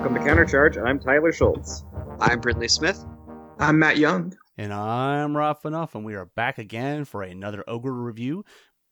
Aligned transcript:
Welcome 0.00 0.14
to 0.14 0.30
Countercharge. 0.30 0.82
I'm 0.82 0.98
Tyler 0.98 1.30
Schultz. 1.30 1.84
I'm 2.20 2.40
Brindley 2.40 2.68
Smith. 2.68 3.04
I'm 3.58 3.78
Matt 3.78 3.98
Young. 3.98 4.34
And 4.56 4.72
I'm 4.72 5.36
Rob 5.36 5.58
Enough, 5.62 5.94
and 5.94 6.06
we 6.06 6.14
are 6.14 6.24
back 6.24 6.56
again 6.56 7.04
for 7.04 7.22
another 7.22 7.62
Ogre 7.68 7.92
review. 7.92 8.46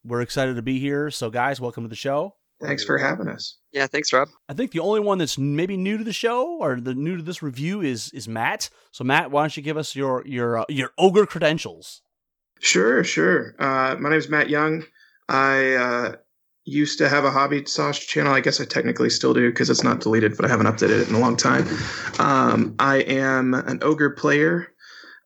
We're 0.05 0.21
excited 0.21 0.55
to 0.57 0.61
be 0.61 0.77
here. 0.79 1.09
So, 1.09 1.31
guys, 1.31 1.59
welcome 1.59 1.83
to 1.83 1.89
the 1.89 1.95
show. 1.95 2.35
Thanks 2.61 2.83
for 2.83 2.99
having 2.99 3.27
us. 3.27 3.57
Yeah, 3.71 3.87
thanks, 3.87 4.13
Rob. 4.13 4.29
I 4.49 4.53
think 4.53 4.69
the 4.71 4.81
only 4.81 4.99
one 4.99 5.17
that's 5.17 5.35
maybe 5.35 5.77
new 5.77 5.97
to 5.97 6.03
the 6.03 6.13
show 6.13 6.59
or 6.59 6.79
the 6.79 6.93
new 6.93 7.17
to 7.17 7.23
this 7.23 7.41
review 7.41 7.81
is 7.81 8.11
is 8.13 8.27
Matt. 8.27 8.69
So, 8.91 9.03
Matt, 9.03 9.31
why 9.31 9.41
don't 9.41 9.57
you 9.57 9.63
give 9.63 9.77
us 9.77 9.95
your 9.95 10.21
your 10.27 10.59
uh, 10.59 10.65
your 10.69 10.91
ogre 10.99 11.25
credentials? 11.25 12.03
Sure, 12.59 13.03
sure. 13.03 13.55
Uh, 13.57 13.95
my 13.99 14.09
name 14.09 14.19
is 14.19 14.29
Matt 14.29 14.51
Young. 14.51 14.83
I 15.27 15.73
uh, 15.73 16.15
used 16.69 16.97
to 16.99 17.09
have 17.09 17.25
a 17.25 17.31
hobby 17.31 17.65
sauce 17.65 17.99
channel. 17.99 18.33
I 18.33 18.41
guess 18.41 18.61
I 18.61 18.65
technically 18.65 19.09
still 19.09 19.33
do 19.33 19.49
because 19.49 19.69
it's 19.69 19.83
not 19.83 20.01
deleted, 20.01 20.35
but 20.35 20.45
I 20.45 20.49
haven't 20.49 20.67
updated 20.67 21.01
it 21.01 21.09
in 21.09 21.15
a 21.15 21.19
long 21.19 21.35
time. 21.35 21.67
Um, 22.19 22.75
I 22.79 22.97
am 22.97 23.53
an 23.53 23.79
ogre 23.81 24.11
player. 24.11 24.71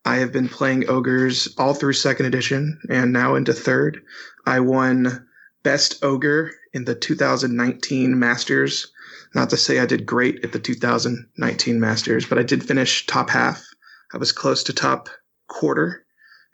I 0.04 0.16
have 0.16 0.32
been 0.32 0.48
playing 0.48 0.88
ogres 0.88 1.54
all 1.56 1.74
through 1.74 1.94
second 1.94 2.26
edition 2.26 2.78
and 2.90 3.12
now 3.12 3.34
into 3.34 3.52
third. 3.52 4.02
I 4.46 4.60
won 4.60 5.26
best 5.62 6.04
ogre 6.04 6.52
in 6.72 6.84
the 6.84 6.94
2019 6.94 8.18
Masters. 8.18 8.92
Not 9.34 9.50
to 9.50 9.56
say 9.56 9.78
I 9.80 9.86
did 9.86 10.06
great 10.06 10.44
at 10.44 10.52
the 10.52 10.58
2019 10.58 11.80
Masters, 11.80 12.26
but 12.26 12.38
I 12.38 12.42
did 12.42 12.62
finish 12.62 13.06
top 13.06 13.30
half. 13.30 13.64
I 14.12 14.18
was 14.18 14.32
close 14.32 14.62
to 14.64 14.72
top 14.72 15.08
quarter, 15.48 16.04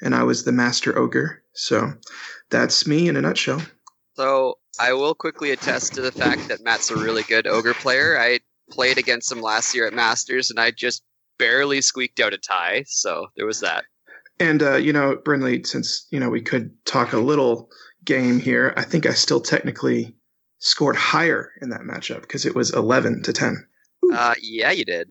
and 0.00 0.14
I 0.14 0.22
was 0.22 0.44
the 0.44 0.52
Master 0.52 0.96
Ogre. 0.98 1.42
So 1.52 1.92
that's 2.50 2.86
me 2.86 3.08
in 3.08 3.16
a 3.16 3.20
nutshell. 3.20 3.60
So 4.20 4.58
I 4.78 4.92
will 4.92 5.14
quickly 5.14 5.50
attest 5.50 5.94
to 5.94 6.02
the 6.02 6.12
fact 6.12 6.48
that 6.48 6.62
Matt's 6.62 6.90
a 6.90 6.94
really 6.94 7.22
good 7.22 7.46
ogre 7.46 7.72
player. 7.72 8.20
I 8.20 8.40
played 8.70 8.98
against 8.98 9.32
him 9.32 9.40
last 9.40 9.74
year 9.74 9.86
at 9.86 9.94
Masters, 9.94 10.50
and 10.50 10.60
I 10.60 10.72
just 10.72 11.02
barely 11.38 11.80
squeaked 11.80 12.20
out 12.20 12.34
a 12.34 12.36
tie. 12.36 12.84
So 12.86 13.28
there 13.38 13.46
was 13.46 13.60
that. 13.60 13.84
And 14.38 14.62
uh, 14.62 14.76
you 14.76 14.92
know, 14.92 15.16
Brindley, 15.24 15.64
since 15.64 16.06
you 16.10 16.20
know 16.20 16.28
we 16.28 16.42
could 16.42 16.70
talk 16.84 17.14
a 17.14 17.18
little 17.18 17.70
game 18.04 18.38
here, 18.38 18.74
I 18.76 18.82
think 18.82 19.06
I 19.06 19.14
still 19.14 19.40
technically 19.40 20.14
scored 20.58 20.96
higher 20.96 21.52
in 21.62 21.70
that 21.70 21.80
matchup 21.80 22.20
because 22.20 22.44
it 22.44 22.54
was 22.54 22.74
11 22.74 23.22
to 23.22 23.32
10. 23.32 23.66
Uh, 24.12 24.34
yeah, 24.42 24.70
you 24.70 24.84
did. 24.84 25.10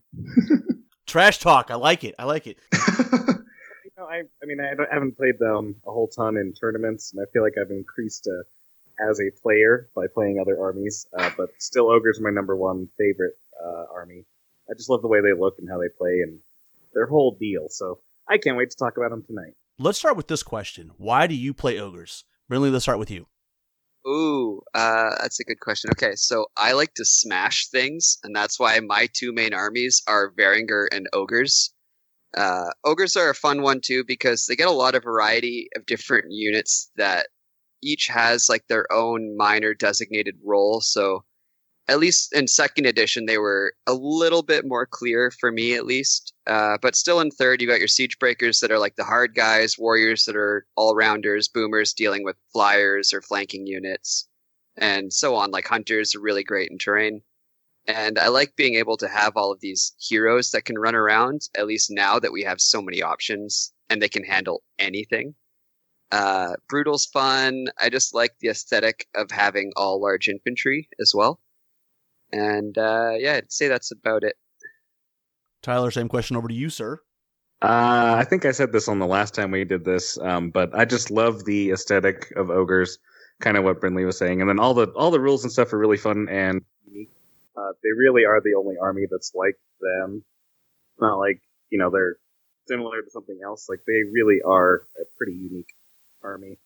Trash 1.08 1.40
talk. 1.40 1.72
I 1.72 1.76
like 1.76 2.04
it. 2.04 2.14
I 2.20 2.26
like 2.26 2.46
it. 2.46 2.60
you 2.74 3.92
know, 3.98 4.06
I, 4.06 4.22
I 4.44 4.46
mean, 4.46 4.60
I, 4.60 4.74
I, 4.74 4.94
haven't 4.94 5.18
played 5.18 5.40
them 5.40 5.78
a 5.88 5.92
whole 5.92 6.10
ton 6.10 6.38
in 6.38 6.54
tournaments, 6.54 7.12
and 7.12 7.26
I 7.26 7.26
feel 7.34 7.42
like 7.42 7.54
I've 7.60 7.72
increased 7.72 8.30
uh, 8.32 8.44
as 9.10 9.20
a 9.20 9.32
player 9.42 9.90
by 9.96 10.06
playing 10.14 10.40
other 10.40 10.60
armies. 10.60 11.08
Uh, 11.18 11.30
but 11.38 11.50
still, 11.60 11.90
ogres 11.90 12.20
are 12.20 12.24
my 12.24 12.32
number 12.32 12.56
one 12.56 12.90
favorite 12.98 13.38
uh, 13.64 13.86
army. 13.94 14.26
I 14.70 14.74
just 14.76 14.90
love 14.90 15.02
the 15.02 15.08
way 15.08 15.22
they 15.22 15.34
look 15.34 15.56
and 15.60 15.70
how 15.70 15.80
they 15.80 15.90
play 15.98 16.22
and 16.22 16.40
their 16.94 17.08
whole 17.08 17.36
deal. 17.40 17.68
So 17.70 18.00
I 18.28 18.38
can't 18.38 18.58
wait 18.58 18.72
to 18.72 18.78
talk 18.78 18.98
about 18.98 19.10
them 19.10 19.24
tonight. 19.24 19.54
Let's 19.78 19.98
start 19.98 20.18
with 20.18 20.28
this 20.28 20.44
question: 20.44 20.92
Why 20.98 21.28
do 21.28 21.36
you 21.36 21.54
play 21.54 21.80
ogres? 21.80 22.26
Brindley, 22.48 22.70
let's 22.70 22.86
start 22.86 23.00
with 23.00 23.12
you. 23.12 23.28
Ooh, 24.08 24.62
uh, 24.74 25.12
that's 25.22 25.40
a 25.40 25.44
good 25.44 25.60
question. 25.60 25.92
Okay, 25.92 26.14
so 26.16 26.48
I 26.56 26.72
like 26.72 26.94
to 26.96 27.06
smash 27.06 27.68
things, 27.68 28.18
and 28.24 28.36
that's 28.36 28.60
why 28.60 28.80
my 28.80 29.08
two 29.14 29.34
main 29.34 29.54
armies 29.54 30.02
are 30.08 30.32
Varangur 30.32 30.88
and 30.92 31.08
Ogres. 31.14 31.74
Uh, 32.36 32.70
ogres 32.84 33.16
are 33.16 33.30
a 33.30 33.36
fun 33.36 33.62
one 33.62 33.82
too 33.82 34.04
because 34.06 34.46
they 34.46 34.56
get 34.56 34.68
a 34.68 34.72
lot 34.72 34.96
of 34.96 35.04
variety 35.04 35.68
of 35.76 35.86
different 35.86 36.26
units 36.30 36.92
that 36.96 37.28
each 37.82 38.08
has 38.08 38.50
like 38.50 38.68
their 38.68 38.92
own 38.92 39.36
minor 39.38 39.74
designated 39.74 40.36
role. 40.44 40.82
So 40.82 41.24
at 41.90 42.00
least 42.00 42.34
in 42.36 42.48
second 42.48 42.86
edition, 42.86 43.26
they 43.26 43.40
were 43.40 43.74
a 43.88 43.94
little 43.96 44.44
bit 44.44 44.68
more 44.68 44.86
clear 44.86 45.32
for 45.32 45.52
me, 45.52 45.74
at 45.74 45.88
least. 45.88 46.34
Uh, 46.46 46.78
but 46.82 46.96
still 46.96 47.20
in 47.20 47.32
third, 47.32 47.62
you 47.62 47.68
got 47.68 47.80
your 47.80 47.88
siege 47.88 48.20
breakers 48.20 48.60
that 48.60 48.72
are 48.72 48.78
like 48.78 48.96
the 48.96 49.04
hard 49.04 49.34
guys, 49.34 49.76
warriors 49.78 50.26
that 50.26 50.36
are 50.36 50.68
all 50.76 50.96
rounders, 50.96 51.48
boomers 51.48 51.94
dealing 51.94 52.24
with 52.24 52.36
flyers 52.54 53.12
or 53.12 53.24
flanking 53.24 53.66
units, 53.66 54.28
and 54.78 55.12
so 55.12 55.36
on. 55.36 55.50
Like 55.50 55.68
hunters 55.68 56.14
are 56.14 56.22
really 56.22 56.44
great 56.44 56.70
in 56.70 56.78
terrain. 56.78 57.24
And 57.88 58.20
I 58.20 58.28
like 58.28 58.56
being 58.56 58.76
able 58.76 58.98
to 58.98 59.08
have 59.08 59.36
all 59.36 59.52
of 59.52 59.62
these 59.62 59.94
heroes 60.00 60.52
that 60.52 60.66
can 60.66 60.78
run 60.78 60.94
around, 60.94 61.50
at 61.58 61.66
least 61.66 61.90
now 61.90 62.20
that 62.20 62.32
we 62.32 62.44
have 62.44 62.62
so 62.62 62.84
many 62.84 63.02
options 63.02 63.74
and 63.90 64.00
they 64.00 64.10
can 64.10 64.24
handle 64.24 64.62
anything. 64.78 65.34
Uh, 66.12 66.54
Brutal's 66.68 67.06
fun. 67.06 67.68
I 67.80 67.90
just 67.90 68.14
like 68.14 68.34
the 68.40 68.50
aesthetic 68.50 69.08
of 69.16 69.30
having 69.32 69.72
all 69.76 70.02
large 70.02 70.28
infantry 70.28 70.90
as 71.00 71.14
well. 71.16 71.40
And 72.32 72.78
uh, 72.78 73.14
yeah, 73.18 73.36
I'd 73.36 73.52
say 73.52 73.68
that's 73.68 73.92
about 73.92 74.24
it. 74.24 74.36
Tyler, 75.62 75.92
same 75.92 76.08
question 76.08 76.38
over 76.38 76.48
to 76.48 76.54
you, 76.54 76.70
sir. 76.70 77.00
Uh, 77.62 78.16
I 78.18 78.24
think 78.24 78.46
I 78.46 78.52
said 78.52 78.72
this 78.72 78.88
on 78.88 79.00
the 79.00 79.08
last 79.08 79.34
time 79.34 79.52
we 79.52 79.66
did 79.66 79.84
this, 79.84 80.18
um, 80.20 80.50
but 80.50 80.74
I 80.74 80.86
just 80.86 81.12
love 81.12 81.44
the 81.44 81.72
aesthetic 81.72 82.32
of 82.38 82.50
ogres, 82.50 83.00
kind 83.42 83.58
of 83.58 83.66
what 83.66 83.82
Brindley 83.82 84.06
was 84.06 84.18
saying, 84.18 84.40
and 84.40 84.50
then 84.50 84.60
all 84.60 84.74
the 84.74 84.88
all 84.96 85.12
the 85.12 85.20
rules 85.20 85.44
and 85.44 85.52
stuff 85.52 85.74
are 85.74 85.78
really 85.78 85.98
fun 85.98 86.28
and 86.30 86.62
unique. 86.90 87.12
Uh, 87.58 87.74
they 87.84 87.90
really 87.92 88.24
are 88.24 88.40
the 88.42 88.54
only 88.58 88.76
army 88.82 89.08
that's 89.12 89.34
like 89.36 89.56
them. 89.82 90.24
It's 90.94 91.02
not 91.02 91.18
like 91.18 91.42
you 91.70 91.78
know 91.78 91.90
they're 91.90 92.16
similar 92.70 93.02
to 93.02 93.10
something 93.10 93.40
else. 93.44 93.68
Like 93.68 93.82
they 93.86 94.04
really 94.10 94.40
are 94.46 94.88
a 94.98 95.04
pretty 95.18 95.34
unique 95.34 95.74
army. 96.24 96.58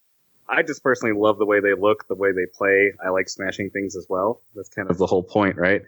I 0.47 0.62
just 0.62 0.84
personally 0.84 1.18
love 1.18 1.38
the 1.38 1.46
way 1.46 1.62
they 1.62 1.74
look, 1.74 2.08
the 2.08 2.16
way 2.16 2.31
they 2.34 2.46
play. 2.46 2.94
I 3.03 3.09
like 3.09 3.30
smashing 3.30 3.69
things 3.69 3.96
as 3.96 4.08
well. 4.09 4.41
That's 4.56 4.69
kind 4.69 4.90
of 4.90 4.97
the 4.97 5.08
whole 5.08 5.24
point, 5.24 5.56
right? 5.58 5.84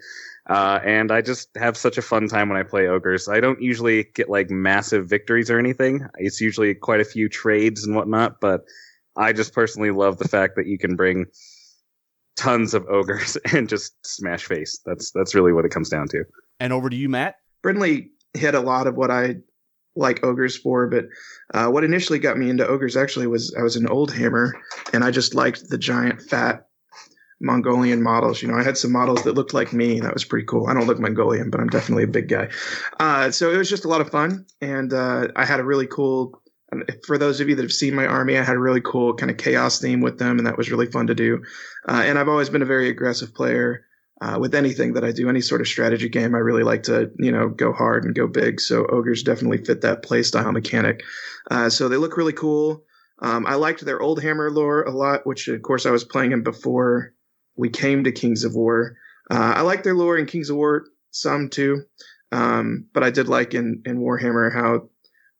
Uh, 0.47 0.79
and 0.83 1.11
I 1.11 1.21
just 1.21 1.49
have 1.57 1.75
such 1.75 1.97
a 1.97 2.01
fun 2.01 2.29
time 2.29 2.47
when 2.47 2.57
I 2.57 2.63
play 2.63 2.87
ogres. 2.87 3.27
I 3.27 3.41
don't 3.41 3.61
usually 3.61 4.05
get 4.15 4.29
like 4.29 4.49
massive 4.49 5.07
victories 5.07 5.51
or 5.51 5.59
anything. 5.59 6.07
It's 6.17 6.39
usually 6.39 6.73
quite 6.73 7.01
a 7.01 7.05
few 7.05 7.27
trades 7.27 7.85
and 7.85 7.95
whatnot, 7.95 8.39
but 8.39 8.65
I 9.17 9.33
just 9.33 9.53
personally 9.53 9.91
love 9.91 10.17
the 10.17 10.27
fact 10.27 10.55
that 10.55 10.67
you 10.67 10.77
can 10.77 10.95
bring 10.95 11.25
tons 12.35 12.73
of 12.73 12.85
ogres 12.87 13.37
and 13.53 13.67
just 13.67 13.93
smash 14.05 14.45
face. 14.45 14.79
That's 14.85 15.11
that's 15.11 15.35
really 15.35 15.53
what 15.53 15.65
it 15.65 15.69
comes 15.69 15.89
down 15.89 16.07
to. 16.09 16.23
And 16.59 16.71
over 16.71 16.89
to 16.89 16.95
you, 16.95 17.09
Matt. 17.09 17.35
Brindley 17.61 18.11
hit 18.33 18.55
a 18.55 18.59
lot 18.59 18.87
of 18.87 18.95
what 18.95 19.11
I 19.11 19.37
like 19.95 20.23
ogres 20.23 20.57
for, 20.57 20.87
but 20.87 21.05
uh, 21.53 21.69
what 21.69 21.83
initially 21.83 22.19
got 22.19 22.37
me 22.37 22.49
into 22.49 22.67
ogres 22.67 22.97
actually 22.97 23.27
was 23.27 23.55
I 23.57 23.63
was 23.63 23.75
an 23.75 23.87
old 23.87 24.11
hammer 24.11 24.53
and 24.93 25.03
I 25.03 25.11
just 25.11 25.35
liked 25.35 25.69
the 25.69 25.77
giant 25.77 26.21
fat 26.21 26.67
Mongolian 27.41 28.01
models. 28.01 28.41
You 28.41 28.47
know, 28.47 28.57
I 28.57 28.63
had 28.63 28.77
some 28.77 28.91
models 28.91 29.23
that 29.23 29.33
looked 29.33 29.53
like 29.53 29.73
me. 29.73 29.99
That 29.99 30.13
was 30.13 30.25
pretty 30.25 30.45
cool. 30.45 30.67
I 30.67 30.73
don't 30.73 30.87
look 30.87 30.99
Mongolian, 30.99 31.49
but 31.49 31.59
I'm 31.59 31.69
definitely 31.69 32.03
a 32.03 32.07
big 32.07 32.29
guy. 32.29 32.49
Uh, 32.99 33.31
so 33.31 33.51
it 33.51 33.57
was 33.57 33.69
just 33.69 33.85
a 33.85 33.89
lot 33.89 34.01
of 34.01 34.09
fun, 34.09 34.45
and 34.61 34.93
uh, 34.93 35.29
I 35.35 35.45
had 35.45 35.59
a 35.59 35.63
really 35.63 35.87
cool. 35.87 36.41
For 37.05 37.17
those 37.17 37.39
of 37.39 37.47
you 37.47 37.55
that 37.55 37.61
have 37.61 37.71
seen 37.71 37.95
my 37.95 38.05
army, 38.05 38.37
I 38.37 38.43
had 38.43 38.55
a 38.55 38.59
really 38.59 38.81
cool 38.81 39.13
kind 39.13 39.31
of 39.31 39.37
chaos 39.37 39.79
theme 39.79 40.01
with 40.01 40.17
them, 40.17 40.37
and 40.37 40.47
that 40.47 40.57
was 40.57 40.71
really 40.71 40.87
fun 40.87 41.07
to 41.07 41.15
do. 41.15 41.41
Uh, 41.87 42.03
and 42.05 42.17
I've 42.17 42.27
always 42.27 42.49
been 42.49 42.61
a 42.61 42.65
very 42.65 42.89
aggressive 42.89 43.33
player 43.33 43.85
uh, 44.25 44.39
with 44.39 44.55
anything 44.55 44.93
that 44.93 45.03
I 45.03 45.11
do, 45.11 45.29
any 45.29 45.41
sort 45.41 45.61
of 45.61 45.67
strategy 45.67 46.09
game, 46.09 46.33
I 46.33 46.39
really 46.39 46.63
like 46.63 46.83
to, 46.83 47.11
you 47.19 47.31
know, 47.31 47.47
go 47.47 47.71
hard 47.71 48.05
and 48.05 48.15
go 48.15 48.27
big. 48.27 48.59
So 48.59 48.87
ogres 48.87 49.21
definitely 49.21 49.63
fit 49.63 49.81
that 49.81 50.01
playstyle 50.01 50.51
mechanic. 50.51 51.03
Uh, 51.51 51.69
so 51.69 51.87
they 51.87 51.97
look 51.97 52.17
really 52.17 52.33
cool. 52.33 52.83
Um, 53.19 53.45
I 53.45 53.53
liked 53.53 53.85
their 53.85 54.01
old 54.01 54.21
hammer 54.23 54.49
lore 54.49 54.81
a 54.81 54.91
lot, 54.91 55.27
which 55.27 55.47
of 55.47 55.61
course 55.61 55.85
I 55.85 55.91
was 55.91 56.03
playing 56.03 56.31
him 56.31 56.41
before 56.41 57.13
we 57.55 57.69
came 57.69 58.03
to 58.03 58.11
Kings 58.11 58.43
of 58.43 58.55
War. 58.55 58.97
Uh, 59.29 59.53
I 59.57 59.61
like 59.61 59.83
their 59.83 59.93
lore 59.93 60.17
in 60.17 60.25
Kings 60.25 60.49
of 60.49 60.55
War 60.55 60.85
some 61.11 61.49
too, 61.49 61.83
um, 62.31 62.87
but 62.93 63.03
I 63.03 63.11
did 63.11 63.27
like 63.27 63.53
in 63.53 63.83
in 63.85 63.99
Warhammer 63.99 64.51
how 64.51 64.89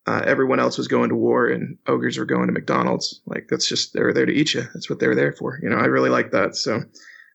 uh, 0.06 0.21
everyone 0.25 0.60
else 0.60 0.77
was 0.77 0.88
going 0.88 1.10
to 1.10 1.15
war 1.15 1.48
and 1.48 1.77
ogres 1.88 2.19
were 2.19 2.25
going 2.25 2.48
to 2.48 2.54
McDonald's. 2.54 3.21
Like 3.25 3.48
that's 3.50 3.68
just 3.68 3.94
they 3.94 4.04
were 4.04 4.13
there 4.13 4.27
to 4.27 4.33
eat 4.33 4.54
you. 4.54 4.62
That's 4.74 4.89
what 4.89 5.00
they 5.00 5.07
were 5.07 5.15
there 5.15 5.33
for. 5.33 5.60
You 5.62 5.69
know, 5.69 5.77
I 5.77 5.86
really 5.86 6.12
like 6.12 6.31
that. 6.31 6.56
So. 6.56 6.83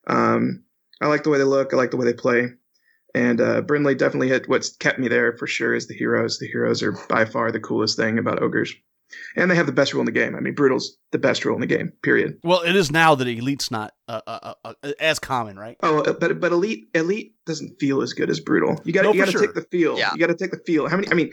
Um, 0.06 0.64
I 1.00 1.06
like 1.06 1.22
the 1.22 1.30
way 1.30 1.38
they 1.38 1.44
look. 1.44 1.72
I 1.72 1.76
like 1.76 1.90
the 1.90 1.96
way 1.96 2.06
they 2.06 2.12
play. 2.12 2.48
And 3.14 3.40
uh, 3.40 3.62
Brindley 3.62 3.94
definitely 3.94 4.28
hit 4.28 4.48
what's 4.48 4.76
kept 4.76 4.98
me 4.98 5.08
there 5.08 5.36
for 5.36 5.46
sure 5.46 5.74
is 5.74 5.88
the 5.88 5.94
heroes. 5.94 6.38
The 6.38 6.46
heroes 6.46 6.82
are 6.82 6.92
by 7.08 7.24
far 7.24 7.50
the 7.50 7.58
coolest 7.60 7.96
thing 7.96 8.18
about 8.18 8.42
ogres. 8.42 8.72
And 9.34 9.50
they 9.50 9.56
have 9.56 9.66
the 9.66 9.72
best 9.72 9.92
rule 9.92 10.02
in 10.02 10.06
the 10.06 10.12
game. 10.12 10.36
I 10.36 10.40
mean, 10.40 10.54
brutal's 10.54 10.96
the 11.10 11.18
best 11.18 11.44
rule 11.44 11.56
in 11.56 11.60
the 11.60 11.66
game. 11.66 11.92
Period. 12.02 12.38
Well, 12.44 12.60
it 12.60 12.76
is 12.76 12.92
now 12.92 13.16
that 13.16 13.26
elite's 13.26 13.68
not 13.68 13.92
uh, 14.06 14.20
uh, 14.24 14.54
uh, 14.64 14.74
uh, 14.84 14.92
as 15.00 15.18
common, 15.18 15.58
right? 15.58 15.76
Oh, 15.82 16.02
uh, 16.02 16.12
but 16.12 16.38
but 16.38 16.52
elite 16.52 16.88
elite 16.94 17.34
doesn't 17.44 17.80
feel 17.80 18.02
as 18.02 18.12
good 18.12 18.30
as 18.30 18.38
brutal. 18.38 18.80
You 18.84 18.92
got 18.92 19.02
to 19.02 19.08
No, 19.08 19.12
you 19.14 19.18
got 19.18 19.26
to 19.26 19.32
sure. 19.32 19.40
take 19.40 19.54
the 19.54 19.62
feel. 19.62 19.98
Yeah. 19.98 20.12
You 20.12 20.20
got 20.20 20.28
to 20.28 20.36
take 20.36 20.52
the 20.52 20.62
feel. 20.64 20.88
How 20.88 20.94
many? 20.94 21.08
I 21.08 21.14
mean, 21.14 21.32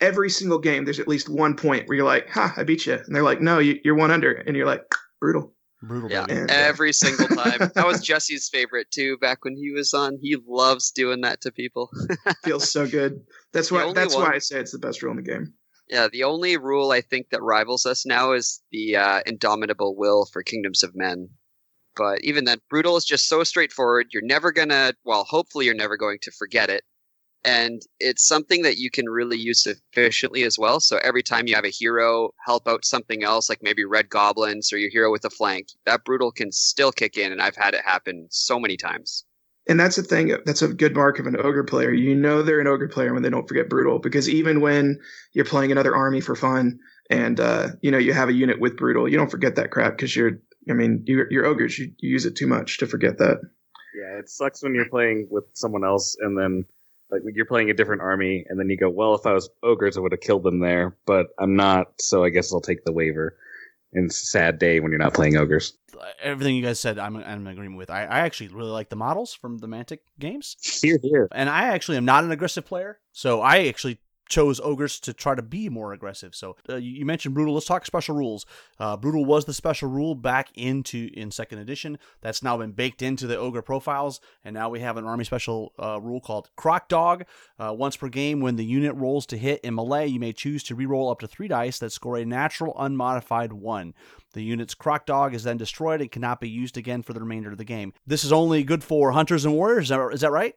every 0.00 0.30
single 0.30 0.58
game 0.58 0.86
there's 0.86 1.00
at 1.00 1.08
least 1.08 1.28
one 1.28 1.54
point 1.54 1.86
where 1.86 1.96
you're 1.96 2.06
like, 2.06 2.30
"Ha, 2.30 2.54
I 2.56 2.64
beat 2.64 2.86
you," 2.86 2.94
and 2.94 3.14
they're 3.14 3.22
like, 3.22 3.42
"No, 3.42 3.58
you, 3.58 3.78
you're 3.84 3.94
one 3.94 4.10
under," 4.10 4.32
and 4.32 4.56
you're 4.56 4.64
like, 4.64 4.84
"Brutal." 5.20 5.52
Brutal. 5.82 6.10
Yeah, 6.10 6.26
baby. 6.26 6.46
Every 6.48 6.92
single 6.92 7.28
time. 7.28 7.70
That 7.74 7.86
was 7.86 8.02
Jesse's 8.04 8.48
favorite 8.48 8.90
too. 8.90 9.16
Back 9.18 9.44
when 9.44 9.56
he 9.56 9.70
was 9.70 9.94
on, 9.94 10.18
he 10.20 10.36
loves 10.46 10.90
doing 10.90 11.20
that 11.20 11.40
to 11.42 11.52
people. 11.52 11.90
Feels 12.44 12.70
so 12.70 12.86
good. 12.86 13.20
That's 13.52 13.70
why. 13.70 13.92
That's 13.92 14.14
one- 14.14 14.24
why 14.24 14.34
I 14.34 14.38
say 14.38 14.58
it's 14.58 14.72
the 14.72 14.78
best 14.78 15.02
rule 15.02 15.12
in 15.12 15.16
the 15.16 15.22
game. 15.22 15.54
Yeah, 15.88 16.08
the 16.12 16.24
only 16.24 16.58
rule 16.58 16.90
I 16.90 17.00
think 17.00 17.30
that 17.30 17.42
rivals 17.42 17.86
us 17.86 18.04
now 18.04 18.32
is 18.32 18.60
the 18.72 18.96
uh, 18.96 19.20
indomitable 19.24 19.96
will 19.96 20.26
for 20.26 20.42
Kingdoms 20.42 20.82
of 20.82 20.94
Men. 20.94 21.30
But 21.96 22.20
even 22.22 22.44
then, 22.44 22.58
brutal 22.68 22.96
is 22.96 23.04
just 23.04 23.28
so 23.28 23.42
straightforward. 23.42 24.08
You're 24.12 24.22
never 24.22 24.52
gonna, 24.52 24.92
well, 25.04 25.24
hopefully 25.24 25.64
you're 25.64 25.74
never 25.74 25.96
going 25.96 26.18
to 26.22 26.30
forget 26.30 26.68
it. 26.70 26.84
And 27.44 27.82
it's 28.00 28.26
something 28.26 28.62
that 28.62 28.78
you 28.78 28.90
can 28.90 29.08
really 29.08 29.38
use 29.38 29.66
efficiently 29.66 30.42
as 30.42 30.58
well. 30.58 30.80
So 30.80 30.98
every 30.98 31.22
time 31.22 31.46
you 31.46 31.54
have 31.54 31.64
a 31.64 31.70
hero 31.70 32.30
help 32.44 32.66
out 32.66 32.84
something 32.84 33.22
else, 33.22 33.48
like 33.48 33.62
maybe 33.62 33.84
red 33.84 34.08
goblins 34.08 34.72
or 34.72 34.78
your 34.78 34.90
hero 34.90 35.10
with 35.12 35.24
a 35.24 35.30
flank, 35.30 35.68
that 35.86 36.04
brutal 36.04 36.32
can 36.32 36.50
still 36.52 36.92
kick 36.92 37.16
in. 37.16 37.32
And 37.32 37.40
I've 37.40 37.56
had 37.56 37.74
it 37.74 37.84
happen 37.84 38.26
so 38.30 38.58
many 38.58 38.76
times. 38.76 39.24
And 39.68 39.78
that's 39.78 39.96
the 39.96 40.02
thing. 40.02 40.34
That's 40.46 40.62
a 40.62 40.68
good 40.68 40.94
mark 40.94 41.18
of 41.18 41.26
an 41.26 41.36
ogre 41.38 41.62
player. 41.62 41.92
You 41.92 42.14
know 42.14 42.42
they're 42.42 42.60
an 42.60 42.66
ogre 42.66 42.88
player 42.88 43.12
when 43.12 43.22
they 43.22 43.28
don't 43.28 43.46
forget 43.46 43.68
brutal, 43.68 43.98
because 43.98 44.26
even 44.28 44.62
when 44.62 44.98
you're 45.34 45.44
playing 45.44 45.70
another 45.70 45.94
army 45.94 46.22
for 46.22 46.34
fun, 46.34 46.78
and 47.10 47.38
uh, 47.38 47.68
you 47.82 47.90
know 47.90 47.98
you 47.98 48.14
have 48.14 48.30
a 48.30 48.32
unit 48.32 48.60
with 48.60 48.78
brutal, 48.78 49.06
you 49.06 49.18
don't 49.18 49.30
forget 49.30 49.56
that 49.56 49.70
crap 49.70 49.96
because 49.96 50.16
you're. 50.16 50.40
I 50.70 50.74
mean, 50.74 51.04
you're, 51.06 51.30
you're 51.30 51.46
ogres. 51.46 51.78
You, 51.78 51.92
you 51.98 52.10
use 52.10 52.26
it 52.26 52.36
too 52.36 52.46
much 52.46 52.78
to 52.78 52.86
forget 52.86 53.18
that. 53.18 53.40
Yeah, 53.94 54.18
it 54.18 54.28
sucks 54.28 54.62
when 54.62 54.74
you're 54.74 54.88
playing 54.88 55.28
with 55.30 55.44
someone 55.54 55.84
else 55.84 56.16
and 56.20 56.36
then 56.36 56.64
like 57.10 57.22
you're 57.34 57.46
playing 57.46 57.70
a 57.70 57.74
different 57.74 58.02
army 58.02 58.44
and 58.48 58.58
then 58.58 58.68
you 58.68 58.76
go, 58.76 58.90
well, 58.90 59.14
if 59.14 59.26
I 59.26 59.32
was 59.32 59.48
ogres, 59.62 59.96
I 59.96 60.00
would 60.00 60.12
have 60.12 60.20
killed 60.20 60.42
them 60.42 60.60
there, 60.60 60.96
but 61.06 61.28
I'm 61.38 61.56
not, 61.56 61.92
so 62.00 62.24
I 62.24 62.30
guess 62.30 62.52
I'll 62.52 62.60
take 62.60 62.84
the 62.84 62.92
waver. 62.92 63.36
And 63.94 64.06
it's 64.06 64.22
a 64.22 64.26
sad 64.26 64.58
day 64.58 64.80
when 64.80 64.90
you're 64.92 64.98
not 64.98 65.14
playing 65.14 65.36
ogres. 65.36 65.72
Everything 66.22 66.54
you 66.54 66.62
guys 66.62 66.78
said, 66.78 66.98
I'm, 66.98 67.16
I'm 67.16 67.46
in 67.46 67.46
agreement 67.46 67.78
with. 67.78 67.88
I, 67.88 68.04
I 68.04 68.20
actually 68.20 68.48
really 68.48 68.70
like 68.70 68.90
the 68.90 68.96
models 68.96 69.32
from 69.32 69.58
the 69.58 69.66
Mantic 69.66 70.00
games. 70.18 70.56
Hear, 70.82 70.98
hear. 71.02 71.28
and 71.32 71.48
I 71.48 71.68
actually 71.68 71.96
am 71.96 72.04
not 72.04 72.24
an 72.24 72.30
aggressive 72.30 72.66
player, 72.66 72.98
so 73.12 73.40
I 73.40 73.66
actually 73.66 73.98
chose 74.28 74.60
ogres 74.60 75.00
to 75.00 75.12
try 75.12 75.34
to 75.34 75.42
be 75.42 75.68
more 75.68 75.92
aggressive. 75.92 76.34
So 76.34 76.56
uh, 76.68 76.76
you 76.76 77.04
mentioned 77.04 77.34
brutal. 77.34 77.54
Let's 77.54 77.66
talk 77.66 77.86
special 77.86 78.14
rules. 78.14 78.46
Uh, 78.78 78.96
brutal 78.96 79.24
was 79.24 79.44
the 79.44 79.54
special 79.54 79.88
rule 79.88 80.14
back 80.14 80.50
into 80.54 81.10
in 81.14 81.30
second 81.30 81.58
edition. 81.58 81.98
That's 82.20 82.42
now 82.42 82.56
been 82.58 82.72
baked 82.72 83.02
into 83.02 83.26
the 83.26 83.36
ogre 83.36 83.62
profiles, 83.62 84.20
and 84.44 84.54
now 84.54 84.68
we 84.68 84.80
have 84.80 84.96
an 84.96 85.04
army 85.04 85.24
special 85.24 85.72
uh, 85.78 86.00
rule 86.00 86.20
called 86.20 86.50
Crocodog. 86.56 87.22
Uh, 87.58 87.74
once 87.76 87.96
per 87.96 88.08
game, 88.08 88.40
when 88.40 88.56
the 88.56 88.64
unit 88.64 88.94
rolls 88.94 89.26
to 89.26 89.38
hit 89.38 89.60
in 89.60 89.74
melee, 89.74 90.06
you 90.06 90.20
may 90.20 90.32
choose 90.32 90.62
to 90.64 90.76
reroll 90.76 91.10
up 91.10 91.20
to 91.20 91.26
three 91.26 91.48
dice 91.48 91.78
that 91.78 91.92
score 91.92 92.16
a 92.16 92.24
natural 92.24 92.74
unmodified 92.78 93.52
one. 93.52 93.94
The 94.34 94.42
unit's 94.42 94.74
Crocodog 94.74 95.34
is 95.34 95.44
then 95.44 95.56
destroyed 95.56 96.00
and 96.00 96.10
cannot 96.10 96.40
be 96.40 96.48
used 96.48 96.76
again 96.76 97.02
for 97.02 97.12
the 97.12 97.20
remainder 97.20 97.50
of 97.50 97.58
the 97.58 97.64
game. 97.64 97.92
This 98.06 98.24
is 98.24 98.32
only 98.32 98.62
good 98.62 98.84
for 98.84 99.12
hunters 99.12 99.44
and 99.44 99.54
warriors. 99.54 99.86
Is 99.86 99.88
that, 99.88 100.10
is 100.12 100.20
that 100.20 100.30
right? 100.30 100.54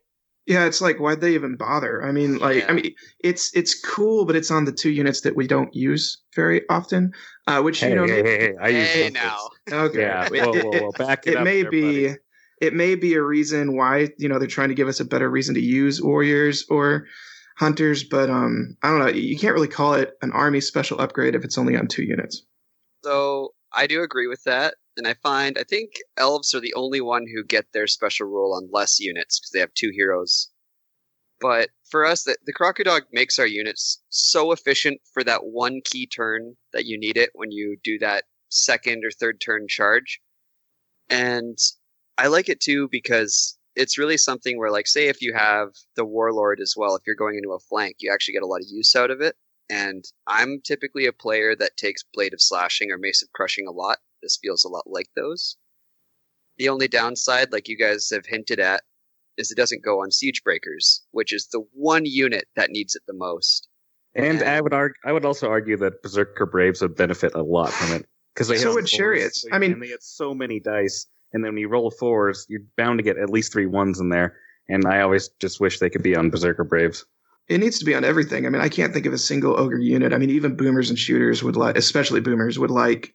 Yeah, 0.47 0.65
it's 0.65 0.81
like 0.81 0.99
why'd 0.99 1.21
they 1.21 1.33
even 1.35 1.55
bother? 1.55 2.03
I 2.03 2.11
mean, 2.11 2.37
like, 2.39 2.57
Yeah. 2.57 2.65
I 2.69 2.73
mean, 2.73 2.93
it's 3.23 3.55
it's 3.55 3.79
cool, 3.79 4.25
but 4.25 4.35
it's 4.35 4.49
on 4.51 4.65
the 4.65 4.71
two 4.71 4.89
units 4.89 5.21
that 5.21 5.35
we 5.35 5.45
don't 5.47 5.73
use 5.75 6.21
very 6.35 6.67
often. 6.69 7.11
Uh, 7.47 7.61
which 7.61 7.79
Hey, 7.79 7.89
you 7.89 7.95
know, 7.95 8.05
hey, 8.07 8.23
hey, 8.23 8.39
hey, 8.39 8.53
I 8.59 8.67
use 8.69 8.89
hey, 8.89 9.03
hunters. 9.03 9.23
now. 9.23 9.49
okay, 9.85 9.99
Yeah, 10.01 10.25
It- 10.25 10.31
whoa, 10.31 10.53
it- 10.57 10.65
whoa, 10.65 10.71
it- 10.71 10.81
whoa. 10.83 10.91
Back 10.97 11.27
it, 11.27 11.31
it 11.33 11.37
up 11.37 11.43
may 11.43 11.61
there, 11.61 11.71
be 11.71 12.07
buddy. 12.07 12.19
it 12.59 12.73
may 12.73 12.95
be 12.95 13.13
a 13.13 13.21
reason 13.21 13.75
why 13.77 14.09
you 14.17 14.27
know 14.29 14.39
they're 14.39 14.47
trying 14.47 14.69
to 14.69 14.75
give 14.75 14.87
us 14.87 14.99
a 14.99 15.05
better 15.05 15.29
reason 15.29 15.53
to 15.55 15.61
use 15.61 16.01
warriors 16.01 16.65
or 16.69 17.05
hunters 17.57 18.03
but 18.03 18.29
um 18.29 18.75
i 18.81 18.89
don't 18.89 18.99
know 18.99 19.07
you 19.07 19.37
can't 19.37 19.53
really 19.53 19.67
call 19.67 19.93
it 19.93 20.13
an 20.23 20.31
army 20.31 20.59
special 20.61 20.99
upgrade 20.99 21.35
if 21.35 21.43
it's 21.43 21.57
only 21.59 21.75
on 21.75 21.85
two 21.87 22.01
units 22.03 22.43
So 23.03 23.53
I 23.73 23.87
do 23.87 24.01
agree 24.01 24.27
with 24.27 24.43
that, 24.43 24.75
and 24.97 25.07
I 25.07 25.13
find 25.15 25.57
I 25.57 25.63
think 25.63 25.91
elves 26.17 26.53
are 26.53 26.59
the 26.59 26.73
only 26.73 27.01
one 27.01 27.25
who 27.27 27.43
get 27.43 27.71
their 27.71 27.87
special 27.87 28.27
rule 28.27 28.53
on 28.53 28.69
less 28.71 28.99
units 28.99 29.39
because 29.39 29.51
they 29.51 29.59
have 29.59 29.73
two 29.73 29.91
heroes. 29.93 30.49
But 31.39 31.69
for 31.89 32.05
us, 32.05 32.23
the, 32.23 32.37
the 32.45 32.53
Crocodog 32.53 33.01
makes 33.11 33.39
our 33.39 33.47
units 33.47 34.01
so 34.09 34.51
efficient 34.51 35.01
for 35.13 35.23
that 35.23 35.45
one 35.45 35.81
key 35.83 36.05
turn 36.05 36.55
that 36.73 36.85
you 36.85 36.99
need 36.99 37.17
it 37.17 37.31
when 37.33 37.51
you 37.51 37.77
do 37.83 37.97
that 37.99 38.25
second 38.49 39.03
or 39.03 39.11
third 39.11 39.41
turn 39.41 39.67
charge. 39.67 40.21
And 41.09 41.57
I 42.17 42.27
like 42.27 42.49
it 42.49 42.59
too 42.59 42.89
because 42.91 43.57
it's 43.75 43.97
really 43.97 44.17
something 44.17 44.57
where, 44.59 44.71
like, 44.71 44.87
say 44.87 45.07
if 45.07 45.21
you 45.21 45.33
have 45.33 45.69
the 45.95 46.05
Warlord 46.05 46.59
as 46.61 46.75
well, 46.77 46.95
if 46.95 47.03
you're 47.07 47.15
going 47.15 47.37
into 47.37 47.53
a 47.53 47.59
flank, 47.59 47.95
you 47.99 48.11
actually 48.13 48.33
get 48.33 48.43
a 48.43 48.47
lot 48.47 48.61
of 48.61 48.67
use 48.69 48.95
out 48.95 49.11
of 49.11 49.21
it 49.21 49.35
and 49.71 50.03
I'm 50.27 50.61
typically 50.63 51.05
a 51.07 51.13
player 51.13 51.55
that 51.55 51.77
takes 51.77 52.03
Blade 52.13 52.33
of 52.33 52.41
Slashing 52.41 52.91
or 52.91 52.97
Mace 52.97 53.23
of 53.23 53.31
Crushing 53.33 53.65
a 53.67 53.71
lot. 53.71 53.97
This 54.21 54.37
feels 54.41 54.63
a 54.65 54.69
lot 54.69 54.83
like 54.85 55.07
those. 55.15 55.57
The 56.57 56.69
only 56.69 56.87
downside, 56.87 57.51
like 57.51 57.67
you 57.67 57.77
guys 57.77 58.09
have 58.11 58.25
hinted 58.25 58.59
at, 58.59 58.83
is 59.37 59.49
it 59.49 59.55
doesn't 59.57 59.83
go 59.83 60.01
on 60.03 60.11
Siege 60.11 60.43
Breakers, 60.43 61.01
which 61.11 61.33
is 61.33 61.47
the 61.47 61.63
one 61.73 62.05
unit 62.05 62.45
that 62.55 62.69
needs 62.69 62.93
it 62.95 63.01
the 63.07 63.13
most. 63.13 63.67
And 64.13 64.39
Yeah. 64.41 64.57
I 64.57 64.61
would 64.61 64.73
argue, 64.73 64.95
I 65.05 65.13
would 65.13 65.25
also 65.25 65.47
argue 65.47 65.77
that 65.77 66.03
Berserker 66.03 66.45
Braves 66.45 66.81
would 66.81 66.95
benefit 66.95 67.33
a 67.33 67.41
lot 67.41 67.71
from 67.71 67.95
it 67.95 68.05
because 68.35 68.49
they 68.49 68.57
So 68.57 68.67
hit 68.67 68.75
would 68.75 68.81
fours, 68.83 68.91
chariots. 68.91 69.41
so- 69.43 69.49
I 69.53 69.57
mean- 69.57 69.71
and 69.71 69.81
they 69.81 69.87
get 69.87 70.03
so 70.03 70.33
many 70.33 70.59
dice, 70.59 71.07
and 71.31 71.43
then 71.43 71.53
when 71.53 71.61
you 71.61 71.69
roll 71.69 71.89
fours, 71.89 72.45
you're 72.49 72.61
bound 72.77 72.99
to 72.99 73.03
get 73.03 73.17
at 73.17 73.29
least 73.29 73.53
three 73.53 73.65
ones 73.67 73.99
in 74.01 74.09
there. 74.09 74.37
And 74.67 74.85
I 74.85 75.01
always 75.01 75.29
just 75.39 75.59
wish 75.61 75.79
they 75.79 75.89
could 75.89 76.03
be 76.03 76.15
on 76.15 76.29
Berserker 76.29 76.63
Braves. 76.65 77.05
It 77.51 77.59
needs 77.59 77.79
to 77.79 77.85
be 77.85 77.93
on 77.95 78.03
everything 78.05 78.45
i 78.45 78.49
mean 78.49 78.61
i 78.61 78.69
can't 78.69 78.93
think 78.93 79.05
of 79.05 79.13
a 79.13 79.17
single 79.17 79.59
ogre 79.59 79.77
unit 79.79 80.13
i 80.13 80.17
mean 80.17 80.29
even 80.29 80.55
boomers 80.55 80.89
and 80.89 80.97
shooters 80.97 81.43
would 81.43 81.55
like 81.55 81.77
especially 81.77 82.21
boomers 82.21 82.57
would 82.57 82.71
like 82.71 83.13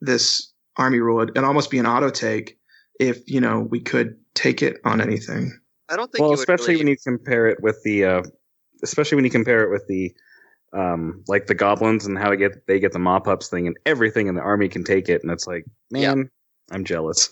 this 0.00 0.52
army 0.76 1.00
rule 1.00 1.20
it'd 1.22 1.36
almost 1.38 1.70
be 1.70 1.78
an 1.78 1.86
auto 1.86 2.10
take 2.10 2.58
if 2.98 3.18
you 3.26 3.40
know 3.40 3.60
we 3.70 3.80
could 3.80 4.16
take 4.34 4.62
it 4.62 4.78
on 4.84 5.00
anything 5.00 5.52
I 5.88 5.96
don't 5.96 6.10
think 6.10 6.22
Well, 6.22 6.30
you 6.30 6.36
would 6.36 6.40
especially 6.40 6.74
really, 6.74 6.80
when 6.84 6.88
you 6.88 6.96
compare 7.06 7.46
it 7.46 7.62
with 7.62 7.82
the, 7.84 8.04
uh, 8.04 8.22
especially 8.82 9.16
when 9.16 9.24
you 9.24 9.30
compare 9.30 9.62
it 9.64 9.70
with 9.70 9.86
the, 9.86 10.14
um, 10.72 11.22
like 11.28 11.46
the 11.46 11.54
goblins 11.54 12.06
and 12.06 12.18
how 12.18 12.30
they 12.30 12.36
get 12.36 12.66
they 12.66 12.80
get 12.80 12.92
the 12.92 12.98
mawpups 12.98 13.48
thing 13.48 13.66
and 13.66 13.76
everything, 13.86 14.28
and 14.28 14.36
the 14.36 14.42
army 14.42 14.68
can 14.68 14.82
take 14.82 15.08
it, 15.08 15.22
and 15.22 15.30
it's 15.30 15.46
like, 15.46 15.64
Yeah. 15.90 16.14
man, 16.14 16.30
I'm 16.72 16.84
jealous. 16.84 17.28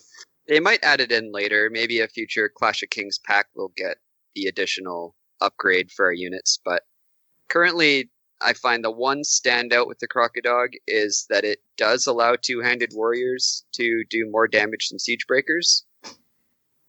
they 0.49 0.61
might 0.61 0.85
add 0.85 1.01
it 1.01 1.11
in 1.11 1.33
later. 1.33 1.71
Maybe 1.73 2.01
a 2.01 2.09
future 2.09 2.51
Clash 2.55 2.83
of 2.83 2.91
Kings 2.91 3.19
pack 3.19 3.47
will 3.57 3.73
get 3.77 3.97
the 4.35 4.47
additional 4.47 5.17
upgrade 5.43 5.91
for 5.91 6.07
our 6.07 6.13
units, 6.13 6.59
but 6.65 6.83
currently 7.49 8.11
I 8.41 8.55
find 8.55 8.85
the 8.85 8.91
one 8.91 9.23
standout 9.23 9.87
with 9.87 9.99
the 9.99 10.09
Crocodog 10.09 10.71
is 10.87 11.27
that 11.31 11.45
it 11.45 11.61
does 11.77 12.07
allow 12.07 12.37
two-handed 12.41 12.93
warriors 12.95 13.65
to 13.75 14.05
do 14.11 14.29
more 14.31 14.49
damage 14.49 14.89
than 14.89 14.99
siege 14.99 15.27
breakers. 15.27 15.85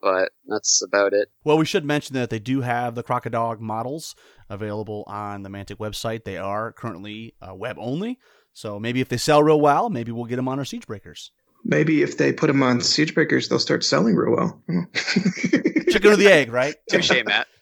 But 0.02 0.32
that's 0.48 0.82
about 0.82 1.14
it. 1.14 1.30
Well, 1.46 1.58
we 1.58 1.66
should 1.66 1.86
mention 1.86 2.16
that 2.16 2.30
they 2.30 2.40
do 2.40 2.62
have 2.62 2.96
the 2.96 3.04
Crocodog 3.04 3.60
models 3.60 4.16
available 4.50 5.06
on 5.08 5.44
the 5.44 5.50
Mantic 5.50 5.78
website. 5.78 6.26
They 6.26 6.38
are 6.38 6.74
currently 6.74 7.36
uh, 7.42 7.56
web 7.56 7.78
only. 7.80 8.20
So 8.52 8.80
maybe 8.80 9.00
if 9.00 9.08
they 9.08 9.18
sell 9.18 9.42
real 9.42 9.62
well, 9.62 9.90
maybe 9.90 10.12
we'll 10.12 10.26
get 10.26 10.36
them 10.36 10.50
on 10.50 10.60
our 10.60 10.66
Siege 10.66 10.86
Breakers. 10.86 11.32
Maybe 11.64 12.02
if 12.02 12.18
they 12.18 12.34
put 12.34 12.48
them 12.48 12.64
on 12.64 12.82
siege 12.82 13.14
breakers 13.14 13.50
they'll 13.50 13.60
start 13.60 13.84
selling 13.84 14.16
real 14.16 14.36
well 14.36 14.62
Chicken 15.94 16.12
or 16.12 16.16
the 16.16 16.28
egg, 16.28 16.52
right? 16.52 16.76
Touche, 16.90 17.24
Matt. 17.26 17.48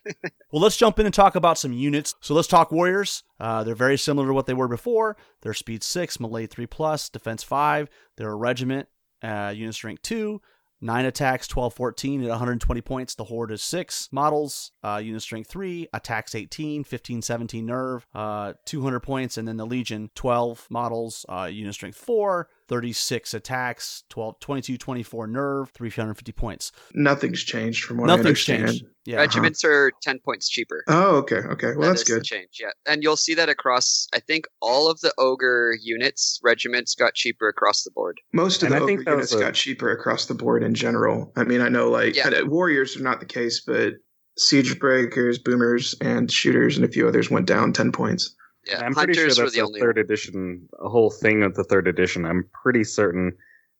Well, 0.51 0.62
let's 0.62 0.77
jump 0.77 1.00
in 1.00 1.05
and 1.05 1.13
talk 1.13 1.36
about 1.36 1.60
some 1.60 1.72
units. 1.72 2.15
So 2.22 2.34
let's 2.34 2.48
talk 2.48 2.72
Warriors. 2.72 3.24
Uh, 3.39 3.63
they're 3.63 3.75
very 3.75 3.98
similar 3.98 4.27
to 4.27 4.34
what 4.34 4.48
they 4.48 4.53
were 4.53 4.67
before. 4.67 5.15
They're 5.41 5.53
speed 5.53 5.84
six, 5.84 6.20
melee 6.20 6.48
three 6.48 6.65
plus, 6.65 7.08
defense 7.08 7.43
five. 7.43 7.88
They're 8.17 8.31
a 8.31 8.36
regiment, 8.36 8.89
uh, 9.24 9.53
unit 9.55 9.75
strength 9.75 10.01
two, 10.01 10.41
nine 10.81 11.05
attacks, 11.05 11.48
12, 11.48 11.74
14 11.74 12.24
at 12.24 12.29
120 12.29 12.81
points. 12.81 13.15
The 13.15 13.25
Horde 13.25 13.51
is 13.51 13.62
six 13.62 14.10
models, 14.12 14.72
uh, 14.84 15.00
unit 15.01 15.22
strength 15.22 15.50
three, 15.50 15.88
attacks 15.93 16.36
18, 16.36 16.84
15, 16.84 17.22
17 17.22 17.65
nerve, 17.65 18.05
uh, 18.13 18.53
200 18.65 19.00
points. 19.01 19.38
And 19.38 19.48
then 19.48 19.58
the 19.58 19.65
Legion, 19.65 20.10
12 20.15 20.67
models, 20.70 21.25
uh, 21.29 21.48
unit 21.50 21.75
strength 21.75 21.98
four, 21.98 22.50
36 22.72 23.34
attacks, 23.34 24.04
12, 24.08 24.40
22, 24.40 24.78
24 24.78 25.28
nerve, 25.28 25.70
350 25.72 26.32
points. 26.32 26.72
nothing's 26.94 27.44
changed 27.44 27.84
from 27.84 27.98
what 27.98 28.06
I 28.10 28.16
Nothing's 28.16 28.28
understand. 28.50 28.68
changed. 28.70 28.86
Yeah. 29.04 29.18
Regiments 29.18 29.66
are 29.66 29.92
10 30.01 30.20
points 30.24 30.48
cheaper. 30.48 30.86
oh 30.88 31.18
okay 31.18 31.38
okay 31.40 31.68
well 31.75 31.82
That 31.82 31.88
that's 31.88 32.01
is 32.04 32.08
the 32.08 32.13
good 32.13 32.24
change, 32.24 32.60
yeah. 32.62 32.70
And 32.88 33.04
you'll 33.04 33.18
see 33.18 33.34
that 33.36 33.50
across, 33.50 34.08
I 34.16 34.20
think, 34.22 34.46
all 34.62 34.90
of 34.90 35.01
the 35.01 35.13
ogre 35.18 35.75
units, 35.82 36.40
regiments 36.44 36.96
got 36.96 37.13
cheaper 37.13 37.50
across 37.50 37.84
the 37.84 37.92
board. 37.92 38.22
most 38.32 38.63
of 38.63 38.72
And 38.72 38.80
the 38.80 38.84
I 38.84 38.88
think 38.88 39.01
ogre 39.01 39.04
that 39.06 39.12
units 39.18 39.34
a- 39.34 39.40
got 39.40 39.54
cheaper 39.54 39.92
across 39.92 40.28
the 40.28 40.34
board 40.36 40.63
in 40.63 40.74
general 40.74 41.34
i 41.36 41.44
mean 41.44 41.60
i 41.60 41.68
know 41.68 41.90
like 41.90 42.16
Yeah. 42.16 42.30
uh, 42.30 42.46
warriors 42.46 42.96
are 42.96 43.04
not 43.04 43.20
the 43.20 43.25
case 43.25 43.62
but 43.68 43.96
siege 44.38 44.80
breakers 44.80 45.38
boomers 45.40 45.94
and 46.00 46.32
shooters 46.32 46.78
and 46.78 46.86
a 46.86 46.90
few 46.90 47.06
others 47.06 47.30
went 47.30 47.48
down 47.48 47.74
10 47.74 47.92
points 47.92 48.34
Yeah, 48.68 48.86
I'm 48.86 48.94
pretty 48.94 49.13
sure 49.13 49.24
hunters 49.24 49.38
were 49.39 49.46
that's 49.46 49.56
the 49.56 49.62
a 49.62 49.65
only 49.65 49.80
third 49.80 49.98
edition, 49.98 50.68
a 50.80 50.89
whole 50.89 51.10
thing 51.10 51.44
of 51.44 51.56
the 51.56 51.63
third 51.63 51.88
edition. 51.88 52.25
I'm 52.25 52.48
pretty 52.53 52.84
certain 52.84 53.34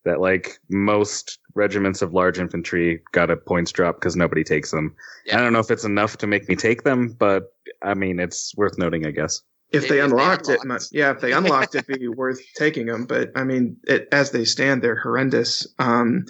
that 0.04 0.20
like 0.20 0.58
most 0.68 1.38
regiments 1.54 2.02
of 2.02 2.12
large 2.12 2.38
infantry 2.38 3.00
got 3.12 3.30
a 3.30 3.36
points 3.36 3.70
drop 3.70 3.96
because 3.96 4.16
nobody 4.16 4.42
takes 4.42 4.70
them. 4.70 4.94
Yeah. 5.26 5.38
I 5.38 5.42
don't 5.42 5.52
know 5.52 5.60
if 5.60 5.70
it's 5.70 5.84
enough 5.84 6.16
to 6.18 6.26
make 6.26 6.48
me 6.48 6.56
take 6.56 6.82
them, 6.82 7.14
but 7.18 7.54
I 7.82 7.94
mean, 7.94 8.18
it's 8.18 8.54
worth 8.56 8.78
noting, 8.78 9.06
I 9.06 9.10
guess. 9.10 9.40
If 9.70 9.82
they 9.82 9.86
if 9.86 9.88
they 9.88 10.00
unlocked 10.00 10.48
it, 10.48 10.60
unlocked. 10.62 10.88
yeah, 10.92 11.12
if 11.12 11.20
they 11.20 11.32
unlocked 11.32 11.74
it, 11.74 11.86
be 11.86 12.08
worth 12.08 12.40
taking 12.56 12.86
them. 12.86 13.06
But 13.06 13.30
I 13.34 13.44
mean, 13.44 13.76
it, 13.84 14.08
as 14.12 14.30
they 14.30 14.44
stand, 14.44 14.82
they're 14.82 15.00
horrendous. 15.00 15.66
Um, 15.78 16.26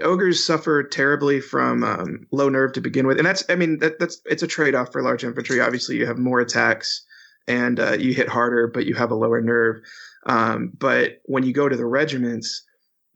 ogres 0.00 0.44
suffer 0.44 0.82
terribly 0.82 1.40
from 1.40 1.84
um, 1.84 2.26
low 2.32 2.48
nerve 2.48 2.72
to 2.72 2.80
begin 2.80 3.06
with, 3.06 3.18
and 3.18 3.26
that's, 3.26 3.44
I 3.48 3.54
mean, 3.54 3.78
that, 3.80 3.98
that's 4.00 4.20
it's 4.24 4.42
a 4.42 4.48
trade 4.48 4.74
off 4.74 4.90
for 4.90 5.02
large 5.02 5.22
infantry. 5.22 5.60
Obviously, 5.60 5.96
you 5.96 6.06
have 6.06 6.18
more 6.18 6.40
attacks 6.40 7.04
and 7.48 7.80
uh, 7.80 7.92
you 7.92 8.14
hit 8.14 8.28
harder, 8.28 8.68
but 8.68 8.86
you 8.86 8.94
have 8.94 9.10
a 9.10 9.16
lower 9.16 9.40
nerve. 9.40 9.82
Um, 10.26 10.72
but 10.78 11.20
when 11.24 11.44
you 11.44 11.52
go 11.52 11.68
to 11.68 11.76
the 11.76 11.86
regiments, 11.86 12.64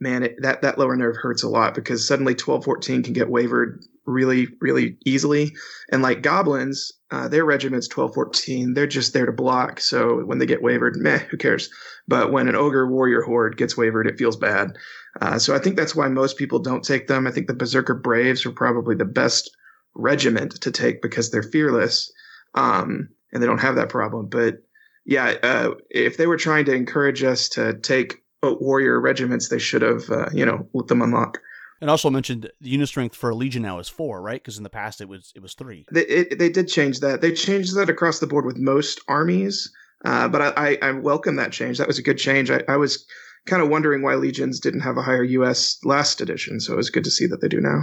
man, 0.00 0.24
it, 0.24 0.36
that 0.42 0.62
that 0.62 0.78
lower 0.78 0.96
nerve 0.96 1.16
hurts 1.16 1.42
a 1.42 1.48
lot 1.48 1.74
because 1.74 2.06
suddenly 2.06 2.34
twelve 2.34 2.64
fourteen 2.64 3.02
can 3.02 3.12
get 3.12 3.30
wavered 3.30 3.82
really, 4.06 4.48
really 4.60 4.96
easily. 5.04 5.54
And 5.90 6.02
like 6.02 6.22
goblins, 6.22 6.92
uh, 7.10 7.28
their 7.28 7.44
regiments 7.44 7.88
12 7.88 8.14
14, 8.14 8.74
they're 8.74 8.86
just 8.86 9.12
there 9.12 9.26
to 9.26 9.32
block. 9.32 9.80
So 9.80 10.24
when 10.24 10.38
they 10.38 10.46
get 10.46 10.62
wavered, 10.62 10.96
meh, 10.96 11.18
who 11.18 11.36
cares? 11.36 11.68
But 12.08 12.32
when 12.32 12.48
an 12.48 12.54
ogre 12.54 12.88
warrior 12.88 13.22
horde 13.22 13.56
gets 13.56 13.76
wavered, 13.76 14.06
it 14.06 14.18
feels 14.18 14.36
bad. 14.36 14.76
Uh, 15.20 15.38
so 15.38 15.54
I 15.54 15.58
think 15.58 15.76
that's 15.76 15.94
why 15.94 16.08
most 16.08 16.36
people 16.36 16.58
don't 16.58 16.84
take 16.84 17.08
them. 17.08 17.26
I 17.26 17.30
think 17.30 17.46
the 17.46 17.54
Berserker 17.54 17.94
Braves 17.94 18.46
are 18.46 18.52
probably 18.52 18.94
the 18.94 19.04
best 19.04 19.50
regiment 19.94 20.60
to 20.62 20.70
take 20.70 21.02
because 21.02 21.30
they're 21.30 21.42
fearless 21.42 22.12
um, 22.54 23.08
and 23.32 23.42
they 23.42 23.46
don't 23.46 23.58
have 23.58 23.76
that 23.76 23.88
problem. 23.88 24.28
But 24.28 24.62
yeah, 25.04 25.34
uh, 25.42 25.74
if 25.90 26.16
they 26.16 26.26
were 26.26 26.36
trying 26.36 26.64
to 26.66 26.74
encourage 26.74 27.22
us 27.22 27.48
to 27.50 27.74
take 27.74 28.22
warrior 28.42 29.00
regiments, 29.00 29.48
they 29.48 29.58
should 29.58 29.82
have, 29.82 30.08
uh, 30.10 30.28
you 30.32 30.44
know, 30.44 30.68
let 30.72 30.88
them 30.88 31.02
unlock. 31.02 31.38
And 31.80 31.90
also 31.90 32.08
mentioned 32.08 32.50
the 32.60 32.70
unit 32.70 32.88
strength 32.88 33.14
for 33.14 33.30
a 33.30 33.34
legion 33.34 33.62
now 33.62 33.78
is 33.78 33.88
four, 33.88 34.22
right? 34.22 34.42
Because 34.42 34.56
in 34.56 34.62
the 34.62 34.70
past 34.70 35.00
it 35.00 35.08
was 35.08 35.32
it 35.36 35.42
was 35.42 35.54
three. 35.54 35.84
They, 35.92 36.06
it, 36.06 36.38
they 36.38 36.48
did 36.48 36.68
change 36.68 37.00
that. 37.00 37.20
They 37.20 37.32
changed 37.32 37.76
that 37.76 37.90
across 37.90 38.18
the 38.18 38.26
board 38.26 38.46
with 38.46 38.56
most 38.56 39.00
armies, 39.08 39.70
uh, 40.04 40.28
but 40.28 40.40
I, 40.40 40.52
I, 40.56 40.78
I 40.88 40.92
welcome 40.92 41.36
that 41.36 41.52
change. 41.52 41.78
That 41.78 41.86
was 41.86 41.98
a 41.98 42.02
good 42.02 42.18
change. 42.18 42.50
I, 42.50 42.62
I 42.66 42.76
was 42.76 43.04
kind 43.44 43.62
of 43.62 43.68
wondering 43.68 44.02
why 44.02 44.14
legions 44.14 44.58
didn't 44.58 44.80
have 44.80 44.96
a 44.96 45.02
higher 45.02 45.22
U.S. 45.22 45.78
last 45.84 46.20
edition, 46.20 46.60
so 46.60 46.72
it 46.72 46.76
was 46.76 46.90
good 46.90 47.04
to 47.04 47.10
see 47.10 47.26
that 47.26 47.42
they 47.42 47.48
do 47.48 47.60
now. 47.60 47.82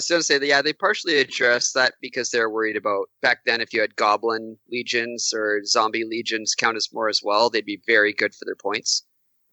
Was 0.00 0.08
going 0.08 0.20
to 0.20 0.24
say 0.24 0.38
that, 0.38 0.46
yeah, 0.46 0.62
they 0.62 0.72
partially 0.72 1.18
addressed 1.18 1.74
that 1.74 1.92
because 2.00 2.30
they're 2.30 2.48
worried 2.48 2.76
about 2.78 3.10
back 3.20 3.40
then 3.44 3.60
if 3.60 3.74
you 3.74 3.82
had 3.82 3.96
goblin 3.96 4.56
legions 4.70 5.30
or 5.36 5.60
zombie 5.66 6.04
legions 6.04 6.54
count 6.54 6.78
as 6.78 6.88
more 6.90 7.10
as 7.10 7.20
well, 7.22 7.50
they'd 7.50 7.66
be 7.66 7.82
very 7.86 8.14
good 8.14 8.34
for 8.34 8.46
their 8.46 8.56
points. 8.56 9.04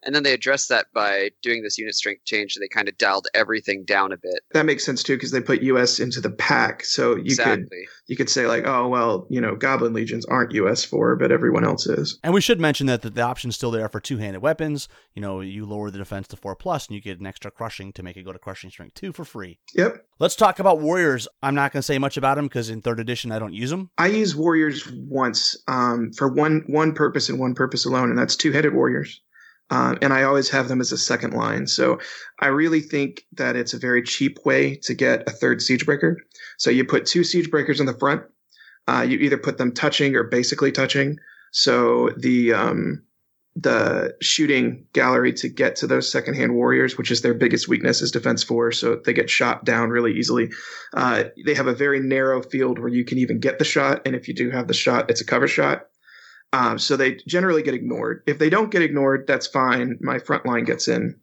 And 0.03 0.13
then 0.13 0.23
they 0.23 0.33
addressed 0.33 0.69
that 0.69 0.87
by 0.93 1.31
doing 1.41 1.63
this 1.63 1.77
unit 1.77 1.95
strength 1.95 2.23
change. 2.25 2.55
They 2.55 2.67
kind 2.67 2.87
of 2.87 2.97
dialed 2.97 3.27
everything 3.33 3.83
down 3.83 4.11
a 4.11 4.17
bit. 4.17 4.39
That 4.53 4.65
makes 4.65 4.85
sense 4.85 5.03
too 5.03 5.15
because 5.15 5.31
they 5.31 5.41
put 5.41 5.61
U.S. 5.63 5.99
into 5.99 6.21
the 6.21 6.29
pack, 6.29 6.85
so 6.85 7.15
you 7.15 7.35
could 7.35 7.67
you 8.07 8.15
could 8.15 8.29
say 8.29 8.47
like, 8.47 8.65
oh 8.65 8.87
well, 8.87 9.27
you 9.29 9.41
know, 9.41 9.55
Goblin 9.55 9.93
legions 9.93 10.25
aren't 10.25 10.53
U.S. 10.53 10.83
four, 10.83 11.15
but 11.15 11.31
everyone 11.31 11.65
else 11.65 11.87
is. 11.87 12.19
And 12.23 12.33
we 12.33 12.41
should 12.41 12.59
mention 12.59 12.87
that 12.87 13.01
the, 13.01 13.09
the 13.09 13.21
option's 13.21 13.55
still 13.55 13.71
there 13.71 13.89
for 13.89 13.99
two-handed 13.99 14.41
weapons. 14.41 14.87
You 15.15 15.21
know, 15.21 15.41
you 15.41 15.65
lower 15.65 15.91
the 15.91 15.97
defense 15.97 16.27
to 16.29 16.37
four 16.37 16.55
plus, 16.55 16.87
and 16.87 16.95
you 16.95 17.01
get 17.01 17.19
an 17.19 17.25
extra 17.25 17.51
crushing 17.51 17.91
to 17.93 18.03
make 18.03 18.17
it 18.17 18.23
go 18.23 18.31
to 18.33 18.39
crushing 18.39 18.69
strength 18.69 18.95
two 18.95 19.11
for 19.11 19.25
free. 19.25 19.59
Yep. 19.73 20.05
Let's 20.19 20.35
talk 20.35 20.59
about 20.59 20.79
warriors. 20.79 21.27
I'm 21.43 21.55
not 21.55 21.71
going 21.71 21.81
to 21.81 21.85
say 21.85 21.97
much 21.97 22.17
about 22.17 22.35
them 22.35 22.45
because 22.45 22.69
in 22.69 22.81
third 22.81 22.99
edition 22.99 23.31
I 23.31 23.39
don't 23.39 23.53
use 23.53 23.69
them. 23.69 23.89
I 23.97 24.07
use 24.07 24.35
warriors 24.35 24.89
once 24.91 25.57
um, 25.67 26.11
for 26.13 26.27
one 26.27 26.63
one 26.67 26.93
purpose 26.93 27.29
and 27.29 27.39
one 27.39 27.55
purpose 27.55 27.85
alone, 27.85 28.09
and 28.09 28.17
that's 28.17 28.35
two 28.35 28.51
handed 28.51 28.73
warriors. 28.73 29.21
Um, 29.69 29.97
and 30.01 30.13
I 30.13 30.23
always 30.23 30.49
have 30.49 30.67
them 30.67 30.79
as 30.79 30.91
a 30.91 30.97
second 30.97 31.33
line. 31.33 31.67
So 31.67 31.99
I 32.39 32.47
really 32.47 32.79
think 32.79 33.25
that 33.33 33.55
it's 33.55 33.73
a 33.73 33.79
very 33.79 34.01
cheap 34.01 34.37
way 34.45 34.75
to 34.83 34.93
get 34.93 35.27
a 35.27 35.31
third 35.31 35.61
siege 35.61 35.85
breaker. 35.85 36.17
So 36.57 36.69
you 36.69 36.85
put 36.85 37.05
two 37.05 37.23
siege 37.23 37.51
breakers 37.51 37.79
in 37.79 37.85
the 37.85 37.97
front. 37.97 38.23
Uh, 38.87 39.05
you 39.07 39.17
either 39.19 39.37
put 39.37 39.57
them 39.57 39.73
touching 39.73 40.15
or 40.15 40.23
basically 40.23 40.71
touching. 40.71 41.17
So 41.51 42.11
the 42.17 42.53
um, 42.53 43.03
the 43.59 44.15
shooting 44.21 44.85
gallery 44.93 45.33
to 45.33 45.49
get 45.49 45.75
to 45.77 45.87
those 45.87 46.11
second 46.11 46.35
hand 46.35 46.53
warriors, 46.53 46.97
which 46.97 47.09
is 47.09 47.21
their 47.21 47.33
biggest 47.33 47.67
weakness, 47.67 48.01
is 48.01 48.11
defense 48.11 48.43
four. 48.43 48.71
So 48.71 49.01
they 49.03 49.13
get 49.13 49.29
shot 49.29 49.65
down 49.65 49.89
really 49.89 50.13
easily. 50.13 50.51
Uh, 50.93 51.25
they 51.45 51.55
have 51.55 51.67
a 51.67 51.73
very 51.73 51.99
narrow 51.99 52.41
field 52.41 52.77
where 52.79 52.87
you 52.87 53.03
can 53.03 53.17
even 53.17 53.39
get 53.39 53.57
the 53.59 53.65
shot, 53.65 54.03
and 54.05 54.15
if 54.15 54.27
you 54.27 54.33
do 54.33 54.51
have 54.51 54.67
the 54.67 54.73
shot, 54.73 55.09
it's 55.09 55.21
a 55.21 55.25
cover 55.25 55.47
shot. 55.47 55.87
Um, 56.57 56.79
so 56.79 56.97
they 56.97 57.19
generally 57.27 57.61
get 57.61 57.75
ignored. 57.75 58.23
If 58.25 58.39
they 58.39 58.49
don't 58.49 58.71
get 58.71 58.81
ignored, 58.81 59.25
that's 59.27 59.45
fine. 59.45 59.99
My 60.01 60.17
front 60.17 60.47
line 60.47 60.63
gets 60.63 60.87
in 60.87 61.15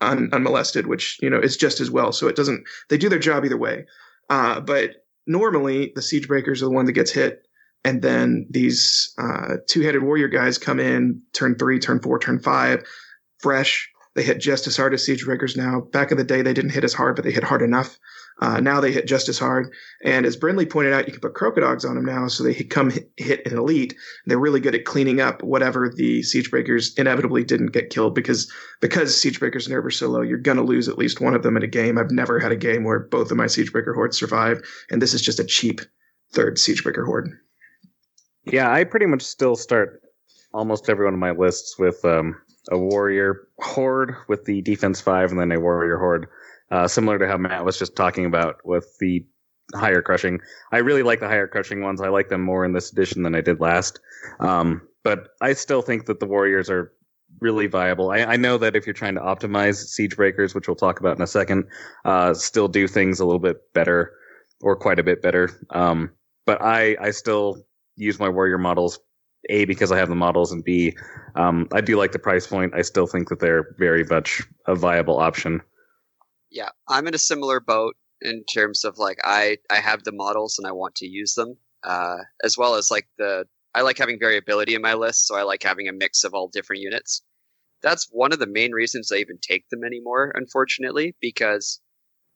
un- 0.00 0.28
unmolested, 0.32 0.88
which 0.88 1.18
you 1.22 1.30
know 1.30 1.38
is 1.38 1.56
just 1.56 1.80
as 1.80 1.88
well. 1.88 2.10
So 2.10 2.26
it 2.26 2.34
doesn't. 2.34 2.64
They 2.88 2.98
do 2.98 3.08
their 3.08 3.20
job 3.20 3.44
either 3.44 3.56
way. 3.56 3.84
Uh, 4.28 4.58
but 4.58 5.06
normally 5.24 5.92
the 5.94 6.02
siege 6.02 6.26
breakers 6.26 6.62
are 6.62 6.66
the 6.66 6.74
one 6.74 6.86
that 6.86 6.92
gets 6.92 7.12
hit, 7.12 7.46
and 7.84 8.02
then 8.02 8.48
these 8.50 9.14
uh, 9.18 9.58
two-handed 9.68 10.02
warrior 10.02 10.26
guys 10.26 10.58
come 10.58 10.80
in 10.80 11.22
turn 11.32 11.54
three, 11.56 11.78
turn 11.78 12.00
four, 12.00 12.18
turn 12.18 12.40
five, 12.40 12.82
fresh. 13.38 13.88
They 14.16 14.24
hit 14.24 14.40
just 14.40 14.66
as 14.66 14.76
hard 14.76 14.94
as 14.94 15.06
siege 15.06 15.24
breakers 15.24 15.56
now. 15.56 15.82
Back 15.92 16.10
in 16.10 16.18
the 16.18 16.24
day, 16.24 16.42
they 16.42 16.54
didn't 16.54 16.72
hit 16.72 16.82
as 16.82 16.92
hard, 16.92 17.14
but 17.14 17.24
they 17.24 17.30
hit 17.30 17.44
hard 17.44 17.62
enough. 17.62 17.96
Uh, 18.42 18.58
now 18.58 18.80
they 18.80 18.90
hit 18.90 19.06
just 19.06 19.28
as 19.28 19.38
hard. 19.38 19.72
And 20.02 20.26
as 20.26 20.36
Brindley 20.36 20.66
pointed 20.66 20.92
out, 20.92 21.06
you 21.06 21.12
can 21.12 21.20
put 21.20 21.34
Crocodogs 21.34 21.88
on 21.88 21.94
them 21.94 22.04
now, 22.04 22.26
so 22.26 22.42
they 22.42 22.54
come 22.54 22.90
hit, 22.90 23.08
hit 23.16 23.46
an 23.46 23.56
elite. 23.56 23.94
They're 24.26 24.36
really 24.36 24.58
good 24.58 24.74
at 24.74 24.84
cleaning 24.84 25.20
up 25.20 25.44
whatever 25.44 25.88
the 25.88 26.24
siege 26.24 26.50
breakers 26.50 26.92
inevitably 26.94 27.44
didn't 27.44 27.70
get 27.70 27.90
killed 27.90 28.16
because 28.16 28.52
because 28.80 29.16
siege 29.16 29.38
breakers 29.38 29.68
nerve 29.68 29.86
are 29.86 29.92
so 29.92 30.08
low, 30.08 30.22
you're 30.22 30.38
gonna 30.38 30.64
lose 30.64 30.88
at 30.88 30.98
least 30.98 31.20
one 31.20 31.34
of 31.34 31.44
them 31.44 31.56
in 31.56 31.62
a 31.62 31.68
game. 31.68 31.96
I've 31.96 32.10
never 32.10 32.40
had 32.40 32.50
a 32.50 32.56
game 32.56 32.82
where 32.82 32.98
both 32.98 33.30
of 33.30 33.36
my 33.36 33.46
siege 33.46 33.70
breaker 33.70 33.94
hordes 33.94 34.18
survive, 34.18 34.60
and 34.90 35.00
this 35.00 35.14
is 35.14 35.22
just 35.22 35.38
a 35.38 35.44
cheap 35.44 35.80
third 36.32 36.58
siege 36.58 36.82
breaker 36.82 37.04
horde. 37.04 37.30
Yeah, 38.42 38.72
I 38.72 38.82
pretty 38.82 39.06
much 39.06 39.22
still 39.22 39.54
start 39.54 40.02
almost 40.52 40.90
every 40.90 41.04
one 41.04 41.14
of 41.14 41.20
my 41.20 41.30
lists 41.30 41.78
with 41.78 42.04
um, 42.04 42.34
a 42.72 42.76
warrior 42.76 43.46
horde 43.60 44.16
with 44.26 44.46
the 44.46 44.62
defense 44.62 45.00
five, 45.00 45.30
and 45.30 45.38
then 45.38 45.52
a 45.52 45.60
warrior 45.60 45.98
horde. 45.98 46.26
Uh, 46.72 46.88
similar 46.88 47.18
to 47.18 47.28
how 47.28 47.36
Matt 47.36 47.64
was 47.64 47.78
just 47.78 47.94
talking 47.94 48.24
about 48.24 48.56
with 48.64 48.96
the 48.98 49.24
higher 49.74 50.02
crushing. 50.02 50.40
I 50.72 50.78
really 50.78 51.02
like 51.02 51.20
the 51.20 51.28
higher 51.28 51.46
crushing 51.46 51.82
ones. 51.82 52.00
I 52.00 52.08
like 52.08 52.30
them 52.30 52.42
more 52.42 52.64
in 52.64 52.72
this 52.72 52.90
edition 52.90 53.22
than 53.22 53.34
I 53.34 53.42
did 53.42 53.60
last. 53.60 54.00
Um, 54.40 54.82
but 55.04 55.28
I 55.40 55.52
still 55.52 55.82
think 55.82 56.06
that 56.06 56.18
the 56.18 56.26
warriors 56.26 56.70
are 56.70 56.92
really 57.40 57.66
viable. 57.66 58.10
I, 58.10 58.20
I 58.20 58.36
know 58.36 58.58
that 58.58 58.74
if 58.74 58.86
you're 58.86 58.94
trying 58.94 59.14
to 59.14 59.20
optimize 59.20 59.76
siege 59.76 60.16
breakers, 60.16 60.54
which 60.54 60.66
we'll 60.66 60.74
talk 60.74 60.98
about 60.98 61.16
in 61.16 61.22
a 61.22 61.26
second, 61.26 61.64
uh, 62.04 62.34
still 62.34 62.68
do 62.68 62.88
things 62.88 63.20
a 63.20 63.24
little 63.24 63.40
bit 63.40 63.72
better 63.74 64.14
or 64.60 64.74
quite 64.74 64.98
a 64.98 65.02
bit 65.02 65.22
better. 65.22 65.50
Um, 65.70 66.10
but 66.46 66.60
I, 66.62 66.96
I 67.00 67.10
still 67.10 67.64
use 67.96 68.18
my 68.18 68.28
warrior 68.28 68.58
models 68.58 68.98
a 69.50 69.64
because 69.64 69.90
I 69.92 69.98
have 69.98 70.08
the 70.08 70.14
models 70.14 70.52
and 70.52 70.64
B 70.64 70.96
um, 71.34 71.68
I 71.72 71.80
do 71.80 71.96
like 71.96 72.12
the 72.12 72.18
price 72.18 72.46
point. 72.46 72.74
I 72.74 72.82
still 72.82 73.06
think 73.06 73.28
that 73.28 73.40
they're 73.40 73.74
very 73.78 74.04
much 74.04 74.42
a 74.66 74.74
viable 74.74 75.18
option. 75.18 75.60
Yeah, 76.52 76.68
I'm 76.86 77.06
in 77.06 77.14
a 77.14 77.18
similar 77.18 77.60
boat 77.60 77.96
in 78.20 78.44
terms 78.44 78.84
of 78.84 78.98
like 78.98 79.18
I 79.24 79.56
I 79.70 79.76
have 79.76 80.04
the 80.04 80.12
models 80.12 80.58
and 80.58 80.66
I 80.68 80.72
want 80.72 80.94
to 80.96 81.06
use 81.08 81.34
them, 81.34 81.56
uh, 81.82 82.18
as 82.44 82.58
well 82.58 82.74
as 82.74 82.90
like 82.90 83.08
the 83.16 83.46
I 83.74 83.80
like 83.80 83.96
having 83.96 84.18
variability 84.18 84.74
in 84.74 84.82
my 84.82 84.92
list, 84.92 85.26
so 85.26 85.34
I 85.34 85.44
like 85.44 85.62
having 85.62 85.88
a 85.88 85.92
mix 85.92 86.24
of 86.24 86.34
all 86.34 86.48
different 86.48 86.82
units. 86.82 87.22
That's 87.82 88.06
one 88.12 88.32
of 88.32 88.38
the 88.38 88.46
main 88.46 88.72
reasons 88.72 89.10
I 89.10 89.16
even 89.16 89.38
take 89.38 89.68
them 89.70 89.82
anymore, 89.82 90.30
unfortunately, 90.34 91.16
because 91.22 91.80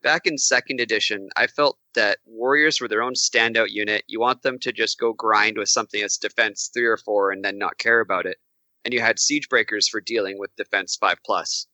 back 0.03 0.27
in 0.27 0.39
second 0.39 0.81
edition, 0.81 1.29
I 1.37 1.47
felt 1.47 1.79
that 1.95 2.21
warriors 2.25 2.81
were 2.81 2.89
their 2.89 3.03
own 3.03 3.15
standout 3.15 3.71
unit. 3.71 4.05
You 4.09 4.19
want 4.19 4.43
them 4.43 4.59
to 4.61 4.73
just 4.73 4.99
go 4.99 5.13
grind 5.13 5.59
with 5.59 5.69
something 5.69 6.01
that's 6.01 6.17
defense 6.17 6.71
three 6.73 6.87
or 6.87 6.97
four 6.97 7.33
and 7.33 7.45
then 7.45 7.59
not 7.59 7.79
care 7.79 8.01
about 8.01 8.25
it. 8.25 8.39
And 8.85 8.95
you 8.95 9.01
had 9.01 9.19
siege 9.19 9.51
breakers 9.51 9.89
for 9.89 10.01
dealing 10.01 10.39
with 10.39 10.57
defense 10.57 10.97
five 10.97 11.19
plus. 11.25 11.67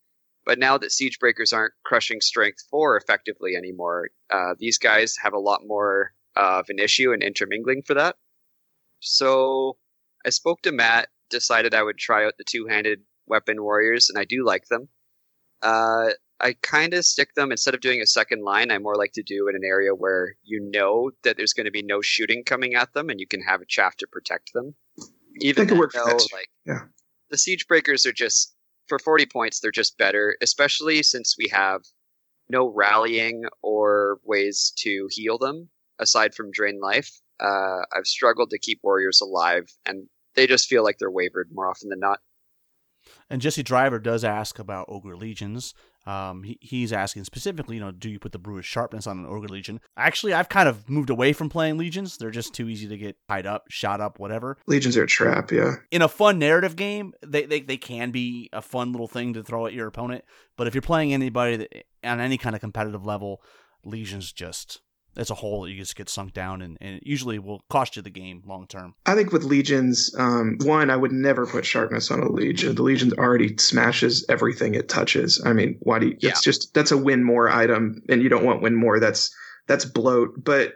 But 0.44 0.58
now 0.58 0.76
that 0.78 0.92
siege 0.92 1.18
breakers 1.18 1.52
aren't 1.52 1.74
crushing 1.84 2.20
strength 2.20 2.64
four 2.70 2.96
effectively 2.96 3.54
anymore, 3.56 4.10
uh, 4.30 4.54
these 4.58 4.78
guys 4.78 5.16
have 5.22 5.34
a 5.34 5.38
lot 5.38 5.60
more 5.64 6.12
of 6.34 6.66
an 6.68 6.78
issue 6.78 7.12
and 7.12 7.22
intermingling 7.22 7.82
for 7.82 7.94
that. 7.94 8.16
So 9.00 9.76
I 10.26 10.30
spoke 10.30 10.62
to 10.62 10.72
Matt, 10.72 11.08
decided 11.30 11.74
I 11.74 11.82
would 11.82 11.98
try 11.98 12.24
out 12.24 12.34
the 12.38 12.44
two-handed 12.44 13.00
weapon 13.26 13.62
warriors, 13.62 14.08
and 14.10 14.18
I 14.18 14.24
do 14.24 14.44
like 14.44 14.66
them. 14.66 14.88
Uh, 15.62 16.10
I 16.40 16.54
kind 16.60 16.92
of 16.92 17.04
stick 17.04 17.34
them 17.34 17.52
instead 17.52 17.74
of 17.74 17.80
doing 17.80 18.00
a 18.00 18.06
second 18.06 18.42
line. 18.42 18.72
I 18.72 18.78
more 18.78 18.96
like 18.96 19.12
to 19.12 19.22
do 19.22 19.48
in 19.48 19.54
an 19.54 19.62
area 19.64 19.94
where 19.94 20.34
you 20.42 20.60
know 20.72 21.12
that 21.22 21.36
there's 21.36 21.52
going 21.52 21.66
to 21.66 21.70
be 21.70 21.82
no 21.82 22.02
shooting 22.02 22.42
coming 22.42 22.74
at 22.74 22.92
them, 22.94 23.10
and 23.10 23.20
you 23.20 23.28
can 23.28 23.42
have 23.42 23.60
a 23.60 23.66
chaff 23.66 23.96
to 23.98 24.08
protect 24.10 24.52
them. 24.52 24.74
Even 25.40 25.66
That 25.66 25.70
could 25.70 25.78
work 25.78 25.92
though, 25.92 26.16
like 26.32 26.48
Yeah. 26.66 26.86
the 27.30 27.38
siege 27.38 27.68
breakers 27.68 28.06
are 28.06 28.12
just 28.12 28.54
for 28.92 28.98
40 28.98 29.26
points 29.26 29.60
they're 29.60 29.70
just 29.70 29.96
better 29.96 30.36
especially 30.42 31.02
since 31.02 31.36
we 31.38 31.48
have 31.48 31.80
no 32.48 32.68
rallying 32.68 33.44
or 33.62 34.18
ways 34.24 34.72
to 34.78 35.08
heal 35.10 35.38
them 35.38 35.70
aside 35.98 36.34
from 36.34 36.50
drain 36.50 36.78
life 36.80 37.10
uh, 37.40 37.80
i've 37.96 38.06
struggled 38.06 38.50
to 38.50 38.58
keep 38.58 38.80
warriors 38.82 39.20
alive 39.22 39.66
and 39.86 40.08
they 40.34 40.46
just 40.46 40.68
feel 40.68 40.82
like 40.82 40.98
they're 40.98 41.10
wavered 41.10 41.50
more 41.52 41.68
often 41.68 41.88
than 41.88 42.00
not. 42.00 42.20
And 43.28 43.42
Jesse 43.42 43.62
Driver 43.62 43.98
does 43.98 44.24
ask 44.24 44.58
about 44.58 44.86
Ogre 44.88 45.16
Legions. 45.16 45.74
Um, 46.04 46.42
he, 46.42 46.58
he's 46.60 46.92
asking 46.92 47.24
specifically, 47.24 47.76
you 47.76 47.80
know, 47.80 47.92
do 47.92 48.10
you 48.10 48.18
put 48.18 48.32
the 48.32 48.38
Brew 48.38 48.58
of 48.58 48.66
Sharpness 48.66 49.06
on 49.06 49.18
an 49.18 49.26
Ogre 49.26 49.48
Legion? 49.48 49.80
Actually, 49.96 50.32
I've 50.32 50.48
kind 50.48 50.68
of 50.68 50.88
moved 50.88 51.10
away 51.10 51.32
from 51.32 51.48
playing 51.48 51.78
Legions. 51.78 52.16
They're 52.16 52.30
just 52.30 52.52
too 52.54 52.68
easy 52.68 52.88
to 52.88 52.96
get 52.96 53.16
tied 53.28 53.46
up, 53.46 53.66
shot 53.68 54.00
up, 54.00 54.18
whatever. 54.18 54.58
Legions 54.66 54.96
are 54.96 55.04
a 55.04 55.06
trap, 55.06 55.52
yeah. 55.52 55.76
In 55.90 56.02
a 56.02 56.08
fun 56.08 56.38
narrative 56.38 56.74
game, 56.74 57.12
they, 57.24 57.44
they, 57.44 57.60
they 57.60 57.76
can 57.76 58.10
be 58.10 58.50
a 58.52 58.62
fun 58.62 58.90
little 58.92 59.08
thing 59.08 59.34
to 59.34 59.44
throw 59.44 59.66
at 59.66 59.72
your 59.72 59.86
opponent. 59.86 60.24
But 60.56 60.66
if 60.66 60.74
you're 60.74 60.82
playing 60.82 61.12
anybody 61.12 61.56
that, 61.56 61.84
on 62.04 62.20
any 62.20 62.36
kind 62.36 62.56
of 62.56 62.60
competitive 62.60 63.06
level, 63.06 63.40
Legions 63.84 64.32
just 64.32 64.80
it's 65.16 65.30
a 65.30 65.34
hole 65.34 65.62
that 65.62 65.70
you 65.70 65.76
just 65.76 65.96
get 65.96 66.08
sunk 66.08 66.32
down 66.32 66.62
and, 66.62 66.78
and 66.80 66.96
it 66.96 67.06
usually 67.06 67.38
will 67.38 67.62
cost 67.68 67.96
you 67.96 68.02
the 68.02 68.10
game 68.10 68.42
long 68.46 68.66
term. 68.66 68.94
I 69.06 69.14
think 69.14 69.32
with 69.32 69.44
legions, 69.44 70.14
um, 70.18 70.58
one, 70.62 70.90
I 70.90 70.96
would 70.96 71.12
never 71.12 71.46
put 71.46 71.66
sharpness 71.66 72.10
on 72.10 72.20
a 72.20 72.30
legion. 72.30 72.74
The 72.74 72.82
legion 72.82 73.12
already 73.18 73.56
smashes 73.58 74.24
everything 74.28 74.74
it 74.74 74.88
touches. 74.88 75.42
I 75.44 75.52
mean, 75.52 75.76
why 75.80 75.98
do 75.98 76.08
you, 76.08 76.16
yeah. 76.20 76.30
it's 76.30 76.42
just 76.42 76.72
that's 76.74 76.92
a 76.92 76.96
win 76.96 77.24
more 77.24 77.48
item, 77.48 78.02
and 78.08 78.22
you 78.22 78.28
don't 78.28 78.44
want 78.44 78.62
win 78.62 78.74
more. 78.74 79.00
That's 79.00 79.34
that's 79.66 79.84
bloat. 79.84 80.42
But 80.42 80.74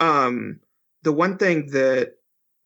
um, 0.00 0.60
the 1.02 1.12
one 1.12 1.36
thing 1.36 1.66
that 1.72 2.14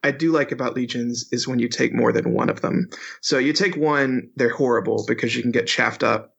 I 0.02 0.12
do 0.12 0.30
like 0.30 0.52
about 0.52 0.76
legions 0.76 1.28
is 1.32 1.48
when 1.48 1.58
you 1.58 1.68
take 1.68 1.92
more 1.92 2.12
than 2.12 2.32
one 2.32 2.48
of 2.48 2.60
them. 2.60 2.88
So 3.20 3.38
you 3.38 3.52
take 3.52 3.76
one, 3.76 4.30
they're 4.36 4.48
horrible 4.48 5.04
because 5.08 5.34
you 5.34 5.42
can 5.42 5.50
get 5.50 5.66
chaffed 5.66 6.04
up 6.04 6.34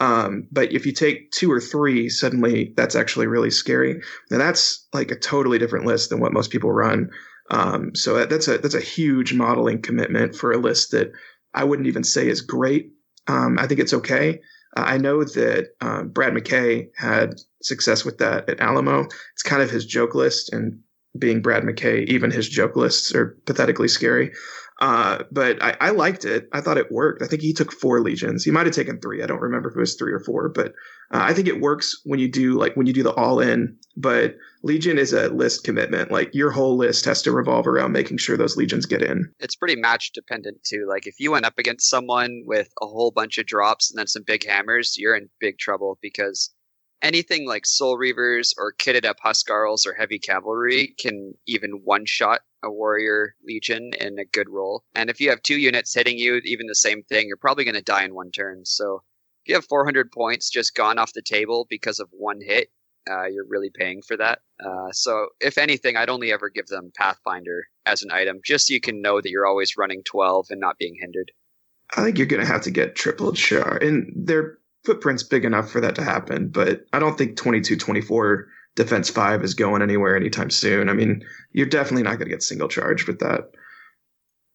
um, 0.00 0.48
but 0.50 0.72
if 0.72 0.86
you 0.86 0.92
take 0.92 1.30
two 1.30 1.50
or 1.50 1.60
three, 1.60 2.08
suddenly 2.08 2.72
that's 2.76 2.96
actually 2.96 3.26
really 3.26 3.50
scary. 3.50 4.00
Now 4.30 4.38
that's 4.38 4.86
like 4.92 5.10
a 5.10 5.18
totally 5.18 5.58
different 5.58 5.86
list 5.86 6.10
than 6.10 6.20
what 6.20 6.32
most 6.32 6.50
people 6.50 6.72
run. 6.72 7.10
Um, 7.50 7.94
so 7.94 8.24
that's 8.26 8.48
a 8.48 8.58
that's 8.58 8.74
a 8.74 8.80
huge 8.80 9.34
modeling 9.34 9.82
commitment 9.82 10.34
for 10.34 10.52
a 10.52 10.58
list 10.58 10.92
that 10.92 11.12
I 11.52 11.64
wouldn't 11.64 11.88
even 11.88 12.04
say 12.04 12.28
is 12.28 12.40
great. 12.40 12.90
Um, 13.28 13.58
I 13.58 13.66
think 13.66 13.80
it's 13.80 13.94
okay. 13.94 14.40
Uh, 14.76 14.84
I 14.86 14.98
know 14.98 15.22
that 15.22 15.68
uh, 15.80 16.02
Brad 16.02 16.32
McKay 16.32 16.88
had 16.96 17.34
success 17.62 18.04
with 18.04 18.18
that 18.18 18.48
at 18.48 18.60
Alamo. 18.60 19.06
It's 19.34 19.42
kind 19.42 19.62
of 19.62 19.70
his 19.70 19.86
joke 19.86 20.14
list, 20.14 20.52
and 20.52 20.80
being 21.18 21.42
Brad 21.42 21.62
McKay, 21.62 22.06
even 22.08 22.30
his 22.30 22.48
joke 22.48 22.76
lists 22.76 23.14
are 23.14 23.38
pathetically 23.46 23.88
scary. 23.88 24.32
Uh, 24.80 25.22
but 25.30 25.62
I, 25.62 25.76
I, 25.80 25.90
liked 25.90 26.24
it. 26.24 26.48
I 26.52 26.60
thought 26.60 26.78
it 26.78 26.90
worked. 26.90 27.22
I 27.22 27.26
think 27.26 27.42
he 27.42 27.52
took 27.52 27.72
four 27.72 28.00
legions. 28.00 28.44
He 28.44 28.50
might 28.50 28.66
have 28.66 28.74
taken 28.74 29.00
three. 29.00 29.22
I 29.22 29.26
don't 29.26 29.40
remember 29.40 29.68
if 29.70 29.76
it 29.76 29.80
was 29.80 29.94
three 29.94 30.12
or 30.12 30.18
four, 30.18 30.48
but 30.48 30.68
uh, 31.12 31.20
I 31.22 31.32
think 31.32 31.46
it 31.46 31.60
works 31.60 32.00
when 32.04 32.18
you 32.18 32.28
do 32.28 32.58
like 32.58 32.74
when 32.74 32.86
you 32.86 32.92
do 32.92 33.04
the 33.04 33.14
all 33.14 33.38
in. 33.38 33.78
But 33.96 34.36
legion 34.64 34.98
is 34.98 35.12
a 35.12 35.28
list 35.28 35.62
commitment. 35.62 36.10
Like 36.10 36.34
your 36.34 36.50
whole 36.50 36.76
list 36.76 37.04
has 37.04 37.22
to 37.22 37.30
revolve 37.30 37.68
around 37.68 37.92
making 37.92 38.18
sure 38.18 38.36
those 38.36 38.56
legions 38.56 38.86
get 38.86 39.02
in. 39.02 39.32
It's 39.38 39.54
pretty 39.54 39.76
match 39.76 40.12
dependent 40.12 40.64
too. 40.64 40.86
Like 40.88 41.06
if 41.06 41.14
you 41.20 41.30
went 41.30 41.46
up 41.46 41.58
against 41.58 41.88
someone 41.88 42.42
with 42.44 42.68
a 42.82 42.86
whole 42.86 43.12
bunch 43.12 43.38
of 43.38 43.46
drops 43.46 43.90
and 43.90 43.98
then 43.98 44.08
some 44.08 44.24
big 44.26 44.44
hammers, 44.44 44.96
you're 44.98 45.14
in 45.14 45.28
big 45.38 45.58
trouble 45.58 45.98
because 46.02 46.50
anything 47.04 47.46
like 47.46 47.66
Soul 47.66 47.98
Reavers 47.98 48.54
or 48.56 48.72
kitted 48.72 49.04
up 49.04 49.18
Huskarls 49.24 49.86
or 49.86 49.92
heavy 49.92 50.18
cavalry 50.18 50.94
can 50.98 51.34
even 51.46 51.82
one 51.84 52.06
shot 52.06 52.40
a 52.64 52.70
warrior 52.70 53.34
legion 53.44 53.90
in 54.00 54.18
a 54.18 54.24
good 54.24 54.48
roll. 54.48 54.82
And 54.94 55.10
if 55.10 55.20
you 55.20 55.28
have 55.28 55.42
two 55.42 55.58
units 55.58 55.94
hitting 55.94 56.18
you, 56.18 56.40
even 56.44 56.66
the 56.66 56.74
same 56.74 57.02
thing, 57.02 57.28
you're 57.28 57.36
probably 57.36 57.64
going 57.64 57.74
to 57.74 57.82
die 57.82 58.04
in 58.04 58.14
one 58.14 58.30
turn. 58.30 58.64
So 58.64 59.02
if 59.44 59.50
you 59.50 59.54
have 59.54 59.66
400 59.66 60.10
points 60.10 60.48
just 60.48 60.74
gone 60.74 60.98
off 60.98 61.12
the 61.12 61.22
table 61.22 61.66
because 61.68 62.00
of 62.00 62.08
one 62.10 62.40
hit, 62.40 62.70
uh, 63.08 63.26
you're 63.26 63.46
really 63.46 63.70
paying 63.72 64.00
for 64.00 64.16
that. 64.16 64.38
Uh, 64.64 64.90
so 64.92 65.28
if 65.40 65.58
anything, 65.58 65.96
I'd 65.96 66.08
only 66.08 66.32
ever 66.32 66.48
give 66.48 66.68
them 66.68 66.90
Pathfinder 66.96 67.66
as 67.84 68.02
an 68.02 68.10
item, 68.10 68.40
just 68.42 68.66
so 68.66 68.72
you 68.72 68.80
can 68.80 69.02
know 69.02 69.20
that 69.20 69.28
you're 69.28 69.46
always 69.46 69.76
running 69.76 70.02
12 70.04 70.46
and 70.48 70.60
not 70.60 70.78
being 70.78 70.94
hindered. 70.98 71.30
I 71.94 72.02
think 72.02 72.16
you're 72.16 72.26
going 72.26 72.40
to 72.40 72.50
have 72.50 72.62
to 72.62 72.70
get 72.70 72.96
triple 72.96 73.34
char, 73.34 73.76
and 73.76 74.10
their 74.16 74.58
footprint's 74.84 75.22
big 75.22 75.44
enough 75.44 75.70
for 75.70 75.80
that 75.80 75.94
to 75.96 76.02
happen. 76.02 76.48
But 76.48 76.86
I 76.92 76.98
don't 76.98 77.16
think 77.16 77.36
22, 77.36 77.76
24 77.76 78.46
Defense 78.76 79.08
5 79.08 79.44
is 79.44 79.54
going 79.54 79.82
anywhere 79.82 80.16
anytime 80.16 80.50
soon. 80.50 80.88
I 80.88 80.94
mean, 80.94 81.24
you're 81.52 81.66
definitely 81.66 82.02
not 82.02 82.18
going 82.18 82.28
to 82.28 82.34
get 82.34 82.42
single 82.42 82.68
charge 82.68 83.06
with 83.06 83.20
that. 83.20 83.50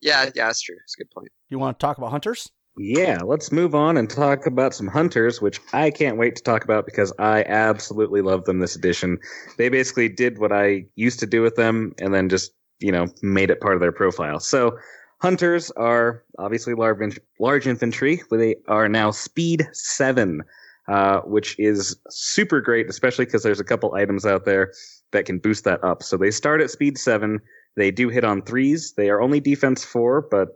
Yeah, 0.01 0.25
yeah, 0.35 0.47
that's 0.47 0.61
true. 0.61 0.75
It's 0.83 0.95
a 0.97 1.03
good 1.03 1.11
point. 1.11 1.29
You 1.49 1.57
want 1.59 1.79
to 1.79 1.85
talk 1.85 1.97
about 1.97 2.11
hunters? 2.11 2.49
Yeah, 2.77 3.19
let's 3.25 3.51
move 3.51 3.75
on 3.75 3.97
and 3.97 4.09
talk 4.09 4.45
about 4.45 4.73
some 4.73 4.87
hunters, 4.87 5.41
which 5.41 5.59
I 5.73 5.91
can't 5.91 6.17
wait 6.17 6.35
to 6.37 6.43
talk 6.43 6.63
about 6.63 6.85
because 6.85 7.11
I 7.19 7.43
absolutely 7.43 8.21
love 8.21 8.45
them 8.45 8.59
this 8.59 8.75
edition. 8.75 9.17
They 9.57 9.69
basically 9.69 10.07
did 10.07 10.37
what 10.37 10.53
I 10.53 10.85
used 10.95 11.19
to 11.19 11.25
do 11.25 11.41
with 11.41 11.55
them 11.55 11.93
and 11.99 12.13
then 12.13 12.29
just, 12.29 12.51
you 12.79 12.91
know, 12.91 13.07
made 13.21 13.49
it 13.49 13.59
part 13.59 13.75
of 13.75 13.81
their 13.81 13.91
profile. 13.91 14.39
So, 14.39 14.77
hunters 15.21 15.71
are 15.71 16.23
obviously 16.37 16.73
large, 16.73 17.19
large 17.39 17.67
infantry, 17.67 18.21
but 18.29 18.37
they 18.37 18.55
are 18.67 18.89
now 18.89 19.11
speed 19.11 19.67
7. 19.73 20.43
Uh, 20.89 21.21
which 21.21 21.55
is 21.59 21.95
super 22.09 22.59
great, 22.59 22.89
especially 22.89 23.23
because 23.23 23.43
there's 23.43 23.59
a 23.59 23.63
couple 23.63 23.93
items 23.93 24.25
out 24.25 24.43
there 24.43 24.73
that 25.11 25.23
can 25.23 25.37
boost 25.37 25.63
that 25.63 25.83
up. 25.83 26.01
So 26.01 26.17
they 26.17 26.31
start 26.31 26.61
at 26.61 26.71
speed 26.71 26.97
seven. 26.97 27.41
They 27.75 27.91
do 27.91 28.09
hit 28.09 28.23
on 28.23 28.41
threes. 28.41 28.95
They 28.97 29.09
are 29.09 29.21
only 29.21 29.39
defense 29.39 29.85
four, 29.85 30.27
but 30.31 30.47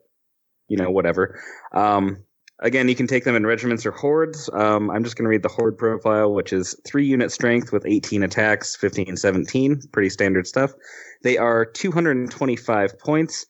you 0.69 0.77
know 0.77 0.89
whatever. 0.89 1.39
Um, 1.71 2.17
again, 2.61 2.89
you 2.89 2.95
can 2.95 3.05
take 3.05 3.25
them 3.25 3.35
in 3.35 3.45
regiments 3.45 3.85
or 3.85 3.91
hordes. 3.91 4.49
Um, 4.53 4.89
I'm 4.89 5.03
just 5.03 5.15
going 5.17 5.25
to 5.25 5.29
read 5.29 5.43
the 5.43 5.49
horde 5.49 5.77
profile, 5.77 6.33
which 6.33 6.51
is 6.51 6.75
three 6.83 7.05
unit 7.05 7.31
strength 7.31 7.71
with 7.71 7.85
18 7.85 8.23
attacks, 8.23 8.75
15, 8.75 9.17
17. 9.17 9.81
Pretty 9.91 10.09
standard 10.09 10.47
stuff. 10.47 10.73
They 11.21 11.37
are 11.37 11.63
225 11.63 12.97
points. 12.97 13.45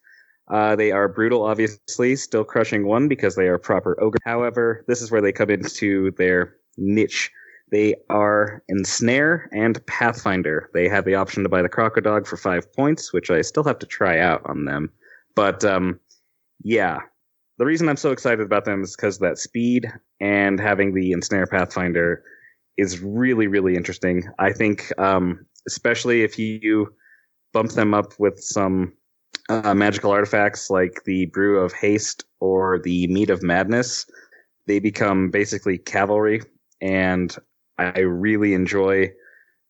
Uh, 0.51 0.75
they 0.75 0.91
are 0.91 1.07
brutal, 1.07 1.43
obviously, 1.43 2.15
still 2.15 2.43
crushing 2.43 2.85
one 2.85 3.07
because 3.07 3.35
they 3.35 3.47
are 3.47 3.57
proper 3.57 4.01
ogre. 4.01 4.17
However, 4.25 4.83
this 4.87 5.01
is 5.01 5.09
where 5.09 5.21
they 5.21 5.31
come 5.31 5.49
into 5.49 6.11
their 6.11 6.55
niche. 6.77 7.31
They 7.71 7.95
are 8.09 8.61
Ensnare 8.69 9.49
and 9.51 9.83
Pathfinder. 9.87 10.69
They 10.73 10.87
have 10.89 11.05
the 11.05 11.15
option 11.15 11.43
to 11.43 11.49
buy 11.49 11.61
the 11.61 11.69
Crocodog 11.69 12.27
for 12.27 12.37
five 12.37 12.71
points, 12.73 13.13
which 13.13 13.31
I 13.31 13.41
still 13.41 13.63
have 13.63 13.79
to 13.79 13.87
try 13.87 14.19
out 14.19 14.41
on 14.45 14.65
them. 14.65 14.91
But 15.35 15.63
um, 15.63 15.99
yeah, 16.63 16.99
the 17.57 17.65
reason 17.65 17.89
I'm 17.89 17.97
so 17.97 18.11
excited 18.11 18.41
about 18.41 18.65
them 18.65 18.83
is 18.83 18.95
because 18.95 19.19
that 19.19 19.37
speed 19.37 19.91
and 20.19 20.59
having 20.59 20.93
the 20.93 21.13
Ensnare 21.13 21.47
Pathfinder 21.47 22.23
is 22.77 22.99
really, 22.99 23.47
really 23.47 23.75
interesting. 23.75 24.23
I 24.39 24.51
think, 24.51 24.91
um, 24.99 25.45
especially 25.67 26.23
if 26.23 26.37
you 26.37 26.93
bump 27.53 27.71
them 27.71 27.93
up 27.93 28.19
with 28.19 28.39
some 28.39 28.93
uh, 29.49 29.73
magical 29.73 30.11
artifacts 30.11 30.69
like 30.69 31.03
the 31.05 31.25
Brew 31.27 31.59
of 31.59 31.73
Haste 31.73 32.25
or 32.39 32.79
the 32.79 33.07
Mead 33.07 33.29
of 33.29 33.43
Madness, 33.43 34.05
they 34.67 34.79
become 34.79 35.29
basically 35.29 35.77
cavalry 35.77 36.41
and 36.81 37.35
I 37.77 37.99
really 37.99 38.53
enjoy 38.53 39.11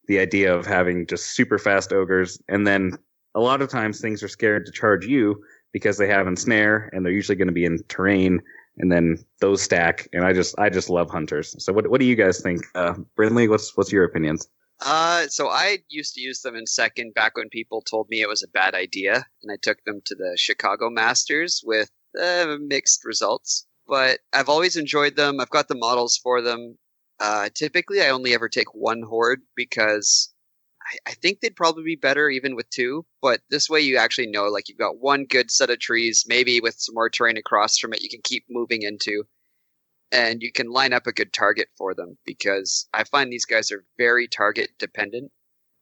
the 0.08 0.20
idea 0.20 0.54
of 0.54 0.66
having 0.66 1.08
just 1.08 1.36
super 1.36 1.58
fast 1.58 1.94
ogres. 1.94 2.42
And 2.50 2.68
then 2.68 2.98
a 3.36 3.40
lot 3.40 3.62
of 3.62 3.70
times 3.70 4.02
things 4.02 4.22
are 4.22 4.28
scared 4.28 4.66
to 4.66 4.72
charge 4.72 5.06
you 5.06 5.42
because 5.72 5.98
they 5.98 6.08
have 6.08 6.28
ensnare 6.28 6.90
and 6.92 7.06
they're 7.06 7.14
usually 7.14 7.36
going 7.36 7.48
to 7.48 7.54
be 7.54 7.66
in 7.66 7.80
terrain 7.88 8.42
and 8.78 8.92
then 8.92 9.18
those 9.40 9.62
stack. 9.62 10.08
And 10.14 10.26
I 10.26 10.34
just, 10.34 10.58
I 10.60 10.70
just 10.70 10.90
love 10.90 11.10
hunters. 11.10 11.56
So 11.64 11.72
what, 11.72 11.90
what 11.90 12.00
do 12.00 12.06
you 12.06 12.16
guys 12.16 12.42
think? 12.42 12.62
Uh, 12.76 12.96
what's, 13.16 13.78
what's 13.78 13.92
your 13.92 14.04
opinions? 14.04 14.48
Uh, 14.80 15.28
so 15.28 15.48
I 15.48 15.80
used 15.90 16.14
to 16.16 16.22
use 16.22 16.42
them 16.42 16.56
in 16.56 16.68
second 16.68 17.14
back 17.14 17.38
when 17.38 17.50
people 17.50 17.82
told 17.82 18.08
me 18.10 18.22
it 18.22 18.28
was 18.28 18.44
a 18.44 18.48
bad 18.48 18.76
idea, 18.76 19.26
and 19.42 19.52
I 19.52 19.58
took 19.62 19.84
them 19.86 20.02
to 20.06 20.16
the 20.16 20.36
Chicago 20.38 20.90
Masters 20.90 21.62
with 21.64 21.90
uh, 22.20 22.58
mixed 22.60 23.06
results. 23.06 23.66
But 23.88 24.20
I've 24.32 24.50
always 24.50 24.76
enjoyed 24.76 25.16
them. 25.16 25.40
I've 25.40 25.50
got 25.50 25.68
the 25.68 25.76
models 25.76 26.18
for 26.18 26.42
them. 26.42 26.78
Uh, 27.20 27.50
typically, 27.54 28.02
I 28.02 28.10
only 28.10 28.34
ever 28.34 28.50
take 28.50 28.74
one 28.74 29.02
horde 29.04 29.42
because 29.56 30.34
I, 30.82 31.12
I, 31.12 31.14
think 31.14 31.40
they'd 31.40 31.56
probably 31.56 31.84
be 31.84 31.96
better 31.96 32.30
even 32.30 32.56
with 32.56 32.70
two. 32.70 33.06
But 33.22 33.42
this 33.50 33.70
way, 33.70 33.82
you 33.82 33.98
actually 33.98 34.28
know 34.28 34.46
like 34.46 34.68
you've 34.68 34.78
got 34.78 35.00
one 35.00 35.26
good 35.26 35.52
set 35.52 35.70
of 35.70 35.80
trees, 35.80 36.26
maybe 36.28 36.60
with 36.60 36.76
some 36.78 36.96
more 36.96 37.10
terrain 37.10 37.38
across 37.38 37.78
from 37.78 37.94
it, 37.94 38.02
you 38.02 38.10
can 38.10 38.22
keep 38.24 38.46
moving 38.50 38.82
into, 38.82 39.24
and 40.14 40.42
you 40.42 40.52
can 40.54 40.72
line 40.72 40.94
up 40.94 41.08
a 41.08 41.12
good 41.12 41.34
target 41.34 41.68
for 41.78 41.94
them. 41.94 42.18
Because 42.26 42.88
I 42.94 43.04
find 43.04 43.32
these 43.32 43.46
guys 43.46 43.72
are 43.72 43.84
very 43.98 44.30
target 44.30 44.70
dependent. 44.80 45.32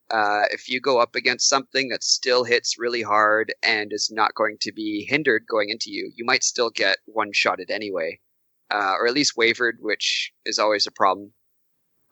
Uh, 0.09 0.43
if 0.51 0.69
you 0.69 0.81
go 0.81 0.99
up 0.99 1.15
against 1.15 1.47
something 1.47 1.89
that 1.89 2.03
still 2.03 2.43
hits 2.43 2.79
really 2.79 3.03
hard 3.03 3.53
and 3.61 3.93
is 3.93 4.09
not 4.11 4.35
going 4.35 4.57
to 4.61 4.71
be 4.73 5.05
hindered 5.07 5.45
going 5.47 5.69
into 5.69 5.91
you, 5.91 6.11
you 6.15 6.25
might 6.25 6.43
still 6.43 6.69
get 6.71 6.97
one 7.05 7.31
shotted 7.31 7.69
anyway 7.69 8.19
uh, 8.71 8.95
or 8.99 9.07
at 9.07 9.13
least 9.13 9.37
wavered, 9.37 9.77
which 9.81 10.31
is 10.45 10.57
always 10.57 10.87
a 10.87 10.91
problem. 10.91 11.33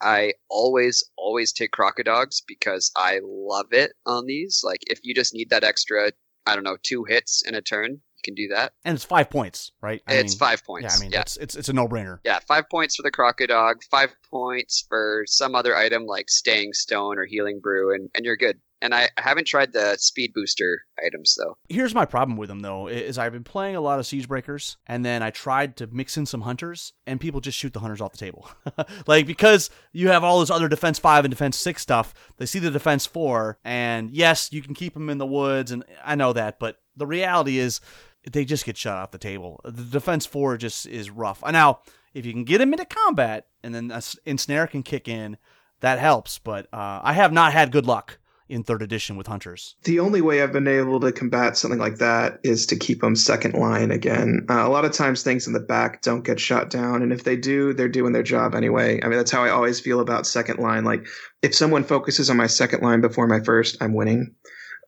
I 0.02 0.34
always, 0.50 1.04
always 1.18 1.52
take 1.52 1.72
crocodogs 1.72 2.42
because 2.46 2.92
I 2.96 3.20
love 3.24 3.68
it 3.72 3.94
on 4.06 4.26
these. 4.26 4.62
Like, 4.64 4.80
if 4.90 5.00
you 5.04 5.14
just 5.14 5.34
need 5.34 5.50
that 5.50 5.64
extra, 5.64 6.12
I 6.46 6.56
don't 6.56 6.64
know, 6.64 6.78
two 6.82 7.06
hits 7.06 7.44
in 7.46 7.56
a 7.56 7.62
turn, 7.62 8.02
you 8.20 8.34
can 8.34 8.36
do 8.36 8.54
that. 8.54 8.74
And 8.86 8.96
it's 8.96 9.06
five 9.06 9.30
points, 9.30 9.72
right? 9.82 10.02
I 10.08 10.16
it's 10.16 10.34
mean, 10.34 10.40
five 10.40 10.64
points. 10.64 10.94
Yeah, 10.94 10.98
I 10.98 11.00
mean, 11.00 11.12
yeah. 11.12 11.22
It's, 11.22 11.38
it's, 11.38 11.56
it's 11.56 11.70
a 11.70 11.74
no 11.74 11.88
brainer. 11.88 12.20
Yeah, 12.24 12.40
five 12.48 12.70
points 12.70 12.96
for 12.96 13.04
the 13.04 13.12
crocodog, 13.12 13.84
five 13.90 14.14
points 14.30 14.86
for 14.88 15.24
some 15.28 15.56
other 15.56 15.76
item 15.76 16.06
like 16.06 16.30
staying 16.30 16.74
stone 16.74 17.18
or 17.18 17.26
healing 17.26 17.60
brew, 17.60 17.94
and, 17.94 18.10
and 18.16 18.26
you're 18.26 18.38
good. 18.38 18.60
And 18.82 18.96
I, 18.96 19.10
I 19.18 19.22
haven't 19.22 19.46
tried 19.46 19.74
the 19.74 19.98
speed 19.98 20.32
booster 20.34 20.86
items 21.06 21.36
though. 21.38 21.58
Here's 21.68 21.94
my 21.94 22.06
problem 22.06 22.38
with 22.38 22.48
them 22.48 22.62
though: 22.62 22.88
is 22.88 23.18
I've 23.18 23.34
been 23.34 23.44
playing 23.44 23.76
a 23.76 23.82
lot 23.82 24.00
of 24.00 24.06
siege 24.06 24.28
breakers, 24.28 24.78
and 24.88 25.04
then 25.04 25.22
I 25.22 25.32
tried 25.32 25.76
to 25.78 25.88
mix 25.88 26.16
in 26.16 26.26
some 26.26 26.42
hunters, 26.42 26.94
and 27.06 27.20
people 27.20 27.42
just 27.42 27.58
shoot 27.58 27.74
the 27.74 27.82
hunters 27.82 28.00
off 28.00 28.14
the 28.14 28.18
table. 28.18 28.50
like 29.08 29.28
because 29.28 29.70
you 29.92 30.08
have 30.10 30.24
all 30.24 30.40
this 30.40 30.50
other 30.50 30.70
defense 30.70 30.98
five 30.98 31.26
and 31.26 31.32
defense 31.32 31.58
six 31.58 31.82
stuff, 31.82 32.14
they 32.38 32.46
see 32.46 32.60
the 32.60 32.72
defense 32.72 33.06
four, 33.06 33.58
and 33.66 34.12
yes, 34.12 34.54
you 34.54 34.62
can 34.62 34.74
keep 34.74 34.94
them 34.94 35.10
in 35.10 35.18
the 35.18 35.26
woods, 35.26 35.72
and 35.72 35.84
I 36.06 36.16
know 36.16 36.32
that, 36.32 36.58
but 36.58 36.78
the 36.96 37.08
reality 37.08 37.58
is 37.58 37.82
they 38.32 38.46
just 38.46 38.65
get 38.65 38.78
shot 38.78 38.98
off 38.98 39.12
the 39.12 39.18
table. 39.18 39.62
The 39.63 39.84
defense 39.84 40.26
four 40.26 40.58
just 40.58 40.86
is 40.86 41.10
rough. 41.10 41.44
Now, 41.50 41.80
if 42.13 42.26
you 42.26 42.34
can 42.34 42.44
get 42.44 42.60
them 42.60 42.74
into 42.74 42.86
combat, 42.86 43.48
and 43.63 43.74
then 43.74 43.92
ensnare 44.26 44.68
can 44.68 44.84
kick 44.84 45.08
in, 45.08 45.38
that 45.82 46.00
helps. 46.00 46.39
But 46.39 46.68
uh, 46.74 47.02
I 47.04 47.13
have 47.13 47.32
not 47.32 47.54
had 47.54 47.72
good 47.72 47.86
luck 47.86 48.20
in 48.48 48.63
third 48.63 48.82
edition 48.82 49.15
with 49.15 49.28
hunters. 49.28 49.76
The 49.84 50.00
only 50.00 50.22
way 50.22 50.42
I've 50.42 50.52
been 50.52 50.68
able 50.68 51.00
to 51.02 51.12
combat 51.12 51.56
something 51.56 51.80
like 51.80 51.98
that 51.98 52.39
is 52.44 52.65
to 52.68 52.76
keep 52.76 53.02
them 53.02 53.15
second 53.15 53.54
line 53.54 53.92
again. 53.92 54.46
Uh, 54.50 54.68
a 54.68 54.70
lot 54.70 54.86
of 54.86 54.92
times 54.92 55.22
things 55.22 55.46
in 55.46 55.54
the 55.54 55.60
back 55.60 56.02
don't 56.02 56.26
get 56.26 56.39
shot 56.39 56.72
down, 56.72 57.04
and 57.04 57.13
if 57.13 57.24
they 57.24 57.36
do, 57.36 57.74
they're 57.74 57.88
doing 57.88 58.12
their 58.12 58.24
job 58.24 58.56
anyway. 58.56 59.00
I 59.04 59.08
mean, 59.08 59.18
that's 59.18 59.32
how 59.32 59.44
I 59.44 59.52
always 59.52 59.80
feel 59.80 60.00
about 60.00 60.26
second 60.26 60.60
line. 60.60 60.84
Like 60.84 61.06
if 61.44 61.54
someone 61.54 61.84
focuses 61.84 62.30
on 62.30 62.38
my 62.38 62.48
second 62.48 62.82
line 62.82 63.02
before 63.02 63.28
my 63.28 63.39
first, 63.39 63.78
I'm 63.82 63.94
winning. 63.94 64.34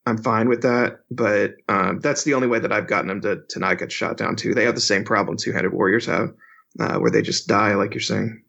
I'm 0.05 0.17
fine 0.17 0.49
with 0.49 0.63
that, 0.63 1.01
but 1.11 1.55
um, 1.69 1.99
that's 1.99 2.23
the 2.23 2.33
only 2.33 2.47
way 2.47 2.59
that 2.59 2.71
I've 2.71 2.87
gotten 2.87 3.07
them 3.07 3.21
to, 3.21 3.41
to 3.49 3.59
not 3.59 3.77
get 3.77 3.91
shot 3.91 4.17
down 4.17 4.35
too. 4.35 4.53
They 4.53 4.65
have 4.65 4.75
the 4.75 4.81
same 4.81 5.03
problem 5.03 5.37
two-handed 5.37 5.73
warriors 5.73 6.07
have, 6.07 6.33
uh, 6.79 6.97
where 6.97 7.11
they 7.11 7.21
just 7.21 7.47
die, 7.47 7.75
like 7.75 7.93
you're 7.93 8.01
saying. 8.01 8.41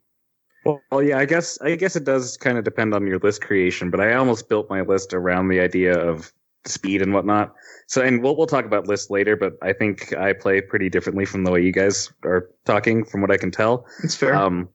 Well, 0.64 0.80
well, 0.90 1.02
yeah, 1.02 1.18
I 1.18 1.24
guess 1.24 1.60
I 1.60 1.74
guess 1.74 1.96
it 1.96 2.04
does 2.04 2.36
kind 2.36 2.56
of 2.56 2.64
depend 2.64 2.94
on 2.94 3.06
your 3.06 3.18
list 3.18 3.42
creation, 3.42 3.90
but 3.90 4.00
I 4.00 4.14
almost 4.14 4.48
built 4.48 4.70
my 4.70 4.82
list 4.82 5.12
around 5.12 5.48
the 5.48 5.60
idea 5.60 5.98
of 5.98 6.32
speed 6.64 7.02
and 7.02 7.12
whatnot. 7.12 7.52
So, 7.88 8.00
and 8.00 8.22
we'll 8.22 8.36
we'll 8.36 8.46
talk 8.46 8.64
about 8.64 8.86
lists 8.86 9.10
later, 9.10 9.36
but 9.36 9.54
I 9.60 9.72
think 9.72 10.16
I 10.16 10.32
play 10.32 10.60
pretty 10.60 10.88
differently 10.88 11.24
from 11.24 11.44
the 11.44 11.50
way 11.50 11.62
you 11.62 11.72
guys 11.72 12.12
are 12.24 12.48
talking, 12.64 13.04
from 13.04 13.20
what 13.20 13.32
I 13.32 13.36
can 13.36 13.50
tell. 13.50 13.86
It's 14.04 14.14
fair. 14.14 14.34
Um, 14.36 14.68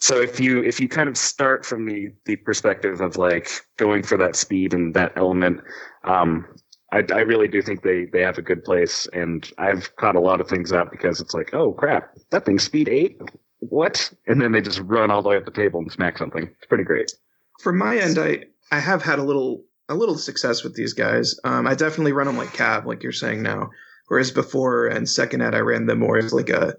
so 0.00 0.20
if 0.20 0.40
you 0.40 0.62
if 0.62 0.80
you 0.80 0.88
kind 0.88 1.08
of 1.08 1.16
start 1.16 1.64
from 1.64 1.86
the 1.86 2.12
the 2.24 2.36
perspective 2.36 3.00
of 3.00 3.16
like 3.16 3.48
going 3.76 4.02
for 4.02 4.16
that 4.18 4.36
speed 4.36 4.74
and 4.74 4.94
that 4.94 5.12
element, 5.16 5.60
um, 6.04 6.46
I, 6.92 7.04
I 7.12 7.20
really 7.20 7.48
do 7.48 7.62
think 7.62 7.82
they 7.82 8.06
they 8.12 8.22
have 8.22 8.38
a 8.38 8.42
good 8.42 8.64
place, 8.64 9.06
and 9.12 9.50
I've 9.58 9.94
caught 9.96 10.16
a 10.16 10.20
lot 10.20 10.40
of 10.40 10.48
things 10.48 10.72
out 10.72 10.90
because 10.90 11.20
it's 11.20 11.34
like, 11.34 11.54
oh 11.54 11.72
crap, 11.72 12.14
that 12.30 12.44
thing's 12.44 12.64
speed 12.64 12.88
eight 12.88 13.20
what? 13.68 14.12
And 14.26 14.40
then 14.40 14.52
they 14.52 14.60
just 14.60 14.80
run 14.80 15.10
all 15.10 15.22
the 15.22 15.28
way 15.28 15.36
up 15.36 15.44
the 15.44 15.52
table 15.52 15.80
and 15.80 15.90
smack 15.90 16.18
something. 16.18 16.42
It's 16.42 16.66
pretty 16.66 16.84
great. 16.84 17.12
From 17.60 17.78
my 17.78 17.96
end, 17.96 18.18
I 18.18 18.44
I 18.72 18.80
have 18.80 19.02
had 19.02 19.18
a 19.18 19.22
little 19.22 19.64
a 19.88 19.94
little 19.94 20.18
success 20.18 20.64
with 20.64 20.74
these 20.74 20.94
guys. 20.94 21.38
Um, 21.44 21.66
I 21.66 21.74
definitely 21.74 22.12
run 22.12 22.26
them 22.26 22.36
like 22.36 22.54
cav, 22.56 22.86
like 22.86 23.02
you're 23.02 23.12
saying 23.12 23.42
now. 23.42 23.70
Whereas 24.08 24.30
before 24.30 24.88
and 24.88 25.08
second 25.08 25.42
ed, 25.42 25.54
I 25.54 25.60
ran 25.60 25.86
them 25.86 26.00
more 26.00 26.18
as 26.18 26.32
like 26.32 26.48
a 26.48 26.74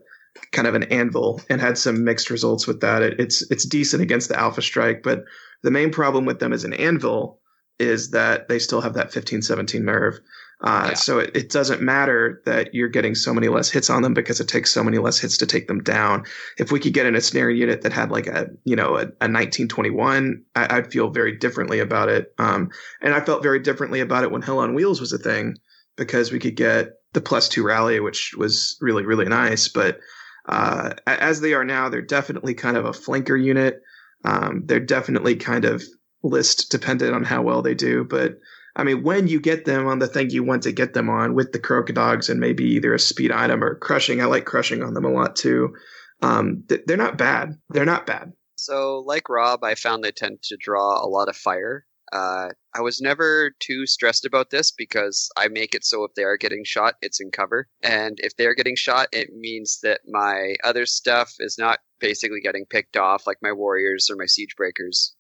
kind 0.52 0.67
of 0.67 0.76
an 0.76 0.84
anvil 0.84 1.41
and 1.50 1.62
had 1.62 1.78
some 1.78 2.04
mixed 2.04 2.30
results 2.30 2.67
with 2.67 2.82
that. 2.82 3.02
It, 3.02 3.19
it's 3.19 3.50
it's 3.52 3.65
decent 3.65 4.02
against 4.02 4.30
the 4.30 4.39
alpha 4.39 4.62
strike, 4.62 5.04
but 5.04 5.24
the 5.63 5.72
main 5.72 5.91
problem 5.91 6.26
with 6.26 6.39
them 6.39 6.54
as 6.54 6.63
an 6.63 6.74
anvil 6.74 7.39
is 7.80 8.12
that 8.12 8.48
they 8.50 8.60
still 8.60 8.82
have 8.82 8.93
that 8.93 9.12
15 9.12 9.41
17 9.41 9.84
nerve. 9.84 10.19
Uh, 10.62 10.88
yeah. 10.89 10.93
So 10.93 11.19
it, 11.19 11.36
it, 11.36 11.50
doesn't 11.50 11.82
matter 11.82 12.41
that 12.46 12.74
you're 12.74 12.88
getting 12.88 13.15
so 13.15 13.34
many 13.34 13.50
less 13.50 13.69
hits 13.69 13.89
on 13.89 14.02
them 14.02 14.13
because 14.13 14.39
it 14.39 14.48
takes 14.48 14.72
so 14.72 14.82
many 14.82 14.98
less 14.98 15.19
hits 15.19 15.36
to 15.38 15.46
take 15.46 15.67
them 15.67 15.84
down. 15.84 16.24
If 16.58 16.72
we 16.72 16.80
could 16.80 16.93
get 16.93 17.06
in 17.06 17.17
a 17.17 17.22
snare 17.22 17.50
unit 17.50 17.82
that 17.82 17.91
had 17.91 18.12
like 18.12 18.28
a 18.28 18.48
you 18.63 18.76
know 18.76 18.96
a, 18.96 19.02
a 19.02 19.28
1921, 19.28 20.41
I, 20.56 20.76
would 20.76 20.91
feel 20.91 21.10
very 21.10 21.36
differently 21.36 21.80
about 21.80 22.08
it. 22.08 22.34
Um, 22.38 22.69
and 23.02 23.13
I 23.13 23.19
felt 23.19 23.43
very 23.43 23.60
differently 23.60 24.00
about 24.00 24.24
it 24.24 24.32
when 24.32 24.41
Hell 24.41 24.60
on 24.60 24.74
Wheels 24.74 25.02
was 25.02 25.12
a 25.12 25.17
thing 25.17 25.58
because 25.98 26.32
we 26.32 26.39
could 26.39 26.56
get 26.56 26.93
the 27.12 27.22
plus 27.22 27.50
two 27.50 27.63
rally, 27.63 28.00
which 28.00 28.34
was 28.38 28.78
really 28.80 29.04
really 29.04 29.26
nice. 29.26 29.67
But 29.67 30.00
uh, 30.47 30.93
as 31.08 31.41
they 31.41 31.53
are 31.53 31.63
now, 31.63 31.89
they're 31.89 32.01
definitely 32.01 32.53
kind 32.53 32.77
of 32.77 32.86
a 32.86 32.91
flanker 32.91 33.41
unit. 33.41 33.82
Um, 34.25 34.63
they're 34.65 34.79
definitely 34.79 35.36
kind 35.36 35.65
of 35.65 35.84
list 36.23 36.71
dependent 36.71 37.13
on 37.13 37.23
how 37.23 37.41
well 37.41 37.62
they 37.62 37.75
do, 37.75 38.03
but 38.03 38.39
I 38.75 38.84
mean, 38.84 39.03
when 39.03 39.27
you 39.27 39.39
get 39.39 39.65
them 39.65 39.86
on 39.86 39.99
the 39.99 40.08
thing 40.08 40.32
you 40.32 40.43
want 40.43 40.63
to 40.63 40.71
get 40.71 40.93
them 40.93 41.10
on 41.10 41.36
with 41.36 41.51
the 41.51 41.60
Crocodogs 41.60 42.29
and 42.29 42.39
maybe 42.39 42.63
either 42.71 42.93
a 42.93 42.99
speed 42.99 43.32
item 43.32 43.63
or 43.63 43.75
crushing, 43.75 44.21
I 44.21 44.25
like 44.25 44.45
crushing 44.45 44.82
on 44.82 44.93
them 44.93 45.06
a 45.06 45.12
lot 45.12 45.36
too. 45.36 45.75
Um, 46.21 46.63
they're 46.67 46.97
not 46.97 47.17
bad. 47.17 47.58
They're 47.69 47.86
not 47.86 48.08
bad. 48.08 48.34
So, 48.56 49.03
like 49.06 49.29
Rob, 49.29 49.63
I 49.63 49.75
found 49.75 50.03
they 50.03 50.12
tend 50.12 50.41
to 50.43 50.58
draw 50.58 51.03
a 51.03 51.08
lot 51.08 51.29
of 51.29 51.36
fire. 51.36 51.86
Uh, 52.13 52.49
I 52.76 52.82
was 52.82 53.02
never 53.02 53.56
too 53.60 53.88
stressed 53.88 54.23
about 54.23 54.52
this 54.52 54.71
because 54.71 55.30
I 55.36 55.47
make 55.47 55.73
it 55.73 55.84
so 55.84 56.04
if 56.04 56.13
they 56.15 56.23
are 56.23 56.38
getting 56.38 56.63
shot, 56.63 56.93
it's 57.02 57.19
in 57.19 57.32
cover. 57.32 57.67
And 57.82 58.19
if 58.21 58.36
they're 58.38 58.54
getting 58.54 58.76
shot, 58.76 59.08
it 59.12 59.32
means 59.34 59.80
that 59.82 60.02
my 60.08 60.56
other 60.63 60.86
stuff 60.86 61.34
is 61.39 61.58
not 61.58 61.80
basically 61.99 62.39
getting 62.39 62.67
picked 62.69 62.97
off, 62.97 63.26
like 63.26 63.39
my 63.41 63.52
warriors 63.52 64.10
or 64.12 64.15
my 64.15 64.28
siege 64.28 64.56
breakers. 64.56 65.15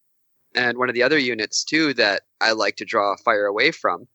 And 0.55 0.77
one 0.77 0.87
of 0.87 0.93
the 0.93 1.01
other 1.01 1.17
units 1.17 1.63
too 1.63 1.95
that 1.95 2.21
I 2.39 2.51
like 2.51 2.75
to 2.75 2.85
draw 2.85 3.15
fire 3.25 3.47
away 3.47 3.71
from 3.71 4.07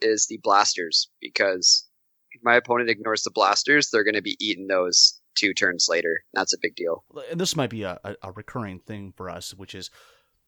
is 0.00 0.26
the 0.26 0.40
blasters 0.42 1.10
because 1.20 1.86
if 2.30 2.40
my 2.42 2.56
opponent 2.56 2.88
ignores 2.88 3.24
the 3.24 3.30
blasters, 3.30 3.90
they're 3.90 4.04
going 4.04 4.14
to 4.14 4.22
be 4.22 4.38
eating 4.40 4.68
those 4.68 5.20
two 5.34 5.52
turns 5.52 5.86
later. 5.88 6.24
That's 6.32 6.54
a 6.54 6.58
big 6.62 6.76
deal. 6.76 7.04
And 7.30 7.38
this 7.38 7.56
might 7.56 7.70
be 7.70 7.82
a, 7.82 7.98
a, 8.04 8.16
a 8.22 8.32
recurring 8.32 8.78
thing 8.80 9.12
for 9.16 9.28
us, 9.28 9.52
which 9.54 9.74
is 9.74 9.90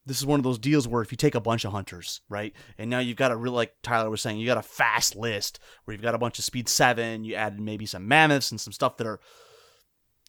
this 0.06 0.18
is 0.18 0.26
one 0.26 0.40
of 0.40 0.44
those 0.44 0.58
deals 0.58 0.86
where 0.86 1.02
if 1.02 1.10
you 1.12 1.16
take 1.16 1.34
a 1.34 1.40
bunch 1.40 1.64
of 1.64 1.72
hunters, 1.72 2.20
right, 2.28 2.52
and 2.78 2.90
now 2.90 2.98
you've 2.98 3.16
got 3.16 3.32
a 3.32 3.36
real 3.36 3.52
like 3.52 3.74
Tyler 3.82 4.10
was 4.10 4.20
saying, 4.20 4.38
you 4.38 4.46
got 4.46 4.58
a 4.58 4.62
fast 4.62 5.16
list 5.16 5.58
where 5.84 5.94
you've 5.94 6.02
got 6.02 6.14
a 6.14 6.18
bunch 6.18 6.38
of 6.38 6.44
speed 6.44 6.68
seven, 6.68 7.24
you 7.24 7.34
add 7.34 7.60
maybe 7.60 7.86
some 7.86 8.06
mammoths 8.06 8.50
and 8.50 8.60
some 8.60 8.72
stuff 8.72 8.96
that 8.98 9.06
are 9.06 9.20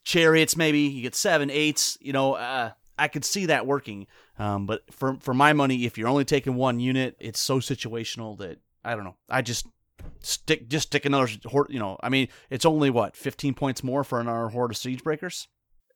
chariots, 0.03 0.55
maybe 0.55 0.79
you 0.79 1.01
get 1.01 1.15
seven, 1.15 1.49
eights, 1.49 1.97
you 1.99 2.13
know, 2.13 2.33
uh, 2.33 2.71
I 2.97 3.07
could 3.07 3.25
see 3.25 3.47
that 3.47 3.65
working. 3.65 4.07
Um, 4.39 4.65
but 4.65 4.81
for 4.93 5.17
for 5.19 5.33
my 5.33 5.53
money, 5.53 5.85
if 5.85 5.97
you're 5.97 6.07
only 6.07 6.25
taking 6.25 6.55
one 6.55 6.79
unit, 6.79 7.15
it's 7.19 7.39
so 7.39 7.59
situational 7.59 8.37
that 8.39 8.59
I 8.83 8.95
don't 8.95 9.03
know. 9.03 9.15
I 9.29 9.41
just 9.41 9.67
stick 10.19 10.67
just 10.69 10.87
stick 10.87 11.05
another 11.05 11.29
horde. 11.45 11.67
You 11.69 11.79
know, 11.79 11.97
I 12.01 12.09
mean, 12.09 12.27
it's 12.49 12.65
only 12.65 12.89
what 12.89 13.15
15 13.15 13.53
points 13.53 13.83
more 13.83 14.03
for 14.03 14.19
another 14.19 14.49
horde 14.49 14.71
of 14.71 14.77
siege 14.77 15.03
breakers. 15.03 15.47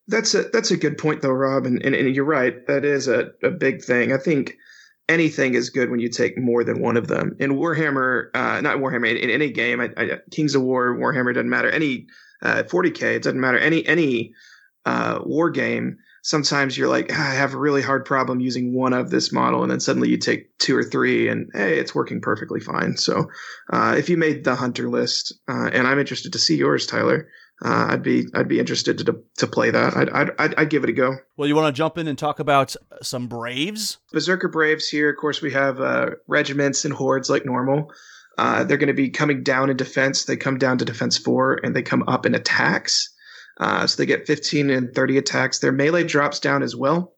That's 0.10 0.34
a 0.34 0.43
that's 0.52 0.72
a 0.72 0.78
good 0.78 0.98
point 0.98 1.22
though, 1.22 1.32
Rob, 1.32 1.65
and, 1.65 1.82
and, 1.84 1.95
and 1.95 2.15
you're 2.15 2.26
right. 2.26 2.65
That 2.67 2.84
is 2.84 3.08
a, 3.08 3.32
a 3.43 3.52
big 3.52 3.84
thing. 3.84 4.12
I 4.12 4.17
think 4.17 4.58
anything 5.08 5.54
is 5.54 5.69
good 5.69 5.89
when 5.89 6.00
you 6.00 6.10
take 6.10 6.38
more 6.38 6.63
than 6.63 6.82
one 6.82 6.98
of 6.98 7.08
them. 7.08 7.36
In 7.39 7.52
Warhammer, 7.52 8.30
uh, 8.34 8.62
not 8.62 8.78
Warhammer, 8.78 9.10
in, 9.10 9.17
in 9.17 9.30
any 9.30 9.52
game, 9.52 9.80
I, 9.80 9.89
I, 9.95 10.17
Kings 10.32 10.56
of 10.56 10.63
War, 10.63 10.98
Warhammer 10.98 11.34
doesn't 11.34 11.50
matter. 11.50 11.69
Any 11.69 12.08
uh, 12.41 12.63
40k, 12.63 13.15
it 13.15 13.24
doesn't 13.24 13.39
matter. 13.39 13.60
Any 13.60 13.86
any 13.86 14.34
uh, 14.86 15.19
war 15.24 15.50
game 15.52 15.98
sometimes 16.22 16.78
you're 16.78 16.89
like, 16.89 17.10
ah, 17.12 17.32
I 17.32 17.36
have 17.36 17.54
a 17.54 17.60
really 17.60 17.82
hard 17.82 18.06
problem 18.06 18.39
using 18.39 18.74
one 18.74 18.93
of 18.93 19.10
this 19.10 19.32
model, 19.32 19.63
and 19.63 19.72
then 19.72 19.80
suddenly 19.80 20.10
you 20.10 20.17
take 20.17 20.58
two 20.58 20.76
or 20.76 20.84
three, 20.84 21.28
and 21.28 21.50
hey, 21.54 21.78
it's 21.80 21.95
working 21.95 22.22
perfectly 22.22 22.60
fine. 22.60 22.98
So, 22.98 23.30
uh, 23.72 23.95
if 23.98 24.10
you 24.10 24.17
made 24.17 24.43
the 24.43 24.56
hunter 24.56 24.89
list, 24.89 25.34
uh, 25.48 25.69
and 25.72 25.88
I'm 25.88 26.00
interested 26.00 26.34
to 26.34 26.39
see 26.39 26.58
yours, 26.58 26.86
Tyler, 26.86 27.30
uh, 27.63 27.88
I'd 27.89 28.04
be 28.04 28.26
I'd 28.34 28.48
be 28.48 28.60
interested 28.60 28.98
to 29.00 29.22
to 29.38 29.48
play 29.48 29.69
that. 29.72 29.95
I'd, 29.95 30.10
I'd 30.10 30.32
I'd, 30.39 30.56
I'd 30.56 30.69
give 30.69 30.84
it 30.84 30.89
a 30.89 30.93
go. 30.93 31.17
Well, 31.36 31.48
you 31.48 31.56
want 31.56 31.74
to 31.74 31.78
jump 31.78 31.98
in 31.98 32.08
and 32.08 32.17
talk 32.17 32.39
about 32.39 32.76
some 33.02 33.28
Braves? 33.28 33.98
Berserker 34.13 34.48
Braves 34.48 34.88
here. 34.88 35.10
Of 35.10 35.17
course, 35.17 35.41
we 35.41 35.52
have 35.52 35.82
uh, 35.82 36.12
regiments 36.28 36.86
and 36.86 36.93
hordes 36.93 37.30
like 37.30 37.45
normal. 37.45 37.91
Uh, 38.38 38.63
they're 38.63 38.78
going 38.78 38.88
to 38.88 38.93
be 38.93 39.10
coming 39.10 39.43
down 39.43 39.69
in 39.69 39.76
defense. 39.76 40.24
They 40.24 40.38
come 40.38 40.58
down 40.58 40.78
to 40.78 40.86
defense 40.86 41.17
four, 41.17 41.60
and 41.62 41.76
they 41.76 41.82
come 41.82 42.04
up 42.08 42.26
in 42.26 42.34
attacks. 42.34 43.13
Uh, 43.60 43.86
so 43.86 43.98
they 43.98 44.06
get 44.06 44.26
15 44.26 44.69
and 44.69 44.95
30 44.95 45.17
attacks. 45.17 45.60
Their 45.60 45.74
melee 45.74 46.06
drops 46.06 46.39
down 46.39 46.63
as 46.63 46.78
well, 46.78 47.13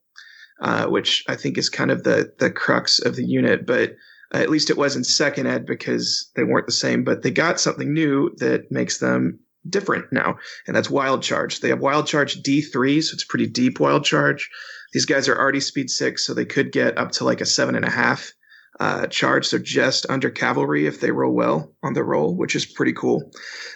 uh, 0.60 0.88
which 0.88 1.24
I 1.30 1.36
think 1.36 1.60
is 1.60 1.70
kind 1.70 1.92
of 1.92 2.04
the 2.04 2.34
the 2.40 2.50
crux 2.50 2.98
of 2.98 3.16
the 3.16 3.26
unit. 3.26 3.68
But 3.68 3.92
uh, 4.34 4.40
at 4.40 4.50
least 4.50 4.72
it 4.72 4.78
was 4.78 4.96
in 4.96 5.04
second 5.04 5.46
ed 5.46 5.68
because 5.68 6.32
they 6.36 6.44
weren't 6.44 6.66
the 6.66 6.72
same. 6.72 7.04
But 7.04 7.22
they 7.22 7.30
got 7.30 7.60
something 7.60 7.94
new 7.94 8.34
that 8.38 8.72
makes 8.72 8.98
them 8.98 9.42
different 9.68 10.12
now, 10.12 10.38
and 10.68 10.76
that's 10.76 10.90
wild 10.90 11.24
charge. 11.24 11.60
They 11.60 11.70
have 11.70 11.80
wild 11.80 12.08
charge 12.08 12.42
D3, 12.42 13.04
so 13.04 13.14
it's 13.14 13.24
pretty 13.24 13.48
deep 13.48 13.80
wild 13.80 14.04
charge. 14.04 14.50
These 14.94 15.06
guys 15.06 15.28
are 15.28 15.38
already 15.38 15.60
speed 15.60 15.90
six, 15.90 16.26
so 16.26 16.34
they 16.34 16.46
could 16.46 16.72
get 16.72 16.98
up 16.98 17.12
to 17.14 17.26
like 17.26 17.42
a 17.42 17.46
seven 17.46 17.76
and 17.76 17.86
a 17.86 17.90
half 17.90 18.32
uh, 18.80 19.08
charge, 19.08 19.46
so 19.46 19.58
just 19.58 20.06
under 20.10 20.30
cavalry 20.30 20.88
if 20.88 21.00
they 21.00 21.12
roll 21.12 21.34
well 21.34 21.74
on 21.84 21.94
the 21.94 22.04
roll, 22.04 22.36
which 22.36 22.56
is 22.56 22.66
pretty 22.66 22.94
cool. 22.94 23.32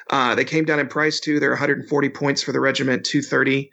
Uh, 0.10 0.36
they 0.36 0.46
came 0.46 0.66
down 0.66 0.80
in 0.80 0.88
price 0.88 1.20
too. 1.20 1.40
They're 1.40 1.52
140 1.52 2.10
points 2.10 2.42
for 2.42 2.52
the 2.52 2.60
regiment, 2.60 3.06
230 3.06 3.70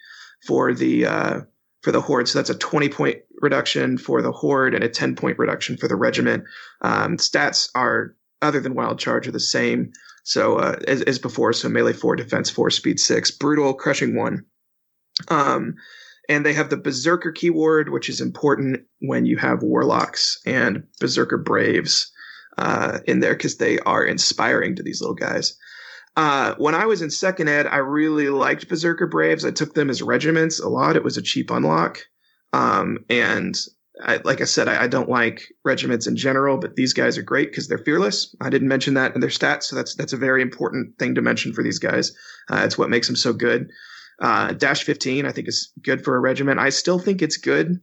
for 0.47 0.75
the 0.75 1.07
uh, 1.07 1.41
for 1.83 1.93
the 1.93 2.01
horde. 2.01 2.29
So 2.29 2.39
that's 2.39 2.51
a 2.51 2.59
20 2.59 2.89
point 2.89 3.19
reduction 3.41 3.99
for 3.99 4.23
the 4.23 4.33
horde 4.33 4.75
and 4.75 4.85
a 4.85 4.89
10 4.89 5.17
point 5.17 5.39
reduction 5.39 5.77
for 5.77 5.89
the 5.89 5.97
regiment. 5.97 6.45
Um, 6.81 7.17
stats 7.17 7.71
are 7.75 8.15
other 8.41 8.61
than 8.61 8.75
wild 8.75 8.99
charge 8.99 9.29
are 9.29 9.33
the 9.33 9.41
same. 9.41 9.93
So 10.23 10.57
uh, 10.59 10.77
as, 10.87 11.03
as 11.03 11.19
before, 11.19 11.53
so 11.53 11.69
melee 11.69 11.93
four, 11.93 12.17
defense 12.17 12.51
four, 12.51 12.71
speed 12.71 13.01
six, 13.01 13.31
brutal, 13.31 13.75
crushing 13.75 14.17
one. 14.17 14.45
Um, 15.29 15.75
and 16.29 16.47
they 16.47 16.53
have 16.53 16.71
the 16.71 16.77
Berserker 16.77 17.33
keyword, 17.33 17.91
which 17.91 18.09
is 18.09 18.21
important 18.21 18.83
when 19.01 19.27
you 19.27 19.37
have 19.37 19.63
Warlocks 19.63 20.39
and 20.47 20.85
Berserker 21.01 21.39
Braves. 21.39 22.13
uh, 22.59 22.99
in 23.07 23.21
there 23.21 23.35
because 23.35 23.57
they 23.57 23.79
are 23.81 24.05
inspiring 24.05 24.77
to 24.77 24.83
these 24.83 25.01
little 25.01 25.15
guys. 25.15 25.57
Uh, 26.17 26.55
when 26.59 26.75
I 26.75 26.87
was 26.87 27.01
in 27.01 27.11
second 27.11 27.49
ed, 27.49 27.67
I 27.67 27.79
really 27.79 28.29
liked 28.29 28.69
Berserker 28.69 29.07
Braves. 29.07 29.45
I 29.45 29.51
took 29.51 29.75
them 29.75 29.89
as 29.89 30.03
regiments 30.03 30.61
a 30.61 30.69
lot. 30.69 30.97
It 30.97 31.05
was 31.05 31.17
a 31.17 31.23
cheap 31.23 31.51
unlock. 31.51 32.01
Um, 32.53 32.99
and 33.09 33.59
I, 34.01 34.21
like 34.25 34.41
I 34.41 34.45
said, 34.45 34.69
I, 34.69 34.85
I, 34.85 34.87
don't 34.87 35.09
like 35.09 35.53
regiments 35.65 36.07
in 36.07 36.17
general, 36.17 36.57
but 36.57 36.77
these 36.77 36.95
guys 36.95 37.19
are 37.19 37.23
great 37.23 37.51
because 37.51 37.69
they're 37.69 37.77
fearless. 37.77 38.35
I 38.41 38.49
didn't 38.49 38.69
mention 38.69 38.95
that 38.95 39.15
in 39.15 39.21
their 39.21 39.31
stats, 39.31 39.65
so 39.65 39.77
that's 39.77 39.95
that's 39.95 40.15
a 40.15 40.17
very 40.19 40.41
important 40.41 40.99
thing 40.99 41.15
to 41.15 41.23
mention 41.23 41.53
for 41.53 41.63
these 41.63 41.79
guys. 41.79 42.13
Uh, 42.51 42.63
it's 42.65 42.79
what 42.79 42.91
makes 42.91 43.07
them 43.07 43.17
so 43.17 43.33
good. 43.33 43.71
Uh, 44.19 44.53
Dash 44.53 44.85
15, 44.85 45.27
I 45.27 45.33
think, 45.33 45.49
is 45.49 45.73
good 45.83 46.05
for 46.05 46.17
a 46.17 46.21
regiment. 46.21 46.59
I 46.59 46.71
still 46.71 46.99
think 46.99 47.21
it's 47.21 47.37
good, 47.37 47.81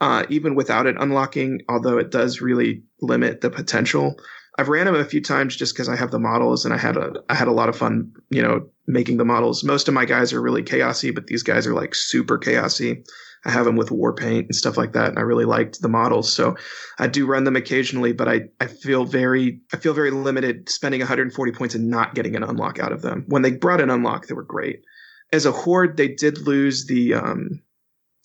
uh, 0.00 0.24
even 0.30 0.54
without 0.54 0.86
it 0.86 0.96
unlocking, 0.98 1.60
although 1.68 1.98
it 1.98 2.10
does 2.10 2.40
really 2.40 2.82
limit 3.02 3.40
the 3.40 3.50
potential. 3.50 4.16
I've 4.58 4.68
ran 4.68 4.86
them 4.86 4.94
a 4.94 5.04
few 5.04 5.22
times 5.22 5.56
just 5.56 5.74
because 5.74 5.88
I 5.88 5.96
have 5.96 6.10
the 6.10 6.18
models 6.18 6.64
and 6.64 6.74
I 6.74 6.78
had 6.78 6.96
a 6.96 7.14
I 7.28 7.34
had 7.34 7.48
a 7.48 7.52
lot 7.52 7.68
of 7.68 7.76
fun, 7.76 8.12
you 8.30 8.42
know, 8.42 8.66
making 8.86 9.16
the 9.16 9.24
models. 9.24 9.64
Most 9.64 9.88
of 9.88 9.94
my 9.94 10.04
guys 10.04 10.32
are 10.32 10.40
really 10.40 10.62
chaosy, 10.62 11.14
but 11.14 11.26
these 11.26 11.42
guys 11.42 11.66
are 11.66 11.74
like 11.74 11.94
super 11.94 12.38
chaosy. 12.38 13.04
I 13.44 13.50
have 13.50 13.64
them 13.64 13.76
with 13.76 13.90
war 13.90 14.12
paint 14.12 14.46
and 14.46 14.54
stuff 14.54 14.76
like 14.76 14.92
that, 14.92 15.08
and 15.08 15.18
I 15.18 15.22
really 15.22 15.46
liked 15.46 15.80
the 15.80 15.88
models. 15.88 16.32
So 16.32 16.56
I 16.98 17.06
do 17.06 17.26
run 17.26 17.44
them 17.44 17.56
occasionally, 17.56 18.12
but 18.12 18.28
I, 18.28 18.42
I 18.60 18.66
feel 18.66 19.04
very 19.04 19.60
I 19.72 19.78
feel 19.78 19.94
very 19.94 20.10
limited 20.10 20.68
spending 20.68 21.00
140 21.00 21.52
points 21.52 21.74
and 21.74 21.88
not 21.88 22.14
getting 22.14 22.36
an 22.36 22.42
unlock 22.42 22.78
out 22.78 22.92
of 22.92 23.02
them. 23.02 23.24
When 23.28 23.42
they 23.42 23.52
brought 23.52 23.80
an 23.80 23.90
unlock, 23.90 24.26
they 24.26 24.34
were 24.34 24.42
great. 24.42 24.82
As 25.32 25.46
a 25.46 25.52
horde, 25.52 25.96
they 25.96 26.08
did 26.08 26.46
lose 26.46 26.86
the 26.86 27.14
um, 27.14 27.62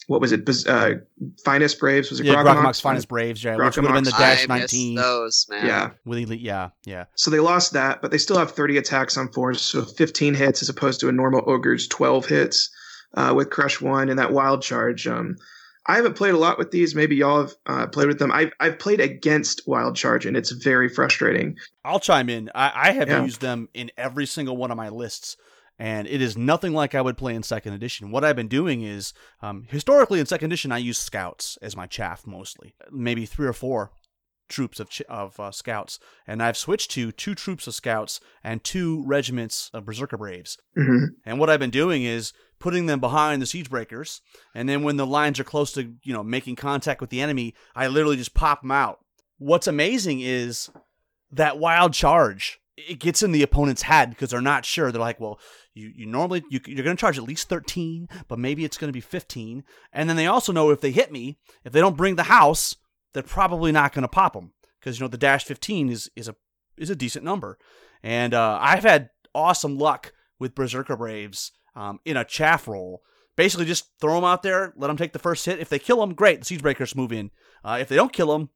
what 0.07 0.19
was 0.19 0.33
it? 0.33 0.47
Uh, 0.67 0.95
finest 1.43 1.79
Braves 1.79 2.09
was 2.09 2.19
it? 2.19 2.25
Yeah, 2.25 2.35
Groggamok's 2.35 2.81
finest 2.81 3.07
Braves, 3.07 3.43
yeah, 3.43 3.55
which 3.55 3.77
would 3.77 3.85
have 3.85 3.93
been 3.93 4.03
the 4.03 4.11
Dash 4.11 4.43
I 4.43 4.57
nineteen. 4.57 4.95
Those 4.95 5.45
man, 5.49 5.65
yeah, 5.65 5.89
Willie, 6.03 6.25
yeah, 6.37 6.69
yeah. 6.85 7.05
So 7.15 7.31
they 7.31 7.39
lost 7.39 7.73
that, 7.73 8.01
but 8.01 8.11
they 8.11 8.17
still 8.17 8.37
have 8.37 8.51
thirty 8.51 8.77
attacks 8.77 9.17
on 9.17 9.31
force, 9.31 9.61
so 9.61 9.83
fifteen 9.83 10.33
hits 10.33 10.61
as 10.61 10.67
opposed 10.67 10.99
to 10.99 11.09
a 11.09 11.11
normal 11.11 11.41
ogre's 11.47 11.87
twelve 11.87 12.25
hits 12.25 12.69
uh, 13.15 13.33
with 13.35 13.49
Crush 13.49 13.81
One 13.81 14.09
and 14.09 14.19
that 14.19 14.31
Wild 14.31 14.61
Charge. 14.61 15.07
Um, 15.07 15.37
I 15.87 15.95
haven't 15.97 16.15
played 16.15 16.33
a 16.33 16.37
lot 16.37 16.57
with 16.57 16.71
these. 16.71 16.95
Maybe 16.95 17.15
y'all 17.15 17.41
have 17.41 17.55
uh, 17.65 17.87
played 17.87 18.07
with 18.07 18.19
them. 18.19 18.31
I've 18.31 18.51
I've 18.59 18.79
played 18.79 18.99
against 18.99 19.61
Wild 19.67 19.95
Charge, 19.95 20.25
and 20.25 20.35
it's 20.35 20.51
very 20.51 20.89
frustrating. 20.89 21.57
I'll 21.83 21.99
chime 21.99 22.29
in. 22.29 22.49
I, 22.55 22.89
I 22.89 22.91
have 22.91 23.09
yeah. 23.09 23.23
used 23.23 23.41
them 23.41 23.69
in 23.73 23.91
every 23.97 24.25
single 24.25 24.57
one 24.57 24.71
of 24.71 24.77
my 24.77 24.89
lists 24.89 25.37
and 25.77 26.07
it 26.07 26.21
is 26.21 26.37
nothing 26.37 26.73
like 26.73 26.95
I 26.95 27.01
would 27.01 27.17
play 27.17 27.35
in 27.35 27.43
second 27.43 27.73
edition. 27.73 28.11
What 28.11 28.23
I've 28.23 28.35
been 28.35 28.47
doing 28.47 28.83
is, 28.83 29.13
um, 29.41 29.65
historically 29.69 30.19
in 30.19 30.25
second 30.25 30.47
edition, 30.47 30.71
I 30.71 30.77
use 30.77 30.97
scouts 30.97 31.57
as 31.61 31.75
my 31.75 31.85
chaff 31.85 32.25
mostly, 32.25 32.75
maybe 32.91 33.25
three 33.25 33.47
or 33.47 33.53
four 33.53 33.91
troops 34.47 34.79
of 34.79 34.89
of 35.09 35.39
uh, 35.39 35.51
scouts, 35.51 35.99
and 36.27 36.41
I've 36.41 36.57
switched 36.57 36.91
to 36.91 37.11
two 37.11 37.35
troops 37.35 37.67
of 37.67 37.75
scouts 37.75 38.19
and 38.43 38.63
two 38.63 39.03
regiments 39.05 39.69
of 39.73 39.85
berserker 39.85 40.17
braves. 40.17 40.57
Mm-hmm. 40.77 41.05
And 41.25 41.39
what 41.39 41.49
I've 41.49 41.59
been 41.59 41.69
doing 41.69 42.03
is 42.03 42.33
putting 42.59 42.85
them 42.85 42.99
behind 42.99 43.41
the 43.41 43.45
siege 43.45 43.69
breakers, 43.69 44.21
and 44.53 44.67
then 44.67 44.83
when 44.83 44.97
the 44.97 45.07
lines 45.07 45.39
are 45.39 45.43
close 45.43 45.71
to 45.73 45.93
you 46.03 46.13
know 46.13 46.23
making 46.23 46.55
contact 46.55 47.01
with 47.01 47.09
the 47.09 47.21
enemy, 47.21 47.53
I 47.75 47.87
literally 47.87 48.17
just 48.17 48.33
pop 48.33 48.61
them 48.61 48.71
out. 48.71 48.99
What's 49.37 49.67
amazing 49.67 50.21
is 50.21 50.69
that 51.31 51.59
wild 51.59 51.93
charge 51.93 52.59
it 52.77 52.99
gets 52.99 53.23
in 53.23 53.31
the 53.31 53.43
opponent's 53.43 53.83
head 53.83 54.09
because 54.09 54.31
they're 54.31 54.41
not 54.41 54.65
sure. 54.65 54.91
They're 54.91 54.99
like, 54.99 55.19
well, 55.19 55.39
you, 55.73 55.91
you 55.95 56.05
normally 56.05 56.43
you, 56.49 56.59
you're 56.65 56.83
going 56.83 56.95
to 56.95 56.99
charge 56.99 57.17
at 57.17 57.23
least 57.23 57.47
13, 57.49 58.09
but 58.27 58.39
maybe 58.39 58.65
it's 58.65 58.77
going 58.77 58.89
to 58.89 58.93
be 58.93 59.01
15. 59.01 59.63
And 59.93 60.09
then 60.09 60.15
they 60.17 60.27
also 60.27 60.51
know 60.51 60.71
if 60.71 60.81
they 60.81 60.91
hit 60.91 61.11
me, 61.11 61.37
if 61.63 61.71
they 61.71 61.79
don't 61.79 61.97
bring 61.97 62.15
the 62.15 62.23
house, 62.23 62.75
they're 63.15 63.23
probably 63.23 63.71
not 63.71 63.93
going 63.93 64.03
to 64.03 64.09
pop 64.09 64.33
them 64.33 64.51
because 64.79 64.99
you 64.99 65.03
know 65.03 65.07
the 65.07 65.17
dash 65.17 65.45
15 65.45 65.89
is 65.89 66.11
is 66.15 66.27
a 66.27 66.35
is 66.77 66.89
a 66.89 66.95
decent 66.95 67.23
number. 67.25 67.57
And 68.03 68.33
uh, 68.33 68.59
I've 68.61 68.83
had 68.83 69.09
awesome 69.33 69.77
luck 69.77 70.13
with 70.37 70.53
Berserker 70.53 70.97
Braves 70.97 71.53
um, 71.75 71.99
in 72.05 72.17
a 72.17 72.25
chaff 72.25 72.67
roll. 72.67 73.01
Basically, 73.37 73.65
just 73.65 73.85
throw 73.99 74.15
them 74.15 74.25
out 74.25 74.43
there, 74.43 74.73
let 74.77 74.87
them 74.87 74.97
take 74.97 75.13
the 75.13 75.19
first 75.19 75.45
hit. 75.45 75.59
If 75.59 75.69
they 75.69 75.79
kill 75.79 76.01
them, 76.01 76.13
great. 76.13 76.39
The 76.39 76.45
siege 76.45 76.61
breakers 76.61 76.95
move 76.95 77.11
in. 77.11 77.31
Uh, 77.63 77.77
if 77.81 77.87
they 77.87 77.95
don't 77.95 78.13
kill 78.13 78.31
them, 78.31 78.49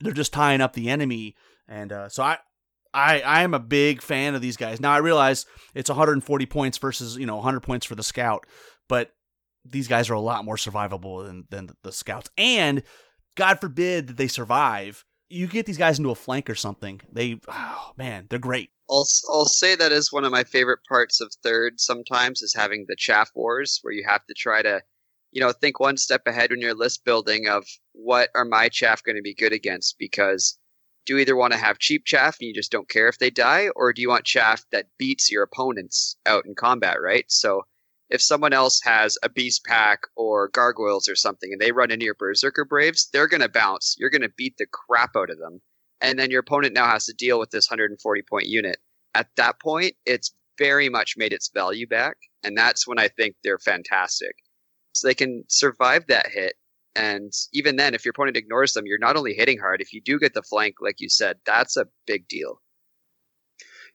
they're 0.00 0.12
just 0.12 0.32
tying 0.32 0.60
up 0.60 0.74
the 0.74 0.90
enemy. 0.90 1.34
And 1.66 1.90
uh, 1.90 2.08
so 2.10 2.22
I, 2.22 2.38
I 2.92 3.20
I 3.22 3.42
am 3.42 3.54
a 3.54 3.58
big 3.58 4.02
fan 4.02 4.34
of 4.34 4.42
these 4.42 4.58
guys. 4.58 4.80
Now 4.80 4.92
I 4.92 4.98
realize 4.98 5.46
it's 5.74 5.90
140 5.90 6.46
points 6.46 6.76
versus 6.76 7.16
you 7.16 7.26
know 7.26 7.36
100 7.36 7.60
points 7.60 7.86
for 7.86 7.94
the 7.94 8.02
scout, 8.02 8.44
but 8.86 9.12
these 9.64 9.88
guys 9.88 10.10
are 10.10 10.14
a 10.14 10.20
lot 10.20 10.44
more 10.44 10.56
survivable 10.56 11.26
than 11.26 11.44
than 11.48 11.70
the 11.82 11.92
scouts. 11.92 12.30
And 12.36 12.82
God 13.38 13.60
forbid 13.60 14.08
that 14.08 14.16
they 14.16 14.26
survive, 14.26 15.04
you 15.30 15.46
get 15.46 15.64
these 15.64 15.78
guys 15.78 15.96
into 15.96 16.10
a 16.10 16.16
flank 16.16 16.50
or 16.50 16.56
something. 16.56 17.00
They 17.12 17.38
oh 17.46 17.92
man, 17.96 18.26
they're 18.28 18.40
great. 18.40 18.70
I'll 18.90 19.06
I'll 19.30 19.44
say 19.44 19.76
that 19.76 19.92
is 19.92 20.12
one 20.12 20.24
of 20.24 20.32
my 20.32 20.42
favorite 20.42 20.80
parts 20.88 21.20
of 21.20 21.32
third. 21.44 21.78
Sometimes 21.78 22.42
is 22.42 22.52
having 22.52 22.86
the 22.88 22.96
chaff 22.96 23.30
wars 23.36 23.78
where 23.82 23.94
you 23.94 24.04
have 24.08 24.26
to 24.26 24.34
try 24.34 24.60
to 24.62 24.82
you 25.30 25.40
know 25.40 25.52
think 25.52 25.78
one 25.78 25.96
step 25.96 26.22
ahead 26.26 26.50
when 26.50 26.60
you're 26.60 26.74
list 26.74 27.04
building 27.04 27.46
of 27.48 27.64
what 27.92 28.30
are 28.34 28.44
my 28.44 28.68
chaff 28.68 29.04
going 29.04 29.16
to 29.16 29.22
be 29.22 29.34
good 29.34 29.52
against 29.52 29.96
because 30.00 30.58
do 31.06 31.14
you 31.14 31.20
either 31.20 31.36
want 31.36 31.52
to 31.52 31.58
have 31.58 31.78
cheap 31.78 32.04
chaff 32.04 32.38
and 32.40 32.48
you 32.48 32.54
just 32.54 32.72
don't 32.72 32.88
care 32.88 33.08
if 33.08 33.18
they 33.18 33.30
die, 33.30 33.68
or 33.76 33.92
do 33.92 34.02
you 34.02 34.08
want 34.08 34.24
chaff 34.24 34.64
that 34.72 34.88
beats 34.98 35.30
your 35.30 35.44
opponents 35.44 36.16
out 36.26 36.44
in 36.44 36.56
combat, 36.56 37.00
right? 37.00 37.24
So 37.28 37.62
if 38.10 38.22
someone 38.22 38.52
else 38.52 38.80
has 38.82 39.16
a 39.22 39.28
beast 39.28 39.64
pack 39.64 40.00
or 40.16 40.48
gargoyles 40.48 41.08
or 41.08 41.16
something 41.16 41.52
and 41.52 41.60
they 41.60 41.72
run 41.72 41.90
into 41.90 42.04
your 42.04 42.14
berserker 42.14 42.64
braves, 42.64 43.08
they're 43.12 43.28
going 43.28 43.42
to 43.42 43.48
bounce. 43.48 43.96
You're 43.98 44.10
going 44.10 44.22
to 44.22 44.32
beat 44.36 44.56
the 44.58 44.66
crap 44.66 45.16
out 45.16 45.30
of 45.30 45.38
them. 45.38 45.60
And 46.00 46.18
then 46.18 46.30
your 46.30 46.40
opponent 46.40 46.74
now 46.74 46.88
has 46.88 47.06
to 47.06 47.12
deal 47.12 47.38
with 47.38 47.50
this 47.50 47.68
140 47.68 48.22
point 48.22 48.46
unit. 48.46 48.78
At 49.14 49.28
that 49.36 49.60
point, 49.60 49.94
it's 50.06 50.34
very 50.58 50.88
much 50.88 51.16
made 51.16 51.32
its 51.32 51.50
value 51.52 51.86
back. 51.86 52.16
And 52.42 52.56
that's 52.56 52.86
when 52.86 52.98
I 52.98 53.08
think 53.08 53.36
they're 53.42 53.58
fantastic. 53.58 54.36
So 54.92 55.06
they 55.06 55.14
can 55.14 55.44
survive 55.48 56.06
that 56.06 56.28
hit 56.28 56.54
and 56.98 57.32
even 57.52 57.76
then, 57.76 57.94
if 57.94 58.04
your 58.04 58.10
opponent 58.10 58.36
ignores 58.36 58.72
them, 58.72 58.84
you're 58.84 58.98
not 58.98 59.16
only 59.16 59.32
hitting 59.32 59.58
hard. 59.58 59.80
If 59.80 59.92
you 59.92 60.00
do 60.00 60.18
get 60.18 60.34
the 60.34 60.42
flank, 60.42 60.76
like 60.80 61.00
you 61.00 61.08
said, 61.08 61.38
that's 61.46 61.76
a 61.76 61.86
big 62.08 62.26
deal. 62.26 62.60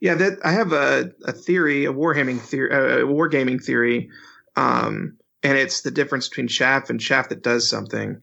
Yeah, 0.03 0.15
that 0.15 0.39
I 0.43 0.51
have 0.51 0.73
a, 0.73 1.11
a 1.23 1.31
theory, 1.31 1.85
a 1.85 1.93
wargaming 1.93 2.41
theory, 2.41 2.69
a 2.71 3.05
wargaming 3.05 3.63
theory, 3.63 4.09
um, 4.57 5.17
and 5.43 5.57
it's 5.57 5.79
the 5.79 5.91
difference 5.91 6.27
between 6.27 6.49
chaff 6.49 6.89
and 6.89 6.99
chaff 6.99 7.29
that 7.29 7.41
does 7.41 7.69
something. 7.69 8.19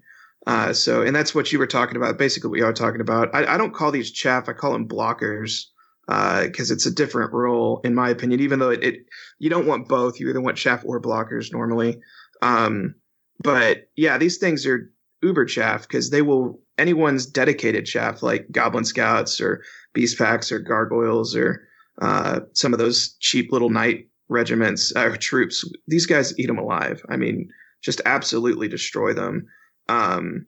Uh, 0.46 0.74
so, 0.74 1.00
and 1.00 1.16
that's 1.16 1.34
what 1.34 1.50
you 1.50 1.58
were 1.58 1.66
talking 1.66 1.96
about. 1.96 2.18
Basically, 2.18 2.50
what 2.50 2.58
you 2.58 2.66
are 2.66 2.74
talking 2.74 3.00
about. 3.00 3.34
I, 3.34 3.54
I 3.54 3.56
don't 3.56 3.72
call 3.72 3.92
these 3.92 4.10
chaff. 4.10 4.46
I 4.46 4.52
call 4.52 4.74
them 4.74 4.88
blockers 4.88 5.68
because 6.06 6.70
uh, 6.70 6.74
it's 6.74 6.84
a 6.84 6.90
different 6.90 7.32
rule, 7.32 7.80
in 7.82 7.94
my 7.94 8.10
opinion. 8.10 8.40
Even 8.40 8.58
though 8.58 8.68
it, 8.68 8.84
it, 8.84 8.96
you 9.38 9.48
don't 9.48 9.66
want 9.66 9.88
both. 9.88 10.20
You 10.20 10.28
either 10.28 10.42
want 10.42 10.58
chaff 10.58 10.82
or 10.84 11.00
blockers 11.00 11.50
normally. 11.50 11.98
Um, 12.42 12.94
but 13.42 13.88
yeah, 13.96 14.18
these 14.18 14.36
things 14.36 14.66
are 14.66 14.92
uber 15.22 15.46
chaff 15.46 15.88
because 15.88 16.10
they 16.10 16.20
will 16.20 16.60
anyone's 16.76 17.24
dedicated 17.24 17.86
chaff 17.86 18.22
like 18.22 18.48
Goblin 18.52 18.84
Scouts 18.84 19.40
or 19.40 19.62
Beast 19.94 20.18
Packs 20.18 20.52
or 20.52 20.58
Gargoyles 20.58 21.34
or 21.34 21.68
uh, 22.00 22.40
some 22.54 22.72
of 22.72 22.78
those 22.78 23.16
cheap 23.20 23.52
little 23.52 23.70
night 23.70 24.08
regiments 24.28 24.92
or 24.96 25.12
uh, 25.12 25.16
troops. 25.18 25.64
These 25.86 26.06
guys 26.06 26.38
eat 26.38 26.46
them 26.46 26.58
alive. 26.58 27.04
I 27.08 27.16
mean, 27.16 27.48
just 27.82 28.00
absolutely 28.04 28.68
destroy 28.68 29.12
them. 29.12 29.46
Um, 29.88 30.46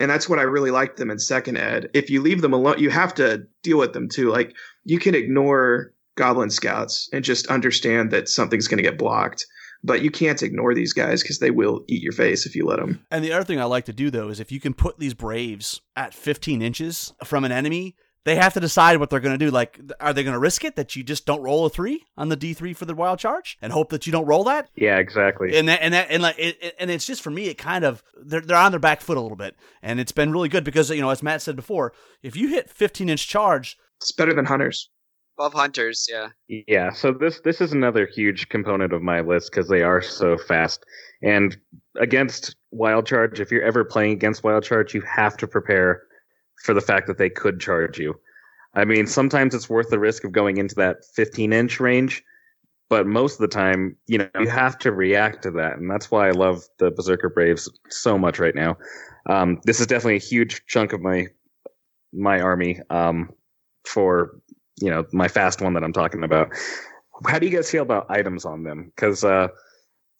and 0.00 0.10
that's 0.10 0.28
what 0.28 0.38
I 0.38 0.42
really 0.42 0.70
liked 0.70 0.96
them 0.96 1.10
in 1.10 1.18
second 1.18 1.56
ed. 1.56 1.90
If 1.94 2.10
you 2.10 2.20
leave 2.20 2.42
them 2.42 2.52
alone, 2.52 2.78
you 2.78 2.90
have 2.90 3.14
to 3.14 3.44
deal 3.62 3.78
with 3.78 3.92
them 3.92 4.08
too. 4.08 4.30
Like 4.30 4.54
you 4.84 4.98
can 4.98 5.14
ignore 5.14 5.92
Goblin 6.16 6.50
Scouts 6.50 7.08
and 7.12 7.24
just 7.24 7.46
understand 7.48 8.10
that 8.10 8.28
something's 8.28 8.68
going 8.68 8.78
to 8.78 8.88
get 8.88 8.98
blocked 8.98 9.46
but 9.84 10.02
you 10.02 10.10
can't 10.10 10.42
ignore 10.42 10.74
these 10.74 10.94
guys 10.94 11.22
because 11.22 11.38
they 11.38 11.50
will 11.50 11.84
eat 11.86 12.02
your 12.02 12.12
face 12.12 12.46
if 12.46 12.56
you 12.56 12.64
let 12.64 12.78
them. 12.78 13.04
And 13.10 13.22
the 13.22 13.32
other 13.32 13.44
thing 13.44 13.60
I 13.60 13.64
like 13.64 13.84
to 13.84 13.92
do 13.92 14.10
though 14.10 14.30
is 14.30 14.40
if 14.40 14.50
you 14.50 14.58
can 14.58 14.72
put 14.72 14.98
these 14.98 15.14
braves 15.14 15.82
at 15.94 16.14
15 16.14 16.62
inches 16.62 17.12
from 17.22 17.44
an 17.44 17.52
enemy, 17.52 17.94
they 18.24 18.36
have 18.36 18.54
to 18.54 18.60
decide 18.60 18.98
what 18.98 19.10
they're 19.10 19.20
going 19.20 19.38
to 19.38 19.44
do. 19.44 19.50
Like, 19.50 19.80
are 20.00 20.12
they 20.12 20.22
going 20.22 20.34
to 20.34 20.38
risk 20.40 20.64
it 20.64 20.76
that 20.76 20.96
you 20.96 21.02
just 21.02 21.26
don't 21.26 21.42
roll 21.42 21.66
a 21.66 21.70
three 21.70 22.04
on 22.16 22.28
the 22.28 22.36
D 22.36 22.54
three 22.54 22.72
for 22.72 22.84
the 22.86 22.94
wild 22.94 23.18
charge 23.18 23.58
and 23.60 23.72
hope 23.72 23.90
that 23.90 24.06
you 24.06 24.12
don't 24.12 24.26
roll 24.26 24.44
that? 24.44 24.70
Yeah, 24.74 24.98
exactly. 24.98 25.56
And 25.56 25.68
that, 25.68 25.80
and 25.82 25.94
that, 25.94 26.10
and 26.10 26.22
like, 26.22 26.38
it, 26.38 26.74
and 26.78 26.90
it's 26.90 27.06
just 27.06 27.22
for 27.22 27.30
me, 27.30 27.46
it 27.46 27.58
kind 27.58 27.84
of 27.84 28.02
they're 28.16 28.40
they're 28.40 28.56
on 28.56 28.72
their 28.72 28.80
back 28.80 29.00
foot 29.00 29.16
a 29.16 29.20
little 29.20 29.36
bit, 29.36 29.56
and 29.82 30.00
it's 30.00 30.12
been 30.12 30.32
really 30.32 30.48
good 30.48 30.64
because 30.64 30.90
you 30.90 31.00
know, 31.00 31.10
as 31.10 31.22
Matt 31.22 31.42
said 31.42 31.56
before, 31.56 31.92
if 32.22 32.36
you 32.36 32.48
hit 32.48 32.70
15 32.70 33.08
inch 33.08 33.28
charge, 33.28 33.76
it's 34.00 34.12
better 34.12 34.34
than 34.34 34.46
hunters. 34.46 34.90
Above 35.36 35.54
hunters, 35.54 36.08
yeah. 36.08 36.28
Yeah, 36.48 36.92
so 36.92 37.12
this 37.12 37.40
this 37.40 37.60
is 37.60 37.72
another 37.72 38.06
huge 38.06 38.48
component 38.48 38.92
of 38.92 39.02
my 39.02 39.20
list 39.20 39.50
because 39.50 39.68
they 39.68 39.82
are 39.82 40.00
so 40.00 40.38
fast. 40.38 40.84
And 41.22 41.56
against 42.00 42.54
Wild 42.70 43.06
Charge, 43.06 43.40
if 43.40 43.50
you're 43.50 43.62
ever 43.62 43.84
playing 43.84 44.12
against 44.12 44.44
Wild 44.44 44.62
Charge, 44.62 44.94
you 44.94 45.02
have 45.02 45.36
to 45.38 45.48
prepare 45.48 46.03
for 46.64 46.74
the 46.74 46.80
fact 46.80 47.06
that 47.06 47.18
they 47.18 47.30
could 47.30 47.60
charge 47.60 47.98
you. 47.98 48.18
I 48.74 48.84
mean, 48.84 49.06
sometimes 49.06 49.54
it's 49.54 49.70
worth 49.70 49.90
the 49.90 49.98
risk 49.98 50.24
of 50.24 50.32
going 50.32 50.56
into 50.56 50.74
that 50.76 51.04
15 51.14 51.52
inch 51.52 51.78
range, 51.78 52.24
but 52.88 53.06
most 53.06 53.34
of 53.34 53.38
the 53.38 53.48
time, 53.48 53.96
you 54.06 54.18
know, 54.18 54.28
you 54.40 54.48
have 54.48 54.78
to 54.78 54.90
react 54.90 55.42
to 55.44 55.50
that, 55.52 55.78
and 55.78 55.90
that's 55.90 56.10
why 56.10 56.28
I 56.28 56.32
love 56.32 56.64
the 56.78 56.90
Berserker 56.90 57.30
Braves 57.30 57.70
so 57.88 58.18
much 58.18 58.38
right 58.38 58.54
now. 58.54 58.76
Um, 59.26 59.60
this 59.64 59.80
is 59.80 59.86
definitely 59.86 60.16
a 60.16 60.18
huge 60.18 60.66
chunk 60.66 60.92
of 60.92 61.00
my 61.00 61.28
my 62.12 62.40
army. 62.40 62.80
Um, 62.90 63.30
for 63.84 64.40
you 64.80 64.90
know 64.90 65.04
my 65.12 65.28
fast 65.28 65.60
one 65.60 65.74
that 65.74 65.84
I'm 65.84 65.92
talking 65.92 66.24
about. 66.24 66.50
How 67.26 67.38
do 67.38 67.46
you 67.46 67.56
guys 67.56 67.70
feel 67.70 67.82
about 67.82 68.06
items 68.10 68.44
on 68.44 68.64
them? 68.64 68.92
Because 68.94 69.22
uh, 69.22 69.48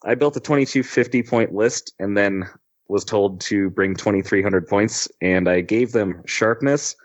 I 0.04 0.14
built 0.14 0.36
a 0.36 0.40
2250 0.40 1.22
point 1.24 1.52
list 1.52 1.92
and 1.98 2.16
then 2.16 2.48
was 2.88 3.04
told 3.04 3.40
to 3.42 3.70
bring 3.70 3.94
2300 3.94 4.68
points, 4.68 5.08
and 5.20 5.48
I 5.48 5.60
gave 5.60 5.92
them 5.92 6.22
sharpness. 6.26 6.96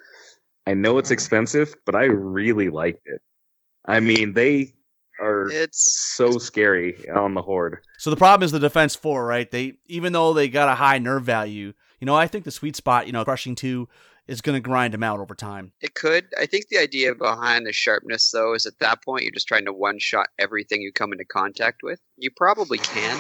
I 0.68 0.74
know 0.74 0.98
it's 0.98 1.10
hmm. 1.10 1.14
expensive, 1.14 1.74
but 1.86 1.96
I 1.96 2.06
really 2.06 2.70
liked 2.70 3.06
it. 3.06 3.22
I 3.86 4.00
mean, 4.00 4.34
they 4.34 4.74
are 5.20 5.50
It's 5.50 6.14
so 6.16 6.38
scary 6.38 7.10
on 7.10 7.34
the 7.34 7.42
horde. 7.42 7.80
So 7.98 8.10
the 8.10 8.16
problem 8.16 8.46
is 8.46 8.52
the 8.52 8.60
defense 8.60 8.96
four, 8.96 9.26
right? 9.26 9.50
They 9.50 9.74
even 9.88 10.14
though 10.14 10.34
they 10.34 10.48
got 10.48 10.70
a 10.70 10.76
high 10.76 11.00
nerve 11.00 11.24
value, 11.24 11.74
you 12.00 12.06
know, 12.06 12.16
I 12.16 12.28
think 12.28 12.46
the 12.46 12.52
sweet 12.52 12.76
spot, 12.76 13.08
you 13.08 13.14
know, 13.14 13.24
crushing 13.24 13.56
two 13.56 13.88
is 14.28 14.42
going 14.42 14.56
to 14.56 14.62
grind 14.62 14.94
them 14.94 15.02
out 15.02 15.20
over 15.20 15.34
time. 15.34 15.72
It 15.82 15.96
could. 15.96 16.28
I 16.40 16.46
think 16.46 16.68
the 16.68 16.78
idea 16.78 17.16
behind 17.16 17.66
the 17.66 17.74
sharpness, 17.74 18.30
though, 18.30 18.54
is 18.54 18.68
at 18.68 18.78
that 18.80 19.04
point 19.04 19.24
you're 19.24 19.32
just 19.32 19.48
trying 19.48 19.66
to 19.66 19.74
one 19.74 19.98
shot 19.98 20.28
everything 20.38 20.82
you 20.82 20.94
come 20.94 21.12
into 21.12 21.26
contact 21.26 21.82
with. 21.82 22.00
You 22.16 22.30
probably 22.38 22.78
can. 22.78 23.18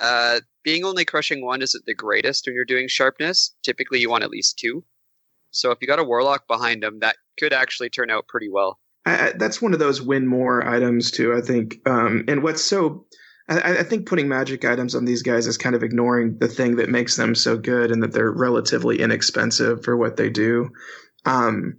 Uh, 0.00 0.40
being 0.62 0.84
only 0.84 1.04
crushing 1.04 1.44
one 1.44 1.62
isn't 1.62 1.84
the 1.86 1.94
greatest 1.94 2.46
when 2.46 2.54
you're 2.54 2.64
doing 2.64 2.88
sharpness. 2.88 3.54
Typically, 3.62 4.00
you 4.00 4.10
want 4.10 4.24
at 4.24 4.30
least 4.30 4.58
two. 4.58 4.84
So 5.50 5.70
if 5.70 5.78
you 5.80 5.86
got 5.86 6.00
a 6.00 6.04
warlock 6.04 6.48
behind 6.48 6.82
them, 6.82 6.98
that 7.00 7.16
could 7.38 7.52
actually 7.52 7.90
turn 7.90 8.10
out 8.10 8.26
pretty 8.26 8.48
well. 8.48 8.80
I, 9.06 9.28
I, 9.28 9.32
that's 9.36 9.62
one 9.62 9.72
of 9.72 9.78
those 9.78 10.02
win 10.02 10.26
more 10.26 10.66
items 10.66 11.10
too. 11.10 11.32
I 11.32 11.40
think, 11.40 11.76
um, 11.86 12.24
and 12.26 12.42
what's 12.42 12.64
so, 12.64 13.06
I, 13.48 13.78
I 13.78 13.82
think 13.82 14.08
putting 14.08 14.28
magic 14.28 14.64
items 14.64 14.94
on 14.94 15.04
these 15.04 15.22
guys 15.22 15.46
is 15.46 15.58
kind 15.58 15.76
of 15.76 15.82
ignoring 15.82 16.38
the 16.38 16.48
thing 16.48 16.76
that 16.76 16.88
makes 16.88 17.16
them 17.16 17.34
so 17.34 17.56
good, 17.56 17.90
and 17.90 18.02
that 18.02 18.12
they're 18.12 18.32
relatively 18.32 19.00
inexpensive 19.00 19.84
for 19.84 19.96
what 19.96 20.16
they 20.16 20.30
do. 20.30 20.70
Um, 21.24 21.76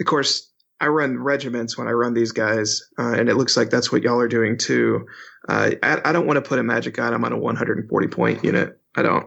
of 0.00 0.06
course, 0.06 0.50
I 0.80 0.88
run 0.88 1.18
regiments 1.18 1.78
when 1.78 1.88
I 1.88 1.92
run 1.92 2.12
these 2.14 2.32
guys, 2.32 2.82
uh, 2.98 3.12
and 3.12 3.28
it 3.28 3.36
looks 3.36 3.56
like 3.56 3.70
that's 3.70 3.90
what 3.90 4.02
y'all 4.02 4.20
are 4.20 4.28
doing 4.28 4.58
too. 4.58 5.06
Uh, 5.48 5.70
I, 5.82 6.00
I 6.04 6.12
don't 6.12 6.26
want 6.26 6.36
to 6.36 6.46
put 6.46 6.58
a 6.58 6.62
magic 6.62 6.98
item 6.98 7.24
on 7.24 7.32
a 7.32 7.38
140 7.38 8.08
point 8.08 8.44
unit. 8.44 8.78
I 8.94 9.02
don't. 9.02 9.24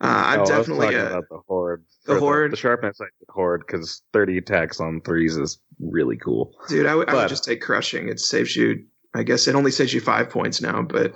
Uh, 0.00 0.06
I'm 0.06 0.26
Oh, 0.26 0.36
I 0.36 0.40
was 0.40 0.48
definitely 0.50 0.94
a, 0.94 1.06
about 1.08 1.24
the 1.30 1.40
horde. 1.48 1.84
the 2.06 2.18
horde? 2.20 2.52
the 2.52 2.56
sharpness 2.56 3.00
like 3.00 3.10
the 3.26 3.32
horde, 3.32 3.62
because 3.66 4.02
30 4.12 4.38
attacks 4.38 4.80
on 4.80 5.00
threes 5.00 5.36
is 5.36 5.58
really 5.80 6.16
cool. 6.16 6.52
Dude, 6.68 6.86
I 6.86 6.94
would- 6.94 7.08
I 7.08 7.14
would 7.14 7.28
just 7.28 7.44
take 7.44 7.60
crushing. 7.62 8.08
It 8.08 8.20
saves 8.20 8.54
you. 8.54 8.84
I 9.14 9.22
guess 9.22 9.46
it 9.48 9.54
only 9.54 9.70
saves 9.70 9.94
you 9.94 10.00
five 10.00 10.30
points 10.30 10.60
now, 10.60 10.82
but 10.82 11.12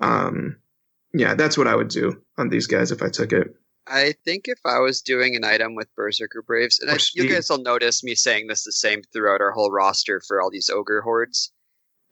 um, 0.00 0.56
yeah, 1.14 1.34
that's 1.34 1.56
what 1.58 1.66
I 1.68 1.76
would 1.76 1.88
do 1.88 2.20
on 2.38 2.48
these 2.48 2.66
guys 2.66 2.90
if 2.90 3.02
I 3.02 3.08
took 3.08 3.32
it. 3.32 3.54
I 3.86 4.14
think 4.24 4.46
if 4.46 4.60
I 4.64 4.78
was 4.78 5.02
doing 5.02 5.34
an 5.34 5.44
item 5.44 5.74
with 5.74 5.94
Berserker 5.96 6.42
Braves, 6.42 6.78
and 6.78 6.90
I, 6.90 6.98
you 7.14 7.28
guys 7.28 7.48
will 7.50 7.58
notice 7.58 8.04
me 8.04 8.14
saying 8.14 8.46
this 8.46 8.64
the 8.64 8.72
same 8.72 9.02
throughout 9.12 9.40
our 9.40 9.52
whole 9.52 9.70
roster 9.70 10.20
for 10.26 10.40
all 10.40 10.50
these 10.50 10.70
ogre 10.70 11.02
hordes, 11.02 11.52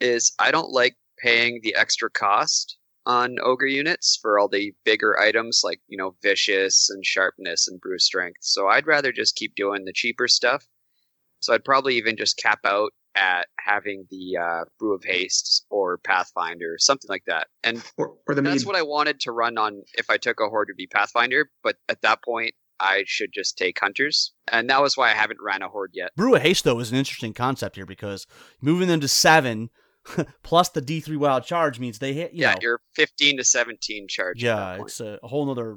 is 0.00 0.32
I 0.38 0.50
don't 0.50 0.70
like 0.70 0.96
paying 1.18 1.60
the 1.62 1.74
extra 1.76 2.10
cost 2.10 2.76
on 3.06 3.38
ogre 3.42 3.66
units 3.66 4.18
for 4.20 4.38
all 4.38 4.48
the 4.48 4.74
bigger 4.84 5.18
items 5.18 5.62
like 5.64 5.80
you 5.88 5.96
know 5.96 6.14
vicious 6.22 6.90
and 6.90 7.04
sharpness 7.04 7.68
and 7.68 7.80
brew 7.80 7.98
strength. 7.98 8.38
So 8.40 8.68
I'd 8.68 8.86
rather 8.86 9.12
just 9.12 9.36
keep 9.36 9.54
doing 9.54 9.84
the 9.84 9.92
cheaper 9.92 10.28
stuff. 10.28 10.66
So 11.40 11.54
I'd 11.54 11.64
probably 11.64 11.96
even 11.96 12.16
just 12.16 12.36
cap 12.36 12.60
out 12.64 12.92
at 13.14 13.48
having 13.58 14.06
the 14.10 14.36
uh, 14.36 14.64
brew 14.78 14.94
of 14.94 15.02
haste 15.04 15.66
or 15.70 15.98
pathfinder 15.98 16.76
something 16.78 17.08
like 17.08 17.24
that 17.26 17.48
and 17.64 17.82
Or, 17.96 18.14
or 18.28 18.34
the 18.34 18.42
that's 18.42 18.60
mead. 18.62 18.66
what 18.66 18.76
I 18.76 18.82
wanted 18.82 19.20
to 19.20 19.32
run 19.32 19.58
on 19.58 19.82
if 19.94 20.08
I 20.10 20.16
took 20.16 20.38
a 20.40 20.48
horde 20.48 20.68
would 20.70 20.76
be 20.76 20.86
Pathfinder, 20.86 21.50
but 21.62 21.76
at 21.88 22.02
that 22.02 22.22
point 22.22 22.54
I 22.78 23.02
should 23.06 23.30
just 23.34 23.58
take 23.58 23.78
hunters. 23.78 24.32
And 24.48 24.70
that 24.70 24.80
was 24.80 24.96
why 24.96 25.10
I 25.10 25.14
haven't 25.14 25.38
ran 25.42 25.60
a 25.62 25.68
horde 25.68 25.90
yet. 25.92 26.14
Brew 26.16 26.34
of 26.34 26.40
Haste, 26.42 26.64
though, 26.64 26.78
is 26.80 26.90
an 26.92 26.96
interesting 26.96 27.34
concept 27.34 27.76
here 27.76 27.84
because 27.84 28.26
moving 28.62 28.88
them 28.88 29.00
to 29.00 29.08
seven 29.08 29.68
plus 30.42 30.70
the 30.70 30.80
D3 30.80 31.16
wild 31.18 31.44
charge 31.44 31.78
means 31.78 31.98
they 31.98 32.14
hit, 32.14 32.32
you 32.32 32.42
yeah, 32.42 32.52
know, 32.52 32.58
you're 32.62 32.80
15 32.94 33.36
to 33.36 33.44
17 33.44 34.06
charge. 34.08 34.42
yeah, 34.42 34.80
it's 34.80 35.00
a, 35.00 35.18
a 35.22 35.28
whole 35.28 35.44
nother 35.46 35.76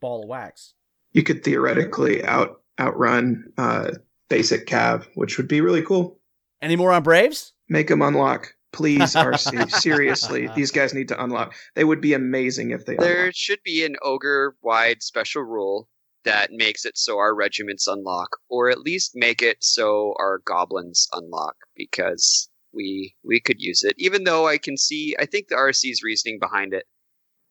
ball 0.00 0.22
of 0.22 0.28
wax. 0.28 0.74
you 1.12 1.22
could 1.22 1.44
theoretically 1.44 2.24
out 2.24 2.62
outrun 2.80 3.44
uh, 3.58 3.90
basic 4.30 4.66
Cav, 4.66 5.06
which 5.16 5.36
would 5.36 5.48
be 5.48 5.60
really 5.60 5.82
cool. 5.82 6.17
Any 6.60 6.76
more 6.76 6.92
on 6.92 7.02
Braves? 7.02 7.52
Make 7.68 7.88
them 7.88 8.02
unlock, 8.02 8.54
please, 8.72 9.00
RC. 9.14 9.70
Seriously, 9.70 10.48
these 10.56 10.70
guys 10.70 10.94
need 10.94 11.08
to 11.08 11.22
unlock. 11.22 11.54
They 11.74 11.84
would 11.84 12.00
be 12.00 12.14
amazing 12.14 12.70
if 12.70 12.84
they 12.86 12.96
There 12.96 13.20
unlocked. 13.20 13.36
should 13.36 13.62
be 13.64 13.84
an 13.84 13.96
ogre 14.02 14.56
wide 14.62 15.02
special 15.02 15.42
rule 15.42 15.88
that 16.24 16.50
makes 16.52 16.84
it 16.84 16.98
so 16.98 17.18
our 17.18 17.34
regiments 17.34 17.86
unlock, 17.86 18.38
or 18.48 18.68
at 18.70 18.80
least 18.80 19.12
make 19.14 19.40
it 19.40 19.58
so 19.60 20.14
our 20.18 20.38
goblins 20.44 21.08
unlock, 21.12 21.56
because 21.76 22.50
we 22.72 23.14
we 23.24 23.40
could 23.40 23.60
use 23.60 23.82
it. 23.82 23.94
Even 23.98 24.24
though 24.24 24.46
I 24.46 24.58
can 24.58 24.76
see, 24.76 25.14
I 25.18 25.24
think 25.26 25.48
the 25.48 25.54
RC's 25.54 26.02
reasoning 26.02 26.38
behind 26.38 26.74
it 26.74 26.86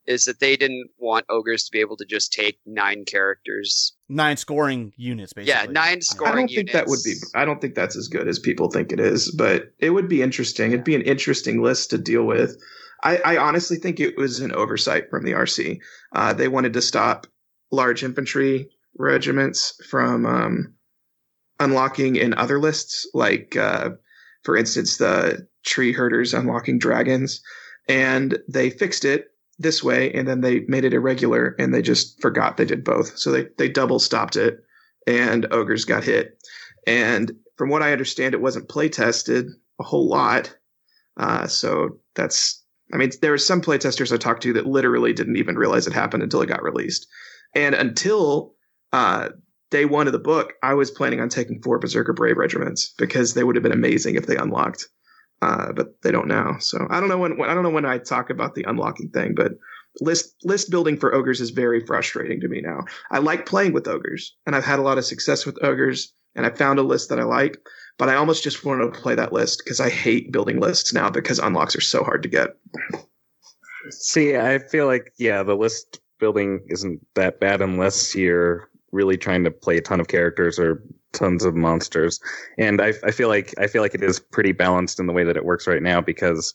is 0.05 0.25
that 0.25 0.39
they 0.39 0.55
didn't 0.55 0.89
want 0.97 1.25
ogres 1.29 1.63
to 1.65 1.71
be 1.71 1.79
able 1.79 1.97
to 1.97 2.05
just 2.05 2.31
take 2.31 2.59
nine 2.65 3.03
characters. 3.05 3.95
Nine 4.09 4.37
scoring 4.37 4.93
units, 4.95 5.33
basically. 5.33 5.53
Yeah, 5.53 5.71
nine 5.71 6.01
scoring 6.01 6.33
I 6.33 6.35
don't 6.37 6.47
think 6.47 6.71
that 6.71 6.87
would 6.87 6.99
be. 7.03 7.15
I 7.35 7.43
don't 7.43 7.59
think 7.59 7.75
that's 7.75 7.97
as 7.97 8.07
good 8.07 8.27
as 8.27 8.39
people 8.39 8.69
think 8.69 8.93
it 8.93 9.01
is, 9.01 9.31
but 9.31 9.73
it 9.79 9.89
would 9.89 10.07
be 10.07 10.21
interesting. 10.21 10.71
It'd 10.71 10.85
be 10.85 10.95
an 10.95 11.01
interesting 11.01 11.61
list 11.61 11.89
to 11.89 11.97
deal 11.97 12.23
with. 12.23 12.55
I, 13.03 13.17
I 13.17 13.37
honestly 13.37 13.77
think 13.77 13.99
it 13.99 14.17
was 14.17 14.39
an 14.39 14.53
oversight 14.53 15.09
from 15.09 15.25
the 15.25 15.33
RC. 15.33 15.79
Uh, 16.13 16.33
they 16.33 16.47
wanted 16.47 16.73
to 16.73 16.81
stop 16.81 17.27
large 17.69 18.03
infantry 18.03 18.69
regiments 18.97 19.73
from 19.89 20.25
um, 20.25 20.73
unlocking 21.59 22.15
in 22.15 22.33
other 22.33 22.59
lists, 22.59 23.07
like 23.13 23.55
uh, 23.57 23.91
for 24.43 24.55
instance 24.55 24.97
the 24.97 25.47
tree 25.65 25.91
herders 25.91 26.33
unlocking 26.33 26.79
dragons, 26.79 27.41
and 27.87 28.39
they 28.47 28.69
fixed 28.69 29.05
it 29.05 29.27
this 29.59 29.83
way, 29.83 30.11
and 30.13 30.27
then 30.27 30.41
they 30.41 30.61
made 30.67 30.85
it 30.85 30.93
irregular, 30.93 31.55
and 31.59 31.73
they 31.73 31.81
just 31.81 32.21
forgot 32.21 32.57
they 32.57 32.65
did 32.65 32.83
both, 32.83 33.17
so 33.17 33.31
they 33.31 33.47
they 33.57 33.69
double 33.69 33.99
stopped 33.99 34.35
it, 34.35 34.59
and 35.05 35.47
ogres 35.51 35.85
got 35.85 36.03
hit, 36.03 36.37
and 36.85 37.31
from 37.57 37.69
what 37.69 37.81
I 37.81 37.91
understand, 37.91 38.33
it 38.33 38.41
wasn't 38.41 38.69
play 38.69 38.87
tested 38.89 39.47
a 39.79 39.83
whole 39.83 40.07
lot, 40.07 40.55
uh, 41.17 41.47
so 41.47 41.99
that's. 42.15 42.63
I 42.93 42.95
mean, 42.95 43.11
there 43.21 43.31
were 43.31 43.37
some 43.37 43.59
playtesters 43.59 44.13
I 44.13 44.17
talked 44.17 44.43
to 44.43 44.53
that 44.53 44.65
literally 44.65 45.11
didn't 45.11 45.35
even 45.35 45.57
realize 45.57 45.87
it 45.87 45.93
happened 45.93 46.23
until 46.23 46.41
it 46.41 46.47
got 46.47 46.63
released. 46.63 47.05
And 47.53 47.75
until 47.75 48.53
uh, 48.93 49.29
day 49.71 49.83
one 49.83 50.07
of 50.07 50.13
the 50.13 50.19
book, 50.19 50.53
I 50.63 50.73
was 50.73 50.91
planning 50.91 51.19
on 51.19 51.27
taking 51.27 51.61
four 51.61 51.79
Berserker 51.79 52.13
Brave 52.13 52.37
regiments 52.37 52.93
because 52.97 53.33
they 53.33 53.43
would 53.43 53.57
have 53.57 53.63
been 53.63 53.73
amazing 53.73 54.15
if 54.15 54.25
they 54.25 54.37
unlocked. 54.37 54.87
Uh, 55.41 55.71
but 55.71 56.01
they 56.01 56.11
don't 56.11 56.27
now. 56.27 56.57
So 56.59 56.87
I 56.89 56.99
don't 56.99 57.09
know 57.09 57.17
when, 57.17 57.37
when 57.37 57.49
I 57.49 57.53
don't 57.53 57.63
know 57.63 57.69
when 57.69 57.85
I 57.85 57.99
talk 57.99 58.29
about 58.29 58.55
the 58.55 58.63
unlocking 58.63 59.09
thing, 59.09 59.35
but 59.35 59.53
list 60.01 60.35
list 60.43 60.69
building 60.69 60.97
for 60.97 61.13
ogres 61.13 61.41
is 61.41 61.51
very 61.51 61.85
frustrating 61.85 62.39
to 62.41 62.47
me 62.47 62.61
now. 62.61 62.81
I 63.11 63.19
like 63.19 63.45
playing 63.45 63.73
with 63.73 63.87
ogres, 63.87 64.35
and 64.45 64.55
I've 64.55 64.65
had 64.65 64.79
a 64.79 64.83
lot 64.83 64.97
of 64.97 65.05
success 65.05 65.45
with 65.45 65.63
ogres, 65.63 66.13
and 66.35 66.45
I 66.45 66.49
found 66.49 66.79
a 66.79 66.83
list 66.83 67.09
that 67.09 67.19
I 67.19 67.23
like. 67.23 67.57
But 67.97 68.09
I 68.09 68.15
almost 68.15 68.43
just 68.43 68.63
want 68.63 68.81
to 68.81 68.99
play 68.99 69.15
that 69.15 69.33
list 69.33 69.61
because 69.63 69.79
I 69.79 69.89
hate 69.89 70.31
building 70.31 70.59
lists 70.59 70.93
now 70.93 71.09
because 71.09 71.39
unlocks 71.39 71.75
are 71.75 71.81
so 71.81 72.03
hard 72.03 72.23
to 72.23 72.29
get. 72.29 72.49
See, 73.89 74.35
I 74.35 74.59
feel 74.59 74.85
like 74.85 75.13
yeah, 75.17 75.43
the 75.43 75.55
list 75.55 75.99
building 76.19 76.61
isn't 76.67 77.05
that 77.15 77.39
bad 77.39 77.61
unless 77.61 78.15
you're 78.15 78.69
really 78.91 79.17
trying 79.17 79.43
to 79.43 79.51
play 79.51 79.77
a 79.77 79.81
ton 79.81 79.99
of 79.99 80.07
characters 80.07 80.57
or 80.59 80.83
tons 81.13 81.43
of 81.43 81.55
monsters. 81.55 82.19
And 82.57 82.81
I, 82.81 82.93
I 83.03 83.11
feel 83.11 83.27
like 83.27 83.53
I 83.59 83.67
feel 83.67 83.81
like 83.81 83.95
it 83.95 84.03
is 84.03 84.19
pretty 84.19 84.51
balanced 84.51 84.99
in 84.99 85.07
the 85.07 85.13
way 85.13 85.23
that 85.23 85.37
it 85.37 85.45
works 85.45 85.67
right 85.67 85.81
now 85.81 86.01
because 86.01 86.53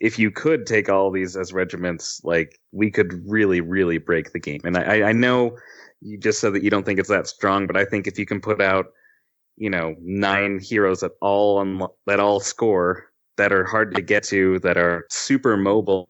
if 0.00 0.18
you 0.18 0.30
could 0.30 0.66
take 0.66 0.88
all 0.88 1.10
these 1.10 1.36
as 1.36 1.52
regiments, 1.52 2.20
like 2.24 2.58
we 2.72 2.90
could 2.90 3.22
really, 3.26 3.60
really 3.60 3.98
break 3.98 4.32
the 4.32 4.40
game. 4.40 4.60
And 4.64 4.76
I, 4.76 5.08
I 5.08 5.12
know 5.12 5.56
you 6.00 6.18
just 6.18 6.40
said 6.40 6.52
that 6.54 6.62
you 6.62 6.70
don't 6.70 6.84
think 6.84 6.98
it's 6.98 7.08
that 7.08 7.26
strong, 7.26 7.66
but 7.66 7.76
I 7.76 7.84
think 7.84 8.06
if 8.06 8.18
you 8.18 8.26
can 8.26 8.40
put 8.40 8.60
out, 8.60 8.86
you 9.56 9.70
know, 9.70 9.94
nine 10.02 10.58
heroes 10.60 11.00
that 11.00 11.12
all 11.20 11.64
unlo- 11.64 11.94
that 12.06 12.20
all 12.20 12.40
score 12.40 13.06
that 13.36 13.52
are 13.52 13.64
hard 13.64 13.94
to 13.94 14.02
get 14.02 14.22
to, 14.24 14.58
that 14.60 14.76
are 14.76 15.06
super 15.10 15.56
mobile 15.56 16.08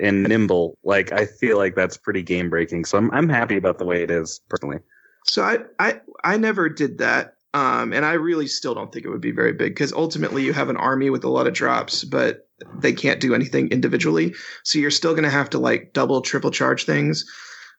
and 0.00 0.22
nimble, 0.22 0.78
like 0.84 1.12
I 1.12 1.26
feel 1.26 1.58
like 1.58 1.74
that's 1.74 1.96
pretty 1.96 2.22
game 2.22 2.50
breaking. 2.50 2.84
So 2.84 2.98
I'm 2.98 3.10
I'm 3.12 3.28
happy 3.28 3.56
about 3.56 3.78
the 3.78 3.86
way 3.86 4.02
it 4.02 4.10
is 4.10 4.40
personally. 4.48 4.78
So 5.24 5.42
I 5.42 5.58
I 5.78 6.00
I 6.24 6.36
never 6.36 6.68
did 6.68 6.98
that. 6.98 7.34
Um, 7.54 7.92
and 7.92 8.06
I 8.06 8.14
really 8.14 8.46
still 8.46 8.74
don't 8.74 8.90
think 8.90 9.04
it 9.04 9.10
would 9.10 9.20
be 9.20 9.30
very 9.30 9.52
big 9.52 9.74
because 9.74 9.92
ultimately 9.92 10.42
you 10.42 10.54
have 10.54 10.70
an 10.70 10.78
army 10.78 11.10
with 11.10 11.22
a 11.22 11.28
lot 11.28 11.46
of 11.46 11.52
drops, 11.52 12.02
but 12.02 12.48
they 12.78 12.92
can't 12.92 13.20
do 13.20 13.34
anything 13.34 13.68
individually. 13.68 14.34
So 14.64 14.78
you're 14.78 14.90
still 14.90 15.12
going 15.12 15.24
to 15.24 15.30
have 15.30 15.50
to 15.50 15.58
like 15.58 15.92
double, 15.92 16.22
triple 16.22 16.50
charge 16.50 16.84
things. 16.84 17.26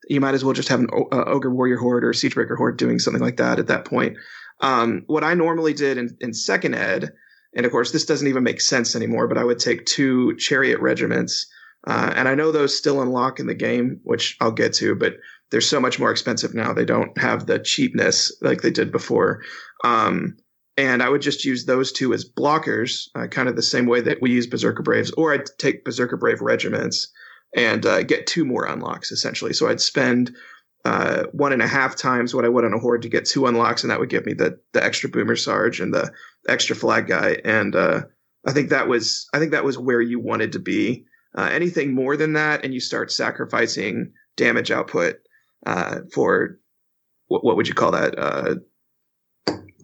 You 0.09 0.21
might 0.21 0.35
as 0.35 0.43
well 0.43 0.53
just 0.53 0.69
have 0.69 0.81
an 0.81 0.89
uh, 0.93 1.23
ogre 1.25 1.49
warrior 1.49 1.77
horde 1.77 2.03
or 2.03 2.11
siegebreaker 2.11 2.57
horde 2.57 2.77
doing 2.77 2.99
something 2.99 3.21
like 3.21 3.37
that 3.37 3.57
at 3.57 3.67
that 3.67 3.85
point. 3.85 4.17
Um, 4.59 5.03
what 5.07 5.23
I 5.23 5.33
normally 5.33 5.73
did 5.73 5.97
in, 5.97 6.15
in 6.19 6.33
second 6.33 6.75
ed, 6.75 7.11
and 7.55 7.65
of 7.65 7.71
course 7.71 7.91
this 7.91 8.05
doesn't 8.05 8.27
even 8.27 8.43
make 8.43 8.61
sense 8.61 8.95
anymore, 8.95 9.27
but 9.27 9.37
I 9.37 9.43
would 9.43 9.59
take 9.59 9.85
two 9.85 10.35
chariot 10.37 10.79
regiments, 10.79 11.47
uh, 11.87 12.13
and 12.15 12.27
I 12.27 12.35
know 12.35 12.51
those 12.51 12.77
still 12.77 13.01
unlock 13.01 13.39
in 13.39 13.47
the 13.47 13.55
game, 13.55 13.99
which 14.03 14.37
I'll 14.39 14.51
get 14.51 14.73
to, 14.75 14.95
but 14.95 15.13
they're 15.53 15.61
so 15.61 15.79
much 15.79 15.99
more 15.99 16.09
expensive 16.09 16.55
now. 16.55 16.73
They 16.73 16.83
don't 16.83 17.15
have 17.15 17.45
the 17.45 17.59
cheapness 17.59 18.35
like 18.41 18.63
they 18.63 18.71
did 18.71 18.91
before. 18.91 19.43
Um, 19.83 20.35
and 20.77 21.03
I 21.03 21.09
would 21.09 21.21
just 21.21 21.45
use 21.45 21.65
those 21.65 21.91
two 21.91 22.11
as 22.11 22.27
blockers, 22.27 23.07
uh, 23.13 23.27
kind 23.27 23.47
of 23.47 23.55
the 23.55 23.61
same 23.61 23.85
way 23.85 24.01
that 24.01 24.19
we 24.19 24.31
use 24.31 24.47
Berserker 24.47 24.81
Braves, 24.81 25.11
or 25.11 25.31
I'd 25.31 25.45
take 25.59 25.85
Berserker 25.85 26.17
Brave 26.17 26.41
regiments 26.41 27.07
and 27.55 27.85
uh, 27.85 28.01
get 28.01 28.25
two 28.25 28.45
more 28.45 28.65
unlocks 28.65 29.11
essentially. 29.11 29.53
So 29.53 29.69
I'd 29.69 29.79
spend 29.79 30.35
uh, 30.85 31.25
one 31.33 31.53
and 31.53 31.61
a 31.61 31.67
half 31.67 31.95
times 31.95 32.33
what 32.33 32.45
I 32.45 32.49
would 32.49 32.65
on 32.65 32.73
a 32.73 32.79
horde 32.79 33.03
to 33.03 33.09
get 33.09 33.25
two 33.25 33.45
unlocks, 33.45 33.83
and 33.83 33.91
that 33.91 33.99
would 33.99 34.09
give 34.09 34.25
me 34.25 34.33
the 34.33 34.57
the 34.71 34.83
extra 34.83 35.07
Boomer 35.07 35.35
Sarge 35.35 35.79
and 35.79 35.93
the 35.93 36.11
extra 36.49 36.75
flag 36.75 37.05
guy. 37.05 37.37
And 37.45 37.75
uh, 37.75 38.01
I 38.43 38.53
think 38.53 38.69
that 38.69 38.87
was 38.87 39.27
I 39.35 39.37
think 39.37 39.51
that 39.51 39.65
was 39.65 39.77
where 39.77 40.01
you 40.01 40.19
wanted 40.19 40.53
to 40.53 40.59
be. 40.59 41.05
Uh, 41.37 41.49
anything 41.51 41.93
more 41.93 42.17
than 42.17 42.33
that, 42.33 42.65
and 42.65 42.73
you 42.73 42.79
start 42.79 43.11
sacrificing 43.11 44.13
damage 44.35 44.71
output 44.71 45.17
uh, 45.65 45.99
for 46.13 46.59
what, 47.27 47.43
what 47.43 47.55
would 47.55 47.67
you 47.67 47.73
call 47.73 47.91
that? 47.91 48.17
Uh, 48.17 48.55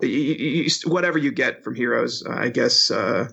you, 0.01 0.07
you, 0.09 0.69
whatever 0.85 1.17
you 1.17 1.31
get 1.31 1.63
from 1.63 1.75
heroes, 1.75 2.23
uh, 2.25 2.33
I 2.33 2.49
guess. 2.49 2.89
Uh, 2.89 3.29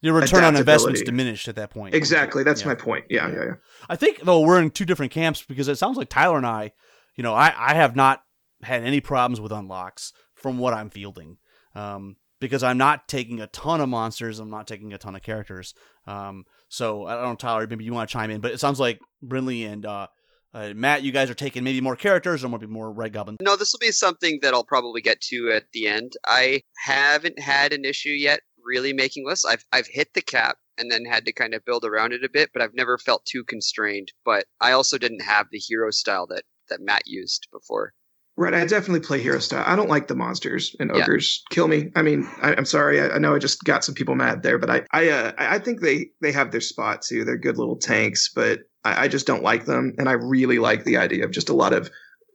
Your 0.00 0.14
return 0.14 0.44
on 0.44 0.56
investment's 0.56 1.02
diminished 1.02 1.48
at 1.48 1.56
that 1.56 1.70
point. 1.70 1.94
Exactly, 1.94 2.42
that's 2.42 2.62
yeah. 2.62 2.68
my 2.68 2.74
point. 2.74 3.06
Yeah, 3.08 3.28
yeah, 3.28 3.34
yeah, 3.34 3.44
yeah. 3.44 3.54
I 3.88 3.96
think 3.96 4.20
though 4.22 4.40
we're 4.40 4.60
in 4.60 4.70
two 4.70 4.84
different 4.84 5.12
camps 5.12 5.42
because 5.42 5.68
it 5.68 5.76
sounds 5.76 5.96
like 5.96 6.08
Tyler 6.08 6.36
and 6.36 6.46
I, 6.46 6.72
you 7.16 7.22
know, 7.22 7.34
I 7.34 7.54
I 7.56 7.74
have 7.74 7.96
not 7.96 8.22
had 8.62 8.82
any 8.82 9.00
problems 9.00 9.40
with 9.40 9.52
unlocks 9.52 10.12
from 10.34 10.58
what 10.58 10.74
I'm 10.74 10.90
fielding. 10.90 11.38
Um, 11.74 12.16
because 12.40 12.62
I'm 12.62 12.78
not 12.78 13.08
taking 13.08 13.40
a 13.40 13.46
ton 13.48 13.80
of 13.80 13.88
monsters, 13.88 14.38
I'm 14.38 14.50
not 14.50 14.66
taking 14.66 14.92
a 14.92 14.98
ton 14.98 15.16
of 15.16 15.22
characters. 15.22 15.74
Um, 16.06 16.44
so 16.68 17.06
I 17.06 17.14
don't 17.14 17.24
know, 17.24 17.34
Tyler, 17.34 17.66
maybe 17.66 17.84
you 17.84 17.92
want 17.92 18.08
to 18.08 18.12
chime 18.12 18.30
in, 18.30 18.40
but 18.40 18.52
it 18.52 18.60
sounds 18.60 18.78
like 18.78 19.00
Brindley 19.22 19.64
and 19.64 19.84
uh, 19.84 20.06
uh, 20.54 20.72
Matt, 20.74 21.02
you 21.02 21.12
guys 21.12 21.30
are 21.30 21.34
taking 21.34 21.64
maybe 21.64 21.80
more 21.80 21.96
characters 21.96 22.44
or 22.44 22.48
maybe 22.48 22.66
more 22.66 22.90
Red 22.90 23.12
Goblin. 23.12 23.36
No, 23.40 23.56
this 23.56 23.72
will 23.72 23.80
be 23.80 23.92
something 23.92 24.38
that 24.42 24.54
I'll 24.54 24.64
probably 24.64 25.00
get 25.00 25.20
to 25.22 25.52
at 25.52 25.64
the 25.72 25.86
end. 25.86 26.12
I 26.26 26.62
haven't 26.84 27.38
had 27.38 27.72
an 27.72 27.84
issue 27.84 28.10
yet 28.10 28.40
really 28.64 28.92
making 28.92 29.26
lists. 29.26 29.44
I've 29.44 29.64
I've 29.72 29.86
hit 29.86 30.14
the 30.14 30.22
cap 30.22 30.58
and 30.78 30.90
then 30.90 31.04
had 31.04 31.24
to 31.26 31.32
kind 31.32 31.54
of 31.54 31.64
build 31.64 31.84
around 31.84 32.12
it 32.12 32.24
a 32.24 32.30
bit, 32.30 32.50
but 32.52 32.62
I've 32.62 32.74
never 32.74 32.98
felt 32.98 33.24
too 33.24 33.44
constrained. 33.44 34.12
But 34.24 34.44
I 34.60 34.72
also 34.72 34.98
didn't 34.98 35.22
have 35.22 35.46
the 35.50 35.58
hero 35.58 35.90
style 35.90 36.26
that 36.28 36.44
that 36.68 36.80
Matt 36.80 37.02
used 37.06 37.48
before. 37.52 37.92
Right, 38.38 38.54
I 38.54 38.64
definitely 38.66 39.00
play 39.00 39.20
hero 39.20 39.40
style. 39.40 39.64
I 39.66 39.74
don't 39.74 39.88
like 39.88 40.06
the 40.06 40.14
monsters 40.14 40.76
and 40.78 40.92
ogres. 40.92 41.42
Yeah. 41.50 41.54
Kill 41.56 41.66
me. 41.66 41.90
I 41.96 42.02
mean, 42.02 42.28
I, 42.40 42.52
am 42.52 42.64
sorry. 42.64 43.00
I, 43.00 43.08
I, 43.08 43.18
know 43.18 43.34
I 43.34 43.40
just 43.40 43.64
got 43.64 43.82
some 43.82 43.96
people 43.96 44.14
mad 44.14 44.44
there, 44.44 44.58
but 44.58 44.70
I 44.70 44.82
I 44.92 45.08
uh, 45.08 45.32
I 45.36 45.58
think 45.58 45.80
they 45.80 46.10
they 46.22 46.30
have 46.30 46.52
their 46.52 46.60
spot 46.60 47.02
too. 47.02 47.24
They're 47.24 47.36
good 47.36 47.58
little 47.58 47.76
tanks, 47.76 48.30
but 48.32 48.60
I, 48.84 49.06
I, 49.06 49.08
just 49.08 49.26
don't 49.26 49.42
like 49.42 49.64
them. 49.64 49.94
And 49.98 50.08
I 50.08 50.12
really 50.12 50.60
like 50.60 50.84
the 50.84 50.98
idea 50.98 51.24
of 51.24 51.32
just 51.32 51.48
a 51.48 51.52
lot 51.52 51.72
of 51.72 51.90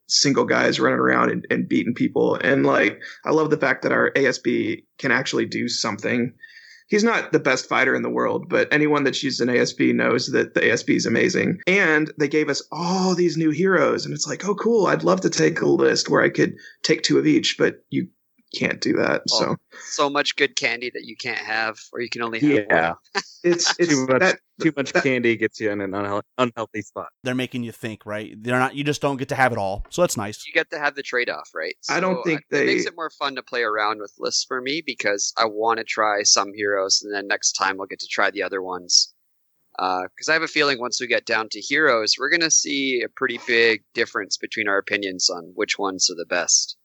single 0.09 0.43
guys 0.43 0.77
running 0.77 0.99
around 0.99 1.31
and, 1.31 1.47
and 1.49 1.69
beating 1.69 1.93
people. 1.93 2.35
And 2.35 2.65
like, 2.65 3.01
I 3.23 3.31
love 3.31 3.49
the 3.49 3.57
fact 3.57 3.83
that 3.83 3.93
our 3.93 4.11
ASB 4.11 4.83
can 4.97 5.13
actually 5.13 5.45
do 5.45 5.69
something. 5.69 6.33
He's 6.89 7.03
not 7.03 7.31
the 7.31 7.39
best 7.39 7.67
fighter 7.67 7.95
in 7.95 8.01
the 8.01 8.09
world, 8.09 8.49
but 8.49 8.71
anyone 8.71 9.03
that's 9.03 9.23
used 9.23 9.41
an 9.41 9.47
ASB 9.47 9.93
knows 9.95 10.27
that 10.27 10.53
the 10.53 10.61
ASB 10.61 10.95
is 10.95 11.05
amazing. 11.05 11.59
And 11.67 12.11
they 12.19 12.27
gave 12.27 12.49
us 12.49 12.61
all 12.71 13.15
these 13.15 13.37
new 13.37 13.51
heroes, 13.51 14.05
and 14.05 14.13
it's 14.13 14.27
like, 14.27 14.45
oh, 14.45 14.55
cool! 14.55 14.87
I'd 14.87 15.03
love 15.03 15.21
to 15.21 15.29
take 15.29 15.61
a 15.61 15.67
list 15.67 16.09
where 16.09 16.21
I 16.21 16.29
could 16.29 16.55
take 16.83 17.01
two 17.01 17.17
of 17.17 17.27
each, 17.27 17.57
but 17.57 17.83
you 17.89 18.07
can't 18.53 18.79
do 18.79 18.93
that. 18.93 19.23
Oh, 19.31 19.39
so 19.39 19.55
so 19.81 20.09
much 20.09 20.35
good 20.35 20.55
candy 20.55 20.91
that 20.93 21.03
you 21.05 21.15
can't 21.15 21.39
have, 21.39 21.77
or 21.91 22.01
you 22.01 22.09
can 22.09 22.21
only 22.21 22.39
have 22.39 22.65
yeah. 22.69 22.93
it's 23.43 23.73
it's 23.79 23.89
too 23.89 24.07
much. 24.07 24.19
That, 24.19 24.39
too 24.61 24.71
much 24.77 24.93
that, 24.93 25.03
candy 25.03 25.35
gets 25.35 25.59
you 25.59 25.71
in 25.71 25.81
an 25.81 26.21
unhealthy 26.37 26.81
spot. 26.83 27.07
They're 27.23 27.35
making 27.35 27.63
you 27.63 27.71
think, 27.71 28.05
right? 28.05 28.31
They're 28.37 28.59
not. 28.59 28.75
You 28.75 28.83
just 28.83 29.01
don't 29.01 29.17
get 29.17 29.29
to 29.29 29.35
have 29.35 29.51
it 29.51 29.57
all, 29.57 29.85
so 29.89 30.01
that's 30.01 30.17
nice. 30.17 30.45
You 30.45 30.53
get 30.53 30.69
to 30.69 30.79
have 30.79 30.95
the 30.95 31.03
trade 31.03 31.29
off, 31.29 31.49
right? 31.55 31.75
So 31.81 31.93
I 31.93 31.99
don't 31.99 32.23
think 32.23 32.41
they. 32.49 32.63
It 32.63 32.67
makes 32.67 32.85
it 32.85 32.95
more 32.95 33.09
fun 33.09 33.35
to 33.35 33.43
play 33.43 33.63
around 33.63 33.99
with 33.99 34.13
lists 34.19 34.45
for 34.47 34.61
me 34.61 34.83
because 34.85 35.33
I 35.37 35.45
want 35.45 35.79
to 35.79 35.83
try 35.83 36.23
some 36.23 36.53
heroes, 36.53 37.01
and 37.03 37.13
then 37.13 37.27
next 37.27 37.53
time 37.53 37.81
I'll 37.81 37.87
get 37.87 37.99
to 37.99 38.07
try 38.07 38.31
the 38.31 38.43
other 38.43 38.61
ones. 38.61 39.13
Because 39.75 40.29
uh, 40.29 40.31
I 40.31 40.33
have 40.33 40.43
a 40.43 40.47
feeling 40.47 40.79
once 40.79 41.01
we 41.01 41.07
get 41.07 41.25
down 41.25 41.49
to 41.49 41.59
heroes, 41.59 42.13
we're 42.19 42.29
going 42.29 42.41
to 42.41 42.51
see 42.51 43.01
a 43.03 43.09
pretty 43.09 43.39
big 43.47 43.83
difference 43.95 44.37
between 44.37 44.67
our 44.67 44.77
opinions 44.77 45.31
on 45.31 45.51
which 45.55 45.79
ones 45.79 46.11
are 46.11 46.15
the 46.15 46.27
best 46.27 46.77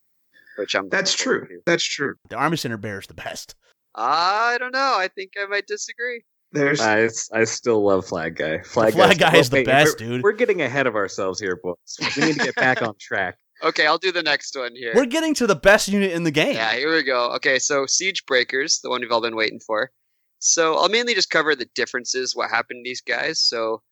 which 0.59 0.75
I'm. 0.75 0.89
That's 0.89 1.13
true. 1.13 1.47
To. 1.47 1.59
That's 1.65 1.83
true. 1.83 2.15
The 2.29 2.35
Army 2.35 2.57
Standard 2.57 2.81
Bearer 2.81 2.99
is 2.99 3.07
the 3.07 3.13
best. 3.13 3.55
I 3.95 4.57
don't 4.59 4.73
know. 4.73 4.95
I 4.97 5.09
think 5.13 5.31
I 5.41 5.45
might 5.47 5.67
disagree. 5.67 6.23
There's, 6.51 6.81
I, 6.81 7.09
I 7.31 7.43
still 7.43 7.83
love 7.83 8.07
Flag 8.07 8.35
Guy. 8.35 8.61
Flag, 8.63 8.93
Flag 8.93 9.19
Guy 9.19 9.37
is 9.37 9.51
the 9.51 9.63
best, 9.63 9.99
we're, 9.99 10.07
dude. 10.07 10.23
We're 10.23 10.31
getting 10.31 10.61
ahead 10.61 10.87
of 10.87 10.95
ourselves 10.95 11.39
here, 11.39 11.59
boys. 11.61 11.75
We 12.17 12.25
need 12.25 12.39
to 12.39 12.45
get 12.45 12.55
back 12.55 12.81
on 12.81 12.95
track. 12.99 13.37
Okay, 13.61 13.85
I'll 13.85 13.97
do 13.99 14.11
the 14.11 14.23
next 14.23 14.57
one 14.57 14.75
here. 14.75 14.93
We're 14.95 15.05
getting 15.05 15.35
to 15.35 15.47
the 15.47 15.55
best 15.55 15.87
unit 15.89 16.11
in 16.11 16.23
the 16.23 16.31
game. 16.31 16.55
Yeah, 16.55 16.73
here 16.73 16.91
we 16.91 17.03
go. 17.03 17.33
Okay, 17.33 17.59
so 17.59 17.85
Siege 17.85 18.25
Breakers, 18.25 18.79
the 18.81 18.89
one 18.89 19.01
we've 19.01 19.11
all 19.11 19.21
been 19.21 19.35
waiting 19.35 19.59
for. 19.59 19.91
So 20.39 20.77
I'll 20.77 20.89
mainly 20.89 21.13
just 21.13 21.29
cover 21.29 21.55
the 21.55 21.67
differences, 21.75 22.35
what 22.35 22.49
happened 22.49 22.83
to 22.83 22.89
these 22.89 23.01
guys. 23.01 23.41
So 23.41 23.83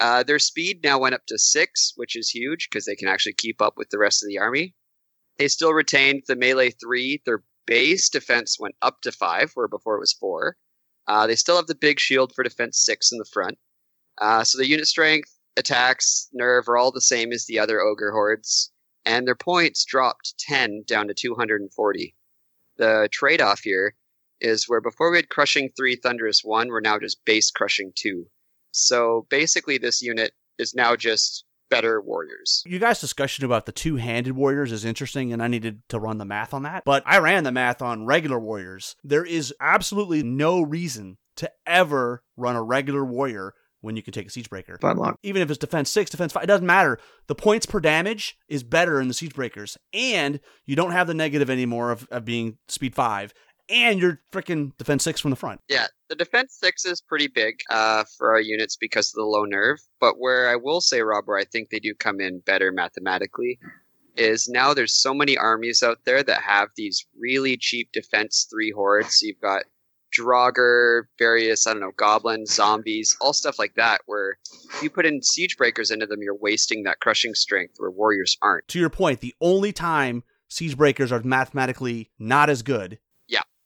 uh, 0.00 0.22
their 0.22 0.38
speed 0.38 0.80
now 0.84 0.98
went 0.98 1.14
up 1.14 1.26
to 1.26 1.38
six, 1.38 1.92
which 1.96 2.16
is 2.16 2.30
huge 2.30 2.68
because 2.70 2.84
they 2.84 2.94
can 2.94 3.08
actually 3.08 3.32
keep 3.34 3.60
up 3.60 3.74
with 3.76 3.90
the 3.90 3.98
rest 3.98 4.22
of 4.22 4.28
the 4.28 4.38
army. 4.38 4.74
They 5.38 5.48
still 5.48 5.72
retained 5.72 6.24
the 6.26 6.36
melee 6.36 6.70
three. 6.70 7.22
Their 7.24 7.42
base 7.66 8.08
defense 8.08 8.58
went 8.58 8.74
up 8.82 9.00
to 9.02 9.12
five, 9.12 9.52
where 9.54 9.68
before 9.68 9.96
it 9.96 10.00
was 10.00 10.12
four. 10.12 10.56
Uh, 11.06 11.26
they 11.26 11.36
still 11.36 11.56
have 11.56 11.66
the 11.66 11.74
big 11.74 12.00
shield 12.00 12.34
for 12.34 12.42
defense 12.42 12.78
six 12.84 13.12
in 13.12 13.18
the 13.18 13.24
front. 13.24 13.58
Uh, 14.20 14.44
so 14.44 14.58
the 14.58 14.66
unit 14.66 14.86
strength, 14.86 15.30
attacks, 15.56 16.28
nerve 16.32 16.68
are 16.68 16.76
all 16.76 16.90
the 16.90 17.00
same 17.00 17.32
as 17.32 17.46
the 17.46 17.58
other 17.58 17.80
ogre 17.80 18.10
hordes, 18.10 18.72
and 19.04 19.26
their 19.26 19.36
points 19.36 19.84
dropped 19.84 20.34
10 20.38 20.84
down 20.86 21.08
to 21.08 21.14
240. 21.14 22.14
The 22.76 23.08
trade 23.10 23.40
off 23.40 23.60
here 23.60 23.94
is 24.40 24.68
where 24.68 24.80
before 24.80 25.10
we 25.10 25.18
had 25.18 25.28
crushing 25.28 25.70
3 25.76 25.96
thunderous 25.96 26.42
1 26.44 26.68
we're 26.68 26.80
now 26.80 26.98
just 26.98 27.24
base 27.24 27.50
crushing 27.50 27.92
2 27.96 28.26
so 28.70 29.26
basically 29.30 29.78
this 29.78 30.02
unit 30.02 30.32
is 30.58 30.74
now 30.74 30.94
just 30.94 31.44
better 31.70 32.00
warriors. 32.00 32.62
You 32.66 32.78
guys' 32.78 33.00
discussion 33.00 33.44
about 33.44 33.66
the 33.66 33.72
two 33.72 33.96
handed 33.96 34.34
warriors 34.34 34.72
is 34.72 34.84
interesting, 34.84 35.32
and 35.32 35.42
I 35.42 35.48
needed 35.48 35.82
to 35.88 35.98
run 35.98 36.18
the 36.18 36.24
math 36.24 36.54
on 36.54 36.62
that. 36.62 36.84
But 36.84 37.02
I 37.06 37.18
ran 37.18 37.44
the 37.44 37.52
math 37.52 37.82
on 37.82 38.06
regular 38.06 38.38
warriors. 38.38 38.96
There 39.04 39.24
is 39.24 39.54
absolutely 39.60 40.22
no 40.22 40.60
reason 40.60 41.18
to 41.36 41.50
ever 41.66 42.22
run 42.36 42.56
a 42.56 42.62
regular 42.62 43.04
warrior 43.04 43.54
when 43.80 43.94
you 43.94 44.02
can 44.02 44.12
take 44.12 44.26
a 44.26 44.30
siege 44.30 44.50
breaker. 44.50 44.76
Even 45.22 45.40
if 45.40 45.50
it's 45.50 45.58
defense 45.58 45.90
six, 45.90 46.10
defense 46.10 46.32
five, 46.32 46.42
it 46.42 46.48
doesn't 46.48 46.66
matter. 46.66 46.98
The 47.28 47.36
points 47.36 47.64
per 47.64 47.78
damage 47.78 48.36
is 48.48 48.64
better 48.64 49.00
in 49.00 49.06
the 49.06 49.14
siege 49.14 49.34
breakers, 49.34 49.78
and 49.92 50.40
you 50.66 50.74
don't 50.74 50.90
have 50.90 51.06
the 51.06 51.14
negative 51.14 51.48
anymore 51.48 51.92
of, 51.92 52.08
of 52.10 52.24
being 52.24 52.58
speed 52.66 52.94
five, 52.94 53.32
and 53.68 54.00
you're 54.00 54.20
freaking 54.32 54.76
defense 54.78 55.04
six 55.04 55.20
from 55.20 55.30
the 55.30 55.36
front. 55.36 55.60
Yeah, 55.68 55.86
the 56.08 56.14
defense 56.14 56.56
six 56.58 56.84
is 56.84 57.00
pretty 57.00 57.28
big 57.28 57.60
uh, 57.70 58.04
for 58.16 58.30
our 58.30 58.40
units 58.40 58.76
because 58.76 59.10
of 59.10 59.16
the 59.16 59.24
low 59.24 59.44
nerve. 59.44 59.78
But 60.00 60.18
where 60.18 60.48
I 60.48 60.56
will 60.56 60.80
say, 60.80 61.00
Rob, 61.02 61.26
where 61.26 61.38
I 61.38 61.44
think 61.44 61.70
they 61.70 61.80
do 61.80 61.94
come 61.94 62.20
in 62.20 62.40
better 62.40 62.72
mathematically, 62.72 63.58
is 64.16 64.48
now 64.48 64.74
there's 64.74 64.94
so 64.94 65.14
many 65.14 65.36
armies 65.36 65.82
out 65.82 65.98
there 66.04 66.22
that 66.22 66.42
have 66.42 66.68
these 66.76 67.06
really 67.18 67.56
cheap 67.56 67.90
defense 67.92 68.46
three 68.50 68.72
hordes. 68.72 69.22
You've 69.22 69.40
got 69.40 69.64
Draugr, 70.16 71.02
various, 71.18 71.66
I 71.66 71.72
don't 71.72 71.82
know, 71.82 71.92
goblins, 71.96 72.54
zombies, 72.54 73.16
all 73.20 73.32
stuff 73.32 73.58
like 73.58 73.74
that, 73.76 74.00
where 74.06 74.38
you 74.82 74.90
put 74.90 75.06
in 75.06 75.22
siege 75.22 75.56
breakers 75.56 75.90
into 75.90 76.06
them, 76.06 76.22
you're 76.22 76.34
wasting 76.34 76.84
that 76.84 77.00
crushing 77.00 77.34
strength 77.34 77.74
where 77.76 77.90
warriors 77.90 78.36
aren't. 78.40 78.66
To 78.68 78.78
your 78.78 78.90
point, 78.90 79.20
the 79.20 79.34
only 79.40 79.72
time 79.72 80.24
siege 80.48 80.76
breakers 80.76 81.12
are 81.12 81.22
mathematically 81.22 82.10
not 82.18 82.48
as 82.48 82.62
good 82.62 82.98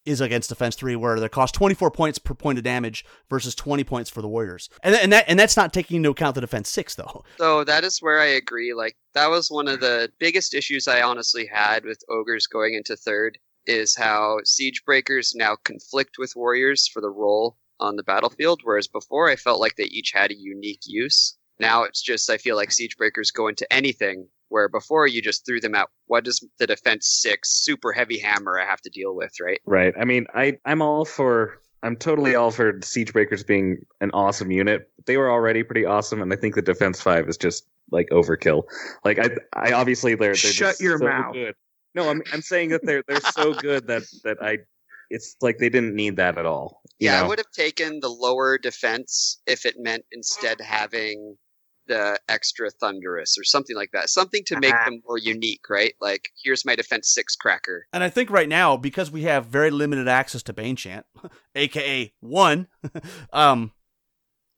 is 0.04 0.20
against 0.20 0.48
defense 0.48 0.74
three, 0.74 0.96
where 0.96 1.18
they 1.20 1.28
cost 1.28 1.54
24 1.54 1.90
points 1.90 2.18
per 2.18 2.34
point 2.34 2.58
of 2.58 2.64
damage 2.64 3.04
versus 3.30 3.54
20 3.54 3.84
points 3.84 4.10
for 4.10 4.22
the 4.22 4.28
Warriors, 4.28 4.68
and 4.82 4.94
and 4.94 5.12
that 5.12 5.24
and 5.28 5.38
that's 5.38 5.56
not 5.56 5.72
taking 5.72 5.98
into 5.98 6.10
account 6.10 6.34
the 6.34 6.40
defense 6.40 6.68
six 6.68 6.94
though. 6.94 7.24
So 7.38 7.64
that 7.64 7.84
is 7.84 7.98
where 8.00 8.20
I 8.20 8.26
agree. 8.26 8.72
Like 8.72 8.96
that 9.14 9.28
was 9.28 9.50
one 9.50 9.68
of 9.68 9.80
the 9.80 10.10
biggest 10.18 10.54
issues 10.54 10.86
I 10.86 11.02
honestly 11.02 11.46
had 11.46 11.84
with 11.84 12.02
ogres 12.08 12.46
going 12.46 12.74
into 12.74 12.96
third 12.96 13.38
is 13.66 13.96
how 13.96 14.38
siege 14.44 14.84
breakers 14.84 15.34
now 15.34 15.56
conflict 15.64 16.16
with 16.18 16.34
warriors 16.36 16.86
for 16.86 17.00
the 17.00 17.10
role 17.10 17.56
on 17.80 17.96
the 17.96 18.02
battlefield, 18.02 18.60
whereas 18.64 18.86
before 18.86 19.28
I 19.28 19.36
felt 19.36 19.60
like 19.60 19.76
they 19.76 19.84
each 19.84 20.12
had 20.12 20.30
a 20.30 20.38
unique 20.38 20.82
use. 20.84 21.36
Now 21.58 21.82
it's 21.82 22.02
just 22.02 22.30
I 22.30 22.38
feel 22.38 22.56
like 22.56 22.72
siege 22.72 22.96
breakers 22.96 23.30
go 23.30 23.48
into 23.48 23.70
anything 23.72 24.28
where 24.52 24.68
before 24.68 25.06
you 25.06 25.22
just 25.22 25.46
threw 25.46 25.60
them 25.60 25.74
out. 25.74 25.90
What 26.06 26.24
does 26.24 26.46
the 26.58 26.66
defense 26.66 27.08
six 27.08 27.50
super 27.50 27.92
heavy 27.92 28.18
hammer 28.18 28.60
I 28.60 28.66
have 28.66 28.80
to 28.82 28.90
deal 28.90 29.16
with, 29.16 29.32
right? 29.40 29.60
Right. 29.66 29.94
I 29.98 30.04
mean, 30.04 30.26
I 30.34 30.58
I'm 30.64 30.82
all 30.82 31.04
for 31.04 31.60
I'm 31.82 31.96
totally 31.96 32.34
all 32.34 32.50
for 32.50 32.78
siege 32.82 33.12
breakers 33.12 33.42
being 33.42 33.78
an 34.00 34.10
awesome 34.12 34.50
unit. 34.50 34.90
They 35.06 35.16
were 35.16 35.30
already 35.30 35.62
pretty 35.64 35.84
awesome, 35.84 36.22
and 36.22 36.32
I 36.32 36.36
think 36.36 36.54
the 36.54 36.62
defense 36.62 37.00
five 37.00 37.28
is 37.28 37.36
just 37.36 37.64
like 37.90 38.08
overkill. 38.10 38.64
Like 39.04 39.18
I 39.18 39.30
I 39.54 39.72
obviously 39.72 40.14
they're, 40.14 40.28
they're 40.28 40.34
shut 40.34 40.80
your 40.80 40.98
so 40.98 41.06
mouth. 41.06 41.34
Good. 41.34 41.54
No, 41.94 42.08
I'm 42.08 42.22
I'm 42.32 42.42
saying 42.42 42.70
that 42.70 42.84
they're 42.84 43.02
they're 43.08 43.20
so 43.20 43.54
good 43.54 43.86
that 43.88 44.02
that 44.24 44.36
I 44.42 44.58
it's 45.10 45.36
like 45.40 45.58
they 45.58 45.68
didn't 45.68 45.94
need 45.94 46.16
that 46.16 46.38
at 46.38 46.46
all. 46.46 46.82
yeah, 46.98 47.18
know? 47.18 47.24
I 47.24 47.28
would 47.28 47.38
have 47.38 47.50
taken 47.50 48.00
the 48.00 48.08
lower 48.08 48.58
defense 48.58 49.40
if 49.46 49.66
it 49.66 49.76
meant 49.78 50.04
instead 50.10 50.60
having 50.60 51.36
the 51.86 52.18
extra 52.28 52.70
thunderous 52.70 53.36
or 53.38 53.44
something 53.44 53.74
like 53.76 53.90
that. 53.92 54.08
Something 54.10 54.42
to 54.46 54.60
make 54.60 54.72
Ah. 54.74 54.84
them 54.86 55.02
more 55.06 55.18
unique, 55.18 55.68
right? 55.68 55.94
Like 56.00 56.28
here's 56.42 56.64
my 56.64 56.76
defense 56.76 57.12
six 57.12 57.34
cracker. 57.36 57.86
And 57.92 58.04
I 58.04 58.08
think 58.10 58.30
right 58.30 58.48
now, 58.48 58.76
because 58.76 59.10
we 59.10 59.22
have 59.22 59.46
very 59.46 59.70
limited 59.70 60.08
access 60.08 60.42
to 60.44 60.52
Bane 60.52 60.76
Chant, 60.76 61.06
aka 61.54 62.12
one, 62.20 62.68
um, 63.32 63.72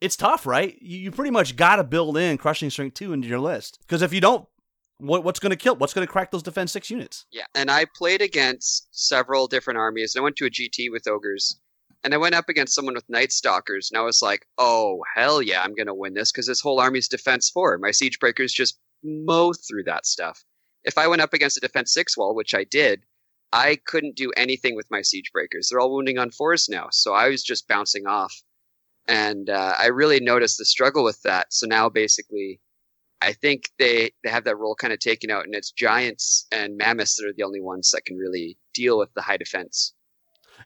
it's 0.01 0.17
tough, 0.17 0.47
right? 0.47 0.77
You, 0.83 0.99
you 0.99 1.11
pretty 1.11 1.31
much 1.31 1.57
got 1.57 1.77
to 1.77 1.85
build 1.85 2.19
in 2.19 2.37
Crushing 2.37 2.69
Strength 2.71 2.95
2 2.95 3.13
into 3.15 3.29
your 3.29 3.39
list. 3.41 3.79
Because 3.81 4.03
if 4.03 4.13
you 4.13 4.21
don't, 4.21 4.47
what, 4.99 5.25
what's 5.25 5.41
going 5.41 5.51
to 5.51 5.57
kill? 5.57 5.77
What's 5.77 5.95
going 5.95 6.07
to 6.07 6.13
crack 6.13 6.31
those 6.31 6.43
defense 6.43 6.73
6 6.73 6.91
units? 6.91 7.25
Yeah, 7.33 7.45
and 7.55 7.71
I 7.71 7.87
played 7.97 8.21
against 8.21 8.89
several 8.93 9.47
different 9.47 9.79
armies. 9.79 10.15
I 10.17 10.21
went 10.21 10.37
to 10.37 10.47
a 10.47 10.51
GT 10.51 10.91
with 10.91 11.09
ogres, 11.09 11.59
and 12.05 12.13
I 12.13 12.19
went 12.19 12.35
up 12.35 12.49
against 12.51 12.75
someone 12.75 12.95
with 12.95 13.09
Night 13.09 13.33
Stalkers, 13.33 13.91
and 13.91 13.99
I 13.99 14.03
was 14.03 14.21
like, 14.23 14.47
"Oh 14.59 15.03
hell 15.15 15.41
yeah, 15.43 15.63
I'm 15.63 15.75
gonna 15.75 15.95
win 15.95 16.15
this 16.15 16.31
because 16.31 16.47
this 16.47 16.61
whole 16.61 16.79
army's 16.81 17.09
defense 17.09 17.51
four. 17.51 17.79
My 17.79 17.91
siege 17.91 18.19
breakers 18.21 18.53
just 18.53 18.79
mow 19.03 19.53
through 19.55 19.85
that 19.85 20.07
stuff. 20.07 20.45
If 20.85 20.99
I 20.99 21.09
went 21.09 21.23
up 21.23 21.33
against 21.33 21.57
a 21.57 21.61
defense 21.61 21.93
six 21.93 22.17
wall, 22.17 22.35
which 22.35 22.55
I 22.55 22.65
did, 22.65 23.05
I 23.53 23.79
couldn't 23.87 24.17
do 24.17 24.33
anything 24.37 24.77
with 24.77 24.91
my 24.91 25.03
siege 25.03 25.33
breakers. 25.33 25.69
They're 25.71 25.81
all 25.81 25.95
wounding 25.95 26.19
on 26.19 26.31
fours 26.31 26.69
now, 26.69 26.89
so 26.93 27.15
I 27.15 27.29
was 27.31 27.43
just 27.43 27.69
bouncing 27.69 28.07
off, 28.07 28.35
and 29.09 29.49
uh, 29.51 29.75
I 29.79 29.87
really 29.87 30.21
noticed 30.21 30.59
the 30.59 30.65
struggle 30.67 31.05
with 31.05 31.23
that. 31.23 31.53
So 31.53 31.67
now 31.67 31.89
basically. 31.89 32.61
I 33.23 33.33
think 33.33 33.71
they, 33.79 34.11
they 34.23 34.29
have 34.29 34.45
that 34.45 34.59
role 34.59 34.75
kind 34.75 34.93
of 34.93 34.99
taken 34.99 35.31
out, 35.31 35.47
and 35.47 35.55
it's 35.55 35.73
giants 35.73 36.47
and 36.53 36.77
mammoths 36.77 37.17
that 37.17 37.27
are 37.27 37.33
the 37.33 37.45
only 37.45 37.61
ones 37.61 37.91
that 37.93 38.05
can 38.05 38.19
really 38.19 38.59
deal 38.75 38.99
with 38.99 39.15
the 39.15 39.23
high 39.23 39.39
defense. 39.39 39.95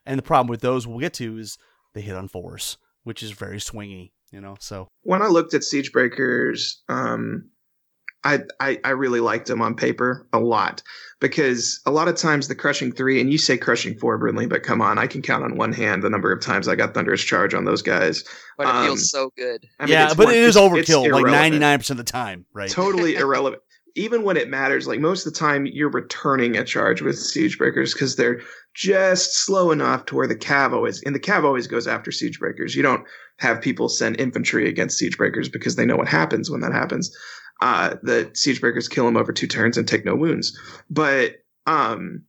And 0.05 0.17
the 0.17 0.23
problem 0.23 0.47
with 0.47 0.61
those 0.61 0.87
we'll 0.87 0.99
get 0.99 1.13
to 1.15 1.37
is 1.37 1.57
they 1.93 2.01
hit 2.01 2.15
on 2.15 2.27
fours, 2.27 2.77
which 3.03 3.23
is 3.23 3.31
very 3.31 3.57
swingy, 3.57 4.11
you 4.31 4.41
know? 4.41 4.55
So, 4.59 4.87
when 5.03 5.21
I 5.21 5.27
looked 5.27 5.53
at 5.53 5.63
Siege 5.63 5.91
Breakers, 5.91 6.81
um, 6.89 7.49
I, 8.25 8.39
I 8.59 8.77
I 8.83 8.89
really 8.89 9.21
liked 9.21 9.47
them 9.47 9.61
on 9.61 9.75
paper 9.75 10.27
a 10.33 10.39
lot 10.41 10.83
because 11.21 11.79
a 11.85 11.91
lot 11.91 12.09
of 12.09 12.17
times 12.17 12.49
the 12.49 12.55
crushing 12.55 12.91
three 12.91 13.21
and 13.21 13.31
you 13.31 13.37
say 13.37 13.57
crushing 13.57 13.97
four, 13.97 14.17
Brindley, 14.17 14.45
but 14.45 14.61
come 14.61 14.81
on, 14.81 14.97
I 14.97 15.07
can 15.07 15.21
count 15.21 15.45
on 15.45 15.55
one 15.55 15.71
hand 15.71 16.03
the 16.03 16.09
number 16.09 16.29
of 16.33 16.41
times 16.41 16.67
I 16.67 16.75
got 16.75 16.93
thunderous 16.93 17.23
charge 17.23 17.53
on 17.53 17.63
those 17.63 17.81
guys. 17.81 18.25
But 18.57 18.67
it 18.67 18.75
Um, 18.75 18.85
feels 18.87 19.09
so 19.09 19.31
good. 19.37 19.65
I 19.79 19.85
mean, 19.85 19.93
yeah, 19.93 20.09
but 20.09 20.25
one- 20.25 20.33
it 20.35 20.43
is 20.43 20.57
it's- 20.57 20.75
it's 20.79 20.89
overkill 20.89 21.09
like 21.13 21.23
99% 21.27 21.91
of 21.91 21.97
the 21.97 22.03
time, 22.03 22.45
right? 22.53 22.69
totally 22.69 23.15
irrelevant. 23.15 23.61
Even 23.99 24.23
when 24.23 24.37
it 24.37 24.49
matters, 24.49 24.87
like 24.87 25.01
most 25.01 25.27
of 25.27 25.33
the 25.33 25.39
time, 25.39 25.65
you're 25.65 25.89
returning 25.89 26.55
a 26.55 26.63
charge 26.63 27.01
with 27.01 27.19
siege 27.19 27.57
breakers 27.57 27.93
because 27.93 28.15
they're 28.15 28.39
just 28.73 29.35
slow 29.35 29.71
enough 29.71 30.05
to 30.05 30.15
where 30.15 30.27
the 30.27 30.37
cav 30.37 30.71
always 30.71 31.03
and 31.03 31.13
the 31.13 31.19
cav 31.19 31.43
always 31.43 31.67
goes 31.67 31.85
after 31.85 32.09
siege 32.09 32.39
breakers. 32.39 32.75
You 32.75 32.81
don't 32.81 33.05
have 33.39 33.61
people 33.61 33.89
send 33.89 34.17
infantry 34.19 34.69
against 34.69 34.97
siege 34.97 35.17
breakers 35.17 35.49
because 35.49 35.75
they 35.75 35.85
know 35.85 35.97
what 35.97 36.07
happens 36.07 36.49
when 36.49 36.61
that 36.61 36.71
happens. 36.71 37.13
Uh, 37.61 37.95
the 38.01 38.31
siege 38.33 38.61
breakers 38.61 38.87
kill 38.87 39.05
them 39.05 39.17
over 39.17 39.33
two 39.33 39.47
turns 39.47 39.77
and 39.77 39.85
take 39.85 40.05
no 40.05 40.15
wounds. 40.15 40.57
But 40.89 41.43
um, 41.65 42.23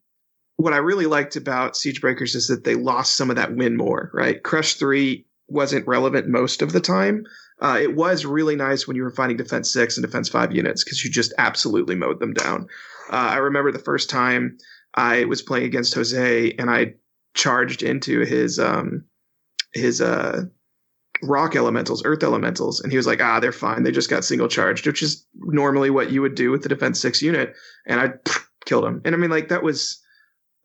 what 0.57 0.73
I 0.73 0.79
really 0.79 1.07
liked 1.07 1.37
about 1.37 1.77
siege 1.77 2.01
breakers 2.01 2.35
is 2.35 2.49
that 2.49 2.65
they 2.65 2.75
lost 2.75 3.17
some 3.17 3.31
of 3.31 3.37
that 3.37 3.55
win 3.55 3.77
more. 3.77 4.11
Right, 4.13 4.43
crush 4.43 4.75
three 4.75 5.25
wasn't 5.47 5.87
relevant 5.87 6.29
most 6.29 6.63
of 6.63 6.73
the 6.73 6.81
time. 6.81 7.25
Uh, 7.61 7.79
it 7.81 7.95
was 7.95 8.25
really 8.25 8.57
nice 8.57 8.87
when 8.87 8.97
you 8.97 9.03
were 9.03 9.11
fighting 9.11 9.37
defense 9.37 9.71
six 9.71 9.97
and 9.97 10.05
defense 10.05 10.29
five 10.29 10.55
units 10.55 10.83
because 10.83 11.05
you 11.05 11.11
just 11.11 11.35
absolutely 11.39 11.95
mowed 11.95 12.19
them 12.19 12.33
down. 12.33 12.67
Uh, 13.11 13.17
I 13.33 13.37
remember 13.37 13.71
the 13.71 13.79
first 13.79 14.09
time 14.09 14.57
I 14.95 15.25
was 15.25 15.43
playing 15.43 15.67
against 15.67 15.95
Jose 15.95 16.53
and 16.59 16.71
I 16.71 16.95
charged 17.35 17.83
into 17.83 18.21
his 18.21 18.59
um, 18.59 19.05
his 19.75 20.01
uh, 20.01 20.45
rock 21.23 21.55
elementals, 21.55 22.03
earth 22.05 22.23
elementals, 22.23 22.81
and 22.81 22.93
he 22.93 22.97
was 22.97 23.07
like, 23.07 23.21
"Ah, 23.21 23.41
they're 23.41 23.53
fine. 23.53 23.83
They 23.83 23.93
just 23.93 24.11
got 24.11 24.25
single 24.25 24.49
charged," 24.49 24.87
which 24.87 25.03
is 25.03 25.27
normally 25.35 25.91
what 25.91 26.11
you 26.11 26.23
would 26.23 26.35
do 26.35 26.51
with 26.51 26.63
the 26.63 26.69
defense 26.69 27.01
six 27.01 27.23
unit. 27.23 27.55
And 27.87 28.01
I 28.01 28.13
killed 28.65 28.85
him. 28.85 29.03
And 29.05 29.15
I 29.15 29.19
mean, 29.19 29.31
like 29.31 29.49
that 29.49 29.63
was 29.63 30.01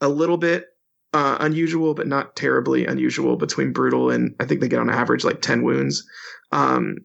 a 0.01 0.09
little 0.09 0.37
bit 0.37 0.67
uh, 1.13 1.37
unusual, 1.39 1.93
but 1.93 2.07
not 2.07 2.35
terribly 2.35 2.85
unusual 2.85 3.37
between 3.37 3.71
brutal 3.71 4.09
and 4.09 4.35
I 4.39 4.45
think 4.45 4.61
they 4.61 4.67
get 4.67 4.79
on 4.79 4.89
average 4.89 5.23
like 5.23 5.41
ten 5.41 5.63
wounds. 5.63 6.05
Um, 6.51 6.97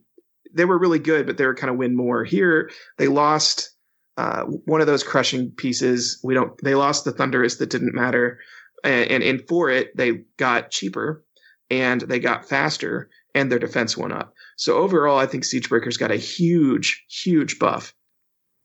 they 0.53 0.65
were 0.65 0.79
really 0.79 0.99
good, 0.99 1.27
but 1.27 1.37
they 1.37 1.47
were 1.47 1.55
kind 1.55 1.71
of 1.71 1.77
win 1.77 1.97
more. 1.97 2.25
Here, 2.25 2.71
they 2.99 3.09
lost 3.09 3.71
uh, 4.17 4.43
one 4.45 4.81
of 4.81 4.87
those 4.87 5.05
crushing 5.05 5.51
pieces. 5.51 6.21
We 6.23 6.35
don't. 6.35 6.53
They 6.63 6.75
lost 6.75 7.05
the 7.05 7.13
thunderous 7.13 7.57
that 7.57 7.71
didn't 7.71 7.95
matter, 7.95 8.41
and, 8.85 9.11
and, 9.11 9.23
and 9.23 9.49
for 9.49 9.71
it 9.71 9.97
they 9.97 10.25
got 10.37 10.71
cheaper, 10.71 11.25
and 11.71 12.01
they 12.01 12.19
got 12.19 12.49
faster, 12.49 13.09
and 13.35 13.51
their 13.51 13.59
defense 13.59 13.97
went 13.97 14.13
up. 14.13 14.35
So 14.57 14.77
overall, 14.77 15.19
I 15.19 15.27
think 15.27 15.45
Siegebreakers 15.45 15.99
got 15.99 16.11
a 16.11 16.17
huge, 16.17 17.05
huge 17.09 17.59
buff. 17.59 17.95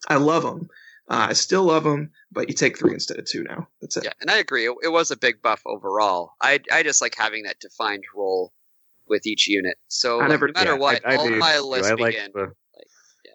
I 0.10 0.16
love 0.16 0.44
them. 0.44 0.68
Uh, 1.08 1.28
I 1.30 1.34
still 1.34 1.64
love 1.64 1.84
them, 1.84 2.12
but 2.32 2.50
you 2.50 2.56
take 2.56 2.80
three 2.80 2.94
instead 2.94 3.20
of 3.20 3.26
two 3.26 3.44
now. 3.44 3.68
That's 3.80 3.98
it. 3.98 4.06
Yeah, 4.06 4.14
and 4.22 4.32
I 4.32 4.38
agree. 4.38 4.66
It, 4.66 4.76
it 4.84 4.88
was 4.90 5.12
a 5.12 5.18
big 5.18 5.42
buff 5.42 5.62
overall. 5.66 6.34
I 6.42 6.60
I 6.72 6.82
just 6.82 7.02
like 7.02 7.16
having 7.16 7.44
that 7.44 7.60
defined 7.60 8.06
role 8.16 8.54
with 9.08 9.26
each 9.26 9.48
unit. 9.48 9.76
So 9.88 10.18
I 10.20 10.22
like, 10.24 10.30
never- 10.30 10.48
no 10.48 10.54
matter 10.54 10.72
Yeah, 10.72 10.78
what, 10.78 11.02
I, 11.06 11.14
I 11.14 11.16
all 11.18 11.28
do 11.28 11.36
my 11.38 11.54
too. 11.56 11.62
lists 11.62 11.88
I 11.92 11.94
like 11.96 12.14
begin. 12.16 12.32
the. 12.34 12.42
yeah. 13.26 13.32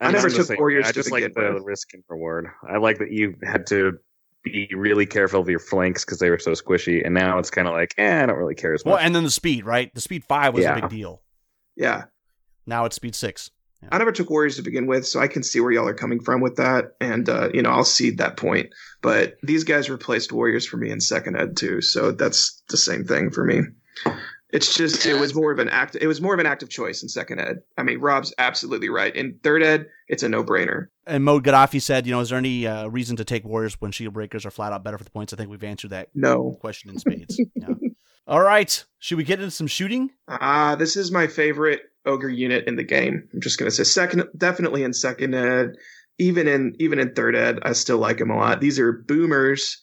I 0.00 0.06
I'm 0.06 0.12
never 0.12 0.28
the 0.30 0.36
took 0.36 0.46
same. 0.46 0.58
warriors 0.58 0.86
I 0.86 0.88
to 0.88 0.94
just 0.94 1.10
like 1.10 1.24
begin 1.24 1.44
the 1.44 1.54
with. 1.54 1.64
risk 1.64 1.94
and 1.94 2.02
reward. 2.08 2.48
I 2.68 2.78
like 2.78 2.98
that 2.98 3.10
you 3.12 3.34
had 3.42 3.66
to 3.68 3.92
be 4.44 4.68
really 4.74 5.06
careful 5.06 5.40
of 5.40 5.48
your 5.48 5.58
flanks 5.58 6.04
because 6.04 6.18
they 6.20 6.30
were 6.30 6.38
so 6.38 6.52
squishy, 6.52 7.04
and 7.04 7.12
now 7.14 7.38
it's 7.38 7.50
kind 7.50 7.66
of 7.66 7.74
like, 7.74 7.94
eh, 7.98 8.22
I 8.22 8.26
don't 8.26 8.36
really 8.38 8.54
care 8.54 8.72
as 8.74 8.84
much. 8.84 8.92
Well, 8.92 9.00
and 9.04 9.14
then 9.14 9.24
the 9.24 9.30
speed, 9.30 9.64
right? 9.66 9.92
The 9.94 10.00
speed 10.00 10.24
5 10.24 10.54
was 10.54 10.64
a 10.64 10.74
big 10.80 10.88
deal. 10.88 11.22
Yeah. 11.76 12.04
Now 12.66 12.84
it's 12.84 12.96
speed 12.96 13.14
6. 13.14 13.50
I 13.92 13.98
never 13.98 14.10
took 14.10 14.28
Warriors 14.28 14.56
to 14.56 14.62
begin 14.62 14.88
with, 14.88 15.06
so 15.06 15.20
I 15.20 15.28
can 15.28 15.44
see 15.44 15.60
where 15.60 15.70
y'all 15.70 15.86
are 15.86 15.94
coming 15.94 16.20
from 16.20 16.40
with 16.40 16.56
that, 16.56 16.96
and 17.00 17.28
uh, 17.28 17.48
you 17.54 17.62
know 17.62 17.70
I'll 17.70 17.84
cede 17.84 18.18
that 18.18 18.36
point. 18.36 18.70
But 19.02 19.36
these 19.44 19.62
guys 19.62 19.88
replaced 19.88 20.32
Warriors 20.32 20.66
for 20.66 20.76
me 20.78 20.90
in 20.90 21.00
second 21.00 21.36
ed 21.36 21.56
too, 21.56 21.80
so 21.80 22.10
that's 22.10 22.60
the 22.70 22.76
same 22.76 23.04
thing 23.04 23.30
for 23.30 23.44
me. 23.44 23.60
It's 24.50 24.74
just 24.74 25.04
it 25.04 25.20
was 25.20 25.34
more 25.34 25.52
of 25.52 25.58
an 25.58 25.68
act. 25.68 25.96
It 26.00 26.06
was 26.06 26.20
more 26.22 26.32
of 26.32 26.40
an 26.40 26.46
active 26.46 26.70
choice 26.70 27.02
in 27.02 27.08
second 27.10 27.38
ed. 27.40 27.58
I 27.76 27.82
mean, 27.82 27.98
Rob's 28.00 28.32
absolutely 28.38 28.88
right. 28.88 29.14
In 29.14 29.38
third 29.42 29.62
ed, 29.62 29.86
it's 30.08 30.22
a 30.22 30.28
no 30.28 30.42
brainer. 30.42 30.86
And 31.06 31.22
Mo 31.24 31.40
Gaddafi 31.40 31.82
said, 31.82 32.06
you 32.06 32.12
know, 32.12 32.20
is 32.20 32.30
there 32.30 32.38
any 32.38 32.66
uh, 32.66 32.86
reason 32.88 33.16
to 33.16 33.24
take 33.24 33.44
Warriors 33.44 33.76
when 33.80 33.92
Shield 33.92 34.14
Breakers 34.14 34.46
are 34.46 34.50
flat 34.50 34.72
out 34.72 34.82
better 34.84 34.96
for 34.96 35.04
the 35.04 35.10
points? 35.10 35.32
I 35.32 35.36
think 35.36 35.50
we've 35.50 35.62
answered 35.64 35.90
that 35.90 36.08
No. 36.14 36.56
question 36.60 36.90
in 36.90 36.98
spades. 36.98 37.38
yeah. 37.54 37.68
All 38.26 38.42
right. 38.42 38.84
Should 38.98 39.18
we 39.18 39.24
get 39.24 39.38
into 39.38 39.50
some 39.50 39.66
shooting? 39.66 40.10
Ah, 40.28 40.76
this 40.76 40.96
is 40.96 41.10
my 41.10 41.26
favorite 41.26 41.80
ogre 42.06 42.28
unit 42.28 42.66
in 42.66 42.76
the 42.76 42.84
game. 42.84 43.28
I'm 43.34 43.40
just 43.40 43.58
gonna 43.58 43.70
say 43.70 43.84
second, 43.84 44.24
definitely 44.36 44.82
in 44.82 44.92
second 44.94 45.34
ed, 45.34 45.76
even 46.18 46.46
in 46.48 46.74
even 46.78 46.98
in 46.98 47.14
third 47.14 47.36
ed, 47.36 47.58
I 47.62 47.72
still 47.72 47.98
like 47.98 48.18
them 48.18 48.30
a 48.30 48.36
lot. 48.36 48.60
These 48.60 48.78
are 48.78 48.92
boomers. 48.92 49.80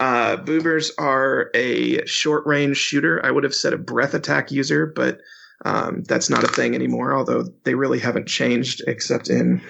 Uh, 0.00 0.36
boomers 0.36 0.92
are 0.98 1.50
a 1.54 2.04
short 2.06 2.46
range 2.46 2.76
shooter. 2.76 3.24
I 3.24 3.30
would 3.30 3.44
have 3.44 3.54
said 3.54 3.72
a 3.72 3.78
breath 3.78 4.14
attack 4.14 4.52
user, 4.52 4.86
but 4.86 5.20
um, 5.64 6.04
that's 6.04 6.30
not 6.30 6.44
a 6.44 6.48
thing 6.48 6.74
anymore. 6.74 7.16
Although 7.16 7.44
they 7.64 7.74
really 7.74 7.98
haven't 7.98 8.28
changed, 8.28 8.82
except 8.86 9.28
in 9.28 9.60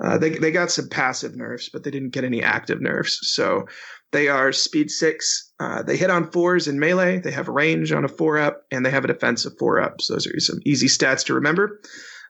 uh, 0.00 0.18
they 0.18 0.30
they 0.30 0.50
got 0.50 0.70
some 0.70 0.88
passive 0.88 1.36
nerfs, 1.36 1.68
but 1.68 1.82
they 1.82 1.90
didn't 1.90 2.10
get 2.10 2.24
any 2.24 2.42
active 2.42 2.80
nerfs. 2.80 3.18
So 3.22 3.66
they 4.12 4.28
are 4.28 4.52
speed 4.52 4.90
six. 4.90 5.52
Uh, 5.58 5.82
they 5.82 5.96
hit 5.96 6.10
on 6.10 6.30
fours 6.30 6.68
in 6.68 6.78
melee. 6.78 7.18
They 7.18 7.32
have 7.32 7.48
range 7.48 7.92
on 7.92 8.04
a 8.04 8.08
four 8.08 8.38
up, 8.38 8.62
and 8.70 8.86
they 8.86 8.90
have 8.90 9.04
a 9.04 9.08
defensive 9.08 9.52
four 9.58 9.80
up. 9.80 10.00
So 10.00 10.14
those 10.14 10.26
are 10.26 10.40
some 10.40 10.60
easy 10.64 10.86
stats 10.86 11.24
to 11.26 11.34
remember. 11.34 11.80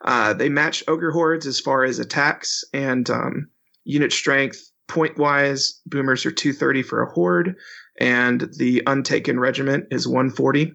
Uh, 0.04 0.32
they 0.32 0.48
match 0.48 0.82
ogre 0.88 1.12
hordes 1.12 1.46
as 1.46 1.60
far 1.60 1.84
as 1.84 1.98
attacks 1.98 2.64
and 2.72 3.08
um, 3.10 3.48
unit 3.84 4.12
strength. 4.12 4.71
Point 4.88 5.16
wise, 5.16 5.80
boomers 5.86 6.26
are 6.26 6.32
230 6.32 6.82
for 6.82 7.02
a 7.02 7.10
horde, 7.10 7.56
and 7.98 8.48
the 8.58 8.82
untaken 8.86 9.40
regiment 9.40 9.86
is 9.90 10.06
140. 10.06 10.74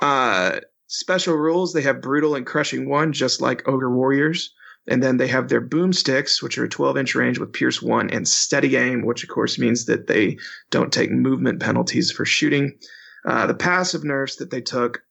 Uh, 0.00 0.60
special 0.88 1.34
rules 1.34 1.72
they 1.72 1.82
have 1.82 2.00
brutal 2.00 2.34
and 2.34 2.46
crushing 2.46 2.88
one, 2.88 3.12
just 3.12 3.40
like 3.40 3.68
ogre 3.68 3.94
warriors. 3.94 4.52
And 4.88 5.02
then 5.02 5.16
they 5.16 5.26
have 5.26 5.48
their 5.48 5.60
boomsticks, 5.60 6.40
which 6.42 6.58
are 6.58 6.68
12 6.68 6.96
inch 6.96 7.14
range 7.14 7.38
with 7.38 7.52
Pierce 7.52 7.82
1 7.82 8.10
and 8.10 8.26
steady 8.26 8.76
aim, 8.76 9.04
which 9.04 9.24
of 9.24 9.28
course 9.28 9.58
means 9.58 9.86
that 9.86 10.06
they 10.06 10.38
don't 10.70 10.92
take 10.92 11.10
movement 11.10 11.60
penalties 11.60 12.12
for 12.12 12.24
shooting. 12.24 12.78
Uh, 13.24 13.46
the 13.46 13.54
passive 13.54 14.04
nerfs 14.04 14.36
that 14.36 14.50
they 14.50 14.60
took 14.60 15.02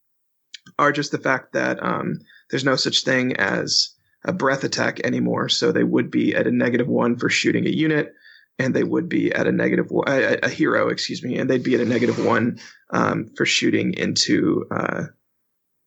are 0.80 0.94
just 0.94 1.12
the 1.12 1.18
fact 1.18 1.52
that 1.54 1.84
um, 1.84 2.20
there's 2.50 2.64
no 2.64 2.78
such 2.78 3.04
thing 3.04 3.36
as 3.36 3.95
a 4.26 4.34
breath 4.34 4.64
attack 4.64 5.00
anymore. 5.04 5.50
So 5.50 5.72
they 5.72 5.84
would 5.84 6.12
be 6.12 6.36
at 6.36 6.48
a 6.48 6.52
negative 6.52 6.88
one 6.88 7.18
for 7.18 7.30
shooting 7.30 7.66
a 7.66 7.72
unit, 7.72 8.14
and 8.60 8.74
they 8.74 8.84
would 8.84 9.08
be 9.08 9.32
at 9.32 9.48
a 9.48 9.52
negative 9.52 9.92
one, 9.92 10.06
a, 10.08 10.40
a 10.44 10.50
hero, 10.50 10.90
excuse 10.90 11.24
me, 11.24 11.38
and 11.38 11.50
they'd 11.50 11.64
be 11.64 11.76
at 11.76 11.82
a 11.82 11.86
negative 11.86 12.24
one 12.26 12.60
um, 12.92 13.30
for 13.38 13.46
shooting 13.46 13.94
into 13.94 14.66
uh, 14.72 15.04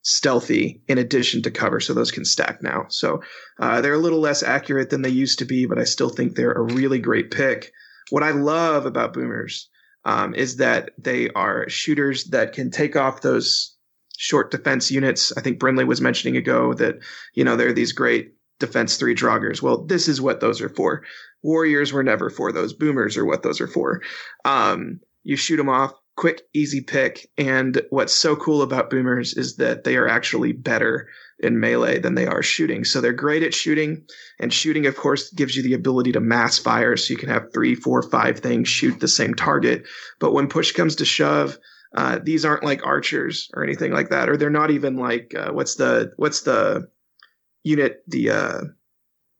stealthy 0.02 0.82
in 0.88 0.98
addition 0.98 1.42
to 1.42 1.50
cover. 1.50 1.80
So 1.80 1.94
those 1.94 2.10
can 2.10 2.24
stack 2.24 2.62
now. 2.62 2.86
So 2.88 3.22
uh, 3.58 3.80
they're 3.80 3.94
a 3.94 3.98
little 3.98 4.20
less 4.20 4.42
accurate 4.42 4.90
than 4.90 5.02
they 5.02 5.08
used 5.08 5.40
to 5.40 5.44
be, 5.44 5.66
but 5.66 5.78
I 5.78 5.84
still 5.84 6.10
think 6.10 6.34
they're 6.34 6.52
a 6.52 6.74
really 6.74 6.98
great 6.98 7.30
pick. 7.30 7.72
What 8.10 8.22
I 8.22 8.30
love 8.30 8.86
about 8.86 9.12
boomers 9.12 9.68
um, 10.04 10.34
is 10.34 10.56
that 10.56 10.90
they 10.96 11.28
are 11.30 11.68
shooters 11.68 12.24
that 12.26 12.52
can 12.52 12.70
take 12.70 12.96
off 12.96 13.20
those 13.20 13.76
short 14.18 14.50
defense 14.50 14.90
units. 14.90 15.32
I 15.36 15.40
think 15.40 15.60
Brindley 15.60 15.84
was 15.84 16.00
mentioning 16.00 16.36
ago 16.36 16.74
that 16.74 16.96
you 17.34 17.44
know 17.44 17.56
there 17.56 17.68
are 17.68 17.72
these 17.72 17.92
great 17.92 18.34
defense 18.58 18.96
three 18.96 19.14
Draugrs. 19.14 19.62
Well, 19.62 19.84
this 19.84 20.08
is 20.08 20.20
what 20.20 20.40
those 20.40 20.60
are 20.60 20.68
for. 20.68 21.04
Warriors 21.42 21.92
were 21.92 22.02
never 22.02 22.28
for 22.28 22.50
those. 22.50 22.72
Boomers 22.72 23.16
are 23.16 23.24
what 23.24 23.42
those 23.42 23.60
are 23.60 23.68
for. 23.68 24.02
Um, 24.44 25.00
you 25.22 25.36
shoot 25.36 25.56
them 25.56 25.68
off, 25.68 25.92
quick, 26.16 26.42
easy 26.52 26.80
pick. 26.80 27.30
And 27.38 27.80
what's 27.90 28.12
so 28.12 28.34
cool 28.34 28.62
about 28.62 28.90
boomers 28.90 29.34
is 29.34 29.56
that 29.56 29.84
they 29.84 29.96
are 29.96 30.08
actually 30.08 30.52
better 30.52 31.08
in 31.38 31.60
melee 31.60 32.00
than 32.00 32.16
they 32.16 32.26
are 32.26 32.42
shooting. 32.42 32.84
So 32.84 33.00
they're 33.00 33.12
great 33.12 33.44
at 33.44 33.54
shooting. 33.54 34.04
And 34.40 34.52
shooting, 34.52 34.86
of 34.86 34.96
course, 34.96 35.30
gives 35.30 35.56
you 35.56 35.62
the 35.62 35.74
ability 35.74 36.10
to 36.12 36.20
mass 36.20 36.58
fire. 36.58 36.96
So 36.96 37.12
you 37.12 37.18
can 37.18 37.28
have 37.28 37.52
three, 37.54 37.76
four, 37.76 38.02
five 38.02 38.40
things 38.40 38.68
shoot 38.68 38.98
the 38.98 39.06
same 39.06 39.34
target. 39.34 39.86
But 40.18 40.32
when 40.32 40.48
push 40.48 40.72
comes 40.72 40.96
to 40.96 41.04
shove, 41.04 41.56
uh, 41.96 42.18
these 42.22 42.44
aren't 42.44 42.64
like 42.64 42.84
archers 42.86 43.50
or 43.54 43.64
anything 43.64 43.92
like 43.92 44.10
that, 44.10 44.28
or 44.28 44.36
they're 44.36 44.50
not 44.50 44.70
even 44.70 44.96
like 44.96 45.34
uh, 45.36 45.52
what's 45.52 45.76
the 45.76 46.12
what's 46.16 46.42
the 46.42 46.88
unit 47.64 48.02
the 48.06 48.30
uh, 48.30 48.60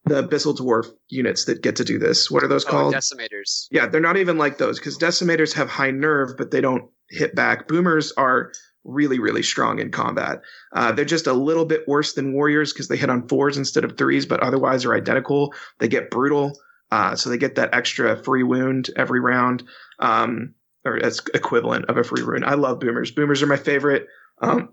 the 0.05 0.23
abyssal 0.23 0.57
dwarf 0.57 0.87
units 1.09 1.45
that 1.45 1.61
get 1.61 1.75
to 1.77 1.83
do 1.83 1.99
this. 1.99 2.31
What 2.31 2.43
are 2.43 2.47
those 2.47 2.65
Oh, 2.65 2.69
called? 2.69 2.93
decimators. 2.95 3.67
Yeah, 3.71 3.87
they're 3.87 4.01
not 4.01 4.17
even 4.17 4.37
like 4.37 4.57
those 4.57 4.79
because 4.79 4.97
decimators 4.97 5.53
have 5.53 5.69
high 5.69 5.91
nerve, 5.91 6.31
but 6.37 6.51
they 6.51 6.61
don't 6.61 6.89
hit 7.09 7.35
back. 7.35 7.67
Boomers 7.67 8.11
are 8.13 8.51
really, 8.85 9.19
really 9.19 9.43
strong 9.43 9.77
in 9.79 9.91
combat. 9.91 10.41
Uh, 10.73 10.91
they're 10.91 11.05
just 11.05 11.27
a 11.27 11.33
little 11.33 11.65
bit 11.65 11.87
worse 11.87 12.13
than 12.13 12.33
warriors 12.33 12.71
because 12.73 12.87
they 12.87 12.97
hit 12.97 13.09
on 13.09 13.27
fours 13.27 13.57
instead 13.57 13.83
of 13.83 13.97
threes, 13.97 14.25
but 14.25 14.39
otherwise 14.41 14.85
are 14.85 14.95
identical. 14.95 15.53
They 15.79 15.87
get 15.89 16.09
brutal, 16.09 16.57
uh, 16.91 17.15
so 17.15 17.29
they 17.29 17.37
get 17.37 17.55
that 17.55 17.73
extra 17.75 18.15
free 18.23 18.41
wound 18.43 18.89
every 18.95 19.19
round, 19.19 19.63
um, 19.99 20.55
or 20.89 20.99
that's 20.99 21.21
equivalent 21.33 21.85
of 21.85 21.97
a 21.97 22.03
free 22.03 22.23
wound. 22.23 22.45
I 22.45 22.55
love 22.55 22.79
boomers. 22.79 23.11
Boomers 23.11 23.41
are 23.41 23.47
my 23.47 23.57
favorite. 23.57 24.07
Um, 24.41 24.69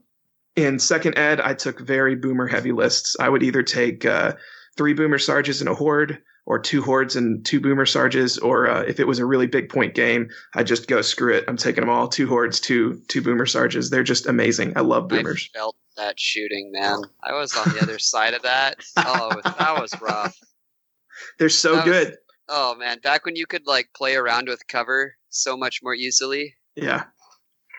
in 0.54 0.78
second 0.78 1.18
ed, 1.18 1.40
I 1.40 1.54
took 1.54 1.80
very 1.80 2.14
boomer 2.16 2.46
heavy 2.46 2.72
lists. 2.72 3.16
I 3.20 3.28
would 3.28 3.42
either 3.42 3.62
take 3.62 4.04
uh, 4.06 4.34
three 4.76 4.94
boomer 4.94 5.18
sarges 5.18 5.60
in 5.60 5.68
a 5.68 5.74
horde 5.74 6.18
or 6.46 6.58
two 6.60 6.80
hordes 6.80 7.16
and 7.16 7.44
two 7.44 7.60
boomer 7.60 7.84
sarges, 7.86 8.38
or 8.38 8.70
uh, 8.70 8.82
if 8.82 9.00
it 9.00 9.06
was 9.06 9.18
a 9.18 9.26
really 9.26 9.48
big 9.48 9.68
point 9.68 9.94
game, 9.94 10.28
I'd 10.54 10.66
just 10.68 10.86
go 10.86 11.02
screw 11.02 11.34
it. 11.34 11.44
I'm 11.48 11.56
taking 11.56 11.82
them 11.82 11.90
all. 11.90 12.06
Two 12.08 12.28
hordes, 12.28 12.60
two 12.60 13.02
two 13.08 13.20
boomer 13.20 13.46
sarges. 13.46 13.90
They're 13.90 14.04
just 14.04 14.26
amazing. 14.26 14.72
I 14.76 14.80
love 14.80 15.08
boomers. 15.08 15.50
I 15.54 15.58
felt 15.58 15.76
that 15.96 16.18
shooting, 16.20 16.70
man. 16.72 17.02
I 17.22 17.32
was 17.32 17.54
on 17.56 17.68
the 17.74 17.80
other 17.82 17.98
side 17.98 18.34
of 18.34 18.42
that. 18.42 18.76
Oh, 18.96 19.40
that 19.44 19.80
was 19.80 19.92
rough. 20.00 20.38
They're 21.38 21.48
so 21.48 21.76
That 21.76 21.86
was- 21.86 22.04
good. 22.04 22.16
Oh 22.48 22.74
man, 22.74 22.98
back 23.00 23.24
when 23.24 23.36
you 23.36 23.46
could 23.46 23.66
like 23.66 23.88
play 23.96 24.14
around 24.14 24.48
with 24.48 24.66
cover 24.68 25.16
so 25.30 25.56
much 25.56 25.80
more 25.82 25.94
easily. 25.94 26.54
Yeah, 26.76 27.04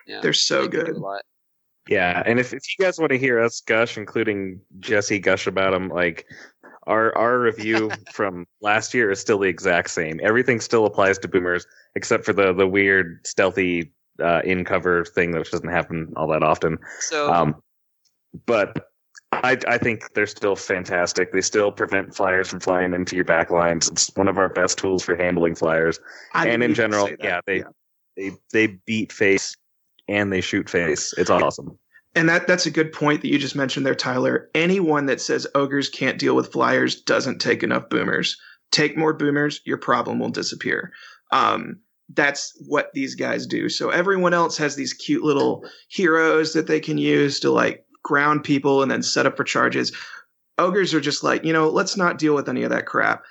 Yeah, 0.06 0.20
they're 0.20 0.32
so 0.32 0.62
they 0.62 0.68
good. 0.68 0.88
a 0.88 0.98
lot. 0.98 1.22
Yeah, 1.88 2.22
and 2.26 2.38
if, 2.38 2.52
if 2.52 2.62
you 2.78 2.84
guys 2.84 2.98
want 2.98 3.12
to 3.12 3.18
hear 3.18 3.40
us 3.40 3.62
gush, 3.62 3.96
including 3.96 4.60
Jesse 4.78 5.18
gush 5.18 5.46
about 5.46 5.72
them, 5.72 5.88
like 5.88 6.26
our 6.86 7.16
our 7.16 7.40
review 7.40 7.90
from 8.12 8.46
last 8.60 8.92
year 8.92 9.10
is 9.10 9.20
still 9.20 9.38
the 9.38 9.48
exact 9.48 9.90
same. 9.90 10.20
Everything 10.22 10.60
still 10.60 10.84
applies 10.84 11.18
to 11.20 11.28
boomers, 11.28 11.66
except 11.94 12.24
for 12.24 12.34
the 12.34 12.52
the 12.52 12.66
weird 12.66 13.26
stealthy 13.26 13.90
uh, 14.22 14.42
in 14.44 14.64
cover 14.64 15.04
thing, 15.04 15.32
which 15.32 15.50
doesn't 15.50 15.70
happen 15.70 16.12
all 16.16 16.28
that 16.28 16.42
often. 16.42 16.78
So 17.00 17.32
Um, 17.32 17.62
but 18.46 18.87
I 19.32 19.58
I 19.66 19.78
think 19.78 20.14
they're 20.14 20.26
still 20.26 20.56
fantastic. 20.56 21.32
They 21.32 21.40
still 21.40 21.70
prevent 21.70 22.14
flyers 22.14 22.48
from 22.48 22.60
flying 22.60 22.94
into 22.94 23.14
your 23.14 23.24
back 23.24 23.50
lines. 23.50 23.88
It's 23.88 24.10
one 24.14 24.28
of 24.28 24.38
our 24.38 24.48
best 24.48 24.78
tools 24.78 25.02
for 25.02 25.16
handling 25.16 25.54
flyers. 25.54 26.00
I 26.34 26.48
and 26.48 26.62
in 26.62 26.74
general, 26.74 27.10
yeah, 27.20 27.40
they 27.46 27.62
they 28.16 28.32
they 28.52 28.66
beat 28.86 29.12
face 29.12 29.54
and 30.08 30.32
they 30.32 30.40
shoot 30.40 30.68
face. 30.68 31.12
It's 31.16 31.30
awesome. 31.30 31.78
And 32.14 32.28
that 32.28 32.46
that's 32.46 32.66
a 32.66 32.70
good 32.70 32.92
point 32.92 33.20
that 33.22 33.28
you 33.28 33.38
just 33.38 33.54
mentioned 33.54 33.84
there, 33.84 33.94
Tyler. 33.94 34.50
Anyone 34.54 35.06
that 35.06 35.20
says 35.20 35.46
ogres 35.54 35.88
can't 35.88 36.18
deal 36.18 36.34
with 36.34 36.52
flyers 36.52 37.00
doesn't 37.00 37.38
take 37.38 37.62
enough 37.62 37.88
boomers. 37.90 38.36
Take 38.70 38.96
more 38.96 39.14
boomers, 39.14 39.60
your 39.64 39.78
problem 39.78 40.18
will 40.18 40.30
disappear. 40.30 40.92
Um, 41.32 41.80
that's 42.14 42.56
what 42.66 42.90
these 42.94 43.14
guys 43.14 43.46
do. 43.46 43.68
So 43.68 43.90
everyone 43.90 44.34
else 44.34 44.56
has 44.56 44.76
these 44.76 44.94
cute 44.94 45.22
little 45.22 45.64
heroes 45.88 46.54
that 46.54 46.66
they 46.66 46.80
can 46.80 46.98
use 46.98 47.40
to 47.40 47.50
like 47.50 47.84
ground 48.02 48.44
people 48.44 48.82
and 48.82 48.90
then 48.90 49.02
set 49.02 49.26
up 49.26 49.36
for 49.36 49.44
charges. 49.44 49.92
Ogres 50.58 50.94
are 50.94 51.00
just 51.00 51.22
like, 51.22 51.44
you 51.44 51.52
know, 51.52 51.68
let's 51.68 51.96
not 51.96 52.18
deal 52.18 52.34
with 52.34 52.48
any 52.48 52.62
of 52.62 52.70
that 52.70 52.86
crap. 52.86 53.24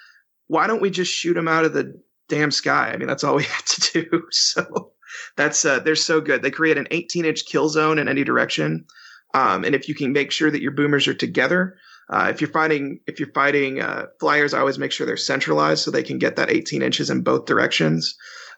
Why 0.47 0.67
don't 0.67 0.81
we 0.81 0.89
just 0.89 1.13
shoot 1.13 1.33
them 1.33 1.47
out 1.47 1.65
of 1.65 1.73
the 1.73 1.99
damn 2.29 2.51
sky? 2.51 2.91
I 2.93 2.97
mean, 2.97 3.07
that's 3.07 3.23
all 3.23 3.35
we 3.35 3.43
have 3.45 3.65
to 3.65 4.03
do. 4.03 4.23
So 4.31 4.91
that's 5.35 5.63
uh, 5.65 5.79
they're 5.79 5.95
so 5.95 6.21
good. 6.21 6.41
They 6.41 6.51
create 6.51 6.77
an 6.77 6.87
18 6.91 7.25
inch 7.25 7.45
kill 7.45 7.69
zone 7.69 7.97
in 7.97 8.07
any 8.07 8.23
direction, 8.23 8.85
um, 9.33 9.63
and 9.63 9.73
if 9.73 9.87
you 9.87 9.95
can 9.95 10.11
make 10.11 10.31
sure 10.31 10.51
that 10.51 10.61
your 10.61 10.71
boomers 10.71 11.07
are 11.07 11.13
together, 11.13 11.77
uh, 12.09 12.27
if 12.29 12.41
you're 12.41 12.49
fighting 12.49 12.99
if 13.07 13.19
you're 13.19 13.31
fighting 13.31 13.81
uh, 13.81 14.05
flyers, 14.19 14.53
I 14.53 14.59
always 14.59 14.79
make 14.79 14.91
sure 14.91 15.05
they're 15.05 15.17
centralized 15.17 15.83
so 15.83 15.91
they 15.91 16.03
can 16.03 16.17
get 16.17 16.35
that 16.35 16.51
18 16.51 16.81
inches 16.81 17.09
in 17.09 17.21
both 17.21 17.45
directions. 17.45 18.15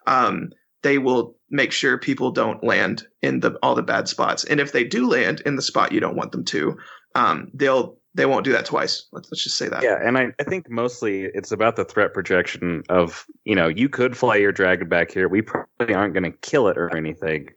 Um, 0.08 0.52
they 0.84 0.98
will 0.98 1.36
make 1.50 1.72
sure 1.72 1.98
people 1.98 2.32
don't 2.32 2.64
land 2.64 3.08
in 3.22 3.40
the 3.40 3.58
all 3.64 3.76
the 3.76 3.84
bad 3.84 4.08
spots, 4.08 4.44
and 4.44 4.60
if 4.60 4.72
they 4.72 4.84
do 4.84 5.08
land 5.08 5.42
in 5.42 5.56
the 5.56 5.62
spot 5.62 5.92
you 5.92 6.00
don't 6.00 6.16
want 6.16 6.32
them 6.32 6.46
to, 6.46 6.78
um, 7.16 7.52
they'll 7.54 7.98
they 8.16 8.26
won't 8.26 8.44
do 8.44 8.52
that 8.52 8.66
twice. 8.66 9.08
Let's, 9.12 9.30
let's 9.32 9.44
just 9.44 9.58
say 9.58 9.70
that. 9.70 9.84
Yeah, 9.84 10.00
and 10.02 10.18
I, 10.18 10.28
I 10.40 10.44
think 10.44 10.70
mostly 10.70 11.26
it's 11.26 11.52
about 11.52 11.76
the 11.76 11.86
threat 11.86 12.14
projection 12.14 12.82
of, 12.90 13.26
you 13.46 13.56
know, 13.56 13.68
you 13.68 13.88
could 13.88 14.18
fly 14.18 14.36
your 14.36 14.52
dragon 14.52 14.90
back 14.90 15.12
here. 15.12 15.30
We 15.30 15.44
probably 15.44 15.94
aren't 15.94 16.16
going 16.16 16.24
to 16.24 16.38
kill 16.40 16.68
it 16.70 16.78
or 16.78 16.96
anything. 16.98 17.50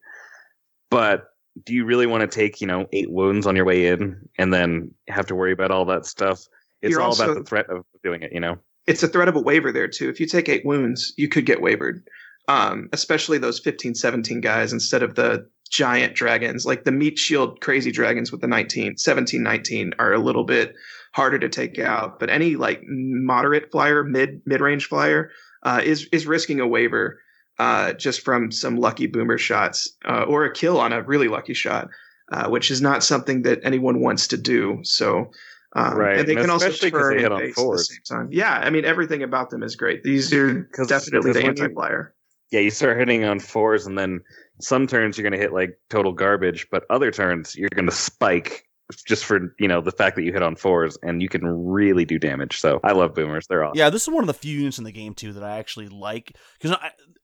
But 0.91 1.25
do 1.65 1.73
you 1.73 1.87
really 1.87 2.07
want 2.07 2.21
to 2.21 2.27
take, 2.27 2.61
you 2.61 2.67
know, 2.67 2.87
eight 2.93 3.11
wounds 3.11 3.47
on 3.47 3.57
your 3.57 3.65
way 3.65 3.87
in 3.87 4.29
and 4.39 4.53
then 4.53 4.93
have 5.09 5.27
to 5.27 5.35
worry 5.35 5.53
about 5.53 5.71
all 5.71 5.87
that 5.87 6.05
stuff? 6.05 6.47
It's 6.83 6.93
You're 6.93 7.01
all 7.01 7.09
also- 7.09 7.25
about 7.25 7.39
the 7.39 7.45
threat 7.45 7.71
of 7.71 7.85
doing 8.05 8.23
it, 8.23 8.33
you 8.33 8.41
know? 8.41 8.59
it's 8.87 9.03
a 9.03 9.09
threat 9.09 9.29
of 9.29 9.37
a 9.37 9.41
waver 9.41 9.71
there 9.71 9.89
too. 9.89 10.09
If 10.09 10.19
you 10.19 10.27
take 10.27 10.49
eight 10.49 10.67
wounds, 10.67 11.15
you 11.17 11.29
could 11.29 11.47
get 11.47 11.63
wavered. 11.63 12.05
Um, 12.49 12.89
especially 12.93 13.39
those 13.39 13.61
15, 13.61 13.95
17 13.95 14.41
guys 14.41 14.73
instead 14.73 15.03
of 15.03 15.15
the 15.15 15.47
giant 15.73 16.15
dragons. 16.15 16.67
Like 16.67 16.85
the 16.85 16.93
meat 16.93 17.19
shield 17.19 17.61
crazy 17.61 17.91
dragons 17.91 18.31
with 18.31 18.43
the 18.43 18.47
19, 18.47 18.99
17, 18.99 19.43
19 19.43 19.95
are 19.99 20.13
a 20.13 20.19
little 20.19 20.45
bit 20.45 20.75
harder 21.13 21.39
to 21.39 21.49
take 21.49 21.79
out. 21.79 22.21
But 22.21 22.31
any 22.31 22.55
like 22.55 22.83
moderate 22.85 23.73
flyer, 23.73 24.05
mid 24.05 24.43
mid 24.47 24.61
range 24.61 24.87
flyer, 24.87 25.31
uh, 25.65 25.81
is 25.83 26.07
is 26.13 26.27
risking 26.27 26.61
a 26.61 26.67
waver 26.67 27.19
uh, 27.59 27.95
just 27.95 28.21
from 28.21 28.53
some 28.53 28.77
lucky 28.77 29.07
boomer 29.07 29.39
shots 29.39 29.97
uh, 30.05 30.25
or 30.25 30.45
a 30.45 30.53
kill 30.53 30.79
on 30.79 30.93
a 30.93 31.03
really 31.03 31.29
lucky 31.29 31.55
shot, 31.55 31.89
uh, 32.31 32.49
which 32.49 32.71
is 32.71 32.81
not 32.81 33.03
something 33.03 33.43
that 33.43 33.61
anyone 33.65 34.01
wants 34.01 34.29
to 34.29 34.37
do. 34.37 34.81
So. 34.85 35.31
Um, 35.75 35.97
Right, 35.97 36.19
and 36.19 36.29
they 36.29 36.33
and 36.33 36.43
can 36.43 36.51
also 36.51 36.71
turn 36.71 37.17
they 37.17 37.23
hit 37.23 37.33
on 37.33 37.41
base 37.41 37.59
at 37.59 37.65
the 37.65 37.79
same 37.79 38.03
time. 38.05 38.29
Yeah, 38.31 38.53
I 38.53 38.69
mean 38.69 38.85
everything 38.85 39.23
about 39.23 39.49
them 39.49 39.63
is 39.63 39.75
great. 39.75 40.03
These 40.03 40.31
are 40.35 40.69
definitely 40.87 41.33
the 41.33 41.45
anti-flyer. 41.45 42.15
Yeah, 42.53 42.61
you 42.61 42.71
start 42.71 42.99
hitting 42.99 43.25
on 43.25 43.41
fours, 43.41 43.87
and 43.87 43.99
then 43.99 44.21
some 44.61 44.87
turns 44.87 45.19
you're 45.19 45.29
going 45.29 45.39
to 45.39 45.45
hit 45.45 45.53
like 45.53 45.71
total 45.91 46.13
garbage, 46.13 46.69
but 46.71 46.85
other 46.91 47.11
turns 47.11 47.57
you're 47.57 47.71
going 47.75 47.89
to 47.89 47.93
spike 47.93 48.65
just 49.07 49.25
for, 49.25 49.55
you 49.59 49.67
know, 49.67 49.81
the 49.81 49.91
fact 49.91 50.17
that 50.17 50.23
you 50.23 50.33
hit 50.33 50.43
on 50.43 50.55
fours, 50.55 50.99
and 51.03 51.23
you 51.23 51.29
can 51.29 51.47
really 51.47 52.05
do 52.05 52.19
damage. 52.19 52.61
So 52.61 52.79
I 52.85 52.93
love 52.93 53.15
boomers. 53.15 53.47
They're 53.49 53.65
awesome. 53.65 53.79
Yeah, 53.79 53.91
this 53.91 54.03
is 54.03 54.09
one 54.09 54.23
of 54.23 54.27
the 54.29 54.35
few 54.35 54.59
units 54.59 54.79
in 54.79 54.85
the 54.85 54.93
game 54.93 55.15
too 55.15 55.33
that 55.33 55.43
I 55.43 55.59
actually 55.59 55.89
like 55.89 56.37
because 56.61 56.77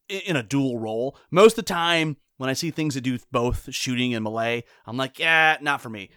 in 0.08 0.36
a 0.36 0.42
dual 0.42 0.78
role, 0.78 1.18
most 1.30 1.52
of 1.52 1.64
the 1.64 1.74
time 1.74 2.16
when 2.38 2.48
I 2.48 2.54
see 2.54 2.70
things 2.70 2.94
that 2.94 3.02
do 3.02 3.18
both 3.30 3.72
shooting 3.74 4.14
and 4.14 4.24
melee, 4.24 4.64
I'm 4.86 4.96
like, 4.96 5.18
yeah, 5.18 5.58
not 5.60 5.80
for 5.80 5.90
me. 5.90 6.10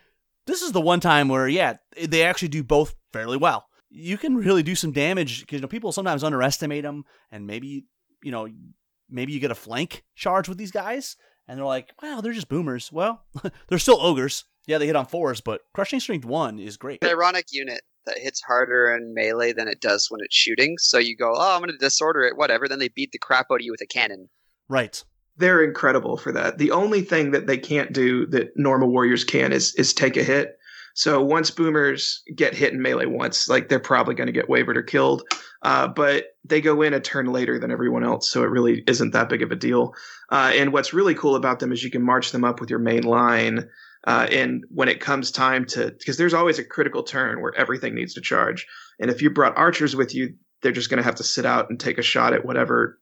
This 0.47 0.61
is 0.61 0.71
the 0.71 0.81
one 0.81 0.99
time 0.99 1.27
where 1.27 1.47
yeah, 1.47 1.75
they 2.01 2.23
actually 2.23 2.47
do 2.47 2.63
both 2.63 2.95
fairly 3.11 3.37
well. 3.37 3.67
You 3.89 4.17
can 4.17 4.37
really 4.37 4.63
do 4.63 4.75
some 4.75 4.93
damage 4.93 5.41
because 5.41 5.57
you 5.57 5.61
know 5.61 5.67
people 5.67 5.91
sometimes 5.91 6.23
underestimate 6.23 6.83
them, 6.83 7.03
and 7.31 7.45
maybe 7.45 7.85
you 8.23 8.31
know 8.31 8.47
maybe 9.11 9.33
you 9.33 9.39
get 9.39 9.51
a 9.51 9.55
flank 9.55 10.03
charge 10.15 10.47
with 10.49 10.57
these 10.57 10.71
guys, 10.71 11.17
and 11.47 11.57
they're 11.57 11.65
like, 11.65 11.91
wow, 12.01 12.21
they're 12.21 12.33
just 12.33 12.49
boomers. 12.49 12.91
Well, 12.91 13.23
they're 13.67 13.79
still 13.79 14.01
ogres. 14.01 14.45
Yeah, 14.67 14.77
they 14.77 14.87
hit 14.87 14.95
on 14.95 15.05
fours, 15.05 15.41
but 15.41 15.61
crushing 15.73 15.99
strength 15.99 16.25
one 16.25 16.59
is 16.59 16.77
great. 16.77 17.03
an 17.03 17.09
ironic 17.09 17.47
unit 17.51 17.81
that 18.05 18.17
hits 18.17 18.41
harder 18.41 18.95
in 18.95 19.13
melee 19.13 19.53
than 19.53 19.67
it 19.67 19.81
does 19.81 20.07
when 20.09 20.21
it's 20.23 20.35
shooting. 20.35 20.75
So 20.79 20.97
you 20.97 21.15
go, 21.15 21.33
oh, 21.35 21.55
I'm 21.55 21.61
going 21.61 21.71
to 21.71 21.77
disorder 21.77 22.21
it, 22.21 22.37
whatever. 22.37 22.67
Then 22.67 22.79
they 22.79 22.89
beat 22.89 23.11
the 23.11 23.19
crap 23.19 23.47
out 23.51 23.55
of 23.55 23.61
you 23.61 23.71
with 23.71 23.81
a 23.81 23.87
cannon. 23.87 24.29
Right. 24.69 25.03
They're 25.37 25.63
incredible 25.63 26.17
for 26.17 26.31
that. 26.31 26.57
The 26.57 26.71
only 26.71 27.01
thing 27.01 27.31
that 27.31 27.47
they 27.47 27.57
can't 27.57 27.93
do 27.93 28.25
that 28.27 28.51
normal 28.55 28.89
warriors 28.89 29.23
can 29.23 29.51
is 29.51 29.73
is 29.75 29.93
take 29.93 30.17
a 30.17 30.23
hit. 30.23 30.57
So 30.93 31.21
once 31.21 31.51
boomers 31.51 32.23
get 32.35 32.53
hit 32.53 32.73
in 32.73 32.81
melee 32.81 33.05
once, 33.05 33.47
like 33.49 33.69
they're 33.69 33.79
probably 33.79 34.15
going 34.15 34.27
to 34.27 34.33
get 34.33 34.49
wavered 34.49 34.77
or 34.77 34.83
killed. 34.83 35.23
Uh, 35.61 35.87
but 35.87 36.25
they 36.43 36.59
go 36.59 36.81
in 36.81 36.93
a 36.93 36.99
turn 36.99 37.27
later 37.27 37.59
than 37.59 37.71
everyone 37.71 38.03
else, 38.03 38.29
so 38.29 38.43
it 38.43 38.49
really 38.49 38.83
isn't 38.87 39.11
that 39.11 39.29
big 39.29 39.43
of 39.43 39.51
a 39.51 39.55
deal. 39.55 39.93
Uh, 40.31 40.51
and 40.55 40.73
what's 40.73 40.93
really 40.93 41.13
cool 41.13 41.35
about 41.35 41.59
them 41.59 41.71
is 41.71 41.83
you 41.83 41.91
can 41.91 42.03
march 42.03 42.31
them 42.31 42.43
up 42.43 42.59
with 42.59 42.69
your 42.69 42.79
main 42.79 43.03
line. 43.03 43.69
Uh, 44.07 44.27
and 44.31 44.63
when 44.69 44.89
it 44.89 44.99
comes 44.99 45.29
time 45.31 45.65
to, 45.65 45.91
because 45.99 46.17
there's 46.17 46.33
always 46.33 46.57
a 46.57 46.63
critical 46.63 47.03
turn 47.03 47.41
where 47.41 47.55
everything 47.55 47.93
needs 47.93 48.15
to 48.15 48.21
charge. 48.21 48.65
And 48.99 49.11
if 49.11 49.21
you 49.21 49.29
brought 49.29 49.57
archers 49.57 49.95
with 49.95 50.15
you, 50.15 50.35
they're 50.61 50.71
just 50.71 50.89
going 50.89 50.97
to 50.97 51.03
have 51.03 51.15
to 51.15 51.23
sit 51.23 51.45
out 51.45 51.69
and 51.69 51.79
take 51.79 51.99
a 51.99 52.03
shot 52.03 52.33
at 52.33 52.45
whatever 52.45 52.99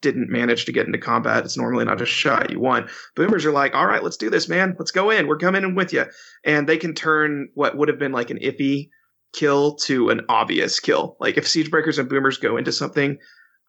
didn't 0.00 0.30
manage 0.30 0.64
to 0.64 0.72
get 0.72 0.86
into 0.86 0.98
combat. 0.98 1.44
It's 1.44 1.56
normally 1.56 1.84
not 1.84 2.00
a 2.00 2.06
shot 2.06 2.50
you 2.50 2.60
want. 2.60 2.90
Boomers 3.16 3.44
are 3.44 3.52
like, 3.52 3.74
all 3.74 3.86
right, 3.86 4.02
let's 4.02 4.16
do 4.16 4.30
this, 4.30 4.48
man. 4.48 4.76
Let's 4.78 4.90
go 4.90 5.10
in. 5.10 5.26
We're 5.26 5.38
coming 5.38 5.64
in 5.64 5.74
with 5.74 5.92
you. 5.92 6.04
And 6.44 6.68
they 6.68 6.76
can 6.76 6.94
turn 6.94 7.48
what 7.54 7.76
would 7.76 7.88
have 7.88 7.98
been 7.98 8.12
like 8.12 8.30
an 8.30 8.38
iffy 8.38 8.90
kill 9.32 9.76
to 9.76 10.10
an 10.10 10.22
obvious 10.28 10.80
kill. 10.80 11.16
Like 11.20 11.36
if 11.36 11.48
siege 11.48 11.70
breakers 11.70 11.98
and 11.98 12.08
boomers 12.08 12.38
go 12.38 12.56
into 12.56 12.72
something, 12.72 13.18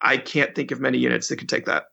I 0.02 0.18
can't 0.18 0.56
think 0.56 0.72
of 0.72 0.80
many 0.80 0.98
units 0.98 1.28
that 1.28 1.38
could 1.38 1.50
take 1.50 1.66
that. 1.66 1.86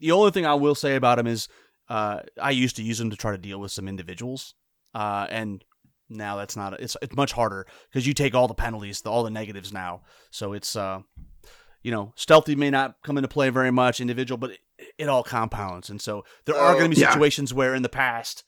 The 0.00 0.12
only 0.12 0.30
thing 0.30 0.46
I 0.46 0.54
will 0.54 0.74
say 0.74 0.96
about 0.96 1.16
them 1.16 1.26
is 1.26 1.48
uh, 1.88 2.20
I 2.40 2.50
used 2.50 2.76
to 2.76 2.82
use 2.82 2.98
them 2.98 3.10
to 3.10 3.16
try 3.16 3.32
to 3.32 3.38
deal 3.38 3.60
with 3.60 3.72
some 3.72 3.88
individuals, 3.88 4.54
uh, 4.94 5.26
and 5.30 5.64
now 6.10 6.36
that's 6.36 6.56
not. 6.56 6.78
It's 6.80 6.96
it's 7.00 7.16
much 7.16 7.32
harder 7.32 7.66
because 7.88 8.06
you 8.06 8.12
take 8.12 8.34
all 8.34 8.48
the 8.48 8.54
penalties, 8.54 9.00
the, 9.00 9.10
all 9.10 9.22
the 9.22 9.30
negatives 9.30 9.72
now. 9.72 10.02
So 10.30 10.52
it's 10.52 10.76
uh, 10.76 11.00
you 11.86 11.92
know, 11.92 12.12
stealthy 12.16 12.56
may 12.56 12.70
not 12.70 12.96
come 13.04 13.16
into 13.16 13.28
play 13.28 13.48
very 13.50 13.70
much, 13.70 14.00
individual, 14.00 14.36
but 14.38 14.50
it, 14.50 14.58
it 14.98 15.08
all 15.08 15.22
compounds, 15.22 15.88
and 15.88 16.00
so 16.00 16.24
there 16.44 16.56
are 16.56 16.74
Oh, 16.74 16.78
going 16.78 16.90
to 16.90 16.96
be 16.96 17.00
yeah. 17.00 17.10
situations 17.12 17.54
where 17.54 17.74
in 17.76 17.82
the 17.82 17.88
past 17.88 18.42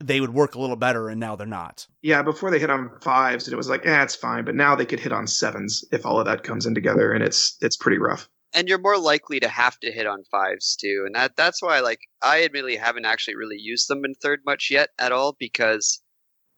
they 0.00 0.20
would 0.20 0.34
work 0.34 0.56
a 0.56 0.60
little 0.60 0.74
better, 0.76 1.08
and 1.08 1.20
now 1.20 1.36
they're 1.36 1.46
not. 1.46 1.86
Yeah, 2.02 2.22
before 2.22 2.50
they 2.50 2.58
hit 2.58 2.70
on 2.70 2.90
fives, 3.00 3.46
and 3.46 3.52
it 3.52 3.56
was 3.56 3.68
like, 3.68 3.86
eh, 3.86 4.02
it's 4.02 4.16
fine. 4.16 4.44
But 4.44 4.56
now 4.56 4.74
they 4.74 4.84
could 4.86 4.98
hit 4.98 5.12
on 5.12 5.28
sevens 5.28 5.84
if 5.92 6.04
all 6.04 6.18
of 6.18 6.26
that 6.26 6.42
comes 6.42 6.66
in 6.66 6.74
together, 6.74 7.12
and 7.12 7.22
it's 7.22 7.56
it's 7.60 7.76
pretty 7.76 7.98
rough. 7.98 8.28
and 8.52 8.68
you're 8.68 8.78
more 8.88 8.98
likely 8.98 9.38
to 9.40 9.48
have 9.48 9.78
to 9.80 9.92
hit 9.92 10.06
on 10.08 10.24
fives 10.30 10.74
too 10.76 11.04
and 11.06 11.14
that 11.14 11.36
that's 11.36 11.62
why 11.62 11.80
like 11.80 12.00
i 12.22 12.44
admittedly 12.44 12.76
haven't 12.76 13.06
actually 13.06 13.36
really 13.36 13.56
used 13.58 13.88
them 13.88 14.04
in 14.04 14.12
third 14.14 14.40
much 14.44 14.70
yet 14.70 14.90
at 14.98 15.10
all 15.12 15.34
because 15.38 16.02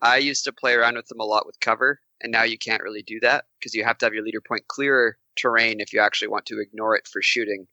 i 0.02 0.16
used 0.16 0.44
to 0.44 0.52
play 0.52 0.72
around 0.74 0.96
with 0.96 1.06
them 1.06 1.20
a 1.20 1.24
lot 1.24 1.46
with 1.46 1.60
cover 1.60 2.00
and 2.24 2.32
now 2.32 2.42
you 2.42 2.58
can't 2.58 2.82
really 2.82 3.02
do 3.02 3.20
that 3.20 3.44
because 3.58 3.74
you 3.74 3.84
have 3.84 3.98
to 3.98 4.06
have 4.06 4.14
your 4.14 4.24
leader 4.24 4.40
point 4.40 4.66
clear 4.66 5.18
terrain 5.36 5.80
if 5.80 5.92
you 5.92 6.00
actually 6.00 6.28
want 6.28 6.46
to 6.46 6.60
ignore 6.60 6.96
it 6.96 7.06
for 7.06 7.22
shooting 7.22 7.66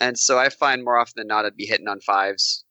and 0.00 0.18
so 0.18 0.38
i 0.38 0.48
find 0.48 0.84
more 0.84 0.96
often 0.96 1.14
than 1.16 1.26
not 1.26 1.44
i'd 1.44 1.56
be 1.56 1.66
hitting 1.66 1.88
on 1.88 2.00
fives 2.00 2.64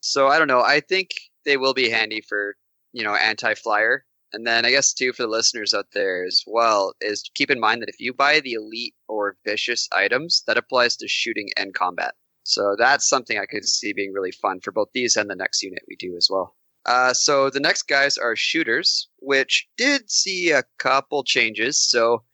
so 0.00 0.28
i 0.28 0.38
don't 0.38 0.48
know 0.48 0.60
i 0.60 0.80
think 0.80 1.10
they 1.46 1.56
will 1.56 1.74
be 1.74 1.88
handy 1.88 2.20
for 2.20 2.56
you 2.92 3.02
know 3.02 3.14
anti-flyer 3.14 4.04
and 4.32 4.46
then 4.46 4.64
I 4.64 4.70
guess 4.70 4.94
too 4.94 5.12
for 5.12 5.22
the 5.24 5.28
listeners 5.28 5.74
out 5.74 5.88
there 5.92 6.24
as 6.24 6.42
well 6.46 6.94
is 7.00 7.30
keep 7.34 7.50
in 7.50 7.60
mind 7.60 7.82
that 7.82 7.90
if 7.90 8.00
you 8.00 8.14
buy 8.14 8.40
the 8.40 8.54
elite 8.54 8.94
or 9.08 9.36
vicious 9.44 9.88
items, 9.92 10.42
that 10.46 10.56
applies 10.56 10.96
to 10.96 11.08
shooting 11.08 11.50
and 11.56 11.74
combat. 11.74 12.14
So 12.44 12.74
that's 12.78 13.08
something 13.08 13.38
I 13.38 13.46
could 13.46 13.64
see 13.66 13.92
being 13.92 14.12
really 14.12 14.32
fun 14.32 14.60
for 14.60 14.72
both 14.72 14.88
these 14.94 15.16
and 15.16 15.28
the 15.28 15.36
next 15.36 15.62
unit 15.62 15.82
we 15.86 15.96
do 15.96 16.16
as 16.16 16.28
well. 16.30 16.56
Uh, 16.84 17.14
so 17.14 17.48
the 17.48 17.60
next 17.60 17.84
guys 17.84 18.18
are 18.18 18.34
shooters, 18.34 19.08
which 19.18 19.68
did 19.76 20.10
see 20.10 20.50
a 20.50 20.64
couple 20.78 21.22
changes. 21.22 21.80
So 21.80 22.24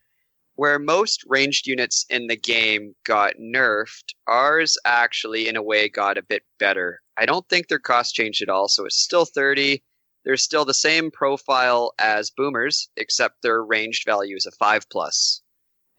where 0.55 0.77
most 0.77 1.23
ranged 1.27 1.67
units 1.67 2.05
in 2.09 2.27
the 2.27 2.35
game 2.35 2.93
got 3.05 3.35
nerfed, 3.39 4.13
ours 4.27 4.77
actually 4.83 5.47
in 5.47 5.55
a 5.55 5.63
way 5.63 5.87
got 5.87 6.17
a 6.17 6.21
bit 6.23 6.43
better. 6.57 7.01
I 7.15 7.25
don't 7.25 7.47
think 7.47 7.67
their 7.67 7.79
cost 7.79 8.13
changed 8.13 8.41
at 8.41 8.49
all, 8.49 8.67
so 8.67 8.85
it's 8.85 9.01
still 9.01 9.23
30. 9.23 9.81
They're 10.25 10.35
still 10.35 10.65
the 10.65 10.73
same 10.73 11.11
profile 11.11 11.93
as 11.97 12.29
boomers, 12.29 12.89
except 12.97 13.41
their 13.41 13.63
ranged 13.63 14.03
value 14.05 14.35
is 14.35 14.45
a 14.45 14.51
5 14.51 14.89
plus. 14.89 15.41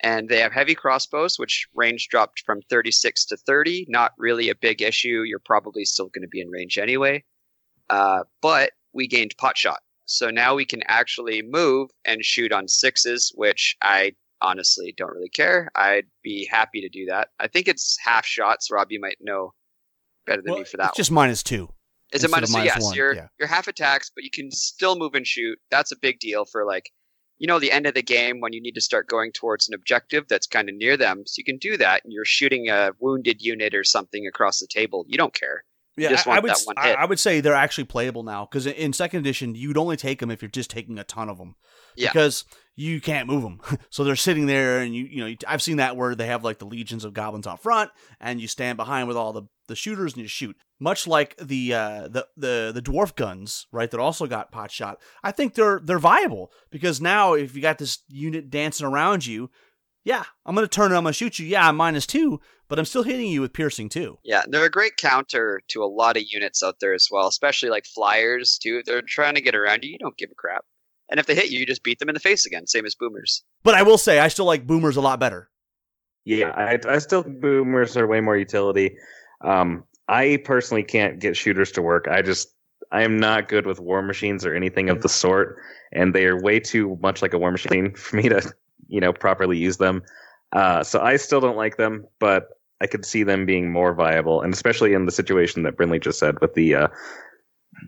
And 0.03 0.29
they 0.29 0.41
have 0.41 0.53
heavy 0.53 0.75
crossbows, 0.75 1.39
which 1.39 1.67
range 1.75 2.09
dropped 2.09 2.43
from 2.45 2.61
36 2.69 3.25
to 3.27 3.37
30. 3.39 3.87
Not 3.89 4.13
really 4.19 4.51
a 4.51 4.55
big 4.55 4.83
issue. 4.83 5.23
You're 5.27 5.39
probably 5.39 5.85
still 5.87 6.09
going 6.09 6.23
to 6.23 6.29
be 6.29 6.41
in 6.41 6.51
range 6.51 6.77
anyway. 6.77 7.25
Uh, 7.91 8.20
but 8.41 8.70
we 8.95 9.07
gained 9.07 9.34
pot 9.36 9.59
shot. 9.59 9.80
So 10.07 10.30
now 10.30 10.55
we 10.55 10.64
can 10.64 10.82
actually 10.86 11.43
move 11.43 11.91
and 12.05 12.24
shoot 12.24 12.53
on 12.53 12.66
sixes, 12.66 13.32
which 13.36 13.76
I 13.82 14.12
honestly 14.43 14.95
don't 14.97 15.12
really 15.12 15.28
care. 15.28 15.70
I'd 15.74 16.07
be 16.22 16.49
happy 16.51 16.80
to 16.80 16.88
do 16.88 17.07
that. 17.07 17.28
I 17.38 17.47
think 17.47 17.68
it's 17.68 17.97
half 18.03 18.24
shots. 18.24 18.70
Rob, 18.70 18.91
you 18.91 19.01
might 19.01 19.18
know 19.20 19.53
better 20.26 20.43
than 20.43 20.53
Well, 20.53 20.61
me 20.61 20.64
for 20.64 20.78
that 20.78 20.88
it's 20.88 20.97
just 20.97 21.11
minus 21.11 21.43
two. 21.43 21.68
is 22.12 22.24
it 22.24 22.30
minus 22.30 22.51
two? 22.51 22.59
minus 22.59 22.74
Yes, 22.74 22.82
one, 22.84 22.95
you're 22.95 23.14
yeah. 23.14 23.28
you're 23.38 23.49
half 23.49 23.68
attacks, 23.68 24.11
but 24.14 24.24
you 24.24 24.30
can 24.30 24.51
still 24.51 24.97
move 24.97 25.14
and 25.14 25.26
shoot. 25.26 25.59
That's 25.70 25.93
a 25.93 25.97
big 26.01 26.18
deal 26.18 26.45
for 26.45 26.64
like, 26.64 26.91
you 27.38 27.47
know, 27.47 27.59
the 27.59 27.70
end 27.72 27.86
of 27.86 27.95
the 27.95 28.03
game 28.03 28.41
when 28.41 28.53
you 28.53 28.61
need 28.61 28.74
to 28.74 28.80
start 28.80 29.09
going 29.09 29.32
towards 29.32 29.68
an 29.68 29.74
objective 29.74 30.26
that's 30.28 30.47
kind 30.47 30.68
of 30.68 30.74
near 30.74 30.97
them. 30.97 31.22
So 31.26 31.34
you 31.38 31.45
can 31.45 31.59
do 31.59 31.76
that, 31.76 32.03
and 32.05 32.12
you're 32.12 32.24
shooting 32.24 32.68
a 32.68 32.93
wounded 32.99 33.41
unit 33.43 33.74
or 33.74 33.84
something 33.84 34.26
across 34.26 34.59
the 34.59 34.66
table. 34.66 35.05
You 35.07 35.18
don't 35.18 35.34
care. 35.34 35.64
Yeah, 36.01 36.11
just 36.11 36.27
I, 36.27 36.37
I 36.37 36.41
would. 36.41 36.53
I. 36.77 36.95
I 36.95 37.05
would 37.05 37.19
say 37.19 37.41
they're 37.41 37.55
actually 37.55 37.85
playable 37.85 38.23
now 38.23 38.47
because 38.47 38.67
in 38.67 38.93
second 38.93 39.21
edition 39.21 39.55
you'd 39.55 39.77
only 39.77 39.97
take 39.97 40.21
them 40.21 40.31
if 40.31 40.43
you're 40.43 40.51
just 40.51 40.71
taking 40.71 40.99
a 40.99 41.05
ton 41.05 41.29
of 41.29 41.39
them. 41.39 41.57
Yeah. 41.97 42.09
Because 42.09 42.45
you 42.77 43.01
can't 43.01 43.29
move 43.29 43.43
them, 43.43 43.61
so 43.91 44.05
they're 44.05 44.17
sitting 44.17 44.47
there, 44.47 44.81
and 44.81 44.95
you 44.95 45.05
you 45.05 45.25
know 45.25 45.35
I've 45.47 45.63
seen 45.63 45.77
that 45.77 45.97
where 45.97 46.15
they 46.15 46.27
have 46.27 46.43
like 46.45 46.59
the 46.59 46.65
legions 46.65 47.05
of 47.05 47.13
goblins 47.13 47.47
out 47.47 47.63
front, 47.63 47.91
and 48.21 48.41
you 48.41 48.49
stand 48.49 48.77
behind 48.77 49.09
with 49.09 49.17
all 49.17 49.33
the 49.33 49.43
the 49.69 49.77
shooters 49.77 50.15
and 50.15 50.23
you 50.23 50.29
shoot. 50.29 50.57
Much 50.79 51.07
like 51.07 51.37
the 51.37 51.75
uh, 51.75 52.09
the 52.09 52.27
the 52.37 52.73
the 52.75 52.83
dwarf 52.83 53.15
guns, 53.15 53.67
right? 53.71 53.91
That 53.91 54.01
also 54.01 54.27
got 54.27 54.51
pot 54.53 54.71
shot. 54.71 54.99
I 55.23 55.33
think 55.33 55.55
they're 55.55 55.81
they're 55.85 55.99
viable 55.99 56.51
because 56.71 57.01
now 57.01 57.35
if 57.35 57.55
you 57.55 57.61
got 57.61 57.79
this 57.79 57.99
unit 58.09 58.49
dancing 58.49 58.87
around 58.87 59.27
you, 59.27 59.51
yeah, 60.05 60.25
I'm 60.47 60.55
gonna 60.55 60.67
turn 60.67 60.87
and 60.87 60.97
I'm 60.97 61.03
gonna 61.03 61.13
shoot 61.13 61.39
you. 61.39 61.47
Yeah, 61.47 61.69
I'm 61.69 61.77
minus 61.77 62.07
two, 62.07 62.41
but 62.71 62.79
I'm 62.79 62.85
still 62.87 63.03
hitting 63.03 63.27
you 63.27 63.43
with 63.43 63.53
piercing 63.53 63.91
too. 63.91 64.18
Yeah, 64.25 64.45
they're 64.49 64.64
a 64.64 64.71
great 64.71 64.97
counter 64.97 65.61
to 65.68 65.83
a 65.83 65.87
lot 65.87 66.16
of 66.16 66.23
units 66.27 66.62
out 66.62 66.77
there 66.81 66.95
as 66.95 67.09
well, 67.11 67.27
especially 67.27 67.68
like 67.68 67.85
flyers 67.85 68.57
too. 68.57 68.83
They're 68.87 69.03
trying 69.03 69.35
to 69.35 69.43
get 69.43 69.55
around 69.55 69.85
you. 69.85 69.91
You 69.91 69.99
don't 69.99 70.16
give 70.16 70.31
a 70.31 70.35
crap. 70.37 70.64
And 71.11 71.18
if 71.18 71.27
they 71.27 71.35
hit 71.35 71.51
you, 71.51 71.59
you 71.59 71.66
just 71.66 71.83
beat 71.83 71.99
them 71.99 72.09
in 72.09 72.14
the 72.14 72.21
face 72.21 72.47
again, 72.47 72.68
same 72.68 72.87
as 72.87 72.95
boomers. 72.95 73.43
But 73.64 73.75
I 73.75 73.83
will 73.83 73.99
say 73.99 74.21
I 74.21 74.29
still 74.29 74.45
like 74.45 74.66
boomers 74.66 74.97
a 74.97 75.01
lot 75.01 75.18
better. 75.18 75.51
Yeah, 76.25 76.51
I, 76.51 76.79
I 76.89 76.99
still 76.99 77.23
think 77.23 77.41
boomers 77.41 77.97
are 77.97 78.07
way 78.07 78.21
more 78.21 78.37
utility. 78.37 78.97
Um, 79.41 79.85
I 80.09 80.41
personally 80.45 80.85
can't 80.85 81.18
get 81.18 81.37
shooters 81.37 81.73
to 81.73 81.83
work. 81.83 82.07
I 82.09 82.23
just 82.23 82.55
I 82.93 83.03
am 83.03 83.18
not 83.18 83.49
good 83.49 83.66
with 83.66 83.81
war 83.81 84.03
machines 84.03 84.47
or 84.47 84.55
anything 84.55 84.91
of 84.91 85.03
the 85.03 85.09
sort, 85.09 85.59
and 85.93 86.14
they 86.14 86.27
are 86.27 86.41
way 86.41 86.61
too 86.61 86.99
much 87.03 87.23
like 87.23 87.35
a 87.35 87.39
war 87.39 87.51
machine 87.51 87.95
for 87.97 88.16
me 88.16 88.29
to 88.29 88.53
you 88.87 89.01
know 89.01 89.12
properly 89.12 89.59
use 89.59 89.79
them. 89.79 90.03
Uh, 90.53 90.85
so 90.85 91.01
I 91.01 91.16
still 91.16 91.41
don't 91.41 91.57
like 91.57 91.77
them, 91.77 92.07
but 92.18 92.49
I 92.81 92.87
could 92.87 93.05
see 93.05 93.22
them 93.22 93.45
being 93.47 93.70
more 93.70 93.95
viable, 93.95 94.41
and 94.41 94.53
especially 94.53 94.95
in 94.95 95.07
the 95.07 95.12
situation 95.12 95.62
that 95.64 95.76
Brindley 95.76 95.99
just 95.99 96.18
said 96.18 96.41
with 96.41 96.55
the 96.55 96.74
uh, 96.74 96.89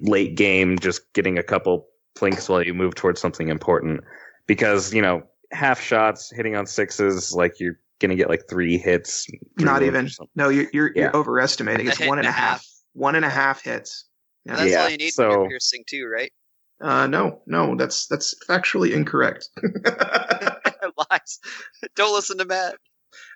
late 0.01 0.34
game, 0.36 0.78
just 0.78 1.12
getting 1.14 1.38
a 1.38 1.43
couple 1.43 1.86
plinks 2.14 2.49
while 2.49 2.62
you 2.62 2.74
move 2.74 2.95
towards 2.95 3.20
something 3.20 3.49
important. 3.49 4.03
Because 4.47 4.93
you 4.93 5.01
know 5.01 5.22
half 5.51 5.80
shots 5.80 6.30
hitting 6.34 6.57
on 6.57 6.66
sixes, 6.66 7.32
like 7.32 7.59
you're 7.61 7.78
gonna 8.01 8.16
get 8.16 8.28
like 8.28 8.43
three 8.49 8.76
hits. 8.76 9.24
three 9.24 9.64
Not 9.64 9.82
even. 9.82 10.11
No, 10.34 10.49
you're 10.49 10.66
you're, 10.72 10.90
Yeah. 10.95 11.03
you're 11.05 11.16
overestimating. 11.16 11.86
It's 11.86 11.99
hit 11.99 12.09
one 12.09 12.18
and 12.18 12.26
a 12.26 12.32
half. 12.32 12.66
One 12.95 13.14
and 13.14 13.24
a 13.24 13.30
half 13.30 13.62
hits. 13.62 14.07
Yeah. 14.45 14.57
That's 14.57 14.70
Yeah, 14.70 14.82
all 14.82 14.90
you 14.90 14.97
need 14.99 15.12
when 15.16 15.30
you're 15.30 15.49
piercing 15.49 15.84
too, 15.88 16.07
right? 16.07 16.32
Uh, 16.80 17.07
no, 17.07 17.40
no, 17.47 17.76
that's 17.76 18.07
that's 18.09 18.34
factually 18.49 18.93
incorrect. 18.93 19.49
Lies. 21.11 21.38
Don't 21.95 22.12
listen 22.12 22.38
to 22.38 22.45
Matt. 22.45 22.74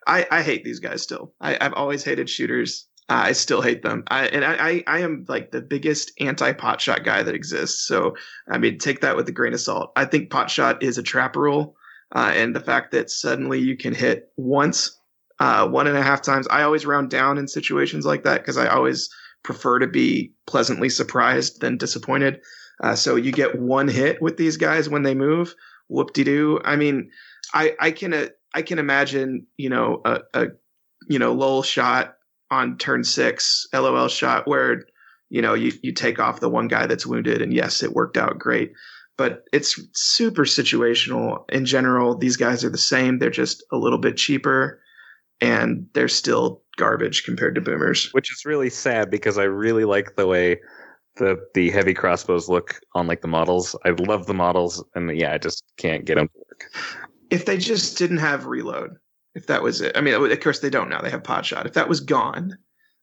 I, 0.07 0.26
I 0.30 0.42
hate 0.42 0.64
these 0.64 0.80
guys 0.80 1.02
still. 1.02 1.32
I, 1.40 1.57
I've 1.61 1.74
always 1.74 2.04
hated 2.04 2.30
shooters. 2.30 2.86
I 3.09 3.32
still 3.32 3.62
hate 3.62 3.82
them. 3.82 4.02
I 4.09 4.26
and 4.26 4.44
I, 4.44 4.54
I, 4.54 4.84
I 4.86 4.98
am 5.00 5.26
like 5.28 5.52
the 5.52 5.61
biggest 5.61 6.12
anti 6.18 6.52
pot 6.52 6.80
shot 6.80 7.04
guy 7.04 7.22
that 7.22 7.34
exists. 7.34 7.86
So 7.86 8.16
I 8.48 8.59
mean, 8.59 8.78
take 8.78 9.00
that 9.00 9.16
with 9.16 9.28
a 9.28 9.32
grain 9.32 9.54
of 9.54 9.61
salt. 9.61 9.92
I 9.94 10.04
think 10.07 10.30
pot 10.30 10.50
shot 10.50 10.82
is 10.82 10.98
a 10.98 11.04
trap 11.04 11.36
rule, 11.36 11.76
uh, 12.14 12.32
and 12.34 12.54
the 12.54 12.61
fact 12.61 12.92
that 12.92 13.11
suddenly 13.11 13.61
you 13.61 13.76
can 13.76 13.94
hit 13.94 14.32
once, 14.36 14.98
uh, 15.38 15.68
one 15.68 15.86
and 15.86 15.96
a 15.96 16.02
half 16.02 16.22
times. 16.22 16.48
I 16.50 16.62
always 16.62 16.84
round 16.86 17.11
down 17.11 17.38
in 17.38 17.46
situations 17.46 18.04
like 18.04 18.24
that 18.24 18.40
because 18.40 18.57
I 18.57 18.68
always 18.68 19.09
prefer 19.44 19.78
to 19.78 19.86
be 19.86 20.32
pleasantly 20.46 20.88
surprised 20.88 21.61
than 21.61 21.76
disappointed. 21.76 22.40
Uh, 22.82 22.96
so 22.96 23.14
you 23.14 23.30
get 23.30 23.59
one 23.59 23.86
hit 23.86 24.20
with 24.20 24.36
these 24.36 24.57
guys 24.57 24.88
when 24.88 25.04
they 25.04 25.14
move. 25.14 25.54
Whoop 25.88 26.12
de 26.12 26.24
doo. 26.24 26.61
I 26.64 26.74
mean, 26.74 27.11
I 27.54 27.76
I 27.78 27.90
can 27.92 28.12
uh, 28.12 28.26
I 28.57 28.62
can 28.62 28.78
imagine 28.78 29.46
you 29.59 29.68
know 29.68 30.00
a, 30.04 30.20
a 30.34 30.46
you 31.09 31.18
know 31.18 31.32
lull 31.32 31.62
shot 31.62 32.16
on 32.50 32.78
turn 32.78 33.04
six, 33.04 33.66
LOL 33.72 34.09
shot 34.09 34.48
where 34.48 34.82
you 35.28 35.42
know 35.42 35.54
you 35.54 35.72
you 35.82 35.92
take 35.92 36.18
off 36.18 36.40
the 36.40 36.48
one 36.48 36.66
guy 36.66 36.86
that's 36.86 37.07
wounded, 37.07 37.42
and 37.42 37.52
yes, 37.52 37.82
it 37.82 37.92
worked 37.92 38.16
out 38.16 38.38
great. 38.38 38.72
But 39.18 39.44
it's 39.52 39.80
super 39.94 40.44
situational 40.44 41.44
in 41.50 41.64
general. 41.64 42.16
These 42.16 42.36
guys 42.36 42.64
are 42.64 42.70
the 42.70 42.78
same. 42.78 43.18
They're 43.18 43.30
just 43.30 43.64
a 43.72 43.76
little 43.76 43.98
bit 43.98 44.16
cheaper, 44.16 44.80
and 45.40 45.86
they're 45.94 46.09
still 46.09 46.62
garbage 46.76 47.24
compared 47.24 47.54
to 47.54 47.61
boomers. 47.61 48.11
which 48.12 48.30
is 48.30 48.44
really 48.44 48.70
sad 48.70 49.11
because 49.11 49.38
I 49.38 49.44
really 49.44 49.84
like 49.84 50.16
the 50.16 50.26
way 50.26 50.61
the 51.16 51.38
the 51.54 51.70
heavy 51.70 51.94
crossbows 51.94 52.48
look 52.48 52.80
on 52.94 53.07
like 53.07 53.20
the 53.20 53.28
models. 53.28 53.76
I 53.84 53.90
love 53.90 54.26
the 54.26 54.34
models, 54.34 54.82
and 54.94 55.14
yeah, 55.16 55.34
I 55.34 55.38
just 55.38 55.62
can't 55.76 56.04
get 56.04 56.16
them 56.16 56.28
to 56.28 56.38
work. 56.38 56.70
If 57.31 57.45
they 57.45 57.59
just 57.59 57.99
didn't 57.99 58.18
have 58.18 58.47
reload, 58.47 58.91
if 59.35 59.47
that 59.47 59.62
was 59.62 59.81
it. 59.81 59.97
I 59.97 60.01
mean, 60.01 60.14
of 60.14 60.41
course 60.41 60.61
they 60.61 60.70
don't 60.70 60.89
now. 60.89 61.01
They 61.01 61.11
have 61.11 61.24
pot 61.24 61.47
shot. 61.47 61.66
If 61.66 61.74
that 61.74 61.89
was 61.89 62.01
gone, 62.01 62.57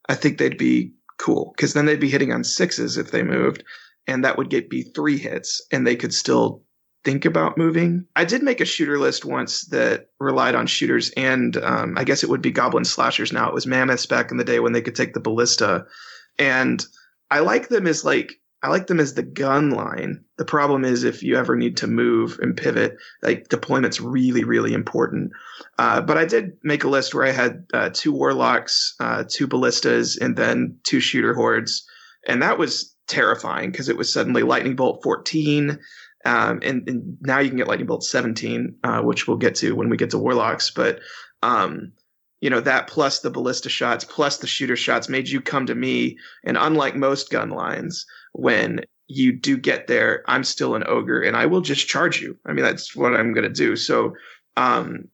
I 0.09 0.15
think 0.15 0.37
they'd 0.37 0.57
be 0.57 0.93
cool 1.17 1.53
because 1.55 1.73
then 1.73 1.85
they'd 1.85 1.99
be 1.99 2.09
hitting 2.09 2.31
on 2.31 2.43
sixes 2.43 2.97
if 2.97 3.11
they 3.11 3.23
moved, 3.23 3.63
and 4.07 4.23
that 4.23 4.37
would 4.37 4.49
get 4.49 4.69
be 4.69 4.83
three 4.83 5.17
hits, 5.17 5.61
and 5.71 5.85
they 5.85 5.95
could 5.95 6.13
still 6.13 6.63
think 7.03 7.25
about 7.25 7.57
moving. 7.57 8.05
I 8.15 8.25
did 8.25 8.43
make 8.43 8.61
a 8.61 8.65
shooter 8.65 8.97
list 8.97 9.25
once 9.25 9.65
that 9.65 10.07
relied 10.19 10.55
on 10.55 10.67
shooters, 10.67 11.11
and 11.11 11.57
um, 11.57 11.97
I 11.97 12.03
guess 12.03 12.23
it 12.23 12.29
would 12.29 12.41
be 12.41 12.51
goblin 12.51 12.85
slashers 12.85 13.33
now. 13.33 13.47
It 13.47 13.53
was 13.53 13.67
mammoths 13.67 14.05
back 14.05 14.31
in 14.31 14.37
the 14.37 14.43
day 14.43 14.59
when 14.59 14.73
they 14.73 14.81
could 14.81 14.95
take 14.95 15.13
the 15.13 15.19
ballista, 15.19 15.85
and 16.39 16.85
I 17.29 17.39
like 17.39 17.69
them 17.69 17.87
as 17.87 18.05
like 18.05 18.39
I 18.63 18.69
like 18.69 18.87
them 18.87 19.01
as 19.01 19.13
the 19.13 19.23
gun 19.23 19.71
line. 19.71 20.23
The 20.37 20.45
problem 20.45 20.85
is 20.85 21.03
if 21.03 21.21
you 21.21 21.35
ever 21.35 21.57
need 21.57 21.75
to 21.77 21.87
move 21.87 22.39
and 22.41 22.55
pivot, 22.55 22.95
like 23.21 23.49
deployment's 23.49 23.99
really, 23.99 24.45
really 24.45 24.71
important. 24.71 25.33
Uh, 25.77 25.99
but 25.99 26.17
I 26.17 26.23
did 26.23 26.53
make 26.63 26.85
a 26.85 26.89
list 26.89 27.13
where 27.13 27.25
I 27.25 27.31
had 27.31 27.65
uh, 27.73 27.89
two 27.91 28.13
warlocks, 28.13 28.95
uh, 29.01 29.25
two 29.27 29.47
ballistas, 29.47 30.15
and 30.15 30.37
then 30.37 30.77
two 30.83 31.01
shooter 31.01 31.33
hordes, 31.33 31.85
and 32.25 32.41
that 32.41 32.57
was 32.57 32.95
terrifying 33.07 33.69
because 33.69 33.89
it 33.89 33.97
was 33.97 34.11
suddenly 34.11 34.43
lightning 34.43 34.77
bolt 34.77 35.03
14. 35.03 35.77
Um, 36.25 36.61
and, 36.63 36.87
and, 36.87 37.17
now 37.19 37.39
you 37.39 37.49
can 37.49 37.57
get 37.57 37.67
lightning 37.67 37.87
bolt 37.87 38.05
17, 38.05 38.77
uh, 38.85 39.01
which 39.01 39.27
we'll 39.27 39.35
get 39.35 39.55
to 39.55 39.75
when 39.75 39.89
we 39.89 39.97
get 39.97 40.11
to 40.11 40.17
warlocks. 40.17 40.71
But 40.71 41.01
um, 41.41 41.91
you 42.43 42.49
know 42.49 42.59
that 42.59 42.87
plus 42.87 43.21
the 43.21 43.29
ballista 43.29 43.69
shots 43.69 44.03
plus 44.03 44.37
the 44.37 44.47
shooter 44.47 44.75
shots 44.75 45.07
made 45.07 45.29
you 45.29 45.39
come 45.39 45.65
to 45.65 45.75
me 45.75 46.17
and 46.43 46.57
unlike 46.57 46.93
most 46.93 47.29
gun 47.29 47.49
lines 47.49 48.05
when 48.33 48.81
you 49.07 49.31
do 49.31 49.57
get 49.57 49.87
there 49.87 50.23
i'm 50.27 50.43
still 50.43 50.75
an 50.75 50.83
ogre 50.87 51.21
and 51.21 51.35
i 51.35 51.45
will 51.45 51.61
just 51.61 51.87
charge 51.87 52.21
you. 52.21 52.37
I 52.45 52.53
mean 52.53 52.63
that's 52.63 52.95
what 52.95 53.15
i'm 53.15 53.33
going 53.33 53.47
to 53.47 53.49
do. 53.49 53.75
So 53.75 54.13
um, 54.55 55.05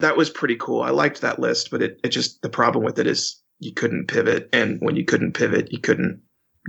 that 0.00 0.16
was 0.16 0.28
pretty 0.30 0.56
cool. 0.56 0.82
I 0.82 0.90
liked 0.90 1.20
that 1.20 1.38
list 1.38 1.70
but 1.70 1.82
it, 1.82 2.00
it 2.02 2.08
just 2.08 2.42
the 2.42 2.48
problem 2.48 2.84
with 2.84 2.98
it 2.98 3.06
is 3.06 3.40
you 3.60 3.72
couldn't 3.72 4.06
pivot. 4.06 4.48
And 4.52 4.80
when 4.80 4.96
you 4.96 5.04
couldn't 5.04 5.32
pivot 5.32 5.72
you 5.72 5.80
couldn't 5.80 6.20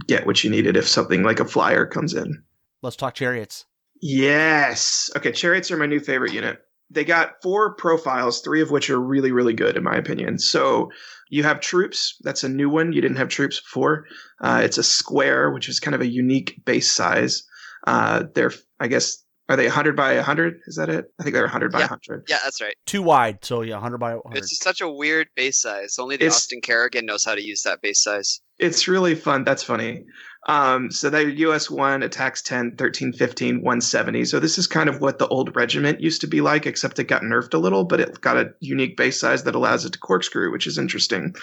get 0.07 0.25
what 0.25 0.43
you 0.43 0.49
needed 0.49 0.77
if 0.77 0.87
something 0.87 1.23
like 1.23 1.39
a 1.39 1.45
flyer 1.45 1.85
comes 1.85 2.13
in. 2.13 2.43
Let's 2.81 2.95
talk 2.95 3.15
chariots. 3.15 3.65
Yes. 4.01 5.09
Okay 5.15 5.31
chariots 5.31 5.71
are 5.71 5.77
my 5.77 5.85
new 5.85 5.99
favorite 5.99 6.33
unit 6.33 6.63
they 6.89 7.05
got 7.05 7.33
four 7.41 7.75
profiles, 7.75 8.41
three 8.41 8.61
of 8.61 8.71
which 8.71 8.89
are 8.89 8.99
really, 8.99 9.31
really 9.31 9.53
good 9.53 9.77
in 9.77 9.83
my 9.83 9.95
opinion. 9.95 10.39
So 10.39 10.89
you 11.29 11.43
have 11.43 11.59
troops. 11.59 12.17
That's 12.21 12.43
a 12.43 12.49
new 12.49 12.69
one. 12.69 12.93
You 12.93 13.01
didn't 13.01 13.17
have 13.17 13.29
troops 13.29 13.59
before. 13.59 14.05
Uh, 14.41 14.61
it's 14.63 14.77
a 14.77 14.83
square, 14.83 15.51
which 15.51 15.69
is 15.69 15.79
kind 15.79 15.95
of 15.95 16.01
a 16.01 16.07
unique 16.07 16.59
base 16.65 16.91
size. 16.91 17.43
Uh, 17.85 18.23
they're, 18.33 18.51
I 18.79 18.87
guess, 18.87 19.23
are 19.49 19.55
they 19.55 19.65
100 19.65 19.95
by 19.95 20.15
100? 20.15 20.59
Is 20.67 20.75
that 20.75 20.89
it? 20.89 21.05
I 21.19 21.23
think 21.23 21.33
they're 21.33 21.43
100 21.43 21.71
by 21.71 21.79
yeah. 21.79 21.85
100. 21.85 22.25
Yeah, 22.27 22.37
that's 22.43 22.61
right. 22.61 22.75
Too 22.85 23.01
wide. 23.01 23.43
So 23.43 23.61
yeah, 23.61 23.75
100 23.75 23.97
by 23.97 24.13
100. 24.15 24.37
It's 24.37 24.57
such 24.59 24.81
a 24.81 24.89
weird 24.89 25.27
base 25.35 25.61
size. 25.61 25.97
Only 25.97 26.17
the 26.17 26.25
It's- 26.25 26.37
Austin 26.37 26.61
Kerrigan 26.61 27.05
knows 27.05 27.25
how 27.25 27.35
to 27.35 27.41
use 27.43 27.63
that 27.63 27.81
base 27.81 28.03
size. 28.03 28.41
It's 28.59 28.87
really 28.87 29.15
fun. 29.15 29.45
That's 29.45 29.63
funny. 29.63 30.03
Um, 30.47 30.89
so 30.89 31.09
they're 31.09 31.27
US 31.27 31.69
1, 31.69 32.01
attacks 32.01 32.41
10, 32.41 32.75
13, 32.77 33.13
15, 33.13 33.55
170. 33.57 34.25
So 34.25 34.39
this 34.39 34.57
is 34.57 34.67
kind 34.67 34.87
of 34.87 35.01
what 35.01 35.19
the 35.19 35.27
old 35.27 35.55
regiment 35.55 35.99
used 35.99 36.21
to 36.21 36.27
be 36.27 36.41
like, 36.41 36.65
except 36.65 36.97
it 36.99 37.05
got 37.05 37.23
nerfed 37.23 37.53
a 37.53 37.57
little, 37.57 37.83
but 37.83 37.99
it 37.99 38.21
got 38.21 38.37
a 38.37 38.53
unique 38.59 38.95
base 38.95 39.19
size 39.19 39.43
that 39.43 39.55
allows 39.55 39.85
it 39.85 39.93
to 39.93 39.99
corkscrew, 39.99 40.51
which 40.51 40.65
is 40.65 40.77
interesting. 40.77 41.35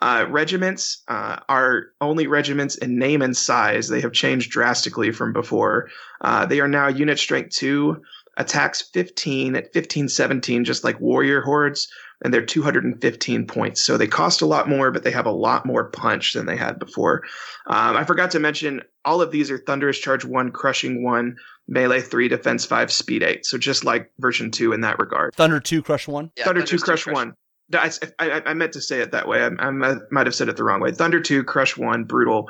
Uh, 0.00 0.26
regiments 0.28 1.02
uh, 1.08 1.40
are 1.48 1.86
only 2.00 2.26
regiments 2.26 2.76
in 2.76 2.98
name 2.98 3.20
and 3.20 3.36
size. 3.36 3.88
They 3.88 4.00
have 4.00 4.12
changed 4.12 4.50
drastically 4.50 5.10
from 5.10 5.32
before. 5.32 5.88
Uh, 6.20 6.46
they 6.46 6.60
are 6.60 6.68
now 6.68 6.88
unit 6.88 7.18
strength 7.18 7.54
2, 7.56 8.00
attacks 8.36 8.82
15 8.92 9.56
at 9.56 9.72
15, 9.72 10.08
17, 10.08 10.64
just 10.64 10.84
like 10.84 11.00
warrior 11.00 11.40
hordes 11.40 11.88
and 12.22 12.32
they're 12.32 12.44
215 12.44 13.46
points. 13.46 13.82
So 13.82 13.96
they 13.96 14.06
cost 14.06 14.40
a 14.40 14.46
lot 14.46 14.68
more, 14.68 14.90
but 14.90 15.04
they 15.04 15.10
have 15.10 15.26
a 15.26 15.30
lot 15.30 15.66
more 15.66 15.90
punch 15.90 16.32
than 16.32 16.46
they 16.46 16.56
had 16.56 16.78
before. 16.78 17.22
Um, 17.66 17.96
I 17.96 18.04
forgot 18.04 18.30
to 18.32 18.40
mention 18.40 18.82
all 19.04 19.20
of 19.20 19.30
these 19.30 19.50
are 19.50 19.58
Thunderous 19.58 19.98
Charge 19.98 20.24
1, 20.24 20.50
Crushing 20.52 21.02
1, 21.04 21.36
Melee 21.68 22.00
3, 22.00 22.28
Defense 22.28 22.64
5, 22.64 22.90
Speed 22.90 23.22
8. 23.22 23.44
So 23.46 23.58
just 23.58 23.84
like 23.84 24.10
version 24.18 24.50
2 24.50 24.72
in 24.72 24.80
that 24.80 24.98
regard. 24.98 25.34
Thunder 25.34 25.60
2, 25.60 25.82
Crush 25.82 26.08
1. 26.08 26.32
Yeah, 26.36 26.44
Thunder 26.44 26.60
Thunder's 26.60 26.82
2, 26.82 26.84
Crush 26.84 27.06
1. 27.06 27.34
I, 27.74 27.90
I, 28.18 28.42
I 28.46 28.54
meant 28.54 28.72
to 28.72 28.80
say 28.80 29.00
it 29.00 29.10
that 29.10 29.28
way. 29.28 29.42
I, 29.42 29.46
I 29.46 29.70
might 30.10 30.26
have 30.26 30.34
said 30.34 30.48
it 30.48 30.56
the 30.56 30.64
wrong 30.64 30.80
way. 30.80 30.92
Thunder 30.92 31.20
2, 31.20 31.44
Crush 31.44 31.76
1, 31.76 32.04
Brutal. 32.04 32.48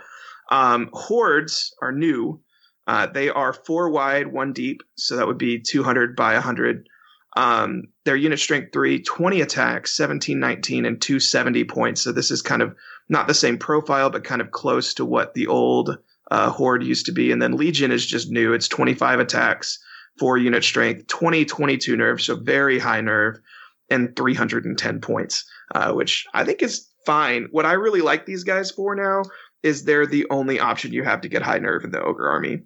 Um, 0.50 0.90
hordes 0.92 1.74
are 1.82 1.90
new. 1.90 2.40
Uh, 2.86 3.06
they 3.06 3.28
are 3.28 3.52
four 3.52 3.90
wide, 3.90 4.28
one 4.28 4.52
deep. 4.52 4.82
So 4.96 5.16
that 5.16 5.26
would 5.26 5.38
be 5.38 5.60
200 5.60 6.14
by 6.14 6.34
100. 6.34 6.88
Um, 7.36 7.88
their 8.04 8.16
unit 8.16 8.38
strength 8.38 8.72
3, 8.72 9.02
20 9.02 9.40
attacks, 9.40 9.92
17, 9.96 10.38
19, 10.38 10.86
and 10.86 11.00
270 11.00 11.64
points. 11.64 12.00
So 12.00 12.12
this 12.12 12.30
is 12.30 12.40
kind 12.40 12.62
of 12.62 12.74
not 13.08 13.28
the 13.28 13.34
same 13.34 13.58
profile, 13.58 14.10
but 14.10 14.24
kind 14.24 14.40
of 14.40 14.52
close 14.52 14.94
to 14.94 15.04
what 15.04 15.34
the 15.34 15.48
old 15.48 15.98
uh, 16.30 16.50
Horde 16.50 16.84
used 16.84 17.06
to 17.06 17.12
be. 17.12 17.32
And 17.32 17.42
then 17.42 17.56
Legion 17.56 17.92
is 17.92 18.06
just 18.06 18.30
new. 18.30 18.52
It's 18.52 18.68
25 18.68 19.20
attacks, 19.20 19.78
4 20.18 20.38
unit 20.38 20.64
strength, 20.64 21.06
20, 21.08 21.44
22 21.44 21.96
nerve, 21.96 22.22
so 22.22 22.36
very 22.36 22.78
high 22.78 23.00
nerve, 23.00 23.38
and 23.90 24.16
310 24.16 25.00
points, 25.00 25.44
uh, 25.74 25.92
which 25.92 26.26
I 26.32 26.44
think 26.44 26.62
is 26.62 26.88
fine. 27.04 27.48
What 27.50 27.66
I 27.66 27.72
really 27.72 28.00
like 28.00 28.26
these 28.26 28.44
guys 28.44 28.70
for 28.70 28.94
now 28.96 29.22
is 29.62 29.84
they're 29.84 30.06
the 30.06 30.26
only 30.30 30.58
option 30.58 30.92
you 30.92 31.04
have 31.04 31.20
to 31.20 31.28
get 31.28 31.42
high 31.42 31.58
nerve 31.58 31.84
in 31.84 31.90
the 31.90 32.02
Ogre 32.02 32.28
army. 32.28 32.62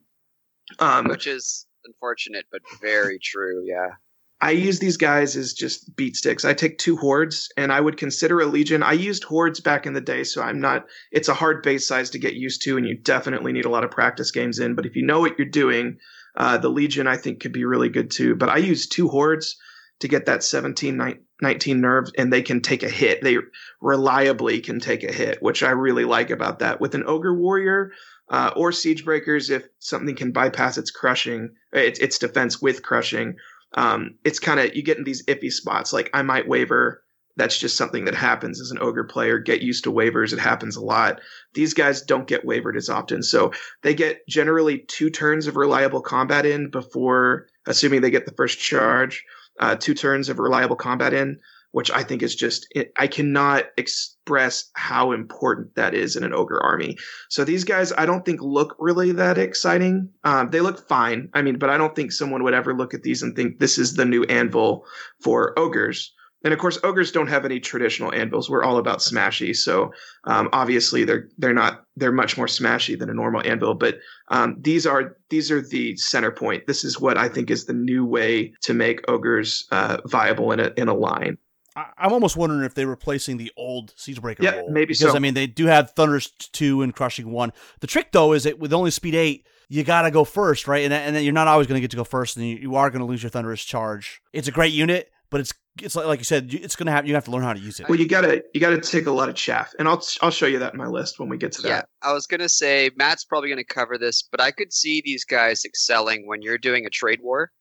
Um, 0.78 1.06
Which 1.06 1.26
is 1.26 1.66
unfortunate, 1.84 2.46
but 2.50 2.62
very 2.80 3.18
true. 3.18 3.64
Yeah. 3.66 3.94
I 4.42 4.52
use 4.52 4.78
these 4.78 4.96
guys 4.96 5.36
as 5.36 5.52
just 5.52 5.94
beat 5.96 6.16
sticks. 6.16 6.46
I 6.46 6.54
take 6.54 6.78
two 6.78 6.96
hordes 6.96 7.50
and 7.58 7.70
I 7.70 7.80
would 7.80 7.98
consider 7.98 8.40
a 8.40 8.46
legion. 8.46 8.82
I 8.82 8.92
used 8.92 9.24
hordes 9.24 9.60
back 9.60 9.84
in 9.84 9.92
the 9.92 10.00
day, 10.00 10.24
so 10.24 10.40
I'm 10.40 10.60
not, 10.60 10.86
it's 11.12 11.28
a 11.28 11.34
hard 11.34 11.62
base 11.62 11.86
size 11.86 12.08
to 12.10 12.18
get 12.18 12.34
used 12.34 12.62
to, 12.62 12.78
and 12.78 12.86
you 12.86 12.96
definitely 12.96 13.52
need 13.52 13.66
a 13.66 13.70
lot 13.70 13.84
of 13.84 13.90
practice 13.90 14.30
games 14.30 14.58
in. 14.58 14.74
But 14.74 14.86
if 14.86 14.96
you 14.96 15.04
know 15.04 15.20
what 15.20 15.38
you're 15.38 15.46
doing, 15.46 15.98
uh, 16.36 16.56
the 16.56 16.70
legion 16.70 17.06
I 17.06 17.18
think 17.18 17.40
could 17.40 17.52
be 17.52 17.66
really 17.66 17.90
good 17.90 18.10
too. 18.10 18.34
But 18.34 18.48
I 18.48 18.56
use 18.58 18.88
two 18.88 19.08
hordes 19.08 19.56
to 19.98 20.08
get 20.08 20.24
that 20.26 20.42
17, 20.42 21.18
19 21.42 21.80
nerve, 21.80 22.10
and 22.16 22.32
they 22.32 22.40
can 22.40 22.62
take 22.62 22.82
a 22.82 22.88
hit. 22.88 23.22
They 23.22 23.36
reliably 23.82 24.60
can 24.60 24.80
take 24.80 25.04
a 25.04 25.12
hit, 25.12 25.42
which 25.42 25.62
I 25.62 25.70
really 25.72 26.04
like 26.04 26.30
about 26.30 26.60
that. 26.60 26.80
With 26.80 26.94
an 26.94 27.04
ogre 27.06 27.34
warrior, 27.34 27.92
uh, 28.30 28.52
or 28.56 28.72
siege 28.72 29.04
breakers, 29.04 29.50
if 29.50 29.66
something 29.80 30.14
can 30.14 30.32
bypass 30.32 30.78
its 30.78 30.90
crushing, 30.90 31.50
its, 31.72 31.98
its 31.98 32.18
defense 32.18 32.62
with 32.62 32.82
crushing, 32.82 33.36
um, 33.74 34.16
it's 34.24 34.38
kind 34.38 34.60
of 34.60 34.74
you 34.74 34.82
get 34.82 34.98
in 34.98 35.04
these 35.04 35.24
iffy 35.26 35.50
spots. 35.52 35.92
Like 35.92 36.10
I 36.14 36.22
might 36.22 36.48
waver. 36.48 37.02
That's 37.36 37.58
just 37.58 37.76
something 37.76 38.04
that 38.04 38.14
happens 38.14 38.60
as 38.60 38.70
an 38.70 38.78
ogre 38.80 39.04
player. 39.04 39.38
Get 39.38 39.62
used 39.62 39.84
to 39.84 39.90
wavers. 39.90 40.32
It 40.32 40.40
happens 40.40 40.76
a 40.76 40.84
lot. 40.84 41.20
These 41.54 41.74
guys 41.74 42.02
don't 42.02 42.26
get 42.26 42.44
wavered 42.44 42.76
as 42.76 42.88
often, 42.88 43.22
so 43.22 43.52
they 43.82 43.94
get 43.94 44.26
generally 44.28 44.78
two 44.78 45.10
turns 45.10 45.46
of 45.46 45.56
reliable 45.56 46.02
combat 46.02 46.44
in 46.44 46.70
before, 46.70 47.46
assuming 47.66 48.00
they 48.00 48.10
get 48.10 48.26
the 48.26 48.34
first 48.34 48.58
charge. 48.58 49.24
Uh, 49.58 49.76
two 49.76 49.94
turns 49.94 50.28
of 50.28 50.38
reliable 50.38 50.76
combat 50.76 51.12
in, 51.12 51.38
which 51.72 51.90
I 51.90 52.02
think 52.02 52.22
is 52.22 52.34
just 52.34 52.66
it, 52.72 52.92
I 52.96 53.06
cannot 53.06 53.64
express 53.76 54.70
how 54.74 55.12
important 55.12 55.74
that 55.76 55.94
is 55.94 56.16
in 56.16 56.24
an 56.24 56.34
ogre 56.34 56.62
army. 56.62 56.96
So 57.28 57.44
these 57.44 57.64
guys, 57.64 57.92
I 57.96 58.06
don't 58.06 58.24
think 58.24 58.40
look 58.42 58.76
really 58.78 59.12
that 59.12 59.38
exciting. 59.38 60.10
Um, 60.24 60.50
they 60.50 60.60
look 60.60 60.88
fine. 60.88 61.28
I 61.34 61.42
mean, 61.42 61.58
but 61.58 61.70
I 61.70 61.78
don't 61.78 61.94
think 61.94 62.12
someone 62.12 62.42
would 62.44 62.54
ever 62.54 62.74
look 62.74 62.94
at 62.94 63.02
these 63.02 63.22
and 63.22 63.36
think 63.36 63.58
this 63.58 63.78
is 63.78 63.94
the 63.94 64.04
new 64.04 64.24
anvil 64.24 64.84
for 65.22 65.58
ogres. 65.58 66.12
And 66.42 66.54
of 66.54 66.58
course, 66.58 66.78
ogres 66.82 67.12
don't 67.12 67.26
have 67.26 67.44
any 67.44 67.60
traditional 67.60 68.14
anvils. 68.14 68.48
We're 68.48 68.64
all 68.64 68.78
about 68.78 69.00
smashy. 69.00 69.54
So 69.54 69.92
um, 70.24 70.48
obviously, 70.52 71.04
they're 71.04 71.28
they're 71.36 71.52
not 71.52 71.84
they're 71.96 72.12
much 72.12 72.36
more 72.38 72.46
smashy 72.46 72.98
than 72.98 73.10
a 73.10 73.14
normal 73.14 73.42
anvil. 73.44 73.74
But 73.74 73.96
um, 74.28 74.56
these 74.58 74.86
are 74.86 75.16
these 75.28 75.50
are 75.50 75.60
the 75.60 75.96
center 75.96 76.30
point. 76.30 76.66
This 76.66 76.82
is 76.82 76.98
what 76.98 77.18
I 77.18 77.28
think 77.28 77.50
is 77.50 77.66
the 77.66 77.74
new 77.74 78.06
way 78.06 78.54
to 78.62 78.72
make 78.72 79.08
ogres 79.08 79.66
uh, 79.70 79.98
viable 80.06 80.52
in 80.52 80.60
a 80.60 80.72
in 80.78 80.88
a 80.88 80.94
line. 80.94 81.36
I- 81.80 81.90
I'm 82.06 82.12
almost 82.12 82.36
wondering 82.36 82.64
if 82.64 82.74
they're 82.74 82.86
replacing 82.86 83.36
the 83.36 83.50
old 83.56 83.94
Siegebreaker 83.96 84.42
Yeah, 84.42 84.56
role. 84.56 84.70
maybe 84.70 84.86
because, 84.92 85.10
so. 85.10 85.16
I 85.16 85.18
mean, 85.18 85.34
they 85.34 85.46
do 85.46 85.66
have 85.66 85.90
Thunder's 85.92 86.28
2 86.30 86.82
and 86.82 86.94
Crushing 86.94 87.30
1. 87.32 87.52
The 87.80 87.86
trick, 87.86 88.12
though, 88.12 88.32
is 88.32 88.44
that 88.44 88.58
with 88.58 88.72
only 88.72 88.90
speed 88.90 89.14
8, 89.14 89.46
you 89.68 89.84
got 89.84 90.02
to 90.02 90.10
go 90.10 90.24
first, 90.24 90.66
right? 90.68 90.82
And, 90.84 90.92
and 90.92 91.14
then 91.14 91.22
you're 91.24 91.32
not 91.32 91.48
always 91.48 91.66
going 91.66 91.76
to 91.76 91.80
get 91.80 91.90
to 91.92 91.96
go 91.96 92.04
first, 92.04 92.36
and 92.36 92.46
you, 92.46 92.56
you 92.56 92.74
are 92.76 92.90
going 92.90 93.00
to 93.00 93.06
lose 93.06 93.22
your 93.22 93.30
Thunderous 93.30 93.64
charge. 93.64 94.20
It's 94.32 94.48
a 94.48 94.52
great 94.52 94.72
unit, 94.72 95.10
but 95.30 95.40
it's 95.40 95.54
it's 95.80 95.94
like, 95.94 96.06
like 96.06 96.18
you 96.18 96.24
said, 96.24 96.52
you- 96.52 96.58
it's 96.60 96.74
going 96.74 96.86
to 96.86 96.92
have 96.92 97.06
you 97.06 97.14
have 97.14 97.24
to 97.26 97.30
learn 97.30 97.42
how 97.44 97.52
to 97.52 97.60
use 97.60 97.78
it. 97.78 97.88
Well, 97.88 97.98
you 97.98 98.08
gotta 98.08 98.42
you 98.52 98.60
gotta 98.60 98.80
take 98.80 99.06
a 99.06 99.10
lot 99.12 99.28
of 99.28 99.36
chaff, 99.36 99.72
and 99.78 99.86
I'll 99.88 100.02
I'll 100.20 100.32
show 100.32 100.46
you 100.46 100.58
that 100.58 100.72
in 100.74 100.78
my 100.78 100.88
list 100.88 101.20
when 101.20 101.28
we 101.28 101.38
get 101.38 101.52
to 101.52 101.62
that. 101.62 101.68
Yeah, 101.68 101.82
I 102.02 102.12
was 102.12 102.26
gonna 102.26 102.48
say 102.48 102.90
Matt's 102.96 103.24
probably 103.24 103.48
gonna 103.48 103.62
cover 103.64 103.96
this, 103.96 104.22
but 104.28 104.40
I 104.40 104.50
could 104.50 104.72
see 104.72 105.00
these 105.04 105.24
guys 105.24 105.64
excelling 105.64 106.26
when 106.26 106.42
you're 106.42 106.58
doing 106.58 106.84
a 106.84 106.90
trade 106.90 107.20
war, 107.22 107.52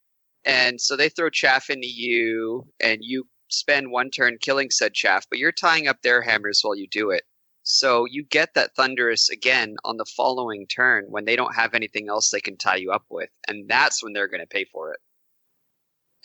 and 0.44 0.82
so 0.82 0.98
they 0.98 1.10
throw 1.10 1.30
chaff 1.30 1.70
into 1.70 1.88
you, 1.88 2.66
and 2.82 2.98
you 3.02 3.26
spend 3.50 3.92
one 3.92 4.10
turn 4.10 4.38
killing 4.40 4.72
said 4.72 4.94
chaff, 4.94 5.28
but 5.30 5.40
you're 5.40 5.52
tying 5.52 5.88
up 5.88 6.02
their 6.02 6.22
hammers 6.22 6.62
while 6.62 6.76
you 6.76 6.88
do 6.88 7.12
it. 7.12 7.24
So 7.64 8.06
you 8.06 8.24
get 8.24 8.54
that 8.56 8.76
thunderous 8.76 9.30
again 9.30 9.76
on 9.84 9.98
the 9.98 10.06
following 10.06 10.66
turn 10.68 11.06
when 11.10 11.26
they 11.26 11.36
don't 11.36 11.56
have 11.56 11.74
anything 11.74 12.10
else 12.10 12.30
they 12.30 12.42
can 12.42 12.58
tie 12.58 12.78
you 12.78 12.92
up 12.92 13.06
with, 13.10 13.30
and 13.48 13.70
that's 13.70 14.04
when 14.04 14.14
they're 14.14 14.28
gonna 14.28 14.48
pay 14.48 14.66
for 14.66 14.94
it. 14.94 15.00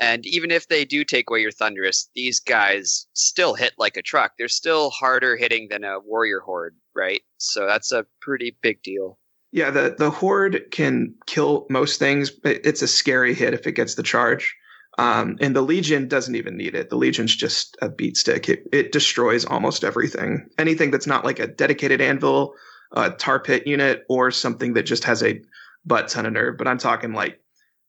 And 0.01 0.27
even 0.27 0.51
if 0.51 0.69
they 0.69 0.85
do 0.85 1.05
take 1.05 1.31
away 1.31 1.41
your 1.41 1.53
Thunderous, 1.53 2.11
these 2.15 2.41
guys 2.41 3.07
still 3.13 3.55
hit 3.55 3.75
like 3.79 3.97
a 3.97 4.03
truck. 4.03 4.33
They're 4.37 4.49
still 4.49 4.91
harder 4.91 5.37
hitting 5.37 5.69
than 5.69 5.85
a 5.85 6.01
Warrior 6.01 6.41
Horde, 6.41 6.77
right? 6.95 7.23
So 7.39 7.67
that's 7.67 7.93
a 7.93 8.07
pretty 8.21 8.57
big 8.61 8.83
deal. 8.83 9.19
Yeah, 9.53 9.71
the 9.71 9.95
the 9.97 10.11
horde 10.11 10.65
can 10.73 11.15
kill 11.27 11.67
most 11.71 12.01
things, 12.01 12.29
but 12.29 12.61
it's 12.65 12.83
a 12.83 12.89
scary 12.89 13.35
hit 13.35 13.55
if 13.55 13.69
it 13.69 13.73
gets 13.73 13.95
the 13.95 14.03
charge. 14.03 14.57
Um, 14.99 15.37
and 15.41 15.57
the 15.57 15.63
Legion 15.63 16.07
doesn't 16.07 16.37
even 16.37 16.57
need 16.57 16.75
it. 16.75 16.89
The 16.89 16.97
Legion's 16.97 17.35
just 17.35 17.77
a 17.83 17.89
beat 17.89 18.17
stick. 18.17 18.49
It, 18.49 18.69
it 18.73 18.93
destroys 18.93 19.45
almost 19.45 19.83
everything. 19.83 20.49
Anything 20.59 20.91
that's 20.91 21.07
not 21.07 21.25
like 21.25 21.39
a 21.41 21.49
dedicated 21.49 22.01
anvil 22.01 22.55
a 22.95 23.11
tar 23.11 23.41
pit 23.41 23.67
unit 23.67 24.05
or 24.09 24.31
something 24.31 24.75
that 24.75 24.85
just 24.85 25.05
has 25.05 25.23
a 25.23 25.41
butt 25.85 26.09
ton 26.09 26.27
of 26.27 26.33
nerve. 26.33 26.57
But 26.57 26.69
I'm 26.69 26.79
talking 26.79 27.13
like 27.13 27.41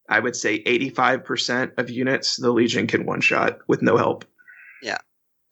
I 0.09 0.19
would 0.19 0.35
say 0.35 0.63
85% 0.63 1.77
of 1.77 1.89
units 1.89 2.35
the 2.37 2.51
Legion 2.51 2.87
can 2.87 3.05
one 3.05 3.21
shot 3.21 3.59
with 3.67 3.81
no 3.81 3.97
help. 3.97 4.25
Yeah. 4.81 4.97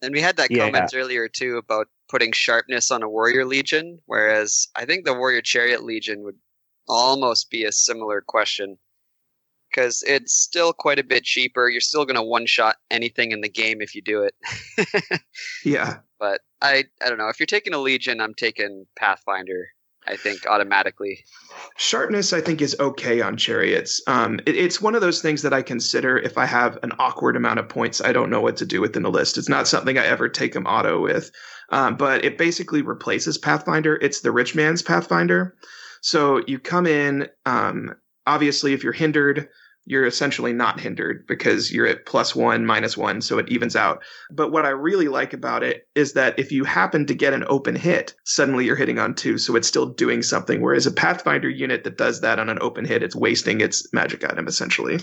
And 0.02 0.12
we 0.12 0.20
had 0.20 0.36
that 0.36 0.50
Yeah. 0.50 0.70
comment 0.70 0.92
earlier 0.94 1.28
too 1.28 1.56
about 1.56 1.88
putting 2.08 2.32
sharpness 2.32 2.90
on 2.90 3.02
a 3.02 3.08
warrior 3.08 3.44
legion, 3.44 3.98
whereas 4.06 4.68
I 4.76 4.84
think 4.84 5.04
the 5.04 5.14
warrior 5.14 5.40
chariot 5.40 5.82
legion 5.82 6.22
would 6.22 6.36
almost 6.88 7.50
be 7.50 7.64
a 7.64 7.72
similar 7.72 8.20
question. 8.20 8.76
Because 9.74 10.04
it's 10.06 10.32
still 10.32 10.72
quite 10.72 10.98
a 11.00 11.04
bit 11.04 11.24
cheaper. 11.24 11.68
You're 11.68 11.80
still 11.80 12.04
going 12.04 12.16
to 12.16 12.22
one 12.22 12.46
shot 12.46 12.76
anything 12.90 13.32
in 13.32 13.40
the 13.40 13.48
game 13.48 13.80
if 13.80 13.94
you 13.94 14.02
do 14.02 14.22
it. 14.22 14.34
Yeah. 15.64 15.98
but 16.20 16.42
I, 16.62 16.84
I 17.04 17.08
don't 17.08 17.18
know. 17.18 17.28
If 17.28 17.40
you're 17.40 17.46
taking 17.46 17.74
a 17.74 17.78
legion, 17.78 18.20
I'm 18.20 18.34
taking 18.34 18.86
Pathfinder. 18.96 19.68
I 20.06 20.16
think 20.16 20.46
automatically. 20.46 21.24
Sharpness, 21.78 22.34
I 22.34 22.40
think, 22.42 22.60
is 22.60 22.76
okay 22.78 23.22
on 23.22 23.38
chariots. 23.38 24.02
Um, 24.06 24.38
it- 24.46 24.54
it's 24.56 24.80
one 24.80 24.94
of 24.94 25.00
those 25.00 25.22
things 25.22 25.40
that 25.42 25.54
I 25.54 25.62
consider 25.62 26.18
if 26.18 26.36
I 26.36 26.44
have 26.44 26.78
an 26.82 26.92
awkward 26.98 27.36
amount 27.36 27.58
of 27.58 27.68
points, 27.70 28.02
I 28.02 28.12
don't 28.12 28.28
know 28.30 28.42
what 28.42 28.56
to 28.58 28.66
do 28.66 28.82
within 28.82 29.02
the 29.02 29.10
list. 29.10 29.38
It's 29.38 29.48
not 29.48 29.66
something 29.66 29.96
I 29.98 30.04
ever 30.04 30.28
take 30.28 30.52
them 30.52 30.66
auto 30.66 31.00
with, 31.00 31.30
um, 31.70 31.96
but 31.96 32.22
it 32.24 32.36
basically 32.36 32.82
replaces 32.82 33.38
Pathfinder. 33.38 33.96
It's 34.02 34.20
the 34.20 34.30
rich 34.30 34.54
man's 34.54 34.82
Pathfinder. 34.82 35.56
So 36.02 36.42
you 36.46 36.58
come 36.58 36.86
in, 36.86 37.28
um, 37.46 37.94
obviously, 38.26 38.74
if 38.74 38.84
you're 38.84 38.92
hindered, 38.92 39.48
you're 39.86 40.06
essentially 40.06 40.52
not 40.52 40.80
hindered 40.80 41.26
because 41.26 41.72
you're 41.72 41.86
at 41.86 42.06
plus 42.06 42.34
one, 42.34 42.64
minus 42.64 42.96
one, 42.96 43.20
so 43.20 43.38
it 43.38 43.48
evens 43.48 43.76
out. 43.76 44.02
But 44.30 44.50
what 44.50 44.64
I 44.64 44.70
really 44.70 45.08
like 45.08 45.32
about 45.32 45.62
it 45.62 45.86
is 45.94 46.14
that 46.14 46.38
if 46.38 46.50
you 46.50 46.64
happen 46.64 47.06
to 47.06 47.14
get 47.14 47.34
an 47.34 47.44
open 47.48 47.76
hit, 47.76 48.14
suddenly 48.24 48.64
you're 48.64 48.76
hitting 48.76 48.98
on 48.98 49.14
two, 49.14 49.36
so 49.36 49.56
it's 49.56 49.68
still 49.68 49.86
doing 49.86 50.22
something. 50.22 50.62
Whereas 50.62 50.86
a 50.86 50.92
Pathfinder 50.92 51.50
unit 51.50 51.84
that 51.84 51.98
does 51.98 52.22
that 52.22 52.38
on 52.38 52.48
an 52.48 52.58
open 52.62 52.84
hit, 52.84 53.02
it's 53.02 53.16
wasting 53.16 53.60
its 53.60 53.86
magic 53.92 54.24
item 54.24 54.48
essentially. 54.48 55.00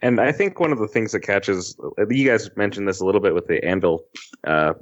And 0.00 0.20
I 0.20 0.32
think 0.32 0.58
one 0.58 0.72
of 0.72 0.78
the 0.78 0.88
things 0.88 1.12
that 1.12 1.20
catches 1.20 1.76
you 2.08 2.26
guys 2.26 2.50
mentioned 2.56 2.88
this 2.88 3.00
a 3.00 3.06
little 3.06 3.20
bit 3.20 3.34
with 3.34 3.46
the 3.46 3.62
anvil 3.64 4.04
uh, 4.46 4.72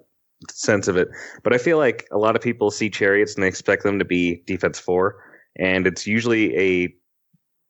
sense 0.48 0.88
of 0.88 0.96
it, 0.96 1.08
but 1.42 1.52
I 1.52 1.58
feel 1.58 1.76
like 1.76 2.06
a 2.12 2.18
lot 2.18 2.36
of 2.36 2.42
people 2.42 2.70
see 2.70 2.88
chariots 2.88 3.34
and 3.34 3.42
they 3.42 3.48
expect 3.48 3.82
them 3.82 3.98
to 3.98 4.04
be 4.04 4.42
defense 4.46 4.78
four, 4.78 5.16
and 5.56 5.86
it's 5.86 6.06
usually 6.06 6.56
a 6.56 6.94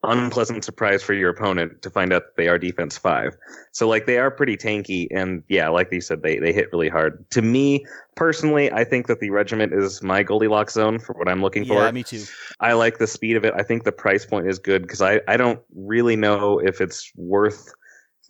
unpleasant 0.03 0.65
surprise 0.65 1.03
for 1.03 1.13
your 1.13 1.29
opponent 1.29 1.83
to 1.83 1.91
find 1.91 2.13
out 2.13 2.23
that 2.25 2.37
they 2.37 2.49
are 2.49 2.59
defense 2.59 2.97
five. 2.97 3.37
So 3.73 3.87
like 3.87 4.07
they 4.07 4.19
are 4.19 4.31
pretty 4.31 4.57
tanky, 4.57 5.09
and 5.11 5.43
yeah, 5.49 5.69
like 5.69 5.93
you 5.93 6.01
said, 6.01 6.23
they 6.23 6.39
they 6.39 6.53
hit 6.53 6.73
really 6.73 6.89
hard. 6.89 7.29
To 7.31 7.43
me 7.43 7.85
personally, 8.17 8.73
I 8.73 8.85
think 8.85 9.07
that 9.09 9.21
the 9.21 9.31
regiment 9.31 9.73
is 9.75 10.03
my 10.03 10.23
Goldilocks 10.23 10.75
zone 10.75 10.99
for 10.99 11.13
what 11.15 11.29
I'm 11.29 11.43
looking 11.43 11.65
for. 11.65 11.75
Yeah, 11.75 11.91
me 11.91 12.03
too. 12.03 12.25
I 12.61 12.73
like 12.73 12.99
the 12.99 13.07
speed 13.07 13.37
of 13.37 13.45
it. 13.45 13.55
I 13.57 13.63
think 13.63 13.85
the 13.85 13.93
price 13.93 14.25
point 14.25 14.49
is 14.49 14.59
good 14.59 14.83
because 14.83 15.03
I, 15.03 15.21
I 15.29 15.37
don't 15.37 15.61
really 15.75 16.17
know 16.17 16.59
if 16.59 16.81
it's 16.81 17.13
worth 17.17 17.73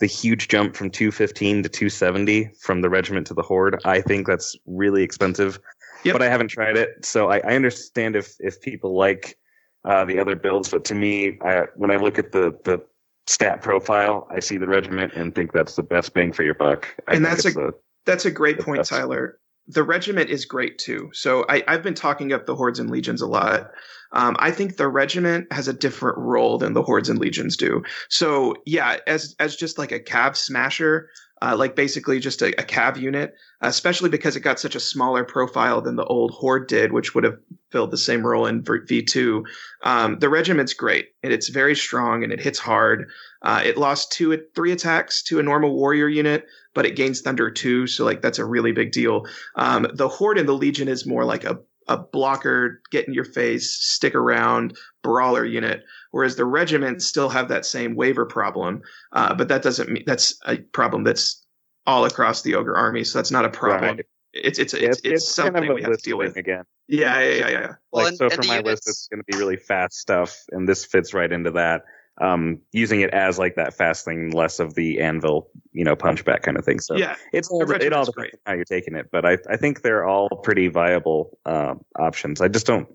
the 0.01 0.07
huge 0.07 0.49
jump 0.49 0.75
from 0.75 0.91
215 0.91 1.63
to 1.63 1.69
270 1.69 2.51
from 2.61 2.81
the 2.81 2.89
regiment 2.89 3.27
to 3.29 3.35
the 3.35 3.43
horde. 3.43 3.79
I 3.85 4.01
think 4.01 4.27
that's 4.27 4.57
really 4.67 5.03
expensive, 5.03 5.61
Yep. 6.05 6.15
but 6.15 6.23
I 6.23 6.29
haven't 6.29 6.49
tried 6.49 6.77
it. 6.79 7.05
So 7.05 7.31
I, 7.31 7.39
I 7.41 7.55
understand 7.55 8.17
if, 8.17 8.35
if 8.41 8.61
people 8.63 8.97
like 8.97 9.37
uh, 9.85 10.05
the 10.05 10.19
other 10.19 10.37
builds, 10.37 10.69
but 10.71 10.85
to 10.87 10.95
me, 10.95 11.39
I, 11.43 11.65
when 11.77 11.91
I 11.91 11.97
look 11.97 12.19
at 12.19 12.33
the, 12.33 12.59
the 12.65 12.83
stat 13.27 13.63
profile, 13.63 14.27
I 14.31 14.41
see 14.41 14.57
the 14.59 14.67
regiment 14.67 15.13
and 15.15 15.35
think 15.35 15.53
that's 15.53 15.77
the 15.77 15.83
best 15.83 16.15
bang 16.15 16.33
for 16.33 16.43
your 16.43 16.55
buck. 16.55 16.87
I 17.09 17.15
And 17.15 17.25
that's 17.25 17.45
a- 17.45 17.51
the- 17.53 17.73
That's 18.07 18.25
a 18.25 18.31
great 18.31 18.59
point, 18.59 18.79
that's- 18.79 18.89
Tyler. 18.89 19.39
The 19.73 19.85
regiment 19.85 20.31
is 20.31 20.47
great 20.47 20.79
too. 20.79 21.11
So 21.13 21.45
I, 21.49 21.63
I've 21.69 21.83
been 21.85 21.95
talking 21.95 22.33
up 22.33 22.45
the 22.45 22.57
hordes 22.57 22.81
and 22.81 22.91
legions 22.91 23.23
a 23.23 23.27
lot. 23.29 23.71
Um, 24.13 24.35
I 24.41 24.51
think 24.51 24.77
the 24.77 24.89
regiment 24.89 25.53
has 25.53 25.69
a 25.69 25.73
different 25.73 26.19
role 26.19 26.59
than 26.59 26.73
the 26.73 26.83
hordes 26.83 27.09
and 27.09 27.21
legions 27.21 27.57
do. 27.57 27.85
So 28.09 28.57
yeah, 28.67 28.97
as 29.07 29.37
as 29.39 29.55
just 29.55 29.79
like 29.79 29.93
a 29.93 30.01
cav 30.01 30.35
smasher, 30.35 31.09
uh, 31.43 31.57
like 31.57 31.75
basically 31.75 32.21
just 32.21 32.43
a, 32.43 32.49
a 32.61 32.65
cav 32.65 33.01
unit, 33.01 33.35
especially 33.61 34.11
because 34.11 34.37
it 34.37 34.41
got 34.41 34.61
such 34.61 34.75
a 34.75 34.81
smaller 34.81 35.25
profile 35.25 35.81
than 35.81 35.97
the 35.97 36.05
old 36.05 36.33
horde 36.33 36.67
did, 36.67 36.93
which 36.93 37.15
would 37.15 37.25
have 37.25 37.39
filled 37.71 37.91
the 37.91 37.99
same 37.99 38.27
role 38.27 38.47
in 38.47 38.63
V 38.63 39.03
two. 39.03 39.45
Um, 39.83 40.19
the 40.19 40.29
regiment's 40.29 40.75
great 40.75 41.09
and 41.23 41.33
it's 41.33 41.49
very 41.49 41.75
strong 41.77 42.25
and 42.25 42.33
it 42.33 42.41
hits 42.41 42.59
hard. 42.59 43.09
Uh, 43.43 43.63
it 43.65 43.79
lost 43.79 44.13
two, 44.13 44.39
three 44.55 44.73
attacks 44.73 45.23
to 45.25 45.39
a 45.39 45.43
normal 45.43 45.75
warrior 45.75 46.09
unit 46.09 46.47
but 46.75 46.87
it 46.87 46.97
gains 46.97 47.21
Thunder 47.21 47.51
too, 47.51 47.87
so 47.87 48.05
like 48.05 48.23
that's 48.23 48.39
a 48.39 48.45
really 48.45 48.73
big 48.73 48.93
deal. 48.93 49.27
Um, 49.57 49.87
the 49.95 50.09
Horde 50.09 50.39
and 50.39 50.49
the 50.49 50.53
Legion 50.55 50.89
is 50.89 51.07
more 51.07 51.25
like 51.25 51.45
a 51.45 51.59
a 51.89 51.97
blocker, 51.97 52.81
get 52.91 53.09
in 53.09 53.15
your 53.15 53.25
face, 53.25 53.73
stick 53.73 54.15
around, 54.15 54.77
brawler 55.03 55.45
unit, 55.45 55.83
whereas 56.11 56.37
the 56.37 56.45
regiments 56.45 57.07
still 57.07 57.29
have 57.29 57.49
that 57.49 57.67
same 57.67 57.95
waver 57.97 58.27
problem, 58.27 58.83
uh, 59.13 59.35
but 59.35 59.49
that 59.49 59.63
doesn't 59.63 59.91
mean 59.91 60.05
that's 60.07 60.39
a 60.47 60.59
problem 60.59 61.05
that's 61.05 61.45
all 61.87 62.05
across 62.05 62.43
the 62.43 62.55
ogre 62.55 62.77
army, 62.77 63.03
so 63.05 63.19
that's 63.19 63.31
not 63.31 63.45
a 63.45 63.51
problem. 63.51 63.97
Right. 63.97 64.07
It's 64.33 64.59
it's 64.61 64.75
Yeah, 64.75 64.91
it's, 64.91 65.01
it's, 65.03 65.29
something 65.29 65.55
kind 65.55 65.71
of 65.71 65.75
we 65.75 65.83
have 65.83 65.97
to 65.97 66.03
deal 66.03 66.19
with. 66.19 66.37
again. 66.37 66.63
Yeah, 66.87 67.19
yeah, 67.21 67.35
yeah, 67.35 67.49
yeah. 67.49 67.73
Well, 67.91 68.05
like 68.05 68.09
and- 68.11 68.17
so 68.19 68.25
and 68.27 68.35
for 68.35 68.43
my 68.47 68.57
units- 68.59 68.87
list 68.87 68.89
it's 68.89 69.09
going 69.09 69.23
to 69.23 69.25
be 69.33 69.37
really 69.37 69.57
fast 69.57 69.97
stuff 69.99 70.37
and 70.53 70.69
this 70.69 70.85
fits 70.85 71.13
right 71.15 71.31
into 71.33 71.51
that 71.53 71.83
um 72.21 72.59
using 72.73 73.01
it 73.01 73.11
as 73.11 73.39
like 73.39 73.55
that 73.57 73.75
fast 73.75 74.05
thing 74.05 74.31
less 74.31 74.61
of 74.61 74.75
the 74.75 75.01
anvil 75.01 75.49
you 75.73 75.85
know 75.85 75.97
punchback 75.97 76.43
kind 76.43 76.57
of 76.59 76.65
thing. 76.65 76.79
So 76.79 76.97
yeah. 76.97 77.17
it's 77.33 77.49
all 77.51 77.63
it 77.71 77.93
all 77.93 78.05
depends 78.05 78.37
how 78.47 78.53
you're 78.53 78.65
taking 78.65 78.95
it 78.95 79.09
but 79.11 79.25
i 79.25 79.39
i 79.49 79.57
think 79.57 79.83
they're 79.83 80.05
all 80.05 80.29
pretty 80.43 80.69
viable 80.69 81.39
um 81.47 81.85
options. 81.99 82.41
I 82.41 82.49
just 82.49 82.67
don't 82.67 82.87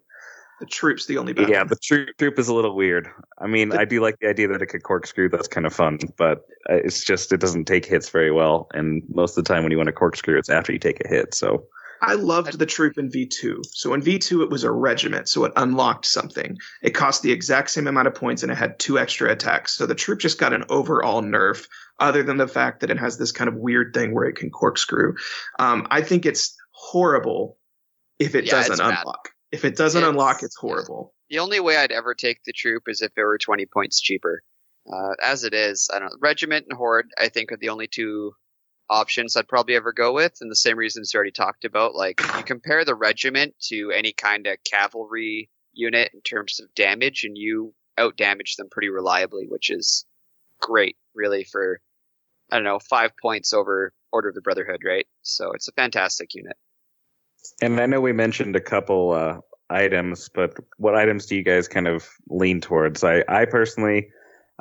The 0.60 0.68
troops 0.68 1.06
the 1.08 1.18
only 1.18 1.34
bad. 1.34 1.50
yeah 1.50 1.64
the 1.64 1.76
troop 1.76 2.10
troop 2.20 2.38
is 2.40 2.48
a 2.48 2.54
little 2.54 2.76
weird. 2.76 3.10
I 3.40 3.48
mean 3.48 3.70
The- 3.70 3.80
i 3.80 3.86
do 3.86 4.00
like 4.00 4.18
the 4.20 4.30
idea 4.30 4.48
that 4.50 4.62
it 4.62 4.68
could 4.68 4.84
corkscrew. 4.84 5.30
That's 5.30 5.48
kind 5.48 5.66
of 5.66 5.74
fun 5.74 5.98
but 6.18 6.46
uh, 6.70 6.76
it's 6.76 7.04
just 7.04 7.34
it 7.34 7.40
doesn't 7.40 7.66
take 7.66 7.86
hits 7.86 8.10
very 8.10 8.32
well 8.32 8.68
and 8.74 9.02
most 9.10 9.38
of 9.38 9.44
the 9.44 9.48
time 9.54 9.64
when 9.64 9.72
you 9.72 9.78
want 9.78 9.88
to 9.88 9.94
corkscrew 9.94 10.38
it's 10.38 10.50
after 10.50 10.72
you 10.72 10.80
take 10.80 11.04
a 11.04 11.08
hit 11.08 11.34
so 11.34 11.66
I 12.02 12.14
loved 12.14 12.60
the 12.60 12.66
troop 12.66 12.98
in 12.98 13.10
V2. 13.10 13.66
So 13.72 13.94
in 13.94 14.02
V2, 14.02 14.44
it 14.44 14.50
was 14.50 14.64
a 14.64 14.72
regiment, 14.72 15.30
so 15.30 15.46
it 15.46 15.54
unlocked 15.56 16.06
something. 16.06 16.58
It 16.82 16.92
cost 16.92 17.22
the 17.24 17.32
exact 17.32 17.70
same 17.72 17.88
amount 17.88 18.08
of 18.08 18.16
points 18.16 18.44
and 18.44 18.52
it 18.52 18.56
had 18.58 18.78
two 18.80 19.00
extra 19.00 19.32
attacks. 19.32 19.76
So 19.76 19.86
the 19.86 19.96
troop 19.96 20.20
just 20.20 20.40
got 20.40 20.54
an 20.54 20.64
overall 20.70 21.22
nerf, 21.22 21.68
other 22.00 22.24
than 22.24 22.38
the 22.38 22.48
fact 22.48 22.82
that 22.82 22.90
it 22.92 23.00
has 23.00 23.18
this 23.18 23.32
kind 23.32 23.48
of 23.48 23.56
weird 23.56 23.94
thing 23.94 24.14
where 24.14 24.26
it 24.26 24.36
can 24.36 24.50
corkscrew. 24.50 25.16
Um, 25.60 25.88
I 25.90 26.02
think 26.02 26.26
it's 26.26 26.56
horrible 26.72 27.58
if 28.20 28.36
it 28.36 28.46
Yeah, 28.46 28.52
doesn't 28.52 28.78
bad. 28.78 29.00
unlock. 29.00 29.30
If 29.52 29.64
it 29.66 29.76
doesn't 29.76 30.00
It's- 30.02 30.10
unlock, 30.12 30.44
it's 30.44 30.56
horrible. 30.58 31.14
The 31.30 31.40
only 31.40 31.60
way 31.60 31.78
I'd 31.78 31.92
ever 31.92 32.14
take 32.14 32.44
the 32.46 32.54
troop 32.54 32.84
is 32.88 33.02
if 33.02 33.12
it 33.18 33.24
were 33.24 33.38
20 33.38 33.66
points 33.66 34.00
cheaper. 34.02 34.42
Uh, 34.92 35.16
as 35.24 35.44
it 35.44 35.54
is, 35.56 35.90
I 35.94 35.98
don't 36.00 36.10
know. 36.10 36.18
Regiment 36.22 36.68
and 36.70 36.78
Horde, 36.78 37.08
I 37.18 37.30
think, 37.30 37.52
are 37.52 37.58
the 37.58 37.70
only 37.70 37.88
two 37.88 38.34
options 38.90 39.36
I'd 39.36 39.48
probably 39.48 39.76
ever 39.76 39.94
go 39.94 40.14
with, 40.14 40.38
and 40.42 40.52
the 40.52 40.56
same 40.56 40.78
reasons 40.78 41.14
you 41.14 41.18
already 41.18 41.32
talked 41.32 41.66
about. 41.66 41.96
Like, 41.96 42.22
you 42.38 42.44
compare 42.44 42.86
the 42.86 42.96
regiment 42.96 43.56
to 43.70 43.92
any 43.92 44.14
kind 44.14 44.48
of 44.48 44.58
cavalry 44.64 45.50
unit 45.74 46.12
in 46.14 46.22
terms 46.22 46.60
of 46.60 46.74
damage, 46.76 47.24
and 47.24 47.38
you 47.38 47.74
out 47.98 48.18
damage 48.18 48.56
them 48.56 48.68
pretty 48.70 48.90
reliably, 48.90 49.46
which 49.48 49.70
is 49.70 50.06
great, 50.60 50.98
really, 51.14 51.44
for, 51.44 51.80
I 52.52 52.58
don't 52.58 52.66
know, 52.66 52.80
five 52.80 53.12
points 53.22 53.54
over 53.54 53.94
Order 54.12 54.30
of 54.30 54.36
the 54.36 54.42
Brotherhood, 54.42 54.82
right? 54.86 55.08
So 55.22 55.52
it's 55.54 55.68
a 55.68 55.74
fantastic 55.74 56.34
unit. 56.36 56.56
And 57.62 57.80
I 57.80 57.86
know 57.86 58.02
we 58.02 58.14
mentioned 58.14 58.56
a 58.56 58.62
couple 58.62 59.12
uh, 59.12 59.40
items, 59.70 60.30
but 60.30 60.56
what 60.78 60.96
items 60.96 61.26
do 61.26 61.36
you 61.36 61.44
guys 61.44 61.68
kind 61.68 61.88
of 61.88 62.08
lean 62.30 62.62
towards? 62.62 63.04
I, 63.04 63.24
I 63.28 63.46
personally, 63.46 64.10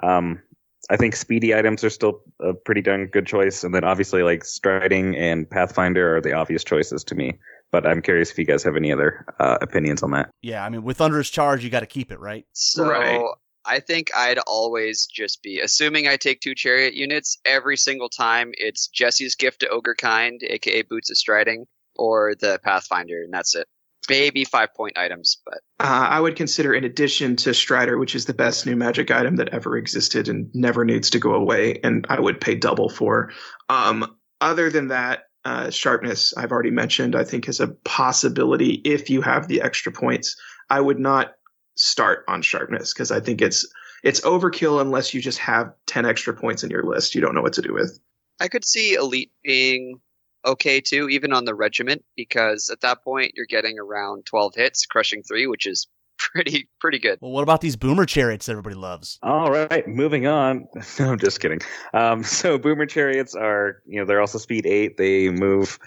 um, 0.03 0.43
I 0.91 0.97
think 0.97 1.16
speedy 1.16 1.55
items 1.55 1.82
are 1.85 1.91
still 1.91 2.20
a 2.41 2.55
pretty 2.55 2.82
darn 2.82 3.07
good 3.07 3.26
choice, 3.26 3.64
and 3.64 3.74
then 3.74 3.85
obviously 3.85 4.22
like 4.22 4.45
striding 4.45 5.16
and 5.16 5.49
Pathfinder 5.49 6.16
are 6.16 6.20
the 6.20 6.32
obvious 6.32 6.64
choices 6.64 7.05
to 7.05 7.14
me. 7.14 7.39
But 7.72 7.87
I'm 7.87 8.03
curious 8.03 8.30
if 8.30 8.39
you 8.39 8.45
guys 8.45 8.62
have 8.62 8.76
any 8.76 8.93
other 8.93 9.24
uh, 9.41 9.59
opinions 9.61 10.03
on 10.03 10.12
that. 10.12 10.30
Yeah, 10.43 10.64
I 10.64 10.68
mean, 10.68 10.85
with 10.85 10.99
Thunderous 10.99 11.30
Charge, 11.30 11.64
you 11.64 11.70
got 11.70 11.80
to 11.80 11.87
keep 11.87 12.12
it, 12.12 12.20
right? 12.20 12.47
So 12.53 12.89
Right. 12.89 13.20
I 13.66 13.80
think 13.80 14.11
I'd 14.14 14.39
always 14.47 15.07
just 15.07 15.43
be 15.43 15.61
assuming 15.61 16.07
I 16.07 16.16
take 16.16 16.41
two 16.41 16.55
chariot 16.55 16.95
units 16.95 17.39
every 17.47 17.76
single 17.76 18.11
time. 18.11 18.53
It's 18.59 18.89
Jesse's 18.89 19.35
gift 19.35 19.61
to 19.61 19.68
Ogre 19.68 19.95
Kind, 19.95 20.43
aka 20.43 20.82
Boots 20.82 21.11
of 21.11 21.16
Striding, 21.16 21.66
or 21.97 22.35
the 22.39 22.61
Pathfinder, 22.62 23.22
and 23.22 23.32
that's 23.32 23.55
it. 23.55 23.66
Maybe 24.09 24.44
five 24.44 24.74
point 24.74 24.98
items, 24.98 25.38
but 25.44 25.59
Uh, 25.80 26.09
I 26.11 26.20
would 26.20 26.36
consider, 26.36 26.74
in 26.74 26.84
addition 26.84 27.36
to 27.36 27.55
Strider, 27.55 27.98
which 27.98 28.14
is 28.14 28.26
the 28.26 28.34
best 28.34 28.66
new 28.66 28.76
magic 28.76 29.11
item 29.11 29.36
that 29.36 29.50
ever 29.50 29.76
existed 29.76 30.28
and 30.28 30.50
never 30.55 30.84
needs 30.84 31.11
to 31.11 31.18
go 31.18 31.34
away, 31.34 31.80
and 31.82 32.07
I 32.09 32.20
would 32.20 32.40
pay 32.40 32.55
double 32.55 32.88
for. 32.88 33.32
Um, 33.68 34.16
other 34.40 34.70
than 34.70 34.88
that, 34.88 35.24
uh, 35.44 35.70
sharpness, 35.70 36.34
I've 36.36 36.52
already 36.52 36.70
mentioned, 36.70 37.14
I 37.16 37.24
think 37.24 37.48
is 37.48 37.61
a 37.61 37.68
possibility 37.68 38.80
if 38.84 39.11
you 39.11 39.20
have 39.22 39.48
the 39.48 39.62
extra 39.62 39.92
points. 39.92 40.36
I 40.70 40.80
would 40.80 40.98
not 40.98 41.34
start 41.76 42.24
on 42.28 42.40
sharpness 42.40 42.92
because 42.92 43.11
I 43.11 43.20
think 43.20 43.42
it's 43.42 43.66
it's 44.02 44.20
overkill 44.20 44.80
unless 44.80 45.12
you 45.14 45.20
just 45.20 45.38
have 45.38 45.72
ten 45.86 46.07
extra 46.07 46.34
points 46.34 46.62
in 46.62 46.70
your 46.70 46.84
list. 46.84 47.14
You 47.14 47.20
don't 47.20 47.34
know 47.34 47.42
what 47.42 47.55
to 47.55 47.62
do 47.62 47.74
with. 47.74 47.98
I 48.40 48.48
could 48.48 48.64
see 48.64 48.94
Elite 48.94 49.32
being 49.42 50.00
okay 50.45 50.80
too, 50.80 51.09
even 51.09 51.32
on 51.32 51.45
the 51.45 51.55
regiment, 51.55 52.05
because 52.16 52.70
at 52.70 52.80
that 52.80 53.03
point 53.03 53.32
you're 53.34 53.47
getting 53.47 53.78
around 53.78 54.26
12 54.26 54.55
hits, 54.55 54.86
crushing 54.86 55.22
three, 55.22 55.47
which 55.47 55.66
is 55.66 55.86
pretty 56.18 56.68
pretty 56.80 56.99
good. 56.99 57.18
Well, 57.20 57.32
what 57.32 57.42
about 57.42 57.61
these 57.61 57.76
boomer 57.76 58.07
chariots 58.07 58.47
that 58.47 58.53
everybody 58.53 58.76
loves? 58.76 59.18
All 59.22 59.51
right, 59.51 59.86
moving 59.86 60.26
on. 60.26 60.66
No, 60.99 61.12
I'm 61.12 61.18
just 61.18 61.40
kidding. 61.40 61.61
Um, 61.92 62.22
so 62.22 62.59
boomer 62.59 62.86
chariots 62.86 63.34
are, 63.34 63.82
you 63.86 63.99
know, 63.99 64.07
they're 64.07 64.20
also 64.20 64.38
speed 64.38 64.66
eight. 64.66 64.97
They 64.97 65.30
move 65.30 65.78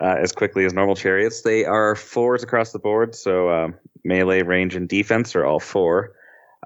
uh, 0.00 0.16
as 0.20 0.32
quickly 0.32 0.64
as 0.64 0.74
normal 0.74 0.96
chariots. 0.96 1.42
They 1.42 1.64
are 1.64 1.94
fours 1.94 2.42
across 2.42 2.72
the 2.72 2.78
board. 2.78 3.14
So 3.14 3.50
um, 3.50 3.74
melee, 4.04 4.42
range, 4.42 4.74
and 4.74 4.88
defense 4.88 5.34
are 5.34 5.44
all 5.44 5.60
four. 5.60 6.12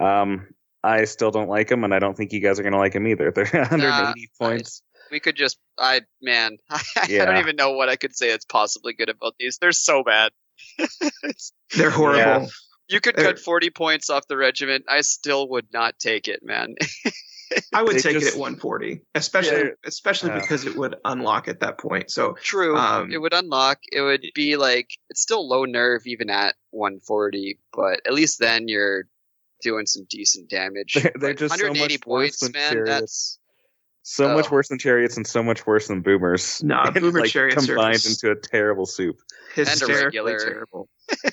Um, 0.01 0.49
I 0.83 1.05
still 1.05 1.31
don't 1.31 1.49
like 1.49 1.69
them, 1.69 1.85
and 1.85 1.93
I 1.93 1.99
don't 1.99 2.17
think 2.17 2.33
you 2.33 2.41
guys 2.41 2.61
are 2.61 2.63
going 2.63 2.73
to 2.73 2.79
like 2.79 2.93
them 2.93 3.07
either. 3.07 3.31
They're 3.35 3.47
180 3.51 4.31
points. 4.39 4.83
We 5.11 5.21
could 5.21 5.37
just, 5.37 5.59
I 5.79 6.03
man, 6.23 6.57
I 6.71 6.81
Yeah. 7.09 7.25
don't 7.27 7.39
even 7.39 7.57
know 7.57 7.73
what 7.73 7.89
I 7.89 7.97
could 7.97 8.15
say 8.17 8.31
that's 8.31 8.45
possibly 8.45 8.93
good 8.95 9.09
about 9.09 9.35
these. 9.39 9.59
They're 9.59 9.73
so 9.73 10.03
bad. 10.03 10.33
They're 11.77 11.91
horrible. 11.91 12.19
Yeah. 12.19 12.47
you 12.89 13.01
could 13.01 13.17
They're- 13.17 13.25
cut 13.27 13.39
40 13.39 13.71
points 13.71 14.11
off 14.11 14.27
the 14.29 14.37
regiment. 14.37 14.85
I 14.89 15.01
still 15.03 15.49
would 15.51 15.67
not 15.73 15.99
take 15.99 16.29
it, 16.29 16.41
man. 16.43 16.75
I 17.73 17.83
would 17.83 17.97
They 17.97 18.01
take 18.01 18.13
just- 18.15 18.27
it 18.29 18.35
at 18.35 18.39
140, 18.41 19.03
especially 19.15 19.59
Yeah. 19.59 19.69
especially 19.85 20.31
Uh. 20.33 20.41
because 20.41 20.65
it 20.67 20.77
would 20.77 20.97
unlock 21.05 21.47
at 21.49 21.61
that 21.61 21.79
point. 21.79 22.11
So 22.11 22.35
True. 22.43 22.77
Um, 22.77 23.13
it 23.13 23.19
would 23.19 23.35
unlock. 23.35 23.79
It 23.93 24.01
would 24.01 24.25
be 24.35 24.57
like 24.57 24.89
it's 25.11 25.21
still 25.23 25.49
low 25.49 25.65
nerve 25.65 26.03
even 26.07 26.29
at 26.31 26.55
140, 26.71 27.59
but 27.73 28.01
at 28.07 28.15
least 28.15 28.41
then 28.41 28.67
you're 28.69 29.05
doing 29.63 29.87
some 29.87 30.07
decent 30.11 30.51
damage. 30.51 30.95
They're- 30.95 31.13
they're 31.17 31.31
Like, 31.31 31.39
just 31.39 31.55
so 31.59 31.65
180 31.65 31.95
much 31.95 32.01
points, 32.03 32.43
man. 32.53 32.73
chariots. 32.73 32.91
That's 32.91 33.39
So 34.09 34.33
much 34.35 34.47
Oh. 34.47 34.51
worse 34.53 34.69
than 34.69 34.79
chariots, 34.79 35.17
and 35.17 35.27
so 35.27 35.43
much 35.43 35.67
worse 35.67 35.89
than 35.89 36.01
boomers. 36.01 36.63
Nah, 36.63 36.85
It's, 36.91 37.01
boomer 37.01 37.21
like, 37.23 37.31
chariots 37.31 37.65
are 37.65 37.67
combined 37.75 37.95
just- 37.95 38.23
into 38.23 38.31
a 38.31 38.41
terrible 38.41 38.87
soup. 38.87 39.17
hysterically 39.55 40.05
regular. 40.05 40.39
terrible. 40.39 40.89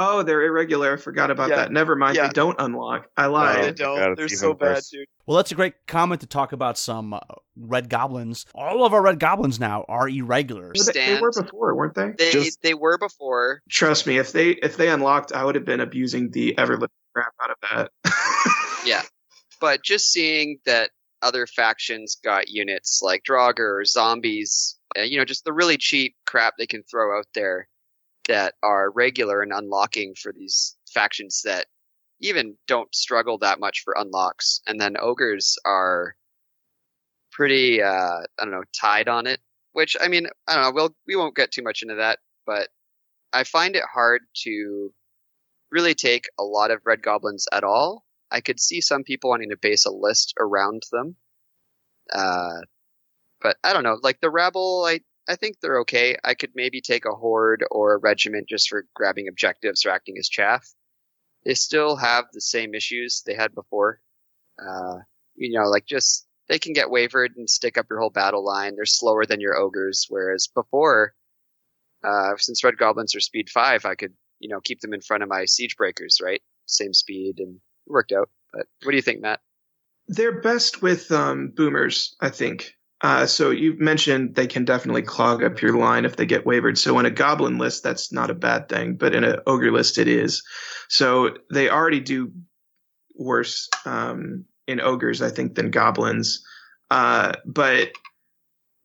Oh, 0.00 0.22
they're 0.22 0.42
irregular. 0.44 0.92
I 0.92 0.96
forgot 0.96 1.28
about 1.32 1.50
Yeah. 1.50 1.56
that. 1.56 1.72
Never 1.72 1.96
mind. 1.96 2.14
Yeah. 2.16 2.28
They 2.28 2.32
don't 2.32 2.54
unlock. 2.60 3.08
I 3.16 3.24
Oh, 3.24 3.32
lied. 3.32 3.64
they 3.64 3.72
don't. 3.72 4.16
They're 4.16 4.28
so 4.28 4.54
bad, 4.54 4.80
dude. 4.92 5.08
Well, 5.26 5.36
that's 5.38 5.50
a 5.50 5.56
great 5.56 5.74
comment 5.88 6.20
to 6.20 6.26
talk 6.28 6.52
about 6.52 6.78
some 6.78 7.14
uh, 7.14 7.18
red 7.56 7.88
goblins. 7.88 8.46
All 8.54 8.84
of 8.84 8.94
our 8.94 9.02
red 9.02 9.18
goblins 9.18 9.58
now 9.58 9.84
are 9.88 10.08
irregulars. 10.08 10.76
Well, 10.78 10.92
they, 10.94 11.14
they 11.14 11.20
were 11.20 11.32
before, 11.32 11.74
weren't 11.74 11.94
they? 11.96 12.12
They 12.16 12.30
Just- 12.30 12.62
they 12.62 12.74
were 12.74 12.96
before. 12.96 13.62
Trust 13.70 14.06
me, 14.06 14.18
if 14.18 14.30
they 14.30 14.50
if 14.50 14.76
they 14.76 14.88
unlocked, 14.88 15.32
I 15.32 15.42
would 15.44 15.56
have 15.56 15.64
been 15.64 15.80
abusing 15.80 16.30
the 16.30 16.56
ever 16.58 16.76
everliving 16.76 16.88
crap 17.12 17.32
out 17.42 17.50
of 17.50 17.56
that. 18.04 18.12
Yeah. 18.84 19.02
But 19.60 19.82
just 19.82 20.12
seeing 20.12 20.58
that 20.66 20.90
other 21.22 21.46
factions 21.46 22.16
got 22.22 22.48
units 22.48 23.00
like 23.02 23.24
Draugr 23.24 23.80
or 23.80 23.84
zombies, 23.84 24.78
uh, 24.96 25.02
you 25.02 25.18
know, 25.18 25.24
just 25.24 25.44
the 25.44 25.52
really 25.52 25.76
cheap 25.76 26.14
crap 26.26 26.54
they 26.56 26.66
can 26.66 26.82
throw 26.84 27.18
out 27.18 27.26
there 27.34 27.68
that 28.28 28.54
are 28.62 28.90
regular 28.90 29.42
and 29.42 29.52
unlocking 29.52 30.14
for 30.14 30.32
these 30.32 30.76
factions 30.92 31.42
that 31.44 31.66
even 32.20 32.56
don't 32.66 32.94
struggle 32.94 33.38
that 33.38 33.60
much 33.60 33.82
for 33.84 33.96
unlocks. 33.98 34.60
And 34.66 34.80
then 34.80 34.96
ogres 35.00 35.56
are 35.64 36.14
pretty, 37.32 37.82
uh, 37.82 37.88
I 37.88 38.26
don't 38.38 38.50
know, 38.50 38.64
tied 38.78 39.08
on 39.08 39.26
it. 39.26 39.40
Which 39.72 39.96
I 40.00 40.08
mean, 40.08 40.26
I 40.46 40.54
don't 40.54 40.64
know. 40.64 40.72
We'll 40.72 40.96
we 41.06 41.14
won't 41.14 41.36
get 41.36 41.52
too 41.52 41.62
much 41.62 41.82
into 41.82 41.96
that, 41.96 42.18
but 42.46 42.68
I 43.32 43.44
find 43.44 43.76
it 43.76 43.84
hard 43.92 44.22
to 44.44 44.92
really 45.70 45.94
take 45.94 46.24
a 46.38 46.42
lot 46.42 46.70
of 46.70 46.80
red 46.84 47.02
goblins 47.02 47.46
at 47.52 47.64
all. 47.64 48.04
I 48.30 48.40
could 48.40 48.60
see 48.60 48.80
some 48.80 49.04
people 49.04 49.30
wanting 49.30 49.50
to 49.50 49.56
base 49.56 49.86
a 49.86 49.90
list 49.90 50.34
around 50.38 50.82
them. 50.92 51.16
Uh, 52.12 52.60
but 53.40 53.56
I 53.62 53.72
don't 53.72 53.84
know. 53.84 53.98
Like 54.02 54.20
the 54.20 54.30
rabble, 54.30 54.84
I 54.86 55.00
I 55.28 55.36
think 55.36 55.60
they're 55.60 55.80
okay. 55.80 56.16
I 56.24 56.34
could 56.34 56.52
maybe 56.54 56.80
take 56.80 57.04
a 57.04 57.14
horde 57.14 57.64
or 57.70 57.94
a 57.94 57.98
regiment 57.98 58.48
just 58.48 58.68
for 58.68 58.86
grabbing 58.94 59.28
objectives 59.28 59.84
or 59.84 59.90
acting 59.90 60.16
as 60.18 60.28
chaff. 60.28 60.66
They 61.44 61.54
still 61.54 61.96
have 61.96 62.24
the 62.32 62.40
same 62.40 62.74
issues 62.74 63.22
they 63.22 63.34
had 63.34 63.54
before. 63.54 64.00
Uh, 64.58 64.98
you 65.36 65.58
know, 65.58 65.68
like 65.68 65.86
just 65.86 66.26
they 66.48 66.58
can 66.58 66.72
get 66.72 66.90
wavered 66.90 67.32
and 67.36 67.48
stick 67.48 67.76
up 67.76 67.86
your 67.90 68.00
whole 68.00 68.10
battle 68.10 68.44
line. 68.44 68.74
They're 68.74 68.86
slower 68.86 69.26
than 69.26 69.40
your 69.40 69.56
ogres, 69.56 70.06
whereas 70.08 70.48
before, 70.48 71.14
uh, 72.02 72.36
since 72.38 72.64
red 72.64 72.78
goblins 72.78 73.14
are 73.14 73.20
speed 73.20 73.50
five, 73.50 73.84
I 73.84 73.94
could 73.94 74.14
you 74.40 74.48
know 74.48 74.60
keep 74.60 74.80
them 74.80 74.94
in 74.94 75.02
front 75.02 75.22
of 75.22 75.28
my 75.28 75.44
siege 75.44 75.76
breakers, 75.76 76.20
right? 76.22 76.42
Same 76.66 76.94
speed 76.94 77.38
and 77.38 77.60
it 77.88 77.92
worked 77.92 78.12
out. 78.12 78.28
But 78.52 78.66
what 78.82 78.92
do 78.92 78.96
you 78.96 79.02
think, 79.02 79.20
Matt? 79.20 79.40
They're 80.08 80.40
best 80.40 80.80
with 80.80 81.10
um, 81.12 81.52
boomers, 81.54 82.16
I 82.20 82.30
think. 82.30 82.74
Uh, 83.00 83.26
so 83.26 83.50
you 83.50 83.76
mentioned 83.78 84.34
they 84.34 84.46
can 84.46 84.64
definitely 84.64 85.02
clog 85.02 85.44
up 85.44 85.60
your 85.62 85.76
line 85.78 86.04
if 86.04 86.16
they 86.16 86.26
get 86.26 86.46
wavered. 86.46 86.76
So 86.76 86.98
in 86.98 87.06
a 87.06 87.10
goblin 87.10 87.58
list, 87.58 87.84
that's 87.84 88.12
not 88.12 88.30
a 88.30 88.34
bad 88.34 88.68
thing, 88.68 88.96
but 88.96 89.14
in 89.14 89.22
an 89.22 89.40
ogre 89.46 89.70
list, 89.70 89.98
it 89.98 90.08
is. 90.08 90.42
So 90.88 91.36
they 91.52 91.68
already 91.68 92.00
do 92.00 92.32
worse 93.14 93.68
um, 93.84 94.46
in 94.66 94.80
ogres, 94.80 95.22
I 95.22 95.30
think, 95.30 95.54
than 95.54 95.70
goblins. 95.70 96.42
Uh, 96.90 97.32
but 97.44 97.92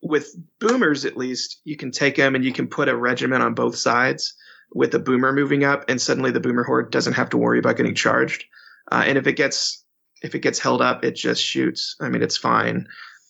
with 0.02 0.36
boomers, 0.60 1.04
at 1.04 1.16
least, 1.16 1.60
you 1.64 1.76
can 1.76 1.90
take 1.90 2.16
them 2.16 2.34
and 2.34 2.44
you 2.44 2.52
can 2.52 2.68
put 2.68 2.88
a 2.88 2.96
regiment 2.96 3.42
on 3.42 3.54
both 3.54 3.76
sides 3.76 4.34
with 4.72 4.94
a 4.94 4.98
boomer 4.98 5.32
moving 5.32 5.64
up, 5.64 5.84
and 5.88 6.00
suddenly 6.00 6.30
the 6.30 6.40
boomer 6.40 6.64
horde 6.64 6.90
doesn't 6.90 7.12
have 7.14 7.30
to 7.30 7.38
worry 7.38 7.58
about 7.58 7.76
getting 7.76 7.94
charged. 7.94 8.44
Uh, 8.90 9.04
and 9.06 9.18
if 9.18 9.26
it 9.26 9.34
gets 9.34 9.84
if 10.22 10.34
it 10.34 10.40
gets 10.40 10.58
held 10.58 10.80
up, 10.80 11.04
it 11.04 11.14
just 11.14 11.42
shoots. 11.42 11.96
I 12.00 12.08
mean, 12.08 12.22
it's 12.22 12.36
fine. 12.36 12.86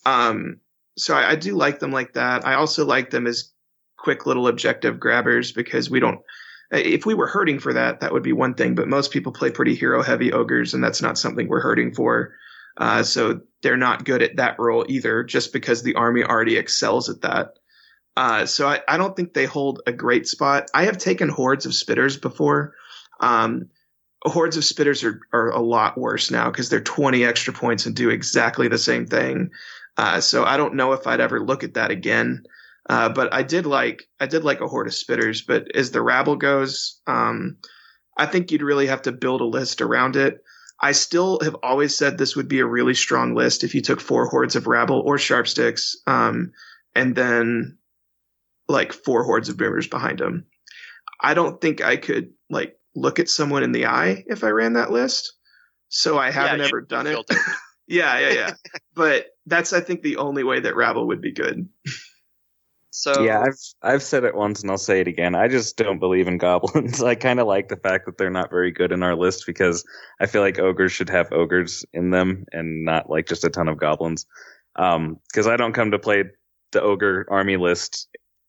Um, 0.07 0.61
so 0.96 1.16
I, 1.16 1.30
I 1.30 1.34
do 1.34 1.57
like 1.57 1.80
them 1.80 1.90
like 1.90 2.12
that. 2.14 2.46
I 2.46 2.55
also 2.55 2.84
like 2.84 3.11
them 3.11 3.26
as 3.26 3.52
quick 3.96 4.26
little 4.26 4.46
objective 4.46 5.00
grabbers 5.00 5.50
because 5.50 5.90
we 5.90 5.98
don't. 5.98 6.20
If 6.70 7.05
we 7.05 7.14
were 7.14 7.26
hurting 7.26 7.59
for 7.59 7.72
that, 7.72 8.00
that 8.00 8.12
would 8.12 8.22
be 8.22 8.32
one 8.32 8.55
thing. 8.55 8.74
But 8.74 8.88
most 8.88 9.11
people 9.11 9.32
play 9.32 9.50
pretty 9.50 9.74
hero 9.74 10.02
heavy 10.02 10.32
ogres, 10.32 10.74
and 10.74 10.82
that's 10.82 11.02
not 11.02 11.18
something 11.18 11.48
we're 11.48 11.61
hurting 11.61 11.94
for. 11.94 12.34
Uh, 12.76 13.02
so 13.02 13.40
they're 13.62 13.76
not 13.76 14.05
good 14.05 14.22
at 14.22 14.36
that 14.36 14.59
role 14.59 14.84
either, 14.88 15.22
just 15.22 15.52
because 15.52 15.82
the 15.82 15.94
army 15.94 16.24
already 16.24 16.57
excels 16.57 17.09
at 17.09 17.20
that. 17.22 17.55
Uh, 18.16 18.46
so 18.46 18.68
I, 18.68 18.80
I 18.88 18.96
don't 18.96 19.16
think 19.16 19.34
they 19.34 19.46
hold 19.46 19.82
a 19.86 19.92
great 19.92 20.26
spot. 20.26 20.70
I 20.74 20.84
have 20.84 20.98
taken 20.98 21.28
hordes 21.28 21.66
of 21.66 21.72
spitters 21.72 22.20
before. 22.20 22.74
Um, 23.20 23.68
hordes 24.25 24.57
of 24.57 24.62
spitters 24.62 25.05
are, 25.05 25.20
are 25.33 25.51
a 25.51 25.61
lot 25.61 25.99
worse 25.99 26.31
now 26.31 26.51
because 26.51 26.68
they're 26.68 26.81
20 26.81 27.25
extra 27.25 27.53
points 27.53 27.87
and 27.87 27.95
do 27.95 28.11
exactly 28.11 28.68
the 28.68 28.79
same 28.79 29.07
thing. 29.07 29.51
Uh, 29.97 30.20
so 30.20 30.45
I 30.45 30.57
don't 30.57 30.75
know 30.75 30.93
if 30.93 31.07
I'd 31.07 31.20
ever 31.20 31.41
look 31.41 31.62
at 31.62 31.75
that 31.75 31.91
again. 31.91 32.45
Uh, 32.89 33.09
but 33.09 33.33
I 33.33 33.43
did 33.43 33.64
like 33.64 34.09
I 34.20 34.27
did 34.27 34.45
like 34.45 34.61
a 34.61 34.68
horde 34.68 34.89
of 34.89 34.93
spitters. 34.93 35.47
But 35.47 35.75
as 35.75 35.91
the 35.91 36.03
rabble 36.03 36.37
goes, 36.37 37.01
um, 37.07 37.57
I 38.18 38.27
think 38.27 38.51
you'd 38.51 38.62
really 38.62 38.87
have 38.87 39.03
to 39.03 39.12
build 39.12 39.41
a 39.41 39.47
list 39.47 39.81
around 39.81 40.16
it. 40.16 40.43
I 40.81 40.93
still 40.93 41.41
have 41.41 41.57
always 41.62 41.97
said 41.97 42.18
this 42.18 42.37
would 42.37 42.49
be 42.49 42.61
a 42.61 42.66
really 42.66 42.95
strong 42.95 43.35
list 43.35 43.64
if 43.64 43.75
you 43.75 43.81
took 43.81 44.01
four 44.01 44.27
hordes 44.27 44.57
of 44.57 44.66
rabble 44.66 45.03
or 45.07 45.16
sharpsticks, 45.16 45.95
um, 46.07 46.53
and 46.95 47.14
then 47.14 47.79
like 48.68 48.93
four 48.93 49.25
hordes 49.25 49.49
of 49.49 49.57
boomers 49.57 49.87
behind 49.87 50.18
them. 50.18 50.45
I 51.20 51.33
don't 51.33 51.61
think 51.61 51.81
I 51.83 51.97
could 51.97 52.33
like 52.51 52.77
look 52.95 53.18
at 53.18 53.28
someone 53.28 53.62
in 53.62 53.72
the 53.72 53.86
eye 53.86 54.24
if 54.26 54.44
I 54.44 54.48
ran 54.51 54.74
that 54.74 54.90
list. 54.90 55.35
So 55.89 56.19
I 56.19 56.31
haven't 56.31 56.60
Yeah, 56.60 56.66
ever 56.66 56.81
done 56.81 57.06
it. 57.06 57.19
yeah, 57.86 58.19
yeah, 58.19 58.32
yeah. 58.32 58.55
but 58.94 59.27
that's 59.47 59.73
I 59.73 59.81
think 59.81 60.02
the 60.02 60.16
only 60.16 60.44
way 60.44 60.60
that 60.60 60.77
rabble 60.77 61.06
would 61.09 61.20
be 61.20 61.32
good. 61.32 61.69
So 62.90 63.24
yeah, 63.24 63.40
I've 63.40 63.59
I've 63.82 64.02
said 64.05 64.23
it 64.23 64.36
once 64.36 64.62
and 64.62 64.70
I'll 64.70 64.78
say 64.78 65.01
it 65.01 65.09
again. 65.09 65.35
I 65.35 65.48
just 65.48 65.77
don't 65.77 65.98
believe 65.98 66.28
in 66.28 66.39
goblins. 66.39 67.02
I 67.02 67.16
kind 67.16 67.40
of 67.40 67.47
like 67.48 67.69
the 67.69 67.77
fact 67.77 68.06
that 68.06 68.19
they're 68.19 68.31
not 68.31 68.51
very 68.51 68.70
good 68.70 68.93
in 68.93 69.02
our 69.02 69.16
list 69.16 69.44
because 69.47 69.85
I 70.20 70.27
feel 70.27 70.43
like 70.43 70.60
ogres 70.60 70.93
should 70.93 71.10
have 71.10 71.32
ogres 71.32 71.85
in 71.93 72.10
them 72.10 72.44
and 72.52 72.85
not 72.85 73.10
like 73.10 73.27
just 73.27 73.44
a 73.44 73.51
ton 73.51 73.69
of 73.69 73.78
goblins. 73.78 74.27
Um, 74.77 75.19
because 75.28 75.48
I 75.48 75.56
don't 75.56 75.73
come 75.73 75.90
to 75.90 75.98
play 75.98 76.24
the 76.70 76.82
ogre 76.82 77.27
army 77.28 77.56
list 77.56 78.09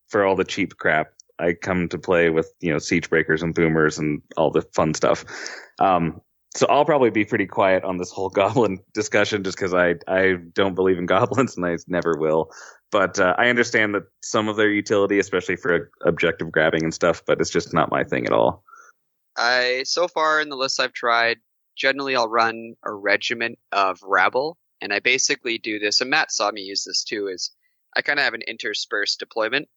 for 0.09 0.23
all 0.23 0.35
the 0.35 0.43
cheap 0.43 0.77
crap. 0.77 1.11
I 1.39 1.53
come 1.53 1.89
to 1.89 1.97
play 1.97 2.29
with 2.29 2.53
you 2.59 2.71
know 2.71 2.79
siege 2.79 3.09
breakers 3.09 3.41
and 3.41 3.53
boomers 3.53 3.97
and 3.97 4.21
all 4.37 4.51
the 4.51 4.61
fun 4.73 4.93
stuff. 4.93 5.25
Um, 5.79 6.21
so 6.55 6.65
I'll 6.67 6.85
probably 6.85 7.09
be 7.09 7.25
pretty 7.25 7.45
quiet 7.45 7.83
on 7.83 7.97
this 7.97 8.11
whole 8.11 8.29
goblin 8.41 8.79
discussion 8.93 9.43
just 9.43 9.57
because 9.57 9.73
I 9.73 9.95
I 10.07 10.35
don't 10.53 10.75
believe 10.75 10.97
in 10.97 11.05
goblins 11.05 11.55
and 11.55 11.65
I 11.65 11.77
never 11.87 12.17
will. 12.17 12.51
But 12.91 13.19
uh, 13.19 13.35
I 13.37 13.49
understand 13.49 13.93
that 13.95 14.03
some 14.21 14.47
of 14.47 14.55
their 14.55 14.69
utility, 14.69 15.19
especially 15.19 15.57
for 15.57 15.91
objective 16.05 16.51
grabbing 16.51 16.83
and 16.83 16.93
stuff, 16.93 17.21
but 17.27 17.41
it's 17.41 17.49
just 17.49 17.73
not 17.73 17.91
my 17.91 18.03
thing 18.03 18.25
at 18.25 18.31
all. 18.31 18.63
I 19.37 19.83
so 19.85 20.07
far 20.07 20.39
in 20.39 20.49
the 20.49 20.55
lists 20.55 20.79
I've 20.79 20.93
tried, 20.93 21.39
generally 21.75 22.15
I'll 22.15 22.29
run 22.29 22.75
a 22.85 22.93
regiment 22.93 23.59
of 23.73 23.99
rabble, 24.01 24.57
and 24.79 24.93
I 24.93 24.99
basically 24.99 25.57
do 25.57 25.77
this. 25.77 25.99
And 25.99 26.09
Matt 26.09 26.31
saw 26.31 26.51
me 26.51 26.61
use 26.61 26.85
this 26.85 27.03
too. 27.03 27.27
Is 27.27 27.51
I 27.97 28.01
kind 28.01 28.19
of 28.19 28.23
have 28.23 28.33
an 28.33 28.43
interspersed 28.47 29.19
deployment. 29.19 29.67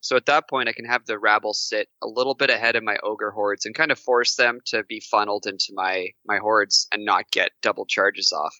So 0.00 0.16
at 0.16 0.26
that 0.26 0.48
point, 0.48 0.68
I 0.68 0.72
can 0.72 0.86
have 0.86 1.04
the 1.06 1.18
rabble 1.18 1.54
sit 1.54 1.88
a 2.02 2.08
little 2.08 2.34
bit 2.34 2.50
ahead 2.50 2.76
of 2.76 2.82
my 2.84 2.96
ogre 3.02 3.30
hordes 3.30 3.66
and 3.66 3.74
kind 3.74 3.92
of 3.92 3.98
force 3.98 4.34
them 4.36 4.60
to 4.66 4.82
be 4.84 5.00
funneled 5.00 5.46
into 5.46 5.72
my 5.74 6.08
my 6.26 6.38
hordes 6.38 6.88
and 6.92 7.04
not 7.04 7.30
get 7.30 7.52
double 7.62 7.86
charges 7.86 8.32
off. 8.32 8.56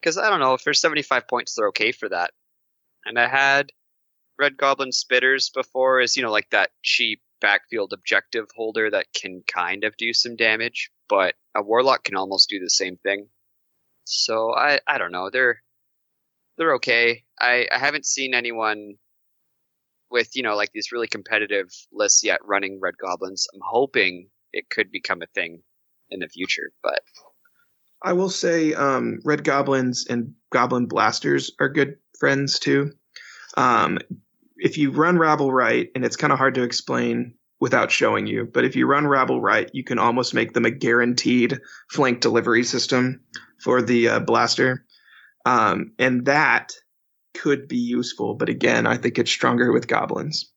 Because 0.00 0.18
I 0.18 0.30
don't 0.30 0.40
know 0.40 0.54
if 0.54 0.64
there's 0.64 0.80
75 0.80 1.28
points, 1.28 1.54
they're 1.54 1.68
okay 1.68 1.92
for 1.92 2.08
that. 2.08 2.32
and 3.06 3.18
I 3.18 3.28
had 3.28 3.72
Red 4.38 4.56
Goblin 4.56 4.90
Spitters 4.90 5.52
before 5.52 6.00
as, 6.00 6.16
you 6.16 6.22
know, 6.22 6.32
like 6.32 6.50
that 6.50 6.70
cheap 6.82 7.20
backfield 7.40 7.92
objective 7.92 8.46
holder 8.56 8.90
that 8.90 9.06
can 9.14 9.42
kind 9.46 9.84
of 9.84 9.96
do 9.96 10.12
some 10.12 10.36
damage, 10.36 10.90
but 11.08 11.34
a 11.54 11.62
Warlock 11.62 12.04
can 12.04 12.16
almost 12.16 12.48
do 12.48 12.58
the 12.60 12.70
same 12.70 12.96
thing. 12.98 13.28
So 14.04 14.54
I, 14.54 14.80
I 14.86 14.98
don't 14.98 15.12
know. 15.12 15.30
They're 15.30 15.62
they're 16.56 16.74
okay. 16.76 17.24
I, 17.40 17.66
I 17.72 17.78
haven't 17.78 18.06
seen 18.06 18.34
anyone 18.34 18.96
with, 20.14 20.30
you 20.36 20.44
know, 20.44 20.54
like 20.54 20.70
these 20.72 20.92
really 20.92 21.08
competitive 21.08 21.66
lists 21.92 22.22
yet 22.24 22.38
running 22.44 22.78
Red 22.80 22.94
Goblins. 22.96 23.48
I'm 23.52 23.60
hoping 23.62 24.28
it 24.52 24.70
could 24.70 24.90
become 24.92 25.20
a 25.22 25.26
thing 25.34 25.62
in 26.08 26.20
the 26.20 26.28
future, 26.28 26.70
but 26.82 27.00
I 28.00 28.12
will 28.12 28.30
say 28.30 28.74
um, 28.74 29.18
Red 29.24 29.42
Goblins 29.42 30.06
and 30.08 30.34
Goblin 30.50 30.86
Blasters 30.86 31.50
are 31.58 31.68
good 31.68 31.96
friends 32.18 32.60
too. 32.60 32.92
Um, 33.56 33.98
if 34.56 34.78
you 34.78 34.92
run 34.92 35.18
Rabble 35.18 35.52
right, 35.52 35.88
and 35.96 36.04
it's 36.04 36.16
kind 36.16 36.32
of 36.32 36.38
hard 36.38 36.54
to 36.54 36.62
explain 36.62 37.34
without 37.58 37.90
showing 37.90 38.26
you, 38.28 38.44
but 38.44 38.64
if 38.64 38.76
you 38.76 38.86
run 38.86 39.08
Rabble 39.08 39.40
right, 39.40 39.68
you 39.72 39.82
can 39.82 39.98
almost 39.98 40.32
make 40.32 40.52
them 40.52 40.64
a 40.64 40.70
guaranteed 40.70 41.58
flank 41.90 42.20
delivery 42.20 42.62
system 42.62 43.20
for 43.58 43.82
the 43.82 44.08
uh, 44.08 44.20
blaster. 44.20 44.86
Um, 45.44 45.92
and 45.98 46.26
that 46.26 46.72
could 47.34 47.68
be 47.68 47.76
useful, 47.76 48.34
but 48.34 48.48
again, 48.48 48.86
I 48.86 48.96
think 48.96 49.18
it's 49.18 49.30
stronger 49.30 49.72
with 49.72 49.88
goblins. 49.88 50.50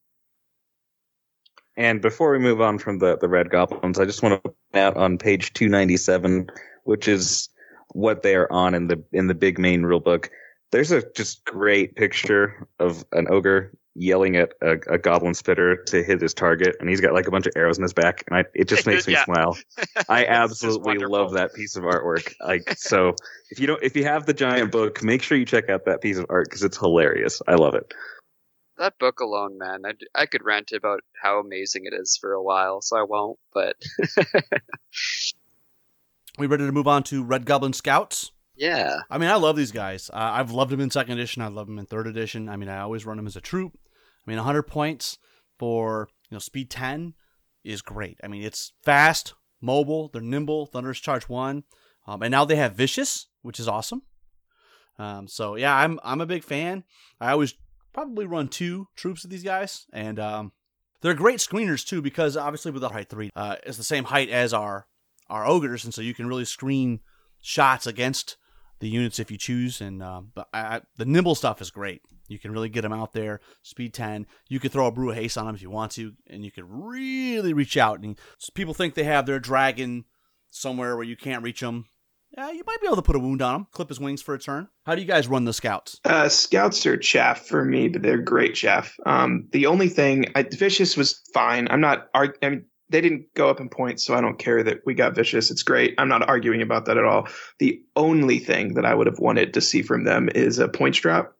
And 1.76 2.00
before 2.02 2.32
we 2.32 2.38
move 2.38 2.60
on 2.60 2.78
from 2.78 2.98
the, 2.98 3.16
the 3.18 3.28
red 3.28 3.50
goblins, 3.50 4.00
I 4.00 4.04
just 4.04 4.22
want 4.22 4.42
to 4.42 4.50
point 4.50 4.56
out 4.74 4.96
on 4.96 5.16
page 5.16 5.52
297, 5.52 6.48
which 6.84 7.06
is 7.06 7.48
what 7.92 8.22
they 8.22 8.34
are 8.34 8.50
on 8.52 8.74
in 8.74 8.88
the 8.88 9.02
in 9.12 9.28
the 9.28 9.34
big 9.34 9.58
main 9.58 9.84
rule 9.84 10.00
book. 10.00 10.30
There's 10.72 10.90
a 10.90 11.08
just 11.12 11.44
great 11.44 11.94
picture 11.94 12.66
of 12.78 13.04
an 13.12 13.28
ogre 13.30 13.72
yelling 14.00 14.36
at 14.36 14.52
a, 14.62 14.76
a, 14.94 14.98
goblin 14.98 15.34
spitter 15.34 15.76
to 15.86 16.02
hit 16.04 16.20
his 16.20 16.32
target, 16.32 16.76
and 16.80 16.88
he's 16.88 17.00
got 17.00 17.12
like 17.12 17.26
a 17.26 17.30
bunch 17.30 17.46
of 17.46 17.52
arrows 17.56 17.76
in 17.78 17.82
his 17.82 17.92
back, 17.92 18.24
and 18.28 18.38
I, 18.38 18.44
it 18.54 18.68
just 18.68 18.86
makes 18.86 19.06
me 19.06 19.12
Yeah. 19.14 19.24
smile. 19.24 19.58
I 20.08 20.24
absolutely 20.26 20.98
love 20.98 21.32
that 21.32 21.52
piece 21.54 21.76
of 21.76 21.82
artwork. 21.84 22.32
Like 22.40 22.74
so, 22.78 23.14
if 23.50 23.58
you 23.60 23.66
don't, 23.66 23.82
if 23.82 23.96
you 23.96 24.04
have 24.04 24.24
the 24.26 24.34
giant 24.34 24.70
book, 24.72 25.02
make 25.02 25.22
sure 25.22 25.36
you 25.36 25.44
check 25.44 25.68
out 25.68 25.84
that 25.86 26.00
piece 26.00 26.16
of 26.18 26.26
art 26.30 26.46
because 26.46 26.62
it's 26.62 26.78
hilarious. 26.78 27.42
I 27.48 27.54
love 27.56 27.74
it. 27.74 27.92
that 28.78 28.98
book 29.00 29.18
alone, 29.20 29.58
man, 29.58 29.82
I, 29.84 29.92
I 30.22 30.26
could 30.26 30.44
rant 30.44 30.70
about 30.72 31.00
how 31.20 31.40
amazing 31.40 31.82
it 31.86 31.94
is 31.94 32.16
for 32.20 32.32
a 32.32 32.42
while, 32.42 32.80
so 32.80 32.96
I 32.96 33.02
won't, 33.02 33.38
but 33.52 33.74
We 36.38 36.46
ready 36.46 36.64
to 36.66 36.72
move 36.72 36.86
on 36.86 37.02
to 37.04 37.24
Red 37.24 37.44
Goblin 37.46 37.72
Scouts? 37.72 38.30
yeah. 38.56 38.98
I 39.10 39.18
mean, 39.18 39.28
I 39.28 39.34
love 39.36 39.56
these 39.56 39.72
guys. 39.72 40.08
Uh, 40.10 40.16
I've 40.16 40.50
loved 40.52 40.70
them 40.70 40.80
in 40.80 40.90
second 40.90 41.12
edition. 41.14 41.42
I 41.42 41.48
love 41.48 41.66
them 41.66 41.78
in 41.78 41.86
third 41.86 42.06
edition. 42.06 42.48
I 42.48 42.56
mean, 42.56 42.68
I 42.68 42.78
always 42.80 43.04
run 43.06 43.16
them 43.16 43.26
as 43.26 43.34
a 43.36 43.40
troop. 43.40 43.76
I 44.28 44.30
mean, 44.30 44.36
100 44.36 44.64
points 44.64 45.16
for 45.58 46.10
you 46.28 46.34
know 46.34 46.38
speed 46.38 46.68
10 46.68 47.14
is 47.64 47.80
great. 47.80 48.20
I 48.22 48.28
mean, 48.28 48.42
it's 48.42 48.74
fast, 48.82 49.32
mobile. 49.62 50.10
They're 50.12 50.20
nimble. 50.20 50.66
Thunderous 50.66 51.00
Charge 51.00 51.30
one, 51.30 51.64
um, 52.06 52.22
and 52.22 52.30
now 52.30 52.44
they 52.44 52.56
have 52.56 52.74
Vicious, 52.74 53.28
which 53.40 53.58
is 53.58 53.66
awesome. 53.66 54.02
Um, 54.98 55.28
so 55.28 55.56
yeah, 55.56 55.74
I'm 55.74 55.98
I'm 56.04 56.20
a 56.20 56.26
big 56.26 56.44
fan. 56.44 56.84
I 57.18 57.32
always 57.32 57.54
probably 57.94 58.26
run 58.26 58.48
two 58.48 58.88
troops 58.96 59.24
of 59.24 59.30
these 59.30 59.42
guys, 59.42 59.86
and 59.94 60.20
um, 60.20 60.52
they're 61.00 61.14
great 61.14 61.38
screeners 61.38 61.86
too 61.86 62.02
because 62.02 62.36
obviously 62.36 62.70
with 62.70 62.82
the 62.82 62.90
height 62.90 63.08
three, 63.08 63.30
uh, 63.34 63.56
it's 63.64 63.78
the 63.78 63.82
same 63.82 64.04
height 64.04 64.28
as 64.28 64.52
our 64.52 64.86
our 65.30 65.46
ogres, 65.46 65.86
and 65.86 65.94
so 65.94 66.02
you 66.02 66.12
can 66.12 66.26
really 66.26 66.44
screen 66.44 67.00
shots 67.40 67.86
against 67.86 68.36
the 68.80 68.90
units 68.90 69.18
if 69.18 69.30
you 69.30 69.38
choose. 69.38 69.80
And 69.80 70.02
um, 70.02 70.32
but 70.34 70.48
I, 70.52 70.60
I, 70.60 70.80
the 70.98 71.06
nimble 71.06 71.34
stuff 71.34 71.62
is 71.62 71.70
great. 71.70 72.02
You 72.28 72.38
can 72.38 72.52
really 72.52 72.68
get 72.68 72.82
them 72.82 72.92
out 72.92 73.12
there. 73.12 73.40
Speed 73.62 73.94
ten. 73.94 74.26
You 74.48 74.60
could 74.60 74.72
throw 74.72 74.86
a 74.86 74.92
brew 74.92 75.10
of 75.10 75.16
haste 75.16 75.36
on 75.36 75.46
them 75.46 75.54
if 75.54 75.62
you 75.62 75.70
want 75.70 75.92
to, 75.92 76.12
and 76.28 76.44
you 76.44 76.50
could 76.50 76.66
really 76.68 77.52
reach 77.52 77.76
out. 77.76 78.00
And 78.00 78.18
people 78.54 78.74
think 78.74 78.94
they 78.94 79.04
have 79.04 79.26
their 79.26 79.40
dragon 79.40 80.04
somewhere 80.50 80.96
where 80.96 81.04
you 81.04 81.16
can't 81.16 81.42
reach 81.42 81.60
them. 81.60 81.86
Yeah, 82.36 82.50
you 82.50 82.62
might 82.66 82.80
be 82.82 82.86
able 82.86 82.96
to 82.96 83.02
put 83.02 83.16
a 83.16 83.20
wound 83.20 83.40
on 83.40 83.54
him, 83.54 83.66
clip 83.72 83.88
his 83.88 83.98
wings 83.98 84.20
for 84.20 84.34
a 84.34 84.38
turn. 84.38 84.68
How 84.84 84.94
do 84.94 85.00
you 85.00 85.06
guys 85.06 85.28
run 85.28 85.46
the 85.46 85.54
scouts? 85.54 85.98
Uh, 86.04 86.28
scouts 86.28 86.84
are 86.84 86.98
chaff 86.98 87.46
for 87.46 87.64
me, 87.64 87.88
but 87.88 88.02
they're 88.02 88.18
great 88.18 88.54
chaff. 88.54 88.94
Um, 89.06 89.48
the 89.52 89.64
only 89.64 89.88
thing, 89.88 90.26
I, 90.34 90.42
Vicious 90.42 90.94
was 90.94 91.22
fine. 91.32 91.68
I'm 91.70 91.80
not. 91.80 92.08
I 92.14 92.28
mean, 92.42 92.66
they 92.90 93.00
didn't 93.00 93.32
go 93.34 93.48
up 93.48 93.60
in 93.60 93.70
points, 93.70 94.04
so 94.04 94.14
I 94.14 94.20
don't 94.20 94.38
care 94.38 94.62
that 94.62 94.80
we 94.84 94.92
got 94.92 95.14
Vicious. 95.14 95.50
It's 95.50 95.62
great. 95.62 95.94
I'm 95.96 96.08
not 96.08 96.28
arguing 96.28 96.60
about 96.60 96.84
that 96.84 96.98
at 96.98 97.04
all. 97.04 97.28
The 97.60 97.82
only 97.96 98.38
thing 98.38 98.74
that 98.74 98.84
I 98.84 98.94
would 98.94 99.06
have 99.06 99.18
wanted 99.18 99.54
to 99.54 99.62
see 99.62 99.80
from 99.80 100.04
them 100.04 100.28
is 100.34 100.58
a 100.58 100.68
points 100.68 100.98
drop, 100.98 101.34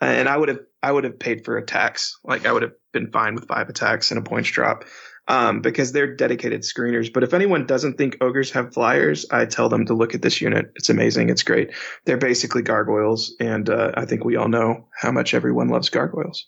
and 0.00 0.28
I 0.28 0.36
would 0.36 0.48
have 0.48 0.60
I 0.82 0.92
would 0.92 1.04
have 1.04 1.18
paid 1.18 1.44
for 1.44 1.56
attacks. 1.56 2.18
Like 2.24 2.46
I 2.46 2.52
would 2.52 2.62
have 2.62 2.72
been 2.92 3.10
fine 3.10 3.34
with 3.34 3.48
five 3.48 3.68
attacks 3.68 4.10
and 4.10 4.18
a 4.18 4.22
points 4.22 4.50
drop. 4.50 4.84
Um, 5.30 5.60
because 5.60 5.92
they're 5.92 6.16
dedicated 6.16 6.62
screeners. 6.62 7.12
But 7.12 7.22
if 7.22 7.34
anyone 7.34 7.66
doesn't 7.66 7.98
think 7.98 8.16
ogres 8.22 8.52
have 8.52 8.72
flyers, 8.72 9.26
I 9.30 9.44
tell 9.44 9.68
them 9.68 9.84
to 9.84 9.92
look 9.92 10.14
at 10.14 10.22
this 10.22 10.40
unit. 10.40 10.72
It's 10.74 10.88
amazing. 10.88 11.28
It's 11.28 11.42
great. 11.42 11.74
They're 12.06 12.16
basically 12.16 12.62
gargoyles, 12.62 13.36
and 13.38 13.68
uh, 13.68 13.92
I 13.94 14.06
think 14.06 14.24
we 14.24 14.36
all 14.36 14.48
know 14.48 14.88
how 14.98 15.12
much 15.12 15.34
everyone 15.34 15.68
loves 15.68 15.90
gargoyles. 15.90 16.46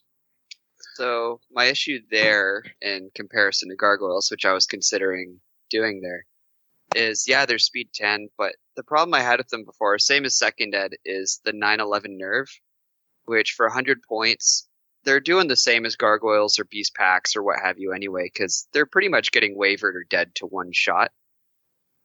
So 0.94 1.40
my 1.50 1.66
issue 1.66 1.98
there, 2.10 2.62
in 2.80 3.10
comparison 3.14 3.68
to 3.68 3.76
gargoyles, 3.76 4.30
which 4.30 4.46
I 4.46 4.54
was 4.54 4.64
considering 4.64 5.40
doing 5.68 6.00
there, 6.00 6.24
is 6.96 7.26
yeah, 7.28 7.44
they're 7.44 7.58
speed 7.58 7.90
ten, 7.92 8.28
but 8.38 8.54
the 8.76 8.84
problem 8.84 9.12
I 9.12 9.20
had 9.20 9.40
with 9.40 9.48
them 9.48 9.66
before, 9.66 9.98
same 9.98 10.24
as 10.24 10.38
second 10.38 10.74
ed, 10.74 10.92
is 11.04 11.42
the 11.44 11.52
911 11.52 12.16
nerve, 12.16 12.48
which 13.30 13.52
for 13.52 13.66
100 13.66 14.02
points, 14.02 14.68
they're 15.04 15.20
doing 15.20 15.46
the 15.46 15.56
same 15.56 15.86
as 15.86 15.94
gargoyles 15.94 16.58
or 16.58 16.64
beast 16.64 16.96
packs 16.96 17.36
or 17.36 17.44
what 17.44 17.60
have 17.62 17.78
you 17.78 17.92
anyway, 17.92 18.24
because 18.24 18.66
they're 18.72 18.86
pretty 18.86 19.08
much 19.08 19.30
getting 19.30 19.56
wavered 19.56 19.94
or 19.94 20.04
dead 20.10 20.34
to 20.34 20.46
one 20.46 20.72
shot. 20.72 21.12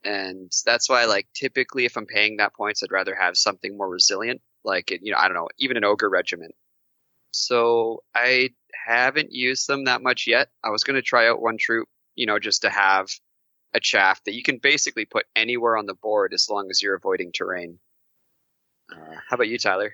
And 0.03 0.51
that's 0.67 0.87
why, 0.87 1.05
like, 1.05 1.27
typically 1.33 1.85
if 1.85 1.97
I'm 1.97 2.05
paying 2.05 2.37
that 2.37 2.53
points, 2.53 2.83
I'd 2.83 2.91
rather 2.91 3.15
have 3.15 3.35
something 3.37 3.75
more 3.75 3.89
resilient, 3.89 4.41
like, 4.63 4.91
you 4.91 5.11
know, 5.11 5.17
I 5.17 5.27
don't 5.27 5.33
know, 5.33 5.49
even 5.57 5.77
an 5.77 5.83
ogre 5.83 6.09
regiment. 6.09 6.53
So 7.31 8.03
I 8.13 8.51
haven't 8.85 9.31
used 9.31 9.67
them 9.67 9.85
that 9.85 10.03
much 10.03 10.25
yet. 10.27 10.49
I 10.63 10.69
was 10.69 10.83
going 10.83 10.95
to 10.95 11.01
try 11.01 11.27
out 11.27 11.41
one 11.41 11.57
troop, 11.59 11.87
you 12.13 12.27
know, 12.27 12.37
just 12.37 12.61
to 12.61 12.69
have 12.69 13.07
a 13.73 13.79
chaff 13.79 14.23
that 14.25 14.35
you 14.35 14.43
can 14.43 14.59
basically 14.59 15.05
put 15.05 15.25
anywhere 15.35 15.75
on 15.75 15.87
the 15.87 15.95
board 15.95 16.35
as 16.35 16.47
long 16.51 16.67
as 16.69 16.83
you're 16.83 16.95
avoiding 16.95 17.31
terrain. 17.31 17.79
Uh, 18.91 19.15
how 19.27 19.33
about 19.33 19.47
you, 19.47 19.57
Tyler? 19.57 19.91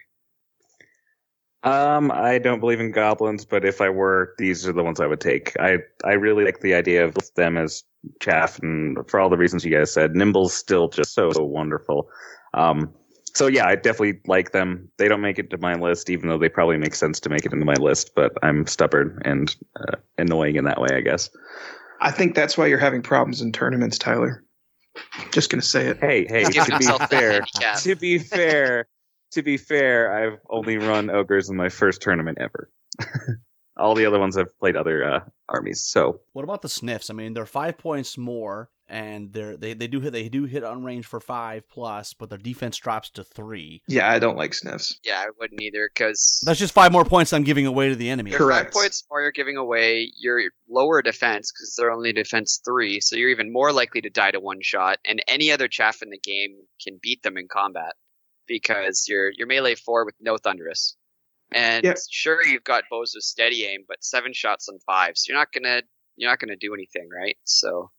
Um, 1.64 2.12
I 2.12 2.40
don't 2.40 2.60
believe 2.60 2.80
in 2.80 2.92
goblins, 2.92 3.46
but 3.46 3.64
if 3.64 3.82
I 3.82 3.90
were, 3.90 4.34
these 4.38 4.68
are 4.68 4.74
the 4.74 4.84
ones 4.84 5.00
I 5.00 5.06
would 5.06 5.22
take. 5.22 5.54
I 5.60 5.78
I 6.04 6.14
really 6.14 6.44
like 6.44 6.62
the 6.62 6.74
idea 6.74 7.06
of 7.06 7.16
them 7.36 7.56
as 7.58 7.84
chaff, 8.20 8.58
and 8.60 8.98
for 9.08 9.20
all 9.20 9.30
the 9.30 9.38
reasons 9.38 9.64
you 9.64 9.72
guys 9.72 9.94
said, 9.94 10.16
Nimble's 10.16 10.54
still 10.54 10.90
just 10.90 11.14
so, 11.14 11.32
so 11.32 11.44
wonderful. 11.44 12.10
Um, 12.56 12.92
so 13.34 13.48
yeah, 13.48 13.68
I 13.68 13.76
definitely 13.76 14.20
like 14.26 14.52
them. 14.52 14.90
They 14.98 15.08
don't 15.08 15.22
make 15.22 15.38
it 15.38 15.52
to 15.52 15.58
my 15.60 15.76
list, 15.76 16.10
even 16.10 16.30
though 16.30 16.38
they 16.38 16.50
probably 16.50 16.78
make 16.78 16.96
sense 16.96 17.20
to 17.22 17.30
make 17.30 17.46
it 17.46 17.54
into 17.54 17.66
my 17.66 17.76
list. 17.76 18.16
But 18.16 18.34
I'm 18.42 18.66
stubborn 18.66 19.22
and 19.24 19.56
uh, 19.76 19.98
annoying 20.18 20.56
in 20.56 20.66
that 20.66 20.82
way, 20.82 20.90
I 20.92 21.02
guess. 21.02 21.30
I 22.02 22.10
think 22.10 22.34
that's 22.34 22.58
why 22.58 22.66
you're 22.66 22.80
having 22.80 23.04
problems 23.04 23.40
in 23.42 23.52
tournaments, 23.52 24.00
Tyler. 24.00 24.44
Just 25.32 25.50
gonna 25.50 25.62
say 25.62 25.88
it. 25.88 26.00
Hey, 26.00 26.26
hey, 26.28 26.44
to 26.44 26.78
be 26.80 26.86
fair, 27.08 27.46
to 27.78 27.96
be 27.96 28.18
fair, 28.18 28.88
to 29.32 29.42
be 29.42 29.58
fair, 29.58 30.14
I've 30.14 30.40
only 30.50 30.78
run 30.78 31.10
ogres 31.10 31.50
in 31.50 31.56
my 31.56 31.70
first 31.70 32.02
tournament 32.02 32.38
ever. 32.40 32.70
All 33.78 33.96
the 33.96 34.06
other 34.06 34.20
ones 34.20 34.38
I've 34.38 34.58
played 34.60 34.76
other 34.76 35.04
uh, 35.04 35.20
armies. 35.50 35.82
So 35.82 36.20
What 36.34 36.44
about 36.44 36.62
the 36.62 36.70
sniffs? 36.70 37.10
I 37.10 37.14
mean, 37.14 37.34
they're 37.34 37.46
five 37.46 37.78
points 37.78 38.18
more, 38.18 38.70
and 38.88 39.32
they're 39.32 39.56
they, 39.56 39.74
they 39.74 39.88
do 39.88 40.02
hit 40.02 40.12
they 40.12 40.28
do 40.28 40.44
hit 40.44 40.64
on 40.64 40.84
range 40.84 41.06
for 41.06 41.22
five 41.22 41.68
plus, 41.70 42.14
but 42.14 42.30
their 42.30 42.38
defense 42.38 42.78
drops 42.78 43.10
to 43.12 43.24
three. 43.24 43.82
Yeah, 43.88 44.12
I 44.12 44.20
don't 44.20 44.38
like 44.38 44.54
sniffs. 44.54 45.00
Yeah, 45.04 45.24
I 45.26 45.30
wouldn't 45.40 45.62
either 45.62 45.90
because 45.92 46.44
That's 46.46 46.60
just 46.60 46.74
five 46.74 46.92
more 46.92 47.06
points 47.06 47.32
I'm 47.32 47.44
giving 47.44 47.66
away 47.66 47.90
to 47.90 47.96
the 47.96 48.10
enemy. 48.10 48.32
You're 48.32 48.40
Correct. 48.40 48.74
Five 48.74 48.74
points 48.74 49.04
more 49.10 49.22
you're 49.22 49.32
giving 49.32 49.56
away. 49.56 50.12
Your 50.20 50.42
lower 50.70 51.02
defense 51.02 51.52
because 51.52 51.74
they're 51.76 51.92
only 51.92 52.12
defense 52.12 52.62
three, 52.64 53.00
so 53.00 53.16
you're 53.16 53.30
even 53.30 53.54
more 53.54 53.72
likely 53.72 54.02
to 54.02 54.10
die 54.10 54.32
to 54.32 54.40
one 54.42 54.60
shot. 54.62 55.00
And 55.06 55.24
any 55.30 55.50
other 55.50 55.70
chaff 55.70 56.02
in 56.02 56.10
the 56.10 56.20
game 56.20 56.58
can 56.84 57.00
beat 57.02 57.24
them 57.24 57.38
in 57.38 57.48
combat 57.48 57.96
because 58.48 59.06
you're 59.08 59.32
you're 59.32 59.48
melee 59.48 59.76
four 59.76 60.06
with 60.06 60.16
no 60.20 60.38
thunderous. 60.38 60.96
And 61.54 61.84
Yep. 61.84 61.98
sure, 62.10 62.46
you've 62.46 62.64
got 62.64 62.86
bows 62.90 63.14
with 63.14 63.24
steady 63.24 63.66
aim, 63.66 63.84
but 63.88 64.04
seven 64.04 64.34
shots 64.34 64.70
on 64.70 64.80
five, 64.86 65.18
so 65.18 65.32
you're 65.32 65.40
not 65.40 65.52
gonna 65.52 65.82
you're 66.16 66.30
not 66.30 66.40
gonna 66.40 66.56
do 66.56 66.74
anything, 66.74 67.10
right? 67.10 67.38
So, 67.44 67.92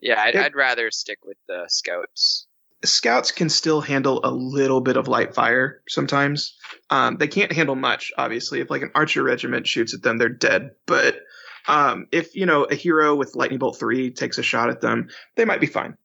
yeah, 0.00 0.20
I'd, 0.20 0.34
Yep. 0.34 0.44
I'd 0.44 0.54
rather 0.54 0.90
stick 0.90 1.18
with 1.24 1.36
the 1.46 1.64
scouts. 1.68 2.46
Scouts 2.82 3.32
can 3.32 3.50
still 3.50 3.82
handle 3.82 4.20
a 4.24 4.30
little 4.30 4.80
bit 4.80 4.96
of 4.96 5.08
light 5.08 5.34
fire 5.34 5.82
sometimes. 5.86 6.56
Um, 6.88 7.18
they 7.18 7.28
can't 7.28 7.52
handle 7.52 7.76
much, 7.76 8.10
obviously. 8.16 8.60
If 8.60 8.70
like 8.70 8.80
an 8.80 8.92
archer 8.94 9.22
regiment 9.22 9.66
shoots 9.66 9.92
at 9.92 10.02
them, 10.02 10.16
they're 10.16 10.30
dead. 10.30 10.70
But 10.86 11.20
um, 11.68 12.06
if 12.10 12.34
you 12.34 12.46
know 12.46 12.64
a 12.64 12.74
hero 12.74 13.14
with 13.14 13.36
lightning 13.36 13.58
bolt 13.58 13.78
three 13.78 14.10
takes 14.10 14.38
a 14.38 14.42
shot 14.42 14.70
at 14.70 14.80
them, 14.80 15.08
they 15.36 15.44
might 15.44 15.60
be 15.60 15.66
fine. 15.66 15.98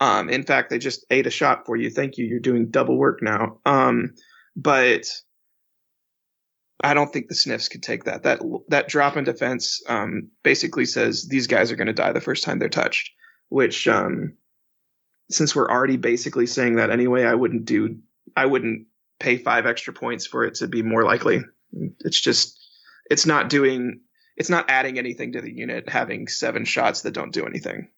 Um, 0.00 0.30
in 0.30 0.44
fact, 0.44 0.70
they 0.70 0.78
just 0.78 1.04
ate 1.10 1.26
a 1.26 1.30
shot 1.30 1.66
for 1.66 1.76
you. 1.76 1.90
Thank 1.90 2.16
you. 2.16 2.24
You're 2.24 2.40
doing 2.40 2.70
double 2.70 2.96
work 2.96 3.20
now. 3.22 3.58
Um, 3.66 4.14
but 4.56 5.04
I 6.82 6.94
don't 6.94 7.12
think 7.12 7.28
the 7.28 7.34
sniffs 7.34 7.68
could 7.68 7.82
take 7.82 8.04
that. 8.04 8.22
That 8.22 8.40
that 8.68 8.88
drop 8.88 9.16
in 9.18 9.24
defense 9.24 9.82
um, 9.86 10.30
basically 10.42 10.86
says 10.86 11.28
these 11.28 11.46
guys 11.46 11.70
are 11.70 11.76
going 11.76 11.86
to 11.88 11.92
die 11.92 12.12
the 12.12 12.20
first 12.20 12.44
time 12.44 12.58
they're 12.58 12.70
touched. 12.70 13.10
Which, 13.50 13.86
um, 13.88 14.36
since 15.30 15.54
we're 15.54 15.70
already 15.70 15.96
basically 15.96 16.46
saying 16.46 16.76
that 16.76 16.90
anyway, 16.90 17.24
I 17.24 17.34
wouldn't 17.34 17.66
do. 17.66 17.98
I 18.34 18.46
wouldn't 18.46 18.86
pay 19.18 19.36
five 19.36 19.66
extra 19.66 19.92
points 19.92 20.26
for 20.26 20.44
it 20.44 20.54
to 20.56 20.68
be 20.68 20.82
more 20.82 21.04
likely. 21.04 21.42
It's 22.00 22.20
just, 22.20 22.58
it's 23.10 23.26
not 23.26 23.50
doing. 23.50 24.00
It's 24.36 24.50
not 24.50 24.70
adding 24.70 24.98
anything 24.98 25.32
to 25.32 25.42
the 25.42 25.52
unit 25.52 25.88
having 25.88 26.26
seven 26.26 26.64
shots 26.64 27.02
that 27.02 27.12
don't 27.12 27.32
do 27.32 27.44
anything. 27.44 27.88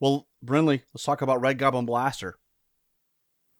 Well, 0.00 0.26
Brindley, 0.42 0.82
let's 0.92 1.04
talk 1.04 1.22
about 1.22 1.40
Red 1.40 1.58
Goblin 1.58 1.86
Blaster. 1.86 2.38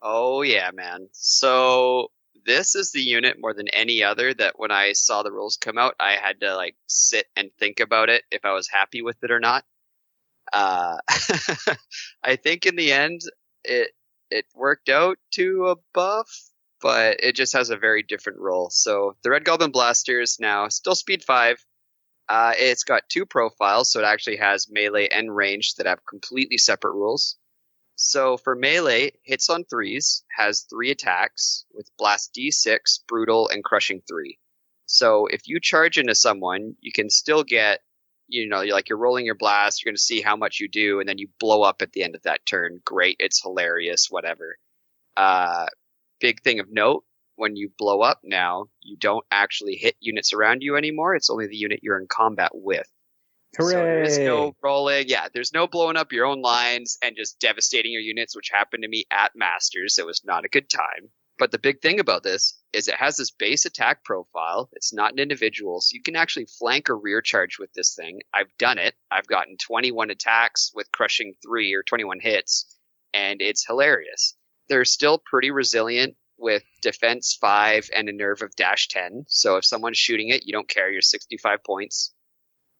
Oh 0.00 0.42
yeah, 0.42 0.70
man. 0.72 1.08
So 1.12 2.08
this 2.44 2.74
is 2.74 2.90
the 2.90 3.00
unit 3.00 3.36
more 3.38 3.54
than 3.54 3.68
any 3.68 4.02
other 4.02 4.34
that 4.34 4.58
when 4.58 4.70
I 4.72 4.92
saw 4.92 5.22
the 5.22 5.32
rules 5.32 5.56
come 5.56 5.78
out, 5.78 5.94
I 6.00 6.12
had 6.12 6.40
to 6.40 6.56
like 6.56 6.76
sit 6.86 7.26
and 7.36 7.50
think 7.58 7.80
about 7.80 8.08
it 8.08 8.24
if 8.30 8.44
I 8.44 8.52
was 8.52 8.68
happy 8.68 9.02
with 9.02 9.16
it 9.22 9.30
or 9.30 9.40
not. 9.40 9.64
Uh, 10.52 10.96
I 12.22 12.36
think 12.36 12.66
in 12.66 12.76
the 12.76 12.92
end 12.92 13.20
it 13.64 13.92
it 14.30 14.46
worked 14.54 14.88
out 14.88 15.18
to 15.32 15.68
a 15.68 15.76
buff, 15.94 16.28
but 16.80 17.22
it 17.22 17.36
just 17.36 17.52
has 17.52 17.70
a 17.70 17.76
very 17.76 18.02
different 18.02 18.40
role. 18.40 18.70
So 18.70 19.16
the 19.22 19.30
Red 19.30 19.44
Goblin 19.44 19.70
Blaster 19.70 20.20
is 20.20 20.38
now 20.40 20.68
still 20.68 20.94
speed 20.94 21.22
five. 21.22 21.64
Uh, 22.32 22.54
it's 22.56 22.84
got 22.84 23.10
two 23.10 23.26
profiles, 23.26 23.92
so 23.92 24.00
it 24.00 24.06
actually 24.06 24.38
has 24.38 24.70
melee 24.70 25.06
and 25.06 25.36
range 25.36 25.74
that 25.74 25.86
have 25.86 26.06
completely 26.08 26.56
separate 26.56 26.94
rules. 26.94 27.36
So 27.94 28.38
for 28.38 28.56
melee, 28.56 29.12
hits 29.22 29.50
on 29.50 29.64
threes, 29.64 30.24
has 30.34 30.62
three 30.62 30.90
attacks 30.90 31.66
with 31.74 31.90
blast 31.98 32.32
d6, 32.34 33.00
brutal, 33.06 33.50
and 33.50 33.62
crushing 33.62 34.00
three. 34.08 34.38
So 34.86 35.26
if 35.26 35.46
you 35.46 35.60
charge 35.60 35.98
into 35.98 36.14
someone, 36.14 36.74
you 36.80 36.90
can 36.90 37.10
still 37.10 37.44
get, 37.44 37.80
you 38.28 38.48
know, 38.48 38.62
you're 38.62 38.74
like 38.74 38.88
you're 38.88 38.96
rolling 38.96 39.26
your 39.26 39.34
blast, 39.34 39.84
you're 39.84 39.90
going 39.90 39.96
to 39.96 40.00
see 40.00 40.22
how 40.22 40.36
much 40.36 40.58
you 40.58 40.68
do, 40.68 41.00
and 41.00 41.08
then 41.10 41.18
you 41.18 41.28
blow 41.38 41.60
up 41.60 41.82
at 41.82 41.92
the 41.92 42.02
end 42.02 42.14
of 42.14 42.22
that 42.22 42.46
turn. 42.46 42.80
Great, 42.82 43.18
it's 43.20 43.42
hilarious, 43.42 44.06
whatever. 44.08 44.56
Uh, 45.18 45.66
big 46.18 46.40
thing 46.40 46.60
of 46.60 46.72
note 46.72 47.04
when 47.36 47.56
you 47.56 47.70
blow 47.78 48.00
up 48.02 48.20
now, 48.22 48.66
you 48.80 48.96
don't 48.96 49.24
actually 49.30 49.76
hit 49.76 49.96
units 50.00 50.32
around 50.32 50.62
you 50.62 50.76
anymore. 50.76 51.14
It's 51.14 51.30
only 51.30 51.46
the 51.46 51.56
unit 51.56 51.80
you're 51.82 52.00
in 52.00 52.06
combat 52.08 52.50
with. 52.52 52.86
Hooray! 53.56 53.72
So 53.72 53.78
there's 53.78 54.18
no 54.18 54.56
rolling. 54.62 55.08
Yeah, 55.08 55.28
there's 55.32 55.52
no 55.52 55.66
blowing 55.66 55.96
up 55.96 56.12
your 56.12 56.26
own 56.26 56.40
lines 56.40 56.98
and 57.02 57.16
just 57.16 57.38
devastating 57.38 57.92
your 57.92 58.00
units, 58.00 58.34
which 58.34 58.50
happened 58.50 58.82
to 58.82 58.88
me 58.88 59.04
at 59.10 59.32
Masters. 59.34 59.98
It 59.98 60.06
was 60.06 60.22
not 60.24 60.44
a 60.44 60.48
good 60.48 60.70
time. 60.70 61.10
But 61.38 61.50
the 61.50 61.58
big 61.58 61.80
thing 61.80 61.98
about 61.98 62.22
this 62.22 62.58
is 62.72 62.88
it 62.88 62.94
has 62.94 63.16
this 63.16 63.30
base 63.30 63.64
attack 63.64 64.04
profile. 64.04 64.68
It's 64.72 64.92
not 64.92 65.12
an 65.12 65.18
individual, 65.18 65.80
so 65.80 65.94
you 65.94 66.02
can 66.02 66.14
actually 66.14 66.46
flank 66.46 66.88
a 66.88 66.94
rear 66.94 67.20
charge 67.20 67.58
with 67.58 67.72
this 67.72 67.94
thing. 67.94 68.20
I've 68.32 68.56
done 68.58 68.78
it. 68.78 68.94
I've 69.10 69.26
gotten 69.26 69.56
21 69.56 70.10
attacks 70.10 70.70
with 70.74 70.92
crushing 70.92 71.34
three 71.44 71.74
or 71.74 71.82
21 71.82 72.20
hits, 72.20 72.78
and 73.12 73.42
it's 73.42 73.66
hilarious. 73.66 74.36
They're 74.68 74.84
still 74.84 75.18
pretty 75.18 75.50
resilient 75.50 76.16
with 76.42 76.64
defense 76.82 77.38
five 77.40 77.88
and 77.94 78.08
a 78.08 78.12
nerve 78.12 78.42
of 78.42 78.54
dash 78.56 78.88
10. 78.88 79.24
So 79.28 79.56
if 79.56 79.64
someone's 79.64 79.98
shooting 79.98 80.28
it, 80.28 80.44
you 80.44 80.52
don't 80.52 80.68
carry 80.68 80.92
your 80.92 81.02
65 81.02 81.62
points. 81.64 82.12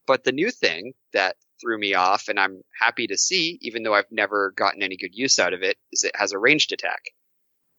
But 0.06 0.24
the 0.24 0.32
new 0.32 0.50
thing 0.50 0.94
that 1.12 1.36
threw 1.60 1.78
me 1.78 1.94
off, 1.94 2.28
and 2.28 2.38
I'm 2.40 2.62
happy 2.78 3.06
to 3.06 3.16
see, 3.16 3.58
even 3.62 3.84
though 3.84 3.94
I've 3.94 4.10
never 4.10 4.52
gotten 4.56 4.82
any 4.82 4.96
good 4.96 5.14
use 5.14 5.38
out 5.38 5.54
of 5.54 5.62
it, 5.62 5.76
is 5.92 6.02
it 6.02 6.16
has 6.16 6.32
a 6.32 6.38
ranged 6.38 6.72
attack. 6.72 7.00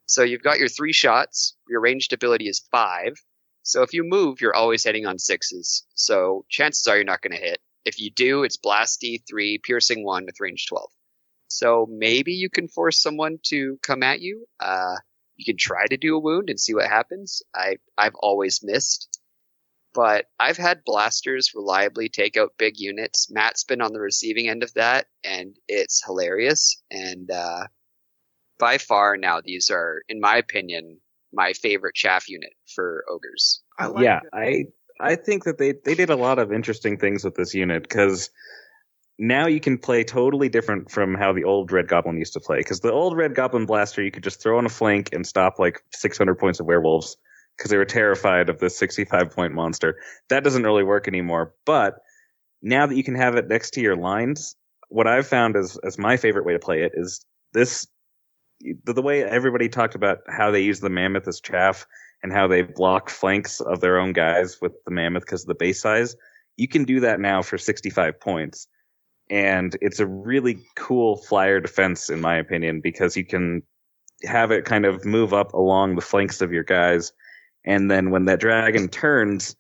So 0.06 0.24
you've 0.24 0.42
got 0.42 0.60
your 0.60 0.70
three 0.70 0.94
shots. 0.94 1.56
Your 1.68 1.82
ranged 1.82 2.14
ability 2.14 2.48
is 2.48 2.66
five. 2.72 3.16
So 3.64 3.82
if 3.82 3.94
you 3.94 4.04
move, 4.04 4.42
you're 4.42 4.56
always 4.56 4.84
hitting 4.84 5.06
on 5.06 5.20
sixes. 5.20 5.86
So 5.96 6.46
chances 6.50 6.88
are 6.88 6.96
you're 6.96 7.06
not 7.06 7.22
going 7.22 7.38
to 7.38 7.46
hit. 7.46 7.60
If 7.86 8.00
you 8.00 8.12
do, 8.12 8.44
it's 8.44 8.58
blast 8.58 9.02
D3, 9.02 9.62
piercing 9.64 10.06
one 10.06 10.26
with 10.26 10.40
range 10.40 10.68
12. 10.70 10.90
So 11.48 11.88
maybe 11.90 12.34
you 12.34 12.50
can 12.50 12.68
force 12.68 13.02
someone 13.02 13.38
to 13.48 13.78
come 13.82 14.04
at 14.04 14.22
you. 14.22 14.46
Uh, 14.60 14.96
you 15.36 15.46
can 15.46 15.58
try 15.58 15.86
to 15.88 15.98
do 15.98 16.16
a 16.16 16.20
wound 16.20 16.50
and 16.50 16.60
see 16.60 16.74
what 16.74 16.88
happens. 16.88 17.42
I 17.56 17.78
I've 17.98 18.16
always 18.16 18.62
missed, 18.64 19.20
but 19.94 20.26
I've 20.40 20.58
had 20.58 20.84
blasters 20.86 21.52
reliably 21.56 22.10
take 22.10 22.38
out 22.38 22.58
big 22.58 22.80
units. 22.80 23.32
Matt's 23.32 23.64
been 23.64 23.82
on 23.82 23.94
the 23.94 24.00
receiving 24.00 24.48
end 24.48 24.64
of 24.64 24.74
that, 24.74 25.08
and 25.24 25.56
it's 25.68 26.04
hilarious. 26.06 26.82
And 26.92 27.30
uh, 27.32 27.68
by 28.60 28.78
far 28.78 29.18
now, 29.18 29.42
these 29.44 29.70
are, 29.70 30.02
in 30.08 30.20
my 30.20 30.38
opinion, 30.38 31.00
my 31.32 31.54
favorite 31.54 31.96
chaff 31.96 32.30
unit 32.30 32.54
for 32.76 33.06
ogres. 33.10 33.62
I 33.78 33.88
like 33.88 34.04
yeah, 34.04 34.20
it. 34.24 34.30
I 34.34 34.66
I 35.00 35.16
think 35.16 35.46
that 35.46 35.58
they 35.58 35.74
they 35.84 35.96
did 35.96 36.10
a 36.10 36.16
lot 36.16 36.40
of 36.40 36.52
interesting 36.52 36.98
things 36.98 37.24
with 37.24 37.36
this 37.36 37.54
unit 37.54 37.84
because 37.84 38.30
now 39.24 39.48
you 39.48 39.62
can 39.62 39.78
play 39.78 40.04
totally 40.04 40.50
different 40.50 40.92
from 40.92 41.16
how 41.16 41.32
the 41.32 41.46
old 41.46 41.72
Red 41.72 41.88
Goblin 41.88 42.18
used 42.18 42.34
to 42.34 42.42
play. 42.42 42.58
Because 42.58 42.82
the 42.82 42.92
old 42.92 43.16
Red 43.16 43.34
Goblin 43.34 43.66
blaster, 43.66 44.04
you 44.04 44.12
could 44.12 44.24
just 44.24 44.42
throw 44.42 44.58
on 44.58 44.66
a 44.66 44.70
flank 44.70 45.12
and 45.14 45.26
stop 45.26 45.60
like 45.60 45.82
600 45.94 46.36
points 46.36 46.60
of 46.60 46.66
werewolves 46.66 47.16
because 47.58 47.72
they 47.72 47.78
were 47.78 47.86
terrified 47.86 48.50
of 48.50 48.60
this 48.60 48.78
65 48.78 49.32
point 49.32 49.54
monster. 49.54 49.96
That 50.28 50.44
doesn't 50.44 50.64
really 50.64 50.84
work 50.84 51.08
anymore. 51.08 51.54
But 51.66 52.00
now 52.62 52.86
that 52.86 52.98
you 52.98 53.04
can 53.04 53.16
have 53.16 53.38
it 53.38 53.48
next 53.48 53.72
to 53.76 53.82
your 53.82 53.96
lines, 53.96 54.58
what 54.90 55.08
I've 55.08 55.26
found 55.26 55.56
as 55.56 55.78
as 55.86 55.98
my 55.98 56.18
favorite 56.18 56.46
way 56.46 56.52
to 56.52 56.60
play 56.60 56.82
it 56.82 56.92
is 56.94 57.26
this 57.54 57.88
the, 58.60 58.92
the 58.92 59.02
way 59.02 59.24
everybody 59.24 59.70
talked 59.70 59.96
about 59.96 60.18
how 60.28 60.52
they 60.52 60.62
use 60.62 60.82
the 60.82 60.90
mammoth 60.90 61.30
as 61.30 61.40
chaff 61.40 61.88
and 62.24 62.34
how 62.34 62.48
they 62.48 62.62
block 62.62 63.10
flanks 63.10 63.62
of 63.62 63.80
their 63.80 64.00
own 64.00 64.12
guys 64.12 64.60
with 64.62 64.74
the 64.84 64.92
mammoth 64.92 65.24
because 65.24 65.44
of 65.44 65.48
the 65.48 65.56
base 65.56 65.80
size. 65.80 66.18
You 66.58 66.68
can 66.68 66.84
do 66.84 67.00
that 67.00 67.22
now 67.22 67.42
for 67.42 67.58
65 67.58 68.20
points. 68.20 68.68
And 69.34 69.76
it's 69.82 70.00
a 70.00 70.06
really 70.06 70.64
cool 70.76 71.18
flyer 71.18 71.60
defense, 71.60 72.12
in 72.12 72.22
my 72.22 72.36
opinion, 72.36 72.82
because 72.82 73.18
you 73.18 73.26
can 73.26 73.64
have 74.24 74.52
it 74.52 74.64
kind 74.64 74.86
of 74.86 75.06
move 75.06 75.34
up 75.34 75.54
along 75.54 75.96
the 75.96 76.02
flanks 76.02 76.40
of 76.40 76.54
your 76.54 76.64
guys. 76.64 77.12
And 77.66 77.90
then 77.90 78.12
when 78.12 78.26
that 78.26 78.40
dragon 78.40 78.90
turns, 78.90 79.56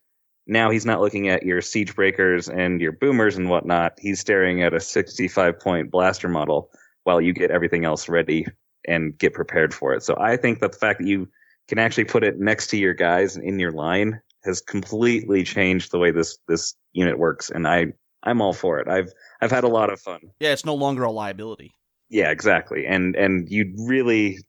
now 0.45 0.69
he's 0.69 0.85
not 0.85 1.01
looking 1.01 1.27
at 1.27 1.41
your 1.41 1.59
siege 1.59 1.95
breakers 1.95 2.49
and 2.49 2.81
your 2.81 2.91
boomers 2.91 3.35
and 3.35 3.49
whatnot. 3.49 3.93
He's 3.97 4.19
staring 4.19 4.61
at 4.61 4.75
a 4.75 4.79
65 4.79 5.59
point 5.59 5.89
blaster 5.89 6.29
model 6.29 6.69
while 7.03 7.19
you 7.19 7.33
get 7.33 7.49
everything 7.49 7.83
else 7.83 8.07
ready 8.07 8.45
and 8.87 9.17
get 9.17 9.33
prepared 9.33 9.73
for 9.73 9.95
it. 9.95 10.03
So 10.03 10.15
I 10.19 10.37
think 10.37 10.59
that 10.59 10.73
the 10.73 10.77
fact 10.77 10.99
that 10.99 11.07
you 11.07 11.29
can 11.67 11.79
actually 11.79 12.05
put 12.05 12.23
it 12.23 12.37
next 12.37 12.67
to 12.67 12.77
your 12.77 12.93
guys 12.93 13.37
in 13.37 13.57
your 13.57 13.71
line 13.71 14.21
has 14.43 14.61
completely 14.61 15.43
changed 15.43 15.89
the 15.89 15.97
way 15.97 16.11
this 16.11 16.37
this 16.47 16.75
unit 16.91 17.17
works, 17.17 17.49
and 17.49 17.67
I 17.67 17.93
I'm 18.23 18.41
all 18.41 18.53
for 18.53 18.79
it. 18.79 18.87
I've 18.87 19.11
I've 19.41 19.51
had 19.51 19.63
a 19.63 19.67
lot 19.69 19.91
of 19.91 19.99
fun. 19.99 20.21
Yeah, 20.39 20.53
it's 20.53 20.65
no 20.65 20.75
longer 20.75 21.03
a 21.03 21.11
liability. 21.11 21.73
Yeah, 22.09 22.31
exactly, 22.31 22.85
and 22.85 23.15
and 23.15 23.49
you 23.49 23.73
really, 23.77 24.39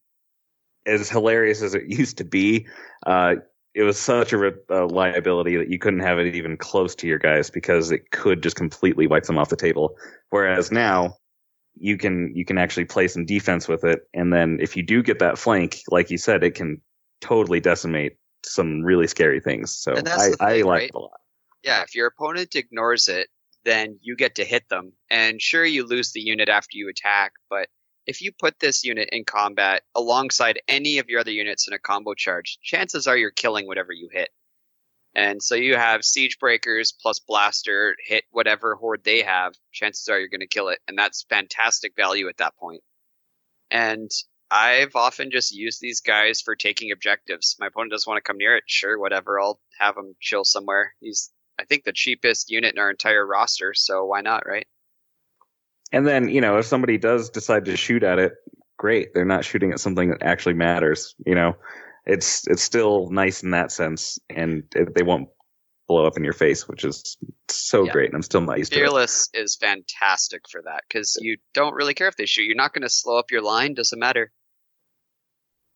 as 0.87 1.09
hilarious 1.11 1.63
as 1.63 1.75
it 1.75 1.85
used 1.89 2.19
to 2.19 2.25
be, 2.25 2.67
uh, 3.07 3.37
it 3.75 3.83
was 3.83 3.99
such 3.99 4.33
a, 4.33 4.53
a 4.69 4.87
liability 4.87 5.57
that 5.57 5.69
you 5.69 5.79
couldn't 5.79 6.01
have 6.01 6.19
it 6.19 6.35
even 6.35 6.57
close 6.57 6.95
to 6.97 7.07
your 7.07 7.19
guys 7.19 7.51
because 7.51 7.91
it 7.91 8.11
could 8.13 8.43
just 8.43 8.57
completely 8.57 9.07
wipe 9.07 9.25
them 9.25 9.39
off 9.39 9.49
the 9.49 9.57
table. 9.57 9.97
Whereas 10.31 10.71
now 10.71 11.17
you 11.75 11.97
can 11.99 12.33
you 12.35 12.45
can 12.45 12.59
actually 12.59 12.85
play 12.85 13.09
some 13.09 13.27
defense 13.27 13.67
with 13.67 13.85
it, 13.85 14.03
and 14.15 14.33
then 14.33 14.59
if 14.61 14.77
you 14.77 14.83
do 14.83 15.03
get 15.03 15.19
that 15.19 15.39
flank, 15.39 15.81
like 15.91 16.11
you 16.11 16.19
said, 16.19 16.45
it 16.45 16.55
can 16.55 16.81
totally 17.21 17.61
decimate 17.61 18.17
some 18.45 18.83
really 18.83 19.07
scary 19.07 19.41
things. 19.41 19.75
So 19.75 19.93
I, 19.93 20.01
the 20.03 20.37
I 20.41 20.53
like 20.63 20.67
right? 20.67 20.83
it 20.85 20.95
a 20.95 20.99
lot. 20.99 21.21
Yeah, 21.65 21.83
if 21.83 21.95
your 21.95 22.09
opponent 22.09 22.55
ignores 22.55 23.09
it, 23.09 23.29
then 23.65 23.99
you 24.03 24.17
get 24.17 24.37
to 24.37 24.45
hit 24.45 24.69
them. 24.69 24.93
And 25.11 25.41
sure, 25.41 25.65
you 25.65 25.87
lose 25.87 26.13
the 26.13 26.21
unit 26.21 26.49
after 26.49 26.77
you 26.77 26.89
attack, 26.89 27.33
but 27.49 27.69
if 28.07 28.21
you 28.21 28.33
put 28.39 28.61
this 28.61 28.85
unit 28.85 29.09
in 29.13 29.25
combat 29.25 29.83
alongside 29.95 30.61
any 30.69 30.99
of 30.99 31.09
your 31.09 31.21
other 31.21 31.31
units 31.31 31.67
in 31.69 31.75
a 31.75 31.79
combo 31.79 32.15
charge, 32.15 32.59
chances 32.63 33.07
are 33.07 33.17
you're 33.17 33.31
killing 33.31 33.67
whatever 33.67 33.93
you 33.93 34.09
hit. 34.13 34.29
And 35.15 35.43
so 35.43 35.55
you 35.55 35.77
have 35.77 36.05
siege 36.05 36.39
breakers 36.39 36.93
plus 36.93 37.21
blaster 37.21 37.95
hit 38.05 38.25
whatever 38.31 38.75
horde 38.75 39.05
they 39.05 39.23
have. 39.23 39.55
Chances 39.73 40.09
are 40.09 40.19
you're 40.19 40.29
going 40.29 40.41
to 40.41 40.47
kill 40.47 40.69
it, 40.69 40.81
and 40.89 40.99
that's 40.99 41.25
fantastic 41.29 41.95
value 41.97 42.29
at 42.29 42.39
that 42.39 42.57
point. 42.57 42.83
And 43.71 44.11
I've 44.51 44.97
often 44.97 45.31
just 45.31 45.55
used 45.55 45.81
these 45.81 46.01
guys 46.01 46.41
for 46.41 46.57
taking 46.57 46.93
objectives. 46.93 47.57
My 47.59 47.69
opponent 47.69 47.93
doesn't 47.93 48.11
want 48.11 48.23
to 48.23 48.29
come 48.29 48.39
near 48.39 48.57
it. 48.57 48.65
Sure, 48.67 48.99
whatever. 48.99 49.41
I'll 49.41 49.61
have 49.79 49.97
him 49.97 50.15
chill 50.21 50.45
somewhere. 50.45 50.95
He's, 51.01 51.31
I 51.59 51.65
think, 51.65 51.85
the 51.85 51.93
cheapest 51.93 52.51
unit 52.51 52.75
in 52.75 52.79
our 52.79 52.91
entire 52.91 53.27
roster, 53.27 53.75
so 53.75 54.05
why 54.05 54.21
not, 54.21 54.47
right? 54.47 54.67
And 55.93 56.07
then, 56.07 56.29
you 56.29 56.41
know, 56.41 56.59
if 56.59 56.67
somebody 56.67 56.99
does 56.99 57.31
decide 57.31 57.67
to 57.67 57.77
shoot 57.77 58.03
at 58.03 58.19
it, 58.19 58.33
great. 58.77 59.15
They're 59.15 59.25
not 59.25 59.45
shooting 59.45 59.73
at 59.73 59.81
something 59.81 60.11
that 60.11 60.23
actually 60.23 60.55
matters. 60.55 61.15
You 61.25 61.35
know, 61.35 61.57
it's 62.05 62.47
it's 62.49 62.63
still 62.63 63.11
nice 63.11 63.43
in 63.43 63.51
that 63.53 63.71
sense, 63.71 64.19
and 64.29 64.65
it, 64.75 64.95
they 64.95 65.03
won't 65.03 65.29
blow 65.87 66.07
up 66.07 66.17
in 66.17 66.25
your 66.25 66.33
face, 66.33 66.67
which 66.67 66.85
is 66.85 67.17
so 67.49 67.85
Yeah. 67.85 67.93
great. 67.93 68.07
And 68.07 68.17
I'm 68.17 68.23
still 68.23 68.41
not 68.41 68.59
used 68.59 68.73
to 68.73 68.79
it. 68.79 68.81
Fearless 68.81 69.29
is 69.35 69.57
fantastic 69.57 70.49
for 70.51 70.63
that 70.63 70.83
because 70.89 71.17
you 71.21 71.37
don't 71.53 71.75
really 71.75 71.95
care 71.95 72.09
if 72.09 72.17
they 72.17 72.27
shoot. 72.27 72.45
You're 72.45 72.57
not 72.57 72.73
going 72.73 72.83
to 72.83 72.89
slow 72.89 73.19
up 73.19 73.31
your 73.31 73.43
line. 73.43 73.75
Doesn't 73.75 73.99
matter. 73.99 74.33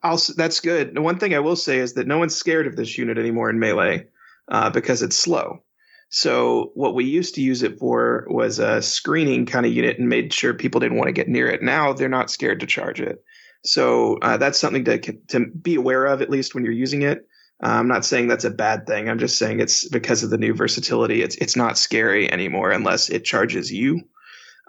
I'll, 0.02 0.20
that's 0.36 0.60
good. 0.60 0.94
The 0.94 1.02
one 1.02 1.18
thing 1.18 1.34
I 1.34 1.40
will 1.40 1.56
say 1.56 1.78
is 1.78 1.94
that 1.94 2.06
no 2.06 2.18
one's 2.18 2.34
scared 2.34 2.66
of 2.66 2.76
this 2.76 2.96
unit 2.96 3.18
anymore 3.18 3.50
in 3.50 3.58
melee 3.58 4.06
uh, 4.48 4.70
because 4.70 5.02
it's 5.02 5.16
slow. 5.16 5.64
So 6.10 6.70
what 6.74 6.94
we 6.94 7.04
used 7.04 7.34
to 7.34 7.42
use 7.42 7.62
it 7.62 7.78
for 7.78 8.26
was 8.30 8.58
a 8.58 8.80
screening 8.80 9.44
kind 9.44 9.66
of 9.66 9.72
unit 9.72 9.98
and 9.98 10.08
made 10.08 10.32
sure 10.32 10.54
people 10.54 10.80
didn't 10.80 10.96
want 10.96 11.08
to 11.08 11.12
get 11.12 11.28
near 11.28 11.48
it. 11.48 11.62
Now 11.62 11.92
they're 11.92 12.08
not 12.08 12.30
scared 12.30 12.60
to 12.60 12.66
charge 12.66 13.00
it. 13.00 13.22
So 13.64 14.18
uh, 14.22 14.36
that's 14.38 14.58
something 14.58 14.84
to 14.84 14.98
to 14.98 15.46
be 15.46 15.74
aware 15.74 16.06
of 16.06 16.22
at 16.22 16.30
least 16.30 16.54
when 16.54 16.64
you're 16.64 16.72
using 16.72 17.02
it. 17.02 17.26
Uh, 17.62 17.70
I'm 17.70 17.88
not 17.88 18.04
saying 18.04 18.28
that's 18.28 18.44
a 18.44 18.50
bad 18.50 18.86
thing. 18.86 19.08
I'm 19.08 19.18
just 19.18 19.36
saying 19.36 19.60
it's 19.60 19.88
because 19.88 20.22
of 20.22 20.30
the 20.30 20.38
new 20.38 20.54
versatility. 20.54 21.22
It's 21.22 21.36
it's 21.36 21.56
not 21.56 21.76
scary 21.76 22.30
anymore 22.32 22.70
unless 22.70 23.10
it 23.10 23.24
charges 23.24 23.70
you. 23.72 24.00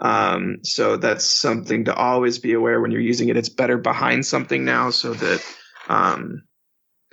Um, 0.02 0.60
so 0.64 0.98
that's 0.98 1.26
something 1.26 1.86
to 1.86 1.94
always 1.94 2.40
be 2.40 2.54
aware 2.54 2.82
when 2.82 2.92
you're 2.92 3.02
using 3.02 3.30
it. 3.30 3.38
It's 3.38 3.50
better 3.50 3.78
behind 3.78 4.26
something 4.26 4.66
now 4.66 4.90
so 4.90 5.14
that 5.14 5.46
um, 5.88 6.44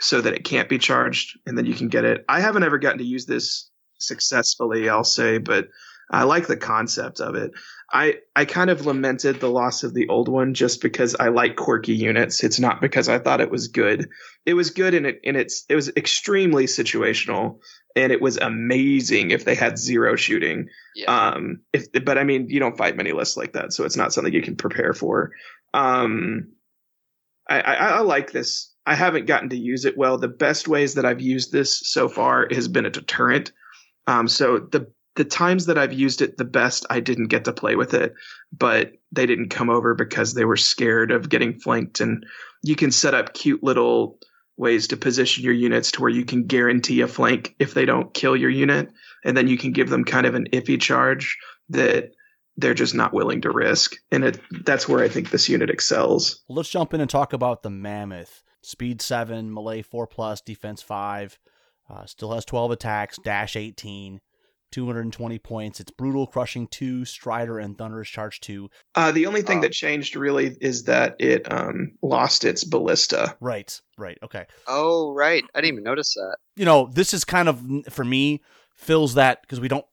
so 0.01 0.21
that 0.21 0.35
it 0.35 0.45
can't 0.45 0.69
be 0.69 0.79
charged 0.79 1.39
and 1.47 1.57
then 1.57 1.67
you 1.67 1.75
can 1.75 1.89
get 1.89 2.05
it. 2.05 2.25
I 2.29 2.41
haven't 2.41 2.65
ever 2.65 2.79
gotten 2.79 2.99
to 2.99 3.05
use 3.05 3.27
this 3.27 3.71
successfully, 3.99 4.89
I'll 4.89 5.05
say, 5.05 5.39
but 5.39 5.69
I 6.11 6.23
like 6.23 6.47
the 6.47 6.57
concept 6.57 7.21
of 7.21 7.35
it. 7.35 7.53
I 7.93 8.17
I 8.35 8.45
kind 8.45 8.71
of 8.71 8.87
lamented 8.87 9.41
the 9.41 9.51
loss 9.51 9.83
of 9.83 9.95
the 9.95 10.09
old 10.09 10.29
one 10.29 10.55
just 10.55 10.81
because 10.81 11.17
I 11.19 11.29
like 11.29 11.57
quirky 11.57 11.95
units. 11.95 12.45
It's 12.45 12.61
not 12.61 12.81
because 12.81 13.09
I 13.09 13.19
thought 13.19 13.41
it 13.41 13.51
was 13.51 13.69
good. 13.69 14.09
It 14.45 14.55
was 14.55 14.71
good 14.71 14.95
and 14.95 15.07
it 15.07 15.21
in 15.23 15.37
its 15.37 15.65
it 15.69 15.75
was 15.75 15.91
extremely 15.97 16.67
situational 16.67 17.59
and 17.97 18.13
it 18.13 18.21
was 18.21 18.37
amazing 18.37 19.31
if 19.31 19.45
they 19.45 19.55
had 19.55 19.79
zero 19.79 20.17
shooting. 20.17 20.69
Yeah. 20.95 21.07
Um, 21.07 21.61
if 21.73 21.87
but 22.05 22.19
I 22.19 22.25
mean, 22.25 22.49
you 22.51 22.61
don't 22.61 22.79
fight 22.79 22.97
many 22.97 23.13
lists 23.13 23.37
like 23.37 23.55
that, 23.55 23.73
so 23.73 23.85
it's 23.85 23.97
not 23.97 24.13
something 24.13 24.33
you 24.33 24.43
can 24.43 24.57
prepare 24.57 24.93
for. 24.93 25.33
Um, 25.75 26.53
I, 27.49 27.61
I, 27.61 27.75
I 27.75 28.01
like 28.01 28.33
this. 28.33 28.73
I 28.85 28.95
haven't 28.95 29.27
gotten 29.27 29.49
to 29.51 29.57
use 29.57 29.85
it 29.85 29.97
well. 29.97 30.19
The 30.19 30.29
best 30.29 30.69
ways 30.69 30.95
that 30.95 31.05
I've 31.05 31.21
used 31.21 31.53
this 31.53 31.81
so 31.89 32.09
far 32.09 32.47
has 32.51 32.69
been 32.69 32.87
a 32.87 32.91
deterrent. 32.91 33.53
Um, 34.07 34.29
so 34.29 34.59
the 34.59 34.91
the 35.17 35.25
times 35.25 35.67
that 35.67 35.79
I've 35.79 35.95
used 35.95 36.21
it 36.21 36.37
the 36.37 36.45
best, 36.45 36.85
I 36.91 37.01
didn't 37.01 37.29
get 37.29 37.47
to 37.47 37.53
play 37.53 37.75
with 37.75 37.95
it, 37.95 38.15
but 38.53 38.93
they 39.13 39.25
didn't 39.25 39.49
come 39.49 39.71
over 39.71 39.95
because 39.95 40.35
they 40.35 40.45
were 40.45 40.59
scared 40.59 41.11
of 41.11 41.31
getting 41.31 41.59
flanked. 41.59 42.01
And 42.01 42.27
you 42.63 42.77
can 42.77 42.91
set 42.91 43.15
up 43.15 43.33
cute 43.33 43.65
little 43.65 44.19
ways 44.59 44.89
to 44.89 44.97
position 44.97 45.43
your 45.43 45.55
units 45.55 45.93
to 45.93 46.03
where 46.03 46.11
you 46.11 46.25
can 46.25 46.45
guarantee 46.47 47.01
a 47.01 47.09
flank 47.09 47.55
if 47.59 47.75
they 47.75 47.87
don't 47.87 48.13
kill 48.15 48.37
your 48.37 48.51
unit, 48.51 48.91
and 49.25 49.37
then 49.37 49.49
you 49.49 49.59
can 49.59 49.73
give 49.73 49.89
them 49.89 50.05
kind 50.05 50.27
of 50.27 50.35
an 50.35 50.49
iffy 50.53 50.81
charge 50.81 51.39
that 51.71 52.13
they're 52.59 52.75
just 52.75 52.95
not 52.95 53.13
willing 53.13 53.43
to 53.43 53.51
risk. 53.51 53.97
And 54.11 54.25
it 54.25 54.41
that's 54.65 54.89
where 54.89 55.03
I 55.03 55.09
think 55.09 55.31
this 55.31 55.49
unit 55.49 55.71
excels. 55.71 56.43
Let's 56.49 56.71
jump 56.71 56.95
in 56.95 57.01
and 57.01 57.11
talk 57.11 57.33
about 57.33 57.63
the 57.63 57.71
Mammoth. 57.71 58.43
Speed 58.63 59.01
7, 59.01 59.53
melee 59.53 59.83
4 59.83 60.07
plus, 60.07 60.41
defense 60.41 60.83
5. 60.83 61.39
Uh, 61.89 62.05
still 62.07 62.33
has 62.35 62.45
12 62.45 62.71
attacks, 62.73 63.19
dash 63.23 63.55
18, 63.57 64.21
220 64.73 65.39
points. 65.39 65.81
It's 65.81 65.91
brutal, 65.93 66.27
crushing 66.27 66.67
2, 66.67 67.05
strider, 67.05 67.59
and 67.59 67.79
thunderous 67.79 68.09
charge 68.09 68.41
2. 68.41 68.69
Uh, 68.95 69.13
the 69.13 69.27
only 69.27 69.43
thing 69.43 69.59
Uh, 69.59 69.63
that 69.63 69.73
changed 69.73 70.17
really 70.17 70.57
is 70.61 70.85
that 70.85 71.17
it 71.21 71.51
um, 71.53 71.93
lost 72.03 72.45
its 72.45 72.65
ballista. 72.65 73.37
Right, 73.41 73.81
right, 73.97 74.19
okay. 74.23 74.47
oh, 74.67 75.13
right. 75.13 75.45
I 75.55 75.61
didn't 75.61 75.75
even 75.75 75.85
notice 75.85 76.15
that. 76.15 76.37
You 76.57 76.65
know, 76.65 76.91
this 76.93 77.15
is 77.15 77.25
kind 77.25 77.49
of, 77.49 77.63
for 77.91 78.05
me, 78.05 78.43
fills 78.75 79.15
that, 79.15 79.41
because 79.43 79.61
we 79.61 79.69
don't, 79.69 79.87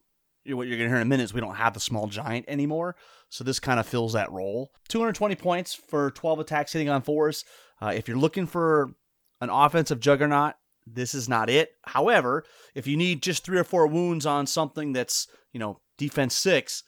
what 0.45 0.67
you're 0.67 0.77
going 0.77 0.89
to 0.89 0.95
hear 0.95 0.95
in 0.97 1.03
a 1.03 1.05
minute 1.05 1.23
is 1.23 1.33
we 1.33 1.41
don't 1.41 1.55
have 1.55 1.73
the 1.73 1.79
small 1.79 2.07
giant 2.07 2.45
anymore. 2.47 2.95
So 3.29 3.43
this 3.43 3.59
kind 3.59 3.79
of 3.79 3.87
fills 3.87 4.13
that 4.13 4.31
role. 4.31 4.71
220 4.89 5.35
points 5.35 5.73
for 5.73 6.11
12 6.11 6.39
attacks 6.39 6.73
hitting 6.73 6.89
on 6.89 7.01
fours. 7.03 7.45
Uh, 7.81 7.93
if 7.95 8.07
you're 8.07 8.17
looking 8.17 8.47
for 8.47 8.95
an 9.39 9.49
offensive 9.49 9.99
juggernaut, 9.99 10.55
this 10.85 11.14
is 11.14 11.30
not 11.30 11.49
it. 11.49 11.76
However, 11.84 12.43
if 12.76 12.88
you 12.88 12.97
need 12.97 13.22
just 13.22 13.43
three 13.43 13.57
or 13.57 13.64
four 13.64 13.88
wounds 13.88 14.26
on 14.26 14.47
something 14.47 14.93
that's, 14.93 15.27
you 15.51 15.60
know, 15.60 15.80
defense 15.97 16.35
six, 16.35 16.84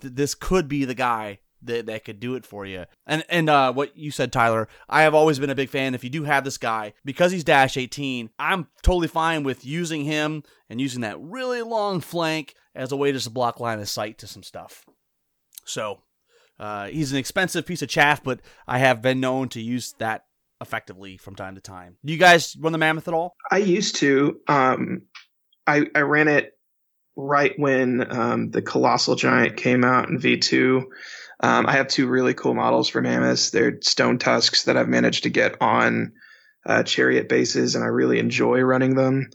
th- 0.00 0.14
this 0.14 0.34
could 0.34 0.68
be 0.68 0.84
the 0.84 0.94
guy 0.94 1.38
that, 1.62 1.86
that 1.86 2.04
could 2.04 2.20
do 2.20 2.34
it 2.34 2.46
for 2.46 2.64
you. 2.64 2.84
And 3.06 3.24
and 3.28 3.50
uh, 3.50 3.72
what 3.72 3.96
you 3.96 4.10
said, 4.10 4.32
Tyler, 4.32 4.68
I 4.88 5.02
have 5.02 5.14
always 5.14 5.38
been 5.38 5.50
a 5.50 5.54
big 5.54 5.70
fan. 5.70 5.94
If 5.94 6.04
you 6.04 6.10
do 6.10 6.24
have 6.24 6.44
this 6.44 6.58
guy, 6.58 6.92
because 7.04 7.32
he's 7.32 7.44
dash 7.44 7.76
18, 7.76 8.30
I'm 8.38 8.68
totally 8.82 9.08
fine 9.08 9.42
with 9.42 9.64
using 9.64 10.04
him 10.04 10.44
and 10.68 10.80
using 10.80 11.00
that 11.02 11.20
really 11.20 11.62
long 11.62 12.00
flank 12.00 12.54
as 12.74 12.92
a 12.92 12.96
way 12.96 13.12
just 13.12 13.24
to 13.24 13.30
block 13.30 13.60
line 13.60 13.80
of 13.80 13.88
sight 13.88 14.18
to 14.18 14.26
some 14.26 14.42
stuff. 14.42 14.84
So 15.64 16.00
uh, 16.58 16.86
he's 16.88 17.12
an 17.12 17.18
expensive 17.18 17.66
piece 17.66 17.82
of 17.82 17.88
chaff, 17.88 18.22
but 18.22 18.40
I 18.66 18.78
have 18.78 19.02
been 19.02 19.20
known 19.20 19.48
to 19.50 19.60
use 19.60 19.94
that 19.98 20.24
effectively 20.60 21.16
from 21.16 21.34
time 21.34 21.54
to 21.54 21.60
time. 21.60 21.96
Do 22.04 22.12
you 22.12 22.18
guys 22.18 22.56
run 22.60 22.72
the 22.72 22.78
mammoth 22.78 23.08
at 23.08 23.14
all? 23.14 23.34
I 23.50 23.58
used 23.58 23.96
to. 23.96 24.40
Um, 24.48 25.02
I 25.66 25.86
I 25.94 26.00
ran 26.00 26.28
it 26.28 26.54
right 27.16 27.52
when 27.58 28.10
um, 28.10 28.50
the 28.50 28.62
colossal 28.62 29.16
giant 29.16 29.56
came 29.56 29.84
out 29.84 30.08
in 30.08 30.18
V2. 30.18 30.84
Um, 31.40 31.66
I 31.66 31.72
have 31.72 31.88
two 31.88 32.06
really 32.08 32.34
cool 32.34 32.54
models 32.54 32.88
for 32.88 33.02
mammoths. 33.02 33.50
They're 33.50 33.78
stone 33.82 34.18
tusks 34.18 34.64
that 34.64 34.76
I've 34.76 34.88
managed 34.88 35.24
to 35.24 35.30
get 35.30 35.60
on 35.60 36.12
uh, 36.66 36.82
chariot 36.84 37.28
bases, 37.28 37.74
and 37.74 37.84
I 37.84 37.88
really 37.88 38.18
enjoy 38.18 38.60
running 38.60 38.94
them. 38.94 39.30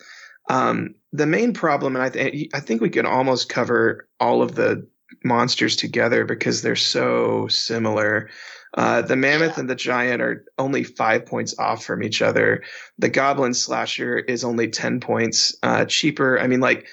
Um, 0.50 0.96
the 1.12 1.26
main 1.26 1.54
problem, 1.54 1.96
and 1.96 2.04
I, 2.04 2.10
th- 2.10 2.50
I 2.54 2.60
think 2.60 2.82
we 2.82 2.90
can 2.90 3.06
almost 3.06 3.50
cover 3.50 4.08
all 4.20 4.42
of 4.42 4.56
the 4.56 4.88
monsters 5.24 5.76
together 5.76 6.26
because 6.26 6.62
they're 6.62 6.76
so 6.76 7.48
similar. 7.48 8.30
Uh, 8.76 9.02
the 9.02 9.16
mammoth 9.16 9.58
and 9.58 9.70
the 9.70 9.76
giant 9.76 10.22
are 10.22 10.46
only 10.58 10.84
five 10.84 11.26
points 11.26 11.58
off 11.60 11.86
from 11.86 12.04
each 12.04 12.22
other. 12.22 12.64
The 12.98 13.10
goblin 13.10 13.54
slasher 13.54 14.18
is 14.18 14.44
only 14.44 14.70
10 14.70 15.00
points 15.00 15.56
uh, 15.62 15.86
cheaper. 15.86 16.40
I 16.40 16.48
mean, 16.48 16.60
like, 16.60 16.88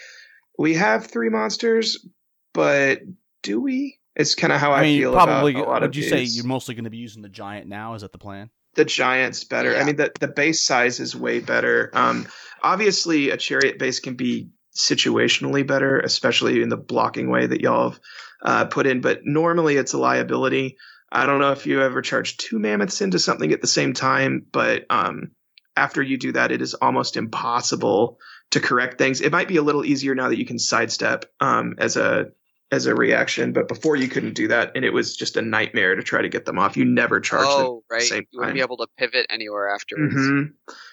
we 0.58 0.74
have 0.74 1.06
three 1.06 1.30
monsters, 1.30 2.06
but 2.52 3.00
do 3.42 3.60
we? 3.60 3.98
It's 4.14 4.34
kind 4.34 4.52
of 4.52 4.60
how 4.60 4.72
I, 4.72 4.80
I 4.80 4.82
mean, 4.82 5.00
feel 5.00 5.12
probably. 5.12 5.52
about 5.52 5.66
a 5.66 5.70
lot 5.70 5.82
Would 5.82 5.90
of 5.90 5.96
you 5.96 6.02
say 6.02 6.22
you're 6.22 6.44
mostly 6.44 6.74
going 6.74 6.84
to 6.84 6.90
be 6.90 6.98
using 6.98 7.22
the 7.22 7.28
giant 7.28 7.66
now? 7.66 7.94
Is 7.94 8.02
that 8.02 8.12
the 8.12 8.18
plan? 8.18 8.50
the 8.74 8.84
giant's 8.84 9.44
better. 9.44 9.76
I 9.76 9.84
mean, 9.84 9.96
the 9.96 10.12
the 10.20 10.28
base 10.28 10.62
size 10.62 11.00
is 11.00 11.16
way 11.16 11.40
better. 11.40 11.90
Um, 11.92 12.26
obviously, 12.62 13.30
a 13.30 13.36
chariot 13.36 13.78
base 13.78 14.00
can 14.00 14.14
be 14.14 14.50
situationally 14.74 15.66
better, 15.66 15.98
especially 15.98 16.62
in 16.62 16.68
the 16.68 16.76
blocking 16.76 17.28
way 17.28 17.46
that 17.46 17.60
y'all 17.60 17.90
have 17.90 18.00
uh, 18.42 18.64
put 18.66 18.86
in. 18.86 19.00
But 19.00 19.20
normally, 19.24 19.76
it's 19.76 19.92
a 19.92 19.98
liability. 19.98 20.76
I 21.12 21.26
don't 21.26 21.40
know 21.40 21.52
if 21.52 21.66
you 21.66 21.82
ever 21.82 22.02
charge 22.02 22.36
two 22.36 22.58
mammoths 22.58 23.00
into 23.00 23.18
something 23.18 23.52
at 23.52 23.60
the 23.60 23.66
same 23.66 23.92
time, 23.92 24.46
but 24.52 24.86
um, 24.90 25.32
after 25.76 26.02
you 26.02 26.18
do 26.18 26.32
that, 26.32 26.52
it 26.52 26.62
is 26.62 26.74
almost 26.74 27.16
impossible 27.16 28.18
to 28.52 28.60
correct 28.60 28.98
things. 28.98 29.20
It 29.20 29.32
might 29.32 29.48
be 29.48 29.56
a 29.56 29.62
little 29.62 29.84
easier 29.84 30.14
now 30.14 30.28
that 30.28 30.38
you 30.38 30.46
can 30.46 30.58
sidestep 30.58 31.24
um, 31.40 31.74
as 31.78 31.96
a 31.96 32.26
as 32.72 32.86
a 32.86 32.94
reaction, 32.94 33.52
but 33.52 33.66
before 33.66 33.96
you 33.96 34.06
couldn't 34.06 34.34
do 34.34 34.46
that, 34.46 34.70
and 34.76 34.84
it 34.84 34.90
was 34.92 35.16
just 35.16 35.36
a 35.36 35.42
nightmare 35.42 35.96
to 35.96 36.02
try 36.04 36.22
to 36.22 36.28
get 36.28 36.44
them 36.44 36.56
off. 36.56 36.76
You 36.76 36.84
never 36.84 37.18
charge 37.18 37.48
them 37.48 37.66
Oh, 37.66 37.82
right. 37.90 38.02
same 38.02 38.26
You 38.30 38.38
wouldn't 38.38 38.54
be 38.54 38.60
able 38.60 38.76
to 38.76 38.86
pivot 38.96 39.26
anywhere 39.28 39.74
afterwards. 39.74 40.14
hmm 40.14 40.42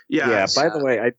Yeah. 0.09 0.29
Yeah. 0.29 0.47
By 0.55 0.63
Yeah. 0.63 0.69
the 0.69 0.83
way, 0.83 0.99
I 0.99 1.11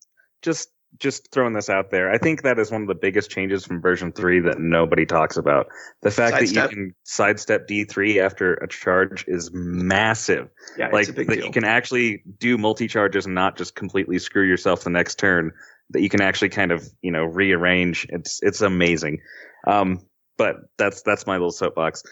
just 0.42 0.70
just 0.98 1.30
throwing 1.30 1.52
this 1.52 1.70
out 1.70 1.90
there. 1.90 2.10
I 2.10 2.18
think 2.18 2.42
that 2.42 2.58
is 2.58 2.70
one 2.70 2.82
of 2.82 2.88
the 2.88 2.94
biggest 2.94 3.30
changes 3.30 3.64
from 3.64 3.80
version 3.80 4.12
three 4.12 4.40
that 4.40 4.58
nobody 4.58 5.06
talks 5.06 5.36
about. 5.36 5.68
The 6.02 6.10
fact 6.10 6.36
Sidestep? 6.36 6.54
that 6.54 6.70
you 6.70 6.76
can 6.76 6.94
sidestep 7.04 7.66
D 7.66 7.84
three 7.84 8.18
after 8.18 8.54
a 8.54 8.68
charge 8.68 9.24
is 9.28 9.50
massive. 9.52 10.48
yeah, 10.76 10.88
like 10.88 11.02
it's 11.02 11.10
a 11.10 11.12
big 11.12 11.28
that 11.28 11.36
deal. 11.36 11.46
you 11.46 11.52
can 11.52 11.64
actually 11.64 12.22
do 12.38 12.58
multi 12.58 12.88
charges 12.88 13.26
and 13.26 13.34
not 13.34 13.56
just 13.56 13.74
completely 13.74 14.18
screw 14.18 14.46
yourself 14.46 14.84
the 14.84 14.90
next 14.90 15.18
turn. 15.18 15.52
That 15.90 16.02
you 16.02 16.08
can 16.08 16.20
actually 16.20 16.50
kind 16.50 16.72
of 16.72 16.88
you 17.02 17.12
know 17.12 17.24
rearrange. 17.24 18.06
It's 18.10 18.40
it's 18.42 18.60
amazing. 18.60 19.20
Um, 19.66 20.00
but 20.36 20.56
that's 20.78 21.02
that's 21.02 21.26
my 21.26 21.34
little 21.34 21.50
soapbox. 21.50 22.02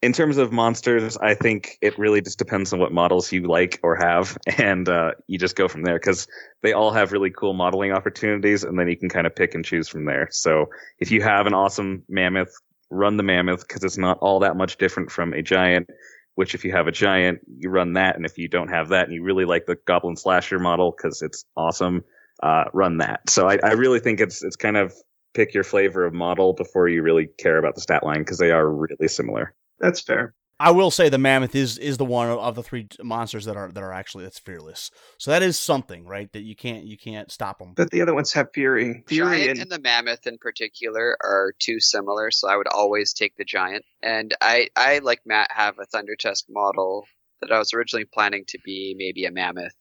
In 0.00 0.12
terms 0.12 0.36
of 0.36 0.52
monsters, 0.52 1.16
I 1.16 1.34
think 1.34 1.76
it 1.82 1.98
really 1.98 2.20
just 2.20 2.38
depends 2.38 2.72
on 2.72 2.78
what 2.78 2.92
models 2.92 3.32
you 3.32 3.48
like 3.48 3.80
or 3.82 3.96
have, 3.96 4.38
and 4.58 4.88
uh, 4.88 5.12
you 5.26 5.38
just 5.38 5.56
go 5.56 5.66
from 5.66 5.82
there 5.82 5.98
because 5.98 6.28
they 6.62 6.72
all 6.72 6.92
have 6.92 7.12
really 7.12 7.30
cool 7.30 7.52
modeling 7.52 7.92
opportunities, 7.92 8.62
and 8.62 8.78
then 8.78 8.88
you 8.88 8.96
can 8.96 9.08
kind 9.08 9.26
of 9.26 9.34
pick 9.34 9.54
and 9.54 9.64
choose 9.64 9.88
from 9.88 10.04
there. 10.04 10.28
So 10.30 10.66
if 11.00 11.10
you 11.10 11.20
have 11.22 11.46
an 11.46 11.54
awesome 11.54 12.04
mammoth, 12.08 12.52
run 12.90 13.16
the 13.16 13.24
mammoth 13.24 13.66
because 13.66 13.82
it's 13.82 13.98
not 13.98 14.18
all 14.20 14.40
that 14.40 14.56
much 14.56 14.76
different 14.78 15.10
from 15.10 15.32
a 15.32 15.42
giant. 15.42 15.88
Which, 16.36 16.54
if 16.54 16.64
you 16.64 16.70
have 16.70 16.86
a 16.86 16.92
giant, 16.92 17.40
you 17.48 17.68
run 17.68 17.94
that, 17.94 18.14
and 18.14 18.24
if 18.24 18.38
you 18.38 18.46
don't 18.46 18.68
have 18.68 18.90
that, 18.90 19.06
and 19.06 19.12
you 19.12 19.24
really 19.24 19.44
like 19.44 19.66
the 19.66 19.76
goblin 19.86 20.14
slasher 20.14 20.60
model 20.60 20.94
because 20.96 21.20
it's 21.20 21.44
awesome, 21.56 22.04
uh, 22.40 22.66
run 22.72 22.98
that. 22.98 23.28
So 23.28 23.48
I, 23.48 23.58
I 23.64 23.72
really 23.72 23.98
think 23.98 24.20
it's 24.20 24.44
it's 24.44 24.54
kind 24.54 24.76
of 24.76 24.94
pick 25.34 25.54
your 25.54 25.64
flavor 25.64 26.04
of 26.04 26.14
model 26.14 26.52
before 26.52 26.88
you 26.88 27.02
really 27.02 27.26
care 27.38 27.58
about 27.58 27.74
the 27.74 27.80
stat 27.80 28.04
line 28.04 28.20
because 28.20 28.38
they 28.38 28.52
are 28.52 28.70
really 28.70 29.08
similar. 29.08 29.52
That's 29.80 30.00
fair. 30.00 30.34
I 30.60 30.72
will 30.72 30.90
say 30.90 31.08
the 31.08 31.18
mammoth 31.18 31.54
is 31.54 31.78
is 31.78 31.98
the 31.98 32.04
one 32.04 32.28
of 32.28 32.56
the 32.56 32.64
three 32.64 32.88
monsters 33.00 33.44
that 33.44 33.56
are 33.56 33.70
that 33.70 33.82
are 33.82 33.92
actually 33.92 34.24
that's 34.24 34.40
fearless. 34.40 34.90
So 35.18 35.30
that 35.30 35.42
is 35.42 35.56
something, 35.56 36.04
right? 36.04 36.32
That 36.32 36.42
you 36.42 36.56
can't 36.56 36.84
you 36.84 36.98
can't 36.98 37.30
stop 37.30 37.60
them. 37.60 37.74
But 37.76 37.90
the 37.90 38.02
other 38.02 38.14
ones 38.14 38.32
have 38.32 38.48
fury. 38.52 39.04
Fury 39.06 39.36
Giant 39.36 39.50
and 39.50 39.60
and 39.60 39.70
the 39.70 39.78
mammoth 39.78 40.26
in 40.26 40.36
particular 40.38 41.16
are 41.22 41.54
too 41.60 41.78
similar, 41.78 42.32
so 42.32 42.48
I 42.48 42.56
would 42.56 42.66
always 42.66 43.12
take 43.12 43.36
the 43.36 43.44
giant. 43.44 43.84
And 44.02 44.34
I, 44.40 44.68
I 44.74 44.98
like 44.98 45.20
Matt, 45.24 45.52
have 45.52 45.78
a 45.78 45.84
Thunder 45.84 46.16
Tusk 46.16 46.46
model 46.48 47.06
that 47.40 47.52
I 47.52 47.58
was 47.58 47.72
originally 47.72 48.06
planning 48.06 48.44
to 48.48 48.58
be 48.64 48.96
maybe 48.98 49.26
a 49.26 49.30
mammoth, 49.30 49.74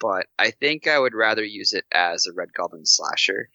but 0.00 0.26
I 0.36 0.50
think 0.50 0.88
I 0.88 0.98
would 0.98 1.14
rather 1.14 1.44
use 1.44 1.72
it 1.72 1.84
as 1.92 2.26
a 2.26 2.32
red 2.32 2.52
goblin 2.52 2.84
slasher. 2.84 3.48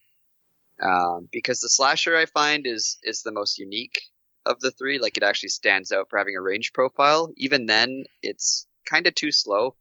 Um, 0.82 1.28
because 1.30 1.60
the 1.60 1.68
slasher 1.68 2.16
I 2.16 2.28
find 2.28 2.66
is 2.66 2.98
is 3.04 3.24
the 3.24 3.34
most 3.34 3.60
unique 3.60 4.00
of 4.46 4.60
the 4.60 4.72
three. 4.72 5.00
Like 5.00 5.18
it 5.18 5.24
actually 5.24 5.50
stands 5.50 5.92
out 5.92 6.10
for 6.10 6.18
having 6.18 6.36
a 6.36 6.42
range 6.42 6.74
profile. 6.74 7.32
Even 7.38 7.66
then, 7.66 8.06
it's 8.22 8.68
kind 8.90 9.08
of 9.08 9.16
too 9.16 9.32
slow. 9.32 9.76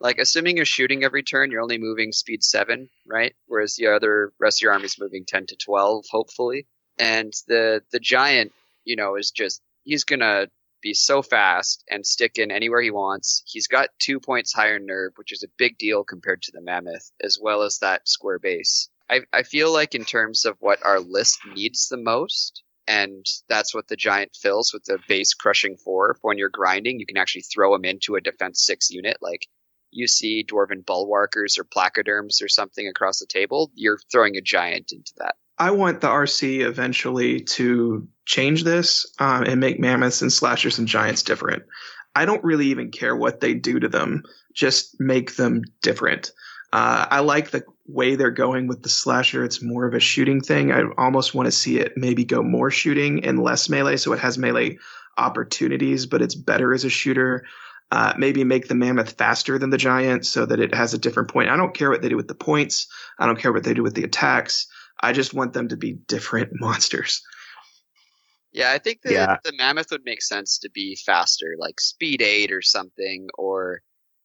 Like 0.00 0.18
assuming 0.18 0.56
you're 0.56 0.66
shooting 0.66 1.04
every 1.04 1.22
turn, 1.22 1.50
you're 1.50 1.62
only 1.62 1.78
moving 1.78 2.12
speed 2.12 2.42
seven, 2.42 2.90
right? 3.06 3.34
Whereas 3.46 3.76
the 3.76 3.88
other 3.88 4.32
rest 4.40 4.58
of 4.58 4.62
your 4.62 4.72
army 4.72 4.86
is 4.86 4.98
moving 4.98 5.24
ten 5.24 5.46
to 5.46 5.56
twelve, 5.56 6.04
hopefully. 6.10 6.66
And 6.98 7.32
the 7.46 7.82
the 7.92 8.00
giant, 8.00 8.52
you 8.84 8.96
know, 8.96 9.16
is 9.16 9.30
just 9.30 9.62
he's 9.84 10.04
gonna 10.04 10.48
be 10.82 10.92
so 10.92 11.22
fast 11.22 11.84
and 11.88 12.04
stick 12.04 12.38
in 12.38 12.50
anywhere 12.50 12.82
he 12.82 12.90
wants. 12.90 13.42
He's 13.46 13.68
got 13.68 13.90
two 14.00 14.18
points 14.18 14.52
higher 14.52 14.80
nerve, 14.80 15.12
which 15.14 15.32
is 15.32 15.44
a 15.44 15.52
big 15.56 15.78
deal 15.78 16.02
compared 16.02 16.42
to 16.42 16.52
the 16.52 16.60
mammoth, 16.60 17.12
as 17.22 17.38
well 17.40 17.62
as 17.62 17.78
that 17.78 18.08
square 18.08 18.40
base. 18.40 18.88
I, 19.08 19.20
I 19.32 19.42
feel 19.44 19.72
like 19.72 19.94
in 19.94 20.04
terms 20.04 20.44
of 20.44 20.56
what 20.58 20.84
our 20.84 20.98
list 20.98 21.38
needs 21.54 21.88
the 21.88 21.96
most, 21.96 22.62
and 22.86 23.24
that's 23.48 23.74
what 23.74 23.88
the 23.88 23.96
giant 23.96 24.34
fills 24.34 24.72
with 24.72 24.84
the 24.84 24.98
base 25.08 25.34
crushing 25.34 25.76
four. 25.76 26.16
When 26.22 26.38
you're 26.38 26.48
grinding, 26.48 26.98
you 26.98 27.06
can 27.06 27.16
actually 27.16 27.42
throw 27.42 27.74
him 27.74 27.84
into 27.84 28.16
a 28.16 28.20
defense 28.20 28.64
six 28.64 28.90
unit. 28.90 29.18
Like 29.20 29.46
you 29.90 30.06
see 30.08 30.44
dwarven 30.44 30.84
bulwarkers 30.84 31.58
or 31.58 31.64
placoderms 31.64 32.42
or 32.42 32.48
something 32.48 32.88
across 32.88 33.18
the 33.18 33.26
table, 33.26 33.70
you're 33.74 34.00
throwing 34.10 34.36
a 34.36 34.40
giant 34.40 34.92
into 34.92 35.12
that. 35.18 35.34
I 35.58 35.70
want 35.70 36.00
the 36.00 36.08
RC 36.08 36.60
eventually 36.66 37.40
to 37.40 38.08
change 38.24 38.64
this 38.64 39.12
um, 39.18 39.44
and 39.44 39.60
make 39.60 39.78
mammoths 39.78 40.22
and 40.22 40.32
slashers 40.32 40.78
and 40.78 40.88
giants 40.88 41.22
different. 41.22 41.64
I 42.14 42.24
don't 42.24 42.42
really 42.42 42.66
even 42.66 42.90
care 42.90 43.14
what 43.14 43.40
they 43.40 43.54
do 43.54 43.78
to 43.78 43.88
them, 43.88 44.24
just 44.54 44.96
make 44.98 45.36
them 45.36 45.62
different. 45.82 46.32
Uh, 46.72 47.06
I 47.10 47.20
like 47.20 47.50
the 47.50 47.64
way 47.86 48.14
they're 48.14 48.30
going 48.30 48.66
with 48.68 48.82
the 48.82 48.88
slasher. 48.88 49.44
It's 49.44 49.62
more 49.62 49.86
of 49.86 49.94
a 49.94 50.00
shooting 50.00 50.40
thing. 50.40 50.70
I 50.72 50.82
almost 50.96 51.34
want 51.34 51.46
to 51.46 51.52
see 51.52 51.78
it 51.78 51.92
maybe 51.96 52.24
go 52.24 52.42
more 52.42 52.70
shooting 52.70 53.24
and 53.24 53.42
less 53.42 53.68
melee, 53.68 53.96
so 53.96 54.12
it 54.12 54.20
has 54.20 54.38
melee 54.38 54.78
opportunities, 55.18 56.06
but 56.06 56.22
it's 56.22 56.34
better 56.34 56.72
as 56.72 56.84
a 56.84 56.90
shooter. 56.90 57.44
Uh, 57.90 58.14
maybe 58.16 58.42
make 58.42 58.68
the 58.68 58.74
mammoth 58.74 59.18
faster 59.18 59.58
than 59.58 59.68
the 59.68 59.76
giant 59.76 60.24
so 60.24 60.46
that 60.46 60.60
it 60.60 60.74
has 60.74 60.94
a 60.94 60.98
different 60.98 61.28
point. 61.28 61.50
I 61.50 61.56
don't 61.56 61.74
care 61.74 61.90
what 61.90 62.00
they 62.00 62.08
do 62.08 62.16
with 62.16 62.28
the 62.28 62.34
points. 62.34 62.86
I 63.18 63.26
don't 63.26 63.38
care 63.38 63.52
what 63.52 63.64
they 63.64 63.74
do 63.74 63.82
with 63.82 63.94
the 63.94 64.04
attacks. 64.04 64.66
I 64.98 65.12
just 65.12 65.34
want 65.34 65.52
them 65.52 65.68
to 65.68 65.76
be 65.76 65.92
different 65.92 66.50
monsters. 66.54 67.22
Yeah, 68.52 68.70
I 68.70 68.78
think 68.78 69.02
that 69.02 69.12
Yeah. 69.12 69.36
the 69.44 69.52
mammoth 69.52 69.90
would 69.90 70.04
make 70.04 70.22
sense 70.22 70.58
to 70.60 70.70
be 70.70 70.96
faster, 71.04 71.54
like 71.58 71.80
speed 71.80 72.22
eight 72.22 72.50
or 72.52 72.62
something, 72.62 73.28
or 73.36 73.82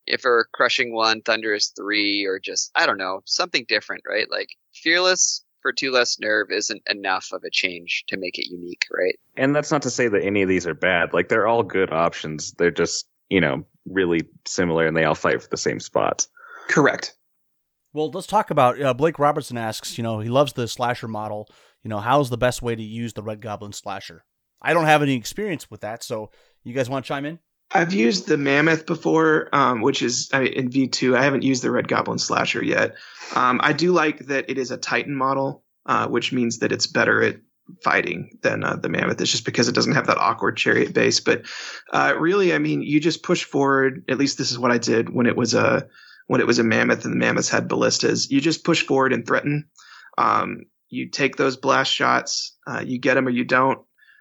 if 0.07 0.25
it 0.25 0.29
were 0.29 0.49
crushing 0.53 0.93
one, 0.93 1.21
thunderous 1.21 1.73
three, 1.75 2.25
or 2.25 2.39
just 2.39 2.71
I 2.75 2.85
don't 2.85 2.97
know, 2.97 3.21
something 3.25 3.65
different, 3.67 4.03
right? 4.07 4.29
Like 4.29 4.49
fearless 4.73 5.43
for 5.61 5.73
two 5.73 5.91
less 5.91 6.19
nerve 6.19 6.47
isn't 6.49 6.81
enough 6.89 7.29
of 7.34 7.43
a 7.43 7.49
change 7.51 8.05
to 8.07 8.17
make 8.17 8.38
it 8.38 8.49
unique, 8.49 8.85
right? 8.91 9.19
And 9.35 9.55
that's 9.55 9.71
not 9.71 9.81
to 9.84 9.89
say 9.89 10.07
that 10.07 10.23
any 10.23 10.41
of 10.41 10.49
these 10.49 10.65
are 10.65 10.73
bad. 10.73 11.13
Like 11.13 11.29
they're 11.29 11.47
all 11.47 11.63
good 11.63 11.91
options. 11.91 12.53
They're 12.53 12.71
just, 12.71 13.07
you 13.29 13.41
know, 13.41 13.65
really 13.85 14.21
similar 14.45 14.88
and 14.88 14.95
they 14.95 15.03
all 15.03 15.15
fight 15.15 15.41
for 15.41 15.49
the 15.49 15.57
same 15.57 15.79
spots. 15.79 16.27
Correct. 16.69 17.15
Well, 17.93 18.11
let's 18.11 18.27
talk 18.27 18.51
about 18.51 18.81
uh, 18.81 18.93
Blake 18.93 19.19
Robertson 19.19 19.57
asks, 19.57 19.97
you 19.97 20.03
know, 20.03 20.19
he 20.19 20.29
loves 20.29 20.53
the 20.53 20.67
slasher 20.67 21.07
model. 21.07 21.49
You 21.84 21.89
know, 21.89 21.99
how's 21.99 22.29
the 22.29 22.38
best 22.38 22.61
way 22.61 22.75
to 22.75 22.84
use 22.84 23.13
the 23.13 23.23
Red 23.23 23.41
Goblin 23.41 23.73
slasher? 23.73 24.23
I 24.61 24.73
don't 24.73 24.85
have 24.85 25.01
any 25.01 25.15
experience 25.15 25.69
with 25.69 25.81
that, 25.81 26.03
so 26.03 26.31
you 26.63 26.73
guys 26.73 26.89
want 26.89 27.05
to 27.05 27.07
chime 27.07 27.25
in? 27.25 27.39
I've 27.72 27.94
used 27.94 28.27
the 28.27 28.38
mammoth 28.38 28.85
before, 28.85 29.49
um, 29.52 29.81
which 29.81 30.02
is 30.02 30.30
I, 30.31 30.44
in 30.44 30.69
V2. 30.69 31.18
I 31.18 31.23
haven't 31.23 31.44
used 31.44 31.64
the 31.64 31.72
Red 31.72 31.88
Goblin 31.88 32.18
Slasher 32.18 32.64
yet. 32.64 32.95
Um, 33.35 33.60
I 33.61 33.73
do 33.73 33.91
like 33.91 34.19
that 34.27 34.49
it 34.49 34.57
is 34.57 34.72
a 34.72 34.77
Titan 34.77 35.15
model, 35.15 35.64
uh, 35.85 36.07
which 36.07 36.31
means 36.31 36.60
that 36.60 36.72
it's 36.72 36.88
better 36.88 37.22
at 37.22 37.38
fighting 37.84 38.38
than 38.41 38.64
uh, 38.64 38.77
the 38.77 38.88
mammoth. 38.88 39.19
It's 39.19 39.31
just 39.31 39.45
because 39.45 39.68
it 39.68 39.76
doesn't 39.76 39.95
have 39.95 40.07
that 40.07 40.18
awkward 40.18 40.56
chariot 40.56 40.94
base. 40.94 41.19
But 41.19 41.44
uh, 41.91 42.15
really, 42.18 42.53
I 42.53 42.60
mean, 42.60 42.81
you 42.81 43.02
just 43.02 43.23
push 43.23 43.44
forward. 43.44 44.06
At 44.07 44.18
least 44.18 44.38
this 44.38 44.52
is 44.52 44.60
what 44.60 44.72
I 44.72 44.77
did 44.77 45.10
when 45.10 45.26
it 45.26 45.35
was 45.35 45.53
a 45.53 45.88
when 46.27 46.41
it 46.41 46.48
was 46.48 46.60
a 46.60 46.64
mammoth 46.64 47.06
and 47.06 47.14
the 47.14 47.19
mammoths 47.19 47.49
had 47.49 47.68
ballistas. 47.68 48.31
You 48.31 48.39
just 48.39 48.64
push 48.64 48.85
forward 48.85 49.11
and 49.11 49.26
threaten. 49.26 49.69
Um, 50.18 50.64
you 50.89 51.10
take 51.10 51.35
those 51.35 51.57
blast 51.57 51.94
shots. 51.94 52.56
Uh, 52.65 52.84
you 52.85 52.98
get 52.98 53.15
them 53.15 53.27
or 53.27 53.31
you 53.31 53.44
don't. 53.44 53.80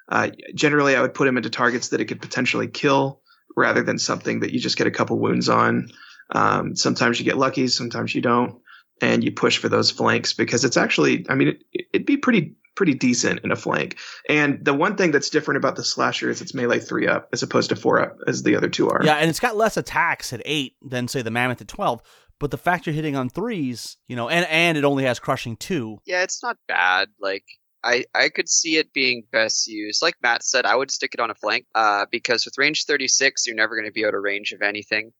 Uh, 0.08 0.30
generally, 0.54 0.96
I 0.96 1.00
would 1.00 1.14
put 1.14 1.26
them 1.26 1.36
into 1.36 1.50
targets 1.50 1.88
that 1.88 2.00
it 2.00 2.06
could 2.06 2.20
potentially 2.20 2.68
kill 2.68 3.20
rather 3.56 3.82
than 3.82 3.98
something 3.98 4.40
that 4.40 4.52
you 4.52 4.60
just 4.60 4.76
get 4.76 4.86
a 4.86 4.90
couple 4.90 5.18
wounds 5.18 5.48
on. 5.48 5.88
Um, 6.30 6.76
sometimes 6.76 7.18
you 7.18 7.24
get 7.24 7.38
lucky, 7.38 7.68
sometimes 7.68 8.14
you 8.14 8.20
don't, 8.20 8.60
and 9.00 9.24
you 9.24 9.32
push 9.32 9.58
for 9.58 9.68
those 9.68 9.90
flanks 9.90 10.32
because 10.32 10.64
it's 10.64 10.76
actually, 10.76 11.24
I 11.28 11.34
mean, 11.34 11.48
it, 11.72 11.86
it'd 11.92 12.06
be 12.06 12.16
pretty 12.16 12.54
pretty 12.74 12.94
decent 12.94 13.40
in 13.42 13.50
a 13.50 13.56
flank. 13.56 13.96
And 14.28 14.62
the 14.62 14.74
one 14.74 14.96
thing 14.96 15.10
that's 15.10 15.30
different 15.30 15.56
about 15.56 15.76
the 15.76 15.84
slasher 15.84 16.28
is 16.28 16.42
it's 16.42 16.52
melee 16.52 16.78
three 16.78 17.08
up 17.08 17.28
as 17.32 17.42
opposed 17.42 17.70
to 17.70 17.76
four 17.76 18.00
up 18.00 18.18
as 18.26 18.42
the 18.42 18.54
other 18.54 18.68
two 18.68 18.90
are. 18.90 19.00
Yeah, 19.02 19.14
and 19.14 19.30
it's 19.30 19.40
got 19.40 19.56
less 19.56 19.78
attacks 19.78 20.32
at 20.34 20.42
eight 20.44 20.76
than 20.82 21.08
say 21.08 21.22
the 21.22 21.30
Mammoth 21.30 21.60
at 21.60 21.68
twelve. 21.68 22.02
But 22.38 22.50
the 22.50 22.58
fact 22.58 22.86
you're 22.86 22.94
hitting 22.94 23.16
on 23.16 23.30
threes, 23.30 23.96
you 24.08 24.14
know, 24.14 24.28
and 24.28 24.46
and 24.46 24.76
it 24.76 24.84
only 24.84 25.04
has 25.04 25.18
crushing 25.18 25.56
two. 25.56 25.98
Yeah, 26.04 26.22
it's 26.22 26.42
not 26.42 26.58
bad. 26.68 27.08
Like 27.18 27.44
I, 27.86 28.04
I 28.14 28.30
could 28.30 28.48
see 28.48 28.78
it 28.78 28.92
being 28.92 29.22
best 29.30 29.68
used. 29.68 30.02
Like 30.02 30.16
Matt 30.20 30.42
said, 30.42 30.66
I 30.66 30.74
would 30.74 30.90
stick 30.90 31.14
it 31.14 31.20
on 31.20 31.30
a 31.30 31.34
flank, 31.34 31.66
uh, 31.72 32.06
because 32.10 32.44
with 32.44 32.58
range 32.58 32.84
36, 32.84 33.46
you're 33.46 33.54
never 33.54 33.76
going 33.76 33.86
to 33.86 33.92
be 33.92 34.04
out 34.04 34.14
of 34.14 34.22
range 34.22 34.52
of 34.52 34.60
anything. 34.60 35.12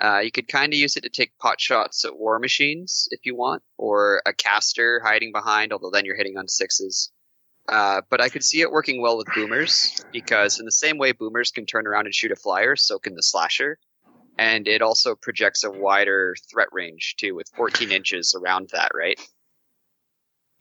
Uh, 0.00 0.20
you 0.20 0.30
could 0.30 0.46
kind 0.46 0.72
of 0.72 0.78
use 0.78 0.96
it 0.96 1.02
to 1.02 1.08
take 1.08 1.36
pot 1.38 1.60
shots 1.60 2.04
at 2.04 2.16
war 2.16 2.38
machines 2.38 3.08
if 3.10 3.26
you 3.26 3.34
want, 3.34 3.62
or 3.76 4.22
a 4.24 4.32
caster 4.32 5.00
hiding 5.04 5.32
behind, 5.32 5.72
although 5.72 5.90
then 5.90 6.04
you're 6.04 6.16
hitting 6.16 6.38
on 6.38 6.46
sixes. 6.46 7.10
Uh, 7.68 8.02
but 8.08 8.20
I 8.20 8.28
could 8.28 8.44
see 8.44 8.60
it 8.60 8.70
working 8.70 9.02
well 9.02 9.16
with 9.16 9.26
boomers 9.34 10.04
because, 10.12 10.60
in 10.60 10.64
the 10.64 10.72
same 10.72 10.98
way 10.98 11.12
boomers 11.12 11.50
can 11.50 11.66
turn 11.66 11.88
around 11.88 12.06
and 12.06 12.14
shoot 12.14 12.32
a 12.32 12.36
flyer, 12.36 12.76
so 12.76 13.00
can 13.00 13.14
the 13.14 13.22
slasher. 13.22 13.78
And 14.38 14.68
it 14.68 14.80
also 14.80 15.16
projects 15.16 15.64
a 15.64 15.70
wider 15.70 16.36
threat 16.50 16.68
range 16.70 17.16
too, 17.18 17.34
with 17.34 17.48
14 17.56 17.90
inches 17.90 18.34
around 18.34 18.70
that, 18.72 18.92
right? 18.94 19.20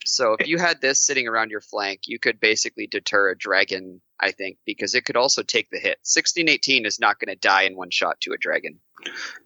So 0.06 0.36
if 0.40 0.48
you 0.48 0.58
had 0.58 0.82
this 0.82 1.00
sitting 1.00 1.28
around 1.28 1.52
your 1.52 1.62
flank, 1.62 2.02
you 2.06 2.20
could 2.20 2.40
basically 2.40 2.88
deter 2.88 3.30
a 3.30 3.38
dragon, 3.38 4.02
I 4.20 4.32
think, 4.32 4.58
because 4.66 4.96
it 4.96 5.06
could 5.06 5.16
also 5.16 5.44
take 5.44 5.70
the 5.70 5.78
hit. 5.78 6.00
1618 6.04 6.86
is 6.86 7.00
not 7.00 7.20
going 7.20 7.34
to 7.34 7.40
die 7.40 7.64
in 7.64 7.76
one 7.76 7.92
shot 7.92 8.20
to 8.22 8.34
a 8.34 8.38
dragon. 8.38 8.80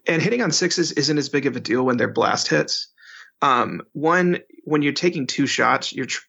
And 0.06 0.22
hitting 0.22 0.42
on 0.42 0.50
sixes 0.50 0.92
isn't 0.92 1.18
as 1.18 1.28
big 1.28 1.46
of 1.46 1.56
a 1.56 1.60
deal 1.60 1.84
when 1.84 1.96
they're 1.96 2.08
blast 2.12 2.48
hits. 2.48 2.88
Um, 3.42 3.82
one, 3.92 4.38
when 4.64 4.82
you're 4.82 4.92
taking 4.92 5.26
two 5.26 5.46
shots, 5.46 5.92
you're, 5.92 6.06
tr- 6.06 6.24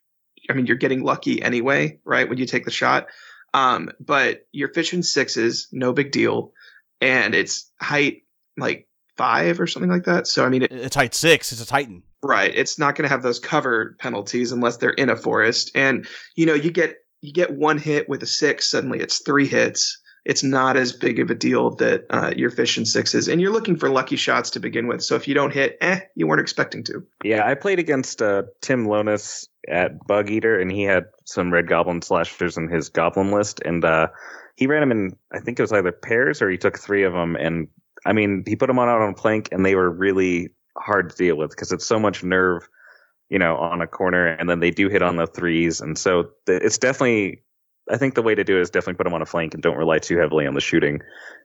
I 0.49 0.53
mean, 0.53 0.65
you're 0.65 0.77
getting 0.77 1.03
lucky 1.03 1.41
anyway, 1.41 1.99
right? 2.03 2.27
When 2.27 2.37
you 2.37 2.45
take 2.45 2.65
the 2.65 2.71
shot. 2.71 3.07
Um, 3.53 3.91
but 3.99 4.45
you're 4.51 4.73
fishing 4.73 5.03
sixes, 5.03 5.67
no 5.71 5.93
big 5.93 6.11
deal. 6.11 6.53
And 6.99 7.33
it's 7.33 7.71
height 7.79 8.23
like 8.57 8.87
five 9.15 9.59
or 9.59 9.67
something 9.67 9.89
like 9.89 10.05
that. 10.05 10.27
So, 10.27 10.45
I 10.45 10.49
mean, 10.49 10.63
it, 10.63 10.71
It's 10.71 10.95
height 10.95 11.15
six. 11.15 11.51
It's 11.51 11.61
a 11.61 11.65
Titan. 11.65 12.03
Right. 12.23 12.51
It's 12.53 12.79
not 12.79 12.95
going 12.95 13.03
to 13.03 13.09
have 13.09 13.23
those 13.23 13.39
cover 13.39 13.95
penalties 13.99 14.51
unless 14.51 14.77
they're 14.77 14.89
in 14.89 15.09
a 15.09 15.15
forest. 15.15 15.71
And 15.75 16.07
you 16.35 16.45
know, 16.45 16.53
you 16.53 16.71
get 16.71 16.97
you 17.21 17.33
get 17.33 17.51
one 17.51 17.77
hit 17.77 18.09
with 18.09 18.23
a 18.23 18.27
six, 18.27 18.69
suddenly 18.69 18.99
it's 18.99 19.23
three 19.23 19.47
hits. 19.47 20.01
It's 20.25 20.43
not 20.43 20.75
as 20.75 20.91
big 20.91 21.19
of 21.19 21.29
a 21.29 21.35
deal 21.35 21.75
that 21.75 22.03
uh, 22.09 22.33
you're 22.35 22.49
fishing 22.49 22.83
sixes, 22.83 23.29
and 23.29 23.39
you're 23.39 23.53
looking 23.53 23.77
for 23.77 23.89
lucky 23.89 24.17
shots 24.17 24.49
to 24.51 24.59
begin 24.59 24.87
with. 24.87 25.01
So 25.01 25.15
if 25.15 25.25
you 25.25 25.33
don't 25.33 25.53
hit, 25.53 25.77
eh, 25.79 26.01
you 26.15 26.27
weren't 26.27 26.41
expecting 26.41 26.83
to. 26.83 27.01
Yeah, 27.23 27.47
I 27.47 27.55
played 27.55 27.79
against 27.79 28.21
uh, 28.21 28.43
Tim 28.61 28.87
Lonis 28.87 29.47
at 29.69 30.05
Bug 30.05 30.29
Eater, 30.29 30.59
and 30.59 30.69
he 30.69 30.83
had 30.83 31.05
some 31.23 31.53
Red 31.53 31.67
Goblin 31.67 32.01
slashers 32.01 32.57
in 32.57 32.67
his 32.67 32.89
Goblin 32.89 33.31
list, 33.31 33.61
and 33.63 33.85
uh, 33.85 34.07
he 34.57 34.67
ran 34.67 34.81
them 34.81 34.91
in, 34.91 35.15
I 35.31 35.39
think 35.39 35.59
it 35.59 35.63
was 35.63 35.71
either 35.71 35.93
pairs 35.93 36.41
or 36.41 36.49
he 36.49 36.57
took 36.57 36.77
three 36.77 37.03
of 37.03 37.13
them, 37.13 37.37
and 37.37 37.69
I 38.05 38.11
mean, 38.11 38.43
he 38.45 38.57
put 38.57 38.67
them 38.67 38.79
on 38.79 38.89
out 38.89 39.01
on 39.01 39.11
a 39.11 39.15
plank, 39.15 39.49
and 39.53 39.65
they 39.65 39.75
were 39.75 39.89
really 39.89 40.49
hard 40.77 41.09
to 41.09 41.15
deal 41.15 41.35
with 41.35 41.51
because 41.51 41.71
it's 41.71 41.87
so 41.87 41.99
much 41.99 42.23
nerve, 42.23 42.67
you 43.29 43.39
know, 43.39 43.57
on 43.57 43.81
a 43.81 43.87
corner, 43.87 44.27
and 44.27 44.49
then 44.49 44.59
they 44.59 44.71
do 44.71 44.89
hit 44.89 45.01
on 45.01 45.15
the 45.15 45.27
threes, 45.27 45.81
and 45.81 45.97
so 45.97 46.29
th- 46.45 46.61
it's 46.63 46.77
definitely. 46.77 47.43
I 47.89 47.95
think 47.95 48.15
the 48.15 48.21
way 48.21 48.35
to 48.35 48.43
do 48.43 48.57
it 48.57 48.61
is 48.61 48.69
definitely 48.69 48.95
put 48.95 49.05
them 49.05 49.13
on 49.13 49.21
a 49.21 49.25
flank 49.25 49.53
and 49.53 49.63
don't 49.63 49.77
rely 49.77 49.99
too 49.99 50.17
heavily 50.17 50.45
on 50.45 50.55
the 50.55 50.59
shooting, 50.59 50.99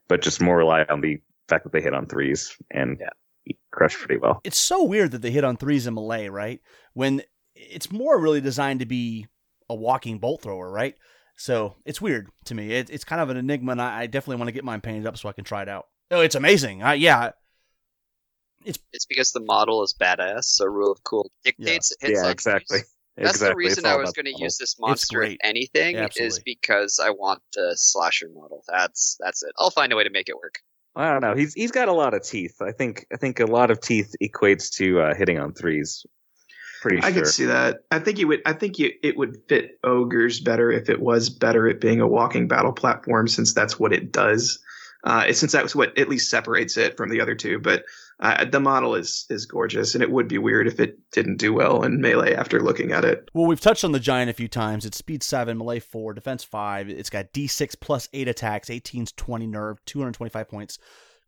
but 0.08 0.22
just 0.22 0.40
more 0.40 0.56
rely 0.56 0.84
on 0.88 1.00
the 1.00 1.20
fact 1.48 1.62
that 1.62 1.72
they 1.72 1.80
hit 1.80 1.94
on 1.94 2.06
threes 2.06 2.56
and 2.72 2.98
yeah. 3.00 3.54
crush 3.70 3.96
pretty 3.96 4.16
well. 4.16 4.40
It's 4.42 4.58
so 4.58 4.82
weird 4.82 5.12
that 5.12 5.22
they 5.22 5.30
hit 5.30 5.44
on 5.44 5.56
threes 5.56 5.86
in 5.86 5.94
melee, 5.94 6.28
right? 6.28 6.60
When 6.94 7.22
it's 7.54 7.92
more 7.92 8.18
really 8.18 8.40
designed 8.40 8.80
to 8.80 8.86
be 8.86 9.28
a 9.68 9.74
walking 9.74 10.18
bolt 10.18 10.42
thrower, 10.42 10.68
right? 10.68 10.96
So 11.36 11.76
it's 11.84 12.00
weird 12.00 12.28
to 12.46 12.54
me. 12.54 12.72
It, 12.72 12.90
it's 12.90 13.04
kind 13.04 13.20
of 13.20 13.30
an 13.30 13.36
enigma, 13.36 13.72
and 13.72 13.82
I, 13.82 14.00
I 14.00 14.06
definitely 14.06 14.36
want 14.36 14.48
to 14.48 14.52
get 14.52 14.64
mine 14.64 14.80
painted 14.80 15.06
up 15.06 15.16
so 15.16 15.28
I 15.28 15.32
can 15.32 15.44
try 15.44 15.62
it 15.62 15.68
out. 15.68 15.86
Oh, 16.10 16.20
it's 16.20 16.34
amazing. 16.34 16.82
I, 16.82 16.94
yeah, 16.94 17.30
It's 18.64 18.78
it's 18.92 19.06
because 19.06 19.32
the 19.32 19.40
model 19.40 19.82
is 19.82 19.94
badass, 19.98 20.44
so 20.44 20.64
rule 20.66 20.92
of 20.92 21.02
cool 21.04 21.30
dictates 21.44 21.92
it 21.92 22.06
hits 22.06 22.20
yeah, 22.20 22.26
on 22.26 22.32
exactly. 22.32 22.78
threes. 22.78 22.92
That's 23.16 23.38
the 23.40 23.46
exactly. 23.46 23.64
It's 23.64 23.76
reason 23.76 23.86
I 23.86 23.96
was 23.96 24.12
going 24.12 24.24
to 24.26 24.42
use 24.42 24.56
this 24.56 24.76
monster 24.80 25.18
great. 25.18 25.38
in 25.42 25.50
anything 25.50 25.96
Yeah, 25.96 26.08
is 26.16 26.38
because 26.38 26.98
I 26.98 27.10
want 27.10 27.42
the 27.54 27.74
slasher 27.76 28.28
model. 28.34 28.62
That's 28.68 29.16
that's 29.20 29.42
it. 29.42 29.52
I'll 29.58 29.70
find 29.70 29.92
a 29.92 29.96
way 29.96 30.04
to 30.04 30.10
make 30.10 30.28
it 30.28 30.36
work. 30.36 30.60
I 30.96 31.10
don't 31.10 31.20
know. 31.20 31.34
He's 31.34 31.54
he's 31.54 31.70
got 31.70 31.88
a 31.88 31.92
lot 31.92 32.14
of 32.14 32.22
teeth. 32.22 32.56
I 32.60 32.72
think 32.72 33.06
I 33.12 33.16
think 33.16 33.40
a 33.40 33.46
lot 33.46 33.70
of 33.70 33.80
teeth 33.80 34.14
equates 34.22 34.70
to 34.76 35.00
uh, 35.00 35.14
hitting 35.14 35.38
on 35.38 35.52
threes. 35.52 36.06
Pretty 36.80 37.00
sure. 37.00 37.08
I 37.08 37.12
could 37.12 37.26
see 37.26 37.44
that. 37.44 37.80
I 37.90 37.98
think 37.98 38.18
it 38.18 38.24
would. 38.24 38.40
I 38.44 38.54
think 38.54 38.80
it, 38.80 38.94
it 39.02 39.16
would 39.16 39.36
fit 39.48 39.78
ogres 39.84 40.40
better 40.40 40.72
if 40.72 40.88
it 40.88 41.00
was 41.00 41.30
better 41.30 41.68
at 41.68 41.80
being 41.80 42.00
a 42.00 42.08
walking 42.08 42.48
battle 42.48 42.72
platform, 42.72 43.28
since 43.28 43.54
that's 43.54 43.78
what 43.78 43.92
it 43.92 44.10
does. 44.10 44.58
Uh, 45.04 45.32
since 45.32 45.50
that's 45.50 45.74
what 45.74 45.98
at 45.98 46.08
least 46.08 46.30
separates 46.30 46.76
it 46.76 46.96
from 46.96 47.10
the 47.10 47.20
other 47.20 47.34
two. 47.34 47.58
But 47.58 47.84
uh, 48.20 48.44
the 48.44 48.60
model 48.60 48.94
is 48.94 49.26
is 49.30 49.46
gorgeous, 49.46 49.94
and 49.94 50.02
it 50.02 50.10
would 50.10 50.28
be 50.28 50.38
weird 50.38 50.68
if 50.68 50.78
it 50.78 50.98
didn't 51.10 51.38
do 51.38 51.52
well 51.52 51.82
in 51.82 52.00
melee 52.00 52.34
after 52.34 52.60
looking 52.60 52.92
at 52.92 53.04
it. 53.04 53.28
Well, 53.34 53.46
we've 53.46 53.60
touched 53.60 53.82
on 53.82 53.90
the 53.90 53.98
giant 53.98 54.30
a 54.30 54.32
few 54.32 54.46
times. 54.46 54.86
It's 54.86 54.98
speed 54.98 55.24
seven, 55.24 55.58
melee 55.58 55.80
four, 55.80 56.14
defense 56.14 56.44
five. 56.44 56.88
It's 56.88 57.10
got 57.10 57.32
D6 57.32 57.80
plus 57.80 58.08
eight 58.12 58.28
attacks, 58.28 58.68
18's 58.68 59.10
20 59.12 59.48
nerve, 59.48 59.84
225 59.86 60.48
points. 60.48 60.78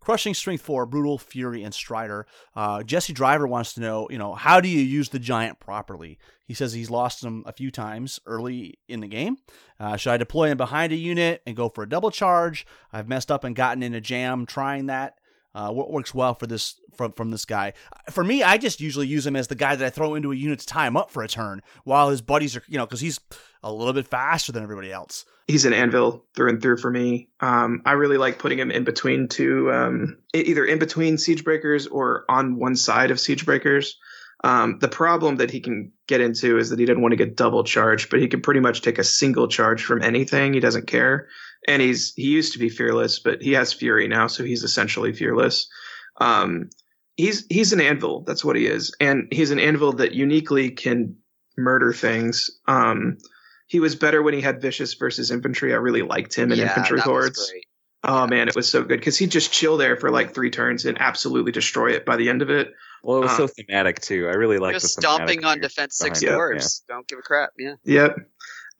Crushing 0.04 0.34
Strength 0.34 0.62
4, 0.62 0.84
Brutal, 0.84 1.16
Fury, 1.16 1.62
and 1.62 1.72
Strider. 1.72 2.26
Uh, 2.54 2.82
Jesse 2.82 3.14
Driver 3.14 3.46
wants 3.46 3.72
to 3.72 3.80
know, 3.80 4.06
you 4.10 4.18
know, 4.18 4.34
how 4.34 4.60
do 4.60 4.68
you 4.68 4.80
use 4.80 5.08
the 5.08 5.18
Giant 5.18 5.60
properly? 5.60 6.18
He 6.44 6.52
says 6.52 6.74
he's 6.74 6.90
lost 6.90 7.24
him 7.24 7.42
a 7.46 7.54
few 7.54 7.70
times 7.70 8.20
early 8.26 8.78
in 8.86 9.00
the 9.00 9.06
game. 9.06 9.38
Uh, 9.80 9.96
should 9.96 10.12
I 10.12 10.18
deploy 10.18 10.50
him 10.50 10.58
behind 10.58 10.92
a 10.92 10.96
unit 10.96 11.40
and 11.46 11.56
go 11.56 11.70
for 11.70 11.82
a 11.82 11.88
double 11.88 12.10
charge? 12.10 12.66
I've 12.92 13.08
messed 13.08 13.30
up 13.30 13.44
and 13.44 13.56
gotten 13.56 13.82
in 13.82 13.94
a 13.94 14.00
jam 14.00 14.44
trying 14.44 14.86
that. 14.86 15.18
Uh, 15.54 15.70
what 15.70 15.90
works 15.90 16.12
well 16.12 16.34
for 16.34 16.46
this 16.46 16.80
from 16.96 17.12
from 17.12 17.30
this 17.30 17.44
guy? 17.44 17.72
For 18.10 18.24
me, 18.24 18.42
I 18.42 18.58
just 18.58 18.80
usually 18.80 19.06
use 19.06 19.26
him 19.26 19.36
as 19.36 19.48
the 19.48 19.54
guy 19.54 19.76
that 19.76 19.86
I 19.86 19.90
throw 19.90 20.14
into 20.14 20.32
a 20.32 20.34
unit 20.34 20.58
to 20.60 20.66
tie 20.66 20.86
him 20.86 20.96
up 20.96 21.10
for 21.10 21.22
a 21.22 21.28
turn, 21.28 21.62
while 21.84 22.10
his 22.10 22.20
buddies 22.20 22.56
are, 22.56 22.62
you 22.66 22.76
know, 22.78 22.86
because 22.86 23.00
he's 23.00 23.20
a 23.62 23.72
little 23.72 23.92
bit 23.92 24.06
faster 24.06 24.52
than 24.52 24.62
everybody 24.62 24.92
else. 24.92 25.24
He's 25.46 25.64
an 25.64 25.72
anvil 25.72 26.24
through 26.34 26.50
and 26.50 26.62
through 26.62 26.78
for 26.78 26.90
me. 26.90 27.28
Um, 27.40 27.82
I 27.84 27.92
really 27.92 28.16
like 28.16 28.38
putting 28.38 28.58
him 28.58 28.70
in 28.70 28.84
between 28.84 29.28
two, 29.28 29.70
um, 29.72 30.18
either 30.32 30.64
in 30.64 30.78
between 30.78 31.18
siege 31.18 31.44
breakers 31.44 31.86
or 31.86 32.24
on 32.28 32.56
one 32.58 32.76
side 32.76 33.10
of 33.10 33.20
siege 33.20 33.44
breakers. 33.44 33.98
Um, 34.42 34.78
the 34.80 34.88
problem 34.88 35.36
that 35.36 35.50
he 35.50 35.60
can 35.60 35.92
get 36.06 36.20
into 36.20 36.58
is 36.58 36.68
that 36.68 36.78
he 36.78 36.84
doesn't 36.84 37.00
want 37.00 37.12
to 37.12 37.16
get 37.16 37.36
double 37.36 37.64
charged, 37.64 38.10
but 38.10 38.20
he 38.20 38.28
can 38.28 38.42
pretty 38.42 38.60
much 38.60 38.82
take 38.82 38.98
a 38.98 39.04
single 39.04 39.48
charge 39.48 39.82
from 39.82 40.02
anything. 40.02 40.52
He 40.52 40.60
doesn't 40.60 40.86
care 40.86 41.28
and 41.66 41.80
he's 41.82 42.12
he 42.14 42.28
used 42.28 42.52
to 42.52 42.58
be 42.58 42.68
fearless, 42.68 43.18
but 43.18 43.42
he 43.42 43.52
has 43.52 43.72
fury 43.72 44.08
now, 44.08 44.26
so 44.26 44.44
he's 44.44 44.62
essentially 44.64 45.12
fearless. 45.12 45.68
Um, 46.20 46.70
he's 47.16 47.46
he's 47.48 47.72
an 47.72 47.80
anvil. 47.80 48.22
That's 48.22 48.44
what 48.44 48.56
he 48.56 48.66
is, 48.66 48.94
and 49.00 49.28
he's 49.32 49.50
an 49.50 49.58
anvil 49.58 49.92
that 49.94 50.12
uniquely 50.12 50.70
can 50.70 51.16
murder 51.56 51.92
things. 51.92 52.50
Um, 52.66 53.18
he 53.66 53.80
was 53.80 53.96
better 53.96 54.22
when 54.22 54.34
he 54.34 54.40
had 54.40 54.60
vicious 54.60 54.94
versus 54.94 55.30
infantry. 55.30 55.72
I 55.72 55.76
really 55.76 56.02
liked 56.02 56.34
him 56.34 56.52
in 56.52 56.58
Yeah, 56.58 56.68
infantry 56.68 56.98
that 56.98 57.06
was 57.06 57.24
hordes. 57.24 57.50
great. 57.50 57.66
Oh 58.06 58.26
man, 58.26 58.48
it 58.48 58.54
was 58.54 58.68
so 58.68 58.82
good 58.82 59.00
because 59.00 59.16
he'd 59.16 59.30
just 59.30 59.50
chill 59.50 59.78
there 59.78 59.96
for 59.96 60.10
like 60.10 60.34
three 60.34 60.50
turns 60.50 60.84
and 60.84 61.00
absolutely 61.00 61.52
destroy 61.52 61.92
it 61.92 62.04
by 62.04 62.16
the 62.16 62.28
end 62.28 62.42
of 62.42 62.50
it. 62.50 62.72
well, 63.02 63.16
it 63.16 63.20
was 63.22 63.30
uh, 63.30 63.36
so 63.38 63.46
thematic 63.46 64.00
too. 64.00 64.28
I 64.28 64.32
really 64.32 64.58
like 64.58 64.74
Just 64.74 64.96
the 64.96 65.02
stomping 65.02 65.44
on 65.46 65.58
defense 65.60 65.96
six 65.96 66.20
behind 66.20 66.36
it, 66.36 66.38
dwarves. 66.38 66.82
Don't 66.86 67.08
give 67.08 67.18
a 67.18 67.22
crap. 67.22 67.50
Yeah. 67.58 67.76
Yep. 67.84 68.16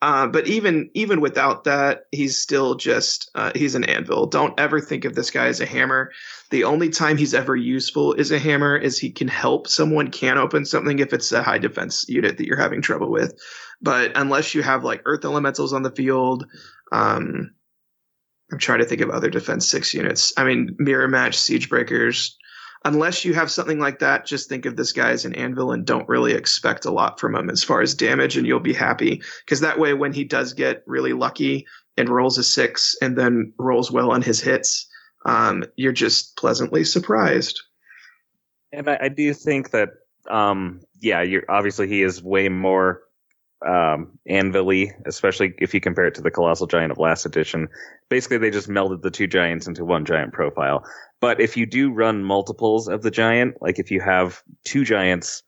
Uh, 0.01 0.27
but 0.27 0.47
even 0.47 0.89
even 0.93 1.21
without 1.21 1.63
that, 1.63 2.03
he's 2.11 2.37
still 2.37 2.75
just 2.75 3.31
uh, 3.33 3.51
he's 3.55 3.75
an 3.75 3.85
anvil. 3.85 4.27
Don't 4.27 4.59
ever 4.59 4.79
think 4.79 5.05
of 5.05 5.15
this 5.15 5.31
guy 5.31 5.47
as 5.47 5.61
a 5.61 5.65
hammer. 5.65 6.11
The 6.51 6.65
only 6.65 6.89
time 6.89 7.17
he's 7.17 7.33
ever 7.33 7.55
useful 7.55 8.13
is 8.13 8.31
a 8.31 8.37
hammer 8.37 8.75
is 8.75 8.99
he 8.99 9.09
can 9.09 9.27
help 9.27 9.67
someone 9.67 10.11
can 10.11 10.37
open 10.37 10.65
something 10.65 10.99
if 10.99 11.13
it's 11.13 11.31
a 11.31 11.41
high 11.41 11.57
defense 11.57 12.05
unit 12.09 12.37
that 12.37 12.45
you're 12.45 12.57
having 12.57 12.81
trouble 12.81 13.09
with. 13.09 13.33
But 13.81 14.11
unless 14.15 14.53
you 14.53 14.61
have 14.63 14.83
like 14.83 15.01
earth 15.05 15.23
elementals 15.25 15.73
on 15.73 15.83
the 15.83 15.91
field, 15.91 16.45
um, 16.91 17.51
I'm 18.51 18.59
trying 18.59 18.79
to 18.79 18.85
think 18.85 19.01
of 19.01 19.09
other 19.09 19.29
defense 19.29 19.67
six 19.67 19.93
units. 19.93 20.33
I 20.37 20.43
mean, 20.43 20.75
mirror 20.77 21.07
match, 21.07 21.37
siege 21.37 21.69
breakers. 21.69 22.37
Unless 22.85 23.25
you 23.25 23.33
have 23.33 23.49
something 23.49 23.79
like 23.79 23.99
that, 23.99 24.27
just 24.27 24.47
think 24.47 24.67
of 24.67 24.75
this 24.75 24.91
guy 24.91 25.09
as 25.09 25.25
an 25.25 25.33
anvil 25.33 25.71
and 25.71 25.85
don't 25.85 26.07
really 26.07 26.33
expect 26.33 26.85
a 26.85 26.91
lot 26.91 27.19
from 27.19 27.35
him 27.35 27.49
as 27.49 27.63
far 27.63 27.81
as 27.81 27.95
damage, 27.95 28.37
and 28.37 28.45
you'll 28.45 28.59
be 28.59 28.75
happy. 28.75 29.23
Because 29.43 29.61
that 29.61 29.79
way, 29.79 29.95
when 29.95 30.13
he 30.13 30.23
does 30.23 30.53
get 30.53 30.83
really 30.85 31.13
lucky 31.13 31.65
and 31.97 32.07
rolls 32.09 32.37
a 32.37 32.43
six 32.43 32.95
and 33.01 33.17
then 33.17 33.53
rolls 33.57 33.91
well 33.91 34.11
on 34.11 34.21
his 34.21 34.39
hits, 34.39 34.87
um, 35.25 35.63
you're 35.75 35.91
just 35.91 36.37
pleasantly 36.37 36.83
surprised. 36.83 37.59
And 38.71 38.87
I, 38.87 38.99
I 39.01 39.09
do 39.09 39.33
think 39.33 39.71
that, 39.71 39.89
um, 40.29 40.81
yeah, 41.01 41.23
you're 41.23 41.49
obviously 41.49 41.87
he 41.87 42.03
is 42.03 42.21
way 42.21 42.49
more 42.49 43.01
um, 43.65 44.11
anvil 44.27 44.71
especially 45.05 45.53
if 45.59 45.73
you 45.73 45.81
compare 45.81 46.05
it 46.05 46.15
to 46.15 46.21
the 46.21 46.31
colossal 46.31 46.67
giant 46.67 46.91
of 46.91 46.97
last 46.97 47.25
edition. 47.25 47.67
Basically, 48.09 48.37
they 48.37 48.51
just 48.51 48.69
melded 48.69 49.01
the 49.01 49.11
two 49.11 49.27
giants 49.27 49.67
into 49.67 49.83
one 49.83 50.05
giant 50.05 50.33
profile. 50.33 50.83
But 51.19 51.41
if 51.41 51.57
you 51.57 51.65
do 51.65 51.91
run 51.91 52.23
multiples 52.23 52.87
of 52.87 53.01
the 53.01 53.11
giant, 53.11 53.61
like 53.61 53.79
if 53.79 53.89
you 53.89 54.01
have 54.01 54.43
two 54.63 54.85
giants, 54.85 55.43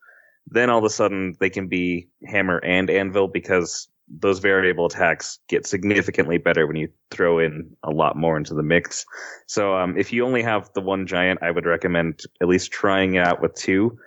then 0.50 0.70
all 0.70 0.78
of 0.78 0.84
a 0.84 0.90
sudden 0.90 1.36
they 1.40 1.50
can 1.50 1.68
be 1.68 2.08
hammer 2.26 2.58
and 2.58 2.90
anvil 2.90 3.28
because 3.28 3.88
those 4.08 4.38
variable 4.38 4.86
attacks 4.86 5.38
get 5.48 5.66
significantly 5.66 6.38
better 6.38 6.66
when 6.66 6.76
you 6.76 6.88
throw 7.10 7.38
in 7.38 7.70
a 7.82 7.90
lot 7.90 8.16
more 8.16 8.36
into 8.36 8.54
the 8.54 8.62
mix. 8.62 9.04
So 9.46 9.76
um, 9.76 9.96
if 9.98 10.12
you 10.12 10.24
only 10.24 10.42
have 10.42 10.70
the 10.74 10.80
one 10.80 11.06
giant, 11.06 11.42
I 11.42 11.50
would 11.50 11.66
recommend 11.66 12.22
at 12.40 12.48
least 12.48 12.72
trying 12.72 13.14
it 13.14 13.26
out 13.26 13.42
with 13.42 13.54
two, 13.54 13.98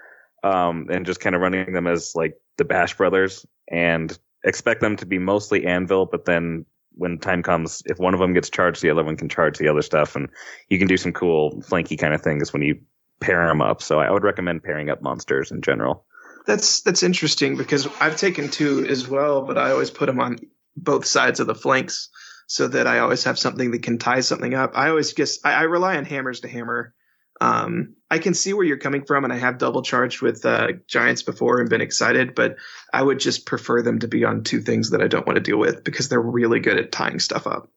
um, 0.44 0.88
and 0.90 1.06
just 1.06 1.20
kind 1.20 1.36
of 1.36 1.42
running 1.42 1.74
them 1.74 1.86
as 1.86 2.14
like 2.16 2.36
the 2.58 2.66
Bash 2.66 2.98
Brothers, 2.98 3.46
and 3.72 4.18
expect 4.43 4.81
them 4.81 4.95
to 4.98 5.06
be 5.06 5.18
mostly 5.18 5.65
anvil. 5.65 6.06
But 6.06 6.26
then 6.26 6.65
when 6.95 7.18
time 7.18 7.41
comes, 7.41 7.81
if 7.85 7.98
one 7.98 8.14
of 8.14 8.19
them 8.19 8.34
gets 8.34 8.49
charged, 8.49 8.81
the 8.81 8.89
other 8.89 9.03
one 9.03 9.18
can 9.18 9.30
charge 9.30 9.57
the 9.57 9.68
other 9.68 9.81
stuff, 9.81 10.15
and 10.15 10.30
you 10.69 10.77
can 10.77 10.88
do 10.88 10.98
some 10.98 11.14
cool 11.14 11.61
flanky 11.61 11.98
kind 11.98 12.14
of 12.14 12.22
things 12.22 12.53
when 12.53 12.61
you 12.61 12.80
pair 13.19 13.48
them 13.48 13.61
up. 13.61 13.81
So 13.81 13.99
I 13.99 14.11
would 14.11 14.23
recommend 14.23 14.64
pairing 14.64 14.89
up 14.89 15.02
monsters 15.02 15.52
in 15.52 15.61
general. 15.61 16.06
That's 16.45 16.81
that's 16.81 17.03
interesting 17.03 17.56
because 17.56 17.88
I've 17.99 18.18
taken 18.18 18.49
two 18.49 18.85
as 18.88 19.07
well, 19.07 19.43
but 19.43 19.57
I 19.57 19.72
always 19.72 19.91
put 19.91 20.07
them 20.07 20.19
on 20.19 20.38
both 20.76 21.06
sides 21.06 21.39
of 21.39 21.48
the 21.48 21.56
flanks 21.56 22.10
so 22.48 22.68
that 22.68 22.88
I 22.88 22.99
always 22.99 23.23
have 23.26 23.39
something 23.39 23.72
that 23.72 23.84
can 23.84 23.98
tie 23.98 24.22
something 24.22 24.53
up. 24.53 24.72
I 24.76 24.89
always 24.89 25.14
just 25.14 25.45
I, 25.45 25.53
I 25.53 25.61
rely 25.64 25.98
on 25.98 26.06
hammers 26.06 26.41
to 26.41 26.49
hammer. 26.49 26.93
Um, 27.42 27.96
I 28.12 28.20
can 28.20 28.36
see 28.36 28.54
where 28.54 28.64
you're 28.64 28.78
coming 28.78 29.04
from, 29.04 29.24
and 29.24 29.34
I 29.34 29.38
have 29.38 29.58
double 29.58 29.82
charged 29.82 30.22
with 30.22 30.46
uh, 30.46 30.74
giants 30.86 31.24
before 31.24 31.60
and 31.60 31.70
been 31.70 31.82
excited, 31.82 32.36
but 32.36 32.58
I 32.94 33.02
would 33.02 33.20
just 33.20 33.48
prefer 33.48 33.82
them 33.82 33.98
to 34.00 34.08
be 34.08 34.24
on 34.24 34.44
two 34.44 34.62
things 34.62 34.92
that 34.92 35.02
I 35.02 35.08
don't 35.08 35.26
want 35.26 35.38
to 35.38 35.42
deal 35.42 35.58
with 35.58 35.84
because 35.84 36.08
they're 36.08 36.22
really 36.22 36.60
good 36.60 36.78
at 36.78 36.92
tying 36.92 37.20
stuff 37.20 37.48
up. 37.48 37.72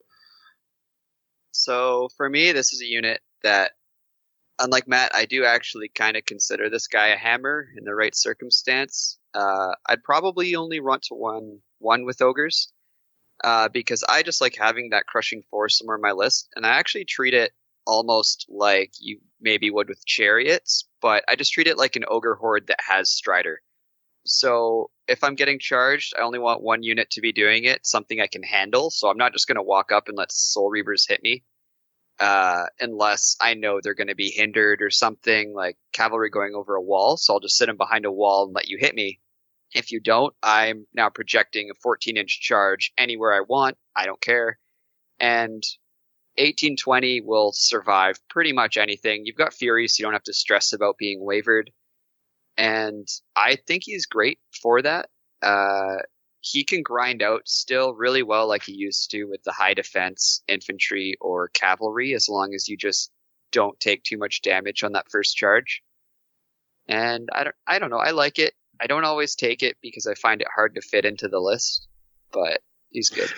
So 1.51 2.09
for 2.15 2.29
me, 2.29 2.51
this 2.51 2.73
is 2.73 2.81
a 2.81 2.85
unit 2.85 3.21
that, 3.41 3.71
unlike 4.59 4.87
Matt, 4.87 5.15
I 5.15 5.25
do 5.25 5.45
actually 5.45 5.89
kind 5.89 6.15
of 6.15 6.25
consider 6.25 6.69
this 6.69 6.85
guy 6.85 7.07
a 7.07 7.17
hammer 7.17 7.65
in 7.75 7.85
the 7.85 7.95
right 7.95 8.15
circumstance. 8.15 9.17
Uh, 9.33 9.73
I'd 9.87 10.03
probably 10.03 10.55
only 10.55 10.79
run 10.79 10.99
to 11.07 11.15
one 11.15 11.59
one 11.79 12.05
with 12.05 12.21
ogres, 12.21 12.71
uh, 13.43 13.69
because 13.69 14.03
I 14.07 14.21
just 14.21 14.41
like 14.41 14.55
having 14.55 14.91
that 14.91 15.07
crushing 15.07 15.41
force 15.49 15.79
somewhere 15.79 15.97
on 15.97 16.01
my 16.01 16.11
list, 16.11 16.49
and 16.55 16.67
I 16.67 16.77
actually 16.77 17.05
treat 17.05 17.33
it 17.33 17.51
almost 17.85 18.45
like 18.49 18.91
you 18.99 19.19
maybe 19.39 19.69
would 19.69 19.89
with 19.89 20.05
chariots, 20.05 20.87
but 21.01 21.23
I 21.27 21.35
just 21.35 21.53
treat 21.53 21.67
it 21.67 21.77
like 21.77 21.95
an 21.95 22.05
ogre 22.07 22.35
horde 22.35 22.67
that 22.67 22.79
has 22.87 23.11
strider. 23.11 23.61
So 24.25 24.89
if 25.07 25.23
I'm 25.23 25.35
getting 25.35 25.59
charged, 25.59 26.13
I 26.17 26.23
only 26.23 26.39
want 26.39 26.63
one 26.63 26.83
unit 26.83 27.11
to 27.11 27.21
be 27.21 27.31
doing 27.31 27.65
it, 27.65 27.85
something 27.85 28.19
I 28.19 28.27
can 28.27 28.43
handle. 28.43 28.89
So 28.89 29.07
I'm 29.07 29.17
not 29.17 29.33
just 29.33 29.47
going 29.47 29.57
to 29.57 29.63
walk 29.63 29.91
up 29.91 30.07
and 30.07 30.17
let 30.17 30.31
Soul 30.31 30.71
Reavers 30.71 31.07
hit 31.07 31.21
me, 31.21 31.43
uh, 32.19 32.65
unless 32.79 33.35
I 33.39 33.53
know 33.53 33.79
they're 33.81 33.93
going 33.93 34.07
to 34.07 34.15
be 34.15 34.31
hindered 34.31 34.81
or 34.81 34.89
something 34.89 35.53
like 35.53 35.77
cavalry 35.93 36.31
going 36.31 36.55
over 36.55 36.75
a 36.75 36.81
wall. 36.81 37.17
So 37.17 37.33
I'll 37.33 37.39
just 37.39 37.57
sit 37.57 37.67
them 37.67 37.77
behind 37.77 38.05
a 38.05 38.11
wall 38.11 38.45
and 38.45 38.55
let 38.55 38.67
you 38.67 38.77
hit 38.79 38.95
me. 38.95 39.19
If 39.73 39.91
you 39.91 39.99
don't, 39.99 40.33
I'm 40.41 40.87
now 40.93 41.09
projecting 41.09 41.69
a 41.69 41.75
14 41.81 42.17
inch 42.17 42.41
charge 42.41 42.93
anywhere 42.97 43.33
I 43.33 43.41
want. 43.41 43.77
I 43.95 44.05
don't 44.05 44.21
care. 44.21 44.57
And 45.19 45.61
1820 46.37 47.21
will 47.21 47.51
survive 47.53 48.19
pretty 48.29 48.51
much 48.51 48.77
anything. 48.77 49.25
You've 49.25 49.35
got 49.35 49.53
Fury, 49.53 49.87
so 49.87 50.01
you 50.01 50.05
don't 50.05 50.13
have 50.13 50.23
to 50.23 50.33
stress 50.33 50.73
about 50.73 50.97
being 50.97 51.23
wavered. 51.23 51.71
And 52.57 53.07
I 53.35 53.57
think 53.67 53.83
he's 53.85 54.05
great 54.05 54.39
for 54.61 54.81
that. 54.81 55.09
Uh, 55.41 55.97
he 56.41 56.63
can 56.63 56.83
grind 56.83 57.23
out 57.23 57.47
still 57.47 57.93
really 57.93 58.21
well, 58.21 58.47
like 58.47 58.63
he 58.63 58.73
used 58.73 59.11
to 59.11 59.25
with 59.25 59.43
the 59.43 59.51
high 59.51 59.73
defense 59.73 60.43
infantry 60.47 61.15
or 61.19 61.47
cavalry, 61.49 62.13
as 62.13 62.29
long 62.29 62.53
as 62.53 62.67
you 62.67 62.77
just 62.77 63.11
don't 63.51 63.79
take 63.79 64.03
too 64.03 64.17
much 64.17 64.41
damage 64.41 64.83
on 64.83 64.91
that 64.91 65.09
first 65.09 65.35
charge. 65.35 65.81
And 66.87 67.29
I 67.33 67.45
don't, 67.45 67.55
I 67.65 67.79
don't 67.79 67.89
know. 67.89 67.97
I 67.97 68.11
like 68.11 68.39
it. 68.39 68.53
I 68.79 68.87
don't 68.87 69.05
always 69.05 69.35
take 69.35 69.63
it 69.63 69.77
because 69.81 70.05
I 70.05 70.13
find 70.15 70.41
it 70.41 70.47
hard 70.53 70.75
to 70.75 70.81
fit 70.81 71.05
into 71.05 71.27
the 71.29 71.39
list, 71.39 71.87
but 72.31 72.61
he's 72.89 73.09
good. 73.09 73.31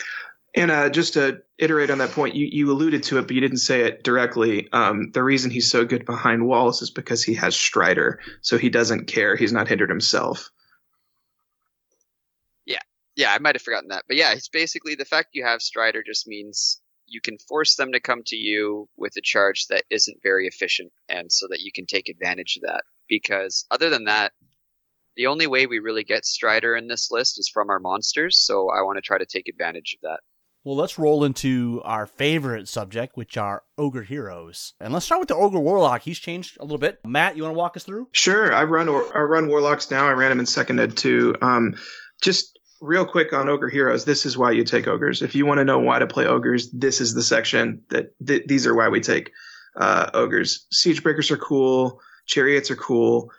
And 0.57 0.71
uh, 0.71 0.89
just 0.89 1.13
to 1.13 1.43
iterate 1.59 1.91
on 1.91 1.99
that 1.99 2.09
point, 2.11 2.33
you, 2.33 2.47
you 2.51 2.71
alluded 2.71 3.03
to 3.03 3.19
it, 3.19 3.27
but 3.27 3.35
you 3.35 3.41
didn't 3.41 3.59
say 3.59 3.81
it 3.81 4.03
directly. 4.03 4.67
Um, 4.73 5.11
the 5.11 5.21
reason 5.21 5.51
he's 5.51 5.69
so 5.69 5.85
good 5.85 6.03
behind 6.03 6.47
walls 6.47 6.81
is 6.81 6.89
because 6.89 7.23
he 7.23 7.35
has 7.35 7.55
Strider, 7.55 8.19
so 8.41 8.57
he 8.57 8.71
doesn't 8.71 9.05
care. 9.05 9.35
He's 9.35 9.53
not 9.53 9.67
hindered 9.67 9.91
himself. 9.91 10.49
Yeah, 12.65 12.81
yeah, 13.15 13.33
I 13.33 13.37
might 13.37 13.53
have 13.53 13.61
forgotten 13.61 13.89
that, 13.89 14.05
but 14.07 14.17
yeah, 14.17 14.31
it's 14.31 14.49
basically 14.49 14.95
the 14.95 15.05
fact 15.05 15.35
you 15.35 15.45
have 15.45 15.61
Strider 15.61 16.01
just 16.03 16.27
means 16.27 16.81
you 17.05 17.21
can 17.21 17.37
force 17.37 17.75
them 17.75 17.91
to 17.91 17.99
come 17.99 18.23
to 18.25 18.35
you 18.35 18.89
with 18.97 19.15
a 19.15 19.21
charge 19.21 19.67
that 19.67 19.83
isn't 19.91 20.23
very 20.23 20.47
efficient, 20.47 20.91
and 21.07 21.31
so 21.31 21.45
that 21.51 21.61
you 21.61 21.71
can 21.71 21.85
take 21.85 22.09
advantage 22.09 22.57
of 22.57 22.63
that. 22.63 22.83
Because 23.07 23.67
other 23.69 23.91
than 23.91 24.05
that, 24.05 24.33
the 25.15 25.27
only 25.27 25.45
way 25.45 25.67
we 25.67 25.77
really 25.77 26.03
get 26.03 26.25
Strider 26.25 26.75
in 26.75 26.87
this 26.87 27.11
list 27.11 27.37
is 27.37 27.47
from 27.47 27.69
our 27.69 27.79
monsters, 27.79 28.39
so 28.39 28.71
I 28.71 28.81
want 28.81 28.97
to 28.97 29.03
try 29.03 29.19
to 29.19 29.25
take 29.27 29.47
advantage 29.47 29.95
of 29.95 30.01
that. 30.01 30.21
Well, 30.67 30.75
let's 30.75 30.99
roll 30.99 31.23
into 31.23 31.81
our 31.85 32.05
favorite 32.05 32.67
subject, 32.67 33.15
which 33.15 33.37
are 33.37 33.63
ogre 33.77 34.03
heroes. 34.03 34.73
And 34.81 34.91
let's 34.91 35.05
start 35.05 35.21
with 35.21 35.29
the 35.29 35.35
ogre 35.35 35.61
warlock. 35.61 36.01
He's 36.01 36.19
changed 36.19 36.57
a 36.59 36.63
little 36.63 36.77
bit. 36.77 36.99
Matt, 37.05 37.37
you 37.37 37.43
want 37.43 37.53
to 37.53 37.57
walk 37.57 37.77
us 37.77 37.85
through? 37.85 38.09
Sure. 38.11 38.53
I 38.53 38.65
run 38.65 38.89
I 38.89 39.19
run 39.19 39.47
warlocks 39.47 39.89
now. 39.89 40.05
I 40.05 40.11
ran 40.11 40.29
them 40.29 40.41
in 40.41 40.45
second 40.45 40.81
ed 40.81 40.97
too. 40.97 41.35
Um, 41.41 41.75
just 42.21 42.59
real 42.81 43.05
quick 43.05 43.31
on 43.31 43.47
ogre 43.47 43.69
heroes. 43.69 44.03
This 44.03 44.25
is 44.25 44.37
why 44.37 44.51
you 44.51 44.65
take 44.65 44.87
ogres. 44.87 45.21
If 45.21 45.35
you 45.35 45.45
want 45.45 45.59
to 45.59 45.63
know 45.63 45.79
why 45.79 45.99
to 45.99 46.05
play 46.05 46.25
ogres, 46.25 46.69
this 46.71 46.99
is 46.99 47.13
the 47.13 47.23
section 47.23 47.83
that 47.89 48.07
th- 48.27 48.43
these 48.47 48.67
are 48.67 48.75
why 48.75 48.89
we 48.89 48.99
take 48.99 49.31
uh, 49.77 50.09
ogres. 50.13 50.67
Siege 50.69 51.01
breakers 51.01 51.31
are 51.31 51.37
cool. 51.37 52.01
Chariots 52.25 52.69
are 52.71 52.75
cool 52.75 53.31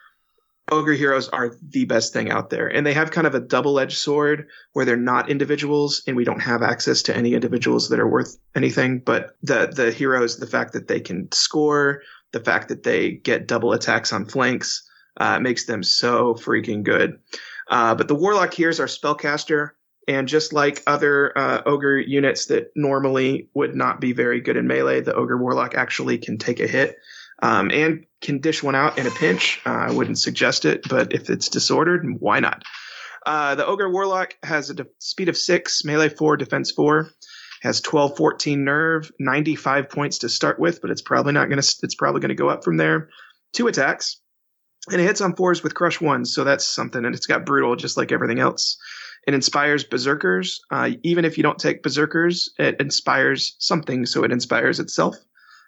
ogre 0.73 0.95
heroes 0.95 1.29
are 1.29 1.57
the 1.63 1.85
best 1.85 2.13
thing 2.13 2.31
out 2.31 2.51
there. 2.51 2.69
And 2.69 2.87
they 2.87 2.95
have 2.95 3.11
kind 3.11 3.27
of 3.27 3.35
a 3.35 3.41
double-edged 3.41 3.97
sword 3.97 4.49
where 4.73 4.85
they're 4.85 4.97
not 4.97 5.31
individuals 5.31 6.03
and 6.07 6.17
we 6.17 6.25
don't 6.25 6.41
have 6.41 6.63
access 6.63 7.03
to 7.03 7.17
any 7.17 7.35
individuals 7.35 7.89
that 7.89 8.01
are 8.01 8.09
worth 8.09 8.37
anything. 8.55 9.01
But 9.01 9.37
the 9.43 9.67
the 9.67 9.91
heroes 9.93 10.39
the 10.39 10.47
fact 10.47 10.73
that 10.73 10.89
they 10.89 11.01
can 11.01 11.31
score 11.33 12.03
the 12.33 12.41
fact 12.41 12.69
that 12.69 12.83
they 12.83 13.13
get 13.13 13.49
double 13.49 13.73
attacks 13.73 14.13
on 14.13 14.27
flanks 14.27 14.89
uh, 15.19 15.41
makes 15.41 15.65
them 15.65 15.83
so 15.83 16.35
freaking 16.35 16.83
good. 16.83 17.19
Uh, 17.69 17.95
but 17.95 18.09
the 18.09 18.15
warlock 18.15 18.55
here 18.55 18.69
is 18.69 18.81
our 18.81 18.87
spellcaster 18.87 19.71
and 20.07 20.27
just 20.27 20.53
like 20.53 20.83
other 20.87 21.37
uh, 21.37 21.63
ogre 21.67 21.99
units 21.99 22.47
that 22.47 22.71
normally 22.75 23.49
would 23.55 23.75
not 23.75 24.01
be 24.01 24.13
very 24.13 24.41
good 24.41 24.57
in 24.57 24.67
melee 24.67 25.01
the 25.01 25.15
ogre 25.15 25.37
warlock 25.37 25.75
actually 25.75 26.17
can 26.19 26.39
take 26.39 26.61
a 26.61 26.67
hit 26.67 26.97
um, 27.43 27.71
and 27.71 28.05
can 28.21 28.41
dish 28.41 28.63
one 28.63 28.75
out 28.75 28.99
in 28.99 29.07
a 29.07 29.11
pinch. 29.11 29.61
Uh, 29.65 29.71
I 29.71 29.93
wouldn't 29.93 30.19
suggest 30.19 30.65
it, 30.65 30.89
but 30.89 31.13
if 31.13 31.31
it's 31.31 31.49
disordered, 31.49 32.05
why 32.19 32.41
not? 32.41 32.65
Uh, 33.25 33.55
the 33.55 33.67
Ogre 33.67 33.91
Warlock 33.91 34.35
has 34.43 34.71
a 34.71 34.75
de- 34.75 34.87
speed 34.99 35.29
of 35.29 35.37
6, 35.37 35.85
melee 35.85 36.09
4, 36.09 36.37
defense 36.37 36.71
4. 36.73 37.11
Has 37.63 37.81
12, 37.81 38.17
14 38.17 38.65
nerve, 38.65 39.11
95 39.19 39.91
points 39.91 40.19
to 40.19 40.29
start 40.29 40.61
with, 40.61 40.81
but 40.81 40.91
it's 40.91 41.03
probably 41.03 41.33
not 41.33 41.49
going 41.49 41.61
to, 41.61 41.75
it's 41.83 41.97
probably 41.97 42.21
going 42.21 42.29
to 42.29 42.37
go 42.37 42.49
up 42.49 42.63
from 42.63 42.77
there. 42.77 43.11
Two 43.53 43.67
attacks. 43.67 44.21
And 44.91 45.01
it 45.01 45.05
hits 45.05 45.21
on 45.21 45.35
fours 45.35 45.63
with 45.63 45.75
crush 45.75 46.01
ones, 46.01 46.33
so 46.33 46.45
that's 46.45 46.67
something. 46.67 47.05
And 47.05 47.15
it's 47.15 47.27
got 47.27 47.45
brutal 47.45 47.75
just 47.77 47.97
like 47.97 48.13
everything 48.13 48.39
else. 48.39 48.79
It 49.27 49.35
inspires 49.35 49.85
berserkers. 49.85 50.61
Uh, 50.71 50.93
even 51.03 51.25
if 51.25 51.37
you 51.37 51.43
don't 51.43 51.59
take 51.59 51.83
berserkers, 51.83 52.51
it 52.59 52.77
inspires 52.81 53.57
something, 53.59 54.07
so 54.07 54.25
it 54.25 54.33
inspires 54.33 54.81
itself. 54.81 55.17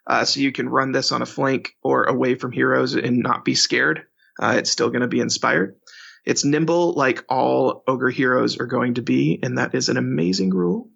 Uh, 0.07 0.25
so 0.25 0.41
you 0.41 0.53
can 0.53 0.69
run 0.69 0.93
this 0.93 1.13
on 1.13 1.23
a 1.23 1.27
flank 1.27 1.77
or 1.83 2.05
away 2.05 2.35
from 2.35 2.53
heroes 2.53 2.95
and 2.95 3.19
not 3.19 3.45
be 3.45 3.55
scared. 3.55 4.03
Uh, 4.41 4.55
it's 4.57 4.71
still 4.71 4.89
going 4.89 5.03
to 5.03 5.09
be 5.09 5.21
inspired. 5.21 5.77
It's 6.25 6.45
nimble, 6.45 6.93
like 6.93 7.25
all 7.29 7.83
ogre 7.87 8.11
heroes 8.11 8.59
are 8.59 8.67
going 8.67 8.95
to 8.95 9.03
be, 9.03 9.39
and 9.43 9.59
that 9.59 9.75
is 9.75 9.89
an 9.89 9.97
amazing 9.97 10.51
rule. 10.51 10.89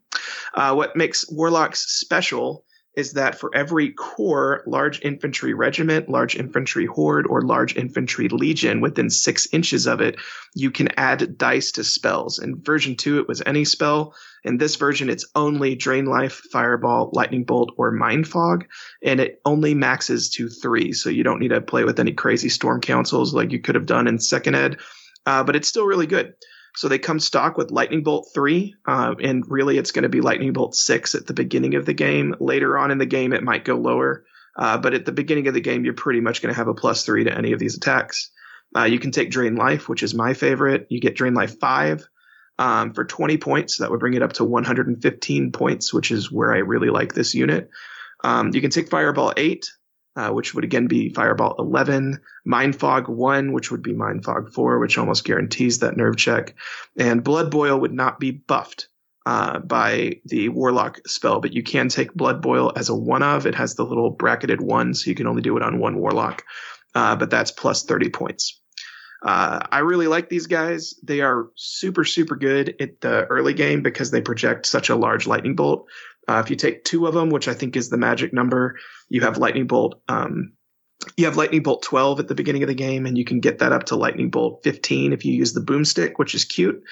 Uh, 0.55 0.75
what 0.75 0.97
makes 0.97 1.31
warlocks 1.31 1.81
special 1.81 2.65
is 2.97 3.15
that 3.15 3.39
for 3.39 3.51
every 3.55 3.91
core 3.91 4.63
large 4.67 5.01
infantry 5.03 5.53
regiment, 5.53 6.09
large 6.09 6.37
infantry 6.37 6.87
horde, 6.87 7.27
or 7.27 7.43
large 7.43 7.77
infantry 7.77 8.29
legion 8.29 8.81
within 8.81 9.11
six 9.11 9.49
inches 9.53 9.87
of 9.87 10.01
it, 10.01 10.17
you 10.55 10.71
can 10.71 10.89
add 10.97 11.37
dice 11.37 11.73
to 11.73 11.85
spells. 11.85 12.39
In 12.39 12.63
version 12.63 12.97
2, 12.97 13.19
it 13.19 13.29
was 13.29 13.43
any 13.45 13.65
spell. 13.65 14.15
In 14.45 14.59
this 14.59 14.77
version, 14.77 15.09
it's 15.09 15.27
only 15.35 15.75
Drain 15.75 16.05
Life, 16.05 16.43
Fireball, 16.53 17.11
Lightning 17.15 17.45
Bolt, 17.45 17.73
or 17.79 17.91
Mind 17.91 18.29
Fog, 18.29 18.67
and 19.03 19.19
it 19.19 19.41
only 19.47 19.75
maxes 19.75 20.29
to 20.31 20.49
three, 20.49 20.93
so 20.93 21.09
you 21.09 21.25
don't 21.25 21.41
need 21.41 21.49
to 21.49 21.63
play 21.63 21.85
with 21.85 21.99
any 21.99 22.13
crazy 22.13 22.51
Storm 22.51 22.83
Councils 22.83 23.33
like 23.33 23.53
you 23.53 23.61
could 23.61 23.75
have 23.75 23.87
done 23.87 24.07
in 24.07 24.19
Second 24.19 24.55
Ed, 24.55 24.77
uh, 25.25 25.43
but 25.45 25.57
it's 25.57 25.69
still 25.69 25.87
really 25.87 26.07
good. 26.07 26.35
So 26.77 26.89
they 26.89 26.99
come 26.99 27.21
stock 27.21 27.57
with 27.57 27.71
Lightning 27.71 28.03
Bolt 28.03 28.31
3, 28.35 28.75
uh, 28.87 29.15
and 29.23 29.45
really 29.49 29.79
it's 29.79 29.93
going 29.93 30.03
to 30.03 30.09
be 30.11 30.21
Lightning 30.21 30.53
Bolt 30.53 30.75
6 30.75 31.15
at 31.15 31.27
the 31.27 31.33
beginning 31.33 31.75
of 31.77 31.87
the 31.87 31.95
game. 31.95 32.35
Later 32.39 32.77
on 32.77 32.91
in 32.91 32.99
the 32.99 33.07
game, 33.07 33.33
it 33.33 33.45
might 33.45 33.65
go 33.65 33.77
lower, 33.77 34.27
uh, 34.59 34.77
but 34.77 34.93
at 34.93 35.07
the 35.07 35.13
beginning 35.13 35.49
of 35.49 35.55
the 35.55 35.61
game, 35.63 35.85
you're 35.85 35.95
pretty 35.95 36.21
much 36.21 36.43
going 36.43 36.53
to 36.53 36.59
have 36.59 36.69
a 36.69 36.75
plus 36.75 37.05
3 37.05 37.25
to 37.25 37.35
any 37.35 37.53
of 37.53 37.59
these 37.59 37.77
attacks. 37.77 38.31
Uh, 38.77 38.85
you 38.85 38.99
can 38.99 39.13
take 39.13 39.31
Drain 39.31 39.55
Life, 39.55 39.89
which 39.89 40.03
is 40.03 40.15
my 40.15 40.35
favorite. 40.35 40.89
You 40.91 41.01
get 41.01 41.15
Drain 41.17 41.33
Life 41.33 41.59
5 41.61 42.07
um, 42.59 42.93
for 42.93 43.05
20 43.05 43.37
points. 43.39 43.79
That 43.79 43.91
would 43.91 44.01
bring 44.01 44.15
it 44.15 44.23
up 44.23 44.35
to 44.35 44.45
115 44.45 45.53
points, 45.53 45.93
which 45.93 46.11
is 46.11 46.31
where 46.31 46.53
I 46.55 46.59
really 46.59 46.91
like 46.91 47.15
this 47.15 47.35
unit. 47.35 47.71
Um, 48.23 48.51
you 48.55 48.61
can 48.61 48.71
take 48.71 48.89
Fireball 48.89 49.33
8 49.37 49.67
uh, 50.17 50.31
which 50.31 50.55
would 50.55 50.65
again 50.65 50.87
be 50.87 51.09
Fireball 51.09 51.57
11, 51.59 52.21
Mind 52.45 52.79
Fog 52.79 53.09
1, 53.09 53.53
which 53.53 53.71
would 53.71 53.83
be 53.83 53.93
Mind 53.93 54.25
Fog 54.25 54.53
4, 54.53 54.79
which 54.79 54.99
almost 54.99 55.25
guarantees 55.25 55.81
that 55.81 55.97
nerve 55.97 56.17
check. 56.17 56.55
And 56.97 57.25
Blood 57.25 57.51
Boil 57.51 57.81
would 57.81 57.93
not 57.93 58.21
be 58.21 58.31
buffed 58.31 58.89
uh, 59.27 59.59
by 59.59 60.21
the 60.27 60.51
Warlock 60.51 61.01
spell, 61.07 61.41
but 61.41 61.53
you 61.53 61.63
can 61.63 61.89
take 61.89 62.15
Blood 62.15 62.43
Boil 62.43 62.73
as 62.77 62.89
a 62.89 62.95
one 62.95 63.23
of. 63.23 63.47
It 63.47 63.55
has 63.55 63.75
the 63.75 63.85
little 63.85 64.11
bracketed 64.11 64.61
one, 64.61 64.95
so 64.95 65.11
you 65.11 65.17
can 65.17 65.27
only 65.27 65.43
do 65.43 65.57
it 65.57 65.63
on 65.63 65.81
one 65.81 65.99
Warlock, 65.99 66.45
uh, 66.95 67.17
but 67.17 67.31
that's 67.31 67.51
plus 67.51 67.85
30 67.85 68.11
points. 68.11 68.61
Uh, 69.25 69.67
I 69.73 69.79
really 69.79 70.07
like 70.07 70.29
these 70.29 70.47
guys. 70.47 70.95
They 71.03 71.23
are 71.23 71.49
super, 71.57 72.05
super 72.05 72.37
good 72.37 72.77
at 72.79 73.01
the 73.01 73.25
early 73.25 73.55
game 73.55 73.83
because 73.83 74.11
they 74.11 74.21
project 74.21 74.67
such 74.67 74.91
a 74.91 74.97
large 74.97 75.27
lightning 75.27 75.57
bolt. 75.57 75.89
Uh, 76.29 76.43
if 76.45 76.51
you 76.51 76.57
take 76.57 76.85
two 76.85 77.07
of 77.07 77.15
them, 77.15 77.31
which 77.31 77.49
I 77.49 77.55
think 77.55 77.75
is 77.75 77.89
the 77.89 77.97
magic 77.97 78.35
number, 78.35 78.77
you 79.09 79.23
have 79.23 79.39
lightning 79.39 79.67
bolt. 79.67 80.03
Um, 80.09 80.53
you 81.17 81.25
have 81.25 81.39
lightning 81.39 81.63
bolt 81.63 81.83
12 81.83 82.21
at 82.21 82.29
the 82.29 82.35
beginning 82.35 82.63
of 82.63 82.69
the 82.69 82.75
game, 82.75 83.07
and 83.07 83.17
you 83.17 83.25
can 83.25 83.41
get 83.41 83.59
that 83.61 83.73
up 83.73 83.85
to 83.85 83.97
lightning 83.97 84.31
bolt 84.31 84.61
15 84.63 85.15
if 85.15 85.25
you 85.25 85.35
use 85.35 85.55
the 85.55 85.61
boomstick, 85.61 86.13
which 86.17 86.35
is 86.35 86.45
cute. 86.45 86.83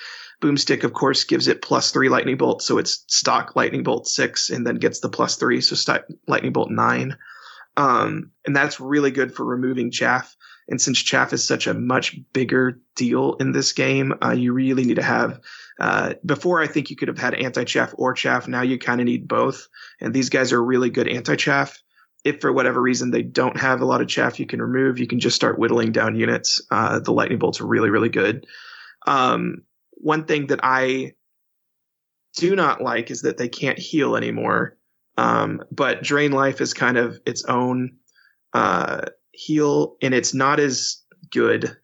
Boomstick, 0.41 0.85
of 0.85 0.93
course, 0.93 1.25
gives 1.25 1.49
it 1.49 1.63
plus 1.63 1.93
three 1.93 2.09
lightning 2.09 2.37
bolts, 2.37 2.67
so 2.67 2.79
it's 2.79 3.05
stock 3.09 3.55
lightning 3.57 3.83
bolt 3.83 4.09
six, 4.09 4.51
and 4.51 4.67
then 4.67 4.77
gets 4.77 5.01
the 5.01 5.09
plus 5.09 5.37
three, 5.37 5.61
so 5.61 5.77
stock 5.77 6.05
lightning 6.27 6.53
bolt 6.53 6.71
nine. 6.71 7.17
Um, 7.77 8.33
and 8.47 8.57
that's 8.57 8.81
really 8.81 9.11
good 9.11 9.35
for 9.35 9.45
removing 9.45 9.91
chaff. 9.91 10.35
And 10.73 10.81
since 10.81 11.03
chaff 11.03 11.35
is 11.35 11.47
such 11.47 11.67
a 11.67 11.75
much 11.75 12.19
bigger 12.33 12.81
deal 12.97 13.35
in 13.35 13.53
this 13.53 13.75
game, 13.75 14.15
uh, 14.25 14.31
you 14.31 14.55
really 14.55 14.87
need 14.87 14.97
to 14.97 15.03
have. 15.03 15.39
Uh, 15.79 16.15
before, 16.25 16.63
I 16.63 16.67
think 16.67 16.89
you 16.89 16.97
could 16.97 17.09
have 17.09 17.19
had 17.19 17.35
anti 17.35 17.65
chaff 17.65 17.93
or 17.99 18.15
chaff. 18.15 18.49
Now 18.49 18.63
you 18.63 18.79
kind 18.79 18.99
of 18.99 19.05
need 19.05 19.29
both. 19.29 19.69
And 20.01 20.15
these 20.15 20.31
guys 20.31 20.51
are 20.51 20.65
really 20.65 20.89
good 20.89 21.09
anti 21.09 21.37
chaff. 21.37 21.79
If 22.25 22.41
for 22.41 22.51
whatever 22.55 22.81
reason 22.81 23.11
they 23.11 23.21
don't 23.21 23.61
have 23.61 23.83
a 23.83 23.85
lot 23.85 24.01
of 24.01 24.09
chaff 24.09 24.41
you 24.41 24.47
can 24.47 24.63
remove, 24.63 24.99
you 24.99 25.07
can 25.07 25.21
just 25.21 25.37
start 25.37 25.59
whittling 25.59 25.93
down 25.93 26.17
units. 26.17 26.59
Uh, 26.71 27.01
the 27.01 27.13
lightning 27.13 27.39
bolts 27.39 27.61
are 27.61 27.67
really, 27.67 27.91
really 27.91 28.09
good. 28.09 28.47
Um, 29.07 29.65
one 29.91 30.25
thing 30.25 30.47
that 30.47 30.61
I 30.63 31.13
do 32.39 32.57
not 32.57 32.81
like 32.81 33.11
is 33.11 33.21
that 33.23 33.37
they 33.37 33.51
can't 33.51 33.79
heal 33.79 34.17
anymore. 34.17 34.79
Um, 35.19 35.61
but 35.71 36.03
drain 36.03 36.33
life 36.33 36.63
is 36.63 36.73
kind 36.73 36.97
of 36.97 37.21
its 37.27 37.45
own 37.45 37.99
uh, 38.55 39.03
heal, 39.33 39.97
and 40.03 40.15
it's 40.15 40.35
not 40.35 40.61
as 40.61 40.99
good. 41.31 41.77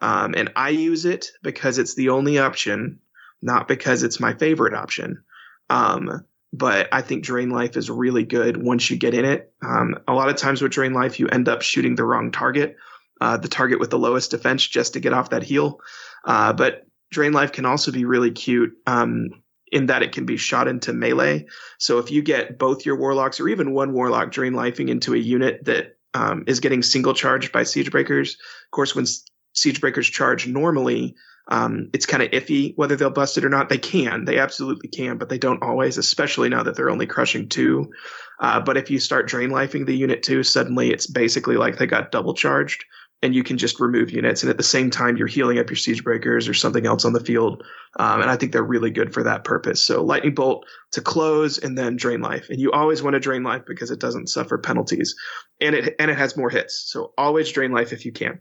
Um, 0.00 0.34
and 0.36 0.50
I 0.56 0.70
use 0.70 1.04
it 1.04 1.30
because 1.42 1.78
it's 1.78 1.94
the 1.94 2.10
only 2.10 2.38
option, 2.38 3.00
not 3.42 3.68
because 3.68 4.02
it's 4.02 4.20
my 4.20 4.34
favorite 4.34 4.74
option. 4.74 5.22
Um, 5.68 6.24
but 6.52 6.88
I 6.92 7.02
think 7.02 7.24
Drain 7.24 7.50
Life 7.50 7.76
is 7.76 7.90
really 7.90 8.24
good 8.24 8.56
once 8.62 8.90
you 8.90 8.96
get 8.96 9.14
in 9.14 9.24
it. 9.24 9.52
Um, 9.62 9.96
a 10.08 10.14
lot 10.14 10.28
of 10.28 10.36
times 10.36 10.62
with 10.62 10.72
Drain 10.72 10.92
Life, 10.92 11.20
you 11.20 11.28
end 11.28 11.48
up 11.48 11.62
shooting 11.62 11.94
the 11.94 12.04
wrong 12.04 12.32
target, 12.32 12.76
uh, 13.20 13.36
the 13.36 13.48
target 13.48 13.78
with 13.78 13.90
the 13.90 13.98
lowest 13.98 14.30
defense, 14.32 14.66
just 14.66 14.94
to 14.94 15.00
get 15.00 15.12
off 15.12 15.30
that 15.30 15.42
heal. 15.42 15.80
Uh, 16.24 16.52
but 16.52 16.86
Drain 17.10 17.32
Life 17.32 17.52
can 17.52 17.66
also 17.66 17.92
be 17.92 18.04
really 18.04 18.32
cute 18.32 18.72
um, 18.86 19.28
in 19.70 19.86
that 19.86 20.02
it 20.02 20.12
can 20.12 20.26
be 20.26 20.36
shot 20.36 20.66
into 20.66 20.92
melee. 20.92 21.46
So 21.78 21.98
if 21.98 22.10
you 22.10 22.22
get 22.22 22.58
both 22.58 22.84
your 22.84 22.96
warlocks 22.96 23.38
or 23.38 23.48
even 23.48 23.72
one 23.72 23.92
warlock 23.92 24.32
Drain 24.32 24.52
Lifing 24.52 24.88
into 24.88 25.14
a 25.14 25.18
unit 25.18 25.64
that 25.66 25.96
um, 26.14 26.44
is 26.46 26.60
getting 26.60 26.82
single 26.82 27.14
charged 27.14 27.52
by 27.52 27.62
siege 27.62 27.90
breakers. 27.90 28.34
Of 28.34 28.70
course, 28.70 28.94
when 28.94 29.06
siege 29.52 29.80
breakers 29.80 30.08
charge 30.08 30.46
normally, 30.46 31.14
um, 31.48 31.90
it's 31.92 32.06
kind 32.06 32.22
of 32.22 32.30
iffy 32.30 32.76
whether 32.76 32.96
they'll 32.96 33.10
bust 33.10 33.36
it 33.36 33.44
or 33.44 33.48
not. 33.48 33.68
They 33.68 33.78
can, 33.78 34.24
they 34.24 34.38
absolutely 34.38 34.88
can, 34.88 35.18
but 35.18 35.28
they 35.28 35.38
don't 35.38 35.62
always, 35.62 35.98
especially 35.98 36.48
now 36.48 36.62
that 36.62 36.76
they're 36.76 36.90
only 36.90 37.06
crushing 37.06 37.48
two. 37.48 37.90
Uh, 38.38 38.60
but 38.60 38.76
if 38.76 38.90
you 38.90 39.00
start 39.00 39.28
drain 39.28 39.50
lifing 39.50 39.86
the 39.86 39.96
unit 39.96 40.22
too, 40.22 40.42
suddenly 40.42 40.92
it's 40.92 41.06
basically 41.06 41.56
like 41.56 41.76
they 41.76 41.86
got 41.86 42.12
double 42.12 42.34
charged 42.34 42.84
and 43.22 43.34
you 43.34 43.42
can 43.42 43.58
just 43.58 43.80
remove 43.80 44.10
units. 44.10 44.42
And 44.42 44.50
at 44.50 44.56
the 44.56 44.62
same 44.62 44.90
time, 44.90 45.16
you're 45.16 45.26
healing 45.26 45.58
up 45.58 45.68
your 45.68 45.76
siege 45.76 46.02
breakers 46.02 46.48
or 46.48 46.54
something 46.54 46.86
else 46.86 47.04
on 47.04 47.12
the 47.12 47.20
field. 47.20 47.62
Um, 47.98 48.22
and 48.22 48.30
I 48.30 48.36
think 48.36 48.52
they're 48.52 48.62
really 48.62 48.90
good 48.90 49.12
for 49.12 49.22
that 49.22 49.44
purpose. 49.44 49.84
So 49.84 50.02
lightning 50.02 50.34
bolt 50.34 50.64
to 50.92 51.00
close 51.00 51.58
and 51.58 51.76
then 51.76 51.96
drain 51.96 52.22
life. 52.22 52.48
And 52.48 52.60
you 52.60 52.72
always 52.72 53.02
want 53.02 53.14
to 53.14 53.20
drain 53.20 53.42
life 53.42 53.62
because 53.66 53.90
it 53.90 54.00
doesn't 54.00 54.28
suffer 54.28 54.56
penalties 54.56 55.14
and 55.60 55.74
it, 55.74 55.94
and 55.98 56.10
it 56.10 56.16
has 56.16 56.36
more 56.36 56.50
hits. 56.50 56.82
So 56.90 57.12
always 57.18 57.52
drain 57.52 57.72
life 57.72 57.92
if 57.92 58.06
you 58.06 58.12
can. 58.12 58.40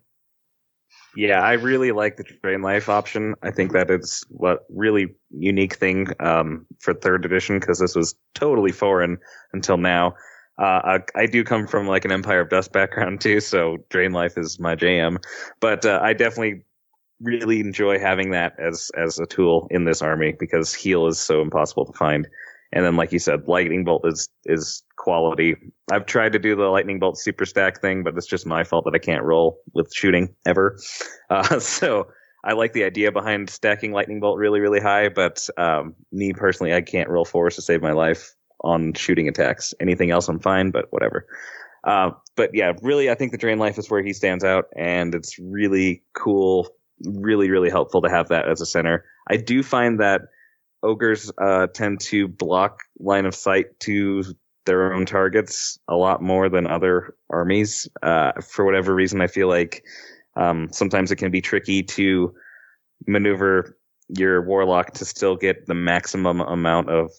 Yeah, 1.15 1.41
I 1.41 1.53
really 1.53 1.91
like 1.91 2.17
the 2.17 2.23
drain 2.43 2.61
life 2.61 2.87
option. 2.87 3.33
I 3.41 3.51
think 3.51 3.73
that 3.73 3.89
is 3.89 4.23
what 4.29 4.65
really 4.69 5.15
unique 5.31 5.75
thing 5.75 6.07
um, 6.19 6.67
for 6.79 6.93
third 6.93 7.25
edition 7.25 7.59
because 7.59 7.79
this 7.79 7.95
was 7.95 8.15
totally 8.35 8.71
foreign 8.71 9.17
until 9.51 9.77
now. 9.77 10.13
Uh, 10.59 10.99
I, 11.15 11.21
I, 11.21 11.25
do 11.25 11.45
come 11.45 11.67
from 11.67 11.87
like 11.87 12.03
an 12.03 12.11
Empire 12.11 12.41
of 12.41 12.49
Dust 12.49 12.73
background 12.73 13.21
too, 13.21 13.39
so 13.39 13.77
drain 13.89 14.11
life 14.11 14.37
is 14.37 14.59
my 14.59 14.75
jam. 14.75 15.19
But 15.61 15.85
uh, 15.85 16.01
I 16.03 16.11
definitely 16.11 16.65
really 17.21 17.59
enjoy 17.61 17.99
having 17.99 18.31
that 18.31 18.53
as 18.59 18.91
as 18.97 19.19
a 19.19 19.25
tool 19.25 19.67
in 19.71 19.85
this 19.85 20.01
army 20.01 20.35
because 20.37 20.73
heal 20.73 21.07
is 21.07 21.19
so 21.19 21.41
impossible 21.41 21.85
to 21.85 21.93
find. 21.93 22.27
And 22.71 22.85
then, 22.85 22.97
like 22.97 23.11
you 23.11 23.19
said, 23.19 23.47
lightning 23.47 23.85
bolt 23.85 24.05
is 24.05 24.27
is 24.45 24.83
quality. 24.97 25.55
I've 25.91 26.05
tried 26.05 26.33
to 26.33 26.39
do 26.39 26.55
the 26.55 26.65
lightning 26.65 26.99
bolt 26.99 27.17
super 27.17 27.45
stack 27.45 27.79
thing, 27.79 28.03
but 28.03 28.17
it's 28.17 28.27
just 28.27 28.45
my 28.45 28.65
fault 28.65 28.83
that 28.85 28.93
I 28.93 28.99
can't 28.99 29.23
roll 29.23 29.59
with 29.73 29.93
shooting 29.93 30.35
ever. 30.45 30.77
Uh, 31.31 31.59
so 31.59 32.07
I 32.43 32.53
like 32.53 32.73
the 32.73 32.83
idea 32.83 33.11
behind 33.11 33.51
stacking 33.51 33.91
lightning 33.91 34.19
bolt 34.19 34.39
really, 34.39 34.59
really 34.59 34.79
high, 34.79 35.09
but 35.09 35.47
um, 35.57 35.93
me 36.11 36.33
personally, 36.33 36.73
I 36.73 36.81
can't 36.81 37.07
roll 37.07 37.23
force 37.23 37.55
to 37.57 37.61
save 37.61 37.83
my 37.83 37.91
life 37.91 38.33
on 38.61 38.93
shooting 38.93 39.27
attacks. 39.27 39.73
Anything 39.79 40.11
else, 40.11 40.27
I'm 40.27 40.39
fine, 40.39 40.71
but 40.71 40.85
whatever. 40.91 41.25
Uh, 41.83 42.11
but 42.35 42.51
yeah, 42.53 42.73
really, 42.81 43.09
I 43.09 43.15
think 43.15 43.31
the 43.31 43.37
drain 43.37 43.59
life 43.59 43.77
is 43.77 43.89
where 43.89 44.03
he 44.03 44.13
stands 44.13 44.43
out, 44.43 44.65
and 44.75 45.15
it's 45.15 45.39
really 45.39 46.03
cool, 46.13 46.69
really, 47.05 47.49
really 47.49 47.69
helpful 47.69 48.01
to 48.01 48.09
have 48.09 48.27
that 48.29 48.47
as 48.47 48.61
a 48.61 48.65
center. 48.65 49.05
I 49.29 49.37
do 49.37 49.63
find 49.63 49.99
that 49.99 50.21
ogres 50.83 51.31
uh, 51.41 51.67
tend 51.67 51.99
to 52.01 52.27
block 52.27 52.79
line 52.99 53.25
of 53.25 53.35
sight 53.35 53.79
to 53.81 54.23
their 54.65 54.93
own 54.93 55.05
targets 55.05 55.79
a 55.87 55.95
lot 55.95 56.21
more 56.21 56.49
than 56.49 56.67
other 56.67 57.15
armies. 57.29 57.87
Uh, 58.03 58.33
for 58.41 58.65
whatever 58.65 58.93
reason, 58.93 59.21
I 59.21 59.27
feel 59.27 59.47
like 59.47 59.83
um, 60.35 60.69
sometimes 60.71 61.11
it 61.11 61.15
can 61.15 61.31
be 61.31 61.41
tricky 61.41 61.81
to 61.83 62.33
maneuver 63.07 63.77
your 64.09 64.41
warlock 64.41 64.91
to 64.91 65.05
still 65.05 65.35
get 65.35 65.65
the 65.65 65.73
maximum 65.73 66.41
amount 66.41 66.89
of 66.89 67.11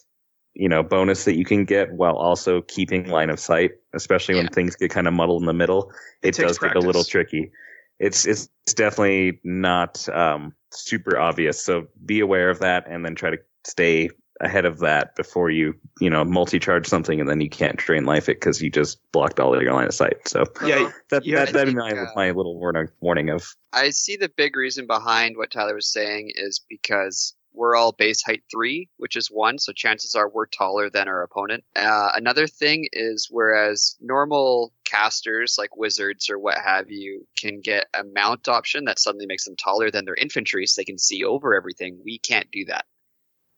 you 0.55 0.69
know 0.69 0.83
bonus 0.83 1.25
that 1.25 1.37
you 1.37 1.45
can 1.45 1.65
get 1.65 1.93
while 1.93 2.17
also 2.17 2.63
keeping 2.63 3.09
line 3.09 3.31
of 3.31 3.39
sight 3.39 3.73
especially 3.95 4.35
yeah. 4.35 4.43
when 4.43 4.49
things 4.49 4.77
get 4.77 4.91
kind 4.91 5.07
of 5.07 5.15
muddled 5.15 5.43
in 5.43 5.47
the 5.47 5.53
middle 5.53 5.93
it, 6.23 6.39
it 6.39 6.43
does 6.43 6.59
practice. 6.59 6.75
get 6.75 6.85
a 6.85 6.87
little 6.87 7.05
tricky 7.05 7.51
it's 7.99 8.27
it's 8.27 8.49
definitely 8.75 9.39
not 9.45 10.09
um, 10.09 10.55
super 10.73 11.19
obvious 11.19 11.63
so 11.63 11.87
be 12.05 12.21
aware 12.21 12.51
of 12.51 12.59
that 12.61 12.85
and 12.89 13.05
then 13.05 13.15
try 13.15 13.31
to 13.31 13.39
stay 13.65 14.09
ahead 14.41 14.65
of 14.65 14.79
that 14.79 15.15
before 15.17 15.51
you 15.51 15.75
you 16.01 16.09
know 16.09 16.25
multi-charge 16.25 16.87
something 16.87 17.21
and 17.21 17.29
then 17.29 17.41
you 17.43 17.51
can't 17.51 17.77
drain 17.77 18.07
life 18.07 18.29
it 18.29 18.41
because 18.41 18.63
you 18.63 18.71
just 18.71 18.99
blocked 19.13 19.39
all 19.39 19.55
of 19.55 19.61
your 19.61 19.75
line 19.75 19.87
of 19.87 19.95
sight 19.95 20.17
so 20.27 20.45
yeah 20.65 20.91
that, 21.11 21.25
yeah, 21.27 21.45
that, 21.45 21.53
that'd 21.53 21.75
be 21.75 21.79
my, 21.79 21.91
uh, 21.91 22.07
my 22.17 22.31
little 22.31 22.59
warning 22.59 22.89
warning 23.01 23.29
of 23.29 23.55
i 23.75 23.91
see 23.91 24.17
the 24.17 24.31
big 24.37 24.57
reason 24.57 24.87
behind 24.87 25.37
what 25.37 25.51
tyler 25.51 25.75
was 25.75 25.93
saying 25.93 26.31
is 26.35 26.61
because 26.71 27.35
we're 27.53 27.77
all 27.77 27.93
base 27.93 28.23
height 28.23 28.43
three, 28.51 28.89
which 28.97 29.17
is 29.17 29.29
one, 29.29 29.59
so 29.59 29.73
chances 29.73 30.15
are 30.15 30.29
we're 30.29 30.47
taller 30.47 30.91
than 30.91 31.09
our 31.09 31.23
opponent. 31.23 31.65
Uh, 31.77 32.11
another 32.15 32.47
thing 32.47 32.89
is 32.93 33.29
whereas 33.31 33.97
normal 34.01 34.73
casters 34.85 35.57
like 35.59 35.77
wizards 35.77 36.31
or 36.31 36.39
what 36.39 36.59
have 36.59 36.91
you 36.91 37.27
can 37.37 37.61
get 37.61 37.87
a 37.95 38.03
mount 38.05 38.49
option 38.49 38.85
that 38.85 38.99
suddenly 38.99 39.27
makes 39.27 39.45
them 39.45 39.57
taller 39.57 39.91
than 39.91 40.05
their 40.05 40.15
infantry 40.15 40.67
so 40.67 40.81
they 40.81 40.85
can 40.85 40.99
see 40.99 41.25
over 41.25 41.55
everything, 41.55 42.01
we 42.05 42.19
can't 42.19 42.51
do 42.51 42.65
that. 42.67 42.85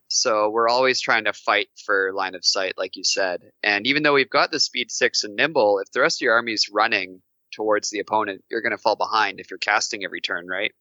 So 0.09 0.51
we're 0.51 0.69
always 0.69 1.01
trying 1.01 1.24
to 1.24 1.32
fight 1.32 1.69
for 1.86 2.12
line 2.12 2.35
of 2.35 2.44
sight, 2.44 2.74
like 2.77 2.97
you 2.97 3.05
said. 3.05 3.40
And 3.62 3.86
even 3.86 4.02
though 4.02 4.12
we've 4.12 4.28
got 4.28 4.51
the 4.51 4.60
speed 4.60 4.90
six 4.90 5.24
and 5.24 5.36
nimble, 5.36 5.78
if 5.78 5.90
the 5.90 6.02
rest 6.02 6.20
of 6.20 6.24
your 6.24 6.35
army 6.35 6.52
is 6.52 6.69
running 6.70 7.23
towards 7.52 7.89
the 7.89 8.01
opponent, 8.01 8.44
you're 8.51 8.60
going 8.60 8.77
to 8.77 8.78
fall 8.78 8.97
behind 8.97 9.40
if 9.40 9.51
you're 9.51 9.59
casting 9.59 10.05
every 10.05 10.20
turn, 10.20 10.47
right? 10.47 10.73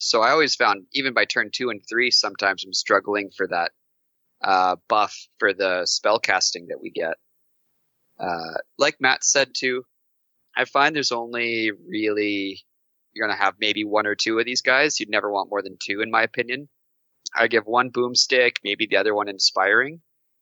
So 0.00 0.22
I 0.22 0.30
always 0.30 0.54
found, 0.54 0.86
even 0.94 1.12
by 1.12 1.26
turn 1.26 1.50
two 1.52 1.68
and 1.68 1.82
three, 1.86 2.10
sometimes 2.10 2.64
I'm 2.64 2.72
struggling 2.72 3.30
for 3.36 3.46
that 3.48 3.72
uh, 4.42 4.76
buff 4.88 5.14
for 5.38 5.52
the 5.52 5.84
spell 5.84 6.18
casting 6.18 6.68
that 6.68 6.80
we 6.80 6.90
get. 6.90 7.18
Uh, 8.18 8.58
like 8.78 8.96
Matt 8.98 9.22
said 9.22 9.50
too, 9.54 9.84
I 10.56 10.64
find 10.64 10.96
there's 10.96 11.12
only 11.12 11.70
really 11.70 12.64
you're 13.12 13.26
gonna 13.26 13.38
have 13.38 13.56
maybe 13.60 13.84
one 13.84 14.06
or 14.06 14.14
two 14.14 14.38
of 14.38 14.46
these 14.46 14.62
guys. 14.62 14.98
You'd 14.98 15.10
never 15.10 15.30
want 15.30 15.50
more 15.50 15.62
than 15.62 15.76
two, 15.78 16.00
in 16.00 16.10
my 16.10 16.22
opinion. 16.22 16.70
I 17.34 17.48
give 17.48 17.66
one 17.66 17.90
boomstick, 17.90 18.56
maybe 18.64 18.86
the 18.86 18.96
other 18.96 19.14
one 19.14 19.28
inspiring. 19.28 20.00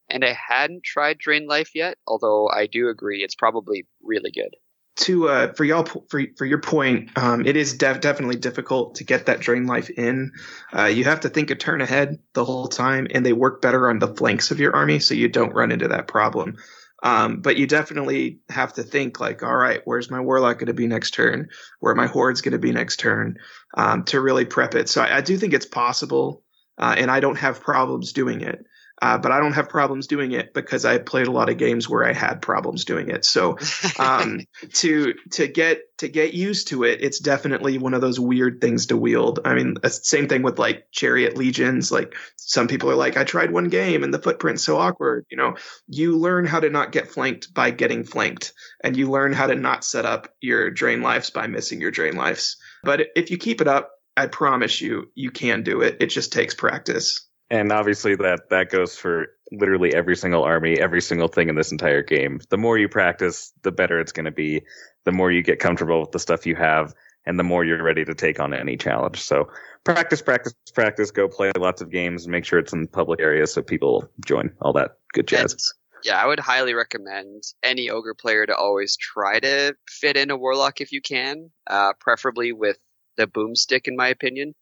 And 0.09 0.25
I 0.25 0.35
hadn't 0.35 0.85
tried 0.85 1.19
Drain 1.19 1.49
Life 1.49 1.75
yet, 1.75 1.99
although 2.07 2.49
I 2.49 2.69
do 2.69 2.91
agree 2.91 3.25
it's 3.25 3.35
probably 3.35 3.89
really 4.03 4.31
good. 4.31 4.55
To 5.03 5.29
uh, 5.29 5.53
for 5.53 5.65
y'all 5.65 5.85
for 5.85 6.23
for 6.37 6.45
your 6.45 6.61
point, 6.61 7.17
um, 7.17 7.47
it 7.47 7.57
is 7.57 7.77
def- 7.77 8.01
definitely 8.01 8.37
difficult 8.37 8.97
to 8.97 9.05
get 9.05 9.27
that 9.27 9.39
drain 9.39 9.67
life 9.67 9.91
in. 9.91 10.33
Uh, 10.77 10.87
you 10.87 11.05
have 11.05 11.21
to 11.21 11.29
think 11.29 11.51
a 11.51 11.55
turn 11.55 11.81
ahead 11.81 12.19
the 12.33 12.45
whole 12.45 12.67
time, 12.67 13.07
and 13.13 13.25
they 13.25 13.33
work 13.33 13.63
better 13.63 13.89
on 13.89 14.01
the 14.01 14.09
flanks 14.09 14.51
of 14.51 14.59
your 14.59 14.75
army, 14.75 14.99
so 14.99 15.15
you 15.15 15.29
don't 15.29 15.55
run 15.55 15.71
into 15.71 15.89
that 15.89 16.09
problem. 16.09 16.57
Um, 17.03 17.41
but 17.41 17.57
you 17.57 17.67
definitely 17.67 18.41
have 18.49 18.73
to 18.75 18.83
think 18.83 19.21
like, 19.21 19.43
all 19.43 19.57
right, 19.57 19.81
where's 19.85 20.11
my 20.11 20.21
warlock 20.21 20.59
going 20.59 20.67
to 20.67 20.75
be 20.75 20.89
next 20.89 21.13
turn? 21.13 21.49
Where 21.79 21.95
my 21.95 22.07
horde's 22.07 22.41
going 22.41 22.53
to 22.53 22.59
be 22.59 22.73
next 22.73 22.99
turn? 22.99 23.39
Um, 23.75 24.05
to 24.07 24.21
really 24.21 24.45
prep 24.45 24.75
it. 24.75 24.89
So 24.89 25.03
I, 25.03 25.19
I, 25.19 25.21
do 25.21 25.37
think 25.37 25.55
it's 25.55 25.67
possible 25.67 26.43
uh, 26.77 26.95
and 26.99 27.11
I 27.11 27.21
don't 27.21 27.39
have 27.39 27.61
problems 27.61 28.13
doing 28.13 28.41
it. 28.41 28.65
Uh, 29.01 29.17
but 29.17 29.31
I 29.31 29.39
don't 29.39 29.53
have 29.53 29.69
problems 29.69 30.07
doing 30.07 30.33
it 30.33 30.53
because 30.55 30.85
I 30.85 30.99
played 30.99 31.29
a 31.29 31.33
lot 31.33 31.49
of 31.49 31.57
games 31.57 31.89
where 31.89 32.05
I 32.05 32.13
had 32.13 32.43
problems 32.43 32.85
doing 32.85 33.11
it. 33.11 33.25
So 33.25 33.57
um, 33.99 34.41
to 34.75 35.15
to 35.33 35.47
get 35.47 35.83
to 35.99 36.09
get 36.09 36.35
used 36.35 36.69
to 36.69 36.85
it, 36.85 37.01
it's 37.03 37.21
definitely 37.21 37.79
one 37.79 37.95
of 37.95 38.01
those 38.01 38.19
weird 38.19 38.61
things 38.61 38.87
to 38.87 38.97
wield. 38.97 39.41
I 39.45 39.55
mean, 39.55 39.77
same 39.87 40.29
thing 40.29 40.43
with 40.43 40.59
like 40.59 40.87
chariot 40.91 41.37
legions. 41.37 41.93
Like 41.93 42.15
some 42.37 42.67
people 42.67 42.91
are 42.91 42.97
like, 42.97 43.17
I 43.17 43.25
tried 43.25 43.53
one 43.53 43.69
game 43.69 44.03
and 44.03 44.13
the 44.13 44.19
footprint's 44.19 44.65
so 44.65 44.79
awkward. 44.79 45.27
You 45.31 45.37
know, 45.37 45.57
you 45.87 46.17
learn 46.17 46.45
how 46.45 46.61
to 46.61 46.71
not 46.71 46.93
get 46.93 47.09
flanked 47.09 47.55
by 47.55 47.71
getting 47.71 48.05
flanked, 48.05 48.53
and 48.83 48.97
you 48.97 49.11
learn 49.11 49.33
how 49.33 49.47
to 49.47 49.55
not 49.55 49.85
set 49.85 50.07
up 50.07 50.29
your 50.41 50.71
drain 50.71 51.03
lives 51.03 51.31
by 51.31 51.47
missing 51.47 51.81
your 51.81 51.91
drain 51.91 52.17
lives. 52.17 52.57
But 52.83 53.09
if 53.15 53.31
you 53.31 53.39
keep 53.39 53.61
it 53.61 53.69
up, 53.69 53.91
I 54.17 54.27
promise 54.27 54.81
you, 54.81 55.13
you 55.15 55.31
can 55.31 55.63
do 55.63 55.83
it. 55.83 55.99
It 56.01 56.07
just 56.07 56.33
takes 56.33 56.53
practice. 56.53 57.28
And 57.51 57.73
obviously, 57.73 58.15
that 58.17 58.51
that 58.51 58.71
goes 58.71 58.97
for 58.97 59.29
literally 59.51 59.95
every 59.95 60.17
single 60.17 60.43
army, 60.43 60.79
every 60.79 61.01
single 61.01 61.29
thing 61.29 61.49
in 61.49 61.55
this 61.55 61.73
entire 61.73 62.03
game. 62.03 62.41
The 62.51 62.59
more 62.59 62.77
you 62.77 62.89
practice, 62.89 63.53
the 63.63 63.73
better 63.73 63.99
it's 64.01 64.13
going 64.13 64.27
to 64.27 64.31
be. 64.31 64.63
The 65.05 65.13
more 65.13 65.33
you 65.33 65.43
get 65.43 65.59
comfortable 65.59 66.01
with 66.01 66.13
the 66.13 66.19
stuff 66.19 66.47
you 66.47 66.55
have, 66.57 66.95
and 67.25 67.39
the 67.39 67.45
more 67.45 67.65
you're 67.65 67.83
ready 67.83 68.05
to 68.05 68.15
take 68.15 68.39
on 68.41 68.53
any 68.53 68.77
challenge. 68.77 69.21
So 69.21 69.49
practice, 69.85 70.21
practice, 70.21 70.55
practice. 70.75 71.11
Go 71.11 71.29
play 71.29 71.51
lots 71.57 71.81
of 71.81 71.91
games. 71.91 72.29
Make 72.29 72.45
sure 72.45 72.59
it's 72.59 72.75
in 72.75 72.87
public 72.87 73.21
areas 73.21 73.55
so 73.55 73.63
people 73.63 74.11
join. 74.27 74.53
All 74.61 74.75
that 74.75 74.99
good 75.15 75.27
jazz. 75.27 75.53
And, 75.53 75.61
yeah, 76.05 76.23
I 76.23 76.27
would 76.27 76.41
highly 76.41 76.75
recommend 76.75 77.43
any 77.63 77.89
ogre 77.89 78.15
player 78.15 78.45
to 78.47 78.55
always 78.55 78.97
try 78.97 79.41
to 79.41 79.75
fit 79.89 80.17
in 80.17 80.31
a 80.31 80.37
warlock 80.37 80.81
if 80.81 80.93
you 80.93 81.01
can, 81.01 81.51
uh, 81.67 81.95
preferably 81.99 82.53
with 82.53 82.79
the 83.17 83.27
boomstick, 83.27 83.89
in 83.89 83.97
my 83.97 84.09
opinion, 84.09 84.55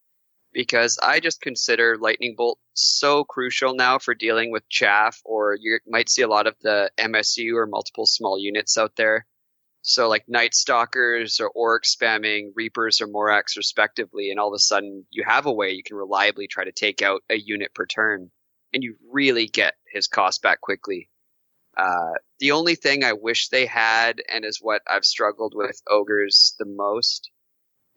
because 0.57 0.99
I 1.03 1.21
just 1.21 1.43
consider 1.43 1.99
lightning 1.99 2.35
bolt 2.35 2.59
so 2.73 3.25
crucial 3.25 3.75
now 3.75 3.99
for 3.99 4.15
dealing 4.15 4.51
with 4.51 4.67
chaff, 4.71 5.21
or 5.23 5.55
you 5.55 5.79
might 5.87 6.09
see 6.09 6.23
a 6.23 6.29
lot 6.29 6.47
of 6.47 6.57
the 6.63 6.91
MSU 6.99 7.57
or 7.57 7.67
multiple 7.67 8.07
small 8.07 8.39
units 8.39 8.79
out 8.79 8.97
there. 8.97 9.27
So 9.83 10.09
like 10.09 10.25
Night 10.27 10.55
Stalkers 10.55 11.41
or 11.41 11.51
Orc 11.51 11.85
spamming 11.85 12.53
Reapers 12.55 13.03
or 13.03 13.07
Morax 13.07 13.59
respectively, 13.59 14.31
and 14.31 14.41
all 14.41 14.49
of 14.49 14.57
a 14.57 14.59
sudden 14.59 15.05
you 15.11 15.25
have 15.27 15.45
a 15.45 15.53
way 15.53 15.73
you 15.73 15.83
can 15.83 15.99
reliably 15.99 16.49
try 16.49 16.65
to 16.65 16.73
take 16.73 17.03
out 17.03 17.23
a 17.29 17.37
unit 17.37 17.75
per 17.75 17.85
turn, 17.85 18.31
and 18.73 18.83
you 18.83 18.97
really 19.13 19.49
get 19.49 19.75
his 19.93 20.07
cost 20.07 20.41
back 20.41 20.63
quickly. 20.63 21.11
Uh, 21.77 22.15
the 22.41 22.53
only 22.53 22.77
thing 22.77 23.05
I 23.05 23.13
wish 23.13 23.51
they 23.51 23.67
had, 23.67 24.23
and 24.33 24.43
is 24.43 24.59
what 24.63 24.81
I've 24.89 25.05
struggled 25.05 25.53
with 25.55 25.83
ogres 25.87 26.55
the 26.59 26.65
most, 26.65 27.31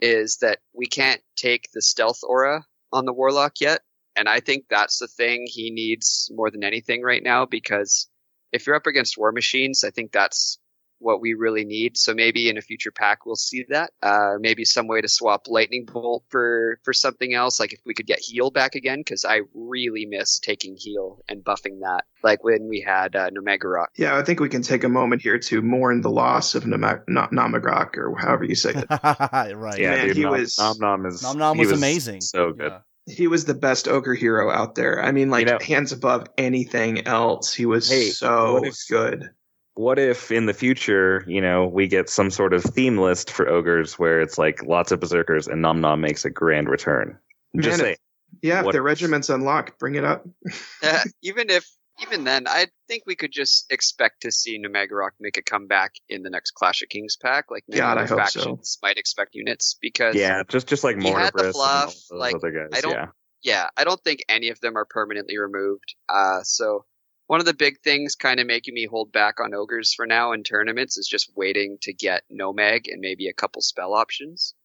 is 0.01 0.37
that 0.41 0.59
we 0.73 0.85
can't 0.85 1.21
take 1.35 1.69
the 1.73 1.81
stealth 1.81 2.19
aura 2.23 2.65
on 2.91 3.05
the 3.05 3.13
warlock 3.13 3.59
yet. 3.59 3.81
And 4.15 4.27
I 4.27 4.39
think 4.39 4.65
that's 4.69 4.99
the 4.99 5.07
thing 5.07 5.45
he 5.47 5.71
needs 5.71 6.29
more 6.33 6.51
than 6.51 6.63
anything 6.63 7.01
right 7.01 7.23
now 7.23 7.45
because 7.45 8.07
if 8.51 8.65
you're 8.65 8.75
up 8.75 8.87
against 8.87 9.17
war 9.17 9.31
machines, 9.31 9.83
I 9.83 9.91
think 9.91 10.11
that's 10.11 10.58
what 10.99 11.21
we 11.21 11.33
really 11.33 11.65
need. 11.65 11.97
So 11.97 12.13
maybe 12.13 12.49
in 12.49 12.57
a 12.57 12.61
future 12.61 12.91
pack 12.91 13.25
we'll 13.25 13.35
see 13.35 13.65
that. 13.69 13.91
Uh, 14.01 14.35
maybe 14.39 14.65
some 14.65 14.87
way 14.87 15.01
to 15.01 15.07
swap 15.07 15.47
lightning 15.47 15.85
bolt 15.85 16.23
for 16.29 16.79
for 16.83 16.93
something 16.93 17.33
else. 17.33 17.59
Like 17.59 17.73
if 17.73 17.79
we 17.85 17.93
could 17.93 18.07
get 18.07 18.19
heal 18.19 18.51
back 18.51 18.75
again, 18.75 18.99
because 18.99 19.25
I 19.25 19.41
really 19.53 20.05
miss 20.05 20.39
taking 20.39 20.75
heal 20.77 21.23
and 21.27 21.43
buffing 21.43 21.79
that. 21.81 22.05
Like 22.23 22.43
when 22.43 22.67
we 22.67 22.81
had 22.81 23.15
uh, 23.15 23.29
Nomegarok. 23.29 23.87
Yeah, 23.97 24.17
I 24.17 24.23
think 24.23 24.39
we 24.39 24.49
can 24.49 24.61
take 24.61 24.83
a 24.83 24.89
moment 24.89 25.21
here 25.21 25.39
to 25.39 25.61
mourn 25.61 26.01
the 26.01 26.09
loss 26.09 26.55
of 26.55 26.63
Namagrok 26.63 27.97
or 27.97 28.15
however 28.17 28.43
you 28.43 28.55
say 28.55 28.71
it. 28.71 28.85
right. 29.55 29.79
Yeah, 29.79 29.91
Man, 29.91 30.07
dude, 30.07 30.17
he 30.17 30.23
Nom, 30.23 30.31
was 30.31 30.57
Nom 30.59 30.77
Nom 30.79 31.05
is 31.05 31.23
Nom 31.23 31.37
Nom 31.37 31.57
was, 31.57 31.69
was, 31.69 31.79
amazing. 31.79 32.21
So 32.21 32.53
good. 32.53 32.71
Yeah 32.71 32.79
he 33.11 33.25
was 33.25 33.45
the 33.45 33.55
best 33.55 33.87
ogre 33.87 34.13
hero 34.13 34.51
out 34.51 34.75
there. 34.75 35.03
I 35.03 35.11
mean, 35.11 35.31
like 35.31 35.47
you 35.47 35.53
know, 35.53 35.57
hands 35.59 35.91
above 35.91 36.27
anything 36.37 37.07
else. 37.07 37.51
He 37.51 37.65
was 37.65 37.89
hey, 37.89 38.09
so 38.09 38.63
if, 38.63 38.75
good 38.87 39.31
what 39.79 39.97
if 39.97 40.29
in 40.29 40.45
the 40.45 40.53
future, 40.53 41.23
you 41.25 41.39
know, 41.39 41.65
we 41.65 41.87
get 41.87 42.09
some 42.09 42.29
sort 42.29 42.53
of 42.53 42.61
theme 42.61 42.97
list 42.97 43.31
for 43.31 43.47
ogres 43.47 43.97
where 43.97 44.19
it's 44.19 44.37
like 44.37 44.61
lots 44.63 44.91
of 44.91 44.99
berserkers 44.99 45.47
and 45.47 45.61
Nom 45.61 45.79
Nom 45.79 46.01
makes 46.01 46.25
a 46.25 46.29
grand 46.29 46.67
return? 46.67 47.17
Just 47.57 47.79
say, 47.79 47.95
Yeah, 48.41 48.61
What- 48.61 48.75
if 48.75 48.79
the 48.79 48.81
regiment's 48.81 49.29
unlocked, 49.29 49.79
bring 49.79 49.95
it 49.95 50.03
up. 50.03 50.27
Uh, 50.83 51.03
even 51.21 51.49
if 51.49 51.65
even 52.01 52.25
then, 52.25 52.45
I 52.47 52.67
think 52.89 53.03
we 53.05 53.15
could 53.15 53.31
just 53.31 53.71
expect 53.71 54.21
to 54.23 54.31
see 54.31 54.61
Numagarok 54.61 55.11
make 55.19 55.37
a 55.37 55.41
comeback 55.41 55.93
in 56.09 56.23
the 56.23 56.29
next 56.29 56.51
Clash 56.51 56.81
of 56.81 56.89
Kings 56.89 57.15
pack. 57.21 57.45
Like 57.49 57.63
many 57.69 57.79
God, 57.79 57.97
I 57.97 58.03
other 58.03 58.15
hope 58.17 58.27
so. 58.29 58.39
factions 58.39 58.77
might 58.83 58.97
expect 58.97 59.33
units 59.33 59.77
because 59.81 60.13
yeah, 60.15 60.43
just 60.49 60.67
just 60.67 60.83
like 60.83 60.97
more 60.97 61.17
had 61.17 61.31
the 61.33 61.53
fluff, 61.53 61.95
like, 62.11 62.35
other 62.35 62.51
guys. 62.51 62.69
I 62.73 62.81
don't- 62.81 62.91
yeah. 62.93 63.07
yeah, 63.43 63.67
I 63.77 63.85
don't 63.85 64.01
think 64.03 64.19
any 64.27 64.49
of 64.49 64.59
them 64.59 64.75
are 64.77 64.85
permanently 64.85 65.37
removed. 65.37 65.95
Uh, 66.09 66.41
so 66.43 66.83
one 67.29 67.39
of 67.39 67.45
the 67.45 67.53
big 67.53 67.79
things 67.81 68.15
kind 68.15 68.39
of 68.39 68.47
making 68.47 68.73
me 68.73 68.87
hold 68.87 69.11
back 69.11 69.39
on 69.39 69.53
ogres 69.53 69.93
for 69.93 70.07
now 70.07 70.31
in 70.31 70.41
tournaments 70.41 70.97
is 70.97 71.07
just 71.07 71.31
waiting 71.35 71.77
to 71.83 71.93
get 71.93 72.23
Nomag 72.31 72.91
and 72.91 72.99
maybe 73.01 73.27
a 73.27 73.33
couple 73.33 73.61
spell 73.61 73.93
options, 73.93 74.55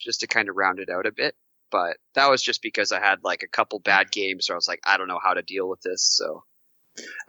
just 0.00 0.20
to 0.20 0.28
kind 0.28 0.48
of 0.48 0.54
round 0.54 0.78
it 0.78 0.88
out 0.88 1.06
a 1.06 1.12
bit. 1.12 1.34
But 1.72 1.96
that 2.14 2.30
was 2.30 2.40
just 2.40 2.62
because 2.62 2.92
I 2.92 3.00
had 3.00 3.24
like 3.24 3.42
a 3.42 3.48
couple 3.48 3.80
bad 3.80 4.12
games 4.12 4.48
where 4.48 4.54
I 4.54 4.58
was 4.58 4.68
like, 4.68 4.78
I 4.86 4.96
don't 4.96 5.08
know 5.08 5.18
how 5.20 5.34
to 5.34 5.42
deal 5.42 5.68
with 5.68 5.80
this. 5.80 6.04
So 6.04 6.44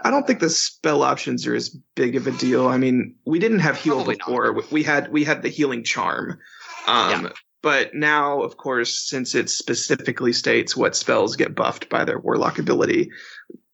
I 0.04 0.12
don't 0.12 0.28
think 0.28 0.40
the 0.40 0.52
spell 0.52 1.02
options 1.02 1.48
are 1.48 1.56
as 1.56 1.70
big 1.96 2.16
of 2.16 2.28
a 2.28 2.32
deal. 2.32 2.68
I 2.68 2.78
mean, 2.78 3.16
we 3.26 3.40
didn't 3.40 3.62
have 3.62 3.78
heal 3.78 3.96
Probably 3.96 4.18
not. 4.18 4.28
before. 4.28 4.62
We 4.70 4.84
had 4.84 5.12
we 5.12 5.24
had 5.24 5.42
the 5.42 5.50
healing 5.50 5.84
charm. 5.84 6.38
Um 6.86 7.32
but 7.64 7.96
now, 7.96 8.44
of 8.44 8.56
course, 8.58 9.10
since 9.10 9.34
it 9.34 9.50
specifically 9.50 10.32
states 10.32 10.78
what 10.78 10.96
spells 10.96 11.36
get 11.36 11.56
buffed 11.56 11.90
by 11.90 12.06
their 12.06 12.20
warlock 12.20 12.60
ability, 12.60 13.10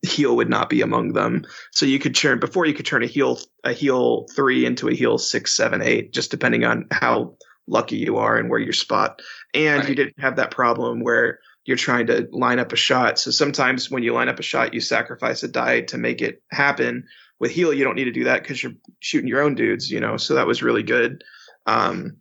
heal 0.01 0.35
would 0.35 0.49
not 0.49 0.69
be 0.69 0.81
among 0.81 1.13
them. 1.13 1.45
So 1.71 1.85
you 1.85 1.99
could 1.99 2.15
turn 2.15 2.39
before 2.39 2.65
you 2.65 2.73
could 2.73 2.85
turn 2.85 3.03
a 3.03 3.07
heal 3.07 3.39
a 3.63 3.73
heal 3.73 4.27
three 4.35 4.65
into 4.65 4.87
a 4.87 4.93
heal 4.93 5.17
six, 5.17 5.55
seven, 5.55 5.81
eight, 5.81 6.13
just 6.13 6.31
depending 6.31 6.63
on 6.63 6.87
how 6.91 7.35
lucky 7.67 7.97
you 7.97 8.17
are 8.17 8.37
and 8.37 8.49
where 8.49 8.59
you 8.59 8.73
spot. 8.73 9.21
And 9.53 9.87
you 9.87 9.95
didn't 9.95 10.19
have 10.19 10.37
that 10.37 10.51
problem 10.51 11.01
where 11.01 11.39
you're 11.65 11.77
trying 11.77 12.07
to 12.07 12.27
line 12.31 12.59
up 12.59 12.73
a 12.73 12.75
shot. 12.75 13.19
So 13.19 13.29
sometimes 13.31 13.91
when 13.91 14.03
you 14.03 14.13
line 14.13 14.29
up 14.29 14.39
a 14.39 14.43
shot, 14.43 14.73
you 14.73 14.81
sacrifice 14.81 15.43
a 15.43 15.47
die 15.47 15.81
to 15.81 15.97
make 15.97 16.21
it 16.21 16.41
happen. 16.51 17.05
With 17.39 17.51
heal, 17.51 17.73
you 17.73 17.83
don't 17.83 17.95
need 17.95 18.05
to 18.05 18.11
do 18.11 18.25
that 18.25 18.41
because 18.41 18.61
you're 18.61 18.73
shooting 18.99 19.27
your 19.27 19.41
own 19.41 19.55
dudes, 19.55 19.89
you 19.89 19.99
know. 19.99 20.17
So 20.17 20.35
that 20.35 20.47
was 20.47 20.63
really 20.63 20.83
good. 20.83 21.23
Um, 21.65 22.17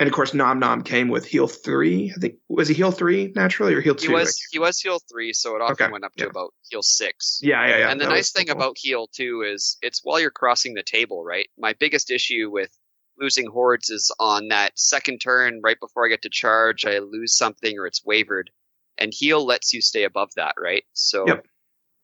and 0.00 0.06
of 0.08 0.14
course, 0.14 0.32
Nom 0.34 0.58
Nom 0.58 0.82
came 0.82 1.08
with 1.08 1.26
heal 1.26 1.48
three. 1.48 2.12
I 2.16 2.20
think 2.20 2.34
was 2.48 2.68
he 2.68 2.74
heal 2.74 2.90
three 2.92 3.32
naturally 3.34 3.74
or 3.74 3.80
heal 3.80 3.94
he 3.94 4.06
two? 4.06 4.12
was 4.12 4.38
he 4.50 4.58
was 4.58 4.78
heal 4.78 5.00
three, 5.10 5.32
so 5.32 5.56
it 5.56 5.62
often 5.62 5.86
Okay, 5.86 5.92
went 5.92 6.04
up 6.04 6.14
to 6.16 6.24
yeah. 6.24 6.30
about 6.30 6.54
heal 6.68 6.82
six. 6.82 7.40
yeah, 7.42 7.66
yeah, 7.66 7.78
yeah. 7.78 7.90
and 7.90 8.00
the 8.00 8.04
that 8.04 8.10
nice 8.12 8.30
thing 8.30 8.46
cool. 8.46 8.56
about 8.56 8.76
heal 8.78 9.08
too 9.08 9.42
is 9.42 9.76
it's 9.82 10.00
while 10.04 10.20
you're 10.20 10.30
crossing 10.30 10.74
the 10.74 10.82
table, 10.82 11.24
right? 11.24 11.48
My 11.58 11.74
biggest 11.78 12.10
issue 12.10 12.48
with 12.50 12.70
losing 13.18 13.46
hordes 13.46 13.90
is 13.90 14.12
on 14.20 14.48
that 14.48 14.78
second 14.78 15.18
turn 15.18 15.60
right 15.64 15.78
before 15.80 16.06
I 16.06 16.08
get 16.08 16.22
to 16.22 16.30
charge, 16.30 16.84
I 16.84 16.98
lose 17.00 17.36
something 17.36 17.76
or 17.76 17.86
it's 17.86 18.04
wavered, 18.04 18.50
and 18.98 19.12
heal 19.12 19.44
lets 19.44 19.72
you 19.72 19.80
stay 19.82 20.04
above 20.04 20.30
that, 20.36 20.54
right? 20.56 20.84
So 20.92 21.26
Yep. 21.26 21.46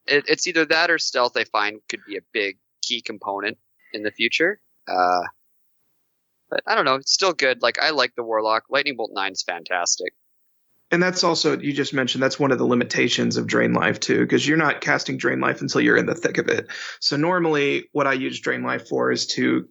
it, 0.07 0.25
it's 0.27 0.47
either 0.49 0.65
that 0.67 0.91
or 0.91 0.99
stealth. 0.99 1.37
I 1.37 1.45
find 1.45 1.79
could 1.89 2.01
be 2.05 2.17
a 2.17 2.23
big 2.33 2.59
key 2.83 3.01
component 3.01 3.57
in 3.93 4.03
the 4.03 4.11
future. 4.11 4.61
Uh, 4.89 5.23
but 6.55 6.63
I 6.71 6.77
don't 6.77 6.85
know. 6.85 6.95
It's 6.95 7.13
still 7.13 7.33
good. 7.33 7.63
Like 7.63 7.81
I 7.81 7.91
like 7.91 8.15
the 8.15 8.23
warlock. 8.23 8.65
Lightning 8.71 8.95
bolt 8.97 9.11
nine 9.13 9.33
is 9.33 9.43
fantastic. 9.43 10.15
And 10.93 11.03
that's 11.03 11.25
also 11.25 11.59
you 11.59 11.73
just 11.73 11.93
mentioned 11.93 12.23
that's 12.23 12.39
one 12.39 12.53
of 12.53 12.59
the 12.59 12.67
limitations 12.67 13.37
of 13.37 13.49
Drain 13.49 13.73
Life 13.73 13.99
too, 13.99 14.21
because 14.21 14.47
you're 14.47 14.57
not 14.57 14.81
casting 14.81 15.17
Drain 15.17 15.41
Life 15.41 15.63
until 15.63 15.81
you're 15.81 15.97
in 15.97 16.07
the 16.07 16.15
thick 16.15 16.39
of 16.39 16.47
it. 16.47 16.69
So 17.01 17.17
normally, 17.17 17.89
what 17.91 18.07
I 18.07 18.13
use 18.13 18.39
Drain 18.39 18.63
Life 18.63 18.89
for 18.89 19.11
is 19.11 19.27
to 19.29 19.69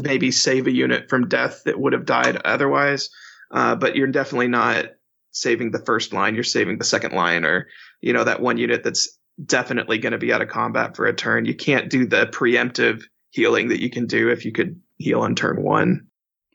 maybe 0.00 0.30
save 0.30 0.68
a 0.68 0.72
unit 0.72 1.10
from 1.10 1.26
death 1.26 1.62
that 1.64 1.80
would 1.80 1.94
have 1.94 2.06
died 2.06 2.36
otherwise. 2.44 3.10
Uh, 3.50 3.74
but 3.74 3.96
you're 3.96 4.06
definitely 4.06 4.46
not 4.46 4.86
saving 5.32 5.72
the 5.72 5.84
first 5.84 6.12
line. 6.12 6.36
You're 6.36 6.44
saving 6.44 6.78
the 6.78 6.84
second 6.84 7.12
line, 7.12 7.44
or 7.44 7.66
you 8.00 8.12
know 8.12 8.22
that 8.22 8.40
one 8.40 8.56
unit 8.56 8.84
that's 8.84 9.18
definitely 9.44 9.98
going 9.98 10.12
to 10.12 10.18
be 10.18 10.32
out 10.32 10.42
of 10.42 10.48
combat 10.48 10.94
for 10.94 11.06
a 11.06 11.12
turn. 11.12 11.46
You 11.46 11.56
can't 11.56 11.90
do 11.90 12.06
the 12.06 12.26
preemptive 12.26 13.02
healing 13.30 13.68
that 13.70 13.82
you 13.82 13.90
can 13.90 14.06
do 14.06 14.28
if 14.28 14.44
you 14.44 14.52
could 14.52 14.80
heal 14.98 15.22
on 15.22 15.34
turn 15.34 15.60
one. 15.64 16.06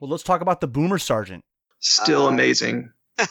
Well, 0.05 0.11
let's 0.11 0.21
talk 0.23 0.41
about 0.41 0.61
the 0.61 0.67
Boomer 0.67 0.99
Sergeant. 0.99 1.43
Still 1.79 2.27
Uh, 2.27 2.29
amazing. 2.29 2.91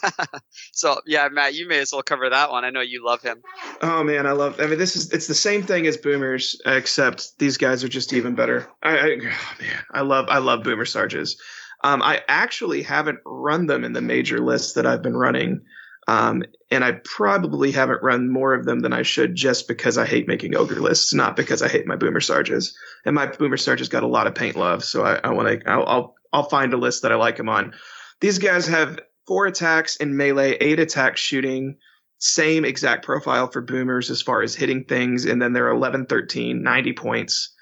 so 0.72 1.00
yeah, 1.06 1.28
Matt, 1.28 1.54
you 1.54 1.68
may 1.68 1.78
as 1.78 1.92
well 1.92 2.02
cover 2.02 2.28
that 2.28 2.50
one. 2.50 2.64
I 2.64 2.70
know 2.70 2.80
you 2.80 3.04
love 3.06 3.22
him. 3.22 3.42
Oh 3.80 4.02
man, 4.02 4.26
I 4.26 4.32
love. 4.32 4.60
I 4.60 4.66
mean, 4.66 4.76
this 4.76 4.96
is 4.96 5.12
it's 5.12 5.28
the 5.28 5.36
same 5.36 5.62
thing 5.62 5.86
as 5.86 5.96
Boomers, 5.96 6.60
except 6.66 7.38
these 7.38 7.58
guys 7.58 7.84
are 7.84 7.88
just 7.88 8.12
even 8.12 8.34
better. 8.34 8.66
I, 8.82 8.96
I 8.96 9.10
oh, 9.12 9.62
man, 9.62 9.84
I 9.92 10.00
love 10.00 10.26
I 10.28 10.38
love 10.38 10.64
Boomer 10.64 10.84
Sarges. 10.84 11.40
Um, 11.84 12.02
I 12.02 12.22
actually 12.26 12.82
haven't 12.82 13.20
run 13.24 13.66
them 13.66 13.84
in 13.84 13.92
the 13.92 14.02
major 14.02 14.40
lists 14.40 14.72
that 14.72 14.84
I've 14.84 15.02
been 15.02 15.16
running, 15.16 15.60
um, 16.08 16.42
and 16.72 16.82
I 16.82 16.98
probably 17.04 17.70
haven't 17.70 18.02
run 18.02 18.28
more 18.28 18.52
of 18.52 18.64
them 18.64 18.80
than 18.80 18.92
I 18.92 19.02
should, 19.02 19.36
just 19.36 19.68
because 19.68 19.96
I 19.96 20.06
hate 20.06 20.26
making 20.26 20.56
ogre 20.56 20.80
lists, 20.80 21.14
not 21.14 21.36
because 21.36 21.62
I 21.62 21.68
hate 21.68 21.86
my 21.86 21.94
Boomer 21.94 22.20
Sarges. 22.20 22.76
And 23.04 23.14
my 23.14 23.26
Boomer 23.26 23.58
Sarges 23.58 23.88
got 23.88 24.02
a 24.02 24.08
lot 24.08 24.26
of 24.26 24.34
paint 24.34 24.56
love, 24.56 24.82
so 24.82 25.04
I, 25.04 25.20
I 25.22 25.30
want 25.30 25.60
to. 25.60 25.70
I'll, 25.70 25.86
I'll 25.86 26.14
I'll 26.34 26.48
find 26.48 26.74
a 26.74 26.76
list 26.76 27.02
that 27.02 27.12
I 27.12 27.14
like 27.14 27.36
them 27.36 27.48
on. 27.48 27.74
These 28.20 28.38
guys 28.38 28.66
have 28.66 28.98
four 29.26 29.46
attacks 29.46 29.96
in 29.96 30.16
melee, 30.16 30.56
eight 30.60 30.80
attacks 30.80 31.20
shooting 31.20 31.76
same 32.18 32.64
exact 32.64 33.04
profile 33.04 33.48
for 33.48 33.60
boomers 33.60 34.10
as 34.10 34.22
far 34.22 34.42
as 34.42 34.54
hitting 34.54 34.84
things 34.84 35.26
and 35.26 35.42
then 35.42 35.52
they're 35.52 35.68
11 35.68 36.06
13 36.06 36.62
90 36.62 36.92
points. 36.94 37.52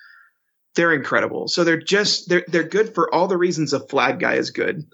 They're 0.75 0.93
incredible. 0.93 1.49
So 1.49 1.65
they're 1.65 1.81
just 1.81 2.29
they're 2.29 2.45
they're 2.49 2.63
good 2.63 2.95
for 2.95 3.13
all 3.13 3.29
the 3.29 3.37
reasons 3.37 3.73
a 3.73 3.81
flag 3.81 4.21
guy 4.21 4.35
is 4.35 4.51
good 4.51 4.85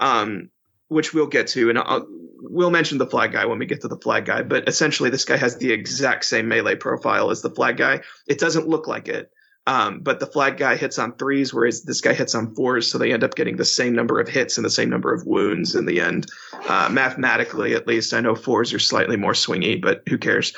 um 0.00 0.50
which 0.88 1.12
we'll 1.14 1.26
get 1.26 1.48
to 1.48 1.70
and 1.70 1.78
I'll, 1.78 2.06
we'll 2.42 2.70
mention 2.70 2.98
the 2.98 3.06
flag 3.06 3.32
guy 3.32 3.46
when 3.46 3.58
we 3.58 3.66
get 3.66 3.80
to 3.80 3.88
the 3.88 3.98
flag 3.98 4.26
guy 4.26 4.42
but 4.42 4.68
essentially 4.68 5.10
this 5.10 5.24
guy 5.24 5.36
has 5.36 5.56
the 5.56 5.72
exact 5.72 6.26
same 6.26 6.48
melee 6.48 6.76
profile 6.76 7.30
as 7.30 7.42
the 7.42 7.50
flag 7.50 7.76
guy. 7.76 8.02
It 8.28 8.38
doesn't 8.38 8.68
look 8.68 8.86
like 8.86 9.08
it 9.08 9.30
um, 9.66 10.00
but 10.00 10.20
the 10.20 10.26
flag 10.26 10.56
guy 10.56 10.76
hits 10.76 10.98
on 10.98 11.12
threes 11.16 11.52
whereas 11.52 11.82
this 11.82 12.00
guy 12.00 12.12
hits 12.12 12.34
on 12.34 12.54
fours 12.54 12.90
so 12.90 12.98
they 12.98 13.12
end 13.12 13.24
up 13.24 13.34
getting 13.34 13.56
the 13.56 13.64
same 13.64 13.94
number 13.94 14.20
of 14.20 14.28
hits 14.28 14.56
and 14.56 14.64
the 14.64 14.70
same 14.70 14.90
number 14.90 15.12
of 15.12 15.26
wounds 15.26 15.74
in 15.74 15.86
the 15.86 16.00
end 16.00 16.26
uh, 16.68 16.88
mathematically 16.90 17.74
at 17.74 17.86
least. 17.86 18.12
I 18.12 18.20
know 18.20 18.34
fours 18.34 18.72
are 18.72 18.78
slightly 18.78 19.16
more 19.16 19.32
swingy, 19.32 19.80
but 19.80 20.02
who 20.08 20.18
cares? 20.18 20.52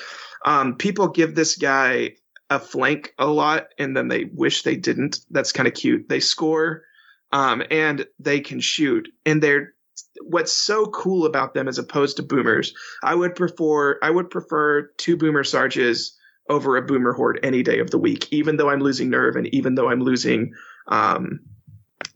Um, 0.45 0.77
people 0.77 1.09
give 1.09 1.35
this 1.35 1.57
guy 1.57 2.15
a 2.51 2.59
flank 2.59 3.15
a 3.19 3.27
lot, 3.27 3.69
and 3.79 3.97
then 3.97 4.09
they 4.09 4.25
wish 4.25 4.63
they 4.63 4.77
didn't. 4.77 5.21
That's 5.31 5.53
kind 5.53 5.69
of 5.69 5.75
cute. 5.75 6.09
They 6.09 6.21
score, 6.21 6.85
um, 7.33 7.63
and 7.71 8.07
they 8.19 8.41
can 8.41 8.61
shoot, 8.61 9.09
and 9.27 9.43
they're 9.43 9.75
what's 10.23 10.53
so 10.53 10.87
cool 10.87 11.27
about 11.27 11.55
them 11.55 11.69
as 11.69 11.79
opposed 11.79 12.17
to 12.17 12.23
boomers. 12.23 12.73
I 13.03 13.15
would 13.15 13.35
prefer 13.35 13.99
I 14.03 14.11
would 14.11 14.31
prefer 14.31 14.89
two 14.97 15.17
boomer 15.17 15.45
sarges 15.45 16.17
over 16.49 16.77
a 16.77 16.83
boomer 16.83 17.13
horde 17.13 17.41
any 17.43 17.63
day 17.63 17.79
of 17.81 17.91
the 17.91 17.99
week, 17.99 18.33
even 18.33 18.57
though 18.57 18.71
I'm 18.71 18.81
losing 18.81 19.11
nerve 19.11 19.37
and 19.37 19.53
even 19.55 19.75
though 19.75 19.89
I'm 19.89 20.01
losing 20.01 20.53
um, 20.87 21.41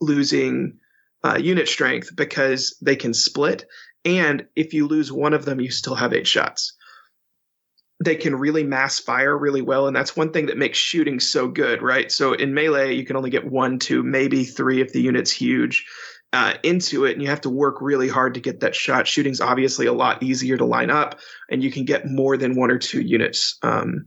losing 0.00 0.78
uh, 1.24 1.38
unit 1.40 1.68
strength 1.68 2.14
because 2.14 2.76
they 2.82 2.96
can 2.96 3.14
split. 3.14 3.66
And 4.04 4.46
if 4.56 4.74
you 4.74 4.88
lose 4.88 5.12
one 5.12 5.34
of 5.34 5.44
them, 5.44 5.60
you 5.60 5.70
still 5.70 5.94
have 5.94 6.12
eight 6.12 6.26
shots. 6.26 6.74
They 8.04 8.16
can 8.16 8.34
really 8.34 8.64
mass 8.64 8.98
fire 8.98 9.36
really 9.38 9.62
well. 9.62 9.86
And 9.86 9.94
that's 9.94 10.16
one 10.16 10.32
thing 10.32 10.46
that 10.46 10.58
makes 10.58 10.78
shooting 10.78 11.20
so 11.20 11.46
good, 11.46 11.82
right? 11.82 12.10
So 12.10 12.32
in 12.32 12.52
melee, 12.52 12.94
you 12.94 13.04
can 13.04 13.16
only 13.16 13.30
get 13.30 13.48
one, 13.48 13.78
two, 13.78 14.02
maybe 14.02 14.42
three 14.42 14.80
if 14.80 14.92
the 14.92 15.00
unit's 15.00 15.30
huge. 15.30 15.86
Uh, 16.34 16.54
into 16.62 17.04
it, 17.04 17.12
and 17.12 17.20
you 17.20 17.28
have 17.28 17.42
to 17.42 17.50
work 17.50 17.76
really 17.82 18.08
hard 18.08 18.32
to 18.32 18.40
get 18.40 18.60
that 18.60 18.74
shot. 18.74 19.06
Shooting's 19.06 19.42
obviously 19.42 19.84
a 19.84 19.92
lot 19.92 20.22
easier 20.22 20.56
to 20.56 20.64
line 20.64 20.88
up, 20.88 21.20
and 21.50 21.62
you 21.62 21.70
can 21.70 21.84
get 21.84 22.06
more 22.06 22.38
than 22.38 22.56
one 22.56 22.70
or 22.70 22.78
two 22.78 23.02
units, 23.02 23.58
um, 23.60 24.06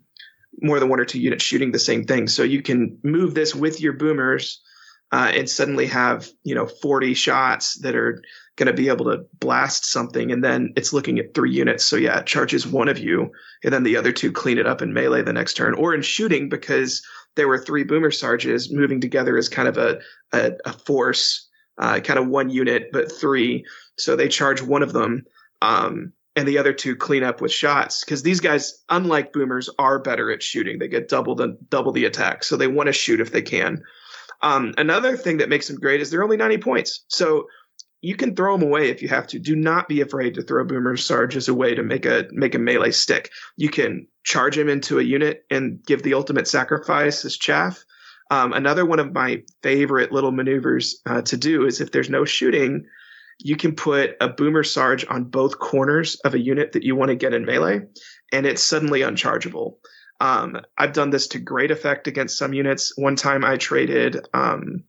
more 0.65 0.79
than 0.79 0.89
one 0.89 0.99
or 0.99 1.05
two 1.05 1.19
units 1.19 1.43
shooting 1.43 1.71
the 1.71 1.79
same 1.79 2.03
thing. 2.03 2.27
So 2.27 2.43
you 2.43 2.61
can 2.61 2.97
move 3.03 3.33
this 3.33 3.53
with 3.55 3.79
your 3.79 3.93
boomers 3.93 4.61
uh, 5.11 5.31
and 5.33 5.49
suddenly 5.49 5.85
have 5.87 6.27
you 6.43 6.55
know 6.55 6.67
40 6.67 7.13
shots 7.13 7.75
that 7.79 7.95
are 7.95 8.21
going 8.55 8.67
to 8.67 8.73
be 8.73 8.87
able 8.87 9.05
to 9.05 9.25
blast 9.39 9.85
something 9.85 10.31
and 10.31 10.43
then 10.43 10.73
it's 10.75 10.93
looking 10.93 11.19
at 11.19 11.33
three 11.33 11.51
units. 11.51 11.83
So 11.83 11.95
yeah 11.95 12.19
it 12.19 12.25
charges 12.25 12.65
one 12.65 12.87
of 12.87 12.97
you 12.97 13.31
and 13.63 13.73
then 13.73 13.83
the 13.83 13.97
other 13.97 14.11
two 14.11 14.31
clean 14.31 14.57
it 14.57 14.65
up 14.65 14.81
in 14.81 14.93
melee 14.93 15.21
the 15.21 15.33
next 15.33 15.55
turn. 15.55 15.73
Or 15.75 15.93
in 15.93 16.01
shooting 16.01 16.49
because 16.49 17.05
there 17.35 17.47
were 17.47 17.59
three 17.59 17.83
boomer 17.83 18.11
sarges 18.11 18.71
moving 18.71 19.01
together 19.01 19.37
as 19.37 19.49
kind 19.49 19.67
of 19.67 19.77
a, 19.77 19.99
a, 20.33 20.53
a 20.65 20.73
force 20.73 21.47
uh, 21.77 21.99
kind 21.99 22.17
of 22.17 22.27
one 22.27 22.49
unit 22.49 22.89
but 22.91 23.11
three. 23.11 23.65
So 23.97 24.15
they 24.15 24.29
charge 24.29 24.61
one 24.61 24.83
of 24.83 24.93
them 24.93 25.25
um, 25.61 26.13
and 26.35 26.47
the 26.47 26.57
other 26.57 26.73
two 26.73 26.95
clean 26.95 27.23
up 27.23 27.41
with 27.41 27.51
shots 27.51 28.03
because 28.03 28.23
these 28.23 28.39
guys 28.39 28.83
unlike 28.89 29.33
boomers 29.33 29.69
are 29.79 29.99
better 29.99 30.31
at 30.31 30.43
shooting 30.43 30.79
they 30.79 30.87
get 30.87 31.07
double 31.07 31.35
the 31.35 31.57
double 31.69 31.91
the 31.91 32.05
attack 32.05 32.43
so 32.43 32.57
they 32.57 32.67
want 32.67 32.87
to 32.87 32.93
shoot 32.93 33.19
if 33.19 33.31
they 33.31 33.41
can 33.41 33.81
um, 34.41 34.73
another 34.77 35.17
thing 35.17 35.37
that 35.37 35.49
makes 35.49 35.67
them 35.67 35.77
great 35.77 36.01
is 36.01 36.09
they're 36.09 36.23
only 36.23 36.37
90 36.37 36.59
points. 36.59 37.03
So 37.07 37.47
you 38.01 38.15
can 38.15 38.35
throw 38.35 38.57
them 38.57 38.67
away 38.67 38.89
if 38.89 39.01
you 39.01 39.07
have 39.07 39.27
to. 39.27 39.39
Do 39.39 39.55
not 39.55 39.87
be 39.87 40.01
afraid 40.01 40.35
to 40.35 40.43
throw 40.43 40.63
Boomer 40.63 40.97
Sarge 40.97 41.35
as 41.35 41.47
a 41.47 41.53
way 41.53 41.73
to 41.73 41.83
make 41.83 42.05
a 42.05 42.27
make 42.31 42.53
a 42.53 42.59
melee 42.59 42.91
stick. 42.91 43.31
You 43.57 43.69
can 43.69 44.07
charge 44.23 44.57
him 44.57 44.69
into 44.69 44.99
a 44.99 45.03
unit 45.03 45.45
and 45.49 45.83
give 45.85 46.03
the 46.03 46.13
ultimate 46.13 46.47
sacrifice 46.47 47.25
as 47.25 47.37
chaff. 47.37 47.83
Um, 48.29 48.53
another 48.53 48.85
one 48.85 48.99
of 48.99 49.13
my 49.13 49.43
favorite 49.63 50.11
little 50.11 50.31
maneuvers 50.31 51.01
uh, 51.05 51.21
to 51.23 51.37
do 51.37 51.65
is 51.65 51.81
if 51.81 51.91
there's 51.91 52.09
no 52.09 52.25
shooting, 52.25 52.85
you 53.39 53.55
can 53.55 53.75
put 53.75 54.15
a 54.21 54.29
boomer 54.29 54.63
sarge 54.63 55.05
on 55.09 55.25
both 55.25 55.59
corners 55.59 56.15
of 56.23 56.33
a 56.33 56.39
unit 56.39 56.71
that 56.71 56.83
you 56.83 56.95
want 56.95 57.09
to 57.09 57.15
get 57.15 57.33
in 57.33 57.45
melee, 57.45 57.81
and 58.31 58.45
it's 58.45 58.63
suddenly 58.63 59.01
unchargeable. 59.01 59.79
Um, 60.21 60.61
I've 60.77 60.93
done 60.93 61.09
this 61.09 61.27
to 61.29 61.39
great 61.39 61.71
effect 61.71 62.07
against 62.07 62.37
some 62.37 62.53
units. 62.53 62.93
One 62.97 63.15
time 63.15 63.43
I 63.43 63.57
traded. 63.57 64.25
Um, 64.33 64.83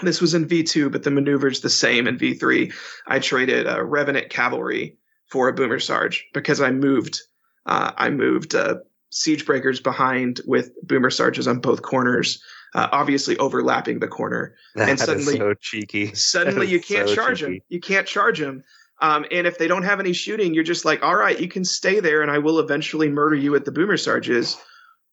this 0.00 0.20
was 0.20 0.34
in 0.34 0.48
V2, 0.48 0.90
but 0.90 1.02
the 1.02 1.10
maneuver's 1.10 1.60
the 1.60 1.70
same 1.70 2.06
in 2.06 2.18
V3. 2.18 2.72
I 3.06 3.18
traded 3.18 3.66
a 3.66 3.84
Revenant 3.84 4.30
Cavalry 4.30 4.96
for 5.30 5.48
a 5.48 5.52
Boomer 5.52 5.78
Sarge 5.78 6.26
because 6.32 6.60
I 6.60 6.70
moved. 6.70 7.20
Uh, 7.66 7.92
I 7.96 8.10
moved 8.10 8.54
uh, 8.54 8.76
siege 9.10 9.46
breakers 9.46 9.80
behind 9.80 10.40
with 10.46 10.72
Boomer 10.82 11.10
Sarges 11.10 11.46
on 11.46 11.60
both 11.60 11.82
corners, 11.82 12.42
uh, 12.74 12.88
obviously 12.92 13.36
overlapping 13.38 13.98
the 13.98 14.08
corner. 14.08 14.54
That 14.74 14.88
and 14.88 14.98
is 14.98 15.04
suddenly, 15.04 15.36
so 15.36 15.54
cheeky. 15.54 16.14
suddenly 16.14 16.66
you 16.66 16.80
can't 16.80 17.08
so 17.08 17.14
charge 17.14 17.40
cheeky. 17.40 17.52
them. 17.52 17.60
You 17.68 17.80
can't 17.80 18.06
charge 18.06 18.38
them. 18.38 18.64
Um, 19.00 19.26
and 19.30 19.46
if 19.46 19.58
they 19.58 19.66
don't 19.66 19.82
have 19.82 20.00
any 20.00 20.12
shooting, 20.12 20.54
you're 20.54 20.64
just 20.64 20.84
like, 20.84 21.02
all 21.02 21.16
right, 21.16 21.38
you 21.38 21.48
can 21.48 21.64
stay 21.64 22.00
there, 22.00 22.22
and 22.22 22.30
I 22.30 22.38
will 22.38 22.60
eventually 22.60 23.08
murder 23.08 23.34
you 23.34 23.54
at 23.56 23.64
the 23.64 23.72
Boomer 23.72 23.96
Sarges, 23.96 24.56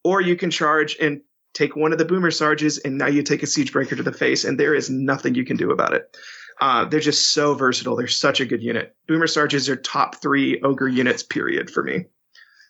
or 0.04 0.22
you 0.22 0.36
can 0.36 0.52
charge 0.52 0.96
and 1.02 1.22
take 1.54 1.76
one 1.76 1.92
of 1.92 1.98
the 1.98 2.06
Boomer 2.06 2.30
Sarges, 2.30 2.78
and 2.78 2.98
now 2.98 3.08
you 3.08 3.24
take 3.24 3.42
a 3.42 3.48
siege 3.48 3.74
breaker 3.74 3.96
to 3.96 4.04
the 4.04 4.14
face, 4.14 4.46
and 4.46 4.60
there 4.60 4.76
is 4.76 4.90
nothing 4.92 5.34
you 5.34 5.44
can 5.44 5.58
do 5.58 5.72
about 5.72 5.94
it. 5.94 6.16
Uh, 6.62 6.86
they're 6.86 7.00
just 7.00 7.34
so 7.34 7.56
versatile. 7.56 7.96
They're 7.96 8.08
such 8.08 8.40
a 8.40 8.46
good 8.46 8.62
unit. 8.62 8.96
Boomer 9.08 9.28
Sarges 9.28 9.68
are 9.70 9.76
top 9.76 10.22
three 10.22 10.62
ogre 10.62 10.88
units, 10.88 11.24
period, 11.24 11.72
for 11.72 11.84
me. 11.84 12.06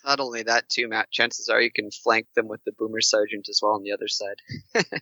Not 0.06 0.20
only 0.20 0.44
that, 0.44 0.70
too, 0.70 0.88
Matt. 0.88 1.12
Chances 1.12 1.50
are 1.50 1.62
you 1.62 1.72
can 1.72 1.92
flank 1.92 2.28
them 2.36 2.48
with 2.48 2.64
the 2.66 2.72
boomer 2.72 3.02
sergeant 3.02 3.48
as 3.50 3.60
well 3.62 3.74
on 3.74 3.84
the 3.84 3.92
other 3.92 4.08
side. 4.08 4.38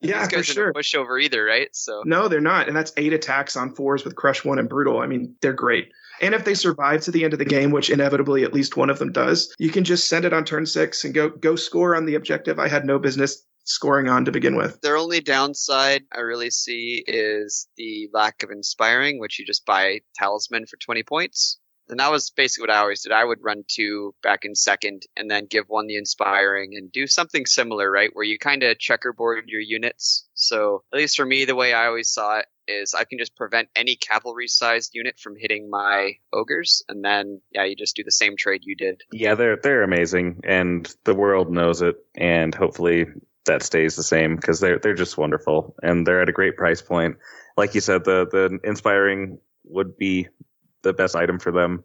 Yeah, 0.00 0.28
for 0.28 0.42
sure. 0.42 0.72
push 0.72 0.94
over 0.94 1.18
either, 1.18 1.44
right? 1.44 1.68
So 1.72 2.02
No, 2.04 2.28
they're 2.28 2.40
not. 2.40 2.68
And 2.68 2.76
that's 2.76 2.92
eight 2.96 3.12
attacks 3.12 3.56
on 3.56 3.74
fours 3.74 4.04
with 4.04 4.14
Crush 4.14 4.44
One 4.44 4.58
and 4.58 4.68
Brutal. 4.68 5.00
I 5.00 5.06
mean, 5.06 5.34
they're 5.40 5.52
great. 5.52 5.90
And 6.20 6.34
if 6.34 6.44
they 6.44 6.54
survive 6.54 7.02
to 7.02 7.10
the 7.10 7.24
end 7.24 7.32
of 7.32 7.40
the 7.40 7.44
game, 7.44 7.72
which 7.72 7.90
inevitably 7.90 8.44
at 8.44 8.54
least 8.54 8.76
one 8.76 8.88
of 8.88 9.00
them 9.00 9.10
does, 9.10 9.52
you 9.58 9.70
can 9.70 9.82
just 9.82 10.08
send 10.08 10.24
it 10.24 10.32
on 10.32 10.44
turn 10.44 10.64
six 10.64 11.04
and 11.04 11.12
go 11.12 11.28
go 11.28 11.56
score 11.56 11.96
on 11.96 12.06
the 12.06 12.14
objective 12.14 12.58
I 12.60 12.68
had 12.68 12.84
no 12.84 12.98
business 13.00 13.44
scoring 13.64 14.08
on 14.08 14.26
to 14.26 14.30
begin 14.30 14.56
with. 14.56 14.80
their 14.82 14.96
only 14.96 15.20
downside 15.20 16.04
I 16.14 16.20
really 16.20 16.50
see 16.50 17.02
is 17.06 17.66
the 17.76 18.08
lack 18.12 18.42
of 18.42 18.50
inspiring, 18.50 19.18
which 19.18 19.38
you 19.38 19.46
just 19.46 19.64
buy 19.64 20.00
talisman 20.14 20.66
for 20.66 20.76
20 20.76 21.02
points. 21.02 21.58
And 21.88 22.00
that 22.00 22.10
was 22.10 22.30
basically 22.30 22.68
what 22.68 22.76
I 22.76 22.80
always 22.80 23.02
did. 23.02 23.12
I 23.12 23.24
would 23.24 23.42
run 23.42 23.64
two 23.68 24.14
back 24.22 24.44
in 24.44 24.54
second 24.54 25.02
and 25.16 25.30
then 25.30 25.46
give 25.46 25.66
one 25.68 25.86
the 25.86 25.96
inspiring 25.96 26.72
and 26.76 26.90
do 26.90 27.06
something 27.06 27.46
similar, 27.46 27.90
right? 27.90 28.10
Where 28.12 28.24
you 28.24 28.38
kind 28.38 28.62
of 28.62 28.78
checkerboard 28.78 29.44
your 29.48 29.60
units. 29.60 30.26
So 30.34 30.82
at 30.92 30.98
least 30.98 31.16
for 31.16 31.26
me, 31.26 31.44
the 31.44 31.54
way 31.54 31.74
I 31.74 31.86
always 31.86 32.08
saw 32.08 32.38
it 32.38 32.46
is 32.66 32.94
I 32.94 33.04
can 33.04 33.18
just 33.18 33.36
prevent 33.36 33.68
any 33.76 33.96
cavalry 33.96 34.48
sized 34.48 34.94
unit 34.94 35.18
from 35.18 35.34
hitting 35.38 35.68
my 35.68 36.12
ogres. 36.32 36.82
And 36.88 37.04
then, 37.04 37.40
yeah, 37.50 37.64
you 37.64 37.76
just 37.76 37.96
do 37.96 38.04
the 38.04 38.10
same 38.10 38.36
trade 38.36 38.62
you 38.64 38.76
did. 38.76 39.02
Yeah, 39.12 39.34
they're 39.34 39.56
they're 39.56 39.82
amazing, 39.82 40.40
and 40.44 40.92
the 41.04 41.14
world 41.14 41.50
knows 41.50 41.82
it, 41.82 41.96
and 42.14 42.54
hopefully 42.54 43.06
that 43.46 43.62
stays 43.62 43.96
the 43.96 44.02
same 44.02 44.36
because 44.36 44.60
they're 44.60 44.78
they're 44.78 44.94
just 44.94 45.18
wonderful, 45.18 45.74
and 45.82 46.06
they're 46.06 46.22
at 46.22 46.28
a 46.28 46.32
great 46.32 46.56
price 46.56 46.82
point. 46.82 47.16
Like 47.56 47.74
you 47.74 47.80
said, 47.80 48.04
the 48.04 48.26
the 48.30 48.58
inspiring 48.68 49.38
would 49.64 49.96
be 49.96 50.28
the 50.84 50.92
best 50.92 51.16
item 51.16 51.40
for 51.40 51.50
them, 51.50 51.82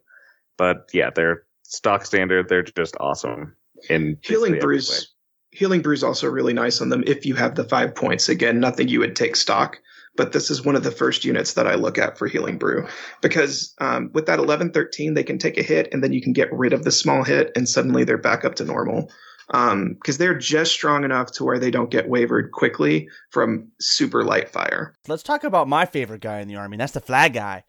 but 0.58 0.90
yeah, 0.94 1.10
they're 1.14 1.44
stock 1.64 2.06
standard. 2.06 2.50
They're 2.50 2.64
just 2.64 2.96
awesome. 3.00 3.56
In 3.90 4.18
Healing 4.22 4.52
basically 4.52 4.58
every 4.58 4.58
way. 4.58 4.60
Brews 4.62 5.14
Healing 5.52 5.82
Brew's 5.82 6.04
also 6.04 6.28
really 6.28 6.54
nice 6.54 6.80
on 6.82 6.90
them 6.90 7.04
if 7.08 7.26
you 7.26 7.36
have 7.36 7.56
the 7.56 7.64
five 7.64 7.96
points. 7.96 8.30
Again, 8.30 8.60
nothing 8.60 8.88
you 8.88 9.00
would 9.00 9.16
take 9.16 9.36
stock, 9.36 9.80
but 10.16 10.32
this 10.32 10.52
is 10.52 10.64
one 10.64 10.76
of 10.76 10.84
the 10.84 10.92
first 10.92 11.26
units 11.26 11.54
that 11.54 11.68
I 11.68 11.76
look 11.76 11.98
at 11.98 12.18
for 12.18 12.28
Healing 12.28 12.58
Brew 12.58 12.88
because 13.22 13.74
um, 13.80 14.12
with 14.14 14.28
that 14.28 14.40
11 14.40 14.72
13, 14.72 15.16
they 15.16 15.24
can 15.24 15.40
take 15.40 15.58
a 15.58 15.64
hit 15.64 15.90
and 15.92 16.04
then 16.04 16.14
you 16.14 16.22
can 16.22 16.34
get 16.34 16.54
rid 16.54 16.74
of 16.74 16.84
the 16.84 16.92
small 16.92 17.24
hit 17.24 17.52
and 17.56 17.68
suddenly 17.68 18.04
they're 18.04 18.18
back 18.18 18.46
up 18.46 18.56
to 18.56 18.66
normal. 18.66 19.12
Because 19.52 20.20
they're 20.20 20.38
just 20.38 20.72
strong 20.72 21.04
enough 21.04 21.32
to 21.32 21.44
where 21.44 21.58
they 21.58 21.72
don't 21.72 21.90
get 21.90 22.08
wavered 22.08 22.52
quickly 22.52 23.10
from 23.32 23.72
super 23.80 24.24
light 24.24 24.50
fire. 24.50 24.94
Let's 25.08 25.24
talk 25.24 25.44
about 25.44 25.68
my 25.68 25.88
favorite 25.88 26.22
guy 26.22 26.42
in 26.42 26.48
the 26.48 26.58
army. 26.58 26.78
That's 26.78 26.92
the 26.92 27.02
flag 27.02 27.34
guy, 27.34 27.64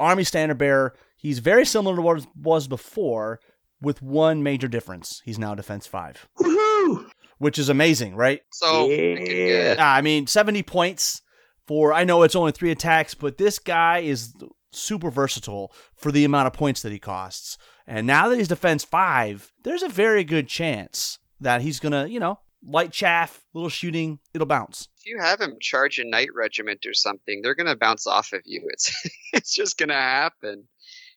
Army 0.00 0.24
Standard 0.24 0.58
Bearer. 0.58 0.94
He's 1.16 1.38
very 1.38 1.64
similar 1.64 1.96
to 1.96 2.02
what 2.02 2.26
was 2.36 2.68
before, 2.68 3.40
with 3.80 4.02
one 4.02 4.42
major 4.42 4.68
difference. 4.68 5.22
He's 5.24 5.38
now 5.38 5.54
Defense 5.54 5.86
Five, 5.86 6.28
Woohoo! 6.38 7.10
which 7.38 7.58
is 7.58 7.68
amazing, 7.68 8.16
right? 8.16 8.42
So, 8.52 8.88
freaking 8.88 9.26
good. 9.26 9.78
I 9.78 10.00
mean, 10.00 10.26
70 10.26 10.62
points 10.62 11.22
for, 11.66 11.92
I 11.92 12.04
know 12.04 12.22
it's 12.22 12.36
only 12.36 12.52
three 12.52 12.70
attacks, 12.70 13.14
but 13.14 13.38
this 13.38 13.58
guy 13.58 14.00
is 14.00 14.34
super 14.72 15.10
versatile 15.10 15.72
for 15.96 16.10
the 16.12 16.24
amount 16.24 16.46
of 16.46 16.52
points 16.52 16.82
that 16.82 16.92
he 16.92 16.98
costs. 16.98 17.56
And 17.86 18.06
now 18.06 18.28
that 18.28 18.36
he's 18.36 18.48
defense 18.48 18.84
five, 18.84 19.52
there's 19.62 19.82
a 19.82 19.88
very 19.88 20.24
good 20.24 20.48
chance 20.48 21.18
that 21.40 21.62
he's 21.62 21.80
going 21.80 21.92
to, 21.92 22.10
you 22.10 22.20
know, 22.20 22.40
light 22.66 22.92
chaff, 22.92 23.42
little 23.52 23.68
shooting, 23.68 24.18
it'll 24.32 24.46
bounce. 24.46 24.88
if 24.98 25.06
you 25.06 25.18
have 25.20 25.40
him 25.40 25.56
charge 25.60 25.98
a 25.98 26.04
knight 26.04 26.28
regiment 26.34 26.86
or 26.86 26.94
something, 26.94 27.40
they're 27.42 27.54
gonna 27.54 27.76
bounce 27.76 28.06
off 28.06 28.32
of 28.32 28.40
you. 28.44 28.62
It's 28.72 29.08
it's 29.32 29.54
just 29.54 29.78
gonna 29.78 29.94
happen. 29.94 30.68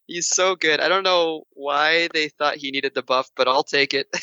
He's 0.10 0.30
so 0.30 0.56
good. 0.56 0.80
I 0.80 0.88
don't 0.88 1.03
know 1.03 1.44
why 1.52 2.07
they 2.14 2.30
thought 2.30 2.56
he 2.56 2.72
needed 2.72 2.94
the 2.95 3.03
buff, 3.03 3.30
but 3.36 3.49
I'll 3.49 3.64
take 3.64 3.94
it. 3.94 4.07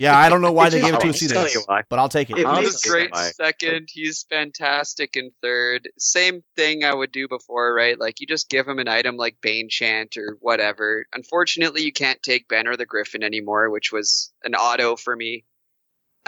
Yeah, 0.00 0.16
I 0.18 0.30
don't 0.30 0.40
know 0.40 0.52
why 0.52 0.70
they 0.70 0.80
gave 0.80 0.94
it 0.94 1.00
to 1.00 1.06
I'll 1.06 1.10
us 1.10 1.22
either, 1.22 1.84
but 1.90 1.98
I'll 1.98 2.08
take 2.08 2.30
it. 2.30 2.38
It 2.38 2.46
I'll 2.46 2.62
He's 2.62 2.80
great 2.82 3.12
why. 3.12 3.28
second. 3.32 3.88
He's 3.92 4.24
fantastic 4.30 5.16
in 5.16 5.30
third. 5.42 5.90
Same 5.98 6.42
thing 6.56 6.82
I 6.84 6.94
would 6.94 7.12
do 7.12 7.28
before, 7.28 7.74
right? 7.74 7.98
Like 8.00 8.18
you 8.20 8.26
just 8.26 8.48
give 8.48 8.66
him 8.66 8.78
an 8.78 8.88
item 8.88 9.16
like 9.18 9.36
Bane 9.42 9.68
Chant 9.68 10.16
or 10.16 10.38
whatever. 10.40 11.04
Unfortunately, 11.14 11.82
you 11.82 11.92
can't 11.92 12.22
take 12.22 12.48
Ben 12.48 12.66
or 12.66 12.76
the 12.78 12.86
Griffin 12.86 13.22
anymore, 13.22 13.68
which 13.70 13.92
was 13.92 14.32
an 14.44 14.54
auto 14.54 14.96
for 14.96 15.14
me. 15.14 15.44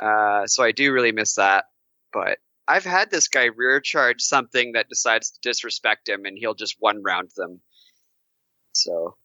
Uh, 0.00 0.46
so 0.46 0.62
I 0.62 0.72
do 0.72 0.92
really 0.92 1.12
miss 1.12 1.34
that. 1.34 1.66
But 2.12 2.38
I've 2.66 2.84
had 2.84 3.10
this 3.10 3.28
guy 3.28 3.44
rear 3.44 3.80
charge 3.80 4.20
something 4.20 4.72
that 4.72 4.88
decides 4.88 5.30
to 5.30 5.40
disrespect 5.42 6.08
him, 6.08 6.24
and 6.24 6.36
he'll 6.38 6.54
just 6.54 6.76
one 6.78 7.02
round 7.02 7.30
them. 7.36 7.60
So 8.72 9.16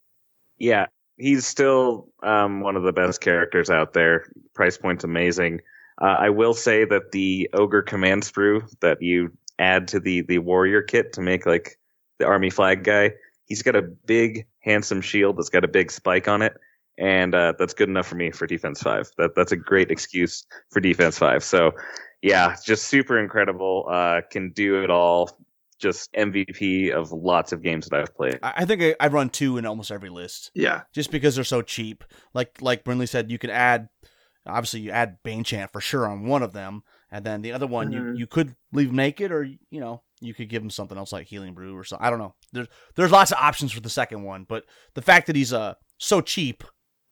Yeah, 0.58 0.88
he's 1.18 1.46
still 1.46 2.10
um, 2.24 2.62
one 2.62 2.76
of 2.76 2.84
the 2.84 2.94
best 2.94 3.22
characters 3.22 3.70
out 3.70 3.94
there. 3.94 4.32
Price 4.54 4.78
point's 4.78 5.04
amazing. 5.04 5.62
Uh, 6.02 6.16
I 6.20 6.30
will 6.30 6.54
say 6.54 6.86
that 6.86 7.12
the 7.12 7.50
ogre 7.54 7.84
command 7.84 8.24
sprue 8.24 8.68
that 8.80 9.02
you 9.02 9.32
add 9.60 9.88
to 9.90 10.00
the 10.00 10.22
the 10.22 10.40
warrior 10.40 10.82
kit 10.82 11.14
to 11.14 11.22
make 11.22 11.46
like 11.46 11.78
the 12.20 12.26
army 12.26 12.50
flag 12.50 12.84
guy, 12.84 13.12
he's 13.46 13.62
got 13.62 13.76
a 13.76 13.82
big 13.82 14.48
handsome 14.60 15.02
shield 15.02 15.38
that's 15.38 15.50
got 15.50 15.64
a 15.64 15.68
big 15.68 15.92
spike 15.92 16.28
on 16.28 16.42
it, 16.42 16.54
and 16.98 17.34
uh, 17.36 17.54
that's 17.58 17.74
good 17.74 17.90
enough 17.90 18.08
for 18.08 18.16
me 18.16 18.32
for 18.32 18.46
defense 18.48 18.82
five. 18.82 19.10
That 19.18 19.32
that's 19.36 19.52
a 19.52 19.58
great 19.58 19.92
excuse 19.92 20.46
for 20.72 20.80
defense 20.80 21.18
five. 21.18 21.44
So 21.44 21.72
yeah, 22.22 22.56
just 22.66 22.86
super 22.88 23.20
incredible. 23.20 23.86
Uh, 23.90 24.22
can 24.32 24.52
do 24.52 24.84
it 24.84 24.90
all. 24.90 25.30
Just 25.80 26.14
MVP 26.14 26.92
of 26.92 27.12
lots 27.12 27.52
of 27.52 27.62
games 27.62 27.88
that 27.90 28.00
I've 28.00 28.16
played. 28.16 28.40
I 28.42 28.54
I 28.58 28.66
think 28.66 28.82
I, 28.82 28.96
I 29.00 29.08
run 29.08 29.30
two 29.30 29.58
in 29.58 29.66
almost 29.66 29.92
every 29.92 30.10
list. 30.10 30.52
Yeah. 30.56 30.84
just 30.94 31.12
because 31.12 31.36
they're 31.36 31.44
so 31.44 31.62
cheap. 31.62 32.04
Like 32.34 32.62
like 32.62 32.84
Brindley 32.86 33.08
said, 33.08 33.30
you 33.32 33.38
could 33.38 33.50
add 33.50 33.90
obviously 34.46 34.82
you 34.82 34.92
add 34.92 35.18
Bane 35.24 35.44
Chant 35.44 35.72
for 35.72 35.82
sure 35.82 36.08
on 36.08 36.26
one 36.26 36.44
of 36.44 36.54
them, 36.54 36.84
and 37.12 37.26
then 37.26 37.42
the 37.42 37.52
other 37.54 37.68
one 37.68 37.92
you, 37.92 38.00
Mhm. 38.00 38.18
you 38.18 38.28
could 38.28 38.56
leave 38.72 38.92
naked, 38.94 39.32
or 39.32 39.44
you 39.44 39.80
know 39.82 40.04
you 40.22 40.34
could 40.34 40.48
give 40.48 40.64
him 40.64 40.70
something 40.70 40.98
else 40.98 41.12
like 41.12 41.28
Healing 41.28 41.54
Brew 41.54 41.76
or 41.76 41.84
something. 41.84 42.06
I 42.06 42.10
don't 42.10 42.20
know. 42.20 42.36
There's 42.54 42.68
there's 42.96 43.12
lots 43.12 43.32
of 43.32 43.38
options 43.40 43.74
for 43.74 43.82
the 43.82 43.90
second 43.90 44.24
one, 44.24 44.46
but 44.48 44.64
the 44.94 45.02
fact 45.02 45.28
that 45.28 45.36
he's 45.36 45.52
uh 45.52 45.74
so 45.98 46.22
cheap, 46.22 46.64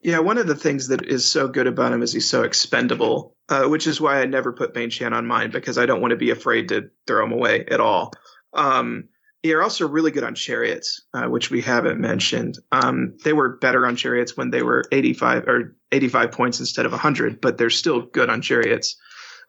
Yeah, 0.04 0.20
one 0.20 0.40
of 0.40 0.48
the 0.48 0.56
things 0.56 0.88
that 0.88 1.06
is 1.06 1.26
so 1.26 1.48
good 1.48 1.68
about 1.68 1.94
him 1.94 2.02
is 2.02 2.12
he's 2.12 2.30
so 2.30 2.42
expendable, 2.42 3.36
uh, 3.50 3.66
which 3.66 3.86
is 3.86 4.02
why 4.02 4.20
I 4.20 4.26
never 4.26 4.52
put 4.52 4.74
Bane 4.74 4.90
Chant 4.90 5.14
on 5.14 5.28
mine 5.28 5.52
because 5.52 5.78
I 5.78 5.86
don't 5.86 6.02
want 6.02 6.12
to 6.12 6.18
be 6.18 6.32
afraid 6.32 6.70
to 6.70 6.90
throw 7.06 7.24
him 7.24 7.32
away 7.32 7.66
at 7.66 7.80
all. 7.80 8.12
Um, 8.54 9.10
you're 9.44 9.62
also 9.62 9.88
really 9.88 10.12
good 10.12 10.24
on 10.24 10.36
chariots, 10.36 11.02
uh, 11.14 11.26
which 11.26 11.52
we 11.52 11.62
haven't 11.62 12.00
mentioned. 12.00 12.58
Um, 12.72 13.18
they 13.24 13.34
were 13.34 13.58
better 13.58 13.86
on 13.86 13.96
chariots 13.96 14.36
when 14.36 14.50
they 14.50 14.64
were 14.64 14.84
85 14.92 15.48
or 15.48 15.76
85 15.92 16.32
points 16.32 16.60
instead 16.60 16.86
of 16.86 16.92
100, 16.92 17.42
but 17.42 17.58
they're 17.58 17.70
still 17.70 18.02
good 18.02 18.30
on 18.30 18.42
chariots. 18.42 18.98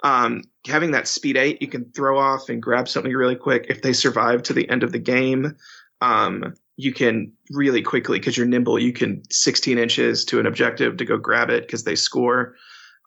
Um, 0.02 0.42
having 0.66 0.92
that 0.92 1.08
speed 1.08 1.36
eight, 1.36 1.62
you 1.62 1.68
can 1.68 1.92
throw 1.92 2.18
off 2.18 2.48
and 2.48 2.62
grab 2.62 2.88
something 2.88 3.12
really 3.12 3.36
quick. 3.36 3.66
If 3.68 3.82
they 3.82 3.92
survive 3.92 4.42
to 4.44 4.52
the 4.52 4.68
end 4.68 4.82
of 4.82 4.92
the 4.92 4.98
game, 4.98 5.56
um, 6.00 6.54
you 6.82 6.92
can 6.92 7.32
really 7.50 7.82
quickly 7.82 8.18
because 8.18 8.36
you're 8.36 8.46
nimble. 8.46 8.78
You 8.78 8.92
can 8.92 9.22
16 9.30 9.78
inches 9.78 10.24
to 10.26 10.40
an 10.40 10.46
objective 10.46 10.96
to 10.96 11.04
go 11.04 11.16
grab 11.16 11.48
it 11.50 11.62
because 11.62 11.84
they 11.84 11.94
score, 11.94 12.56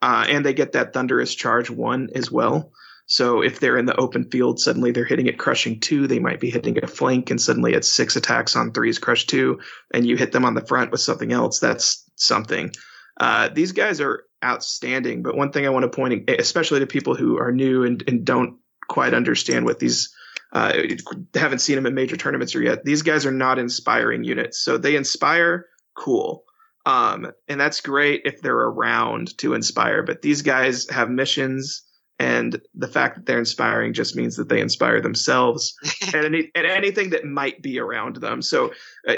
uh, 0.01 0.25
and 0.29 0.45
they 0.45 0.53
get 0.53 0.71
that 0.73 0.93
thunderous 0.93 1.35
charge 1.35 1.69
one 1.69 2.09
as 2.15 2.31
well. 2.31 2.71
So 3.07 3.41
if 3.41 3.59
they're 3.59 3.77
in 3.77 3.85
the 3.85 3.95
open 3.95 4.31
field, 4.31 4.59
suddenly 4.59 4.91
they're 4.91 5.05
hitting 5.05 5.27
it 5.27 5.37
crushing 5.37 5.79
two. 5.79 6.07
They 6.07 6.19
might 6.19 6.39
be 6.39 6.49
hitting 6.49 6.81
a 6.81 6.87
flank, 6.87 7.29
and 7.29 7.39
suddenly 7.39 7.73
it's 7.73 7.89
six 7.89 8.15
attacks 8.15 8.55
on 8.55 8.71
threes 8.71 8.97
crush 8.97 9.27
two, 9.27 9.59
and 9.93 10.07
you 10.07 10.15
hit 10.15 10.31
them 10.31 10.45
on 10.45 10.53
the 10.53 10.65
front 10.65 10.91
with 10.91 11.01
something 11.01 11.31
else. 11.31 11.59
That's 11.59 12.09
something. 12.15 12.71
Uh, 13.19 13.49
these 13.49 13.73
guys 13.73 13.99
are 13.99 14.23
outstanding. 14.43 15.21
But 15.21 15.35
one 15.35 15.51
thing 15.51 15.65
I 15.65 15.69
want 15.69 15.83
to 15.83 15.89
point, 15.89 16.29
especially 16.29 16.79
to 16.79 16.87
people 16.87 17.13
who 17.13 17.39
are 17.39 17.51
new 17.51 17.83
and, 17.83 18.03
and 18.07 18.25
don't 18.25 18.57
quite 18.87 19.13
understand 19.13 19.65
what 19.65 19.79
these 19.79 20.15
uh, 20.53 20.73
haven't 21.33 21.59
seen 21.59 21.75
them 21.75 21.85
in 21.85 21.93
major 21.93 22.15
tournaments 22.17 22.55
or 22.55 22.61
yet. 22.61 22.83
These 22.85 23.01
guys 23.01 23.25
are 23.25 23.31
not 23.31 23.59
inspiring 23.59 24.23
units, 24.23 24.59
so 24.63 24.77
they 24.77 24.95
inspire. 24.95 25.65
Cool. 25.97 26.43
Um, 26.85 27.31
and 27.47 27.59
that's 27.59 27.81
great 27.81 28.21
if 28.25 28.41
they're 28.41 28.53
around 28.55 29.37
to 29.39 29.53
inspire. 29.53 30.03
But 30.03 30.21
these 30.21 30.41
guys 30.43 30.87
have 30.89 31.09
missions, 31.09 31.83
and 32.19 32.61
the 32.75 32.87
fact 32.87 33.15
that 33.15 33.25
they're 33.25 33.39
inspiring 33.39 33.93
just 33.93 34.15
means 34.15 34.35
that 34.37 34.49
they 34.49 34.61
inspire 34.61 35.01
themselves 35.01 35.75
and, 36.13 36.25
any, 36.25 36.51
and 36.53 36.65
anything 36.67 37.09
that 37.09 37.25
might 37.25 37.61
be 37.61 37.79
around 37.79 38.17
them. 38.17 38.41
So 38.41 38.71
uh, 39.07 39.15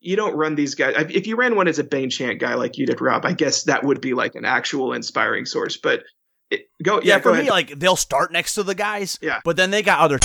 you 0.00 0.14
don't 0.16 0.36
run 0.36 0.54
these 0.56 0.74
guys. 0.74 0.94
If 1.10 1.26
you 1.26 1.36
ran 1.36 1.56
one 1.56 1.68
as 1.68 1.78
a 1.78 1.84
Bane 1.84 2.10
Chant 2.10 2.38
guy 2.38 2.54
like 2.54 2.76
you 2.76 2.86
did, 2.86 3.00
Rob, 3.00 3.24
I 3.24 3.32
guess 3.32 3.64
that 3.64 3.82
would 3.82 4.00
be 4.00 4.14
like 4.14 4.34
an 4.34 4.44
actual 4.44 4.92
inspiring 4.92 5.46
source. 5.46 5.76
But 5.78 6.04
it, 6.50 6.62
go, 6.82 6.96
yeah, 6.96 7.00
yeah 7.04 7.16
go 7.18 7.22
for 7.22 7.30
ahead. 7.30 7.44
me, 7.44 7.50
like 7.50 7.78
they'll 7.78 7.96
start 7.96 8.30
next 8.30 8.54
to 8.54 8.62
the 8.62 8.74
guys, 8.74 9.18
Yeah. 9.22 9.40
but 9.44 9.56
then 9.56 9.70
they 9.70 9.82
got 9.82 10.00
other 10.00 10.18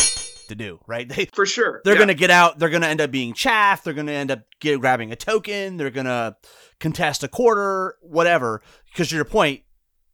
to 0.48 0.56
do, 0.56 0.80
right? 0.88 1.08
They 1.16 1.26
for 1.26 1.46
sure. 1.46 1.82
they're 1.84 1.94
Yeah. 1.94 2.00
gonna 2.00 2.14
get 2.14 2.30
out. 2.32 2.60
They're 2.60 2.70
gonna 2.70 2.88
end 2.88 3.02
up 3.02 3.12
being 3.12 3.34
chaff. 3.34 3.84
They're 3.84 3.94
gonna 3.94 4.12
end 4.12 4.32
up 4.32 4.42
get, 4.60 4.80
grabbing 4.80 5.12
a 5.12 5.16
token. 5.16 5.78
They're 5.78 5.90
gonna 5.92 6.38
contest 6.80 7.24
a 7.24 7.28
quarter, 7.28 7.96
whatever. 8.02 8.62
Because 8.92 9.10
to 9.10 9.16
your 9.16 9.26
point, 9.26 9.62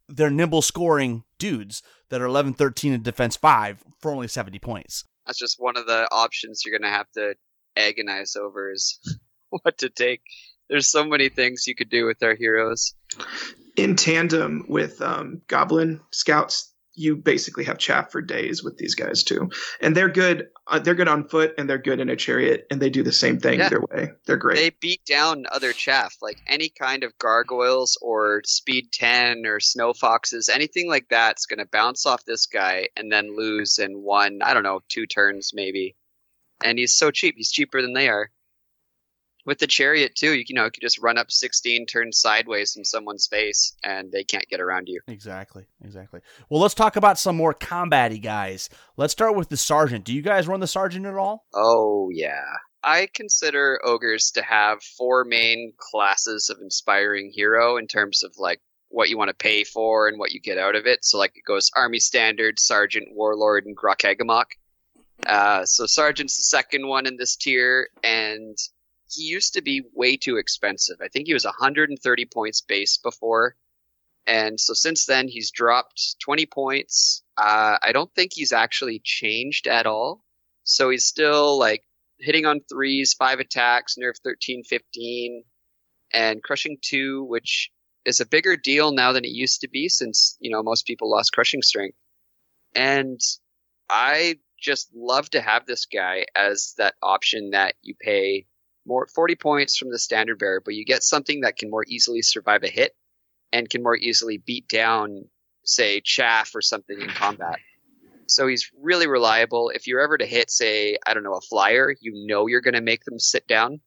they're 0.08 0.30
nimble 0.30 0.62
scoring 0.62 1.24
dudes 1.38 1.82
that 2.10 2.20
are 2.20 2.26
11, 2.26 2.54
13 2.54 2.92
in 2.92 3.02
defense 3.02 3.36
five 3.36 3.82
for 4.00 4.10
only 4.10 4.28
70 4.28 4.58
points. 4.58 5.04
That's 5.26 5.38
just 5.38 5.56
one 5.58 5.76
of 5.76 5.86
the 5.86 6.08
options 6.12 6.62
you're 6.64 6.76
gonna 6.78 6.92
have 6.92 7.10
to 7.12 7.34
agonize 7.76 8.36
over 8.36 8.70
is 8.72 8.98
what 9.50 9.78
to 9.78 9.88
take. 9.88 10.22
There's 10.68 10.88
so 10.90 11.04
many 11.04 11.28
things 11.28 11.66
you 11.66 11.74
could 11.74 11.90
do 11.90 12.06
with 12.06 12.22
our 12.22 12.34
heroes. 12.34 12.94
in 13.76 13.96
tandem 13.96 14.64
with 14.68 15.00
um, 15.02 15.42
Goblin 15.46 16.00
Scouts, 16.10 16.71
you 16.94 17.16
basically 17.16 17.64
have 17.64 17.78
chaff 17.78 18.10
for 18.12 18.20
days 18.20 18.62
with 18.62 18.76
these 18.76 18.94
guys 18.94 19.22
too, 19.22 19.50
and 19.80 19.96
they're 19.96 20.08
good. 20.10 20.48
Uh, 20.66 20.78
they're 20.78 20.94
good 20.94 21.08
on 21.08 21.26
foot, 21.28 21.54
and 21.58 21.68
they're 21.68 21.78
good 21.78 22.00
in 22.00 22.08
a 22.08 22.16
chariot, 22.16 22.66
and 22.70 22.80
they 22.80 22.90
do 22.90 23.02
the 23.02 23.12
same 23.12 23.38
thing 23.40 23.58
Yeah. 23.58 23.66
either 23.66 23.80
way. 23.90 24.10
They're 24.26 24.36
great. 24.36 24.56
They 24.56 24.70
beat 24.80 25.04
down 25.04 25.44
other 25.50 25.72
chaff, 25.72 26.16
like 26.20 26.38
any 26.46 26.68
kind 26.68 27.02
of 27.04 27.16
gargoyles 27.18 27.98
or 28.02 28.42
speed 28.44 28.92
10 28.92 29.46
or 29.46 29.58
snow 29.60 29.92
foxes, 29.92 30.48
anything 30.48 30.88
like 30.88 31.08
that's 31.08 31.46
going 31.46 31.58
to 31.58 31.66
bounce 31.66 32.06
off 32.06 32.24
this 32.24 32.46
guy 32.46 32.88
and 32.96 33.10
then 33.10 33.36
lose 33.36 33.78
in 33.78 34.02
one, 34.02 34.40
I 34.42 34.54
don't 34.54 34.62
know, 34.62 34.80
two 34.88 35.06
turns 35.06 35.52
maybe. 35.54 35.96
And 36.64 36.78
he's 36.78 36.94
so 36.96 37.10
cheap. 37.10 37.34
He's 37.36 37.50
cheaper 37.50 37.82
than 37.82 37.92
they 37.92 38.08
are. 38.08 38.30
With 39.44 39.58
the 39.58 39.66
chariot 39.66 40.14
too, 40.14 40.34
you, 40.34 40.44
you 40.46 40.54
know, 40.54 40.66
you 40.66 40.70
could 40.70 40.82
just 40.82 41.00
run 41.00 41.18
up 41.18 41.30
16, 41.30 41.86
turn 41.86 42.12
sideways 42.12 42.76
in 42.76 42.84
someone's 42.84 43.26
face, 43.26 43.74
and 43.82 44.12
they 44.12 44.22
can't 44.22 44.46
get 44.48 44.60
around 44.60 44.88
you. 44.88 45.00
Exactly, 45.08 45.64
exactly. 45.84 46.20
Well, 46.48 46.60
let's 46.60 46.74
talk 46.74 46.96
about 46.96 47.18
some 47.18 47.36
more 47.36 47.54
combat 47.54 48.12
guys. 48.22 48.68
Let's 48.96 49.12
start 49.12 49.36
with 49.36 49.48
the 49.48 49.56
sergeant. 49.56 50.04
Do 50.04 50.14
you 50.14 50.22
guys 50.22 50.46
run 50.46 50.60
the 50.60 50.66
sergeant 50.66 51.06
at 51.06 51.14
all? 51.14 51.46
Oh, 51.54 52.10
yeah. 52.12 52.44
I 52.84 53.08
consider 53.14 53.80
ogres 53.84 54.32
to 54.32 54.42
have 54.42 54.82
four 54.82 55.24
main 55.24 55.72
classes 55.78 56.50
of 56.50 56.58
inspiring 56.60 57.30
hero 57.32 57.76
in 57.76 57.86
terms 57.86 58.24
of 58.24 58.34
like 58.38 58.60
what 58.88 59.08
you 59.08 59.16
want 59.16 59.28
to 59.28 59.34
pay 59.34 59.64
for 59.64 60.08
and 60.08 60.18
what 60.18 60.32
you 60.32 60.40
get 60.40 60.58
out 60.58 60.74
of 60.74 60.86
it. 60.86 61.04
So 61.04 61.18
like 61.18 61.36
it 61.36 61.44
goes 61.46 61.70
army 61.74 62.00
standard, 62.00 62.58
sergeant, 62.58 63.08
warlord, 63.12 63.66
and 63.66 63.76
Grokhagamok. 63.76 64.46
Uh, 65.24 65.64
so 65.64 65.86
sergeant's 65.86 66.36
the 66.36 66.42
second 66.42 66.86
one 66.86 67.06
in 67.06 67.16
this 67.16 67.36
tier, 67.36 67.88
and 68.02 68.56
he 69.12 69.24
used 69.24 69.54
to 69.54 69.62
be 69.62 69.82
way 69.94 70.16
too 70.16 70.36
expensive. 70.36 70.96
I 71.02 71.08
think 71.08 71.26
he 71.26 71.34
was 71.34 71.44
130 71.44 72.26
points 72.26 72.60
base 72.62 72.98
before, 72.98 73.56
and 74.26 74.58
so 74.58 74.72
since 74.74 75.06
then 75.06 75.28
he's 75.28 75.50
dropped 75.50 76.16
20 76.24 76.46
points. 76.46 77.22
Uh, 77.36 77.78
I 77.82 77.92
don't 77.92 78.12
think 78.14 78.32
he's 78.34 78.52
actually 78.52 79.00
changed 79.04 79.66
at 79.66 79.86
all. 79.86 80.24
So 80.64 80.90
he's 80.90 81.06
still 81.06 81.58
like 81.58 81.82
hitting 82.18 82.46
on 82.46 82.60
threes, 82.70 83.14
five 83.14 83.40
attacks, 83.40 83.96
nerf 84.00 84.14
13, 84.22 84.62
15, 84.64 85.44
and 86.12 86.42
crushing 86.42 86.78
two, 86.80 87.24
which 87.24 87.70
is 88.04 88.20
a 88.20 88.26
bigger 88.26 88.56
deal 88.56 88.92
now 88.92 89.12
than 89.12 89.24
it 89.24 89.30
used 89.30 89.60
to 89.62 89.68
be 89.68 89.88
since, 89.88 90.36
you 90.40 90.50
know, 90.50 90.62
most 90.62 90.86
people 90.86 91.10
lost 91.10 91.32
crushing 91.32 91.62
strength. 91.62 91.96
And 92.74 93.20
I 93.90 94.38
just 94.60 94.88
love 94.94 95.28
to 95.30 95.40
have 95.40 95.66
this 95.66 95.86
guy 95.86 96.26
as 96.36 96.74
that 96.78 96.94
option 97.02 97.50
that 97.50 97.74
you 97.82 97.94
pay 98.00 98.46
more 98.86 99.06
40 99.06 99.36
points 99.36 99.76
from 99.76 99.90
the 99.90 99.98
standard 99.98 100.38
bearer, 100.38 100.60
but 100.64 100.74
you 100.74 100.84
get 100.84 101.02
something 101.02 101.40
that 101.40 101.56
can 101.56 101.70
more 101.70 101.84
easily 101.86 102.22
survive 102.22 102.62
a 102.62 102.68
hit 102.68 102.94
and 103.52 103.68
can 103.68 103.82
more 103.82 103.96
easily 103.96 104.38
beat 104.38 104.68
down, 104.68 105.24
say, 105.64 106.00
chaff 106.00 106.54
or 106.54 106.62
something 106.62 107.00
in 107.00 107.08
combat. 107.08 107.58
So 108.26 108.46
he's 108.46 108.70
really 108.80 109.06
reliable. 109.06 109.70
If 109.70 109.86
you're 109.86 110.00
ever 110.00 110.16
to 110.16 110.26
hit, 110.26 110.50
say, 110.50 110.96
I 111.06 111.14
don't 111.14 111.24
know, 111.24 111.34
a 111.34 111.40
flyer, 111.40 111.94
you 112.00 112.26
know 112.26 112.46
you're 112.46 112.60
going 112.60 112.74
to 112.74 112.80
make 112.80 113.04
them 113.04 113.18
sit 113.18 113.46
down. 113.46 113.80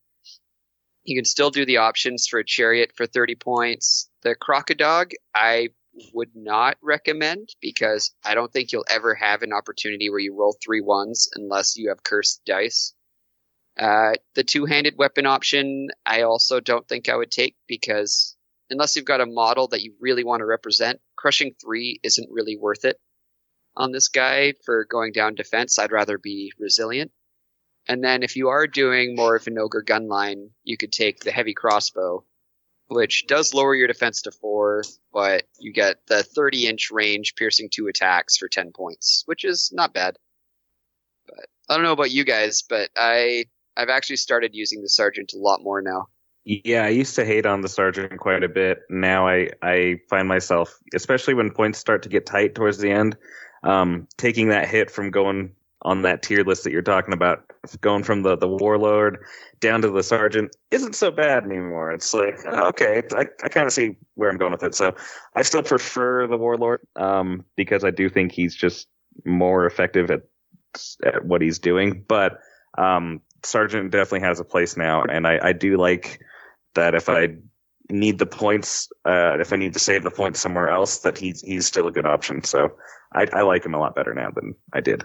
You 1.04 1.18
can 1.18 1.26
still 1.26 1.52
do 1.52 1.66
the 1.66 1.78
options 1.78 2.28
for 2.28 2.40
a 2.40 2.46
chariot 2.46 2.92
for 2.96 3.06
30 3.06 3.36
points. 3.36 4.10
The 4.24 4.36
crocodog, 4.36 5.12
I 5.34 5.70
would 6.14 6.32
not 6.36 6.78
recommend 6.82 7.50
because 7.62 8.14
I 8.24 8.36
don't 8.36 8.52
think 8.52 8.72
you'll 8.72 8.86
ever 8.90 9.16
have 9.16 9.42
an 9.42 9.54
opportunity 9.54 10.10
where 10.10 10.20
you 10.20 10.36
roll 10.36 10.58
three 10.64 10.82
ones 10.82 11.30
unless 11.36 11.78
you 11.78 11.90
have 11.90 12.04
cursed 12.04 12.42
dice. 12.46 12.94
Uh, 13.78 14.14
the 14.36 14.44
two-handed 14.44 14.98
weapon 14.98 15.26
option, 15.26 15.90
I 16.06 16.22
also 16.22 16.60
don't 16.60 16.88
think 16.88 17.10
I 17.10 17.16
would 17.16 17.32
take 17.32 17.56
because 17.68 18.36
unless 18.70 18.96
you've 18.96 19.06
got 19.06 19.22
a 19.22 19.26
model 19.26 19.68
that 19.70 19.84
you 19.84 19.94
really 20.00 20.24
want 20.24 20.40
to 20.42 20.46
represent, 20.46 21.02
crushing 21.16 21.56
three 21.62 22.00
isn't 22.04 22.32
really 22.32 22.58
worth 22.58 22.86
it 22.86 22.98
on 23.76 23.92
this 23.92 24.08
guy 24.08 24.54
for 24.64 24.86
going 24.86 25.12
down 25.12 25.36
defense. 25.36 25.78
I'd 25.78 25.92
rather 25.92 26.18
be 26.18 26.54
resilient. 26.58 27.12
And 27.88 28.04
then 28.04 28.24
if 28.24 28.36
you 28.36 28.50
are 28.50 28.66
doing 28.66 29.16
more 29.16 29.36
of 29.36 29.48
an 29.48 29.60
ogre 29.60 29.84
gun 29.84 30.08
line, 30.08 30.52
you 30.64 30.78
could 30.78 30.92
take 30.92 31.20
the 31.20 31.32
heavy 31.32 31.54
crossbow, 31.54 32.26
which 32.88 33.28
does 33.28 33.54
lower 33.54 33.76
your 33.76 33.88
defense 33.88 34.24
to 34.24 34.32
four, 34.32 34.84
but 35.14 35.44
you 35.60 35.72
get 35.72 35.98
the 36.08 36.24
30 36.24 36.68
inch 36.68 36.90
range 36.92 37.36
piercing 37.36 37.70
two 37.72 37.88
attacks 37.88 38.38
for 38.38 38.48
10 38.48 38.72
points, 38.72 39.24
which 39.26 39.44
is 39.44 39.70
not 39.72 39.94
bad. 39.94 40.18
But 41.28 41.46
I 41.70 41.76
don't 41.76 41.84
know 41.84 41.92
about 41.92 42.12
you 42.12 42.24
guys, 42.24 42.64
but 42.68 42.90
I 42.96 43.46
I've 43.78 43.90
actually 43.90 44.18
started 44.18 44.52
using 44.54 44.82
the 44.82 44.90
sergeant 44.90 45.34
a 45.34 45.38
lot 45.38 45.62
more 45.64 45.82
now. 45.82 46.08
Yeah, 46.46 46.86
I 46.86 46.90
used 46.90 47.16
to 47.16 47.26
hate 47.26 47.48
on 47.48 47.62
the 47.62 47.68
sergeant 47.68 48.20
quite 48.20 48.44
a 48.44 48.50
bit. 48.50 48.82
Now 48.90 49.28
I, 49.28 49.50
I 49.64 50.00
find 50.10 50.28
myself, 50.28 50.78
especially 50.94 51.34
when 51.34 51.50
points 51.50 51.80
start 51.80 52.04
to 52.04 52.10
get 52.10 52.28
tight 52.28 52.54
towards 52.54 52.78
the 52.78 52.92
end, 52.92 53.18
um, 53.64 54.08
taking 54.18 54.50
that 54.50 54.68
hit 54.68 54.92
from 54.92 55.10
going 55.10 55.52
on 55.82 56.04
that 56.04 56.22
tier 56.22 56.44
list 56.44 56.64
that 56.64 56.72
you're 56.72 56.82
talking 56.82 57.14
about, 57.14 57.52
going 57.82 58.04
from 58.04 58.22
the, 58.22 58.38
the 58.38 58.48
warlord 58.48 59.24
down 59.60 59.82
to 59.82 59.90
the 59.90 60.04
sergeant 60.04 60.56
isn't 60.72 60.96
so 60.96 61.10
bad 61.10 61.46
anymore. 61.46 61.92
It's 61.92 62.14
like, 62.14 62.44
okay, 62.46 63.02
I, 63.16 63.26
I 63.44 63.50
kind 63.50 63.66
of 63.66 63.74
see 63.74 63.96
where 64.14 64.30
I'm 64.30 64.38
going 64.38 64.52
with 64.52 64.64
it. 64.64 64.76
So 64.76 64.96
I 65.36 65.42
still 65.42 65.64
prefer 65.64 66.28
the 66.28 66.38
warlord 66.38 66.82
um, 66.96 67.44
because 67.56 67.84
I 67.84 67.92
do 67.92 68.10
think 68.10 68.32
he's 68.32 68.56
just 68.56 68.88
more 69.26 69.66
effective 69.66 70.12
at, 70.12 70.22
at 71.04 71.26
what 71.26 71.42
he's 71.42 71.60
doing. 71.60 72.04
But 72.08 72.40
um, 72.78 73.22
sergeant 73.44 73.92
definitely 73.92 74.28
has 74.28 74.40
a 74.40 74.44
place 74.44 74.78
now, 74.78 75.04
and 75.04 75.26
I, 75.28 75.40
I 75.50 75.54
do 75.54 75.78
like 75.78 76.20
that 76.74 76.96
if 76.96 77.10
I 77.10 77.36
need 77.90 78.18
the 78.20 78.26
points, 78.26 78.90
uh, 79.06 79.38
if 79.40 79.54
I 79.54 79.56
need 79.58 79.74
to 79.74 79.80
save 79.80 80.04
the 80.04 80.12
points 80.12 80.40
somewhere 80.40 80.70
else, 80.70 81.00
that 81.00 81.18
he's 81.18 81.42
he's 81.42 81.66
still 81.66 81.88
a 81.88 81.92
good 81.92 82.06
option. 82.06 82.44
So 82.44 82.72
I, 83.14 83.28
I 83.32 83.42
like 83.44 83.66
him 83.66 83.74
a 83.74 83.80
lot 83.80 83.96
better 83.96 84.14
now 84.14 84.32
than 84.32 84.56
I 84.74 84.82
did. 84.82 85.04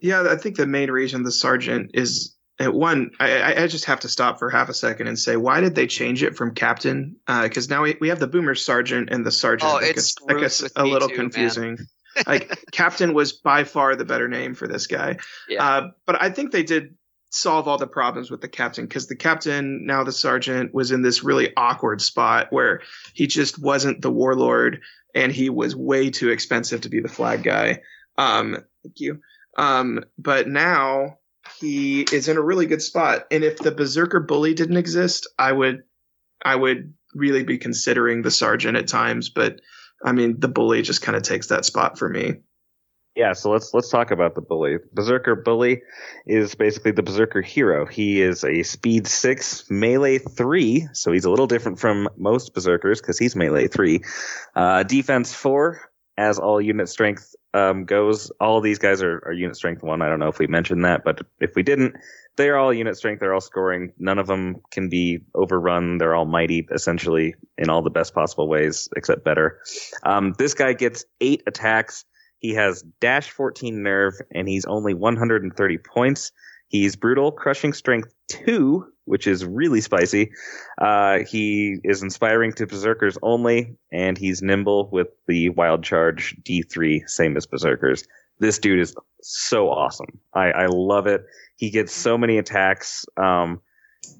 Yeah, 0.00 0.26
I 0.30 0.36
think 0.36 0.56
the 0.56 0.66
main 0.66 0.90
reason 0.90 1.22
the 1.24 1.32
sergeant 1.32 1.92
is 1.94 2.36
at 2.60 2.72
one. 2.74 3.10
I, 3.18 3.38
I- 3.40 3.62
I 3.62 3.66
just 3.66 3.86
have 3.86 4.00
to 4.00 4.08
stop 4.08 4.38
for 4.38 4.50
half 4.50 4.68
a 4.68 4.74
second 4.74 5.06
and 5.08 5.18
say, 5.18 5.36
why 5.36 5.60
did 5.60 5.74
they 5.74 5.86
change 5.86 6.22
it 6.22 6.36
from 6.36 6.54
captain? 6.54 7.16
Because 7.26 7.68
now 7.68 7.82
we, 7.82 7.96
we 8.00 8.08
have 8.10 8.20
the 8.20 8.28
boomer 8.28 8.54
sergeant 8.54 9.08
and 9.10 9.24
the 9.24 9.32
sergeant. 9.32 9.72
Oh, 9.72 9.80
That 9.80 9.90
it 9.90 9.94
gets- 9.94 10.14
that 10.26 10.50
screws 10.50 10.72
a 10.76 10.84
little 10.84 11.08
too, 11.08 11.16
man. 11.16 11.24
confusing. 11.30 11.78
like 12.26 12.64
captain 12.72 13.14
was 13.14 13.32
by 13.32 13.62
far 13.64 13.94
the 13.96 14.04
better 14.04 14.28
name 14.28 14.54
for 14.54 14.66
this 14.68 14.86
guy. 14.88 15.16
Yeah. 15.48 15.64
Uh, 15.64 15.90
but 16.04 16.20
I 16.20 16.30
think 16.30 16.50
they 16.52 16.62
did 16.64 16.94
solve 17.30 17.68
all 17.68 17.78
the 17.78 17.86
problems 17.86 18.30
with 18.30 18.40
the 18.40 18.48
captain 18.48 18.86
because 18.86 19.06
the 19.06 19.16
captain, 19.16 19.86
now 19.86 20.04
the 20.04 20.12
sergeant, 20.12 20.72
was 20.72 20.90
in 20.90 21.02
this 21.02 21.22
really 21.22 21.52
awkward 21.56 22.00
spot 22.00 22.48
where 22.50 22.80
he 23.14 23.26
just 23.26 23.60
wasn't 23.60 24.00
the 24.00 24.10
warlord 24.10 24.80
and 25.14 25.32
he 25.32 25.50
was 25.50 25.76
way 25.76 26.10
too 26.10 26.30
expensive 26.30 26.82
to 26.82 26.88
be 26.88 27.00
the 27.00 27.08
flag 27.08 27.42
guy. 27.42 27.82
Um, 28.16 28.56
thank 28.82 29.00
you. 29.00 29.20
Um, 29.56 30.04
but 30.16 30.48
now 30.48 31.18
he 31.60 32.02
is 32.02 32.28
in 32.28 32.36
a 32.36 32.42
really 32.42 32.66
good 32.66 32.82
spot. 32.82 33.26
And 33.30 33.44
if 33.44 33.58
the 33.58 33.72
berserker 33.72 34.20
bully 34.20 34.54
didn't 34.54 34.76
exist, 34.76 35.28
I 35.38 35.52
would, 35.52 35.82
I 36.44 36.54
would 36.54 36.94
really 37.14 37.42
be 37.42 37.58
considering 37.58 38.22
the 38.22 38.30
sergeant 38.30 38.76
at 38.76 38.86
times. 38.86 39.30
But 39.30 39.60
I 40.04 40.12
mean, 40.12 40.38
the 40.38 40.48
bully 40.48 40.82
just 40.82 41.02
kind 41.02 41.16
of 41.16 41.22
takes 41.22 41.48
that 41.48 41.64
spot 41.64 41.98
for 41.98 42.08
me. 42.08 42.36
Yeah, 43.18 43.32
so 43.32 43.50
let's 43.50 43.74
let's 43.74 43.88
talk 43.88 44.12
about 44.12 44.36
the 44.36 44.40
bully. 44.40 44.76
Berserker 44.92 45.34
bully 45.34 45.82
is 46.24 46.54
basically 46.54 46.92
the 46.92 47.02
berserker 47.02 47.42
hero. 47.42 47.84
He 47.84 48.22
is 48.22 48.44
a 48.44 48.62
speed 48.62 49.08
six, 49.08 49.68
melee 49.68 50.18
three, 50.18 50.86
so 50.92 51.10
he's 51.10 51.24
a 51.24 51.30
little 51.30 51.48
different 51.48 51.80
from 51.80 52.08
most 52.16 52.54
berserkers 52.54 53.00
because 53.00 53.18
he's 53.18 53.34
melee 53.34 53.66
three. 53.66 54.02
Uh, 54.54 54.84
defense 54.84 55.34
four, 55.34 55.90
as 56.16 56.38
all 56.38 56.60
unit 56.60 56.88
strength 56.88 57.34
um, 57.54 57.86
goes. 57.86 58.30
All 58.38 58.60
these 58.60 58.78
guys 58.78 59.02
are, 59.02 59.20
are 59.26 59.32
unit 59.32 59.56
strength 59.56 59.82
one. 59.82 60.00
I 60.00 60.08
don't 60.08 60.20
know 60.20 60.28
if 60.28 60.38
we 60.38 60.46
mentioned 60.46 60.84
that, 60.84 61.02
but 61.02 61.22
if 61.40 61.56
we 61.56 61.64
didn't, 61.64 61.96
they're 62.36 62.56
all 62.56 62.72
unit 62.72 62.96
strength. 62.96 63.18
They're 63.18 63.34
all 63.34 63.40
scoring. 63.40 63.92
None 63.98 64.20
of 64.20 64.28
them 64.28 64.62
can 64.70 64.88
be 64.88 65.22
overrun. 65.34 65.98
They're 65.98 66.14
all 66.14 66.24
mighty, 66.24 66.68
essentially, 66.70 67.34
in 67.56 67.68
all 67.68 67.82
the 67.82 67.90
best 67.90 68.14
possible 68.14 68.46
ways, 68.48 68.88
except 68.94 69.24
better. 69.24 69.58
Um, 70.04 70.36
this 70.38 70.54
guy 70.54 70.72
gets 70.72 71.04
eight 71.20 71.42
attacks 71.48 72.04
he 72.38 72.54
has 72.54 72.84
dash 73.00 73.30
14 73.30 73.82
nerve 73.82 74.14
and 74.32 74.48
he's 74.48 74.64
only 74.64 74.94
130 74.94 75.78
points. 75.78 76.32
He's 76.68 76.96
brutal, 76.96 77.32
crushing 77.32 77.72
strength 77.72 78.12
two, 78.28 78.86
which 79.06 79.26
is 79.26 79.44
really 79.44 79.80
spicy. 79.80 80.30
Uh, 80.80 81.20
he 81.20 81.78
is 81.82 82.02
inspiring 82.02 82.52
to 82.52 82.66
berserkers 82.66 83.16
only, 83.22 83.76
and 83.90 84.18
he's 84.18 84.42
nimble 84.42 84.90
with 84.90 85.08
the 85.26 85.48
wild 85.50 85.82
charge 85.82 86.36
D3, 86.42 87.08
same 87.08 87.36
as 87.36 87.46
berserkers. 87.46 88.04
This 88.38 88.58
dude 88.58 88.80
is 88.80 88.94
so 89.22 89.70
awesome. 89.70 90.20
I, 90.34 90.50
I 90.50 90.66
love 90.66 91.06
it. 91.06 91.24
He 91.56 91.70
gets 91.70 91.92
so 91.92 92.18
many 92.18 92.36
attacks. 92.38 93.06
Um, 93.16 93.60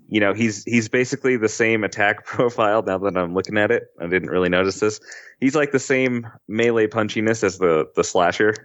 you 0.08 0.20
know, 0.20 0.32
he's 0.32 0.64
he's 0.64 0.88
basically 0.88 1.36
the 1.36 1.48
same 1.48 1.84
attack 1.84 2.24
profile. 2.24 2.82
Now 2.82 2.98
that 2.98 3.16
I'm 3.16 3.34
looking 3.34 3.58
at 3.58 3.70
it, 3.70 3.84
I 4.00 4.06
didn't 4.06 4.30
really 4.30 4.48
notice 4.48 4.80
this. 4.80 5.00
He's 5.40 5.54
like 5.54 5.72
the 5.72 5.78
same 5.78 6.26
melee 6.48 6.86
punchiness 6.86 7.44
as 7.44 7.58
the 7.58 7.86
the 7.94 8.04
slasher. 8.04 8.54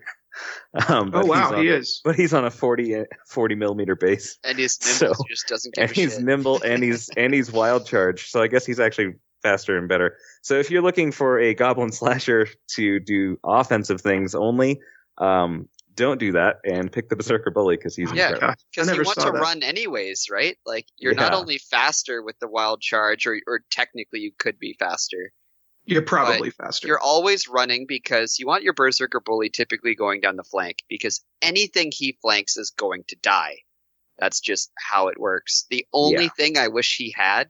Um, 0.90 1.11
oh 1.14 1.23
wow, 1.23 1.53
on, 1.53 1.61
he 1.61 1.69
is. 1.69 2.02
But 2.03 2.15
he's 2.15 2.34
on 2.34 2.44
a 2.44 2.49
40, 2.49 3.03
40 3.27 3.53
millimeter 3.53 3.95
base, 3.95 4.40
and 4.44 4.57
he's 4.57 4.80
nimble. 4.81 5.14
So, 5.14 5.14
so 5.14 5.23
just 5.30 5.48
doesn't 5.48 5.76
give 5.76 5.84
and 5.84 5.91
he's 5.95 6.15
shit. 6.15 6.23
nimble, 6.23 6.60
and 6.64 6.81
he's 6.81 7.07
and 7.15 7.35
he's 7.35 7.52
wild 7.52 7.85
charge. 7.85 8.31
So 8.31 8.41
I 8.41 8.48
guess 8.48 8.65
he's 8.65 8.80
actually 8.80 9.14
faster 9.44 9.77
and 9.77 9.88
better. 9.88 10.18
So 10.41 10.56
if 10.56 10.72
you're 10.72 10.81
looking 10.81 11.11
for 11.11 11.40
a 11.40 11.53
goblin 11.53 11.91
slasher 11.91 12.48
to 12.69 12.99
do 12.99 13.38
offensive 13.44 14.02
things 14.02 14.34
only, 14.34 14.81
um, 15.19 15.69
don't 15.95 16.20
do 16.20 16.32
that 16.34 16.57
and 16.65 16.91
pick 16.91 17.10
the 17.10 17.15
berserker 17.15 17.52
bully 17.52 17.76
because 17.76 17.95
he's 17.95 18.11
yeah 18.14 18.53
because 18.72 18.90
he 18.90 18.98
wants 18.99 19.15
to 19.15 19.32
that. 19.32 19.40
run 19.40 19.64
anyways 19.64 20.28
right 20.32 20.57
like 20.65 20.88
you're 20.98 21.14
yeah. 21.14 21.22
not 21.22 21.34
only 21.34 21.57
faster 21.57 22.22
with 22.22 22.38
the 22.40 22.48
wild 22.48 22.82
charge 22.82 23.26
or, 23.26 23.40
or 23.48 23.61
technically 23.70 24.20
you 24.20 24.32
could 24.38 24.57
be 24.60 24.76
faster 24.80 25.32
you're 25.86 26.02
probably 26.02 26.49
faster 26.49 26.88
you're 26.88 26.99
always 26.99 27.48
running 27.48 27.86
because 27.88 28.38
you 28.40 28.48
want 28.48 28.64
your 28.64 28.74
berserker 28.74 29.20
bully 29.20 29.49
typically 29.49 29.95
going 29.95 30.22
down 30.22 30.36
the 30.36 30.44
flank 30.44 30.78
because 30.90 31.24
anything 31.41 31.91
he 31.91 32.18
flanks 32.22 32.57
is 32.57 32.72
going 32.72 33.03
to 33.07 33.15
die 33.22 33.57
that's 34.18 34.40
just 34.40 34.72
how 34.78 35.07
it 35.07 35.20
works 35.20 35.65
the 35.70 35.86
only 35.94 36.24
yeah. 36.24 36.30
thing 36.38 36.57
i 36.57 36.68
wish 36.68 36.95
he 36.98 37.14
had 37.15 37.49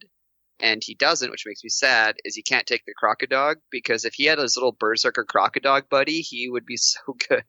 and 0.63 0.81
he 0.83 0.95
doesn't, 0.95 1.29
which 1.29 1.45
makes 1.45 1.63
me 1.63 1.69
sad, 1.69 2.15
is 2.23 2.35
he 2.35 2.41
can't 2.41 2.65
take 2.65 2.85
the 2.85 2.93
crocodile 2.95 3.55
because 3.69 4.05
if 4.05 4.13
he 4.13 4.25
had 4.25 4.39
his 4.39 4.55
little 4.55 4.71
berserker 4.71 5.25
crocodile 5.25 5.81
buddy, 5.89 6.21
he 6.21 6.49
would 6.49 6.65
be 6.65 6.77
so 6.77 6.99
good. 7.27 7.43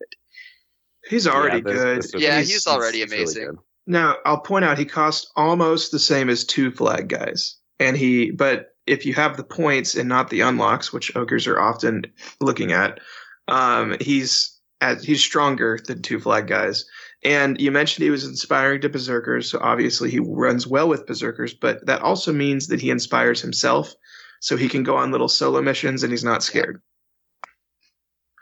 He's 1.09 1.27
already 1.27 1.59
yeah, 1.59 1.73
good. 1.75 2.05
yeah, 2.15 2.39
he's, 2.39 2.53
he's 2.53 2.67
already 2.67 3.01
he's 3.01 3.13
amazing. 3.13 3.47
Really 3.47 3.59
now, 3.87 4.17
I'll 4.25 4.41
point 4.41 4.65
out 4.65 4.79
he 4.79 4.85
costs 4.85 5.31
almost 5.37 5.93
the 5.93 5.99
same 5.99 6.31
as 6.31 6.45
two 6.45 6.71
flag 6.71 7.09
guys. 7.09 7.57
And 7.79 7.97
he, 7.97 8.31
but 8.31 8.75
if 8.87 9.05
you 9.05 9.15
have 9.15 9.37
the 9.37 9.45
points 9.45 9.95
and 9.95 10.09
not 10.09 10.31
the 10.31 10.41
unlocks, 10.41 10.93
which 10.93 11.15
ogres 11.17 11.47
are 11.47 11.61
often 11.61 12.05
looking 12.41 12.73
at, 12.73 13.01
um, 13.49 13.97
he's 14.01 14.59
at, 14.81 15.03
he's 15.03 15.23
stronger 15.23 15.79
than 15.87 16.03
two 16.03 16.19
flag 16.19 16.47
guys. 16.47 16.87
And 17.23 17.61
you 17.61 17.71
mentioned 17.71 18.05
he 18.05 18.11
was 18.11 18.25
inspiring 18.25 18.83
to 18.83 18.89
berserkers, 18.89 19.51
so 19.51 19.59
obviously 19.61 20.11
he 20.11 20.21
runs 20.21 20.67
well 20.67 20.89
with 20.89 21.07
berserkers, 21.07 21.55
but 21.55 21.85
that 21.87 22.03
also 22.03 22.33
means 22.33 22.67
that 22.69 22.81
he 22.81 22.91
inspires 22.91 23.41
himself, 23.41 23.95
so 24.41 24.57
he 24.57 24.69
can 24.69 24.83
go 24.83 24.97
on 24.97 25.11
little 25.11 25.29
solo 25.29 25.63
missions 25.63 26.03
and 26.03 26.13
he's 26.13 26.25
not 26.25 26.43
scared. 26.43 26.83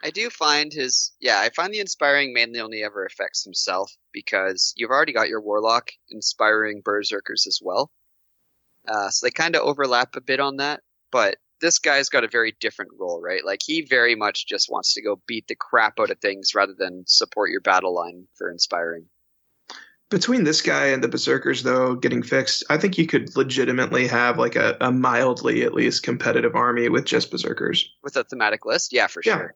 I 0.03 0.09
do 0.09 0.29
find 0.29 0.71
his 0.73 1.13
yeah, 1.21 1.39
I 1.39 1.49
find 1.49 1.73
the 1.73 1.79
inspiring 1.79 2.33
mainly 2.33 2.59
only 2.59 2.83
ever 2.83 3.05
affects 3.05 3.43
himself 3.43 3.91
because 4.11 4.73
you've 4.75 4.89
already 4.89 5.13
got 5.13 5.29
your 5.29 5.41
warlock 5.41 5.91
inspiring 6.09 6.81
berserkers 6.83 7.45
as 7.47 7.59
well. 7.61 7.89
Uh, 8.85 9.09
so 9.09 9.25
they 9.25 9.31
kind 9.31 9.55
of 9.55 9.61
overlap 9.61 10.17
a 10.17 10.21
bit 10.21 10.41
on 10.41 10.57
that, 10.57 10.81
but 11.09 11.37
this 11.61 11.79
guy's 11.79 12.09
got 12.09 12.25
a 12.25 12.29
very 12.29 12.53
different 12.59 12.91
role, 12.99 13.21
right? 13.21 13.45
Like 13.45 13.61
he 13.63 13.85
very 13.89 14.15
much 14.15 14.45
just 14.45 14.69
wants 14.69 14.93
to 14.95 15.01
go 15.01 15.21
beat 15.25 15.47
the 15.47 15.55
crap 15.55 15.97
out 16.01 16.11
of 16.11 16.19
things 16.19 16.53
rather 16.53 16.75
than 16.77 17.05
support 17.07 17.51
your 17.51 17.61
battle 17.61 17.95
line 17.95 18.27
for 18.35 18.51
inspiring. 18.51 19.05
Between 20.09 20.43
this 20.43 20.61
guy 20.61 20.87
and 20.87 21.01
the 21.01 21.07
berserkers, 21.07 21.63
though, 21.63 21.95
getting 21.95 22.21
fixed, 22.21 22.65
I 22.69 22.77
think 22.77 22.97
you 22.97 23.07
could 23.07 23.35
legitimately 23.37 24.07
have 24.07 24.37
like 24.37 24.57
a, 24.57 24.75
a 24.81 24.91
mildly, 24.91 25.63
at 25.63 25.73
least, 25.73 26.03
competitive 26.03 26.55
army 26.55 26.89
with 26.89 27.05
just 27.05 27.31
berserkers. 27.31 27.89
With 28.03 28.17
a 28.17 28.25
thematic 28.25 28.65
list, 28.65 28.91
yeah, 28.91 29.07
for 29.07 29.23
yeah. 29.25 29.37
sure. 29.37 29.55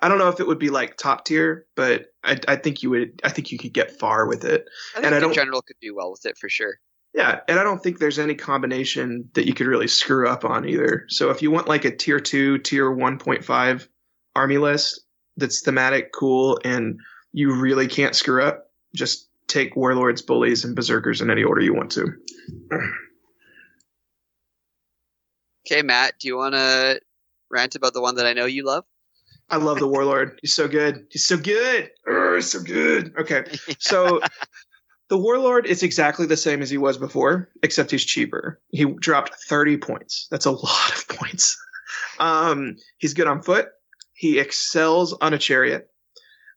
I 0.00 0.08
don't 0.08 0.18
know 0.18 0.28
if 0.28 0.40
it 0.40 0.46
would 0.46 0.58
be 0.58 0.70
like 0.70 0.96
top 0.96 1.24
tier, 1.24 1.66
but 1.76 2.06
I, 2.24 2.38
I 2.48 2.56
think 2.56 2.82
you 2.82 2.90
would. 2.90 3.20
I 3.24 3.30
think 3.30 3.52
you 3.52 3.58
could 3.58 3.72
get 3.72 3.98
far 3.98 4.26
with 4.26 4.44
it. 4.44 4.66
I 4.96 5.00
and 5.00 5.14
I 5.14 5.20
don't. 5.20 5.32
general 5.32 5.62
could 5.62 5.76
do 5.80 5.94
well 5.94 6.10
with 6.10 6.26
it 6.26 6.36
for 6.36 6.48
sure. 6.48 6.78
Yeah, 7.14 7.40
and 7.46 7.60
I 7.60 7.62
don't 7.62 7.80
think 7.80 8.00
there's 8.00 8.18
any 8.18 8.34
combination 8.34 9.28
that 9.34 9.46
you 9.46 9.54
could 9.54 9.68
really 9.68 9.86
screw 9.86 10.28
up 10.28 10.44
on 10.44 10.68
either. 10.68 11.06
So 11.08 11.30
if 11.30 11.42
you 11.42 11.50
want 11.50 11.68
like 11.68 11.84
a 11.84 11.94
tier 11.94 12.18
two, 12.18 12.58
tier 12.58 12.90
one 12.90 13.18
point 13.18 13.44
five 13.44 13.88
army 14.34 14.58
list 14.58 15.00
that's 15.36 15.62
thematic, 15.62 16.12
cool, 16.12 16.58
and 16.64 16.98
you 17.32 17.54
really 17.54 17.86
can't 17.86 18.16
screw 18.16 18.42
up, 18.42 18.70
just 18.94 19.28
take 19.46 19.76
warlords, 19.76 20.22
bullies, 20.22 20.64
and 20.64 20.74
berserkers 20.74 21.20
in 21.20 21.30
any 21.30 21.44
order 21.44 21.60
you 21.60 21.74
want 21.74 21.92
to. 21.92 22.12
Okay, 25.66 25.82
Matt, 25.82 26.14
do 26.18 26.28
you 26.28 26.36
want 26.36 26.54
to 26.54 27.00
rant 27.50 27.74
about 27.74 27.94
the 27.94 28.00
one 28.00 28.16
that 28.16 28.26
I 28.26 28.32
know 28.32 28.46
you 28.46 28.64
love? 28.64 28.84
I 29.50 29.56
love 29.56 29.78
the 29.78 29.88
Warlord. 29.88 30.38
He's 30.40 30.54
so 30.54 30.68
good. 30.68 31.06
He's 31.10 31.26
so 31.26 31.36
good. 31.36 31.90
Urgh, 32.08 32.42
so 32.42 32.60
good. 32.60 33.14
Okay. 33.18 33.44
So 33.78 34.20
the 35.08 35.18
Warlord 35.18 35.66
is 35.66 35.82
exactly 35.82 36.26
the 36.26 36.36
same 36.36 36.62
as 36.62 36.70
he 36.70 36.78
was 36.78 36.98
before, 36.98 37.50
except 37.62 37.90
he's 37.90 38.04
cheaper. 38.04 38.60
He 38.70 38.84
dropped 38.84 39.34
30 39.48 39.76
points. 39.78 40.26
That's 40.30 40.46
a 40.46 40.50
lot 40.50 40.92
of 40.96 41.08
points. 41.08 41.56
Um, 42.18 42.76
he's 42.98 43.14
good 43.14 43.26
on 43.26 43.42
foot. 43.42 43.68
He 44.14 44.38
excels 44.38 45.12
on 45.12 45.34
a 45.34 45.38
chariot. 45.38 45.88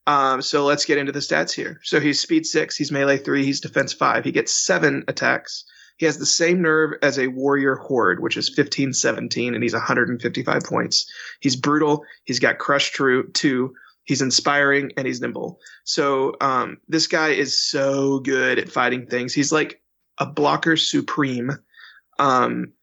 Um, 0.05 0.41
so 0.41 0.65
let's 0.65 0.85
get 0.85 0.97
into 0.97 1.11
the 1.11 1.19
stats 1.19 1.51
here. 1.51 1.81
So 1.83 1.99
he's 1.99 2.21
speed 2.21 2.45
six, 2.45 2.77
he's 2.77 2.93
melee 2.93 3.17
three, 3.17 3.43
he's 3.43 3.59
defense 3.59 3.91
five. 3.91 4.23
He 4.23 4.31
gets 4.31 4.53
seven 4.53 5.03
attacks. 5.09 5.65
He 5.97 6.05
has 6.05 6.17
the 6.17 6.25
same 6.25 6.61
nerve 6.61 6.93
as 7.01 7.17
a 7.17 7.27
warrior 7.27 7.75
horde, 7.75 8.21
which 8.21 8.37
is 8.37 8.49
15 8.49 8.93
17, 8.93 9.53
and 9.53 9.63
he's 9.63 9.73
155 9.73 10.63
points. 10.63 11.11
He's 11.39 11.55
brutal. 11.55 12.03
He's 12.23 12.39
got 12.39 12.59
crush 12.59 12.91
true 12.91 13.29
too. 13.31 13.73
He's 14.03 14.21
inspiring 14.21 14.91
and 14.95 15.05
he's 15.05 15.19
nimble. 15.19 15.59
So 15.83 16.35
um, 16.39 16.77
this 16.87 17.07
guy 17.07 17.29
is 17.29 17.59
so 17.59 18.19
good 18.19 18.57
at 18.57 18.69
fighting 18.69 19.05
things. 19.07 19.33
He's 19.33 19.51
like 19.51 19.81
a 20.17 20.25
blocker 20.25 20.77
supreme. 20.77 21.51
Um, 22.17 22.73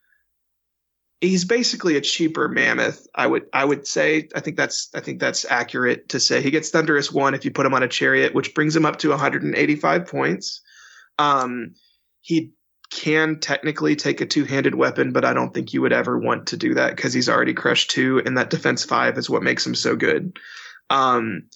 he's 1.20 1.44
basically 1.44 1.96
a 1.96 2.00
cheaper 2.00 2.48
mammoth. 2.48 3.06
I 3.14 3.26
would 3.26 3.46
I 3.52 3.64
would 3.64 3.86
say. 3.86 4.28
I 4.34 4.40
think 4.40 4.56
that's 4.56 4.90
I 4.94 5.00
think 5.00 5.20
that's 5.20 5.44
accurate 5.46 6.10
to 6.10 6.20
say. 6.20 6.42
He 6.42 6.50
gets 6.50 6.70
thunderous 6.70 7.10
one 7.10 7.34
if 7.34 7.44
you 7.44 7.50
put 7.50 7.66
him 7.66 7.74
on 7.74 7.82
a 7.82 7.88
chariot, 7.88 8.34
which 8.34 8.54
brings 8.54 8.76
him 8.76 8.84
up 8.84 8.98
to 8.98 9.10
185 9.10 10.06
points. 10.06 10.60
Um, 11.18 11.74
he 12.20 12.52
can 12.94 13.40
technically 13.40 13.96
take 13.96 14.20
a 14.20 14.26
two-handed 14.26 14.74
weapon, 14.76 15.12
but 15.12 15.24
I 15.24 15.34
don't 15.34 15.52
think 15.52 15.72
you 15.72 15.82
would 15.82 15.92
ever 15.92 16.16
want 16.16 16.46
to 16.48 16.56
do 16.56 16.74
that 16.74 16.94
because 16.94 17.12
he's 17.12 17.28
already 17.28 17.52
crushed 17.52 17.90
two, 17.90 18.22
and 18.24 18.38
that 18.38 18.50
defense 18.50 18.84
five 18.84 19.18
is 19.18 19.28
what 19.28 19.42
makes 19.42 19.66
him 19.66 19.74
so 19.74 19.96
good. 19.96 20.38
Um, 20.90 21.48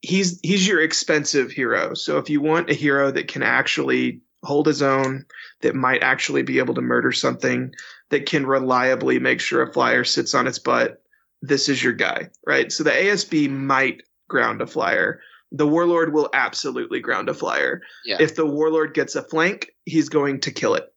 he's 0.00 0.40
he's 0.42 0.66
your 0.66 0.80
expensive 0.80 1.52
hero. 1.52 1.94
So 1.94 2.18
if 2.18 2.28
you 2.28 2.40
want 2.40 2.70
a 2.70 2.74
hero 2.74 3.10
that 3.12 3.28
can 3.28 3.44
actually 3.44 4.22
hold 4.42 4.66
his 4.66 4.82
own, 4.82 5.26
that 5.60 5.76
might 5.76 6.02
actually 6.02 6.42
be 6.42 6.58
able 6.58 6.74
to 6.74 6.80
murder 6.80 7.12
something, 7.12 7.72
that 8.08 8.26
can 8.26 8.44
reliably 8.44 9.20
make 9.20 9.40
sure 9.40 9.62
a 9.62 9.72
flyer 9.72 10.02
sits 10.02 10.34
on 10.34 10.48
its 10.48 10.58
butt, 10.58 11.00
this 11.40 11.68
is 11.68 11.82
your 11.82 11.92
guy, 11.92 12.30
right? 12.44 12.72
So 12.72 12.82
the 12.82 12.90
ASB 12.90 13.48
might 13.48 14.02
ground 14.28 14.60
a 14.60 14.66
flyer, 14.66 15.20
the 15.52 15.66
warlord 15.66 16.12
will 16.12 16.30
absolutely 16.32 17.00
ground 17.00 17.28
a 17.28 17.34
flyer. 17.34 17.82
Yeah. 18.04 18.18
If 18.20 18.36
the 18.36 18.46
warlord 18.46 18.94
gets 18.94 19.16
a 19.16 19.22
flank, 19.22 19.70
he's 19.84 20.08
going 20.08 20.40
to 20.40 20.50
kill 20.50 20.74
it. 20.74 20.92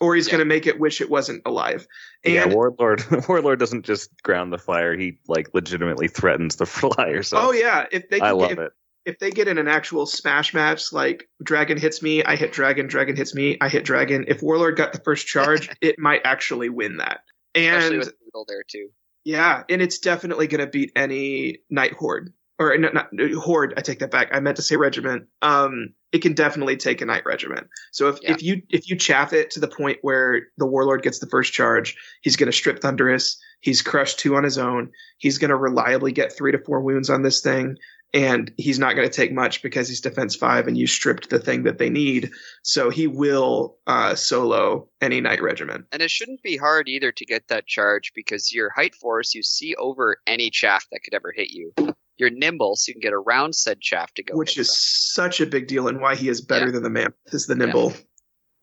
Or 0.00 0.14
he's 0.14 0.26
yeah. 0.26 0.32
going 0.32 0.40
to 0.40 0.44
make 0.44 0.66
it 0.66 0.80
wish 0.80 1.00
it 1.00 1.08
wasn't 1.08 1.42
alive. 1.46 1.86
And 2.24 2.34
yeah, 2.34 2.46
warlord 2.46 3.04
warlord 3.28 3.60
doesn't 3.60 3.84
just 3.84 4.10
ground 4.22 4.52
the 4.52 4.58
flyer; 4.58 4.96
he 4.96 5.18
like 5.28 5.54
legitimately 5.54 6.08
threatens 6.08 6.56
the 6.56 6.66
flyer. 6.66 7.22
So 7.22 7.38
oh 7.38 7.52
yeah, 7.52 7.86
if 7.92 8.08
they 8.10 8.20
I 8.20 8.32
love 8.32 8.52
if, 8.52 8.58
it. 8.58 8.72
If 9.04 9.18
they 9.18 9.30
get 9.30 9.48
in 9.48 9.58
an 9.58 9.68
actual 9.68 10.06
smash 10.06 10.52
match, 10.52 10.92
like 10.92 11.28
dragon 11.42 11.78
hits 11.78 12.02
me, 12.02 12.24
I 12.24 12.36
hit 12.36 12.52
dragon, 12.52 12.88
dragon 12.88 13.14
hits 13.14 13.34
me, 13.34 13.56
I 13.60 13.68
hit 13.68 13.84
dragon. 13.84 14.24
If 14.26 14.42
warlord 14.42 14.76
got 14.76 14.92
the 14.92 15.00
first 15.00 15.26
charge, 15.26 15.70
it 15.80 15.98
might 15.98 16.22
actually 16.24 16.70
win 16.70 16.96
that. 16.96 17.20
And 17.54 17.76
Especially 17.76 17.98
with 17.98 18.46
there 18.48 18.64
too. 18.68 18.88
Yeah, 19.24 19.62
and 19.68 19.80
it's 19.80 19.98
definitely 19.98 20.48
going 20.48 20.60
to 20.60 20.66
beat 20.66 20.90
any 20.96 21.58
knight 21.70 21.92
horde 21.92 22.32
or 22.72 22.78
not, 22.78 22.94
not 22.94 23.08
horde. 23.34 23.74
I 23.76 23.80
take 23.80 23.98
that 24.00 24.10
back. 24.10 24.28
I 24.32 24.40
meant 24.40 24.56
to 24.56 24.62
say 24.62 24.76
regiment. 24.76 25.26
Um, 25.42 25.94
it 26.12 26.22
can 26.22 26.32
definitely 26.32 26.76
take 26.76 27.00
a 27.00 27.06
knight 27.06 27.24
regiment. 27.26 27.66
So 27.92 28.08
if, 28.08 28.18
Yeah. 28.22 28.32
if 28.32 28.42
you 28.42 28.62
if 28.70 28.88
you 28.88 28.96
chaff 28.96 29.32
it 29.32 29.50
to 29.52 29.60
the 29.60 29.68
point 29.68 29.98
where 30.02 30.42
the 30.58 30.66
warlord 30.66 31.02
gets 31.02 31.18
the 31.18 31.26
first 31.26 31.52
charge, 31.52 31.96
he's 32.22 32.36
going 32.36 32.46
to 32.46 32.56
strip 32.56 32.80
thunderous. 32.80 33.36
He's 33.60 33.82
crushed 33.82 34.18
two 34.20 34.36
on 34.36 34.44
his 34.44 34.58
own. 34.58 34.90
He's 35.18 35.38
going 35.38 35.48
to 35.48 35.56
reliably 35.56 36.12
get 36.12 36.36
three 36.36 36.52
to 36.52 36.58
four 36.58 36.82
wounds 36.82 37.10
on 37.10 37.22
this 37.22 37.40
thing, 37.40 37.78
and 38.12 38.52
he's 38.58 38.78
not 38.78 38.94
going 38.94 39.08
to 39.08 39.12
take 39.14 39.32
much 39.32 39.62
because 39.62 39.88
he's 39.88 40.02
defense 40.02 40.36
five, 40.36 40.68
and 40.68 40.76
you 40.78 40.86
stripped 40.86 41.30
the 41.30 41.38
thing 41.40 41.64
that 41.64 41.78
they 41.78 41.88
need. 41.90 42.30
So 42.62 42.90
he 42.90 43.06
will 43.08 43.78
uh, 43.88 44.14
solo 44.14 44.88
any 45.00 45.20
knight 45.20 45.42
regiment. 45.42 45.86
And 45.90 46.02
it 46.02 46.10
shouldn't 46.10 46.42
be 46.42 46.56
hard 46.56 46.88
either 46.88 47.10
to 47.10 47.24
get 47.24 47.48
that 47.48 47.66
charge 47.66 48.12
because 48.14 48.52
your 48.52 48.70
height 48.70 48.94
force, 48.94 49.34
you 49.34 49.42
see 49.42 49.74
over 49.76 50.18
any 50.26 50.50
chaff 50.50 50.86
that 50.92 51.00
could 51.02 51.14
ever 51.14 51.32
hit 51.34 51.50
you. 51.50 51.72
You're 52.16 52.30
nimble, 52.30 52.76
so 52.76 52.90
you 52.90 52.94
can 52.94 53.00
get 53.00 53.12
around 53.12 53.54
said 53.54 53.82
shaft 53.84 54.16
to 54.16 54.22
go. 54.22 54.36
which 54.36 54.56
is 54.56 54.68
them. 54.68 54.74
such 54.76 55.40
a 55.40 55.46
big 55.46 55.66
deal 55.66 55.88
and 55.88 56.00
why 56.00 56.14
he 56.14 56.28
is 56.28 56.40
better 56.40 56.66
Yeah. 56.66 56.72
than 56.72 56.82
the 56.84 56.90
mammoth 56.90 57.14
is 57.32 57.46
the 57.46 57.54
nimble. 57.56 57.92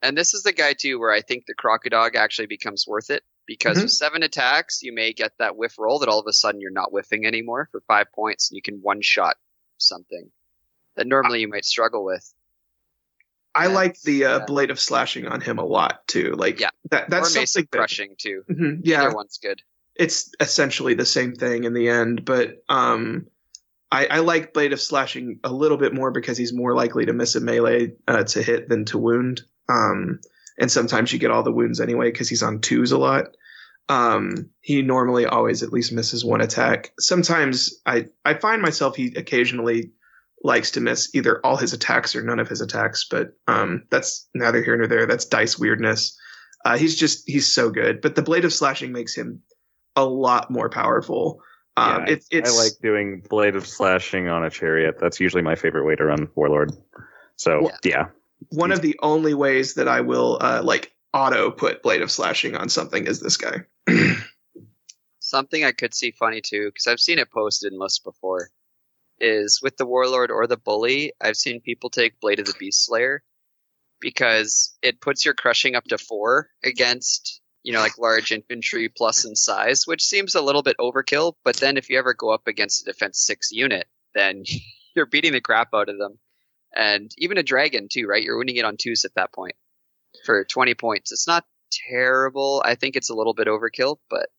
And 0.01 0.17
this 0.17 0.33
is 0.33 0.43
the 0.43 0.53
guy 0.53 0.73
too 0.73 0.99
where 0.99 1.11
I 1.11 1.21
think 1.21 1.45
the 1.45 1.53
Crocodog 1.55 2.15
actually 2.15 2.47
becomes 2.47 2.85
worth 2.87 3.09
it 3.09 3.23
because 3.45 3.77
Mhm. 3.77 3.83
with 3.83 3.91
seven 3.91 4.23
attacks, 4.23 4.81
you 4.81 4.93
may 4.93 5.13
get 5.13 5.33
that 5.39 5.57
whiff 5.57 5.77
roll 5.77 5.99
that 5.99 6.09
all 6.09 6.19
of 6.19 6.27
a 6.27 6.33
sudden 6.33 6.61
you're 6.61 6.71
not 6.71 6.91
whiffing 6.91 7.25
anymore 7.25 7.67
for 7.71 7.81
five 7.81 8.07
points, 8.13 8.49
and 8.49 8.55
you 8.55 8.61
can 8.61 8.81
one 8.81 9.01
shot 9.01 9.35
something 9.77 10.31
that 10.95 11.07
normally 11.07 11.41
you 11.41 11.47
might 11.47 11.65
struggle 11.65 12.03
with. 12.05 12.33
I 13.53 13.67
Yeah. 13.67 13.73
like 13.73 14.01
the 14.01 14.25
uh, 14.25 14.37
Yeah. 14.39 14.45
blade 14.45 14.71
of 14.71 14.79
slashing 14.79 15.27
on 15.27 15.41
him 15.41 15.59
a 15.59 15.65
lot 15.65 16.07
too. 16.07 16.31
Like 16.35 16.59
Yeah. 16.59 16.69
that 16.89 17.09
that's 17.09 17.35
or 17.35 17.45
something 17.45 17.67
that- 17.71 17.77
crushing 17.77 18.15
too. 18.17 18.43
Mhm, 18.49 18.81
yeah, 18.83 19.03
Either 19.03 19.13
one's 19.15 19.37
good. 19.37 19.61
it's 19.95 20.31
essentially 20.39 20.93
the 20.93 21.05
same 21.05 21.35
thing 21.35 21.65
in 21.65 21.73
the 21.73 21.89
end, 21.89 22.23
but 22.25 22.63
um 22.69 23.27
I, 23.91 24.05
I 24.05 24.19
like 24.19 24.53
Blade 24.53 24.73
of 24.73 24.81
Slashing 24.81 25.39
a 25.43 25.51
little 25.51 25.77
bit 25.77 25.93
more 25.93 26.11
because 26.11 26.37
he's 26.37 26.53
more 26.53 26.73
likely 26.73 27.05
to 27.05 27.13
miss 27.13 27.35
a 27.35 27.41
melee 27.41 27.93
uh, 28.07 28.23
to 28.23 28.41
hit 28.41 28.69
than 28.69 28.85
to 28.85 28.97
wound. 28.97 29.41
Um, 29.67 30.19
and 30.57 30.71
sometimes 30.71 31.11
you 31.11 31.19
get 31.19 31.31
all 31.31 31.43
the 31.43 31.51
wounds 31.51 31.79
anyway 31.79 32.11
because 32.11 32.29
he's 32.29 32.43
on 32.43 32.61
twos 32.61 32.91
a 32.91 32.97
lot. 32.97 33.35
Um, 33.89 34.49
he 34.61 34.81
normally 34.81 35.25
always 35.25 35.63
at 35.63 35.73
least 35.73 35.91
misses 35.91 36.23
one 36.23 36.39
attack. 36.39 36.93
Sometimes 36.99 37.81
I, 37.85 38.07
I 38.23 38.35
find 38.35 38.61
myself 38.61 38.95
he 38.95 39.13
occasionally 39.17 39.91
likes 40.43 40.71
to 40.71 40.81
miss 40.81 41.13
either 41.13 41.45
all 41.45 41.57
his 41.57 41.73
attacks 41.73 42.15
or 42.15 42.23
none 42.23 42.39
of 42.39 42.47
his 42.47 42.61
attacks, 42.61 43.05
but 43.09 43.33
um, 43.47 43.83
that's 43.89 44.27
neither 44.33 44.63
here 44.63 44.77
nor 44.77 44.87
there. 44.87 45.05
That's 45.05 45.25
dice 45.25 45.59
weirdness. 45.59 46.17
Uh, 46.63 46.77
he's 46.77 46.95
just 46.95 47.23
he's 47.27 47.51
so 47.51 47.69
good. 47.69 48.01
But 48.01 48.15
the 48.15 48.21
Blade 48.21 48.45
of 48.45 48.53
Slashing 48.53 48.91
makes 48.91 49.15
him 49.15 49.41
a 49.95 50.05
lot 50.05 50.49
more 50.49 50.69
powerful. 50.69 51.41
Um, 51.77 52.05
Yeah, 52.05 52.13
it, 52.13 52.25
it's 52.31 52.59
I 52.59 52.63
like 52.63 52.73
doing 52.81 53.23
blade 53.29 53.55
of 53.55 53.65
slashing 53.65 54.27
on 54.27 54.43
a 54.43 54.49
chariot. 54.49 54.97
That's 54.99 55.19
usually 55.19 55.43
my 55.43 55.55
favorite 55.55 55.85
way 55.85 55.95
to 55.95 56.05
run 56.05 56.29
warlord. 56.35 56.71
So 57.35 57.63
Well- 57.63 57.79
yeah, 57.83 58.09
one 58.49 58.71
of 58.71 58.81
the 58.81 58.97
only 59.01 59.33
ways 59.33 59.75
that 59.75 59.87
I 59.87 60.01
will 60.01 60.37
uh, 60.41 60.61
like 60.63 60.93
auto 61.13 61.51
put 61.51 61.83
Blade 61.83 62.01
of 62.01 62.11
Slashing 62.11 62.55
on 62.55 62.69
something 62.69 63.05
is 63.05 63.19
this 63.19 63.37
guy. 63.37 63.61
Something 65.19 65.63
I 65.63 65.71
could 65.71 65.93
see 65.93 66.11
funny 66.11 66.41
too, 66.41 66.67
because 66.67 66.87
I've 66.87 66.99
seen 66.99 67.19
it 67.19 67.31
posted 67.31 67.71
in 67.71 67.79
lists 67.79 67.99
before, 67.99 68.49
is 69.19 69.59
with 69.61 69.77
the 69.77 69.85
warlord 69.85 70.31
or 70.31 70.47
the 70.47 70.57
bully. 70.57 71.13
I've 71.21 71.37
seen 71.37 71.61
people 71.61 71.89
take 71.89 72.19
Blade 72.19 72.39
of 72.39 72.47
the 72.47 72.55
Beast 72.59 72.85
Slayer 72.85 73.23
because 73.99 74.75
it 74.81 74.99
puts 74.99 75.23
your 75.23 75.33
crushing 75.35 75.75
up 75.75 75.85
to 75.85 75.97
four 75.97 76.49
against 76.63 77.39
you 77.63 77.73
know 77.73 77.79
like 77.79 77.97
large 77.97 78.31
infantry 78.31 78.89
plus 78.89 79.25
in 79.25 79.35
size, 79.35 79.85
which 79.85 80.03
seems 80.03 80.35
a 80.35 80.41
little 80.41 80.63
bit 80.63 80.77
overkill. 80.79 81.33
But 81.43 81.57
then 81.57 81.77
if 81.77 81.89
you 81.89 81.97
ever 81.97 82.13
go 82.13 82.31
up 82.31 82.47
against 82.47 82.81
a 82.81 82.91
defense 82.91 83.19
six 83.19 83.51
unit, 83.51 83.87
then 84.13 84.43
you're 84.95 85.05
beating 85.05 85.33
the 85.33 85.41
crap 85.41 85.69
out 85.73 85.89
of 85.89 85.97
them, 85.97 86.19
and 86.75 87.11
even 87.17 87.37
a 87.37 87.43
dragon 87.43 87.87
too, 87.91 88.07
right? 88.07 88.23
You're 88.23 88.37
winning 88.37 88.57
it 88.57 88.65
on 88.65 88.77
twos 88.77 89.05
at 89.05 89.15
that 89.15 89.33
point 89.33 89.55
for 90.25 90.43
twenty 90.45 90.73
points. 90.73 91.11
It's 91.11 91.27
not 91.27 91.45
terrible. 91.89 92.61
I 92.65 92.75
think 92.75 92.95
it's 92.95 93.09
a 93.09 93.15
little 93.15 93.33
bit 93.33 93.47
overkill, 93.47 93.97
but 94.09 94.29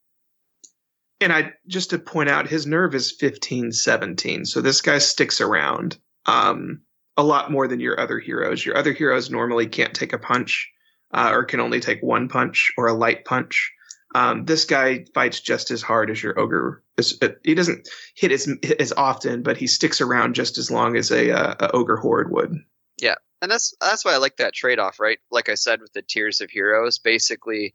And 1.21 1.33
I 1.33 1.53
just 1.67 1.91
to 1.91 1.99
point 1.99 2.29
out, 2.29 2.49
his 2.49 2.67
nerve 2.67 2.95
is 2.95 3.13
15, 3.13 3.73
17. 3.73 4.45
So 4.45 4.61
this 4.61 4.81
guy 4.81 4.99
sticks 4.99 5.41
around 5.41 5.97
um, 6.27 6.83
a 7.17 7.23
lot 7.23 7.51
more 7.51 7.69
than 7.69 7.81
your 7.81 7.99
other 7.99 8.19
heroes. 8.19 8.65
Your 8.65 8.77
other 8.77 8.93
heroes 8.93 9.31
normally 9.31 9.67
can't 9.67 9.95
take 9.95 10.13
a 10.13 10.19
punch 10.19 10.71
uh, 11.13 11.31
or 11.33 11.45
can 11.45 11.61
only 11.61 11.81
take 11.81 12.03
one 12.03 12.29
punch 12.29 12.73
or 12.77 12.87
a 12.87 12.93
light 12.93 13.25
punch. 13.25 13.73
Um, 14.15 14.45
this 14.45 14.67
guy 14.67 15.07
fights 15.15 15.41
just 15.41 15.71
as 15.71 15.83
hard 15.83 16.11
as 16.11 16.23
your 16.23 16.39
ogre. 16.39 16.83
Uh, 16.99 17.29
He 17.45 17.55
doesn't 17.55 17.89
hit 18.15 18.33
as 18.33 18.49
as 18.79 18.93
often, 18.93 19.43
but 19.43 19.57
he 19.57 19.67
sticks 19.67 20.01
around 20.01 20.35
just 20.35 20.59
as 20.59 20.71
long 20.71 20.97
as 20.97 21.11
a, 21.11 21.31
uh, 21.31 21.55
a 21.61 21.73
ogre 21.73 21.97
horde 21.97 22.31
would. 22.31 22.55
Yeah, 22.99 23.15
and 23.41 23.51
that's 23.51 23.75
that's 23.81 24.05
why 24.05 24.13
I 24.13 24.19
like 24.19 24.37
that 24.37 24.55
trade 24.55 24.79
off, 24.79 25.01
right? 25.01 25.19
Like 25.31 25.49
I 25.49 25.55
said 25.55 25.81
with 25.81 25.93
the 25.93 26.03
tiers 26.03 26.41
of 26.41 26.51
heroes, 26.51 26.99
basically 26.99 27.75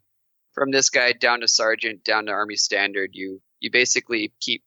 from 0.54 0.72
this 0.72 0.90
guy 0.90 1.14
down 1.14 1.42
to 1.42 1.48
sergeant 1.48 2.04
down 2.04 2.28
to 2.28 2.32
army 2.32 2.56
standard, 2.56 3.12
you 3.14 3.42
you 3.60 3.72
basically 3.72 4.34
keep 4.40 4.64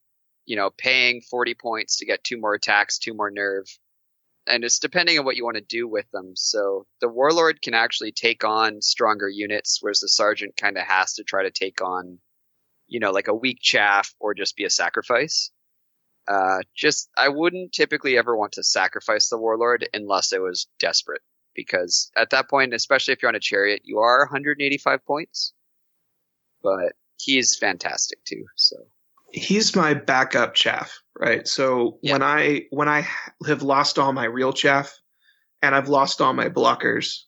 you 0.47 0.57
know 0.57 0.71
paying 0.77 1.21
40 1.21 1.55
points 1.55 1.99
to 1.99 2.07
get 2.07 2.25
two 2.25 2.39
more 2.39 2.55
attacks, 2.55 2.99
two 2.99 3.15
more 3.15 3.31
nerve. 3.31 3.67
And 4.47 4.65
it's 4.65 4.79
depending 4.79 5.19
on 5.19 5.25
what 5.25 5.37
you 5.37 5.45
want 5.45 5.57
to 5.57 5.63
do 5.63 5.87
with 5.87 6.11
them. 6.11 6.33
So 6.35 6.87
the 7.01 7.09
warlord 7.09 7.63
can 7.63 7.75
actually 7.75 8.13
take 8.13 8.45
on 8.45 8.83
stronger 8.83 9.29
units, 9.29 9.79
whereas 9.81 10.01
the 10.01 10.09
sergeant 10.09 10.57
kind 10.57 10.77
of 10.77 10.85
has 10.85 11.15
to 11.15 11.25
try 11.25 11.43
to 11.45 11.51
take 11.51 11.83
on, 11.83 12.19
you 12.89 13.01
know, 13.01 13.13
like 13.13 13.29
a 13.29 13.35
weak 13.35 13.59
chaff 13.61 14.15
or 14.19 14.35
just 14.35 14.57
be 14.57 14.65
a 14.65 14.71
sacrifice. 14.71 15.51
Uh, 16.27 16.61
just 16.75 17.09
I 17.17 17.29
wouldn't 17.29 17.73
typically 17.73 18.17
ever 18.17 18.37
want 18.37 18.53
to 18.53 18.63
sacrifice 18.63 19.29
the 19.29 19.39
warlord 19.39 19.89
unless 19.93 20.33
it 20.33 20.41
was 20.41 20.69
desperate, 20.79 21.23
because 21.55 22.11
at 22.17 22.31
that 22.31 22.49
point, 22.49 22.75
especially 22.75 23.13
if 23.13 23.23
you're 23.23 23.31
on 23.31 23.35
a 23.35 23.41
chariot, 23.41 23.83
you 23.85 23.99
are 23.99 24.21
185 24.21 25.05
points. 25.05 25.53
But 26.63 26.93
he's 27.19 27.57
fantastic 27.57 28.23
too. 28.25 28.45
So 28.57 28.77
he's 29.33 29.75
my 29.77 29.95
backup 29.95 30.55
chaff, 30.55 31.01
right? 31.19 31.47
So 31.47 31.99
Yeah. 32.03 32.13
when 32.13 32.23
I 32.23 32.63
when 32.71 32.89
I 32.89 33.07
have 33.47 33.63
lost 33.63 33.99
all 33.99 34.13
my 34.13 34.25
real 34.25 34.53
chaff 34.53 34.99
and 35.63 35.75
I've 35.75 35.89
lost 35.89 36.21
all 36.21 36.33
my 36.33 36.49
blockers 36.49 37.21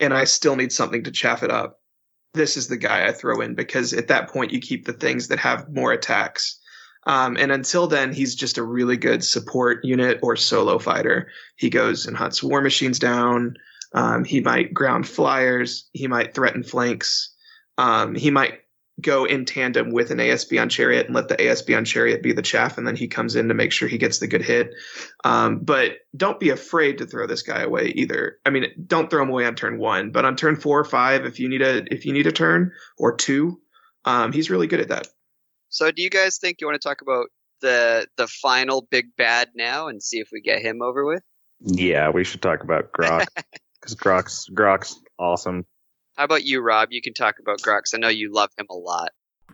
and 0.00 0.12
I 0.14 0.24
still 0.24 0.56
need 0.56 0.72
something 0.72 1.04
to 1.04 1.10
chaff 1.10 1.42
it 1.42 1.50
up, 1.50 1.80
this 2.34 2.56
is 2.56 2.68
the 2.68 2.76
guy 2.76 3.06
I 3.06 3.12
throw 3.12 3.40
in 3.40 3.54
because 3.54 3.92
at 3.92 4.08
that 4.08 4.28
point 4.28 4.52
you 4.52 4.60
keep 4.60 4.86
the 4.86 4.92
things 4.92 5.28
that 5.28 5.38
have 5.38 5.68
more 5.70 5.92
attacks. 5.92 6.60
Um, 7.06 7.36
and 7.36 7.52
until 7.52 7.86
then, 7.86 8.12
he's 8.12 8.34
just 8.34 8.56
a 8.58 8.62
really 8.62 8.96
good 8.96 9.22
support 9.22 9.84
unit 9.84 10.18
or 10.22 10.36
solo 10.36 10.78
fighter. 10.78 11.28
He 11.56 11.68
goes 11.68 12.06
and 12.06 12.16
hunts 12.16 12.42
war 12.42 12.62
machines 12.62 12.98
down. 12.98 13.56
Um, 13.94 14.24
he 14.24 14.40
might 14.40 14.74
ground 14.74 15.06
flyers. 15.06 15.88
He 15.92 16.08
might 16.08 16.34
threaten 16.34 16.62
flanks. 16.64 17.30
Um, 17.76 18.14
he 18.14 18.30
might 18.30 18.60
go 19.00 19.24
in 19.24 19.44
tandem 19.44 19.90
with 19.90 20.10
an 20.10 20.18
ASB 20.18 20.60
on 20.60 20.68
Chariot 20.68 21.06
and 21.06 21.14
let 21.14 21.28
the 21.28 21.36
ASB 21.36 21.76
on 21.76 21.84
Chariot 21.84 22.22
be 22.22 22.32
the 22.32 22.42
chaff, 22.42 22.78
and 22.78 22.86
then 22.86 22.96
he 22.96 23.08
comes 23.08 23.36
in 23.36 23.48
to 23.48 23.54
make 23.54 23.72
sure 23.72 23.88
he 23.88 23.98
gets 23.98 24.18
the 24.18 24.26
good 24.26 24.42
hit. 24.42 24.70
Um, 25.24 25.60
but 25.60 25.92
don't 26.16 26.38
be 26.38 26.50
afraid 26.50 26.98
to 26.98 27.06
throw 27.06 27.26
this 27.26 27.42
guy 27.42 27.62
away 27.62 27.92
either. 27.96 28.38
I 28.44 28.50
mean, 28.50 28.66
don't 28.86 29.10
throw 29.10 29.22
him 29.22 29.30
away 29.30 29.46
on 29.46 29.54
turn 29.54 29.78
one, 29.78 30.10
but 30.10 30.24
on 30.24 30.36
turn 30.36 30.56
four 30.56 30.78
or 30.78 30.84
five, 30.84 31.24
if 31.26 31.40
you 31.40 31.48
need 31.48 31.62
a 31.62 31.84
if 31.92 32.06
you 32.06 32.12
need 32.12 32.26
a 32.26 32.32
turn 32.32 32.72
or 32.96 33.16
two, 33.16 33.60
um, 34.04 34.32
he's 34.32 34.50
really 34.50 34.66
good 34.66 34.80
at 34.80 34.88
that. 34.88 35.08
So 35.68 35.90
do 35.90 36.02
you 36.02 36.10
guys 36.10 36.38
think 36.38 36.60
you 36.60 36.66
want 36.66 36.80
to 36.80 36.88
talk 36.88 37.02
about 37.02 37.26
the 37.60 38.06
the 38.16 38.28
final 38.28 38.86
big 38.90 39.16
bad 39.16 39.50
now 39.54 39.88
and 39.88 40.02
see 40.02 40.18
if 40.18 40.28
we 40.32 40.40
get 40.40 40.62
him 40.62 40.82
over 40.82 41.04
with? 41.04 41.22
yeah, 41.60 42.10
we 42.10 42.24
should 42.24 42.42
talk 42.42 42.62
about 42.62 42.92
Grok 42.92 43.26
because 43.80 43.94
Grok's 43.94 44.48
Grok's 44.50 45.00
awesome. 45.18 45.66
How 46.14 46.24
about 46.24 46.44
you, 46.44 46.60
Rob? 46.60 46.88
You 46.92 47.02
can 47.02 47.14
talk 47.14 47.38
about 47.40 47.60
Grok. 47.60 47.82
I 47.92 47.98
know 47.98 48.08
you 48.08 48.32
love 48.32 48.50
him 48.56 48.66
a 48.70 48.74
lot. 48.74 49.10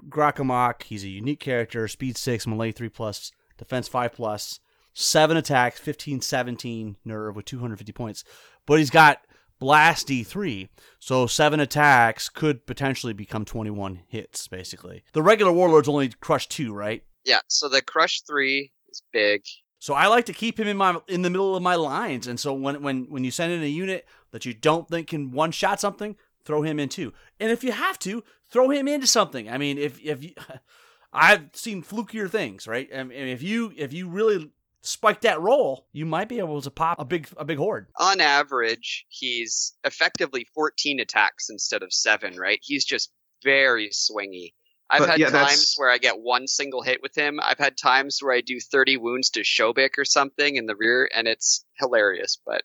Grakamok, 0.08 0.82
he's 0.82 1.04
a 1.04 1.08
unique 1.08 1.40
character, 1.40 1.88
speed 1.88 2.16
6, 2.16 2.46
melee 2.46 2.72
3 2.72 2.88
plus, 2.88 3.32
defense 3.56 3.88
5 3.88 4.12
plus, 4.12 4.60
7 4.92 5.36
attacks, 5.36 5.78
15 5.80 6.20
17 6.20 6.96
nerve 7.04 7.36
with 7.36 7.46
250 7.46 7.92
points. 7.92 8.24
But 8.66 8.78
he's 8.78 8.90
got 8.90 9.20
blast 9.58 10.08
D3, 10.08 10.68
so 10.98 11.26
7 11.26 11.60
attacks 11.60 12.28
could 12.28 12.66
potentially 12.66 13.12
become 13.12 13.44
21 13.44 14.00
hits 14.08 14.48
basically. 14.48 15.02
The 15.12 15.22
regular 15.22 15.52
warlords 15.52 15.88
only 15.88 16.10
crush 16.20 16.46
2, 16.48 16.72
right? 16.74 17.02
Yeah. 17.24 17.40
So 17.48 17.68
the 17.68 17.82
Crush 17.82 18.22
Three 18.22 18.72
is 18.88 19.02
big. 19.12 19.42
So 19.78 19.94
I 19.94 20.08
like 20.08 20.26
to 20.26 20.32
keep 20.34 20.60
him 20.60 20.68
in 20.68 20.76
my 20.76 20.98
in 21.08 21.22
the 21.22 21.30
middle 21.30 21.56
of 21.56 21.62
my 21.62 21.74
lines, 21.74 22.26
and 22.26 22.38
so 22.38 22.52
when 22.52 22.82
when 22.82 23.06
when 23.08 23.24
you 23.24 23.30
send 23.30 23.52
in 23.52 23.62
a 23.62 23.66
unit 23.66 24.06
that 24.30 24.44
you 24.44 24.52
don't 24.52 24.88
think 24.88 25.08
can 25.08 25.30
one 25.30 25.52
shot 25.52 25.80
something, 25.80 26.16
throw 26.44 26.62
him 26.62 26.78
in 26.80 26.88
too. 26.88 27.12
And 27.38 27.50
if 27.50 27.62
you 27.64 27.72
have 27.72 27.98
to, 28.00 28.22
throw 28.50 28.70
him 28.70 28.88
into 28.88 29.06
something. 29.06 29.48
I 29.48 29.58
mean, 29.58 29.78
if 29.78 30.00
if 30.02 30.22
you, 30.24 30.32
I've 31.12 31.50
seen 31.54 31.82
flukier 31.82 32.30
things, 32.30 32.66
right? 32.66 32.88
And 32.92 33.12
if 33.12 33.42
you 33.42 33.72
if 33.76 33.92
you 33.92 34.08
really 34.08 34.50
spike 34.82 35.20
that 35.22 35.40
roll, 35.40 35.86
you 35.92 36.06
might 36.06 36.28
be 36.28 36.38
able 36.38 36.62
to 36.62 36.70
pop 36.70 36.98
a 37.00 37.04
big 37.04 37.28
a 37.36 37.44
big 37.44 37.58
horde. 37.58 37.86
On 37.98 38.20
average, 38.20 39.06
he's 39.08 39.74
effectively 39.84 40.46
14 40.54 41.00
attacks 41.00 41.50
instead 41.50 41.82
of 41.82 41.92
seven. 41.92 42.36
Right? 42.38 42.60
He's 42.62 42.84
just 42.84 43.10
very 43.42 43.88
swingy. 43.90 44.52
I've 44.92 45.00
But, 45.00 45.08
had 45.10 45.18
yeah, 45.20 45.26
times 45.30 45.50
that's- 45.50 45.74
where 45.76 45.88
I 45.90 45.98
get 45.98 46.18
one 46.20 46.48
single 46.48 46.82
hit 46.82 47.00
with 47.00 47.14
him. 47.14 47.38
I've 47.40 47.58
had 47.58 47.76
times 47.76 48.18
where 48.20 48.34
I 48.34 48.40
do 48.40 48.58
30 48.58 48.96
wounds 48.96 49.30
to 49.30 49.40
Shobik 49.42 49.90
or 49.98 50.04
something 50.04 50.56
in 50.56 50.66
the 50.66 50.74
rear, 50.74 51.08
and 51.14 51.28
it's 51.28 51.64
hilarious. 51.78 52.38
But 52.44 52.64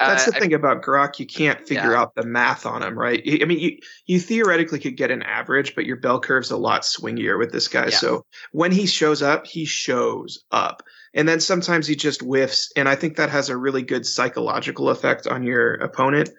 That's 0.00 0.24
the 0.24 0.34
I- 0.36 0.40
thing 0.40 0.54
about 0.54 0.82
Grok. 0.82 1.18
You 1.18 1.26
can't 1.26 1.60
figure 1.66 1.92
Yeah. 1.92 2.00
out 2.00 2.14
the 2.14 2.24
math 2.24 2.66
on 2.66 2.82
him, 2.82 2.98
right? 2.98 3.22
I 3.26 3.44
mean, 3.44 3.58
you 3.58 3.78
you 4.06 4.18
theoretically 4.18 4.78
could 4.78 4.96
get 4.96 5.10
an 5.10 5.22
average, 5.22 5.74
but 5.74 5.84
your 5.84 5.96
bell 5.96 6.18
curve's 6.20 6.50
a 6.50 6.56
lot 6.56 6.82
swingier 6.82 7.38
with 7.38 7.52
this 7.52 7.68
guy. 7.68 7.86
Yeah. 7.86 7.96
So 7.96 8.26
when 8.52 8.72
he 8.72 8.86
shows 8.86 9.22
up, 9.22 9.46
he 9.46 9.64
shows 9.64 10.42
up, 10.50 10.82
and 11.14 11.28
then 11.28 11.40
sometimes 11.40 11.86
he 11.86 11.94
just 11.96 12.22
whiffs, 12.22 12.72
and 12.76 12.88
I 12.88 12.94
think 12.94 13.16
that 13.16 13.30
has 13.30 13.48
a 13.50 13.56
really 13.56 13.82
good 13.82 14.06
psychological 14.06 14.88
effect 14.90 15.26
on 15.26 15.42
your 15.42 15.74
opponent. 15.74 16.30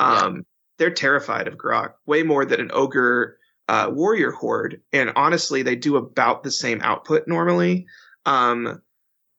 Um, 0.00 0.44
They're 0.78 0.90
terrified 0.90 1.46
of 1.46 1.58
Grok 1.58 1.92
way 2.06 2.22
more 2.22 2.46
than 2.46 2.58
an 2.58 2.70
ogre 2.72 3.36
uh, 3.68 3.90
warrior 3.92 4.30
horde, 4.30 4.80
and 4.94 5.12
honestly, 5.14 5.62
they 5.62 5.76
do 5.76 5.96
about 5.96 6.42
the 6.42 6.50
same 6.50 6.80
output 6.80 7.28
normally. 7.28 7.86
Um, 8.24 8.80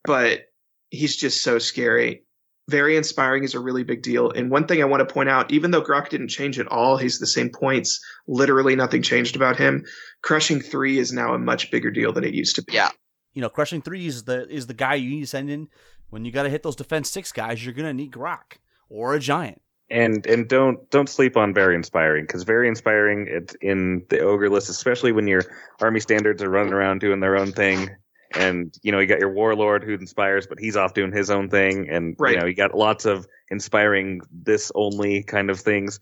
but 0.03 0.41
he's 0.89 1.15
just 1.15 1.41
so 1.43 1.57
scary 1.57 2.23
very 2.71 2.97
inspiring 2.97 3.43
is 3.43 3.53
a 3.53 3.59
really 3.59 3.83
big 3.83 4.01
deal. 4.01 4.31
And 4.31 4.49
one 4.49 4.65
thing 4.65 4.81
I 4.81 4.85
want 4.85 5.07
to 5.07 5.13
point 5.13 5.29
out, 5.29 5.51
even 5.51 5.71
though 5.71 5.83
Grok 5.83 6.09
didn't 6.09 6.29
change 6.29 6.57
at 6.57 6.67
all, 6.67 6.97
he's 6.97 7.19
the 7.19 7.27
same 7.27 7.49
points. 7.49 7.99
Literally 8.27 8.75
nothing 8.75 9.03
changed 9.03 9.35
about 9.35 9.57
him. 9.57 9.85
Crushing 10.23 10.61
three 10.61 10.97
is 10.97 11.13
now 11.13 11.33
a 11.33 11.37
much 11.39 11.69
bigger 11.69 11.91
deal 11.91 12.11
than 12.13 12.23
it 12.23 12.33
used 12.33 12.55
to 12.55 12.63
be. 12.63 12.73
Yeah. 12.73 12.89
You 13.33 13.41
know, 13.41 13.49
crushing 13.49 13.81
three 13.81 14.07
is 14.07 14.23
the 14.23 14.49
is 14.49 14.67
the 14.67 14.73
guy 14.73 14.95
you 14.95 15.09
need 15.09 15.21
to 15.21 15.27
send 15.27 15.49
in 15.49 15.67
when 16.09 16.25
you 16.25 16.31
got 16.31 16.43
to 16.43 16.49
hit 16.49 16.63
those 16.63 16.75
defense 16.75 17.11
six 17.11 17.31
guys. 17.31 17.63
You're 17.63 17.73
gonna 17.75 17.93
need 17.93 18.11
Grok 18.11 18.57
or 18.89 19.13
a 19.13 19.19
giant. 19.19 19.61
and 19.89 20.25
and 20.25 20.47
don't 20.47 20.89
don't 20.89 21.09
sleep 21.09 21.35
on 21.37 21.53
very 21.53 21.75
inspiring 21.75 22.23
because 22.25 22.43
very 22.43 22.67
inspiring 22.67 23.27
it, 23.29 23.55
in 23.61 24.05
the 24.09 24.19
ogre 24.19 24.49
list 24.49 24.69
especially 24.69 25.11
when 25.11 25.27
your 25.27 25.43
army 25.81 25.99
standards 25.99 26.41
are 26.41 26.49
running 26.49 26.73
around 26.73 26.99
doing 26.99 27.19
their 27.19 27.37
own 27.37 27.51
thing 27.51 27.89
and 28.35 28.77
you 28.83 28.91
know 28.91 28.99
you 28.99 29.07
got 29.07 29.19
your 29.19 29.33
warlord 29.33 29.83
who 29.83 29.93
inspires 29.93 30.47
but 30.47 30.59
he's 30.59 30.77
off 30.77 30.93
doing 30.93 31.11
his 31.11 31.29
own 31.29 31.49
thing 31.49 31.89
and 31.89 32.15
Right. 32.19 32.33
you 32.33 32.39
know 32.39 32.45
you 32.45 32.53
got 32.55 32.73
lots 32.75 33.05
of 33.05 33.27
inspiring 33.49 34.21
this 34.31 34.71
only 34.75 35.23
kind 35.23 35.49
of 35.49 35.59
things 35.59 35.99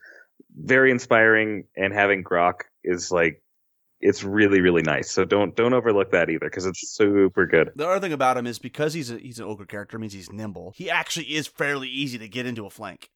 very 0.57 0.91
inspiring 0.91 1.65
and 1.75 1.93
having 1.93 2.23
grok 2.23 2.61
is 2.83 3.11
like 3.11 3.41
it's 4.01 4.23
really 4.23 4.61
really 4.61 4.81
nice 4.81 5.11
so 5.11 5.25
don't 5.25 5.55
don't 5.55 5.73
overlook 5.73 6.11
that 6.11 6.29
either 6.29 6.39
because 6.45 6.65
it's 6.65 6.89
super 6.95 7.45
good 7.45 7.71
The 7.75 7.87
other 7.87 7.99
thing 7.99 8.13
about 8.13 8.37
him 8.37 8.47
is 8.47 8.57
because 8.59 8.93
he's 8.93 9.11
a, 9.11 9.17
he's 9.17 9.39
an 9.39 9.45
ogre 9.45 9.65
character 9.65 9.99
means 9.99 10.13
he's 10.13 10.31
nimble. 10.31 10.71
He 10.75 10.89
actually 10.89 11.25
is 11.35 11.47
fairly 11.47 11.89
easy 11.89 12.17
to 12.19 12.27
get 12.29 12.45
into 12.45 12.65
a 12.65 12.69
flank, 12.69 13.09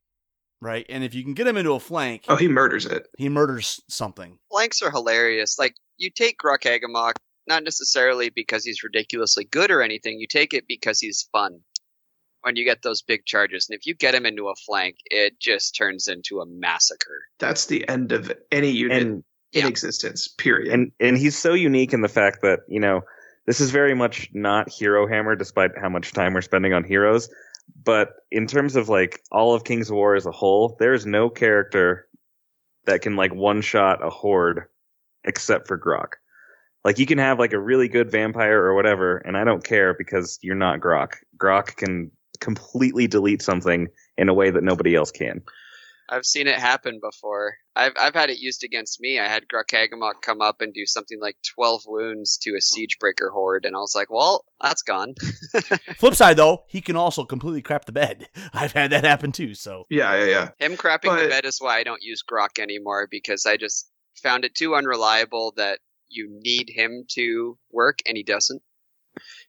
right? 0.61 0.85
And 0.89 1.03
if 1.03 1.13
you 1.13 1.23
can 1.23 1.33
get 1.33 1.47
him 1.47 1.55
into 1.55 1.71
a 1.73 1.79
flank, 1.79 2.25
Oh, 2.27 2.35
he 2.35 2.47
murders 2.49 2.85
it. 2.85 3.07
he 3.17 3.29
murders 3.29 3.79
something. 3.87 4.37
flanks 4.51 4.81
are 4.81 4.91
hilarious. 4.91 5.57
Like 5.57 5.75
you 5.97 6.09
take 6.09 6.37
Grakamok 6.43 7.13
not 7.47 7.63
necessarily 7.63 8.29
because 8.29 8.63
he's 8.63 8.83
ridiculously 8.83 9.45
good 9.45 9.71
or 9.71 9.81
anything. 9.81 10.19
You 10.19 10.27
take 10.27 10.53
it 10.53 10.65
because 10.67 10.99
he's 10.99 11.27
fun. 11.31 11.59
When 12.41 12.57
you 12.57 12.65
get 12.65 12.81
those 12.81 13.01
big 13.01 13.25
charges, 13.25 13.67
and 13.69 13.79
if 13.79 13.85
you 13.85 13.95
get 13.95 14.15
him 14.15 14.25
into 14.25 14.49
a 14.49 14.55
flank, 14.55 14.97
it 15.05 15.39
just 15.39 15.77
turns 15.77 16.09
into 16.09 16.41
a 16.41 16.45
massacre. 16.45 17.23
That's 17.39 17.67
the 17.67 17.87
end 17.87 18.11
of 18.11 18.33
any 18.51 18.69
unit 18.69 19.01
and 19.01 19.23
in 19.53 19.61
yeah. 19.61 19.67
existence, 19.67 20.27
period. 20.27 20.73
and 20.73 20.91
and 20.99 21.17
he's 21.17 21.37
so 21.37 21.53
unique 21.53 21.93
in 21.93 22.01
the 22.01 22.09
fact 22.09 22.41
that 22.41 22.61
you 22.67 22.79
know 22.79 23.01
this 23.45 23.61
is 23.61 23.71
very 23.71 23.93
much 23.93 24.29
not 24.33 24.69
hero 24.69 25.07
hammer 25.07 25.35
despite 25.35 25.71
how 25.79 25.89
much 25.89 26.11
time 26.11 26.33
we're 26.33 26.41
spending 26.41 26.73
on 26.73 26.83
heroes 26.83 27.29
but 27.83 28.13
in 28.31 28.47
terms 28.47 28.75
of 28.75 28.89
like 28.89 29.21
all 29.31 29.53
of 29.53 29.63
king's 29.63 29.91
war 29.91 30.15
as 30.15 30.25
a 30.25 30.31
whole 30.31 30.75
there's 30.79 31.05
no 31.05 31.29
character 31.29 32.07
that 32.85 33.01
can 33.01 33.15
like 33.15 33.33
one 33.33 33.61
shot 33.61 34.05
a 34.05 34.09
horde 34.09 34.63
except 35.23 35.67
for 35.67 35.77
grok 35.77 36.13
like 36.83 36.99
you 36.99 37.05
can 37.05 37.17
have 37.17 37.39
like 37.39 37.53
a 37.53 37.59
really 37.59 37.87
good 37.87 38.11
vampire 38.11 38.63
or 38.63 38.75
whatever 38.75 39.17
and 39.17 39.37
i 39.37 39.43
don't 39.43 39.63
care 39.63 39.93
because 39.93 40.39
you're 40.41 40.55
not 40.55 40.79
grok 40.79 41.13
grok 41.37 41.75
can 41.75 42.11
completely 42.39 43.07
delete 43.07 43.41
something 43.41 43.87
in 44.17 44.29
a 44.29 44.33
way 44.33 44.49
that 44.49 44.63
nobody 44.63 44.95
else 44.95 45.11
can 45.11 45.41
I've 46.09 46.25
seen 46.25 46.47
it 46.47 46.59
happen 46.59 46.99
before. 47.01 47.55
I've 47.75 47.93
I've 47.99 48.13
had 48.13 48.29
it 48.29 48.37
used 48.37 48.63
against 48.63 48.99
me. 48.99 49.19
I 49.19 49.27
had 49.27 49.45
Grok 49.47 49.73
come 50.21 50.41
up 50.41 50.61
and 50.61 50.73
do 50.73 50.85
something 50.85 51.19
like 51.19 51.37
twelve 51.55 51.81
wounds 51.87 52.37
to 52.39 52.51
a 52.51 52.59
siegebreaker 52.59 53.31
horde, 53.31 53.65
and 53.65 53.75
I 53.75 53.79
was 53.79 53.95
like, 53.95 54.11
"Well, 54.11 54.45
that's 54.61 54.81
gone." 54.81 55.15
Flip 55.97 56.13
side 56.13 56.37
though, 56.37 56.65
he 56.67 56.81
can 56.81 56.95
also 56.95 57.23
completely 57.23 57.61
crap 57.61 57.85
the 57.85 57.93
bed. 57.93 58.27
I've 58.53 58.73
had 58.73 58.91
that 58.91 59.05
happen 59.05 59.31
too. 59.31 59.55
So 59.55 59.85
yeah, 59.89 60.15
yeah, 60.17 60.25
yeah. 60.25 60.49
Him 60.59 60.77
crapping 60.77 61.05
But- 61.05 61.23
the 61.23 61.29
bed 61.29 61.45
is 61.45 61.59
why 61.59 61.79
I 61.79 61.83
don't 61.83 62.03
use 62.03 62.21
Grok 62.29 62.59
anymore 62.59 63.07
because 63.09 63.45
I 63.45 63.57
just 63.57 63.89
found 64.21 64.45
it 64.45 64.55
too 64.55 64.75
unreliable 64.75 65.53
that 65.57 65.79
you 66.13 66.39
need 66.43 66.69
him 66.69 67.05
to 67.09 67.57
work 67.71 67.99
and 68.05 68.15
he 68.15 68.23
doesn't. 68.23 68.61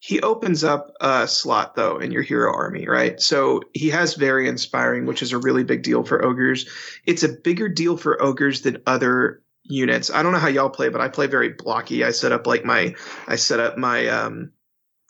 He 0.00 0.20
opens 0.20 0.62
up 0.62 0.92
a 1.00 1.26
slot 1.26 1.74
though 1.74 1.98
in 1.98 2.12
your 2.12 2.22
hero 2.22 2.52
army, 2.52 2.86
right? 2.86 3.20
So 3.20 3.62
he 3.72 3.90
has 3.90 4.14
very 4.14 4.48
inspiring, 4.48 5.06
which 5.06 5.22
is 5.22 5.32
a 5.32 5.38
really 5.38 5.64
big 5.64 5.82
deal 5.82 6.04
for 6.04 6.24
ogres. 6.24 6.68
It's 7.06 7.22
a 7.22 7.28
bigger 7.28 7.68
deal 7.68 7.96
for 7.96 8.20
ogres 8.22 8.60
than 8.60 8.82
other 8.86 9.42
units. 9.62 10.10
I 10.10 10.22
don't 10.22 10.32
know 10.32 10.38
how 10.38 10.48
y'all 10.48 10.68
play, 10.68 10.90
but 10.90 11.00
I 11.00 11.08
play 11.08 11.26
very 11.26 11.50
blocky. 11.50 12.04
I 12.04 12.10
set 12.10 12.32
up 12.32 12.46
like 12.46 12.64
my 12.64 12.94
I 13.26 13.36
set 13.36 13.60
up 13.60 13.78
my 13.78 14.06
um 14.08 14.52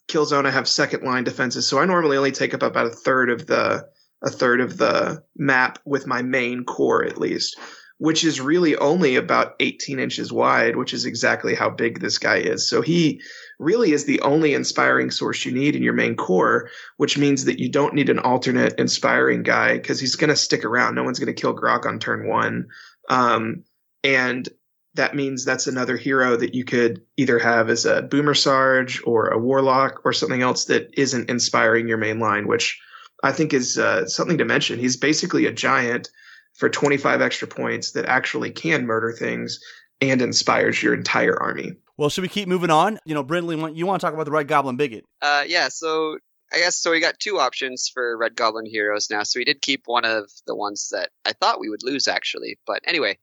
kill 0.07 0.25
zone. 0.25 0.47
I 0.47 0.51
have 0.51 0.69
second 0.69 1.03
line 1.03 1.25
defenses, 1.25 1.67
so 1.67 1.79
I 1.79 1.87
normally 1.87 2.17
only 2.17 2.33
take 2.33 2.55
up 2.55 2.63
about 2.63 2.87
a 2.87 2.91
third 2.91 3.31
of 3.31 3.47
the 3.47 3.89
a 4.23 4.31
third 4.31 4.61
of 4.61 4.79
the 4.79 5.23
map 5.37 5.79
with 5.85 6.07
my 6.07 6.23
main 6.23 6.65
core 6.65 7.05
at 7.05 7.19
least, 7.19 7.59
which 7.99 8.25
is 8.25 8.41
really 8.41 8.77
only 8.77 9.17
about 9.17 9.55
18 9.61 9.99
inches 9.99 10.33
wide, 10.33 10.77
which 10.77 10.93
is 10.93 11.07
exactly 11.07 11.55
how 11.55 11.71
big 11.71 12.01
this 12.01 12.19
guy 12.19 12.37
is. 12.37 12.69
So 12.69 12.83
he 12.83 13.23
really 13.59 13.93
is 13.93 14.05
the 14.05 14.21
only 14.21 14.55
inspiring 14.55 15.11
source 15.11 15.45
you 15.45 15.53
need 15.53 15.77
in 15.77 15.83
your 15.83 15.93
main 15.93 16.17
core, 16.17 16.71
which 16.97 17.17
means 17.17 17.45
that 17.45 17.61
you 17.61 17.71
don't 17.71 17.95
need 17.95 18.09
an 18.09 18.19
alternate 18.19 18.79
inspiring 18.79 19.43
guy 19.43 19.75
because 19.75 20.01
he's 20.01 20.17
going 20.17 20.31
to 20.31 20.37
stick 20.37 20.65
around. 20.65 20.95
No 20.95 21.05
one's 21.05 21.21
going 21.21 21.35
to 21.35 21.41
kill 21.41 21.57
Grok 21.57 21.87
on 21.87 22.01
turn 22.01 22.29
one. 22.29 22.67
Um, 23.09 23.65
and 24.03 24.49
that 24.95 25.15
means 25.15 25.45
that's 25.45 25.67
another 25.67 25.97
hero 25.97 26.37
that 26.37 26.55
you 26.55 26.65
could 26.65 27.03
either 27.17 27.39
have 27.39 27.69
as 27.69 27.85
a 27.85 28.03
boomer 28.03 28.35
sarge 28.35 29.03
or 29.05 29.29
a 29.29 29.39
warlock 29.39 30.01
or 30.05 30.13
something 30.13 30.43
else 30.43 30.67
that 30.67 30.91
isn't 30.97 31.31
inspiring 31.31 31.89
your 31.89 31.99
main 31.99 32.19
line, 32.19 32.47
which 32.47 32.81
I 33.23 33.33
think 33.33 33.53
is 33.53 33.79
uh, 33.79 34.07
something 34.07 34.39
to 34.39 34.45
mention. 34.45 34.79
He's 34.79 34.97
basically 34.97 35.47
a 35.47 35.53
giant 35.53 36.11
for 36.55 36.69
25 36.69 37.21
extra 37.21 37.49
points 37.49 37.93
that 37.93 38.07
actually 38.07 38.51
can 38.51 38.87
murder 38.87 39.13
things 39.13 39.61
and 40.01 40.23
inspires 40.23 40.83
your 40.83 40.95
entire 40.95 41.37
army. 41.41 41.73
well, 41.97 42.09
should 42.09 42.23
we 42.23 42.29
keep 42.29 42.49
moving 42.49 42.71
on? 42.71 42.99
You 43.05 43.15
know, 43.15 43.23
Brindley, 43.23 43.57
you 43.75 43.87
want 43.87 44.01
to 44.01 44.07
talk 44.07 44.15
about 44.15 44.25
the 44.25 44.33
Red 44.33 44.49
Goblin 44.49 44.77
Bigot? 44.77 45.05
Uh, 45.23 45.45
yeah, 45.47 45.69
so 45.69 46.19
I 46.53 46.59
guess 46.59 46.77
so. 46.77 46.91
We 46.91 47.01
got 47.01 47.19
two 47.19 47.39
options 47.39 47.91
for 47.93 48.17
Red 48.17 48.37
Goblin 48.37 48.67
heroes 48.67 49.09
now. 49.11 49.23
So 49.23 49.41
we 49.41 49.45
did 49.45 49.61
keep 49.63 49.83
one 49.87 50.05
of 50.05 50.31
the 50.47 50.55
ones 50.55 50.91
that 50.93 51.11
I 51.25 51.33
thought 51.33 51.61
we 51.61 51.69
would 51.69 51.83
lose 51.83 52.09
actually, 52.09 52.59
but 52.67 52.81
anyway. 52.87 53.19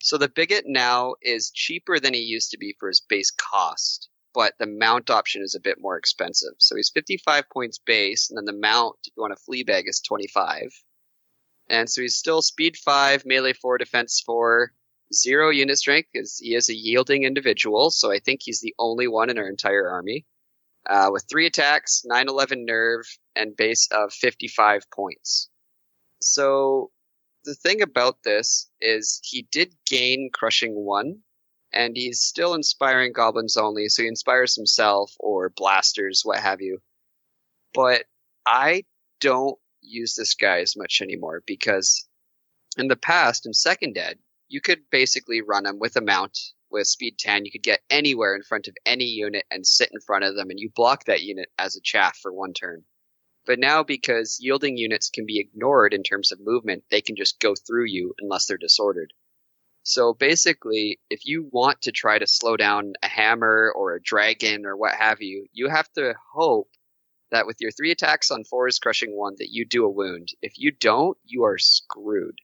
So 0.00 0.18
the 0.18 0.28
Bigot 0.28 0.64
now 0.66 1.14
is 1.22 1.52
cheaper 1.54 2.00
than 2.00 2.12
he 2.12 2.20
used 2.20 2.50
to 2.50 2.58
be 2.58 2.74
for 2.80 2.88
his 2.88 3.00
base 3.00 3.30
cost, 3.30 4.08
but 4.34 4.54
the 4.58 4.66
mount 4.66 5.10
option 5.10 5.42
is 5.42 5.54
a 5.54 5.60
bit 5.60 5.76
more 5.80 5.96
expensive. 5.96 6.54
So 6.58 6.74
he's 6.74 6.90
55 6.90 7.44
points 7.50 7.78
base, 7.78 8.28
and 8.28 8.36
then 8.36 8.46
the 8.46 8.60
mount, 8.60 8.96
if 9.04 9.12
you 9.16 9.20
want 9.20 9.32
a 9.32 9.36
flea 9.36 9.62
bag, 9.62 9.84
is 9.86 10.00
25. 10.00 10.72
And 11.68 11.88
so 11.88 12.02
he's 12.02 12.16
still 12.16 12.42
speed 12.42 12.76
5, 12.76 13.24
melee 13.24 13.52
4, 13.52 13.78
defense 13.78 14.22
four, 14.24 14.72
zero 15.12 15.50
unit 15.50 15.78
strength 15.78 16.08
because 16.12 16.38
he 16.38 16.54
is 16.54 16.68
a 16.68 16.74
yielding 16.74 17.24
individual. 17.24 17.90
So 17.90 18.12
I 18.12 18.18
think 18.18 18.40
he's 18.42 18.60
the 18.60 18.74
only 18.78 19.08
one 19.08 19.30
in 19.30 19.38
our 19.38 19.48
entire 19.48 19.88
army 19.88 20.26
uh, 20.88 21.10
with 21.12 21.26
three 21.28 21.46
attacks, 21.46 22.02
911 22.04 22.64
nerve, 22.64 23.06
and 23.36 23.56
base 23.56 23.88
of 23.92 24.12
55 24.12 24.90
points. 24.90 25.48
So 26.20 26.90
the 27.44 27.54
thing 27.54 27.82
about 27.82 28.22
this 28.24 28.68
is 28.80 29.20
he 29.22 29.46
did 29.50 29.74
gain 29.86 30.30
crushing 30.32 30.74
one, 30.74 31.18
and 31.72 31.96
he's 31.96 32.20
still 32.20 32.54
inspiring 32.54 33.12
goblins 33.12 33.56
only, 33.56 33.88
so 33.88 34.02
he 34.02 34.08
inspires 34.08 34.54
himself 34.54 35.12
or 35.18 35.50
blasters, 35.50 36.22
what 36.24 36.38
have 36.38 36.60
you. 36.60 36.80
But 37.74 38.04
I 38.46 38.84
don't 39.20 39.58
use 39.82 40.14
this 40.14 40.34
guy 40.34 40.60
as 40.60 40.76
much 40.76 41.00
anymore 41.02 41.42
because 41.46 42.08
in 42.78 42.88
the 42.88 42.96
past, 42.96 43.46
in 43.46 43.52
Second 43.52 43.98
Ed, 43.98 44.18
you 44.48 44.60
could 44.60 44.82
basically 44.90 45.42
run 45.42 45.66
him 45.66 45.78
with 45.78 45.96
a 45.96 46.00
mount 46.00 46.38
with 46.70 46.86
speed 46.86 47.18
10. 47.18 47.44
You 47.44 47.52
could 47.52 47.62
get 47.62 47.82
anywhere 47.90 48.34
in 48.34 48.42
front 48.42 48.68
of 48.68 48.76
any 48.86 49.04
unit 49.04 49.44
and 49.50 49.66
sit 49.66 49.90
in 49.92 50.00
front 50.00 50.24
of 50.24 50.34
them, 50.34 50.50
and 50.50 50.58
you 50.58 50.70
block 50.74 51.04
that 51.04 51.22
unit 51.22 51.48
as 51.58 51.76
a 51.76 51.80
chaff 51.82 52.16
for 52.18 52.32
one 52.32 52.54
turn. 52.54 52.84
But 53.44 53.58
now, 53.58 53.82
because 53.82 54.38
yielding 54.40 54.76
units 54.76 55.10
can 55.10 55.26
be 55.26 55.40
ignored 55.40 55.94
in 55.94 56.02
terms 56.02 56.32
of 56.32 56.40
movement, 56.40 56.84
they 56.90 57.00
can 57.00 57.16
just 57.16 57.40
go 57.40 57.54
through 57.54 57.86
you 57.86 58.14
unless 58.18 58.46
they're 58.46 58.56
disordered. 58.56 59.12
So 59.82 60.14
basically, 60.14 61.00
if 61.10 61.26
you 61.26 61.48
want 61.50 61.82
to 61.82 61.92
try 61.92 62.18
to 62.18 62.26
slow 62.26 62.56
down 62.56 62.92
a 63.02 63.08
hammer 63.08 63.72
or 63.74 63.94
a 63.94 64.02
dragon 64.02 64.64
or 64.64 64.76
what 64.76 64.94
have 64.94 65.20
you, 65.20 65.46
you 65.52 65.68
have 65.68 65.92
to 65.94 66.14
hope 66.32 66.70
that 67.32 67.46
with 67.46 67.56
your 67.60 67.72
three 67.72 67.90
attacks 67.90 68.30
on 68.30 68.44
four 68.44 68.68
is 68.68 68.78
crushing 68.78 69.16
one 69.16 69.34
that 69.38 69.50
you 69.50 69.66
do 69.66 69.84
a 69.84 69.90
wound. 69.90 70.28
If 70.40 70.52
you 70.56 70.70
don't, 70.70 71.18
you 71.24 71.44
are 71.44 71.58
screwed. 71.58 72.38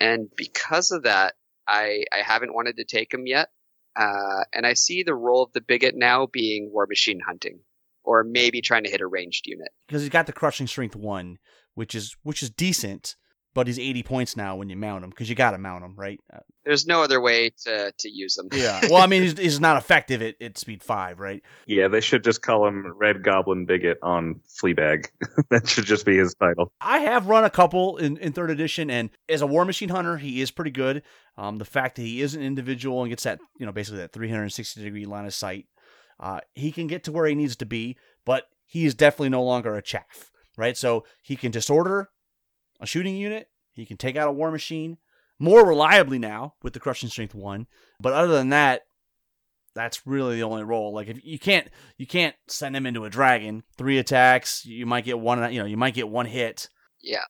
And 0.00 0.28
because 0.36 0.90
of 0.90 1.04
that, 1.04 1.34
I 1.68 2.04
I 2.12 2.22
haven't 2.22 2.54
wanted 2.54 2.76
to 2.76 2.84
take 2.84 3.12
him 3.12 3.26
yet. 3.26 3.50
Uh, 3.94 4.44
and 4.52 4.66
I 4.66 4.74
see 4.74 5.02
the 5.02 5.14
role 5.14 5.42
of 5.42 5.52
the 5.52 5.62
bigot 5.62 5.94
now 5.96 6.26
being 6.26 6.70
war 6.72 6.86
machine 6.86 7.20
hunting, 7.26 7.60
or 8.04 8.24
maybe 8.24 8.60
trying 8.60 8.84
to 8.84 8.90
hit 8.90 9.00
a 9.00 9.06
ranged 9.06 9.46
unit. 9.46 9.68
because 9.86 10.02
he's 10.02 10.10
got 10.10 10.26
the 10.26 10.32
crushing 10.34 10.66
strength 10.66 10.94
one, 10.96 11.38
which 11.74 11.94
is 11.94 12.14
which 12.22 12.42
is 12.42 12.50
decent, 12.50 13.16
but 13.56 13.66
he's 13.66 13.78
80 13.78 14.02
points 14.02 14.36
now 14.36 14.54
when 14.54 14.68
you 14.68 14.76
mount 14.76 15.02
him 15.02 15.08
because 15.08 15.30
you 15.30 15.34
got 15.34 15.52
to 15.52 15.58
mount 15.58 15.82
him, 15.82 15.94
right? 15.96 16.20
Uh, 16.30 16.40
There's 16.66 16.86
no 16.86 17.02
other 17.02 17.22
way 17.22 17.50
to 17.64 17.90
to 17.98 18.08
use 18.10 18.34
them. 18.34 18.48
yeah. 18.52 18.82
well, 18.90 19.00
I 19.00 19.06
mean, 19.06 19.22
he's, 19.22 19.38
he's 19.38 19.60
not 19.60 19.78
effective 19.78 20.20
at, 20.20 20.34
at 20.42 20.58
speed 20.58 20.82
five, 20.82 21.18
right? 21.18 21.42
Yeah, 21.66 21.88
they 21.88 22.02
should 22.02 22.22
just 22.22 22.42
call 22.42 22.66
him 22.68 22.84
Red 22.98 23.24
Goblin 23.24 23.64
Bigot 23.64 23.96
on 24.02 24.42
Fleabag. 24.62 25.06
that 25.48 25.66
should 25.66 25.86
just 25.86 26.04
be 26.04 26.18
his 26.18 26.34
title. 26.34 26.70
I 26.82 26.98
have 26.98 27.28
run 27.28 27.44
a 27.44 27.50
couple 27.50 27.96
in, 27.96 28.18
in 28.18 28.34
third 28.34 28.50
edition, 28.50 28.90
and 28.90 29.08
as 29.26 29.40
a 29.40 29.46
War 29.46 29.64
Machine 29.64 29.88
hunter, 29.88 30.18
he 30.18 30.42
is 30.42 30.50
pretty 30.50 30.70
good. 30.70 31.02
Um, 31.38 31.56
the 31.56 31.64
fact 31.64 31.96
that 31.96 32.02
he 32.02 32.20
is 32.20 32.34
an 32.34 32.42
individual 32.42 33.00
and 33.02 33.08
gets 33.08 33.22
that, 33.22 33.38
you 33.58 33.64
know, 33.64 33.72
basically 33.72 34.00
that 34.00 34.12
360 34.12 34.82
degree 34.82 35.06
line 35.06 35.24
of 35.24 35.32
sight, 35.32 35.64
uh, 36.20 36.40
he 36.54 36.72
can 36.72 36.88
get 36.88 37.04
to 37.04 37.12
where 37.12 37.24
he 37.24 37.34
needs 37.34 37.56
to 37.56 37.66
be, 37.66 37.96
but 38.26 38.48
he 38.66 38.84
is 38.84 38.94
definitely 38.94 39.30
no 39.30 39.42
longer 39.42 39.76
a 39.76 39.82
chaff, 39.82 40.30
right? 40.58 40.76
So 40.76 41.04
he 41.22 41.36
can 41.36 41.50
disorder 41.50 42.10
a 42.80 42.86
shooting 42.86 43.16
unit, 43.16 43.48
he 43.72 43.86
can 43.86 43.96
take 43.96 44.16
out 44.16 44.28
a 44.28 44.32
War 44.32 44.50
Machine 44.50 44.98
more 45.38 45.66
reliably 45.66 46.18
now 46.18 46.54
with 46.62 46.72
the 46.72 46.80
Crushing 46.80 47.08
Strength 47.08 47.34
one, 47.34 47.66
but 48.00 48.12
other 48.12 48.32
than 48.32 48.50
that, 48.50 48.86
that's 49.74 50.06
really 50.06 50.36
the 50.36 50.42
only 50.42 50.64
role. 50.64 50.94
Like 50.94 51.08
if 51.08 51.22
you 51.22 51.38
can't 51.38 51.68
you 51.98 52.06
can't 52.06 52.34
send 52.48 52.74
him 52.74 52.86
into 52.86 53.04
a 53.04 53.10
dragon, 53.10 53.62
three 53.76 53.98
attacks, 53.98 54.64
you 54.64 54.86
might 54.86 55.04
get 55.04 55.18
one, 55.18 55.52
you 55.52 55.60
know, 55.60 55.66
you 55.66 55.76
might 55.76 55.94
get 55.94 56.08
one 56.08 56.26
hit. 56.26 56.68
Yeah. 57.00 57.24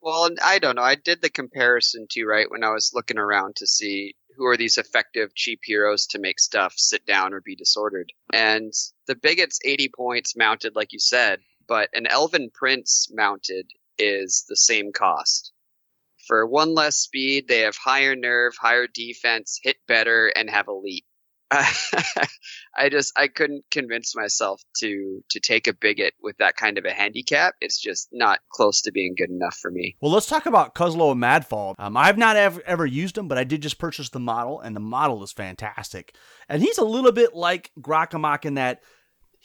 Well, 0.00 0.30
I 0.42 0.60
don't 0.60 0.76
know. 0.76 0.82
I 0.82 0.94
did 0.94 1.20
the 1.20 1.28
comparison 1.28 2.06
too, 2.08 2.26
right? 2.26 2.48
When 2.48 2.62
I 2.62 2.70
was 2.70 2.92
looking 2.94 3.18
around 3.18 3.56
to 3.56 3.66
see 3.66 4.14
who 4.36 4.46
are 4.46 4.56
these 4.56 4.78
effective 4.78 5.34
cheap 5.34 5.60
heroes 5.64 6.06
to 6.06 6.20
make 6.20 6.38
stuff 6.38 6.74
sit 6.76 7.04
down 7.04 7.34
or 7.34 7.40
be 7.40 7.56
disordered. 7.56 8.12
And 8.32 8.72
the 9.06 9.16
bigot's 9.16 9.58
80 9.64 9.90
points 9.96 10.36
mounted, 10.36 10.76
like 10.76 10.92
you 10.92 11.00
said, 11.00 11.40
but 11.66 11.88
an 11.92 12.06
elven 12.06 12.50
prince 12.54 13.08
mounted 13.12 13.66
is 13.98 14.44
the 14.48 14.56
same 14.56 14.92
cost. 14.92 15.52
For 16.26 16.46
one 16.46 16.74
less 16.74 16.96
speed, 16.96 17.46
they 17.48 17.60
have 17.60 17.76
higher 17.76 18.16
nerve, 18.16 18.54
higher 18.60 18.86
defense, 18.86 19.60
hit 19.62 19.76
better, 19.86 20.26
and 20.26 20.50
have 20.50 20.66
elite. 20.68 21.04
I 21.52 22.88
just 22.90 23.12
I 23.16 23.28
couldn't 23.28 23.64
convince 23.70 24.16
myself 24.16 24.60
to 24.78 25.22
to 25.30 25.38
take 25.38 25.68
a 25.68 25.72
bigot 25.72 26.14
with 26.20 26.36
that 26.38 26.56
kind 26.56 26.76
of 26.76 26.84
a 26.84 26.90
handicap. 26.90 27.54
It's 27.60 27.80
just 27.80 28.08
not 28.10 28.40
close 28.50 28.82
to 28.82 28.90
being 28.90 29.14
good 29.16 29.30
enough 29.30 29.56
for 29.56 29.70
me. 29.70 29.96
Well, 30.00 30.10
let's 30.10 30.26
talk 30.26 30.46
about 30.46 30.74
Kuzlo 30.74 31.12
and 31.12 31.22
Madfall. 31.22 31.76
Um, 31.78 31.96
I've 31.96 32.18
not 32.18 32.34
ever, 32.34 32.60
ever 32.66 32.84
used 32.84 33.16
him, 33.16 33.28
but 33.28 33.38
I 33.38 33.44
did 33.44 33.62
just 33.62 33.78
purchase 33.78 34.08
the 34.08 34.18
model, 34.18 34.60
and 34.60 34.74
the 34.74 34.80
model 34.80 35.22
is 35.22 35.30
fantastic. 35.30 36.16
And 36.48 36.62
he's 36.62 36.78
a 36.78 36.84
little 36.84 37.12
bit 37.12 37.32
like 37.32 37.70
Grakamok 37.78 38.44
in 38.44 38.54
that 38.54 38.82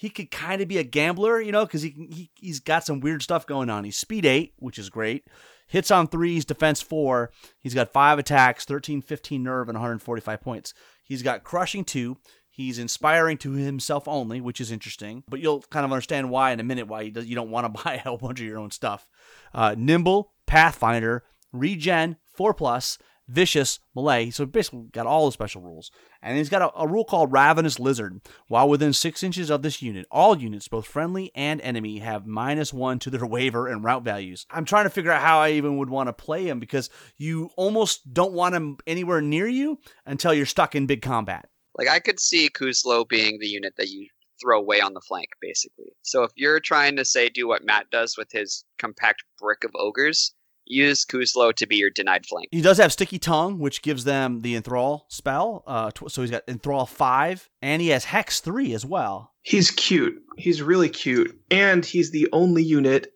he 0.01 0.09
could 0.09 0.31
kind 0.31 0.63
of 0.63 0.67
be 0.67 0.79
a 0.79 0.83
gambler, 0.83 1.39
you 1.39 1.51
know, 1.51 1.63
because 1.63 1.83
he, 1.83 1.93
he 2.09 2.31
he's 2.33 2.59
got 2.59 2.83
some 2.83 3.01
weird 3.01 3.21
stuff 3.21 3.45
going 3.45 3.69
on. 3.69 3.83
He's 3.83 3.97
speed 3.97 4.25
eight, 4.25 4.55
which 4.57 4.79
is 4.79 4.89
great. 4.89 5.25
Hits 5.67 5.91
on 5.91 6.07
threes, 6.07 6.43
defense 6.43 6.81
four. 6.81 7.29
He's 7.59 7.75
got 7.75 7.93
five 7.93 8.17
attacks, 8.17 8.65
13, 8.65 9.03
15 9.03 9.43
nerve, 9.43 9.69
and 9.69 9.75
145 9.75 10.41
points. 10.41 10.73
He's 11.03 11.21
got 11.21 11.43
crushing 11.43 11.85
two. 11.85 12.17
He's 12.49 12.79
inspiring 12.79 13.37
to 13.39 13.51
himself 13.51 14.07
only, 14.07 14.41
which 14.41 14.59
is 14.59 14.71
interesting. 14.71 15.23
But 15.29 15.39
you'll 15.39 15.61
kind 15.69 15.85
of 15.85 15.91
understand 15.91 16.31
why 16.31 16.49
in 16.49 16.59
a 16.59 16.63
minute 16.63 16.87
why 16.87 17.01
you, 17.01 17.35
don't 17.35 17.51
want 17.51 17.71
to 17.71 17.83
buy 17.83 17.93
a 17.93 17.99
whole 17.99 18.17
bunch 18.17 18.39
of 18.39 18.47
your 18.47 18.57
own 18.57 18.71
stuff. 18.71 19.07
Uh, 19.53 19.75
nimble, 19.77 20.33
Pathfinder, 20.47 21.25
Regen, 21.53 22.17
4 22.33 22.55
plus, 22.55 22.97
Vicious, 23.31 23.79
Melee. 23.95 24.29
So 24.29 24.45
basically 24.45 24.87
got 24.91 25.07
all 25.07 25.25
the 25.25 25.31
special 25.31 25.61
rules. 25.61 25.89
And 26.21 26.37
he's 26.37 26.49
got 26.49 26.61
a, 26.61 26.71
a 26.77 26.87
rule 26.87 27.05
called 27.05 27.31
Ravenous 27.31 27.79
Lizard. 27.79 28.21
While 28.47 28.67
within 28.67 28.93
6 28.93 29.23
inches 29.23 29.49
of 29.49 29.61
this 29.61 29.81
unit, 29.81 30.05
all 30.11 30.37
units, 30.37 30.67
both 30.67 30.85
friendly 30.85 31.31
and 31.33 31.61
enemy, 31.61 31.99
have 31.99 32.25
minus 32.27 32.73
1 32.73 32.99
to 32.99 33.09
their 33.09 33.25
waver 33.25 33.67
and 33.67 33.83
rout 33.83 34.03
values. 34.03 34.45
I'm 34.49 34.65
trying 34.65 34.85
to 34.85 34.89
figure 34.89 35.11
out 35.11 35.21
how 35.21 35.39
I 35.39 35.51
even 35.51 35.77
would 35.77 35.89
want 35.89 36.07
to 36.07 36.13
play 36.13 36.47
him 36.47 36.59
because 36.59 36.89
you 37.17 37.49
almost 37.55 38.13
don't 38.13 38.33
want 38.33 38.55
him 38.55 38.77
anywhere 38.85 39.21
near 39.21 39.47
you 39.47 39.79
until 40.05 40.33
you're 40.33 40.45
stuck 40.45 40.75
in 40.75 40.85
big 40.85 41.01
combat. 41.01 41.47
Like 41.77 41.87
I 41.87 41.99
could 41.99 42.19
see 42.19 42.49
Kuzlo 42.49 43.07
being 43.07 43.39
the 43.39 43.47
unit 43.47 43.75
that 43.77 43.89
you 43.89 44.07
throw 44.41 44.59
away 44.59 44.81
on 44.81 44.93
the 44.93 45.01
flank, 45.01 45.29
basically. 45.41 45.93
So 46.01 46.23
if 46.23 46.31
you're 46.35 46.59
trying 46.59 46.95
to 46.97 47.05
say 47.05 47.29
do 47.29 47.47
what 47.47 47.63
Matt 47.63 47.89
does 47.91 48.17
with 48.17 48.31
his 48.31 48.65
compact 48.77 49.23
brick 49.39 49.63
of 49.63 49.71
ogres, 49.75 50.33
use 50.65 51.05
Kuzlo 51.05 51.53
to 51.55 51.67
be 51.67 51.77
your 51.77 51.89
denied 51.89 52.25
flank. 52.25 52.47
He 52.51 52.61
does 52.61 52.77
have 52.77 52.91
Sticky 52.93 53.19
Tongue, 53.19 53.59
which 53.59 53.81
gives 53.81 54.03
them 54.03 54.41
the 54.41 54.55
Enthrall 54.55 55.01
spell. 55.09 55.63
Uh, 55.67 55.91
tw- 55.91 56.11
so 56.11 56.21
he's 56.21 56.31
got 56.31 56.45
Enthrall 56.47 56.87
5, 56.87 57.49
and 57.61 57.81
he 57.81 57.89
has 57.89 58.05
Hex 58.05 58.39
3 58.39 58.73
as 58.73 58.85
well. 58.85 59.33
He's 59.41 59.71
cute. 59.71 60.21
He's 60.37 60.61
really 60.61 60.89
cute. 60.89 61.37
And 61.49 61.85
he's 61.85 62.11
the 62.11 62.27
only 62.31 62.63
unit 62.63 63.07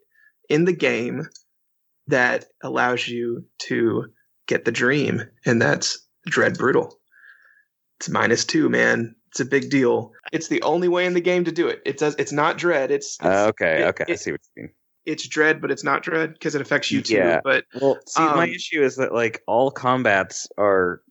in 0.49 0.65
the 0.65 0.73
game 0.73 1.23
that 2.07 2.45
allows 2.61 3.07
you 3.07 3.45
to 3.59 4.05
get 4.47 4.65
the 4.65 4.72
dream, 4.72 5.22
and 5.45 5.61
that's 5.61 5.97
Dread 6.27 6.57
Brutal. 6.57 6.99
It's 7.99 8.09
minus 8.09 8.45
two, 8.45 8.69
man. 8.69 9.15
It's 9.31 9.39
a 9.39 9.45
big 9.45 9.69
deal. 9.69 10.11
It's 10.31 10.47
the 10.49 10.61
only 10.61 10.88
way 10.88 11.05
in 11.05 11.13
the 11.13 11.22
game 11.22 11.43
to 11.45 11.51
do 11.51 11.67
it. 11.67 11.81
It 11.85 11.97
does. 11.97 12.15
It's 12.19 12.31
not 12.31 12.57
Dread. 12.57 12.91
It's, 12.91 13.15
it's 13.19 13.26
Uh, 13.26 13.47
okay, 13.49 13.81
it- 13.84 13.88
okay, 13.88 14.05
I 14.09 14.15
see 14.15 14.31
what 14.31 14.41
you 14.55 14.63
mean. 14.63 14.72
It's 15.06 15.27
Dread, 15.27 15.61
but 15.61 15.72
it's 15.72 15.84
not 15.84 16.03
Dread 16.03 16.34
because 16.34 16.56
it 16.56 16.61
affects 16.61 16.91
you 16.91 17.02
too. 17.02 17.15
Yeah. 17.15 17.41
But 17.44 17.65
Well, 17.82 17.99
see, 18.07 18.22
my 18.22 18.44
Um, 18.46 18.49
issue 18.49 18.81
is 18.81 18.96
that 18.96 19.13
like 19.13 19.41
all 19.47 19.71
combats 19.71 20.47
are 20.57 21.02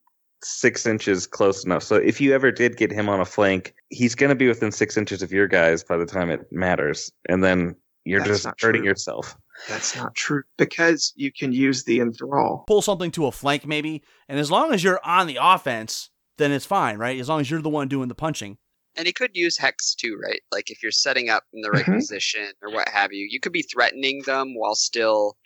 six 0.42 0.84
inches 0.86 1.26
close 1.26 1.64
enough. 1.64 1.82
So 1.82 1.96
if 1.96 2.20
you 2.20 2.34
ever 2.34 2.50
did 2.52 2.76
get 2.76 2.90
him 2.92 3.08
on 3.08 3.20
a 3.20 3.24
flank, 3.24 3.74
he's 3.88 4.14
going 4.14 4.28
to 4.30 4.34
be 4.36 4.46
within 4.48 4.72
six 4.72 4.96
inches 4.96 5.22
of 5.22 5.32
your 5.32 5.48
guys 5.48 5.82
by 5.82 5.96
the 5.96 6.06
time 6.06 6.30
it 6.30 6.40
matters, 6.52 7.10
and 7.28 7.42
then 7.42 7.74
you're 8.04 8.22
just 8.24 8.46
hurting 8.60 8.82
true. 8.82 8.90
yourself. 8.90 9.36
that's 9.68 9.96
not 9.96 10.14
true 10.14 10.42
because 10.58 11.12
you 11.16 11.32
can 11.32 11.52
use 11.52 11.84
the 11.84 12.00
enthrall. 12.00 12.64
Pull 12.66 12.82
something 12.82 13.10
to 13.12 13.24
a 13.26 13.32
flank, 13.32 13.66
maybe. 13.66 14.02
And 14.28 14.38
as 14.38 14.50
long 14.50 14.74
as 14.74 14.84
you're 14.84 15.00
on 15.04 15.26
the 15.26 15.38
offense, 15.40 16.10
then 16.36 16.52
it's 16.52 16.66
fine, 16.66 16.98
right? 16.98 17.18
As 17.18 17.28
long 17.28 17.40
as 17.40 17.50
you're 17.50 17.62
the 17.62 17.70
one 17.70 17.88
doing 17.88 18.08
the 18.08 18.14
punching. 18.14 18.58
And 18.96 19.06
he 19.06 19.12
could 19.12 19.32
use 19.34 19.58
Hex 19.58 19.94
too, 19.94 20.18
right? 20.22 20.40
Like 20.52 20.70
if 20.70 20.82
you're 20.82 20.92
setting 20.92 21.28
up 21.28 21.44
in 21.52 21.62
the 21.62 21.70
right 21.70 21.84
Mhm. 21.84 21.96
position 21.96 22.52
or 22.62 22.70
what 22.70 22.88
have 22.88 23.12
you, 23.12 23.26
you 23.28 23.40
could 23.40 23.52
be 23.52 23.62
threatening 23.62 24.22
them 24.22 24.54
while 24.54 24.74
still 24.74 25.36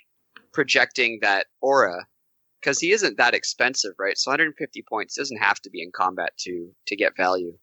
projecting 0.53 1.19
that 1.23 1.47
aura. 1.61 2.07
Because 2.61 2.81
he 2.81 2.91
isn't 2.93 3.17
that 3.19 3.35
expensive, 3.35 3.95
right? 3.99 4.19
So 4.19 4.31
150 4.31 4.83
points 4.83 5.15
doesn't 5.15 5.39
have 5.39 5.61
to 5.61 5.71
be 5.71 5.81
in 5.83 5.93
combat 5.93 6.33
to 6.39 6.75
to 6.87 6.97
get 6.97 7.17
value. 7.17 7.57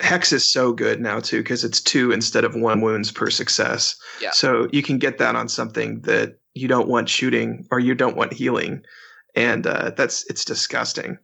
Hex 0.00 0.30
is 0.30 0.46
so 0.46 0.72
good 0.72 1.00
now 1.00 1.20
too 1.20 1.38
because 1.38 1.64
it's 1.64 1.80
two 1.80 2.12
instead 2.12 2.44
of 2.44 2.54
one 2.54 2.82
wounds 2.82 3.10
per 3.10 3.30
success. 3.30 3.96
Yeah. 4.20 4.32
So 4.32 4.68
you 4.70 4.82
can 4.82 4.98
get 4.98 5.16
that 5.18 5.36
on 5.36 5.48
something 5.48 6.02
that 6.02 6.38
you 6.52 6.68
don't 6.68 6.88
want 6.88 7.08
shooting 7.08 7.66
or 7.70 7.80
you 7.80 7.94
don't 7.94 8.16
want 8.16 8.34
healing, 8.34 8.84
and 9.34 9.66
uh, 9.66 9.90
that's 9.96 10.26
it's 10.28 10.44
disgusting. 10.44 11.18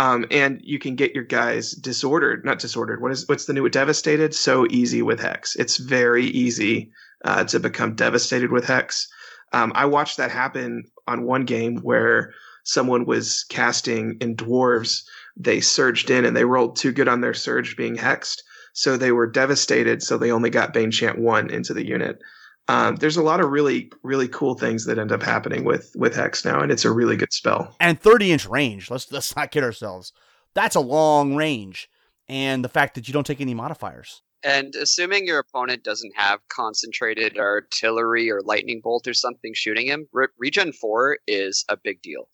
Um, 0.00 0.24
and 0.30 0.62
you 0.64 0.78
can 0.78 0.94
get 0.94 1.14
your 1.14 1.24
guys 1.24 1.72
disordered, 1.72 2.42
not 2.42 2.58
disordered. 2.58 3.02
What 3.02 3.12
is 3.12 3.28
what's 3.28 3.44
the 3.44 3.52
new 3.52 3.68
devastated? 3.68 4.34
So 4.34 4.66
easy 4.70 5.02
with 5.02 5.20
hex. 5.20 5.56
It's 5.56 5.76
very 5.76 6.24
easy 6.24 6.90
uh, 7.22 7.44
to 7.44 7.60
become 7.60 7.96
devastated 7.96 8.50
with 8.50 8.64
hex. 8.64 9.08
Um, 9.52 9.72
I 9.74 9.84
watched 9.84 10.16
that 10.16 10.30
happen 10.30 10.84
on 11.06 11.24
one 11.24 11.44
game 11.44 11.80
where 11.82 12.32
someone 12.64 13.04
was 13.04 13.44
casting 13.50 14.16
in 14.22 14.36
dwarves 14.36 15.02
they 15.36 15.60
surged 15.60 16.08
in 16.08 16.24
and 16.24 16.34
they 16.34 16.46
rolled 16.46 16.76
too 16.76 16.92
good 16.92 17.08
on 17.08 17.20
their 17.20 17.34
surge 17.34 17.76
being 17.76 17.96
hexed. 17.96 18.40
So 18.72 18.96
they 18.96 19.12
were 19.12 19.26
devastated. 19.26 20.02
So 20.02 20.16
they 20.16 20.32
only 20.32 20.48
got 20.48 20.72
Bane 20.72 20.92
Chant 20.92 21.18
1 21.18 21.50
into 21.50 21.74
the 21.74 21.86
unit. 21.86 22.22
Um, 22.68 22.96
there's 22.96 23.16
a 23.16 23.22
lot 23.22 23.40
of 23.40 23.50
really, 23.50 23.90
really 24.02 24.28
cool 24.28 24.54
things 24.54 24.84
that 24.86 24.98
end 24.98 25.10
up 25.10 25.22
happening 25.22 25.64
with, 25.64 25.90
with 25.96 26.14
Hex 26.14 26.44
now, 26.44 26.60
and 26.60 26.70
it's 26.70 26.84
a 26.84 26.92
really 26.92 27.16
good 27.16 27.32
spell. 27.32 27.74
And 27.80 28.00
30 28.00 28.32
inch 28.32 28.46
range. 28.46 28.90
Let's, 28.90 29.10
let's 29.10 29.34
not 29.34 29.50
kid 29.50 29.64
ourselves. 29.64 30.12
That's 30.54 30.76
a 30.76 30.80
long 30.80 31.36
range. 31.36 31.88
And 32.28 32.64
the 32.64 32.68
fact 32.68 32.94
that 32.94 33.08
you 33.08 33.14
don't 33.14 33.26
take 33.26 33.40
any 33.40 33.54
modifiers. 33.54 34.22
And 34.42 34.74
assuming 34.74 35.26
your 35.26 35.38
opponent 35.38 35.82
doesn't 35.84 36.16
have 36.16 36.40
concentrated 36.48 37.38
artillery 37.38 38.30
or 38.30 38.40
lightning 38.40 38.80
bolt 38.82 39.06
or 39.06 39.14
something 39.14 39.52
shooting 39.54 39.86
him, 39.86 40.06
re- 40.12 40.28
regen 40.38 40.72
4 40.72 41.18
is 41.26 41.64
a 41.68 41.76
big 41.76 42.00
deal. 42.02 42.28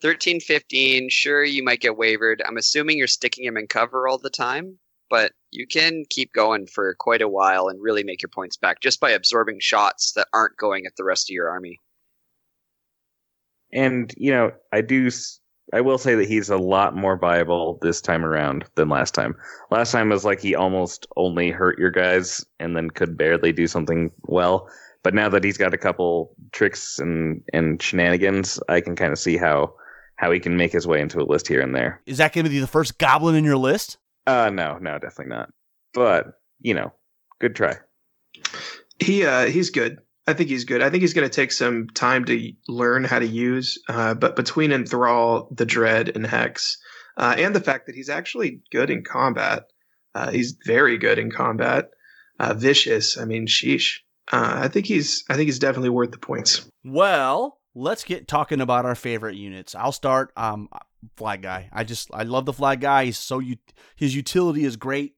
13, 0.00 0.40
15, 0.40 1.08
sure, 1.10 1.44
you 1.44 1.62
might 1.62 1.80
get 1.80 1.96
wavered. 1.96 2.42
I'm 2.44 2.56
assuming 2.56 2.98
you're 2.98 3.06
sticking 3.06 3.44
him 3.44 3.56
in 3.56 3.68
cover 3.68 4.08
all 4.08 4.18
the 4.18 4.30
time, 4.30 4.78
but 5.12 5.32
you 5.50 5.66
can 5.66 6.04
keep 6.08 6.32
going 6.32 6.66
for 6.66 6.94
quite 6.94 7.20
a 7.20 7.28
while 7.28 7.68
and 7.68 7.82
really 7.82 8.02
make 8.02 8.22
your 8.22 8.30
points 8.30 8.56
back 8.56 8.80
just 8.80 8.98
by 8.98 9.10
absorbing 9.10 9.60
shots 9.60 10.12
that 10.12 10.26
aren't 10.32 10.56
going 10.56 10.86
at 10.86 10.96
the 10.96 11.04
rest 11.04 11.28
of 11.28 11.34
your 11.34 11.50
army. 11.50 11.78
And 13.70 14.12
you 14.16 14.30
know, 14.30 14.52
I 14.72 14.80
do. 14.80 15.10
I 15.74 15.82
will 15.82 15.98
say 15.98 16.14
that 16.14 16.28
he's 16.28 16.48
a 16.48 16.56
lot 16.56 16.96
more 16.96 17.18
viable 17.18 17.78
this 17.82 18.00
time 18.00 18.24
around 18.24 18.64
than 18.74 18.88
last 18.88 19.12
time. 19.12 19.36
Last 19.70 19.92
time 19.92 20.08
was 20.08 20.24
like 20.24 20.40
he 20.40 20.54
almost 20.54 21.06
only 21.16 21.50
hurt 21.50 21.78
your 21.78 21.90
guys 21.90 22.42
and 22.58 22.74
then 22.74 22.88
could 22.88 23.18
barely 23.18 23.52
do 23.52 23.66
something 23.66 24.10
well. 24.22 24.66
But 25.02 25.12
now 25.12 25.28
that 25.28 25.44
he's 25.44 25.58
got 25.58 25.74
a 25.74 25.78
couple 25.78 26.34
tricks 26.52 26.98
and 26.98 27.42
and 27.52 27.82
shenanigans, 27.82 28.58
I 28.70 28.80
can 28.80 28.96
kind 28.96 29.12
of 29.12 29.18
see 29.18 29.36
how 29.36 29.74
how 30.16 30.30
he 30.30 30.40
can 30.40 30.56
make 30.56 30.72
his 30.72 30.86
way 30.86 31.02
into 31.02 31.20
a 31.20 31.24
list 31.28 31.48
here 31.48 31.60
and 31.60 31.74
there. 31.74 32.00
Is 32.06 32.16
that 32.16 32.32
going 32.32 32.44
to 32.44 32.50
be 32.50 32.60
the 32.60 32.66
first 32.66 32.96
goblin 32.96 33.34
in 33.34 33.44
your 33.44 33.58
list? 33.58 33.98
Uh, 34.26 34.50
no, 34.50 34.78
no, 34.78 34.98
definitely 34.98 35.34
not. 35.34 35.50
But 35.94 36.34
you 36.60 36.74
know, 36.74 36.92
good 37.40 37.54
try. 37.54 37.76
He 38.98 39.24
uh, 39.24 39.46
he's 39.46 39.70
good. 39.70 39.98
I 40.26 40.34
think 40.34 40.48
he's 40.48 40.64
good. 40.64 40.82
I 40.82 40.90
think 40.90 41.00
he's 41.00 41.14
going 41.14 41.28
to 41.28 41.34
take 41.34 41.50
some 41.50 41.88
time 41.88 42.24
to 42.26 42.52
learn 42.68 43.02
how 43.04 43.18
to 43.18 43.26
use. 43.26 43.78
Uh, 43.88 44.14
but 44.14 44.36
between 44.36 44.70
Enthrall, 44.70 45.48
the 45.54 45.66
Dread, 45.66 46.12
and 46.14 46.24
Hex, 46.24 46.78
uh, 47.16 47.34
and 47.36 47.54
the 47.54 47.60
fact 47.60 47.86
that 47.86 47.96
he's 47.96 48.08
actually 48.08 48.60
good 48.70 48.88
in 48.88 49.02
combat, 49.02 49.64
uh, 50.14 50.30
he's 50.30 50.56
very 50.64 50.96
good 50.98 51.18
in 51.18 51.30
combat. 51.30 51.90
Uh, 52.38 52.54
vicious. 52.54 53.18
I 53.18 53.24
mean, 53.24 53.46
sheesh. 53.46 53.98
Uh, 54.30 54.60
I 54.62 54.68
think 54.68 54.86
he's. 54.86 55.24
I 55.28 55.34
think 55.34 55.46
he's 55.46 55.58
definitely 55.58 55.90
worth 55.90 56.12
the 56.12 56.18
points. 56.18 56.68
Well, 56.84 57.58
let's 57.74 58.04
get 58.04 58.28
talking 58.28 58.60
about 58.60 58.84
our 58.84 58.94
favorite 58.94 59.36
units. 59.36 59.74
I'll 59.74 59.92
start. 59.92 60.32
Um, 60.36 60.68
flag 61.16 61.42
guy. 61.42 61.68
I 61.72 61.84
just 61.84 62.10
I 62.12 62.22
love 62.22 62.46
the 62.46 62.52
flag 62.52 62.80
guy. 62.80 63.06
He's 63.06 63.18
so 63.18 63.38
you 63.38 63.56
his 63.96 64.14
utility 64.14 64.64
is 64.64 64.76
great. 64.76 65.14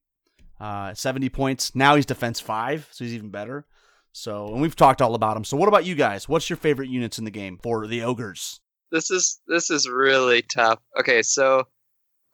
Uh, 0.60 0.94
70 0.94 1.28
points. 1.30 1.74
Now 1.74 1.96
he's 1.96 2.06
defense 2.06 2.40
five, 2.40 2.88
so 2.90 3.04
he's 3.04 3.14
even 3.14 3.30
better. 3.30 3.66
So, 4.12 4.46
and 4.46 4.62
we've 4.62 4.76
talked 4.76 5.02
all 5.02 5.16
about 5.16 5.36
him. 5.36 5.44
So, 5.44 5.56
what 5.56 5.68
about 5.68 5.84
you 5.84 5.96
guys? 5.96 6.28
What's 6.28 6.48
your 6.48 6.56
favorite 6.56 6.88
units 6.88 7.18
in 7.18 7.24
the 7.24 7.32
game 7.32 7.58
for 7.60 7.86
the 7.88 8.02
ogres? 8.02 8.60
This 8.92 9.10
is 9.10 9.40
this 9.48 9.70
is 9.70 9.88
really 9.88 10.42
tough. 10.42 10.78
Okay, 10.98 11.22
so 11.22 11.64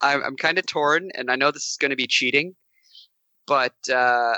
I'm 0.03 0.23
I'm 0.23 0.37
kind 0.37 0.59
of 0.59 0.67
torn, 0.67 1.09
and 1.15 1.31
I 1.31 1.37
know 1.37 1.51
this 1.51 1.71
is 1.71 1.79
going 1.81 1.91
to 1.91 1.97
be 1.97 2.07
cheating, 2.07 2.55
but 3.47 3.75
uh, 3.91 4.37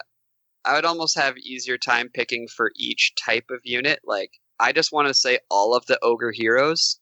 I 0.65 0.75
would 0.75 0.85
almost 0.85 1.19
have 1.19 1.37
easier 1.37 1.77
time 1.77 2.11
picking 2.15 2.47
for 2.47 2.71
each 2.77 3.15
type 3.17 3.47
of 3.51 3.59
unit. 3.65 3.99
Like, 4.05 4.31
I 4.63 4.73
just 4.73 4.93
want 4.93 5.09
to 5.09 5.15
say 5.15 5.41
all 5.51 5.75
of 5.77 5.87
the 5.87 5.99
ogre 6.03 6.33
heroes 6.33 7.01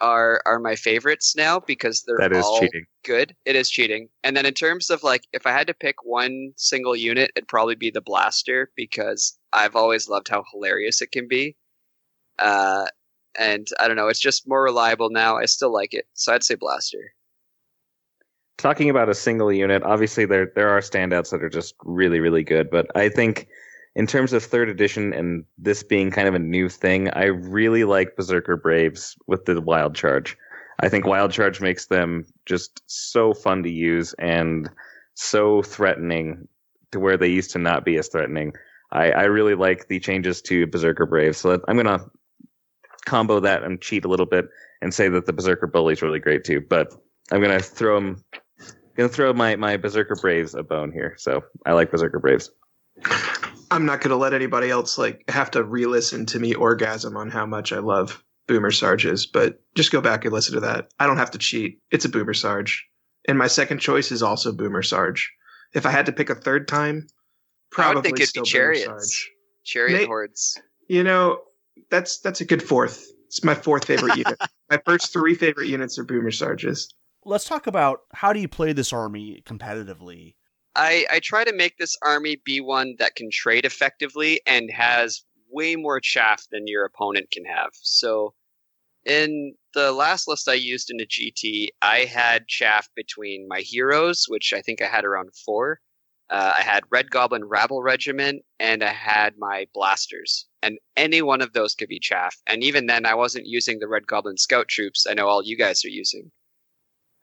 are 0.00 0.42
are 0.46 0.58
my 0.60 0.76
favorites 0.76 1.36
now 1.36 1.60
because 1.60 2.02
they're 2.04 2.20
That 2.20 2.32
is 2.32 2.50
all 2.50 2.50
cheating. 2.50 2.86
good. 3.04 3.36
It 3.46 3.56
is 3.56 3.70
cheating. 3.70 4.08
And 4.24 4.36
then 4.36 4.46
in 4.46 4.54
terms 4.54 4.90
of 4.90 5.02
like 5.02 5.24
if 5.32 5.46
I 5.46 5.52
had 5.52 5.66
to 5.68 5.74
pick 5.74 6.04
one 6.04 6.52
single 6.56 6.96
unit, 6.96 7.32
it'd 7.36 7.48
probably 7.48 7.76
be 7.76 7.90
the 7.90 8.00
blaster 8.02 8.72
because 8.76 9.38
I've 9.52 9.76
always 9.76 10.08
loved 10.08 10.28
how 10.28 10.44
hilarious 10.52 11.02
it 11.02 11.12
can 11.12 11.28
be. 11.28 11.56
Uh 12.38 12.86
and 13.38 13.68
I 13.80 13.88
don't 13.88 13.96
know, 13.96 14.08
it's 14.08 14.20
just 14.20 14.48
more 14.48 14.62
reliable 14.64 15.10
now. 15.10 15.38
I 15.38 15.46
still 15.46 15.72
like 15.72 15.94
it. 15.94 16.06
So 16.14 16.34
I'd 16.34 16.44
say 16.44 16.56
blaster. 16.56 17.14
talking 18.58 18.90
about 18.90 19.08
a 19.08 19.14
single 19.14 19.52
unit, 19.52 19.82
obviously 19.82 20.26
there 20.26 20.52
there 20.54 20.68
are 20.68 20.80
standouts 20.80 21.30
that 21.30 21.42
are 21.42 21.48
just 21.50 21.74
really 21.84 22.20
really 22.20 22.44
good, 22.44 22.70
but 22.70 22.86
I 22.94 23.08
think 23.08 23.48
in 24.00 24.06
terms 24.06 24.32
of 24.32 24.42
third 24.42 24.70
edition 24.70 25.12
and 25.12 25.44
this 25.58 25.82
being 25.82 26.10
kind 26.10 26.26
of 26.26 26.34
a 26.34 26.38
new 26.38 26.70
thing, 26.70 27.10
I 27.10 27.24
really 27.24 27.84
like 27.84 28.16
Berserker 28.16 28.56
Braves 28.56 29.14
with 29.26 29.44
the 29.44 29.60
Wild 29.60 29.94
Charge. 29.94 30.38
I 30.78 30.88
think 30.88 31.04
Wild 31.04 31.32
Charge 31.32 31.60
makes 31.60 31.84
them 31.84 32.24
just 32.46 32.82
so 32.86 33.34
fun 33.34 33.62
to 33.62 33.68
use 33.68 34.14
and 34.14 34.70
so 35.16 35.60
threatening 35.60 36.48
to 36.92 36.98
where 36.98 37.18
they 37.18 37.28
used 37.28 37.50
to 37.50 37.58
not 37.58 37.84
be 37.84 37.98
as 37.98 38.08
threatening. 38.08 38.54
I, 38.90 39.10
I 39.10 39.24
really 39.24 39.54
like 39.54 39.88
the 39.88 40.00
changes 40.00 40.40
to 40.44 40.66
Berserker 40.66 41.04
Braves, 41.04 41.36
so 41.36 41.60
I'm 41.68 41.76
gonna 41.76 42.00
combo 43.04 43.38
that 43.40 43.64
and 43.64 43.82
cheat 43.82 44.06
a 44.06 44.08
little 44.08 44.24
bit 44.24 44.46
and 44.80 44.94
say 44.94 45.10
that 45.10 45.26
the 45.26 45.34
Berserker 45.34 45.66
Bully 45.66 45.92
is 45.92 46.00
really 46.00 46.20
great 46.20 46.44
too. 46.44 46.62
But 46.62 46.94
I'm 47.30 47.42
gonna 47.42 47.60
throw 47.60 47.98
him 47.98 48.24
gonna 48.96 49.10
throw 49.10 49.34
my 49.34 49.56
my 49.56 49.76
Berserker 49.76 50.16
Braves 50.16 50.54
a 50.54 50.62
bone 50.62 50.90
here. 50.90 51.16
So 51.18 51.44
I 51.66 51.72
like 51.72 51.90
Berserker 51.90 52.18
Braves. 52.18 52.50
I'm 53.70 53.86
not 53.86 54.00
going 54.00 54.10
to 54.10 54.16
let 54.16 54.34
anybody 54.34 54.70
else 54.70 54.98
like 54.98 55.24
have 55.28 55.50
to 55.52 55.62
re-listen 55.62 56.26
to 56.26 56.38
me 56.40 56.54
orgasm 56.54 57.16
on 57.16 57.30
how 57.30 57.46
much 57.46 57.72
I 57.72 57.78
love 57.78 58.22
Boomer 58.48 58.70
Sarges, 58.72 59.26
but 59.26 59.60
just 59.76 59.92
go 59.92 60.00
back 60.00 60.24
and 60.24 60.34
listen 60.34 60.54
to 60.54 60.60
that. 60.60 60.88
I 60.98 61.06
don't 61.06 61.18
have 61.18 61.30
to 61.32 61.38
cheat. 61.38 61.78
It's 61.90 62.04
a 62.04 62.08
Boomer 62.08 62.34
Sarge. 62.34 62.84
And 63.28 63.38
my 63.38 63.46
second 63.46 63.78
choice 63.78 64.10
is 64.10 64.22
also 64.22 64.52
Boomer 64.52 64.82
Sarge. 64.82 65.30
If 65.72 65.86
I 65.86 65.90
had 65.90 66.06
to 66.06 66.12
pick 66.12 66.30
a 66.30 66.34
third 66.34 66.66
time, 66.66 67.06
probably 67.70 67.92
I 67.92 67.94
would 67.94 68.04
think 68.04 68.18
it'd 68.18 68.28
still 68.28 68.42
be 68.42 68.50
Boomer 68.50 68.74
chariots. 68.74 68.84
Sarge. 68.86 69.30
Chariot 69.64 69.98
Nate- 69.98 70.06
hordes. 70.08 70.60
You 70.88 71.04
know, 71.04 71.38
that's 71.90 72.18
that's 72.18 72.40
a 72.40 72.44
good 72.44 72.62
fourth. 72.62 73.06
It's 73.26 73.44
my 73.44 73.54
fourth 73.54 73.84
favorite 73.84 74.16
unit. 74.16 74.40
My 74.68 74.80
first 74.84 75.12
three 75.12 75.36
favorite 75.36 75.68
units 75.68 75.96
are 75.98 76.04
Boomer 76.04 76.32
Sarges. 76.32 76.92
Let's 77.24 77.44
talk 77.44 77.68
about 77.68 78.00
how 78.12 78.32
do 78.32 78.40
you 78.40 78.48
play 78.48 78.72
this 78.72 78.92
army 78.92 79.42
competitively? 79.46 80.34
I, 80.80 81.04
I 81.10 81.20
try 81.20 81.44
to 81.44 81.52
make 81.52 81.76
this 81.76 81.94
army 82.00 82.40
be 82.42 82.62
one 82.62 82.94
that 82.98 83.14
can 83.14 83.28
trade 83.30 83.66
effectively 83.66 84.40
and 84.46 84.70
has 84.70 85.22
way 85.50 85.76
more 85.76 86.00
chaff 86.00 86.46
than 86.50 86.66
your 86.66 86.86
opponent 86.86 87.30
can 87.30 87.44
have. 87.44 87.72
So, 87.74 88.32
in 89.04 89.54
the 89.74 89.92
last 89.92 90.26
list 90.26 90.48
I 90.48 90.54
used 90.54 90.90
in 90.90 90.96
the 90.96 91.06
GT, 91.06 91.68
I 91.82 92.06
had 92.06 92.48
chaff 92.48 92.88
between 92.96 93.46
my 93.46 93.60
heroes, 93.60 94.24
which 94.28 94.54
I 94.54 94.62
think 94.62 94.80
I 94.80 94.86
had 94.86 95.04
around 95.04 95.34
four. 95.44 95.80
Uh, 96.30 96.54
I 96.56 96.62
had 96.62 96.84
Red 96.88 97.10
Goblin 97.10 97.44
Rabble 97.44 97.82
Regiment, 97.82 98.42
and 98.58 98.82
I 98.82 98.92
had 98.92 99.34
my 99.36 99.66
blasters. 99.74 100.46
And 100.62 100.78
any 100.96 101.20
one 101.20 101.42
of 101.42 101.52
those 101.52 101.74
could 101.74 101.88
be 101.88 101.98
chaff. 101.98 102.36
And 102.46 102.64
even 102.64 102.86
then, 102.86 103.04
I 103.04 103.14
wasn't 103.14 103.46
using 103.46 103.80
the 103.80 103.88
Red 103.88 104.06
Goblin 104.06 104.38
Scout 104.38 104.68
troops. 104.68 105.06
I 105.06 105.12
know 105.12 105.28
all 105.28 105.44
you 105.44 105.58
guys 105.58 105.84
are 105.84 105.88
using. 105.88 106.30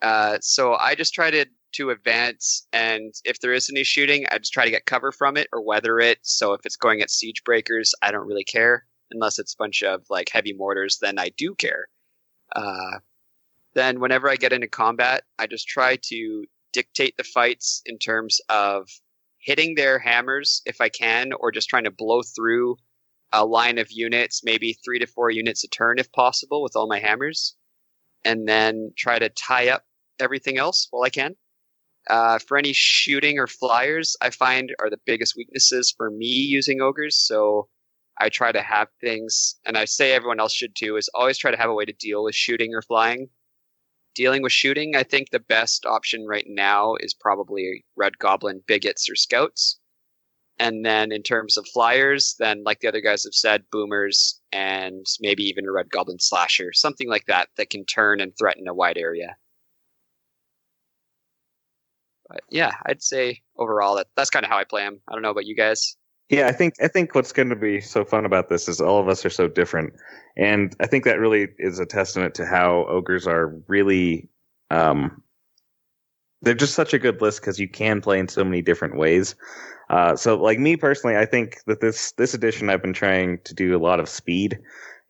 Uh, 0.04 0.38
so 0.42 0.76
I 0.76 0.94
just 0.94 1.16
try 1.16 1.32
to 1.32 1.48
to 1.74 1.90
advance, 1.90 2.68
and 2.74 3.14
if 3.26 3.40
there 3.40 3.54
is 3.54 3.70
any 3.70 3.84
shooting, 3.84 4.26
I 4.32 4.38
just 4.38 4.54
try 4.54 4.66
to 4.66 4.72
get 4.72 4.86
cover 4.86 5.12
from 5.12 5.38
it 5.38 5.48
or 5.52 5.62
weather 5.62 6.00
it. 6.00 6.20
So 6.22 6.54
if 6.54 6.66
it's 6.66 6.76
going 6.76 7.02
at 7.02 7.12
siege 7.12 7.44
breakers, 7.44 7.94
I 8.02 8.12
don't 8.12 8.28
really 8.28 8.44
care 8.44 8.86
unless 9.12 9.40
it's 9.40 9.54
a 9.54 9.58
bunch 9.58 9.84
of 9.84 10.04
like 10.10 10.30
heavy 10.30 10.54
mortars. 10.54 11.00
Then 11.02 11.20
I 11.20 11.30
do 11.38 11.56
care. 11.56 11.88
Uh, 12.56 13.00
then 13.74 14.00
whenever 14.00 14.30
I 14.30 14.36
get 14.36 14.54
into 14.54 14.68
combat, 14.68 15.24
I 15.38 15.48
just 15.48 15.68
try 15.68 15.98
to 16.04 16.46
dictate 16.74 17.16
the 17.18 17.24
fights 17.24 17.82
in 17.86 17.98
terms 18.00 18.40
of 18.50 18.90
hitting 19.38 19.76
their 19.76 20.00
hammers 20.00 20.62
if 20.66 20.82
I 20.82 20.90
can, 20.90 21.32
or 21.34 21.52
just 21.52 21.70
trying 21.70 21.84
to 21.86 21.92
blow 21.92 22.22
through 22.22 22.78
a 23.32 23.46
line 23.46 23.78
of 23.78 23.92
units, 23.92 24.44
maybe 24.44 24.74
three 24.74 25.00
to 25.00 25.06
four 25.06 25.30
units 25.30 25.64
a 25.64 25.68
turn 25.68 26.00
if 26.00 26.12
possible, 26.12 26.64
with 26.64 26.76
all 26.76 26.88
my 26.88 27.00
hammers, 27.00 27.56
and 28.26 28.48
then 28.48 28.92
try 28.98 29.20
to 29.20 29.30
tie 29.30 29.70
up 29.70 29.86
everything 30.20 30.58
else 30.58 30.88
while 30.90 31.04
I 31.04 31.10
can. 31.10 31.36
Uh, 32.10 32.40
for 32.40 32.58
any 32.58 32.74
shooting 32.74 33.38
or 33.38 33.48
flyers, 33.48 34.16
I 34.22 34.30
find 34.30 34.74
are 34.80 34.90
the 34.90 35.00
biggest 35.06 35.36
weaknesses 35.36 35.94
for 35.96 36.10
me 36.10 36.28
using 36.28 36.82
ogres. 36.82 37.18
So 37.18 37.68
I 38.20 38.30
try 38.30 38.52
to 38.52 38.62
have 38.62 38.88
things, 39.02 39.56
and 39.66 39.78
I 39.78 39.86
say 39.86 40.14
everyone 40.14 40.40
else 40.40 40.54
should 40.54 40.76
too, 40.76 40.98
is 40.98 41.10
always 41.14 41.38
try 41.38 41.52
to 41.52 41.58
have 41.58 41.70
a 41.70 41.74
way 41.74 41.86
to 41.86 41.94
deal 41.94 42.24
with 42.24 42.36
shooting 42.36 42.74
or 42.74 42.82
flying. 42.82 43.30
Dealing 44.16 44.42
with 44.42 44.52
shooting, 44.52 44.96
I 44.96 45.04
think 45.04 45.30
the 45.30 45.40
best 45.40 45.86
option 45.86 46.26
right 46.26 46.46
now 46.48 46.96
is 47.00 47.14
probably 47.14 47.86
Red 47.96 48.18
Goblin 48.18 48.64
bigots 48.66 49.10
or 49.10 49.16
scouts. 49.16 49.80
And 50.58 50.84
then 50.84 51.12
in 51.12 51.22
terms 51.22 51.56
of 51.56 51.68
flyers, 51.72 52.36
then 52.40 52.64
like 52.64 52.80
the 52.80 52.88
other 52.88 53.02
guys 53.02 53.26
have 53.26 53.36
said, 53.36 53.66
boomers 53.72 54.42
and 54.52 55.06
maybe 55.20 55.44
even 55.44 55.66
a 55.66 55.72
Red 55.72 55.92
Goblin 55.92 56.20
slasher, 56.20 56.74
something 56.74 57.08
like 57.08 57.26
that 57.28 57.50
that 57.58 57.70
can 57.70 57.86
turn 57.86 58.20
and 58.20 58.34
threaten 58.36 58.68
a 58.68 58.74
wide 58.74 58.98
area. 58.98 59.38
But 62.30 62.42
yeah, 62.50 62.74
I'd 62.86 63.02
say 63.02 63.42
overall 63.58 63.96
that 63.96 64.08
that's 64.16 64.30
kind 64.30 64.46
of 64.46 64.52
how 64.52 64.58
I 64.58 64.64
play 64.64 64.84
them. 64.84 65.00
I 65.08 65.14
don't 65.14 65.22
know 65.22 65.32
about 65.32 65.46
you 65.46 65.56
guys. 65.56 65.96
Yeah, 66.30 66.48
I 66.48 66.52
think 66.52 66.74
I 66.82 66.88
think 66.90 67.16
what's 67.16 67.32
going 67.32 67.50
to 67.50 67.56
be 67.56 67.80
so 67.80 68.04
fun 68.04 68.26
about 68.26 68.50
this 68.50 68.68
is 68.68 68.82
all 68.82 69.00
of 69.00 69.08
us 69.08 69.26
are 69.26 69.30
so 69.30 69.48
different, 69.48 69.94
and 70.36 70.76
I 70.82 70.88
think 70.88 71.06
that 71.06 71.20
really 71.20 71.48
is 71.58 71.80
a 71.80 71.86
testament 71.86 72.36
to 72.36 72.46
how 72.46 72.86
ogres 72.90 73.28
are 73.28 73.56
really. 73.68 74.28
Um, 74.70 75.24
they're 76.42 76.54
just 76.54 76.76
such 76.76 76.94
a 76.94 77.00
good 77.00 77.22
list 77.22 77.42
because 77.42 77.60
you 77.60 77.68
can 77.68 78.02
play 78.02 78.20
in 78.20 78.28
so 78.28 78.44
many 78.44 78.62
different 78.62 78.98
ways. 78.98 79.36
Uh, 79.90 80.16
so, 80.16 80.36
like 80.36 80.60
me 80.60 80.76
personally, 80.76 81.16
I 81.16 81.26
think 81.26 81.60
that 81.66 81.80
this 81.80 82.12
this 82.14 82.34
edition 82.34 82.70
I've 82.70 82.82
been 82.82 82.94
trying 82.94 83.40
to 83.46 83.54
do 83.54 83.76
a 83.76 83.80
lot 83.80 84.02
of 84.02 84.10
speed 84.10 84.60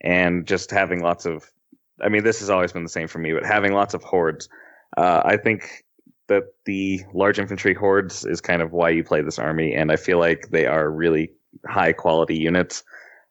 and 0.02 0.46
just 0.46 0.70
having 0.70 1.02
lots 1.02 1.26
of. 1.26 1.52
I 2.00 2.10
mean, 2.10 2.24
this 2.24 2.40
has 2.42 2.52
always 2.52 2.72
been 2.72 2.84
the 2.84 2.90
same 2.90 3.08
for 3.08 3.18
me, 3.18 3.34
but 3.34 3.44
having 3.44 3.74
lots 3.74 3.96
of 3.96 4.04
hordes. 4.04 4.50
Uh, 4.96 5.24
I 5.26 5.38
think 5.38 5.84
that 6.27 6.43
the 6.65 7.01
large 7.14 7.39
infantry 7.39 7.73
hordes 7.73 8.25
is 8.25 8.41
kind 8.41 8.61
of 8.61 8.72
why 8.72 8.89
you 8.89 9.03
play 9.03 9.22
this 9.22 9.39
army, 9.39 9.73
and 9.73 9.91
I 9.91 9.95
feel 9.95 10.19
like 10.19 10.49
they 10.49 10.65
are 10.65 10.89
really 10.89 11.31
high 11.65 11.93
quality 11.93 12.38
units. 12.38 12.83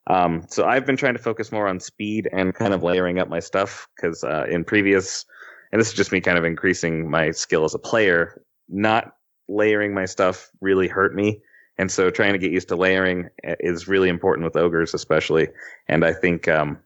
Um, 0.08 0.44
so 0.48 0.64
I've 0.66 0.86
been 0.86 0.96
trying 0.96 1.14
to 1.14 1.22
focus 1.22 1.50
more 1.50 1.66
on 1.66 1.80
speed 1.80 2.28
and 2.32 2.54
kind 2.54 2.72
of 2.72 2.82
layering 2.82 3.18
up 3.18 3.28
my 3.28 3.40
stuff 3.40 3.88
because 3.96 4.22
uh, 4.22 4.46
in 4.48 4.64
previous, 4.64 5.24
and 5.72 5.80
this 5.80 5.88
is 5.88 5.94
just 5.94 6.12
me 6.12 6.20
kind 6.20 6.38
of 6.38 6.44
increasing 6.44 7.10
my 7.10 7.32
skill 7.32 7.64
as 7.64 7.74
a 7.74 7.78
player, 7.78 8.42
not 8.68 9.16
layering 9.48 9.94
my 9.94 10.04
stuff 10.04 10.50
really 10.60 10.88
hurt 10.88 11.14
me. 11.14 11.40
And 11.78 11.90
so 11.90 12.10
trying 12.10 12.32
to 12.32 12.38
get 12.38 12.52
used 12.52 12.68
to 12.68 12.76
layering 12.76 13.28
is 13.44 13.88
really 13.88 14.08
important 14.08 14.44
with 14.44 14.56
ogres, 14.56 14.94
especially. 14.94 15.48
And 15.88 16.04
I 16.04 16.12
think, 16.12 16.48
um, 16.48 16.78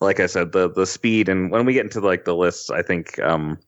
like 0.00 0.18
I 0.18 0.26
said, 0.26 0.52
the 0.52 0.70
the 0.70 0.86
speed 0.86 1.28
and 1.28 1.50
when 1.50 1.66
we 1.66 1.74
get 1.74 1.84
into 1.84 2.00
like 2.00 2.24
the 2.24 2.34
lists, 2.34 2.70
I 2.70 2.82
think 2.82 3.18
um, 3.20 3.58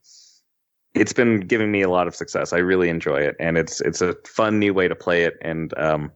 it's 0.94 1.12
been 1.12 1.40
giving 1.40 1.70
me 1.70 1.82
a 1.82 1.90
lot 1.90 2.06
of 2.06 2.14
success. 2.14 2.52
I 2.52 2.58
really 2.58 2.88
enjoy 2.88 3.20
it, 3.20 3.36
and 3.40 3.58
it's 3.58 3.80
it's 3.80 4.00
a 4.00 4.16
fun 4.26 4.58
new 4.58 4.72
way 4.72 4.88
to 4.88 4.94
play 4.94 5.24
it. 5.24 5.34
And 5.42 5.76
um, 5.78 6.12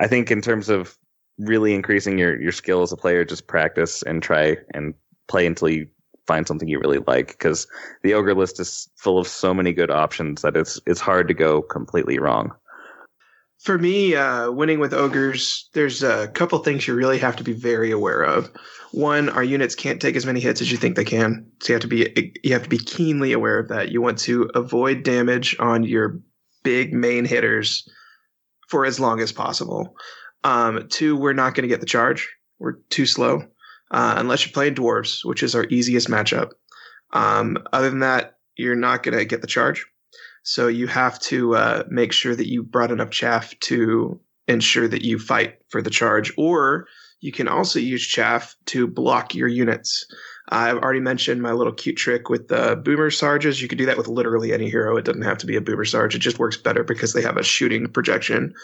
I 0.00 0.06
think 0.08 0.30
in 0.30 0.40
terms 0.40 0.68
of 0.68 0.98
really 1.38 1.74
increasing 1.74 2.18
your 2.18 2.40
your 2.40 2.52
skill 2.52 2.82
as 2.82 2.92
a 2.92 2.96
player, 2.96 3.24
just 3.24 3.46
practice 3.46 4.02
and 4.02 4.22
try 4.22 4.56
and 4.74 4.94
play 5.28 5.46
until 5.46 5.68
you 5.68 5.86
find 6.26 6.46
something 6.46 6.68
you 6.68 6.78
really 6.78 7.00
like 7.06 7.28
because 7.28 7.66
the 8.02 8.14
ogre 8.14 8.34
list 8.34 8.60
is 8.60 8.88
full 8.96 9.18
of 9.18 9.26
so 9.26 9.52
many 9.52 9.72
good 9.72 9.90
options 9.90 10.42
that 10.42 10.56
it's 10.56 10.80
it's 10.86 11.00
hard 11.00 11.28
to 11.28 11.34
go 11.34 11.62
completely 11.62 12.18
wrong. 12.18 12.52
For 13.62 13.78
me, 13.78 14.16
uh, 14.16 14.50
winning 14.50 14.80
with 14.80 14.92
ogres, 14.92 15.68
there's 15.72 16.02
a 16.02 16.26
couple 16.28 16.58
things 16.58 16.88
you 16.88 16.96
really 16.96 17.18
have 17.18 17.36
to 17.36 17.44
be 17.44 17.52
very 17.52 17.92
aware 17.92 18.22
of. 18.22 18.50
One, 18.90 19.28
our 19.28 19.44
units 19.44 19.76
can't 19.76 20.02
take 20.02 20.16
as 20.16 20.26
many 20.26 20.40
hits 20.40 20.60
as 20.60 20.72
you 20.72 20.76
think 20.76 20.96
they 20.96 21.04
can, 21.04 21.46
so 21.60 21.72
you 21.72 21.74
have 21.74 21.82
to 21.82 21.86
be 21.88 22.32
you 22.42 22.52
have 22.54 22.64
to 22.64 22.68
be 22.68 22.78
keenly 22.78 23.32
aware 23.32 23.60
of 23.60 23.68
that. 23.68 23.92
You 23.92 24.02
want 24.02 24.18
to 24.18 24.50
avoid 24.56 25.04
damage 25.04 25.56
on 25.60 25.84
your 25.84 26.18
big 26.64 26.92
main 26.92 27.24
hitters 27.24 27.88
for 28.68 28.84
as 28.84 28.98
long 28.98 29.20
as 29.20 29.30
possible. 29.30 29.94
Um, 30.42 30.88
two, 30.88 31.16
we're 31.16 31.32
not 31.32 31.54
going 31.54 31.62
to 31.62 31.72
get 31.72 31.80
the 31.80 31.86
charge. 31.86 32.28
We're 32.58 32.78
too 32.90 33.06
slow, 33.06 33.44
uh, 33.92 34.14
unless 34.18 34.44
you're 34.44 34.52
playing 34.52 34.74
dwarves, 34.74 35.24
which 35.24 35.44
is 35.44 35.54
our 35.54 35.66
easiest 35.66 36.08
matchup. 36.08 36.50
Um, 37.12 37.58
other 37.72 37.90
than 37.90 38.00
that, 38.00 38.38
you're 38.56 38.74
not 38.74 39.04
going 39.04 39.16
to 39.16 39.24
get 39.24 39.40
the 39.40 39.46
charge. 39.46 39.86
So 40.42 40.68
you 40.68 40.86
have 40.88 41.18
to 41.20 41.54
uh, 41.54 41.84
make 41.88 42.12
sure 42.12 42.34
that 42.34 42.48
you 42.48 42.62
brought 42.62 42.90
enough 42.90 43.10
chaff 43.10 43.54
to 43.60 44.20
ensure 44.48 44.88
that 44.88 45.02
you 45.02 45.18
fight 45.18 45.58
for 45.68 45.82
the 45.82 45.90
charge, 45.90 46.32
or 46.36 46.86
you 47.20 47.30
can 47.32 47.46
also 47.46 47.78
use 47.78 48.04
chaff 48.04 48.56
to 48.66 48.86
block 48.86 49.34
your 49.34 49.48
units. 49.48 50.04
I've 50.48 50.78
already 50.78 51.00
mentioned 51.00 51.40
my 51.40 51.52
little 51.52 51.72
cute 51.72 51.96
trick 51.96 52.28
with 52.28 52.48
the 52.48 52.76
boomer 52.76 53.10
sarges. 53.10 53.62
You 53.62 53.68
could 53.68 53.78
do 53.78 53.86
that 53.86 53.96
with 53.96 54.08
literally 54.08 54.52
any 54.52 54.68
hero. 54.68 54.96
It 54.96 55.04
doesn't 55.04 55.22
have 55.22 55.38
to 55.38 55.46
be 55.46 55.56
a 55.56 55.60
boomer 55.60 55.84
sarge. 55.84 56.16
It 56.16 56.18
just 56.18 56.40
works 56.40 56.56
better 56.56 56.82
because 56.82 57.12
they 57.12 57.22
have 57.22 57.36
a 57.36 57.44
shooting 57.44 57.86
projection 57.86 58.54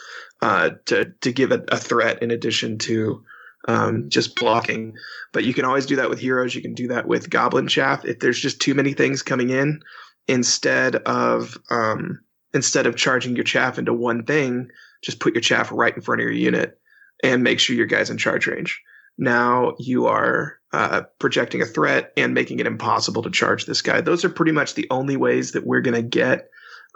uh, 0.43 0.71
to 0.87 1.13
to 1.21 1.33
give 1.33 1.53
it 1.53 1.65
a 1.69 1.77
threat 1.77 2.23
in 2.23 2.33
addition 2.33 2.79
to 2.79 3.25
um, 3.69 4.09
just 4.09 4.35
blocking. 4.37 4.95
But 5.33 5.45
you 5.45 5.55
can 5.55 5.65
always 5.65 5.87
do 5.87 5.97
that 5.97 6.11
with 6.11 6.19
heroes. 6.19 6.55
You 6.55 6.63
can 6.63 6.75
do 6.75 6.89
that 6.89 7.07
with 7.07 7.31
goblin 7.31 7.69
chaff. 7.69 8.05
If 8.05 8.19
there's 8.19 8.41
just 8.41 8.61
too 8.61 8.75
many 8.75 8.93
things 8.93 9.23
coming 9.23 9.51
in, 9.51 9.81
instead 10.29 10.97
of 10.97 11.59
um, 11.71 12.21
instead 12.55 12.87
of 12.87 12.97
charging 12.97 13.35
your 13.35 13.45
chaff 13.45 13.79
into 13.79 13.93
one 13.93 14.25
thing, 14.25 14.69
just 15.03 15.21
put 15.21 15.35
your 15.35 15.43
chaff 15.43 15.73
right 15.73 15.95
in 15.95 16.03
front 16.03 16.21
of 16.21 16.25
your 16.25 16.33
unit 16.33 16.79
and 17.25 17.43
make 17.43 17.59
sure 17.59 17.75
your 17.75 17.87
guy's 17.87 18.11
in 18.11 18.19
charge 18.19 18.47
range. 18.47 18.81
Now 19.17 19.75
you 19.79 20.07
are 20.07 20.59
uh, 20.73 21.03
projecting 21.19 21.63
a 21.63 21.67
threat 21.67 22.13
and 22.17 22.35
making 22.35 22.61
it 22.61 22.67
impossible 22.67 23.23
to 23.23 23.31
charge 23.31 23.67
this 23.67 23.83
guy. 23.83 24.01
Those 24.01 24.25
are 24.25 24.29
pretty 24.29 24.53
much 24.53 24.75
the 24.75 24.87
only 24.91 25.17
ways 25.17 25.53
that 25.53 25.67
we're 25.67 25.81
going 25.81 25.97
to 25.97 26.03
get 26.03 26.49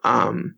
um, 0.04 0.56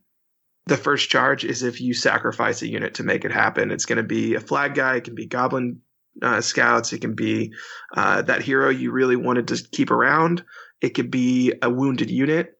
the 0.67 0.77
first 0.77 1.11
charge 1.11 1.45
is 1.45 1.63
if 1.63 1.81
you 1.81 1.95
sacrifice 1.95 2.63
a 2.63 2.69
unit 2.69 2.95
to 2.95 3.03
make 3.03 3.25
it 3.25 3.33
happen. 3.33 3.71
It's 3.71 3.85
going 3.85 3.99
to 3.99 4.03
be 4.03 4.35
a 4.35 4.41
flag 4.41 4.75
guy, 4.75 4.97
it 4.97 5.05
can 5.05 5.15
be 5.15 5.27
goblin 5.27 5.81
uh, 6.23 6.41
scouts, 6.41 6.93
it 6.93 7.01
can 7.01 7.15
be 7.15 7.53
uh, 7.95 8.23
that 8.23 8.43
hero 8.43 8.71
you 8.71 8.91
really 8.91 9.17
wanted 9.17 9.49
to 9.49 9.63
keep 9.73 9.91
around, 9.91 10.45
it 10.81 10.91
could 10.91 11.11
be 11.11 11.53
a 11.61 11.69
wounded 11.69 12.11
unit. 12.11 12.54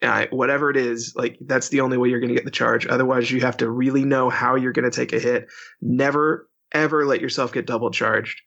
Uh, 0.00 0.26
whatever 0.30 0.70
it 0.70 0.76
is, 0.76 1.12
like 1.16 1.38
that's 1.40 1.70
the 1.70 1.80
only 1.80 1.96
way 1.96 2.08
you're 2.08 2.20
going 2.20 2.28
to 2.28 2.34
get 2.34 2.44
the 2.44 2.50
charge. 2.50 2.86
Otherwise, 2.86 3.30
you 3.30 3.40
have 3.40 3.56
to 3.56 3.68
really 3.68 4.04
know 4.04 4.30
how 4.30 4.54
you're 4.54 4.72
going 4.72 4.88
to 4.88 4.96
take 4.96 5.12
a 5.12 5.18
hit. 5.18 5.48
Never, 5.80 6.48
ever 6.72 7.04
let 7.04 7.20
yourself 7.20 7.52
get 7.52 7.66
double 7.66 7.90
charged. 7.90 8.40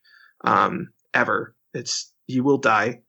Um, 0.44 0.88
ever. 1.14 1.54
It's 1.74 2.12
you 2.26 2.42
will 2.42 2.58
die. 2.58 3.00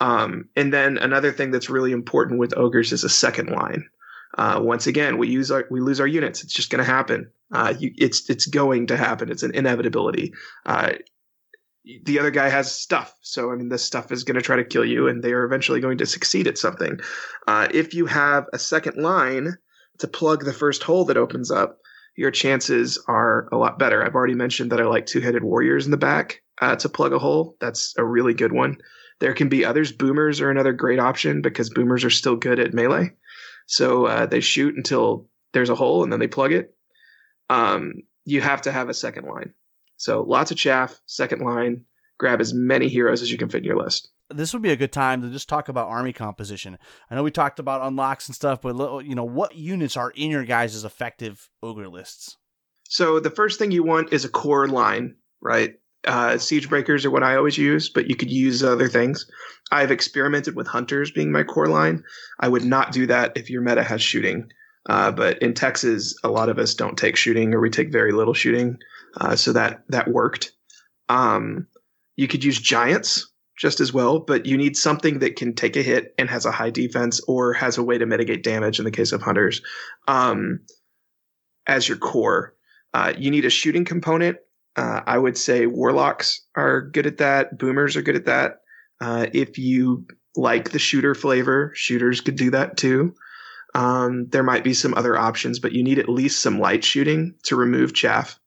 Um, 0.00 0.48
and 0.56 0.72
then 0.72 0.98
another 0.98 1.32
thing 1.32 1.50
that's 1.50 1.70
really 1.70 1.92
important 1.92 2.40
with 2.40 2.56
ogres 2.56 2.92
is 2.92 3.04
a 3.04 3.08
second 3.08 3.50
line. 3.50 3.88
Uh, 4.36 4.60
once 4.60 4.86
again, 4.86 5.16
we 5.18 5.28
use 5.28 5.50
our 5.50 5.64
we 5.70 5.80
lose 5.80 6.00
our 6.00 6.06
units. 6.06 6.42
It's 6.42 6.52
just 6.52 6.70
going 6.70 6.84
to 6.84 6.90
happen. 6.90 7.30
Uh, 7.52 7.74
you, 7.78 7.92
it's 7.96 8.28
it's 8.28 8.46
going 8.46 8.88
to 8.88 8.96
happen. 8.96 9.30
It's 9.30 9.44
an 9.44 9.54
inevitability. 9.54 10.32
Uh, 10.66 10.94
the 12.04 12.18
other 12.18 12.30
guy 12.30 12.48
has 12.48 12.72
stuff, 12.72 13.14
so 13.20 13.52
I 13.52 13.56
mean, 13.56 13.68
this 13.68 13.84
stuff 13.84 14.10
is 14.10 14.24
going 14.24 14.36
to 14.36 14.42
try 14.42 14.56
to 14.56 14.64
kill 14.64 14.84
you, 14.84 15.08
and 15.08 15.22
they 15.22 15.32
are 15.32 15.44
eventually 15.44 15.80
going 15.80 15.98
to 15.98 16.06
succeed 16.06 16.46
at 16.46 16.58
something. 16.58 16.98
Uh, 17.46 17.68
if 17.72 17.92
you 17.94 18.06
have 18.06 18.46
a 18.52 18.58
second 18.58 18.96
line 19.02 19.56
to 19.98 20.08
plug 20.08 20.44
the 20.44 20.52
first 20.52 20.82
hole 20.82 21.04
that 21.04 21.16
opens 21.16 21.50
up, 21.50 21.78
your 22.16 22.30
chances 22.30 22.98
are 23.06 23.48
a 23.52 23.56
lot 23.56 23.78
better. 23.78 24.04
I've 24.04 24.14
already 24.14 24.34
mentioned 24.34 24.72
that 24.72 24.80
I 24.80 24.84
like 24.84 25.06
two-headed 25.06 25.44
warriors 25.44 25.84
in 25.84 25.90
the 25.90 25.96
back 25.96 26.42
uh, 26.60 26.76
to 26.76 26.88
plug 26.88 27.12
a 27.12 27.18
hole. 27.18 27.56
That's 27.60 27.94
a 27.98 28.04
really 28.04 28.34
good 28.34 28.52
one. 28.52 28.78
There 29.20 29.34
can 29.34 29.48
be 29.48 29.64
others. 29.64 29.92
Boomers 29.92 30.40
are 30.40 30.50
another 30.50 30.72
great 30.72 30.98
option 30.98 31.42
because 31.42 31.70
boomers 31.70 32.04
are 32.04 32.10
still 32.10 32.36
good 32.36 32.58
at 32.58 32.74
melee. 32.74 33.12
So 33.66 34.06
uh, 34.06 34.26
they 34.26 34.40
shoot 34.40 34.76
until 34.76 35.28
there's 35.52 35.70
a 35.70 35.74
hole 35.74 36.02
and 36.02 36.12
then 36.12 36.20
they 36.20 36.26
plug 36.28 36.52
it. 36.52 36.74
Um, 37.50 37.94
you 38.24 38.40
have 38.40 38.62
to 38.62 38.72
have 38.72 38.88
a 38.88 38.94
second 38.94 39.26
line. 39.26 39.52
So 40.04 40.22
lots 40.22 40.50
of 40.50 40.58
chaff, 40.58 41.00
second 41.06 41.40
line. 41.40 41.82
Grab 42.18 42.42
as 42.42 42.52
many 42.52 42.88
heroes 42.88 43.22
as 43.22 43.32
you 43.32 43.38
can 43.38 43.48
fit 43.48 43.58
in 43.58 43.64
your 43.64 43.78
list. 43.78 44.10
This 44.28 44.52
would 44.52 44.60
be 44.60 44.70
a 44.70 44.76
good 44.76 44.92
time 44.92 45.22
to 45.22 45.30
just 45.30 45.48
talk 45.48 45.70
about 45.70 45.88
army 45.88 46.12
composition. 46.12 46.76
I 47.10 47.14
know 47.14 47.22
we 47.22 47.30
talked 47.30 47.58
about 47.58 47.80
unlocks 47.86 48.28
and 48.28 48.34
stuff, 48.34 48.60
but 48.60 48.76
you 49.06 49.14
know 49.14 49.24
what 49.24 49.56
units 49.56 49.96
are 49.96 50.10
in 50.10 50.30
your 50.30 50.44
guys' 50.44 50.84
effective 50.84 51.48
ogre 51.62 51.88
lists? 51.88 52.36
So 52.86 53.18
the 53.18 53.30
first 53.30 53.58
thing 53.58 53.70
you 53.70 53.82
want 53.82 54.12
is 54.12 54.26
a 54.26 54.28
core 54.28 54.68
line, 54.68 55.16
right? 55.40 55.72
Uh, 56.06 56.36
siege 56.36 56.68
breakers 56.68 57.06
are 57.06 57.10
what 57.10 57.22
I 57.22 57.36
always 57.36 57.56
use, 57.56 57.88
but 57.88 58.06
you 58.06 58.14
could 58.14 58.30
use 58.30 58.62
other 58.62 58.88
things. 58.88 59.26
I've 59.72 59.90
experimented 59.90 60.54
with 60.54 60.66
hunters 60.66 61.12
being 61.12 61.32
my 61.32 61.44
core 61.44 61.68
line. 61.68 62.04
I 62.38 62.48
would 62.48 62.64
not 62.64 62.92
do 62.92 63.06
that 63.06 63.32
if 63.36 63.48
your 63.48 63.62
meta 63.62 63.82
has 63.82 64.02
shooting. 64.02 64.50
Uh, 64.86 65.10
but 65.10 65.38
in 65.38 65.54
Texas, 65.54 66.14
a 66.22 66.28
lot 66.28 66.50
of 66.50 66.58
us 66.58 66.74
don't 66.74 66.98
take 66.98 67.16
shooting, 67.16 67.54
or 67.54 67.60
we 67.60 67.70
take 67.70 67.90
very 67.90 68.12
little 68.12 68.34
shooting, 68.34 68.76
uh, 69.20 69.36
so 69.36 69.52
that 69.52 69.84
that 69.88 70.08
worked. 70.08 70.52
Um, 71.08 71.66
you 72.16 72.28
could 72.28 72.44
use 72.44 72.58
giants 72.58 73.30
just 73.58 73.80
as 73.80 73.92
well, 73.92 74.18
but 74.18 74.46
you 74.46 74.56
need 74.56 74.76
something 74.76 75.20
that 75.20 75.36
can 75.36 75.54
take 75.54 75.76
a 75.76 75.82
hit 75.82 76.14
and 76.18 76.28
has 76.28 76.46
a 76.46 76.52
high 76.52 76.70
defense, 76.70 77.20
or 77.28 77.52
has 77.52 77.78
a 77.78 77.82
way 77.82 77.98
to 77.98 78.06
mitigate 78.06 78.42
damage. 78.42 78.78
In 78.78 78.84
the 78.84 78.90
case 78.90 79.12
of 79.12 79.22
hunters, 79.22 79.60
um, 80.08 80.60
as 81.66 81.88
your 81.88 81.98
core, 81.98 82.54
uh, 82.92 83.12
you 83.16 83.30
need 83.30 83.44
a 83.44 83.50
shooting 83.50 83.84
component 83.84 84.38
uh, 84.76 85.00
I 85.06 85.18
would 85.18 85.36
say 85.36 85.66
warlocks 85.66 86.40
are 86.56 86.82
good 86.82 87.06
at 87.06 87.18
that. 87.18 87.58
Boomers 87.58 87.96
are 87.96 88.02
good 88.02 88.16
at 88.16 88.26
that. 88.26 88.60
Uh, 89.00 89.26
if 89.32 89.58
you 89.58 90.06
like 90.36 90.70
the 90.70 90.78
shooter 90.78 91.14
flavor, 91.14 91.72
shooters 91.74 92.20
could 92.20 92.36
do 92.36 92.50
that 92.50 92.76
too. 92.76 93.14
Um, 93.74 94.26
there 94.28 94.42
might 94.42 94.64
be 94.64 94.74
some 94.74 94.94
other 94.94 95.16
options, 95.16 95.58
but 95.58 95.72
you 95.72 95.82
need 95.82 95.98
at 95.98 96.08
least 96.08 96.42
some 96.42 96.58
light 96.58 96.84
shooting 96.84 97.34
to 97.44 97.56
remove 97.56 97.94
chaff. 97.94 98.38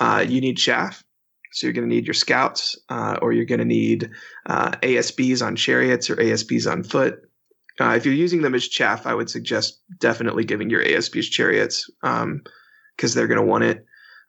Uh, 0.00 0.24
you 0.26 0.40
need 0.40 0.56
chaff. 0.56 1.04
So 1.52 1.66
you're 1.66 1.74
going 1.74 1.88
to 1.88 1.94
need 1.94 2.06
your 2.06 2.14
scouts, 2.14 2.76
uh, 2.88 3.18
or 3.22 3.32
you're 3.32 3.44
going 3.44 3.60
to 3.60 3.64
need 3.64 4.10
uh, 4.46 4.72
ASBs 4.82 5.44
on 5.44 5.54
chariots 5.54 6.10
or 6.10 6.16
ASBs 6.16 6.70
on 6.70 6.82
foot. 6.82 7.20
Uh, 7.80 7.94
if 7.96 8.04
you're 8.04 8.14
using 8.14 8.42
them 8.42 8.54
as 8.54 8.66
chaff, 8.66 9.06
I 9.06 9.14
would 9.14 9.30
suggest 9.30 9.80
definitely 9.98 10.44
giving 10.44 10.68
your 10.68 10.82
ASBs 10.82 11.30
chariots 11.30 11.88
because 12.00 12.22
um, 12.22 12.42
they're 12.98 13.28
going 13.28 13.40
to 13.40 13.46
want 13.46 13.64
it. 13.64 13.84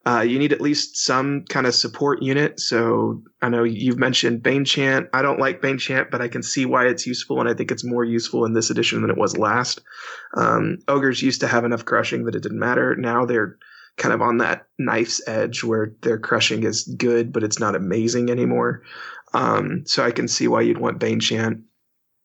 Uh, 0.08 0.22
you 0.22 0.38
need 0.38 0.54
at 0.54 0.62
least 0.62 0.98
some 0.98 1.44
kind 1.50 1.66
of 1.66 1.74
support 1.74 2.22
unit. 2.22 2.60
So 2.60 3.24
I 3.42 3.50
know 3.50 3.64
you've 3.64 3.98
mentioned 3.98 4.44
Bane 4.44 4.64
Chant. 4.64 5.08
I 5.14 5.24
don't 5.24 5.40
like 5.40 5.64
Bane 5.64 5.80
Chant, 5.80 6.12
but 6.12 6.22
I 6.22 6.28
can 6.28 6.44
see 6.44 6.66
why 6.68 6.86
it's 6.86 7.08
useful, 7.08 7.40
and 7.40 7.50
I 7.50 7.56
think 7.56 7.72
it's 7.72 7.84
more 7.84 8.04
useful 8.04 8.46
in 8.46 8.54
this 8.54 8.70
edition 8.70 9.02
than 9.02 9.10
it 9.10 9.18
was 9.18 9.36
last. 9.36 9.82
Um, 10.36 10.78
ogres 10.88 11.24
used 11.24 11.42
to 11.42 11.48
have 11.48 11.66
enough 11.66 11.86
crushing 11.86 12.26
that 12.26 12.36
it 12.36 12.44
didn't 12.44 12.60
matter. 12.60 12.96
Now 12.96 13.26
they're 13.26 13.58
kind 13.98 14.14
of 14.14 14.22
on 14.22 14.38
that 14.38 14.68
knife's 14.78 15.22
edge 15.28 15.64
where 15.64 15.94
their 16.02 16.18
crushing 16.18 16.64
is 16.64 16.84
good, 16.98 17.32
but 17.32 17.44
it's 17.44 17.60
not 17.60 17.76
amazing 17.76 18.30
anymore. 18.30 18.84
Um, 19.34 19.84
so 19.86 20.04
I 20.04 20.12
can 20.12 20.28
see 20.28 20.48
why 20.48 20.62
you'd 20.62 20.78
want 20.78 21.00
Bane 21.00 21.20
Chant. 21.20 21.62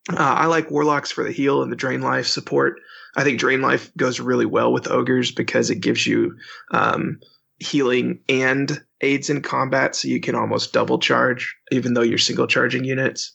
Uh, 0.08 0.16
I 0.16 0.46
like 0.46 0.70
Warlocks 0.70 1.12
for 1.12 1.24
the 1.24 1.32
heal 1.32 1.62
and 1.62 1.70
the 1.70 1.76
Drain 1.76 2.00
Life 2.00 2.26
support. 2.26 2.80
I 3.16 3.24
think 3.24 3.38
Drain 3.38 3.60
Life 3.60 3.94
goes 3.96 4.20
really 4.20 4.46
well 4.46 4.72
with 4.72 4.90
ogres 4.90 5.30
because 5.30 5.70
it 5.70 5.80
gives 5.80 6.06
you 6.06 6.36
um, 6.72 7.20
healing 7.58 8.20
and 8.28 8.82
aids 9.00 9.30
in 9.30 9.42
combat, 9.42 9.94
so 9.94 10.08
you 10.08 10.20
can 10.20 10.34
almost 10.34 10.72
double 10.72 10.98
charge, 10.98 11.56
even 11.70 11.94
though 11.94 12.02
you're 12.02 12.18
single 12.18 12.46
charging 12.46 12.84
units. 12.84 13.34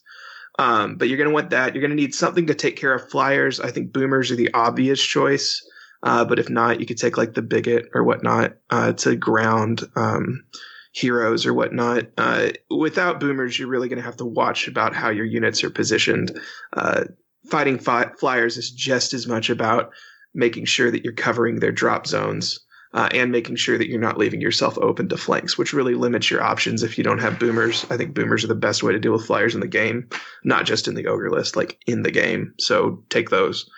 Um, 0.58 0.96
but 0.96 1.08
you're 1.08 1.18
going 1.18 1.28
to 1.28 1.34
want 1.34 1.50
that. 1.50 1.74
You're 1.74 1.82
going 1.82 1.90
to 1.90 2.02
need 2.02 2.14
something 2.14 2.46
to 2.46 2.54
take 2.54 2.76
care 2.76 2.94
of 2.94 3.10
flyers. 3.10 3.60
I 3.60 3.70
think 3.70 3.92
boomers 3.92 4.30
are 4.30 4.36
the 4.36 4.52
obvious 4.54 5.02
choice. 5.02 5.62
Uh, 6.06 6.24
but 6.24 6.38
if 6.38 6.48
not, 6.48 6.78
you 6.78 6.86
could 6.86 6.98
take 6.98 7.16
like 7.16 7.34
the 7.34 7.42
bigot 7.42 7.86
or 7.92 8.04
whatnot 8.04 8.54
uh, 8.70 8.92
to 8.92 9.16
ground 9.16 9.82
um, 9.96 10.44
heroes 10.92 11.44
or 11.44 11.52
whatnot. 11.52 12.04
Uh, 12.16 12.50
without 12.70 13.18
boomers, 13.18 13.58
you're 13.58 13.68
really 13.68 13.88
going 13.88 13.98
to 13.98 14.04
have 14.04 14.16
to 14.16 14.24
watch 14.24 14.68
about 14.68 14.94
how 14.94 15.10
your 15.10 15.24
units 15.24 15.64
are 15.64 15.70
positioned. 15.70 16.38
Uh, 16.72 17.04
fighting 17.50 17.78
fi- 17.78 18.12
flyers 18.20 18.56
is 18.56 18.70
just 18.70 19.14
as 19.14 19.26
much 19.26 19.50
about 19.50 19.90
making 20.32 20.64
sure 20.64 20.92
that 20.92 21.02
you're 21.02 21.12
covering 21.12 21.58
their 21.58 21.72
drop 21.72 22.06
zones 22.06 22.60
uh, 22.94 23.08
and 23.12 23.32
making 23.32 23.56
sure 23.56 23.76
that 23.76 23.88
you're 23.88 23.98
not 23.98 24.16
leaving 24.16 24.40
yourself 24.40 24.78
open 24.78 25.08
to 25.08 25.16
flanks, 25.16 25.58
which 25.58 25.72
really 25.72 25.94
limits 25.94 26.30
your 26.30 26.42
options 26.42 26.84
if 26.84 26.96
you 26.96 27.02
don't 27.02 27.18
have 27.18 27.40
boomers. 27.40 27.84
I 27.90 27.96
think 27.96 28.14
boomers 28.14 28.44
are 28.44 28.48
the 28.48 28.54
best 28.54 28.84
way 28.84 28.92
to 28.92 29.00
deal 29.00 29.12
with 29.12 29.26
flyers 29.26 29.56
in 29.56 29.60
the 29.60 29.66
game, 29.66 30.08
not 30.44 30.66
just 30.66 30.86
in 30.86 30.94
the 30.94 31.08
ogre 31.08 31.30
list, 31.30 31.56
like 31.56 31.80
in 31.86 32.02
the 32.02 32.12
game. 32.12 32.54
So 32.60 33.02
take 33.10 33.30
those. 33.30 33.68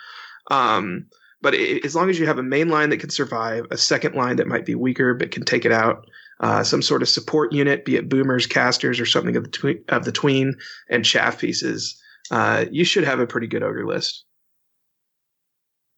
Um, 0.51 1.07
but 1.41 1.53
it, 1.53 1.85
as 1.85 1.95
long 1.95 2.09
as 2.09 2.19
you 2.19 2.25
have 2.25 2.37
a 2.37 2.43
main 2.43 2.69
line 2.69 2.89
that 2.89 2.99
can 2.99 3.09
survive, 3.09 3.65
a 3.71 3.77
second 3.77 4.15
line 4.15 4.35
that 4.37 4.47
might 4.47 4.65
be 4.65 4.75
weaker 4.75 5.13
but 5.13 5.31
can 5.31 5.43
take 5.43 5.65
it 5.65 5.71
out, 5.71 6.05
uh, 6.39 6.63
some 6.63 6.81
sort 6.81 7.01
of 7.01 7.09
support 7.09 7.51
unit, 7.53 7.85
be 7.85 7.95
it 7.95 8.09
boomers, 8.09 8.45
casters, 8.45 8.99
or 8.99 9.05
something 9.05 9.35
of 9.35 9.43
the, 9.43 9.49
tween, 9.49 9.83
of 9.89 10.05
the 10.05 10.11
tween, 10.11 10.55
and 10.89 11.05
chaff 11.05 11.39
pieces. 11.39 12.01
Uh, 12.31 12.65
you 12.71 12.83
should 12.83 13.03
have 13.03 13.19
a 13.19 13.27
pretty 13.27 13.47
good 13.47 13.63
ogre 13.63 13.85
list. 13.85 14.25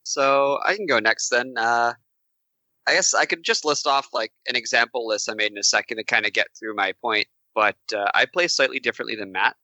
So 0.04 0.60
I 0.66 0.76
can 0.76 0.86
go 0.88 1.00
next 1.00 1.30
then. 1.30 1.54
Uh, 1.58 1.94
I 2.88 2.94
guess 2.94 3.14
I 3.14 3.26
could 3.26 3.44
just 3.44 3.66
list 3.66 3.86
off 3.86 4.08
like 4.14 4.32
an 4.48 4.56
example 4.56 5.08
list 5.08 5.30
I 5.30 5.36
made 5.36 5.52
in 5.52 5.58
a 5.58 5.64
second 5.64 5.98
to 5.98 6.04
kind 6.04 6.26
of 6.26 6.34
get 6.34 6.48
through 6.60 6.76
my 6.76 6.94
point. 7.02 7.28
But 7.54 7.78
uh, 7.94 8.10
I 8.14 8.26
play 8.26 8.48
slightly 8.48 8.80
differently 8.80 9.16
than 9.16 9.32
Matt. 9.32 9.56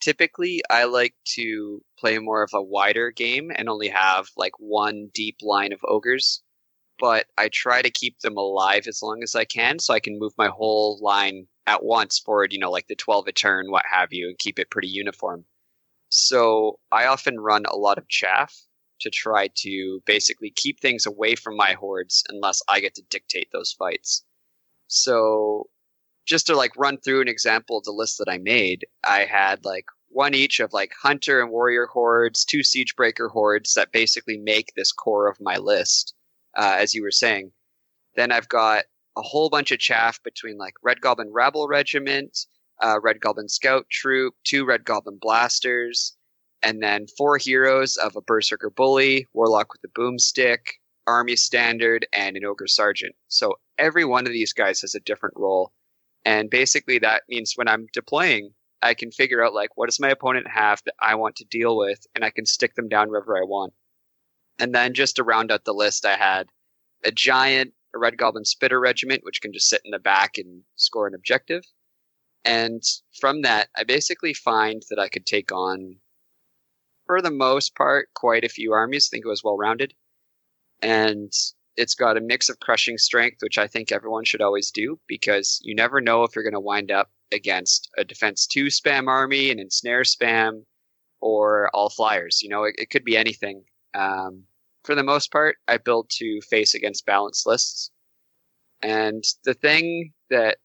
Typically, 0.00 0.62
I 0.70 0.84
like 0.84 1.14
to 1.34 1.82
play 1.98 2.18
more 2.18 2.42
of 2.42 2.50
a 2.54 2.62
wider 2.62 3.10
game 3.10 3.50
and 3.54 3.68
only 3.68 3.88
have 3.88 4.28
like 4.36 4.52
one 4.58 5.10
deep 5.12 5.38
line 5.42 5.72
of 5.72 5.80
ogres. 5.86 6.42
But 6.98 7.26
I 7.38 7.48
try 7.48 7.80
to 7.80 7.90
keep 7.90 8.18
them 8.20 8.36
alive 8.36 8.86
as 8.86 9.00
long 9.02 9.22
as 9.22 9.34
I 9.34 9.46
can, 9.46 9.78
so 9.78 9.94
I 9.94 10.00
can 10.00 10.18
move 10.18 10.32
my 10.36 10.48
whole 10.48 10.98
line 11.00 11.46
at 11.66 11.82
once 11.82 12.18
forward. 12.18 12.52
You 12.52 12.58
know, 12.58 12.70
like 12.70 12.88
the 12.88 12.94
twelve 12.94 13.26
a 13.26 13.32
turn, 13.32 13.70
what 13.70 13.84
have 13.90 14.08
you, 14.12 14.28
and 14.28 14.38
keep 14.38 14.58
it 14.58 14.70
pretty 14.70 14.88
uniform. 14.88 15.46
So 16.10 16.78
I 16.92 17.06
often 17.06 17.40
run 17.40 17.64
a 17.66 17.76
lot 17.76 17.96
of 17.96 18.08
chaff 18.08 18.54
to 19.00 19.10
try 19.10 19.48
to 19.56 20.02
basically 20.04 20.52
keep 20.54 20.80
things 20.80 21.06
away 21.06 21.36
from 21.36 21.56
my 21.56 21.72
hordes 21.72 22.22
unless 22.28 22.60
I 22.68 22.80
get 22.80 22.94
to 22.96 23.02
dictate 23.08 23.48
those 23.50 23.72
fights. 23.72 24.24
So 24.88 25.68
just 26.30 26.46
to 26.46 26.54
like 26.54 26.76
run 26.76 26.96
through 26.96 27.20
an 27.20 27.28
example 27.28 27.76
of 27.76 27.82
the 27.82 27.90
list 27.90 28.18
that 28.18 28.30
I 28.30 28.38
made, 28.38 28.86
I 29.02 29.24
had 29.24 29.64
like 29.64 29.86
one 30.10 30.32
each 30.32 30.60
of 30.60 30.72
like 30.72 30.92
hunter 31.02 31.42
and 31.42 31.50
warrior 31.50 31.86
hordes, 31.86 32.44
two 32.44 32.60
siegebreaker 32.60 33.28
hordes 33.28 33.74
that 33.74 33.90
basically 33.90 34.38
make 34.38 34.72
this 34.76 34.92
core 34.92 35.28
of 35.28 35.40
my 35.40 35.56
list, 35.56 36.14
uh, 36.56 36.76
as 36.78 36.94
you 36.94 37.02
were 37.02 37.10
saying. 37.10 37.50
Then 38.14 38.30
I've 38.30 38.48
got 38.48 38.84
a 39.18 39.22
whole 39.22 39.50
bunch 39.50 39.72
of 39.72 39.80
chaff 39.80 40.22
between 40.22 40.56
like 40.56 40.74
Red 40.84 41.00
Goblin 41.00 41.32
Rabble 41.32 41.66
Regiment, 41.66 42.46
uh, 42.80 43.00
Red 43.02 43.20
Goblin 43.20 43.48
Scout 43.48 43.86
Troop, 43.90 44.34
two 44.44 44.64
Red 44.64 44.84
Goblin 44.84 45.18
Blasters, 45.20 46.16
and 46.62 46.80
then 46.80 47.08
four 47.18 47.38
heroes 47.38 47.96
of 47.96 48.14
a 48.14 48.22
Berserker 48.22 48.70
Bully, 48.70 49.26
Warlock 49.32 49.72
with 49.72 49.82
a 49.82 50.00
Boomstick, 50.00 50.60
Army 51.08 51.34
Standard, 51.34 52.06
and 52.12 52.36
an 52.36 52.44
Ogre 52.44 52.68
Sergeant. 52.68 53.16
So 53.26 53.58
every 53.78 54.04
one 54.04 54.28
of 54.28 54.32
these 54.32 54.52
guys 54.52 54.80
has 54.82 54.94
a 54.94 55.00
different 55.00 55.34
role. 55.36 55.72
And 56.24 56.50
basically 56.50 56.98
that 56.98 57.22
means 57.28 57.54
when 57.56 57.68
I'm 57.68 57.86
deploying, 57.92 58.50
I 58.82 58.94
can 58.94 59.10
figure 59.10 59.44
out 59.44 59.54
like 59.54 59.76
what 59.76 59.86
does 59.86 60.00
my 60.00 60.10
opponent 60.10 60.46
have 60.48 60.80
that 60.84 60.94
I 61.00 61.14
want 61.14 61.36
to 61.36 61.44
deal 61.44 61.76
with, 61.76 62.06
and 62.14 62.24
I 62.24 62.30
can 62.30 62.46
stick 62.46 62.74
them 62.74 62.88
down 62.88 63.08
wherever 63.10 63.36
I 63.36 63.44
want. 63.44 63.72
And 64.58 64.74
then 64.74 64.94
just 64.94 65.16
to 65.16 65.24
round 65.24 65.50
out 65.50 65.64
the 65.64 65.72
list, 65.72 66.04
I 66.04 66.16
had 66.16 66.48
a 67.04 67.10
giant 67.10 67.72
Red 67.94 68.18
Goblin 68.18 68.44
Spitter 68.44 68.78
Regiment, 68.78 69.24
which 69.24 69.40
can 69.40 69.52
just 69.52 69.68
sit 69.68 69.82
in 69.84 69.90
the 69.90 69.98
back 69.98 70.38
and 70.38 70.62
score 70.76 71.06
an 71.06 71.14
objective. 71.14 71.64
And 72.44 72.82
from 73.18 73.42
that, 73.42 73.68
I 73.76 73.84
basically 73.84 74.34
find 74.34 74.82
that 74.90 74.98
I 74.98 75.08
could 75.08 75.26
take 75.26 75.52
on 75.52 75.96
for 77.06 77.20
the 77.20 77.30
most 77.30 77.74
part, 77.74 78.08
quite 78.14 78.44
a 78.44 78.48
few 78.48 78.72
armies. 78.72 79.08
I 79.08 79.16
think 79.16 79.24
it 79.24 79.28
was 79.28 79.42
well 79.42 79.56
rounded. 79.56 79.94
And 80.80 81.32
it's 81.76 81.94
got 81.94 82.16
a 82.16 82.20
mix 82.20 82.48
of 82.48 82.60
crushing 82.60 82.98
strength, 82.98 83.38
which 83.40 83.58
I 83.58 83.66
think 83.66 83.92
everyone 83.92 84.24
should 84.24 84.42
always 84.42 84.70
do 84.70 84.98
because 85.06 85.60
you 85.62 85.74
never 85.74 86.00
know 86.00 86.24
if 86.24 86.34
you're 86.34 86.44
going 86.44 86.54
to 86.54 86.60
wind 86.60 86.90
up 86.90 87.10
against 87.32 87.88
a 87.96 88.04
defense 88.04 88.46
two 88.46 88.66
spam 88.66 89.08
army, 89.08 89.50
an 89.50 89.58
ensnare 89.58 90.02
spam, 90.02 90.64
or 91.20 91.70
all 91.74 91.90
flyers. 91.90 92.42
You 92.42 92.48
know, 92.48 92.64
it, 92.64 92.74
it 92.78 92.90
could 92.90 93.04
be 93.04 93.16
anything. 93.16 93.64
Um, 93.94 94.44
for 94.84 94.94
the 94.94 95.04
most 95.04 95.30
part, 95.30 95.56
I 95.68 95.76
build 95.76 96.10
to 96.18 96.40
face 96.48 96.74
against 96.74 97.06
balanced 97.06 97.46
lists. 97.46 97.90
And 98.82 99.22
the 99.44 99.54
thing 99.54 100.12
that 100.30 100.58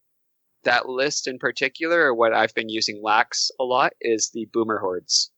that 0.64 0.90
list 0.90 1.28
in 1.28 1.38
particular, 1.38 2.02
or 2.02 2.16
what 2.16 2.34
I've 2.34 2.54
been 2.56 2.70
using 2.70 3.02
lax 3.04 3.52
a 3.60 3.64
lot, 3.64 3.94
is 4.02 4.32
the 4.34 4.48
boomer 4.52 4.80
hordes. 4.80 5.32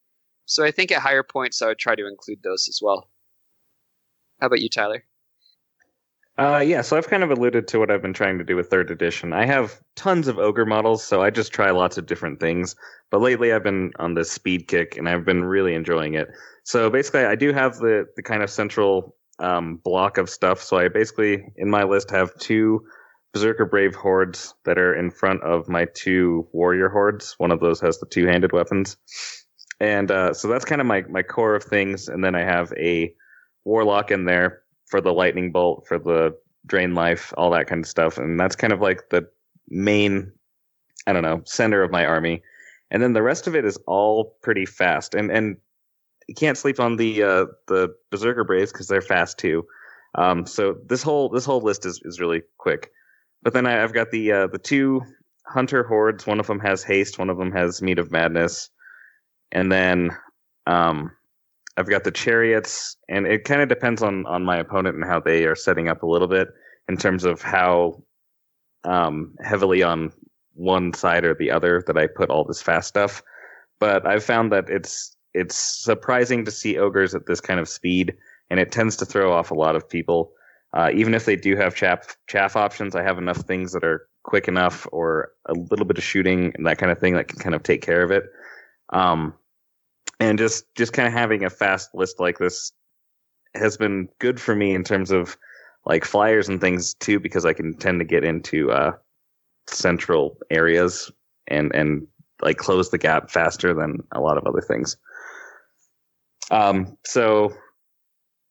So 0.46 0.64
I 0.64 0.72
think 0.72 0.92
at 0.92 1.02
higher 1.02 1.24
points, 1.24 1.62
I 1.62 1.68
would 1.68 1.80
try 1.80 1.96
to 1.96 2.08
include 2.08 2.42
those 2.44 2.68
as 2.70 2.80
well. 2.82 3.10
How 4.40 4.48
about 4.48 4.62
you, 4.62 4.70
Tyler? 4.70 5.04
Uh, 6.38 6.60
yeah, 6.60 6.82
so 6.82 6.96
I've 6.96 7.08
kind 7.08 7.24
of 7.24 7.32
alluded 7.32 7.68
to 7.70 7.80
what 7.80 7.90
I've 7.90 8.02
been 8.02 8.14
trying 8.14 8.38
to 8.38 8.44
do 8.44 8.56
with 8.56 8.70
third 8.70 8.92
edition. 8.92 9.34
I 9.34 9.46
have 9.46 9.82
tons 9.96 10.28
of 10.28 10.38
ogre 10.38 10.68
models, 10.68 11.04
so 11.04 11.24
I 11.24 11.32
just 11.32 11.52
try 11.52 11.72
lots 11.72 11.98
of 11.98 12.06
different 12.06 12.40
things. 12.40 12.76
But 13.10 13.22
lately, 13.22 13.52
I've 13.52 13.64
been 13.64 13.92
on 13.98 14.14
this 14.14 14.32
speed 14.32 14.68
kick, 14.68 14.98
and 14.98 15.10
I've 15.10 15.26
been 15.26 15.44
really 15.44 15.74
enjoying 15.74 16.14
it. 16.14 16.28
So 16.64 16.92
basically, 16.92 17.26
I 17.26 17.36
do 17.36 17.54
have 17.54 17.78
the 17.78 18.06
the 18.16 18.22
kind 18.22 18.44
of 18.44 18.52
central 18.52 19.16
um, 19.40 19.78
block 19.84 20.20
of 20.20 20.30
stuff. 20.30 20.62
So 20.62 20.78
I 20.78 20.90
basically, 20.90 21.44
in 21.56 21.70
my 21.72 21.84
list, 21.84 22.12
have 22.12 22.38
two 22.38 22.86
Berserker 23.34 23.66
Brave 23.66 23.96
hordes 23.96 24.54
that 24.66 24.78
are 24.78 24.94
in 24.94 25.10
front 25.10 25.42
of 25.42 25.68
my 25.68 25.86
two 25.96 26.48
warrior 26.54 26.90
hordes. 26.90 27.34
One 27.40 27.52
of 27.52 27.62
those 27.62 27.80
has 27.82 27.98
the 28.00 28.06
two 28.06 28.28
handed 28.28 28.52
weapons 28.52 28.98
and 29.80 30.10
uh, 30.10 30.34
so 30.34 30.48
that's 30.48 30.66
kind 30.66 30.82
of 30.82 30.88
my 30.88 31.04
my 31.10 31.22
core 31.22 31.56
of 31.56 31.64
things. 31.64 32.08
And 32.08 32.24
then 32.24 32.36
I 32.36 32.42
have 32.42 32.74
a 32.74 33.14
warlock 33.66 34.12
in 34.12 34.26
there 34.26 34.64
for 34.88 35.02
the 35.02 35.14
lightning 35.14 35.52
bolt, 35.52 35.86
for 35.88 36.00
the 36.00 36.36
drain 36.66 36.94
life, 36.94 37.34
all 37.38 37.52
that 37.52 37.68
kind 37.68 37.84
of 37.84 37.90
stuff. 37.90 38.18
And 38.18 38.40
that's 38.40 38.56
kind 38.56 38.74
of 38.74 38.82
like 38.82 39.10
the 39.10 39.28
main, 39.70 40.32
I 41.06 41.14
don't 41.14 41.24
know, 41.24 41.42
center 41.46 41.84
of 41.84 41.92
my 41.92 42.06
army. 42.06 42.42
And 42.90 43.04
then 43.04 43.14
the 43.14 43.22
rest 43.22 43.48
of 43.48 43.56
it 43.56 43.66
is 43.66 43.78
all 43.88 44.38
pretty 44.42 44.66
fast. 44.66 45.14
And 45.14 45.32
and 45.32 45.58
you 46.28 46.36
can't 46.36 46.58
sleep 46.58 46.80
on 46.80 46.98
the 46.98 47.24
uh, 47.24 47.46
the 47.68 47.94
berserker 48.10 48.44
braves 48.44 48.72
because 48.72 48.88
they're 48.88 49.02
fast 49.02 49.38
too. 49.38 49.66
Um, 50.16 50.46
so 50.46 50.78
this 50.88 51.04
whole 51.04 51.30
this 51.30 51.46
whole 51.46 51.62
list 51.62 51.86
is, 51.86 52.02
is 52.04 52.20
really 52.20 52.42
quick. 52.58 52.92
But 53.44 53.54
then 53.54 53.66
I, 53.66 53.72
have 53.72 53.94
got 53.94 54.12
the 54.12 54.32
uh, 54.32 54.48
the 54.48 54.58
two 54.58 55.02
hunter 55.46 55.84
hordes. 55.84 56.26
One 56.26 56.40
of 56.40 56.48
them 56.48 56.60
has 56.60 56.84
haste. 56.84 57.20
One 57.20 57.30
of 57.30 57.38
them 57.38 57.52
has 57.52 57.82
Mead 57.82 58.00
of 58.00 58.12
Madness 58.12 58.70
and 59.52 59.72
then 59.72 60.12
um, 60.66 61.12
I've 61.78 61.90
got 61.90 62.04
the 62.04 62.12
chariots, 62.12 62.98
and 63.08 63.28
it 63.28 63.44
kind 63.44 63.62
of 63.62 63.70
depends 63.70 64.02
on 64.02 64.26
on 64.26 64.44
my 64.44 64.58
opponent 64.58 64.96
and 64.96 65.06
how 65.06 65.20
they 65.20 65.46
are 65.46 65.56
setting 65.56 65.88
up 65.88 66.04
a 66.04 66.08
little 66.08 66.28
bit 66.28 66.50
in 66.90 66.98
terms 66.98 67.24
of 67.24 67.42
how 67.42 68.02
um, 68.84 69.36
heavily 69.42 69.84
on 69.84 70.12
one 70.54 70.94
side 70.94 71.24
or 71.24 71.36
the 71.36 71.52
other 71.52 71.84
that 71.86 71.98
I 71.98 72.08
put 72.08 72.30
all 72.30 72.44
this 72.44 72.62
fast 72.62 72.88
stuff. 72.88 73.22
But 73.80 74.08
I've 74.08 74.24
found 74.24 74.52
that 74.52 74.70
it's 74.70 75.16
it's 75.34 75.56
surprising 75.56 76.46
to 76.46 76.52
see 76.52 76.78
ogres 76.80 77.14
at 77.14 77.28
this 77.28 77.40
kind 77.40 77.60
of 77.60 77.70
speed, 77.70 78.16
and 78.50 78.60
it 78.60 78.72
tends 78.72 78.96
to 78.98 79.06
throw 79.06 79.32
off 79.32 79.52
a 79.52 79.56
lot 79.56 79.76
of 79.76 79.88
people. 79.88 80.32
Uh, 80.74 80.90
even 80.94 81.14
if 81.14 81.26
they 81.26 81.36
do 81.36 81.56
have 81.56 81.76
chaff 81.76 82.18
chaff 82.28 82.56
options, 82.56 82.96
I 82.96 83.04
have 83.04 83.20
enough 83.20 83.42
things 83.42 83.72
that 83.74 83.84
are 83.84 84.08
quick 84.24 84.48
enough 84.48 84.88
or 84.92 85.32
a 85.46 85.54
little 85.54 85.86
bit 85.86 85.98
of 85.98 86.04
shooting 86.04 86.52
and 86.56 86.66
that 86.66 86.80
kind 86.80 86.92
of 86.92 87.00
thing 87.00 87.14
that 87.14 87.28
can 87.30 87.40
kind 87.40 87.56
of 87.56 87.64
take 87.64 87.82
care 87.82 88.02
of 88.02 88.12
it. 88.12 88.26
Um, 88.90 89.34
and 90.20 90.38
just 90.38 90.66
just 90.76 90.94
kind 90.94 91.08
of 91.08 91.14
having 91.14 91.44
a 91.44 91.50
fast 91.50 91.94
list 91.94 92.20
like 92.20 92.38
this 92.38 92.72
has 93.54 93.78
been 93.78 94.10
good 94.20 94.40
for 94.40 94.56
me 94.56 94.74
in 94.74 94.84
terms 94.84 95.12
of 95.12 95.38
like 95.86 96.06
flyers 96.06 96.50
and 96.50 96.60
things 96.60 96.94
too, 96.96 97.20
because 97.20 97.46
I 97.46 97.54
can 97.54 97.74
tend 97.76 98.00
to 98.00 98.06
get 98.06 98.24
into 98.24 98.72
uh, 98.72 98.92
central 99.68 100.38
areas 100.50 101.12
and 101.48 101.74
and 101.74 102.08
like 102.42 102.58
close 102.58 102.92
the 102.92 102.98
gap 102.98 103.32
faster 103.32 103.74
than 103.74 104.04
a 104.12 104.20
lot 104.20 104.38
of 104.38 104.46
other 104.46 104.62
things. 104.62 104.98
Um, 106.52 106.98
so 107.06 107.54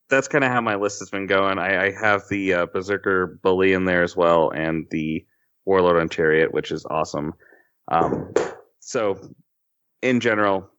that's 0.08 0.28
kind 0.28 0.44
of 0.44 0.50
how 0.50 0.60
my 0.60 0.76
list 0.76 0.98
has 1.00 1.10
been 1.10 1.26
going. 1.26 1.58
I, 1.58 1.86
I 1.86 1.90
have 1.92 2.22
the 2.28 2.54
uh, 2.54 2.66
Berserker 2.66 3.38
Bully 3.42 3.72
in 3.72 3.84
there 3.84 4.02
as 4.02 4.16
well, 4.16 4.50
and 4.50 4.86
the 4.90 5.24
Warlord 5.64 6.00
on 6.00 6.08
Chariot, 6.08 6.52
which 6.52 6.70
is 6.70 6.86
awesome. 6.86 7.34
Um, 7.88 8.32
so 8.80 9.18
in 10.02 10.20
general, 10.20 10.70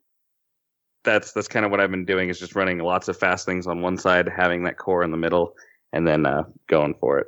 that's 1.07 1.31
that's 1.31 1.47
kind 1.47 1.65
of 1.65 1.71
what 1.71 1.79
I've 1.79 1.89
been 1.89 2.05
doing 2.05 2.29
is 2.29 2.37
just 2.37 2.53
running 2.53 2.79
lots 2.79 3.07
of 3.07 3.17
fast 3.17 3.45
things 3.45 3.65
on 3.65 3.81
one 3.81 3.97
side, 3.97 4.27
having 4.27 4.63
that 4.65 4.77
core 4.77 5.03
in 5.03 5.09
the 5.09 5.17
middle, 5.17 5.55
and 5.93 6.05
then 6.05 6.27
uh, 6.27 6.43
going 6.67 6.93
for 6.99 7.17
it. 7.17 7.27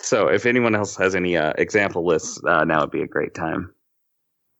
So, 0.00 0.28
if 0.28 0.46
anyone 0.46 0.76
else 0.76 0.96
has 0.96 1.16
any 1.16 1.36
uh, 1.36 1.52
example 1.58 2.06
lists, 2.06 2.40
uh, 2.46 2.64
now 2.64 2.82
would 2.82 2.92
be 2.92 3.02
a 3.02 3.08
great 3.08 3.34
time. 3.34 3.74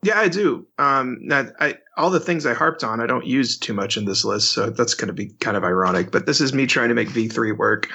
Yeah, 0.03 0.19
I 0.19 0.29
do. 0.29 0.67
Um, 0.79 1.19
now, 1.23 1.47
I, 1.61 1.77
all 1.97 2.11
the 2.11 2.21
things 2.21 2.45
I 2.45 2.55
harped 2.55 2.85
on, 2.85 3.01
I 3.01 3.07
don't 3.07 3.27
use 3.27 3.57
too 3.57 3.75
much 3.75 3.97
in 3.97 4.05
this 4.05 4.25
list, 4.25 4.53
so 4.53 4.71
that's 4.71 4.95
going 4.95 5.09
to 5.09 5.15
be 5.15 5.29
kind 5.41 5.57
of 5.57 5.65
ironic. 5.65 6.11
But 6.11 6.27
this 6.27 6.41
is 6.41 6.53
me 6.53 6.67
trying 6.67 6.89
to 6.89 6.95
make 6.95 7.09
V 7.09 7.29
three 7.29 7.53
work. 7.53 7.89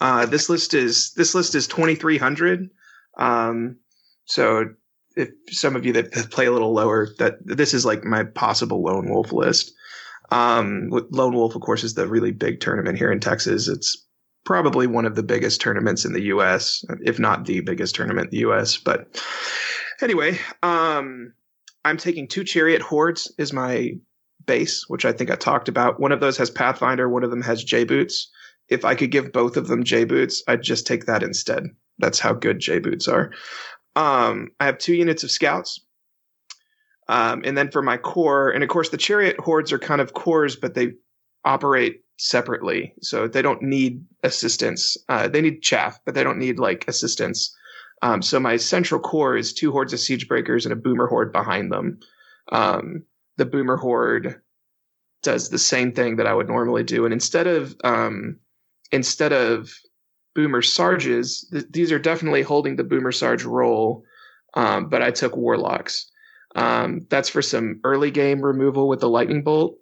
Uh, 0.00 0.26
this 0.26 0.48
list 0.48 0.74
is 0.74 1.12
this 1.14 1.34
list 1.34 1.54
is 1.54 1.66
twenty 1.68 1.94
three 1.94 2.18
hundred. 2.18 2.70
Um, 3.16 3.76
so 4.24 4.66
if 5.18 5.30
some 5.50 5.76
of 5.76 5.84
you 5.84 5.92
that 5.94 6.12
play 6.30 6.46
a 6.46 6.52
little 6.52 6.72
lower, 6.72 7.08
that 7.18 7.38
this 7.44 7.74
is 7.74 7.84
like 7.84 8.04
my 8.04 8.24
possible 8.24 8.82
lone 8.82 9.10
wolf 9.10 9.32
list. 9.32 9.72
Um, 10.30 10.88
lone 10.90 11.34
wolf, 11.34 11.54
of 11.54 11.62
course, 11.62 11.82
is 11.82 11.94
the 11.94 12.06
really 12.06 12.32
big 12.32 12.60
tournament 12.60 12.98
here 12.98 13.10
in 13.10 13.18
Texas. 13.18 13.66
It's 13.66 14.06
probably 14.44 14.86
one 14.86 15.06
of 15.06 15.16
the 15.16 15.22
biggest 15.22 15.60
tournaments 15.60 16.04
in 16.04 16.12
the 16.12 16.22
U.S., 16.22 16.84
if 17.00 17.18
not 17.18 17.44
the 17.44 17.60
biggest 17.60 17.94
tournament 17.94 18.26
in 18.26 18.30
the 18.30 18.38
U.S. 18.38 18.76
But 18.76 19.20
anyway, 20.00 20.38
um, 20.62 21.32
I'm 21.84 21.96
taking 21.96 22.28
two 22.28 22.44
chariot 22.44 22.82
hordes 22.82 23.32
is 23.38 23.52
my 23.52 23.92
base, 24.46 24.84
which 24.88 25.04
I 25.04 25.12
think 25.12 25.30
I 25.30 25.36
talked 25.36 25.68
about. 25.68 26.00
One 26.00 26.12
of 26.12 26.20
those 26.20 26.36
has 26.38 26.50
Pathfinder, 26.50 27.08
one 27.08 27.24
of 27.24 27.30
them 27.30 27.42
has 27.42 27.64
J 27.64 27.84
boots. 27.84 28.30
If 28.68 28.84
I 28.84 28.94
could 28.94 29.10
give 29.10 29.32
both 29.32 29.56
of 29.56 29.68
them 29.68 29.82
J 29.82 30.04
boots, 30.04 30.42
I'd 30.46 30.62
just 30.62 30.86
take 30.86 31.06
that 31.06 31.22
instead. 31.22 31.64
That's 31.98 32.18
how 32.18 32.32
good 32.32 32.60
J 32.60 32.78
boots 32.78 33.08
are. 33.08 33.32
Um, 33.98 34.50
I 34.60 34.66
have 34.66 34.78
two 34.78 34.94
units 34.94 35.24
of 35.24 35.30
scouts. 35.30 35.80
Um, 37.08 37.42
and 37.44 37.58
then 37.58 37.70
for 37.70 37.82
my 37.82 37.96
core, 37.96 38.50
and 38.50 38.62
of 38.62 38.68
course 38.68 38.90
the 38.90 38.96
chariot 38.96 39.40
hordes 39.40 39.72
are 39.72 39.78
kind 39.78 40.00
of 40.00 40.14
cores, 40.14 40.54
but 40.54 40.74
they 40.74 40.92
operate 41.44 42.02
separately, 42.16 42.94
so 43.02 43.26
they 43.26 43.42
don't 43.42 43.62
need 43.62 44.04
assistance. 44.22 44.96
Uh, 45.08 45.26
they 45.26 45.40
need 45.40 45.62
chaff, 45.62 45.98
but 46.04 46.14
they 46.14 46.22
don't 46.22 46.38
need 46.38 46.60
like 46.60 46.86
assistance. 46.86 47.52
Um, 48.02 48.22
so 48.22 48.38
my 48.38 48.56
central 48.56 49.00
core 49.00 49.36
is 49.36 49.52
two 49.52 49.72
hordes 49.72 49.92
of 49.92 49.98
siege 49.98 50.28
breakers 50.28 50.64
and 50.64 50.72
a 50.72 50.76
boomer 50.76 51.08
horde 51.08 51.32
behind 51.32 51.72
them. 51.72 51.98
Um, 52.52 53.02
the 53.36 53.46
boomer 53.46 53.76
horde 53.76 54.40
does 55.24 55.48
the 55.48 55.58
same 55.58 55.90
thing 55.90 56.16
that 56.16 56.26
I 56.26 56.34
would 56.34 56.48
normally 56.48 56.84
do, 56.84 57.04
and 57.04 57.12
instead 57.12 57.48
of 57.48 57.74
um, 57.82 58.38
instead 58.92 59.32
of 59.32 59.72
boomer 60.34 60.62
sarges, 60.62 61.48
th- 61.50 61.66
these 61.70 61.92
are 61.92 61.98
definitely 61.98 62.42
holding 62.42 62.76
the 62.76 62.84
boomer 62.84 63.12
sarge 63.12 63.44
role, 63.44 64.04
um, 64.54 64.88
but 64.88 65.02
I 65.02 65.10
took 65.10 65.36
warlocks. 65.36 66.10
Um, 66.56 67.06
that's 67.10 67.28
for 67.28 67.42
some 67.42 67.80
early 67.84 68.10
game 68.10 68.40
removal 68.40 68.88
with 68.88 69.00
the 69.00 69.08
lightning 69.08 69.42
bolt 69.42 69.76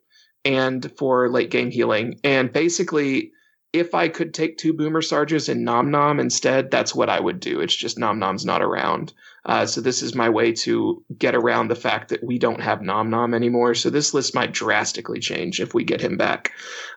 and 0.44 0.92
for 0.98 1.28
late 1.28 1.50
game 1.50 1.70
healing. 1.70 2.18
And 2.24 2.52
basically, 2.52 3.32
if 3.78 3.94
I 3.94 4.08
could 4.08 4.34
take 4.34 4.58
two 4.58 4.72
Boomer 4.72 5.02
Sarges 5.02 5.48
and 5.48 5.64
Nom 5.64 5.90
Nom 5.90 6.20
instead, 6.20 6.70
that's 6.70 6.94
what 6.94 7.08
I 7.08 7.20
would 7.20 7.40
do. 7.40 7.60
It's 7.60 7.74
just 7.74 7.98
Nom 7.98 8.18
Nom's 8.18 8.44
not 8.44 8.62
around. 8.62 9.12
Uh, 9.44 9.66
so 9.66 9.80
this 9.80 10.02
is 10.02 10.14
my 10.14 10.28
way 10.28 10.52
to 10.52 11.04
get 11.18 11.34
around 11.34 11.68
the 11.68 11.74
fact 11.76 12.08
that 12.08 12.24
we 12.24 12.38
don't 12.38 12.60
have 12.60 12.82
Nom 12.82 13.10
Nom 13.10 13.34
anymore. 13.34 13.74
So 13.74 13.90
this 13.90 14.12
list 14.12 14.34
might 14.34 14.52
drastically 14.52 15.20
change 15.20 15.60
if 15.60 15.74
we 15.74 15.84
get 15.84 16.00
him 16.00 16.16
back. 16.16 16.52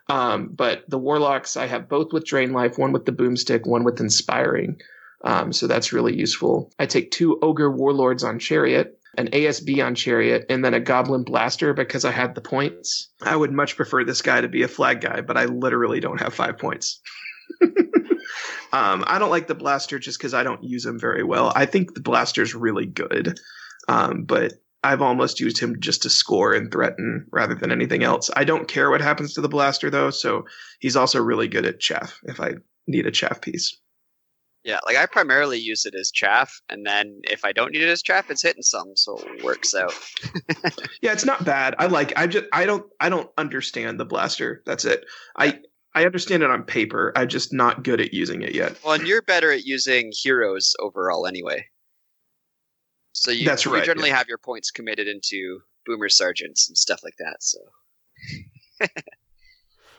Um, 0.10 0.50
but 0.50 0.84
the 0.90 0.98
Warlocks, 0.98 1.56
I 1.56 1.68
have 1.68 1.88
both 1.88 2.12
with 2.12 2.26
Drain 2.26 2.52
Life, 2.52 2.78
one 2.78 2.92
with 2.92 3.06
the 3.06 3.12
Boomstick, 3.12 3.68
one 3.68 3.84
with 3.84 4.00
Inspiring. 4.00 4.82
Um, 5.24 5.54
so 5.54 5.68
that's 5.68 5.94
really 5.94 6.16
useful. 6.16 6.72
I 6.80 6.86
take 6.86 7.12
two 7.12 7.40
Ogre 7.42 7.72
Warlords 7.72 8.24
on 8.24 8.40
Chariot 8.40 8.99
an 9.18 9.28
ASB 9.30 9.84
on 9.86 9.96
Chariot, 9.96 10.46
and 10.50 10.64
then 10.64 10.74
a 10.74 10.80
Goblin 10.80 11.24
Blaster 11.24 11.74
because 11.74 12.06
I 12.06 12.12
had 12.12 12.36
the 12.36 12.42
points. 12.42 13.10
I 13.22 13.36
would 13.36 13.52
much 13.52 13.76
prefer 13.76 14.04
this 14.04 14.22
guy 14.22 14.42
to 14.42 14.48
be 14.48 14.64
a 14.64 14.68
flag 14.68 15.02
guy, 15.02 15.22
but 15.22 15.38
I 15.38 15.46
literally 15.46 16.00
don't 16.00 16.22
have 16.22 16.34
five 16.34 16.58
points. 16.58 17.02
um, 17.62 19.04
I 19.08 19.18
don't 19.20 19.32
like 19.32 19.48
the 19.48 19.56
Blaster 19.56 20.00
just 20.00 20.20
because 20.20 20.34
I 20.34 20.44
don't 20.44 20.64
use 20.64 20.86
him 20.86 21.00
very 21.00 21.24
well. 21.24 21.52
I 21.56 21.66
think 21.66 21.94
the 21.94 22.02
Blaster's 22.02 22.54
really 22.54 22.86
good, 22.86 23.40
um, 23.88 24.24
but 24.24 24.54
I've 24.84 25.02
almost 25.02 25.40
used 25.40 25.58
him 25.58 25.80
just 25.80 26.04
to 26.04 26.10
score 26.10 26.54
and 26.54 26.72
threaten 26.72 27.26
rather 27.32 27.56
than 27.56 27.72
anything 27.72 28.04
else. 28.04 28.30
I 28.36 28.44
don't 28.44 28.68
care 28.68 28.90
what 28.90 29.02
happens 29.02 29.34
to 29.34 29.42
the 29.42 29.50
Blaster 29.50 29.90
though, 29.90 30.10
so 30.10 30.46
he's 30.80 30.96
also 30.96 31.22
really 31.22 31.48
good 31.48 31.66
at 31.66 31.80
chaff 31.80 32.20
if 32.24 32.40
I 32.40 32.54
need 32.88 33.06
a 33.06 33.12
chaff 33.12 33.42
piece. 33.42 33.78
Yeah, 34.64 34.80
like 34.86 34.98
I 34.98 35.06
primarily 35.06 35.58
use 35.58 35.86
it 35.86 35.96
as 35.96 36.12
chaff, 36.12 36.62
and 36.70 36.86
then 36.86 37.22
if 37.24 37.46
I 37.46 37.54
don't 37.54 37.72
need 37.72 37.82
it 37.82 37.90
as 37.90 38.02
chaff, 38.02 38.30
it's 38.30 38.44
hitting 38.44 38.62
some, 38.62 38.92
so 38.96 39.18
it 39.18 39.44
works 39.44 39.74
out. 39.74 39.94
yeah, 41.02 41.14
it's 41.14 41.26
not 41.26 41.46
bad. 41.46 41.76
I 41.80 41.86
like. 41.88 42.12
I 42.18 42.28
just. 42.28 42.46
I 42.52 42.66
don't. 42.66 42.86
I 43.00 43.08
don't 43.10 43.30
understand 43.38 44.00
the 44.00 44.06
blaster. 44.06 44.62
That's 44.66 44.86
it. 44.86 45.06
I. 45.38 45.60
I 45.96 46.06
understand 46.06 46.44
it 46.44 46.52
on 46.52 46.64
paper. 46.64 47.12
I'm 47.16 47.28
just 47.28 47.52
not 47.52 47.84
good 47.84 48.00
at 48.00 48.14
using 48.14 48.44
it 48.44 48.54
yet. 48.54 48.78
Well, 48.86 48.94
and 48.94 49.08
you're 49.08 49.24
better 49.24 49.52
at 49.52 49.66
using 49.66 50.12
heroes 50.16 50.76
overall, 50.80 51.26
anyway. 51.26 51.66
So 53.14 53.32
you, 53.32 53.44
That's 53.44 53.66
right, 53.66 53.80
you 53.80 53.86
generally 53.86 54.10
yeah. 54.10 54.18
have 54.18 54.28
your 54.28 54.38
points 54.38 54.70
committed 54.70 55.08
into 55.08 55.62
boomer 55.88 56.10
sergeants 56.10 56.70
and 56.70 56.78
stuff 56.78 57.02
like 57.04 57.16
that. 57.18 57.38
So 57.40 57.60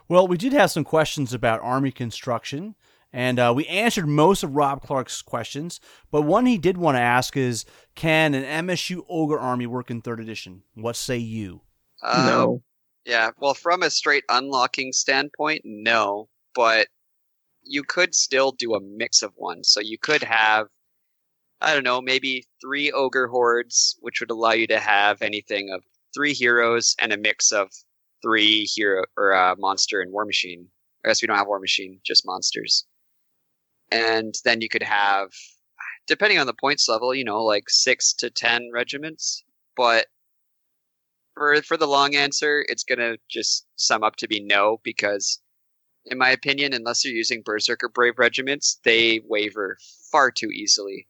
Well, 0.08 0.26
we 0.26 0.36
did 0.36 0.52
have 0.52 0.72
some 0.72 0.82
questions 0.82 1.32
about 1.32 1.60
army 1.62 1.92
construction, 1.92 2.74
and 3.12 3.39
uh, 3.39 3.52
we 3.55 3.66
answered 3.66 4.06
most 4.06 4.42
of 4.42 4.55
Rob 4.55 4.82
Clark's 4.82 5.22
questions. 5.22 5.80
But 6.10 6.22
one 6.22 6.47
he 6.47 6.58
did 6.58 6.76
want 6.76 6.97
to 6.97 7.00
ask 7.00 7.36
is 7.36 7.64
Can 7.94 8.34
an 8.34 8.66
MSU 8.66 9.05
Ogre 9.08 9.39
army 9.39 9.66
work 9.66 9.90
in 9.90 10.00
third 10.00 10.20
edition? 10.20 10.62
What 10.74 10.97
say 10.97 11.18
you? 11.18 11.62
uh, 12.02 12.26
no. 12.26 12.62
Yeah, 13.05 13.30
well, 13.39 13.55
from 13.55 13.82
a 13.82 13.90
straight 13.90 14.24
unlocking 14.28 14.92
standpoint, 14.92 15.62
no, 15.64 16.28
but 16.55 16.89
you 17.62 17.82
could 17.82 18.14
still 18.14 18.52
do 18.52 18.74
a 18.74 18.80
mix 18.80 19.22
of 19.22 19.32
one. 19.36 19.64
So 19.64 19.80
you 19.80 19.98
could 19.98 20.22
have, 20.22 20.66
I 21.60 21.74
don't 21.74 21.84
know, 21.84 22.00
maybe 22.00 22.47
three 22.60 22.92
ogre 22.92 23.26
hordes, 23.28 23.97
which 24.00 24.20
would 24.20 24.30
allow 24.30 24.52
you 24.52 24.66
to 24.68 24.78
have 24.78 25.22
anything 25.22 25.70
of 25.70 25.82
three 26.14 26.34
heroes 26.34 26.94
and 26.98 27.12
a 27.12 27.16
mix 27.16 27.52
of 27.52 27.70
three 28.22 28.64
hero 28.64 29.05
or 29.16 29.34
uh, 29.34 29.55
monster 29.58 30.00
and 30.00 30.12
war 30.12 30.24
machine. 30.24 30.68
I 31.05 31.08
guess 31.08 31.22
we 31.22 31.26
don't 31.26 31.39
have 31.39 31.47
war 31.47 31.60
machine, 31.60 32.00
just 32.05 32.26
monsters. 32.26 32.86
And 33.91 34.35
then 34.44 34.60
you 34.60 34.69
could 34.69 34.83
have, 34.83 35.31
depending 36.07 36.39
on 36.39 36.47
the 36.47 36.55
points 36.55 36.89
level, 36.89 37.15
you 37.15 37.25
know, 37.25 37.43
like 37.43 37.69
six 37.69 38.12
to 38.15 38.31
ten 38.31 38.70
regiments. 38.73 39.43
But 39.77 40.07
for 41.35 41.60
for 41.62 41.77
the 41.77 41.86
long 41.86 42.15
answer, 42.15 42.65
it's 42.69 42.85
gonna 42.85 43.17
just 43.28 43.67
sum 43.77 44.02
up 44.02 44.17
to 44.17 44.28
be 44.28 44.41
no 44.41 44.81
because, 44.85 45.41
in 46.07 46.19
my 46.19 46.31
opinion, 46.31 46.73
unless 46.73 47.05
you're 47.05 47.15
using 47.15 47.43
Berserker 47.44 47.89
Brave 47.89 48.19
regiments, 48.19 48.78
they 48.85 49.20
waver 49.28 49.77
far 50.10 50.31
too 50.31 50.49
easily. 50.51 51.07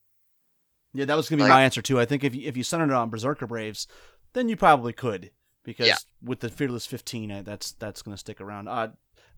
Yeah, 0.93 1.05
that 1.05 1.17
was 1.17 1.29
going 1.29 1.39
to 1.39 1.45
be 1.45 1.49
Like- 1.49 1.57
my 1.57 1.63
answer 1.65 1.83
too. 1.83 2.01
I 2.01 2.05
think 2.05 2.25
if 2.25 2.35
you, 2.35 2.49
if 2.49 2.57
you 2.57 2.65
centered 2.65 2.91
it 2.91 2.95
on 2.97 3.11
Berserker 3.11 3.47
Braves, 3.47 3.87
then 4.33 4.49
you 4.49 4.57
probably 4.57 4.93
could 4.93 5.31
because 5.63 5.87
Yeah. 5.87 5.99
with 6.21 6.41
the 6.41 6.49
Fearless 6.49 6.85
15, 6.85 7.31
uh, 7.31 7.43
that's 7.43 7.71
that's 7.73 8.03
going 8.03 8.15
to 8.15 8.19
stick 8.19 8.41
around. 8.41 8.67
Uh, 8.67 8.89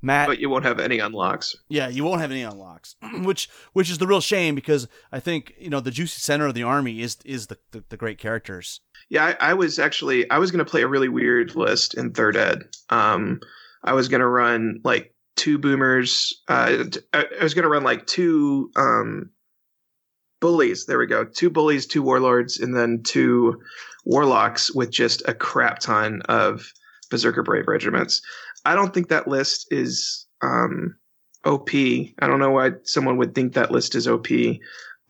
Matt, 0.05 0.27
But 0.27 0.41
you 0.41 0.51
won't 0.51 0.65
have 0.65 0.81
any 0.81 0.99
unlocks. 0.99 1.55
Yeah, 1.69 1.89
you 1.89 2.03
won't 2.03 2.21
have 2.21 2.33
any 2.33 2.43
unlocks, 2.43 2.97
which 3.23 3.49
which 3.73 3.89
is 3.89 3.99
the 3.99 4.07
real 4.07 4.21
shame 4.21 4.57
because 4.57 4.89
I 5.13 5.21
think 5.21 5.55
you 5.59 5.71
know 5.71 5.79
the 5.79 5.93
juicy 5.93 6.21
center 6.21 6.47
of 6.47 6.55
the 6.55 6.65
army 6.65 7.01
is 7.01 7.19
is 7.25 7.47
the 7.47 7.59
the, 7.71 7.85
the 7.89 7.97
great 7.97 8.19
characters. 8.19 8.81
Yeah, 9.09 9.35
I, 9.41 9.51
I 9.51 9.55
was 9.55 9.79
actually 9.79 10.29
I 10.29 10.39
was 10.39 10.51
going 10.51 10.65
to 10.65 10.71
play 10.71 10.83
a 10.83 10.89
really 10.89 11.09
weird 11.09 11.55
list 11.55 11.95
in 11.95 12.13
third 12.13 12.37
ed. 12.37 12.63
Um, 12.91 13.41
I 13.85 13.93
was 13.93 14.09
going 14.09 14.21
to 14.21 14.27
run 14.27 14.81
like 14.83 15.15
two 15.37 15.59
boomers. 15.59 16.33
Uh, 16.49 16.85
I 17.13 17.27
I 17.41 17.43
was 17.43 17.55
going 17.55 17.63
to 17.63 17.69
run 17.69 17.85
like 17.85 18.07
two 18.07 18.71
um, 18.75 19.31
bullies. 20.41 20.87
There 20.87 20.99
we 20.99 21.07
go. 21.07 21.25
Two 21.25 21.49
bullies, 21.49 21.87
two 21.87 22.03
warlords, 22.03 22.59
and 22.59 22.77
then 22.77 23.03
two 23.05 23.63
warlocks 24.05 24.75
with 24.75 24.91
just 24.91 25.23
a 25.29 25.35
crap 25.35 25.79
ton 25.79 26.23
of 26.29 26.73
berserker 27.11 27.43
brave 27.43 27.69
regiments. 27.69 28.21
I 28.65 28.75
don't 28.75 28.93
think 28.95 29.09
that 29.09 29.29
list 29.29 29.67
is 29.71 30.27
um, 30.43 30.97
OP. 31.45 31.71
I 31.75 32.27
don't 32.27 32.39
know 32.39 32.51
why 32.51 32.73
someone 32.85 33.17
would 33.19 33.35
think 33.35 33.55
that 33.55 33.71
list 33.71 33.95
is 33.95 34.07
OP, 34.09 34.29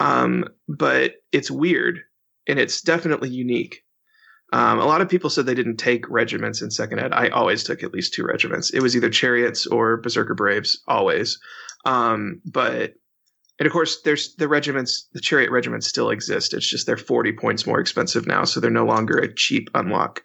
um, 0.01 0.45
but 0.69 1.15
it's 1.33 1.51
weird 1.51 2.01
and 2.49 2.59
it's 2.59 2.81
definitely 2.81 3.31
unique. 3.31 3.83
Um, 4.53 4.79
a 4.79 4.85
lot 4.85 5.01
of 5.01 5.09
people 5.09 5.31
said 5.31 5.47
they 5.47 5.55
didn't 5.55 5.79
take 5.79 6.09
regiments 6.11 6.61
in 6.61 6.71
second 6.71 6.99
ed. 6.99 7.13
I 7.13 7.29
always 7.29 7.65
took 7.65 7.83
at 7.83 7.93
least 7.93 8.13
two 8.13 8.25
regiments. 8.25 8.71
It 8.71 8.81
was 8.81 8.95
either 8.95 9.09
chariots 9.09 9.67
or 9.67 9.97
berserker 9.97 10.35
braves, 10.35 10.83
always. 10.87 11.39
Um, 11.87 12.43
but 12.45 12.95
and 13.59 13.67
of 13.67 13.73
course, 13.73 14.03
there's 14.03 14.35
the 14.37 14.49
regiments. 14.49 15.09
The 15.13 15.21
chariot 15.21 15.51
regiments 15.51 15.87
still 15.87 16.11
exist. 16.11 16.53
It's 16.53 16.69
just 16.69 16.87
they're 16.87 16.97
40 16.97 17.33
points 17.33 17.67
more 17.67 17.81
expensive 17.81 18.27
now, 18.27 18.45
so 18.45 18.61
they're 18.61 18.71
no 18.71 18.85
longer 18.85 19.17
a 19.17 19.33
cheap 19.33 19.71
unlock. 19.75 20.23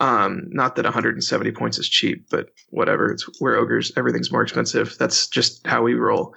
Um, 0.00 0.48
not 0.50 0.76
that 0.76 0.84
170 0.84 1.52
points 1.52 1.78
is 1.78 1.88
cheap, 1.88 2.26
but 2.30 2.50
whatever. 2.68 3.10
It's 3.10 3.28
we're 3.40 3.56
ogres. 3.56 3.92
Everything's 3.96 4.32
more 4.32 4.42
expensive. 4.42 4.96
That's 4.98 5.26
just 5.26 5.66
how 5.66 5.82
we 5.82 5.94
roll. 5.94 6.34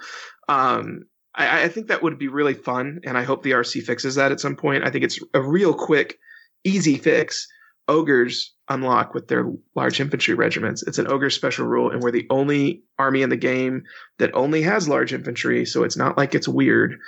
Um, 0.48 1.04
I, 1.34 1.64
I 1.64 1.68
think 1.68 1.88
that 1.88 2.02
would 2.02 2.18
be 2.18 2.28
really 2.28 2.54
fun, 2.54 3.00
and 3.04 3.18
I 3.18 3.22
hope 3.22 3.42
the 3.42 3.52
RC 3.52 3.82
fixes 3.82 4.14
that 4.14 4.32
at 4.32 4.40
some 4.40 4.56
point. 4.56 4.84
I 4.84 4.90
think 4.90 5.04
it's 5.04 5.18
a 5.34 5.42
real 5.42 5.74
quick, 5.74 6.18
easy 6.64 6.96
fix. 6.96 7.46
Ogres 7.88 8.54
unlock 8.68 9.14
with 9.14 9.26
their 9.28 9.50
large 9.74 10.00
infantry 10.00 10.34
regiments. 10.34 10.82
It's 10.84 10.98
an 10.98 11.08
ogre 11.08 11.28
special 11.28 11.66
rule, 11.66 11.90
and 11.90 12.02
we're 12.02 12.12
the 12.12 12.26
only 12.30 12.82
army 12.98 13.22
in 13.22 13.30
the 13.30 13.36
game 13.36 13.82
that 14.18 14.34
only 14.34 14.62
has 14.62 14.88
large 14.88 15.12
infantry, 15.12 15.66
so 15.66 15.82
it's 15.82 15.96
not 15.96 16.16
like 16.16 16.34
it's 16.34 16.48
weird. 16.48 16.98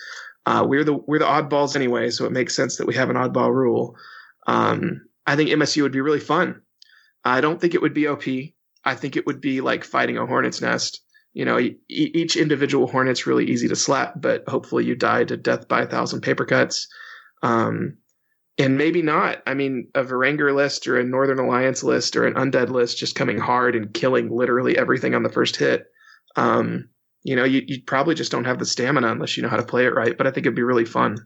Uh, 0.45 0.67
we're 0.69 0.85
the 0.85 0.95
we're 0.95 1.21
the 1.21 1.25
oddballs 1.25 1.77
anyway, 1.77 2.11
so 2.11 2.27
it 2.27 2.33
makes 2.33 2.55
sense 2.55 2.77
that 2.77 2.87
we 2.87 2.95
have 2.95 3.11
an 3.11 3.17
oddball 3.17 3.55
rule. 3.55 3.97
Um, 4.49 5.03
I 5.27 5.37
think 5.37 5.51
MSU 5.51 5.83
would 5.83 5.93
be 5.93 6.01
really 6.01 6.21
fun. 6.21 6.63
I 7.25 7.41
don't 7.41 7.61
think 7.61 7.75
it 7.75 7.83
would 7.83 7.95
be 7.95 8.09
OP. 8.09 8.25
I 8.85 8.95
think 8.95 9.17
it 9.17 9.27
would 9.27 9.41
be 9.41 9.61
like 9.61 9.85
fighting 9.85 10.19
a 10.19 10.27
hornet's 10.27 10.61
nest. 10.61 11.03
You 11.35 11.45
know, 11.45 11.59
e- 11.59 11.79
each 11.89 12.37
individual 12.37 12.87
hornet's 12.87 13.27
really 13.27 13.47
easy 13.47 13.69
to 13.69 13.77
slap, 13.77 14.15
but 14.21 14.47
hopefully 14.49 14.85
you 14.85 14.95
die 14.95 15.25
to 15.25 15.37
death 15.37 15.69
by 15.69 15.83
a 15.83 15.87
thousand 15.87 16.21
paper 16.21 16.45
cuts. 16.45 16.89
Um, 17.43 17.99
and 18.59 18.77
maybe 18.77 19.01
not. 19.01 19.43
I 19.47 19.55
mean, 19.55 19.89
a 19.95 20.05
Varangur 20.05 20.55
list 20.55 20.87
or 20.87 20.99
a 20.99 21.05
Northern 21.05 21.39
Alliance 21.39 21.83
list 21.83 22.17
or 22.17 22.27
an 22.27 22.35
Undead 22.35 22.69
list 22.69 22.99
just 22.99 23.15
coming 23.15 23.39
hard 23.39 23.75
and 23.75 23.95
killing 23.95 24.31
literally 24.31 24.77
everything 24.77 25.15
on 25.15 25.23
the 25.23 25.33
first 25.33 25.57
hit. 25.57 25.87
Um, 26.37 26.89
you 27.23 27.37
know, 27.37 27.45
you, 27.45 27.63
you 27.67 27.83
probably 27.87 28.15
just 28.15 28.33
don't 28.33 28.45
have 28.45 28.59
the 28.59 28.67
stamina 28.67 29.11
unless 29.11 29.37
you 29.37 29.43
know 29.43 29.49
how 29.49 29.57
to 29.57 29.63
play 29.63 29.87
it 29.87 29.95
right. 29.95 30.17
But 30.19 30.27
I 30.27 30.31
think 30.31 30.45
it'd 30.45 30.57
be 30.57 30.63
really 30.63 30.85
fun. 30.85 31.17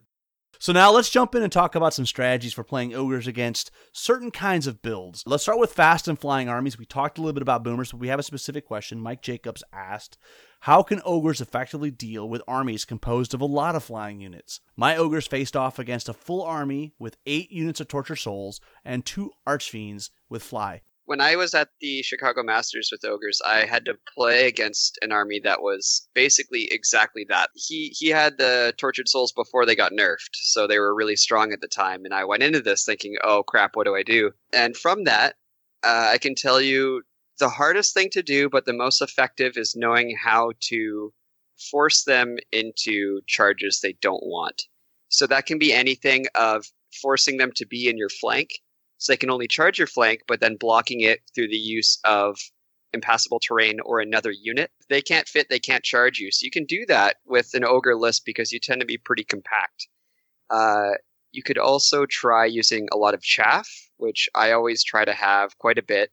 So 0.59 0.73
now 0.73 0.91
let's 0.91 1.11
jump 1.11 1.35
in 1.35 1.43
and 1.43 1.53
talk 1.53 1.75
about 1.75 1.95
some 1.95 2.07
strategies 2.07 2.53
for 2.53 2.65
playing 2.65 2.95
ogres 2.95 3.27
against 3.27 3.71
certain 3.93 4.31
kinds 4.31 4.67
of 4.67 4.83
builds. 4.83 5.23
Let's 5.27 5.43
start 5.43 5.59
with 5.59 5.73
fast 5.73 6.09
and 6.09 6.19
flying 6.19 6.49
armies. 6.49 6.79
We 6.79 6.87
talked 6.87 7.19
a 7.19 7.21
little 7.21 7.35
bit 7.35 7.43
about 7.43 7.63
boomers, 7.63 7.91
but 7.91 8.01
we 8.01 8.09
have 8.09 8.19
a 8.19 8.25
specific 8.25 8.67
question. 8.67 9.01
Mike 9.01 9.23
Jacobs 9.23 9.63
asked, 9.73 10.17
how 10.61 10.83
can 10.83 11.03
ogres 11.05 11.41
effectively 11.41 11.91
deal 11.91 12.29
with 12.29 12.43
armies 12.49 12.85
composed 12.85 13.35
of 13.35 13.41
a 13.41 13.47
lot 13.47 13.77
of 13.77 13.85
flying 13.85 14.21
units? 14.21 14.61
My 14.77 14.97
ogres 14.97 15.27
faced 15.27 15.57
off 15.57 15.79
against 15.79 16.09
a 16.09 16.15
full 16.15 16.43
army 16.43 16.95
with 16.99 17.19
eight 17.27 17.53
units 17.53 17.81
of 17.81 17.89
torture 17.89 18.17
souls 18.17 18.61
and 18.85 19.05
two 19.05 19.33
archfiends 19.47 20.11
with 20.29 20.43
fly 20.43 20.83
when 21.07 21.21
I 21.21 21.37
was 21.37 21.55
at 21.55 21.69
the 21.81 22.03
Chicago 22.03 22.43
Masters 22.43 22.91
with 22.91 23.05
Ogres, 23.05 23.41
I 23.47 23.65
had 23.65 23.85
to 23.85 23.97
play 24.13 24.49
against 24.49 24.99
an 25.03 25.13
army 25.13 25.41
that 25.45 25.63
was 25.63 26.09
basically 26.15 26.69
exactly 26.71 27.25
that. 27.29 27.51
He 27.55 27.95
he 27.97 28.09
had 28.09 28.39
the 28.39 28.75
tortured 28.77 29.09
souls 29.09 29.33
before 29.33 29.65
they 29.65 29.77
got 29.77 29.93
nerfed, 29.93 30.35
so 30.35 30.67
they 30.67 30.79
were 30.79 30.95
really 30.95 31.17
strong 31.17 31.53
at 31.53 31.61
the 31.61 31.69
time. 31.69 32.05
And 32.05 32.13
I 32.13 32.25
went 32.25 32.43
into 32.43 32.61
this 32.61 32.85
thinking, 32.85 33.17
"Oh 33.23 33.45
crap, 33.45 33.77
what 33.77 33.87
do 33.87 33.95
I 33.95 34.03
do?" 34.03 34.33
And 34.53 34.77
from 34.77 35.05
that, 35.05 35.37
uh, 35.85 36.11
I 36.13 36.19
can 36.19 36.35
tell 36.35 36.61
you 36.61 37.03
the 37.39 37.49
hardest 37.49 37.95
thing 37.95 38.11
to 38.11 38.23
do, 38.23 38.49
but 38.51 38.65
the 38.67 38.73
most 38.73 39.01
effective, 39.01 39.57
is 39.57 39.77
knowing 39.77 40.17
how 40.17 40.53
to 40.71 41.13
force 41.71 42.05
them 42.05 42.37
into 42.53 43.21
charges 43.27 43.81
they 43.81 43.93
don't 44.03 44.27
want. 44.27 44.65
So 45.09 45.27
that 45.29 45.47
can 45.47 45.59
be 45.59 45.73
anything 45.73 46.27
of 46.35 46.67
forcing 47.01 47.37
them 47.37 47.53
to 47.57 47.67
be 47.67 47.89
in 47.89 47.97
your 47.97 48.09
flank 48.09 48.51
so 48.99 49.13
they 49.13 49.17
can 49.17 49.31
only 49.31 49.49
charge 49.49 49.79
your 49.79 49.87
flank, 49.87 50.23
but 50.27 50.41
then 50.41 50.57
blocking 50.57 51.01
it 51.01 51.21
through 51.35 51.49
the 51.49 51.57
use 51.57 51.99
of 52.05 52.39
impassable 52.93 53.41
terrain 53.41 53.79
or 53.81 54.01
another 54.01 54.31
unit. 54.31 54.71
If 54.81 54.89
they 54.89 55.03
can't 55.03 55.29
fit, 55.29 55.49
they 55.49 55.59
can't 55.59 55.85
charge 55.85 56.19
you. 56.19 56.31
So 56.31 56.45
you 56.45 56.51
can 56.51 56.65
do 56.65 56.85
that 56.89 57.17
with 57.27 57.55
an 57.55 57.65
ogre 57.65 57.97
list 57.97 58.25
because 58.25 58.53
you 58.53 58.59
tend 58.59 58.81
to 58.81 58.87
be 58.87 58.99
pretty 58.99 59.25
compact. 59.25 59.89
Uh, 60.51 60.93
you 61.33 61.43
could 61.43 61.59
also 61.59 62.07
try 62.07 62.47
using 62.47 62.89
a 62.93 62.97
lot 62.97 63.15
of 63.15 63.23
chaff, 63.23 63.69
which 63.99 64.29
I 64.35 64.53
always 64.53 64.83
try 64.83 65.05
to 65.05 65.13
have 65.13 65.59
quite 65.59 65.79
a 65.79 65.83
bit. 65.83 66.11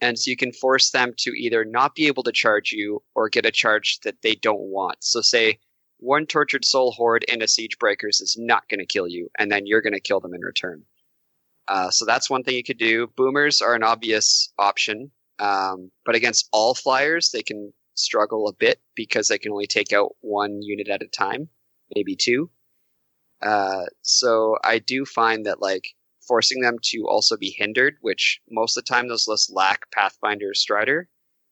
And 0.00 0.18
so 0.18 0.30
you 0.30 0.36
can 0.36 0.52
force 0.52 0.90
them 0.90 1.14
to 1.18 1.30
either 1.30 1.64
not 1.64 1.94
be 1.94 2.08
able 2.08 2.24
to 2.24 2.32
charge 2.32 2.72
you 2.72 3.02
or 3.14 3.30
get 3.30 3.46
a 3.46 3.50
charge 3.50 4.00
that 4.04 4.20
they 4.22 4.34
don't 4.34 4.60
want. 4.60 4.96
So 5.00 5.22
say 5.22 5.58
one 5.98 6.26
tortured 6.26 6.64
soul 6.64 6.92
horde 6.92 7.24
and 7.30 7.42
a 7.42 7.48
siege 7.48 7.78
breakers 7.78 8.20
is 8.20 8.36
not 8.38 8.68
going 8.68 8.80
to 8.80 8.86
kill 8.86 9.08
you, 9.08 9.30
and 9.38 9.50
then 9.50 9.66
you're 9.66 9.80
going 9.80 9.94
to 9.94 10.00
kill 10.00 10.20
them 10.20 10.34
in 10.34 10.42
return. 10.42 10.84
Uh, 11.68 11.90
so 11.90 12.04
that's 12.04 12.28
one 12.28 12.42
thing 12.42 12.54
you 12.54 12.64
could 12.64 12.78
do. 12.78 13.06
Boomers 13.16 13.60
are 13.60 13.74
an 13.74 13.82
obvious 13.82 14.52
option, 14.58 15.10
um, 15.38 15.90
but 16.04 16.14
against 16.14 16.48
all 16.52 16.74
flyers, 16.74 17.30
they 17.30 17.42
can 17.42 17.72
struggle 17.94 18.48
a 18.48 18.52
bit 18.52 18.80
because 18.94 19.28
they 19.28 19.38
can 19.38 19.52
only 19.52 19.66
take 19.66 19.92
out 19.92 20.14
one 20.20 20.62
unit 20.62 20.88
at 20.88 21.02
a 21.02 21.08
time, 21.08 21.48
maybe 21.94 22.16
two. 22.16 22.50
Uh, 23.40 23.84
so 24.02 24.56
I 24.64 24.78
do 24.78 25.04
find 25.04 25.46
that 25.46 25.60
like 25.60 25.94
forcing 26.26 26.60
them 26.60 26.78
to 26.82 27.06
also 27.06 27.36
be 27.36 27.54
hindered, 27.56 27.96
which 28.00 28.40
most 28.50 28.76
of 28.76 28.84
the 28.84 28.92
time 28.92 29.08
those 29.08 29.28
lists 29.28 29.50
lack 29.50 29.90
Pathfinder 29.90 30.54
Strider. 30.54 31.08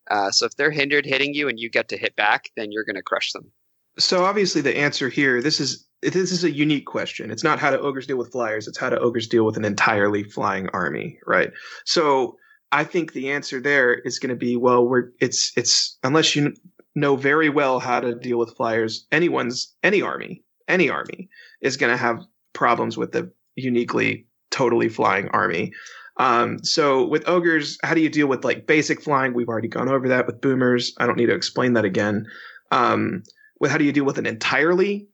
Uh, 0.09 0.31
so 0.31 0.45
if 0.45 0.55
they're 0.55 0.71
hindered 0.71 1.05
hitting 1.05 1.33
you 1.33 1.47
and 1.47 1.59
you 1.59 1.69
get 1.69 1.89
to 1.89 1.97
hit 1.97 2.15
back, 2.15 2.49
then 2.55 2.71
you're 2.71 2.83
going 2.83 2.95
to 2.95 3.03
crush 3.03 3.31
them. 3.31 3.51
So 3.99 4.25
obviously 4.25 4.61
the 4.61 4.77
answer 4.77 5.09
here, 5.09 5.41
this 5.41 5.59
is 5.59 5.85
this 6.01 6.31
is 6.31 6.43
a 6.43 6.51
unique 6.51 6.85
question. 6.85 7.31
It's 7.31 7.43
not 7.43 7.59
how 7.59 7.71
do 7.71 7.77
ogres 7.77 8.07
deal 8.07 8.17
with 8.17 8.31
flyers, 8.31 8.67
it's 8.67 8.77
how 8.77 8.89
do 8.89 8.97
ogres 8.97 9.27
deal 9.27 9.45
with 9.45 9.55
an 9.55 9.65
entirely 9.65 10.23
flying 10.23 10.67
army, 10.69 11.19
right? 11.25 11.51
So 11.85 12.37
I 12.71 12.83
think 12.83 13.13
the 13.13 13.31
answer 13.31 13.61
there 13.61 13.93
is 13.93 14.19
going 14.19 14.31
to 14.31 14.35
be 14.35 14.57
well, 14.57 14.85
we're 14.85 15.11
it's 15.19 15.51
it's 15.55 15.97
unless 16.03 16.35
you 16.35 16.53
know 16.95 17.15
very 17.15 17.49
well 17.49 17.79
how 17.79 17.99
to 17.99 18.15
deal 18.15 18.37
with 18.37 18.55
flyers, 18.55 19.05
anyone's 19.11 19.73
any 19.83 20.01
army, 20.01 20.43
any 20.67 20.89
army 20.89 21.29
is 21.61 21.77
going 21.77 21.91
to 21.91 21.97
have 21.97 22.19
problems 22.53 22.97
with 22.97 23.11
the 23.11 23.31
uniquely 23.55 24.25
totally 24.51 24.89
flying 24.89 25.27
army. 25.29 25.71
Um, 26.17 26.63
so 26.63 27.05
with 27.05 27.27
ogres, 27.27 27.77
how 27.83 27.93
do 27.93 28.01
you 28.01 28.09
deal 28.09 28.27
with 28.27 28.43
like 28.43 28.67
basic 28.67 29.01
flying? 29.01 29.33
We've 29.33 29.49
already 29.49 29.67
gone 29.67 29.89
over 29.89 30.07
that 30.09 30.27
with 30.27 30.41
boomers. 30.41 30.93
I 30.99 31.07
don't 31.07 31.17
need 31.17 31.27
to 31.27 31.35
explain 31.35 31.73
that 31.73 31.85
again. 31.85 32.27
Um, 32.71 33.23
with 33.59 33.71
how 33.71 33.77
do 33.77 33.85
you 33.85 33.91
deal 33.91 34.05
with 34.05 34.17
an 34.17 34.25
entirely 34.25 35.07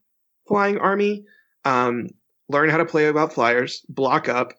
flying 0.48 0.78
army? 0.78 1.26
Um, 1.66 2.08
learn 2.48 2.70
how 2.70 2.78
to 2.78 2.86
play 2.86 3.08
about 3.08 3.34
flyers, 3.34 3.86
block 3.90 4.28
up, 4.28 4.54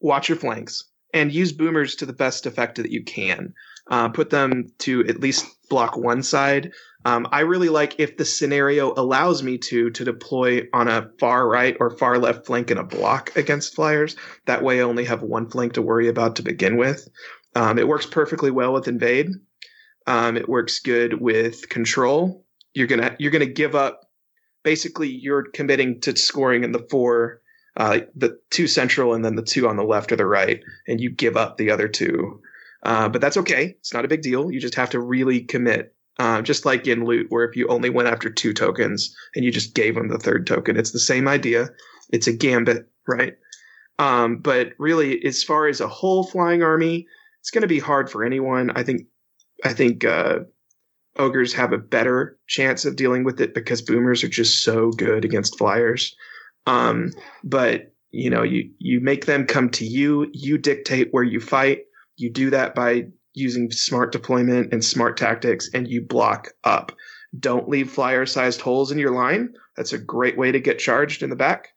watch 0.00 0.28
your 0.28 0.38
flanks, 0.38 0.84
and 1.14 1.32
use 1.32 1.52
boomers 1.52 1.94
to 1.96 2.06
the 2.06 2.12
best 2.12 2.46
effect 2.46 2.76
that 2.76 2.90
you 2.90 3.02
can. 3.04 3.54
Uh, 3.88 4.08
put 4.08 4.30
them 4.30 4.66
to 4.78 5.06
at 5.06 5.20
least 5.20 5.46
block 5.70 5.96
one 5.96 6.22
side. 6.22 6.72
Um, 7.04 7.28
I 7.30 7.40
really 7.40 7.68
like 7.68 8.00
if 8.00 8.16
the 8.16 8.24
scenario 8.24 8.92
allows 8.94 9.44
me 9.44 9.58
to 9.58 9.90
to 9.90 10.04
deploy 10.04 10.62
on 10.72 10.88
a 10.88 11.08
far 11.20 11.48
right 11.48 11.76
or 11.78 11.90
far 11.90 12.18
left 12.18 12.46
flank 12.46 12.72
in 12.72 12.78
a 12.78 12.84
block 12.84 13.36
against 13.36 13.76
flyers. 13.76 14.16
That 14.46 14.64
way, 14.64 14.80
I 14.80 14.82
only 14.82 15.04
have 15.04 15.22
one 15.22 15.48
flank 15.48 15.74
to 15.74 15.82
worry 15.82 16.08
about 16.08 16.34
to 16.36 16.42
begin 16.42 16.76
with. 16.76 17.08
Um, 17.54 17.78
it 17.78 17.86
works 17.86 18.06
perfectly 18.06 18.50
well 18.50 18.72
with 18.72 18.88
invade. 18.88 19.30
Um, 20.08 20.36
it 20.36 20.48
works 20.48 20.80
good 20.80 21.20
with 21.20 21.68
control 21.68 22.44
you're 22.76 22.86
gonna 22.86 23.16
you're 23.18 23.32
gonna 23.32 23.46
give 23.46 23.74
up. 23.74 24.02
Basically, 24.62 25.08
you're 25.08 25.44
committing 25.44 26.00
to 26.02 26.16
scoring 26.16 26.62
in 26.62 26.72
the 26.72 26.86
four, 26.90 27.40
uh, 27.76 28.00
the 28.14 28.38
two 28.50 28.66
central, 28.66 29.14
and 29.14 29.24
then 29.24 29.34
the 29.34 29.42
two 29.42 29.66
on 29.66 29.76
the 29.76 29.84
left 29.84 30.12
or 30.12 30.16
the 30.16 30.26
right, 30.26 30.60
and 30.86 31.00
you 31.00 31.08
give 31.08 31.36
up 31.36 31.56
the 31.56 31.70
other 31.70 31.88
two. 31.88 32.40
Uh, 32.82 33.08
but 33.08 33.20
that's 33.20 33.38
okay. 33.38 33.76
It's 33.78 33.94
not 33.94 34.04
a 34.04 34.08
big 34.08 34.20
deal. 34.20 34.50
You 34.50 34.60
just 34.60 34.74
have 34.74 34.90
to 34.90 35.00
really 35.00 35.40
commit. 35.40 35.94
Uh, 36.18 36.40
just 36.40 36.64
like 36.64 36.86
in 36.86 37.04
loot, 37.04 37.26
where 37.28 37.44
if 37.44 37.56
you 37.56 37.66
only 37.68 37.90
went 37.90 38.08
after 38.08 38.30
two 38.30 38.54
tokens 38.54 39.14
and 39.34 39.44
you 39.44 39.52
just 39.52 39.74
gave 39.74 39.94
them 39.94 40.08
the 40.08 40.18
third 40.18 40.46
token, 40.46 40.76
it's 40.76 40.92
the 40.92 40.98
same 40.98 41.28
idea. 41.28 41.68
It's 42.10 42.26
a 42.26 42.32
gambit, 42.32 42.88
right? 43.06 43.34
Um, 43.98 44.38
but 44.38 44.72
really, 44.78 45.22
as 45.24 45.42
far 45.42 45.66
as 45.66 45.80
a 45.80 45.88
whole 45.88 46.24
flying 46.24 46.62
army, 46.62 47.06
it's 47.40 47.50
going 47.50 47.62
to 47.62 47.68
be 47.68 47.78
hard 47.78 48.10
for 48.10 48.22
anyone. 48.24 48.70
I 48.74 48.82
think. 48.82 49.06
I 49.64 49.72
think 49.72 50.04
uh, 50.04 50.40
ogres 51.18 51.52
have 51.54 51.72
a 51.72 51.78
better 51.78 52.38
chance 52.46 52.84
of 52.84 52.96
dealing 52.96 53.24
with 53.24 53.40
it 53.40 53.54
because 53.54 53.82
boomers 53.82 54.22
are 54.24 54.28
just 54.28 54.62
so 54.62 54.90
good 54.90 55.24
against 55.24 55.58
flyers. 55.58 56.14
Um, 56.66 57.10
but 57.44 57.92
you 58.10 58.30
know, 58.30 58.42
you 58.42 58.70
you 58.78 59.00
make 59.00 59.26
them 59.26 59.46
come 59.46 59.68
to 59.70 59.84
you. 59.84 60.30
You 60.32 60.58
dictate 60.58 61.08
where 61.10 61.22
you 61.22 61.40
fight. 61.40 61.80
You 62.16 62.30
do 62.30 62.50
that 62.50 62.74
by 62.74 63.08
using 63.34 63.70
smart 63.70 64.12
deployment 64.12 64.72
and 64.72 64.82
smart 64.84 65.16
tactics, 65.16 65.68
and 65.74 65.86
you 65.86 66.00
block 66.00 66.48
up. 66.64 66.92
Don't 67.38 67.68
leave 67.68 67.90
flyer-sized 67.90 68.60
holes 68.60 68.90
in 68.90 68.98
your 68.98 69.10
line. 69.10 69.52
That's 69.76 69.92
a 69.92 69.98
great 69.98 70.38
way 70.38 70.52
to 70.52 70.60
get 70.60 70.78
charged 70.78 71.22
in 71.22 71.28
the 71.28 71.36
back. 71.36 71.68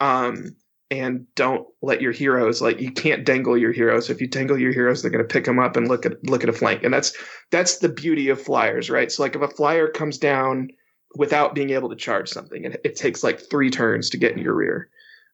Um, 0.00 0.56
and 0.90 1.26
don't 1.34 1.66
let 1.82 2.00
your 2.00 2.12
heroes 2.12 2.62
like 2.62 2.80
you 2.80 2.92
can't 2.92 3.24
dangle 3.24 3.56
your 3.56 3.72
heroes. 3.72 4.08
If 4.08 4.20
you 4.20 4.28
dangle 4.28 4.58
your 4.58 4.72
heroes, 4.72 5.02
they're 5.02 5.10
going 5.10 5.26
to 5.26 5.32
pick 5.32 5.44
them 5.44 5.58
up 5.58 5.76
and 5.76 5.88
look 5.88 6.06
at 6.06 6.22
look 6.24 6.44
at 6.44 6.48
a 6.48 6.52
flank, 6.52 6.84
and 6.84 6.94
that's 6.94 7.16
that's 7.50 7.78
the 7.78 7.88
beauty 7.88 8.28
of 8.28 8.40
flyers, 8.40 8.88
right? 8.88 9.10
So 9.10 9.22
like 9.22 9.34
if 9.34 9.42
a 9.42 9.48
flyer 9.48 9.88
comes 9.88 10.18
down 10.18 10.68
without 11.16 11.54
being 11.54 11.70
able 11.70 11.88
to 11.88 11.96
charge 11.96 12.28
something, 12.28 12.64
and 12.64 12.78
it 12.84 12.96
takes 12.96 13.24
like 13.24 13.40
three 13.40 13.70
turns 13.70 14.10
to 14.10 14.18
get 14.18 14.32
in 14.32 14.38
your 14.38 14.54
rear. 14.54 14.88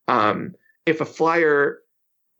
Um, 0.08 0.54
if 0.86 1.00
a 1.00 1.06
flyer 1.06 1.78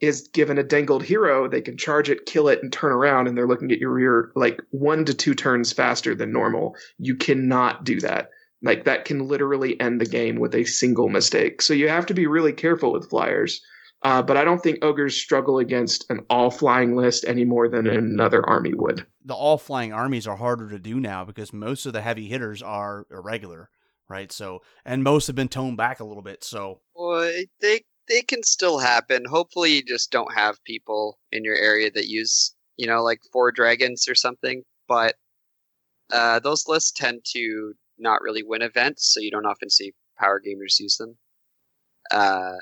is 0.00 0.28
given 0.28 0.58
a 0.58 0.64
dangled 0.64 1.04
hero, 1.04 1.46
they 1.48 1.60
can 1.60 1.76
charge 1.76 2.10
it, 2.10 2.26
kill 2.26 2.48
it, 2.48 2.60
and 2.62 2.72
turn 2.72 2.92
around, 2.92 3.28
and 3.28 3.36
they're 3.36 3.46
looking 3.46 3.70
at 3.72 3.78
your 3.78 3.92
rear 3.92 4.32
like 4.34 4.60
one 4.70 5.04
to 5.04 5.14
two 5.14 5.34
turns 5.34 5.72
faster 5.72 6.14
than 6.14 6.32
normal. 6.32 6.76
You 6.98 7.14
cannot 7.14 7.84
do 7.84 8.00
that 8.00 8.30
like 8.62 8.84
that 8.84 9.04
can 9.04 9.26
literally 9.26 9.80
end 9.80 10.00
the 10.00 10.06
game 10.06 10.38
with 10.38 10.54
a 10.54 10.64
single 10.64 11.08
mistake. 11.08 11.60
So 11.62 11.74
you 11.74 11.88
have 11.88 12.06
to 12.06 12.14
be 12.14 12.26
really 12.26 12.52
careful 12.52 12.92
with 12.92 13.10
flyers. 13.10 13.60
Uh, 14.04 14.20
but 14.20 14.36
I 14.36 14.44
don't 14.44 14.60
think 14.60 14.84
ogres 14.84 15.20
struggle 15.20 15.58
against 15.58 16.10
an 16.10 16.20
all 16.28 16.50
flying 16.50 16.96
list 16.96 17.24
any 17.26 17.44
more 17.44 17.68
than 17.68 17.86
another 17.86 18.44
army 18.48 18.74
would. 18.74 19.06
The 19.24 19.34
all 19.34 19.58
flying 19.58 19.92
armies 19.92 20.26
are 20.26 20.36
harder 20.36 20.68
to 20.70 20.78
do 20.78 20.98
now 20.98 21.24
because 21.24 21.52
most 21.52 21.86
of 21.86 21.92
the 21.92 22.00
heavy 22.00 22.26
hitters 22.26 22.62
are 22.62 23.06
irregular, 23.12 23.70
right? 24.08 24.32
So, 24.32 24.62
and 24.84 25.04
most 25.04 25.28
have 25.28 25.36
been 25.36 25.48
toned 25.48 25.76
back 25.76 26.00
a 26.00 26.04
little 26.04 26.22
bit. 26.22 26.42
So, 26.42 26.80
well, 26.96 27.32
they 27.60 27.82
they 28.08 28.22
can 28.22 28.42
still 28.42 28.80
happen. 28.80 29.24
Hopefully, 29.24 29.74
you 29.74 29.84
just 29.84 30.10
don't 30.10 30.34
have 30.34 30.62
people 30.64 31.20
in 31.30 31.44
your 31.44 31.56
area 31.56 31.88
that 31.92 32.08
use, 32.08 32.56
you 32.76 32.88
know, 32.88 33.04
like 33.04 33.20
four 33.32 33.52
dragons 33.52 34.08
or 34.08 34.16
something. 34.16 34.64
But 34.88 35.14
uh, 36.10 36.40
those 36.40 36.66
lists 36.66 36.90
tend 36.90 37.20
to 37.34 37.74
not 38.02 38.20
really 38.22 38.42
win 38.42 38.62
events, 38.62 39.12
so 39.12 39.20
you 39.20 39.30
don't 39.30 39.46
often 39.46 39.70
see 39.70 39.92
power 40.18 40.40
gamers 40.40 40.78
use 40.78 40.96
them. 40.96 41.16
Uh, 42.10 42.56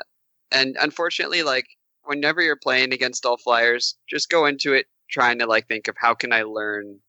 and 0.53 0.77
unfortunately, 0.81 1.43
like 1.43 1.67
whenever 2.05 2.41
you're 2.41 2.57
playing 2.57 2.93
against 2.93 3.27
all 3.27 3.37
flyers, 3.37 3.97
just 4.09 4.29
go 4.29 4.47
into 4.47 4.73
it 4.73 4.87
trying 5.11 5.39
to 5.39 5.47
like 5.47 5.67
think 5.67 5.89
of 5.89 5.97
how 5.99 6.15
can 6.15 6.33
I 6.33 6.43
learn 6.43 7.01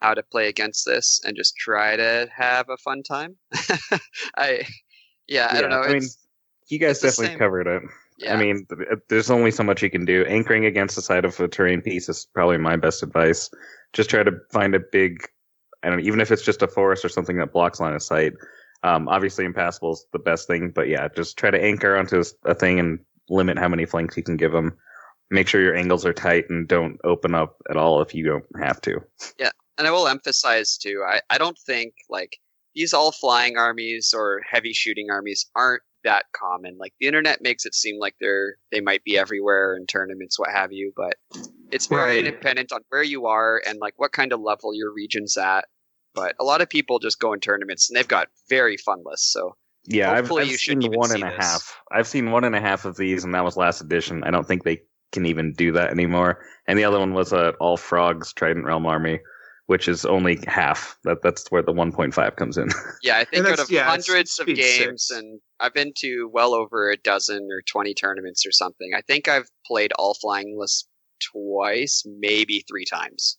how 0.00 0.14
to 0.14 0.22
play 0.22 0.48
against 0.48 0.86
this 0.86 1.20
and 1.24 1.36
just 1.36 1.56
try 1.56 1.96
to 1.96 2.28
have 2.34 2.68
a 2.68 2.76
fun 2.78 3.02
time. 3.02 3.36
I 4.36 4.66
yeah, 5.28 5.48
I 5.50 5.60
don't 5.60 5.70
know. 5.70 5.82
I 5.82 5.92
mean, 5.94 6.08
you 6.68 6.78
guys 6.78 7.00
definitely 7.00 7.36
covered 7.36 7.66
it. 7.66 7.82
Yeah. 8.18 8.34
I 8.34 8.36
mean, 8.38 8.66
there's 9.08 9.30
only 9.30 9.50
so 9.50 9.62
much 9.62 9.82
you 9.82 9.90
can 9.90 10.04
do. 10.04 10.24
Anchoring 10.26 10.66
against 10.66 10.96
the 10.96 11.02
side 11.02 11.24
of 11.24 11.38
a 11.40 11.48
terrain 11.48 11.80
piece 11.80 12.08
is 12.08 12.26
probably 12.34 12.58
my 12.58 12.76
best 12.76 13.02
advice. 13.02 13.50
Just 13.92 14.10
try 14.10 14.22
to 14.22 14.32
find 14.52 14.74
a 14.74 14.80
big 14.92 15.26
Don't 15.82 16.00
even 16.00 16.20
if 16.20 16.30
it's 16.30 16.42
just 16.42 16.62
a 16.62 16.68
forest 16.68 17.04
or 17.04 17.08
something 17.08 17.38
that 17.38 17.52
blocks 17.52 17.80
line 17.80 17.94
of 17.94 18.02
sight. 18.02 18.32
Um, 18.82 19.08
obviously, 19.08 19.44
impassable 19.44 19.92
is 19.92 20.06
the 20.12 20.18
best 20.18 20.46
thing, 20.46 20.70
but 20.74 20.88
yeah, 20.88 21.08
just 21.14 21.36
try 21.36 21.50
to 21.50 21.62
anchor 21.62 21.96
onto 21.96 22.22
a 22.44 22.54
thing 22.54 22.80
and 22.80 22.98
limit 23.28 23.58
how 23.58 23.68
many 23.68 23.84
flanks 23.84 24.16
you 24.16 24.22
can 24.22 24.36
give 24.36 24.52
them. 24.52 24.76
Make 25.30 25.48
sure 25.48 25.60
your 25.60 25.76
angles 25.76 26.06
are 26.06 26.12
tight 26.12 26.48
and 26.48 26.66
don't 26.66 26.98
open 27.04 27.34
up 27.34 27.56
at 27.68 27.76
all 27.76 28.00
if 28.00 28.14
you 28.14 28.24
don't 28.24 28.44
have 28.60 28.80
to. 28.82 29.00
Yeah, 29.38 29.50
and 29.78 29.86
I 29.86 29.90
will 29.90 30.08
emphasize 30.08 30.76
too, 30.76 31.04
I, 31.06 31.20
I 31.30 31.38
don't 31.38 31.58
think 31.58 31.94
like 32.08 32.38
these 32.74 32.92
all 32.92 33.12
flying 33.12 33.56
armies 33.56 34.14
or 34.16 34.40
heavy 34.48 34.72
shooting 34.72 35.10
armies 35.10 35.46
aren't 35.54 35.82
that 36.04 36.26
common. 36.32 36.76
Like 36.78 36.94
the 37.00 37.06
internet 37.06 37.42
makes 37.42 37.66
it 37.66 37.74
seem 37.74 37.98
like 37.98 38.14
they're 38.20 38.56
they 38.72 38.80
might 38.80 39.04
be 39.04 39.18
everywhere 39.18 39.76
in 39.76 39.86
tournaments, 39.86 40.38
what 40.38 40.50
have 40.50 40.72
you, 40.72 40.92
but 40.96 41.14
it's 41.70 41.86
very 41.86 42.22
Right. 42.22 42.24
dependent 42.24 42.72
on 42.72 42.80
where 42.88 43.02
you 43.02 43.26
are 43.26 43.62
and 43.66 43.78
like 43.80 43.94
what 43.96 44.12
kind 44.12 44.32
of 44.32 44.40
level 44.40 44.74
your 44.74 44.92
region's 44.92 45.36
at. 45.36 45.66
But 46.14 46.34
a 46.40 46.44
lot 46.44 46.60
of 46.60 46.68
people 46.68 46.98
just 46.98 47.20
go 47.20 47.32
in 47.32 47.40
tournaments 47.40 47.88
and 47.88 47.96
they've 47.96 48.08
got 48.08 48.28
very 48.48 48.76
fun 48.76 49.02
lists. 49.04 49.32
So 49.32 49.56
Yeah, 49.86 50.10
I've, 50.12 50.18
Hopefully 50.22 50.42
I've 50.42 50.48
you 50.50 50.58
shouldn't 50.58 50.84
seen 50.84 50.92
even 50.92 50.98
one 50.98 51.10
see 51.10 51.22
a 51.22 51.30
half. 51.30 51.80
I've 51.92 52.06
seen 52.08 52.30
one 52.30 52.44
and 52.44 52.56
a 52.56 52.60
half 52.60 52.84
of 52.84 52.96
these, 52.96 53.24
and 53.24 53.34
that 53.34 53.44
was 53.44 53.56
last 53.56 53.80
edition. 53.80 54.24
I 54.24 54.30
don't 54.30 54.46
think 54.46 54.64
they 54.64 54.82
can 55.12 55.26
even 55.26 55.52
do 55.52 55.72
that 55.72 55.90
anymore. 55.90 56.44
And 56.66 56.78
the 56.78 56.84
other 56.84 56.98
one 56.98 57.14
was 57.14 57.32
a 57.32 57.50
all 57.60 57.76
frogs 57.76 58.32
Trident 58.32 58.64
Realm 58.66 58.86
army, 58.86 59.20
which 59.70 59.86
is 59.86 60.04
only 60.04 60.36
half. 60.48 60.98
That 61.04 61.22
that's 61.22 61.48
where 61.52 61.62
the 61.62 61.72
1.5 61.72 62.34
comes 62.34 62.58
in. 62.58 62.70
yeah, 63.04 63.18
I 63.18 63.24
think 63.24 63.46
out 63.46 63.60
of 63.60 63.70
yeah, 63.70 63.94
it's 63.94 64.08
hundreds 64.08 64.40
of 64.40 64.46
games 64.48 65.06
six. 65.06 65.10
and 65.10 65.40
I've 65.60 65.72
been 65.72 65.92
to 65.98 66.28
well 66.32 66.54
over 66.54 66.90
a 66.90 66.96
dozen 66.96 67.48
or 67.52 67.62
twenty 67.62 67.94
tournaments 67.94 68.44
or 68.44 68.50
something. 68.50 68.90
I 68.96 69.00
think 69.02 69.28
I've 69.28 69.48
played 69.64 69.92
all 69.92 70.14
flying 70.14 70.58
lists 70.58 70.88
twice, 71.32 72.04
maybe 72.04 72.64
three 72.68 72.84
times. 72.84 73.38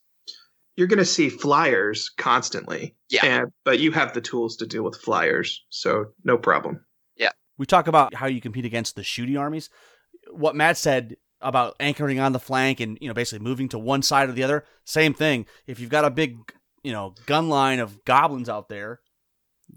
You're 0.78 0.88
going 0.88 1.00
to 1.00 1.06
see 1.06 1.28
flyers 1.28 2.10
constantly. 2.18 2.96
Yeah. 3.10 3.26
And, 3.26 3.52
but 3.66 3.80
you 3.80 3.92
have 3.92 4.14
the 4.14 4.22
tools 4.22 4.56
to 4.58 4.66
deal 4.66 4.84
with 4.84 4.96
flyers, 4.96 5.62
so 5.70 6.14
no 6.24 6.38
problem. 6.38 6.86
Yeah, 7.18 7.32
we 7.58 7.66
talk 7.66 7.90
about 7.90 8.16
how 8.16 8.28
you 8.28 8.40
compete 8.40 8.64
against 8.64 8.96
the 8.96 9.02
shooty 9.02 9.38
armies. 9.38 9.70
What 10.32 10.56
Matt 10.56 10.78
said 10.78 11.18
about 11.42 11.76
anchoring 11.80 12.20
on 12.20 12.32
the 12.32 12.40
flank 12.40 12.80
and 12.80 12.98
you 13.02 13.08
know 13.08 13.14
basically 13.14 13.44
moving 13.44 13.70
to 13.70 13.80
one 13.80 14.02
side 14.02 14.30
or 14.30 14.34
the 14.34 14.44
other, 14.44 14.64
same 14.86 15.14
thing. 15.14 15.46
If 15.68 15.80
you've 15.80 15.90
got 15.90 16.06
a 16.06 16.10
big 16.10 16.38
you 16.84 16.92
know 16.92 17.16
gun 17.26 17.50
line 17.50 17.80
of 17.80 18.04
goblins 18.06 18.50
out 18.50 18.70
there, 18.70 19.00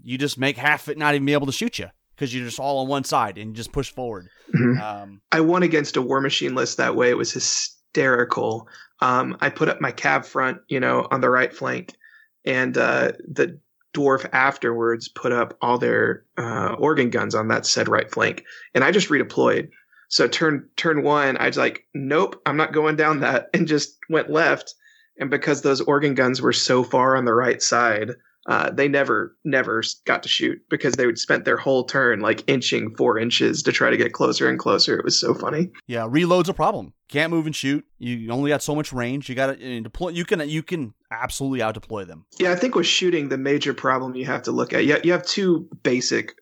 you 0.01 0.17
just 0.17 0.37
make 0.37 0.57
half 0.57 0.87
it 0.89 0.97
not 0.97 1.15
even 1.15 1.25
be 1.25 1.33
able 1.33 1.47
to 1.47 1.51
shoot 1.51 1.79
you 1.79 1.87
because 2.15 2.33
you're 2.33 2.45
just 2.45 2.59
all 2.59 2.79
on 2.79 2.87
one 2.87 3.03
side 3.03 3.37
and 3.37 3.55
just 3.55 3.71
push 3.71 3.91
forward. 3.91 4.27
Mhm. 4.53 4.81
Um, 4.81 5.21
I 5.31 5.41
won 5.41 5.63
against 5.63 5.97
a 5.97 6.01
War 6.01 6.21
Machine 6.21 6.55
list 6.55 6.77
that 6.77 6.95
way. 6.95 7.09
It 7.09 7.17
was 7.17 7.31
hysterical. 7.31 8.67
Um, 9.01 9.37
I 9.41 9.49
put 9.49 9.67
up 9.69 9.81
my 9.81 9.91
cab 9.91 10.25
front, 10.25 10.59
you 10.67 10.79
know, 10.79 11.07
on 11.11 11.21
the 11.21 11.29
right 11.29 11.53
flank, 11.53 11.93
and 12.45 12.77
uh, 12.77 13.11
the 13.27 13.59
dwarf 13.93 14.27
afterwards 14.33 15.07
put 15.07 15.31
up 15.31 15.57
all 15.61 15.77
their 15.77 16.25
uh, 16.37 16.75
organ 16.77 17.09
guns 17.09 17.33
on 17.35 17.47
that 17.49 17.65
said 17.65 17.87
right 17.89 18.09
flank, 18.11 18.43
and 18.73 18.83
I 18.83 18.91
just 18.91 19.09
redeployed. 19.09 19.69
So 20.09 20.27
turn 20.27 20.69
turn 20.75 21.03
one, 21.03 21.37
I 21.37 21.47
was 21.47 21.57
like, 21.57 21.85
nope, 21.93 22.41
I'm 22.45 22.57
not 22.57 22.73
going 22.73 22.95
down 22.95 23.19
that, 23.21 23.49
and 23.53 23.67
just 23.67 23.97
went 24.09 24.29
left. 24.29 24.73
And 25.17 25.29
because 25.29 25.61
those 25.61 25.81
organ 25.81 26.13
guns 26.13 26.41
were 26.41 26.53
so 26.53 26.83
far 26.83 27.15
on 27.15 27.23
the 27.23 27.33
right 27.33 27.61
side, 27.61 28.11
uh, 28.47 28.69
they 28.69 28.87
never 28.87 29.35
never 29.43 29.81
got 30.05 30.21
to 30.23 30.29
shoot 30.29 30.59
because 30.69 30.93
they 30.93 31.05
would 31.05 31.17
spent 31.17 31.45
their 31.45 31.57
whole 31.57 31.83
turn 31.83 32.19
like 32.19 32.43
inching 32.47 32.93
four 32.95 33.17
inches 33.17 33.63
to 33.63 33.71
try 33.71 33.89
to 33.89 33.97
get 33.97 34.13
closer 34.13 34.47
and 34.47 34.59
closer. 34.59 34.97
It 34.97 35.03
was 35.03 35.19
so 35.19 35.33
funny. 35.33 35.71
yeah, 35.87 36.05
reload's 36.07 36.49
a 36.49 36.53
problem. 36.53 36.93
Can't 37.07 37.31
move 37.31 37.45
and 37.45 37.55
shoot. 37.55 37.85
You 37.97 38.29
only 38.31 38.49
got 38.49 38.61
so 38.61 38.75
much 38.75 38.93
range. 38.93 39.29
You 39.29 39.35
got 39.35 39.57
to 39.57 39.81
deploy. 39.81 40.09
You 40.09 40.25
can 40.25 40.47
you 40.47 40.61
can 40.61 40.93
absolutely 41.11 41.61
out 41.61 41.73
deploy 41.73 42.05
them. 42.05 42.25
Yeah, 42.37 42.51
I 42.51 42.55
think 42.55 42.75
with 42.75 42.85
shooting, 42.85 43.29
the 43.29 43.37
major 43.37 43.73
problem 43.73 44.15
you 44.15 44.25
have 44.25 44.43
to 44.43 44.51
look 44.51 44.73
at 44.73 44.85
you, 44.85 44.97
you 45.03 45.11
have 45.11 45.25
two 45.25 45.67
basic 45.81 46.33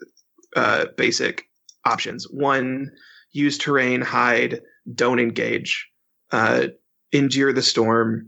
uh, 0.55 0.85
basic 0.97 1.45
options. 1.85 2.25
One, 2.29 2.91
use 3.33 3.57
terrain, 3.57 4.01
hide, 4.01 4.61
don't 4.93 5.19
engage, 5.19 5.89
uh, 6.31 6.67
endure 7.11 7.51
the 7.53 7.61
storm, 7.61 8.27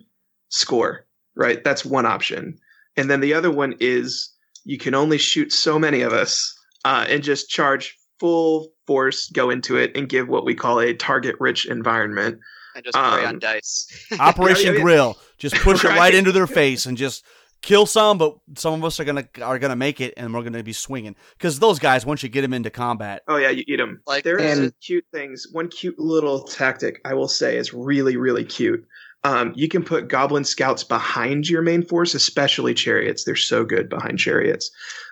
score. 0.50 1.06
Right, 1.36 1.64
that's 1.64 1.84
one 1.84 2.06
option. 2.06 2.58
And 2.96 3.10
then 3.10 3.20
the 3.20 3.34
other 3.34 3.52
one 3.52 3.76
is 3.82 4.32
you 4.64 4.78
can 4.78 4.94
only 4.96 5.18
shoot 5.18 5.52
so 5.52 5.78
many 5.78 6.02
of 6.02 6.14
us 6.14 6.54
uh, 6.86 7.06
and 7.10 7.22
just 7.24 7.50
charge 7.50 7.98
full 8.22 8.72
force, 8.88 9.30
go 9.32 9.50
into 9.50 9.76
it, 9.76 9.92
and 9.98 10.08
give 10.08 10.30
what 10.30 10.46
we 10.46 10.56
call 10.56 10.80
a 10.80 10.94
target-rich 10.94 11.66
environment. 11.66 12.40
And 12.74 12.86
just 12.86 12.96
play 12.96 13.04
Um, 13.24 13.26
on 13.26 13.40
dice. 13.40 13.88
Operation. 14.20 14.76
Grill. 14.82 15.18
Just 15.38 15.56
push 15.56 15.84
it 15.84 15.88
right 15.90 15.98
Right. 15.98 16.16
into 16.16 16.32
their 16.32 16.48
face 16.48 16.86
and 16.86 16.98
just 16.98 17.26
kill 17.66 17.86
some, 17.88 18.18
but 18.18 18.38
some 18.56 18.76
of 18.76 18.86
us 18.86 19.00
are 19.00 19.04
gonna 19.04 19.28
are 19.42 19.60
gonna 19.60 19.76
make 19.76 20.00
it, 20.00 20.14
and 20.16 20.34
we're 20.34 20.44
gonna 20.44 20.64
be 20.64 20.72
swinging 20.72 21.16
because 21.38 21.60
those 21.60 21.80
guys 21.80 22.06
once 22.06 22.22
you 22.24 22.30
get 22.30 22.42
them 22.44 22.54
into 22.54 22.70
combat, 22.70 23.24
Oh 23.28 23.38
yeah, 23.38 23.50
you 23.50 23.64
eat 23.68 23.78
them. 23.78 24.02
Like- 24.08 24.24
there 24.24 24.38
is 24.40 24.60
And- 24.60 24.74
cute 24.82 25.06
things. 25.12 25.48
One 25.52 25.68
cute 25.68 25.98
little 26.00 26.44
tactic 26.44 27.02
I 27.04 27.14
will 27.16 27.28
say 27.28 27.58
is 27.58 27.74
really 27.74 28.16
really 28.16 28.46
cute. 28.46 28.86
Um, 29.24 29.54
you 29.56 29.68
can 29.68 29.84
put 29.84 30.08
goblin 30.08 30.44
scouts 30.46 30.84
behind 30.84 31.50
your 31.50 31.64
main 31.64 31.82
force, 31.82 32.14
especially 32.14 32.76
chariots. 32.76 33.24
They're 33.24 33.36
so 33.36 33.66
good 33.66 33.90
behind 33.90 34.20
chariots. 34.20 34.70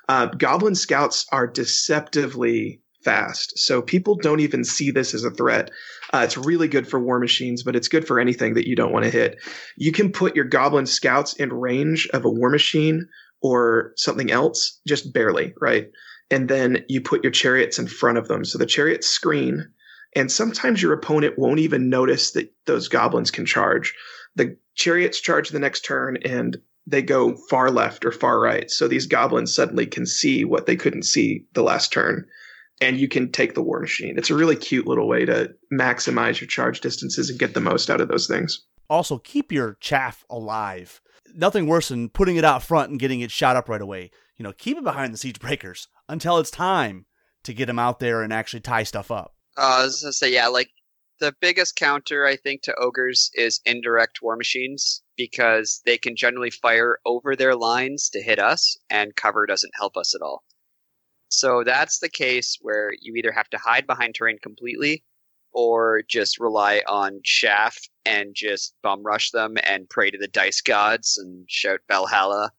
Uh, 0.08 0.28
goblin 0.28 0.76
scouts 0.76 1.26
are 1.32 1.48
deceptively 1.48 2.80
fast, 3.04 3.58
so 3.58 3.82
people 3.82 4.16
don't 4.16 4.40
even 4.40 4.64
see 4.64 4.92
this 4.92 5.14
as 5.16 5.24
a 5.24 5.32
threat. 5.32 5.72
Uh, 6.14 6.22
it's 6.24 6.38
really 6.38 6.68
good 6.68 6.88
for 6.88 7.00
war 7.00 7.20
machines, 7.20 7.64
but 7.64 7.76
it's 7.76 7.88
good 7.88 8.08
for 8.08 8.20
anything 8.20 8.54
that 8.54 8.68
you 8.68 8.76
don't 8.76 8.94
want 8.94 9.04
to 9.04 9.12
hit. 9.12 9.38
You 9.78 9.92
can 9.92 10.12
put 10.12 10.36
your 10.36 10.46
goblin 10.46 10.86
scouts 10.86 11.34
in 11.34 11.52
range 11.52 12.08
of 12.14 12.24
a 12.24 12.30
war 12.30 12.50
machine 12.50 13.08
or 13.42 13.94
something 13.98 14.32
else, 14.32 14.80
just 14.86 15.12
barely, 15.12 15.54
right? 15.60 15.88
and 16.34 16.50
then 16.50 16.84
you 16.88 17.00
put 17.00 17.24
your 17.24 17.32
chariots 17.32 17.78
in 17.78 17.88
front 17.88 18.18
of 18.18 18.28
them. 18.28 18.44
So 18.44 18.58
the 18.58 18.66
chariots 18.66 19.08
screen, 19.08 19.68
and 20.16 20.32
sometimes 20.32 20.82
your 20.82 20.94
opponent 20.94 21.38
won't 21.38 21.60
even 21.60 21.90
notice 21.90 22.32
that 22.32 22.52
those 22.66 22.88
goblins 22.88 23.30
can 23.30 23.46
charge. 23.46 23.94
The 24.36 24.58
chariots 24.76 25.20
charge 25.20 25.50
the 25.50 25.60
next 25.60 25.86
turn 25.86 26.18
and 26.26 26.58
they 26.88 27.04
go 27.04 27.36
far 27.50 27.70
left 27.70 28.04
or 28.04 28.12
far 28.12 28.40
right. 28.40 28.70
So 28.72 28.88
these 28.88 29.06
goblins 29.06 29.54
suddenly 29.54 29.86
can 29.86 30.08
see 30.08 30.44
what 30.44 30.66
they 30.66 30.76
couldn't 30.76 31.04
see 31.04 31.46
the 31.54 31.64
last 31.64 31.94
turn. 31.94 32.26
And 32.84 33.00
you 33.00 33.08
can 33.08 33.32
take 33.32 33.54
the 33.54 33.62
war 33.62 33.80
machine. 33.80 34.18
It's 34.18 34.30
a 34.30 34.36
really 34.36 34.56
cute 34.56 34.86
little 34.86 35.08
way 35.08 35.26
to 35.26 35.54
maximize 35.72 36.42
your 36.42 36.48
charge 36.48 36.82
distances 36.82 37.30
and 37.30 37.40
get 37.40 37.54
the 37.54 37.62
most 37.62 37.90
out 37.90 38.02
of 38.02 38.10
those 38.10 38.28
things. 38.28 38.62
also 38.90 39.18
keep 39.18 39.52
your 39.52 39.78
chaff 39.80 40.24
alive. 40.30 41.02
Nothing 41.34 41.66
worse 41.66 41.88
than 41.90 42.10
putting 42.10 42.36
it 42.36 42.44
out 42.44 42.62
front 42.62 42.92
and 42.92 43.00
getting 43.00 43.22
it 43.22 43.32
shot 43.32 43.56
up 43.56 43.70
right 43.70 43.82
away. 43.82 44.12
You 44.38 44.44
know, 44.44 44.54
keep 44.54 44.78
it 44.78 44.84
behind 44.84 45.14
the 45.14 45.18
siege 45.18 45.40
breakers 45.40 45.88
until 46.10 46.38
it's 46.38 46.52
time 46.52 47.06
to 47.44 47.54
get 47.54 47.66
them 47.68 47.80
out 47.80 48.00
there 48.00 48.22
and 48.22 48.32
actually 48.32 48.62
tie 48.62 48.84
stuff 48.84 49.10
up. 49.10 49.34
Uh, 49.58 49.62
I 49.80 49.84
was 49.86 50.02
gonna 50.02 50.14
say, 50.14 50.32
yeah, 50.34 50.48
like 50.48 50.70
the 51.20 51.34
biggest 51.40 51.76
counter 51.76 52.26
I 52.26 52.36
think 52.36 52.64
to 52.64 52.76
ogres 52.76 53.32
is 53.34 53.62
indirect 53.66 54.22
war 54.22 54.36
machines 54.36 55.02
because 55.16 55.82
they 55.86 55.98
can 55.98 56.16
generally 56.16 56.50
fire 56.52 57.00
over 57.06 57.36
their 57.36 57.56
lines 57.56 58.10
to 58.10 58.22
hit 58.22 58.40
us, 58.40 58.78
and 58.90 59.16
cover 59.16 59.46
doesn't 59.46 59.74
help 59.76 59.96
us 59.96 60.14
at 60.14 60.22
all. 60.22 60.44
So 61.34 61.64
that's 61.64 62.00
the 62.00 62.10
case 62.10 62.58
where 62.62 62.92
you 63.02 63.16
either 63.16 63.32
have 63.32 63.50
to 63.50 63.58
hide 63.58 63.88
behind 63.88 64.14
terrain 64.14 64.38
completely, 64.42 65.04
or 65.52 66.04
just 66.08 66.40
rely 66.40 66.82
on 66.88 67.22
chaff 67.24 67.78
and 68.06 68.36
just 68.36 68.76
bum 68.84 69.04
rush 69.04 69.32
them 69.32 69.56
and 69.64 69.90
pray 69.90 70.12
to 70.12 70.18
the 70.18 70.28
dice 70.28 70.62
gods 70.62 71.18
and 71.18 71.46
shout 71.50 71.80
Valhalla. 71.88 72.52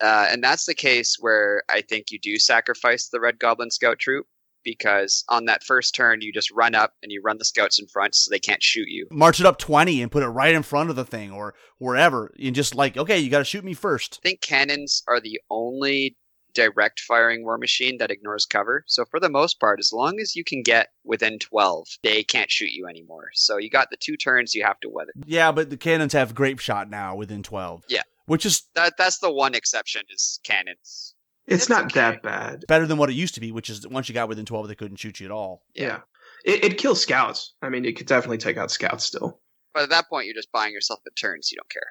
Uh, 0.00 0.28
and 0.30 0.42
that's 0.42 0.64
the 0.64 0.74
case 0.74 1.16
where 1.20 1.62
I 1.68 1.82
think 1.82 2.10
you 2.10 2.18
do 2.18 2.38
sacrifice 2.38 3.08
the 3.08 3.20
Red 3.20 3.38
Goblin 3.38 3.70
Scout 3.70 3.98
troop 3.98 4.26
because 4.64 5.24
on 5.28 5.46
that 5.46 5.64
first 5.64 5.94
turn 5.94 6.20
you 6.20 6.32
just 6.32 6.50
run 6.50 6.74
up 6.74 6.92
and 7.02 7.10
you 7.12 7.20
run 7.22 7.38
the 7.38 7.44
scouts 7.44 7.80
in 7.80 7.86
front 7.86 8.14
so 8.14 8.30
they 8.30 8.38
can't 8.38 8.62
shoot 8.62 8.88
you. 8.88 9.06
March 9.10 9.40
it 9.40 9.46
up 9.46 9.58
20 9.58 10.02
and 10.02 10.12
put 10.12 10.22
it 10.22 10.28
right 10.28 10.54
in 10.54 10.62
front 10.62 10.90
of 10.90 10.96
the 10.96 11.04
thing 11.04 11.30
or 11.30 11.54
wherever. 11.78 12.32
And 12.42 12.54
just 12.54 12.74
like, 12.74 12.96
okay, 12.96 13.18
you 13.18 13.30
got 13.30 13.38
to 13.38 13.44
shoot 13.44 13.64
me 13.64 13.74
first. 13.74 14.20
I 14.22 14.28
think 14.28 14.40
cannons 14.40 15.02
are 15.08 15.20
the 15.20 15.40
only 15.50 16.16
direct 16.54 17.00
firing 17.00 17.44
war 17.44 17.58
machine 17.58 17.98
that 17.98 18.10
ignores 18.10 18.46
cover. 18.46 18.84
So 18.86 19.04
for 19.04 19.20
the 19.20 19.28
most 19.28 19.60
part, 19.60 19.78
as 19.80 19.92
long 19.92 20.20
as 20.20 20.34
you 20.36 20.44
can 20.44 20.62
get 20.62 20.88
within 21.04 21.38
12, 21.38 21.86
they 22.02 22.22
can't 22.22 22.50
shoot 22.50 22.72
you 22.72 22.86
anymore. 22.86 23.30
So 23.34 23.56
you 23.58 23.70
got 23.70 23.88
the 23.90 23.96
two 23.96 24.16
turns 24.16 24.54
you 24.54 24.62
have 24.64 24.80
to 24.80 24.88
weather. 24.88 25.12
Yeah, 25.26 25.52
but 25.52 25.70
the 25.70 25.76
cannons 25.76 26.12
have 26.12 26.34
grape 26.34 26.58
shot 26.58 26.88
now 26.90 27.14
within 27.16 27.42
12. 27.42 27.84
Yeah. 27.88 28.02
Which 28.26 28.46
is 28.46 28.62
That 28.74 28.94
that's 28.96 29.18
the 29.18 29.32
one 29.32 29.54
exception 29.54 30.02
is 30.10 30.38
cannons. 30.44 31.14
It's, 31.46 31.62
It's 31.62 31.68
not 31.68 31.86
okay. 31.86 32.00
that 32.00 32.22
bad. 32.22 32.64
better 32.68 32.86
than 32.86 32.96
what 32.98 33.10
it 33.10 33.14
used 33.14 33.34
to 33.34 33.40
be, 33.40 33.50
which 33.50 33.70
is 33.70 33.86
once 33.88 34.08
you 34.08 34.14
got 34.14 34.28
within 34.28 34.44
12, 34.46 34.68
they 34.68 34.74
couldn't 34.74 34.98
shoot 34.98 35.18
you 35.18 35.26
at 35.26 35.32
all. 35.32 35.62
Yeah. 35.74 36.00
It, 36.44 36.64
it 36.64 36.78
kills 36.78 37.00
scouts. 37.02 37.54
I 37.60 37.68
mean, 37.70 37.84
it 37.84 37.96
could 37.96 38.06
definitely 38.06 38.38
take 38.38 38.56
out 38.56 38.70
scouts 38.70 39.04
still. 39.04 39.40
But 39.74 39.84
at 39.84 39.90
that 39.90 40.08
point, 40.08 40.26
you're 40.26 40.34
just 40.34 40.52
buying 40.52 40.72
yourself 40.72 41.00
a 41.06 41.10
turns. 41.10 41.50
You 41.50 41.56
don't 41.56 41.70
care. 41.70 41.82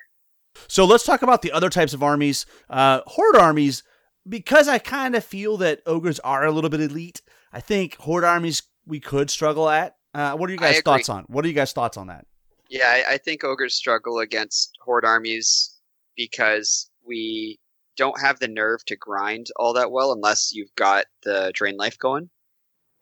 So 0.68 0.86
let's 0.86 1.04
talk 1.04 1.22
about 1.22 1.42
the 1.42 1.52
other 1.52 1.70
types 1.70 1.94
of 1.94 2.02
armies. 2.04 2.46
Uh, 2.70 3.02
horde 3.06 3.36
armies, 3.36 3.84
because 4.30 4.68
I 4.68 4.78
kind 4.78 5.16
of 5.16 5.26
feel 5.26 5.58
that 5.58 5.82
ogres 5.86 6.20
are 6.20 6.46
a 6.46 6.52
little 6.52 6.70
bit 6.70 6.82
elite. 6.82 7.22
I 7.52 7.60
think 7.60 7.96
horde 7.98 8.24
armies 8.24 8.64
we 8.86 9.00
could 9.00 9.30
struggle 9.30 9.70
at. 9.70 9.96
Uh, 10.14 10.36
what 10.36 10.50
are 10.50 10.54
you 10.54 10.60
guys' 10.60 10.82
thoughts 10.82 11.10
on? 11.10 11.26
What 11.28 11.46
are 11.46 11.48
you 11.48 11.54
guys' 11.54 11.74
thoughts 11.74 11.98
on 11.98 12.08
that? 12.08 12.26
Yeah, 12.70 12.88
I, 12.88 13.14
I 13.14 13.18
think 13.18 13.44
ogres 13.44 13.76
struggle 13.76 14.20
against 14.20 14.78
horde 14.82 15.06
armies 15.06 15.76
because 16.16 16.90
we 17.06 17.60
don't 17.98 18.20
have 18.22 18.40
the 18.40 18.48
nerve 18.48 18.84
to 18.86 18.96
grind 18.96 19.48
all 19.56 19.74
that 19.74 19.92
well 19.92 20.12
unless 20.12 20.52
you've 20.54 20.74
got 20.76 21.06
the 21.24 21.52
drain 21.54 21.76
life 21.78 21.98
going. 21.98 22.30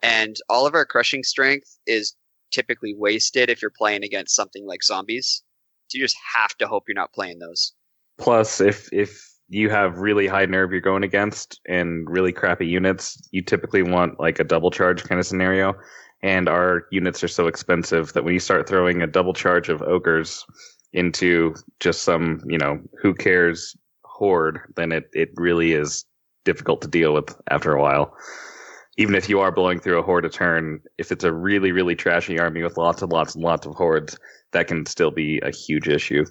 And 0.02 0.36
all 0.50 0.66
of 0.66 0.74
our 0.74 0.86
crushing 0.86 1.24
strength 1.24 1.78
is 1.86 2.16
typically 2.52 2.96
wasted 2.96 3.50
if 3.50 3.62
you're 3.62 3.72
playing 3.78 4.04
against 4.04 4.36
something 4.36 4.66
like 4.66 4.84
zombies. 4.84 5.44
So 5.88 5.98
you 5.98 6.04
just 6.04 6.18
have 6.34 6.56
to 6.58 6.68
hope 6.68 6.84
you're 6.88 6.96
not 6.96 7.14
playing 7.14 7.40
those. 7.40 7.74
Plus, 8.18 8.62
if 8.62 8.92
if 8.92 9.22
you 9.50 9.70
have 9.70 10.00
really 10.00 10.28
high 10.28 10.46
nerve 10.46 10.72
you're 10.72 10.82
going 10.82 11.04
against 11.04 11.60
and 11.68 12.10
really 12.10 12.34
crappy 12.34 12.68
units, 12.68 13.28
you 13.32 13.42
typically 13.42 13.82
want 13.82 14.20
like 14.20 14.40
a 14.40 14.44
double 14.44 14.72
charge 14.72 15.04
kind 15.04 15.20
of 15.20 15.26
scenario. 15.26 15.74
And 16.24 16.50
our 16.50 16.86
units 16.92 17.24
are 17.24 17.28
so 17.28 17.48
expensive 17.48 18.12
that 18.14 18.24
when 18.24 18.34
you 18.34 18.40
start 18.40 18.68
throwing 18.68 19.02
a 19.02 19.08
double 19.08 19.34
charge 19.34 19.70
of 19.70 19.82
ogres 19.84 20.46
into 20.94 21.54
just 21.80 22.02
some, 22.02 22.42
you 22.48 22.58
know, 22.58 22.80
who 23.02 23.14
cares 23.14 23.76
horde, 24.04 24.60
then 24.76 24.92
it, 24.92 25.10
it 25.14 25.30
really 25.36 25.74
is 25.74 26.06
difficult 26.44 26.82
to 26.82 26.88
deal 26.88 27.14
with 27.14 27.36
after 27.52 27.74
a 27.74 27.82
while. 27.82 28.16
Even 28.98 29.14
if 29.14 29.30
you 29.30 29.40
are 29.40 29.52
blowing 29.52 29.80
through 29.80 30.00
a 30.00 30.04
horde 30.04 30.26
a 30.26 30.30
turn, 30.30 30.82
if 30.98 31.12
it's 31.12 31.24
a 31.24 31.32
really, 31.32 31.72
really 31.72 31.96
trashy 31.96 32.40
army 32.40 32.64
with 32.64 32.78
lots 32.78 33.04
and 33.04 33.12
lots 33.12 33.36
and 33.36 33.44
lots 33.44 33.68
of 33.68 33.76
hordes, 33.76 34.18
that 34.54 34.68
can 34.68 34.86
still 34.88 35.12
be 35.12 35.40
a 35.42 35.52
huge 35.52 35.88
issue. 35.88 36.26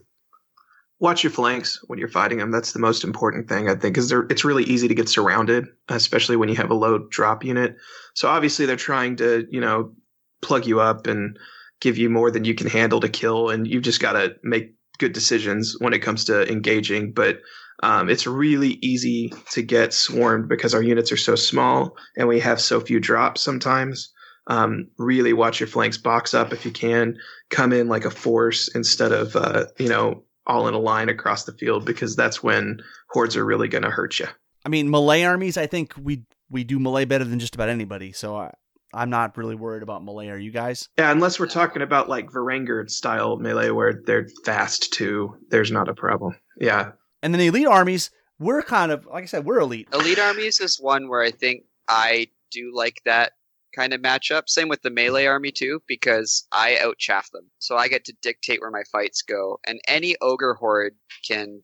Watch 0.99 1.23
your 1.23 1.31
flanks 1.31 1.79
when 1.89 1.99
you're 1.99 2.09
fighting 2.09 2.39
them. 2.39 2.51
That's 2.51 2.73
the 2.73 2.79
most 2.79 3.05
important 3.05 3.49
thing, 3.49 3.69
I 3.69 3.73
think, 3.73 3.95
because 3.95 4.11
it's 4.13 4.45
really 4.45 4.65
easy 4.65 4.89
to 4.89 4.95
get 4.95 5.09
surrounded, 5.09 5.67
especially 5.89 6.37
when 6.37 6.49
you 6.49 6.57
have 6.57 6.71
a 6.71 6.75
low 6.75 7.07
drop 7.11 7.45
unit. 7.45 7.77
So 8.15 8.29
obviously 8.29 8.65
they're 8.65 8.77
trying 8.77 9.17
to, 9.17 9.47
you 9.51 9.61
know, 9.61 9.93
plug 10.41 10.67
you 10.67 10.81
up 10.81 11.07
and 11.07 11.39
give 11.81 11.99
you 11.99 12.09
more 12.09 12.31
than 12.31 12.45
you 12.45 12.55
can 12.55 12.67
handle 12.67 13.01
to 13.01 13.09
kill, 13.09 13.51
and 13.51 13.67
you've 13.67 13.83
just 13.83 14.01
got 14.01 14.13
to 14.13 14.37
make 14.43 14.75
good 14.99 15.13
decisions 15.13 15.77
when 15.79 15.93
it 15.93 15.99
comes 15.99 16.25
to 16.25 16.51
engaging. 16.51 17.13
But 17.13 17.41
um, 17.83 18.09
it's 18.09 18.27
really 18.27 18.79
easy 18.81 19.33
to 19.51 19.63
get 19.63 19.93
swarmed 19.93 20.49
because 20.49 20.75
our 20.75 20.83
units 20.83 21.13
are 21.13 21.19
so 21.19 21.35
small 21.35 21.97
and 22.17 22.27
we 22.27 22.41
have 22.41 22.61
so 22.61 22.81
few 22.81 23.01
drops 23.01 23.43
sometimes. 23.43 24.13
Um, 24.47 24.89
really 24.97 25.33
watch 25.33 25.61
your 25.61 25.67
flanks 25.67 25.99
box 25.99 26.33
up 26.33 26.53
if 26.53 26.65
you 26.65 26.71
can. 26.71 27.19
Come 27.51 27.73
in 27.73 27.89
like 27.89 28.05
a 28.05 28.11
force 28.11 28.69
instead 28.75 29.13
of, 29.13 29.37
uh, 29.37 29.67
you 29.79 29.89
know, 29.89 30.23
all 30.47 30.69
in 30.69 30.75
a 30.75 30.79
line 30.79 31.09
across 31.09 31.45
the 31.45 31.53
field 31.53 31.85
because 31.85 32.17
that's 32.17 32.43
when 32.43 32.81
hordes 33.11 33.37
are 33.37 33.45
really 33.45 33.69
going 33.69 33.85
to 33.85 33.91
hurt 33.91 34.19
you. 34.19 34.27
I 34.65 34.69
mean, 34.69 34.91
melee 34.91 35.23
armies, 35.23 35.57
I 35.57 35.67
think 35.67 35.95
we 36.01 36.25
we 36.51 36.65
do 36.65 36.79
melee 36.79 37.05
better 37.05 37.25
than 37.25 37.39
just 37.39 37.55
about 37.55 37.69
anybody. 37.69 38.13
So 38.13 38.37
I, 38.37 38.53
I'm 38.93 39.11
not 39.11 39.37
really 39.37 39.55
worried 39.55 39.83
about 39.83 40.05
melee. 40.05 40.29
Are 40.29 40.39
you 40.39 40.51
guys? 40.51 40.89
Yeah, 40.99 41.13
unless 41.13 41.39
we're 41.39 41.47
talking 41.47 41.83
about 41.83 42.09
like 42.09 42.31
Varangur 42.31 42.89
style 42.91 43.37
melee 43.37 43.71
where 43.71 44.03
they're 44.05 44.29
fast 44.45 44.93
too. 44.93 45.37
There's 45.51 45.71
not 45.71 45.89
a 45.89 45.95
problem. 45.95 46.37
Yeah. 46.59 46.93
And 47.23 47.33
then 47.33 47.39
the 47.41 47.49
elite 47.49 47.67
armies, 47.67 48.11
we're 48.39 48.63
kind 48.63 48.93
of 48.93 49.07
like 49.07 49.25
I 49.25 49.27
said, 49.27 49.45
we're 49.45 49.61
elite. 49.61 49.89
Elite 49.93 50.19
armies 50.19 50.61
is 50.61 50.81
one 50.81 51.09
where 51.09 51.23
I 51.23 51.31
think 51.31 51.65
I 51.89 52.29
do 52.51 52.73
like 52.75 53.01
that 53.05 53.33
kind 53.75 53.93
of 53.93 54.01
matchup. 54.01 54.49
Same 54.49 54.69
with 54.69 54.83
the 54.83 54.91
melee 54.91 55.27
army 55.27 55.53
too, 55.53 55.81
because 55.87 56.47
I 56.53 56.79
outchaff 56.83 57.31
them. 57.31 57.51
So 57.59 57.77
I 57.77 57.89
get 57.89 58.05
to 58.07 58.15
dictate 58.23 58.61
where 58.61 58.71
my 58.71 58.83
fights 58.91 59.23
go. 59.23 59.59
And 59.67 59.81
any 59.87 60.17
ogre 60.21 60.55
horde 60.55 60.95
can 61.27 61.63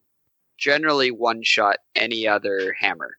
generally 0.59 1.11
one 1.11 1.43
shot 1.43 1.79
any 1.97 2.29
other 2.29 2.75
hammer. 2.79 3.17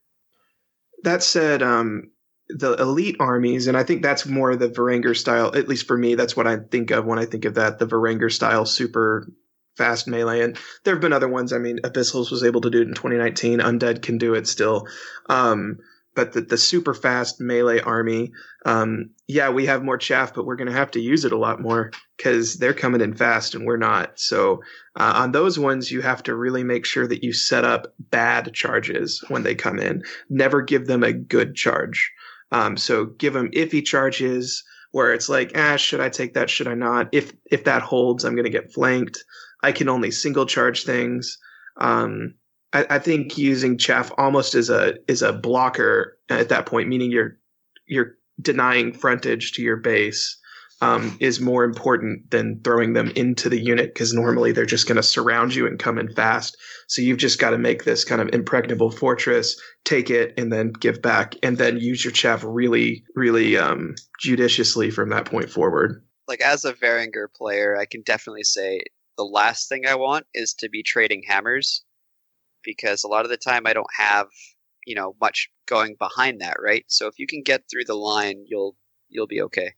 That 1.03 1.23
said, 1.23 1.61
um, 1.61 2.11
the 2.49 2.73
elite 2.73 3.17
armies, 3.19 3.67
and 3.67 3.75
I 3.75 3.83
think 3.83 4.01
that's 4.01 4.25
more 4.25 4.55
the 4.55 4.69
Varangur 4.69 5.15
style, 5.15 5.55
at 5.55 5.67
least 5.67 5.87
for 5.87 5.97
me, 5.97 6.15
that's 6.15 6.35
what 6.35 6.47
I 6.47 6.57
think 6.57 6.91
of 6.91 7.05
when 7.05 7.19
I 7.19 7.25
think 7.25 7.45
of 7.45 7.55
that, 7.55 7.79
the 7.79 7.87
Varangur 7.87 8.31
style 8.31 8.65
super 8.65 9.27
fast 9.75 10.07
melee. 10.07 10.41
And 10.41 10.57
there 10.83 10.93
have 10.93 11.01
been 11.01 11.13
other 11.13 11.27
ones. 11.27 11.51
I 11.51 11.57
mean, 11.57 11.79
Abyssals 11.83 12.31
was 12.31 12.43
able 12.43 12.61
to 12.61 12.69
do 12.69 12.81
it 12.81 12.87
in 12.87 12.93
2019. 12.93 13.59
Undead 13.59 14.01
can 14.01 14.17
do 14.17 14.33
it 14.35 14.47
still. 14.47 14.87
Um, 15.29 15.79
but 16.15 16.33
the, 16.33 16.41
the 16.41 16.57
super 16.57 16.93
fast 16.93 17.41
melee 17.41 17.79
army, 17.79 18.31
um, 18.65 19.09
yeah, 19.27 19.49
we 19.49 19.65
have 19.65 19.83
more 19.83 19.97
chaff, 19.97 20.33
but 20.33 20.45
we're 20.45 20.55
going 20.55 20.69
to 20.69 20.73
have 20.73 20.91
to 20.91 20.99
use 20.99 21.25
it 21.25 21.31
a 21.31 21.37
lot 21.37 21.61
more 21.61 21.91
because 22.17 22.55
they're 22.55 22.73
coming 22.73 23.01
in 23.01 23.13
fast 23.13 23.55
and 23.55 23.65
we're 23.65 23.77
not. 23.77 24.19
So 24.19 24.61
uh, 24.95 25.13
on 25.15 25.31
those 25.31 25.57
ones, 25.57 25.91
you 25.91 26.01
have 26.01 26.23
to 26.23 26.35
really 26.35 26.63
make 26.63 26.85
sure 26.85 27.07
that 27.07 27.23
you 27.23 27.33
set 27.33 27.65
up 27.65 27.93
bad 27.99 28.53
charges 28.53 29.23
when 29.27 29.43
they 29.43 29.55
come 29.55 29.79
in. 29.79 30.03
Never 30.29 30.61
give 30.61 30.87
them 30.87 31.03
a 31.03 31.13
good 31.13 31.55
charge. 31.55 32.11
Um, 32.51 32.77
so 32.77 33.05
give 33.05 33.33
them 33.33 33.49
iffy 33.51 33.83
charges 33.83 34.63
where 34.91 35.11
it's 35.13 35.27
like, 35.27 35.51
ah, 35.55 35.75
should 35.75 35.99
I 35.99 36.09
take 36.09 36.35
that? 36.35 36.51
Should 36.51 36.67
I 36.67 36.75
not? 36.75 37.09
If 37.11 37.33
if 37.49 37.63
that 37.63 37.81
holds, 37.81 38.23
I'm 38.23 38.35
going 38.35 38.45
to 38.45 38.51
get 38.51 38.71
flanked. 38.71 39.23
I 39.63 39.71
can 39.71 39.89
only 39.89 40.11
single 40.11 40.45
charge 40.45 40.83
things. 40.83 41.39
Um, 41.77 42.35
I, 42.73 42.85
I, 42.89 42.99
think 42.99 43.37
using 43.37 43.77
chaff 43.77 44.11
almost 44.17 44.55
as 44.55 44.69
a 44.69 44.95
is 45.07 45.21
a 45.21 45.31
blocker 45.31 46.17
at 46.29 46.49
that 46.49 46.65
point, 46.65 46.89
meaning 46.89 47.11
you're 47.11 47.37
you're 47.85 48.17
denying 48.41 48.93
frontage 48.93 49.53
to 49.53 49.61
your 49.61 49.77
base, 49.77 50.37
um, 50.81 51.15
is 51.21 51.39
more 51.39 51.63
important 51.63 52.29
than 52.31 52.59
throwing 52.61 52.91
them 52.93 53.09
into 53.15 53.47
the 53.47 53.59
unit 53.59 53.93
because 53.93 54.13
normally 54.13 54.51
they're 54.51 54.65
just 54.65 54.87
going 54.87 54.97
to 54.97 55.03
surround 55.03 55.55
you 55.55 55.65
and 55.65 55.79
come 55.79 55.97
in 55.97 56.13
fast. 56.13 56.57
So 56.87 57.01
you've 57.01 57.19
just 57.19 57.39
got 57.39 57.51
to 57.51 57.57
make 57.57 57.85
this 57.85 58.03
kind 58.03 58.21
of 58.21 58.29
impregnable 58.33 58.91
fortress, 58.91 59.59
take 59.85 60.09
it, 60.09 60.33
and 60.37 60.51
then 60.51 60.73
give 60.73 61.01
back, 61.01 61.35
and 61.41 61.57
then 61.57 61.77
use 61.77 62.03
your 62.03 62.11
chaff 62.11 62.43
really, 62.45 63.05
really 63.15 63.57
um, 63.57 63.95
judiciously 64.19 64.91
from 64.91 65.09
that 65.09 65.25
point 65.25 65.49
forward. 65.49 66.03
Like 66.27 66.41
as 66.41 66.65
a 66.65 66.73
Varangur 66.73 67.27
player, 67.33 67.77
I 67.77 67.85
can 67.85 68.01
definitely 68.01 68.43
say 68.43 68.81
the 69.17 69.23
last 69.23 69.69
thing 69.69 69.85
I 69.85 69.95
want 69.95 70.25
is 70.33 70.53
to 70.55 70.69
be 70.69 70.83
trading 70.83 71.23
hammers 71.25 71.83
because 72.63 73.03
a 73.03 73.07
lot 73.07 73.25
of 73.25 73.29
the 73.29 73.37
time 73.37 73.65
I 73.65 73.73
don't 73.73 73.87
have 73.97 74.27
you 74.85 74.95
know 74.95 75.15
much 75.21 75.49
going 75.65 75.95
behind 75.99 76.41
that, 76.41 76.57
right? 76.61 76.83
So 76.87 77.07
if 77.07 77.17
you 77.17 77.27
can 77.27 77.41
get 77.41 77.63
through 77.69 77.85
the 77.85 77.95
line, 77.95 78.43
you'll 78.47 78.75
you'll 79.09 79.27
be 79.27 79.41
okay. 79.43 79.73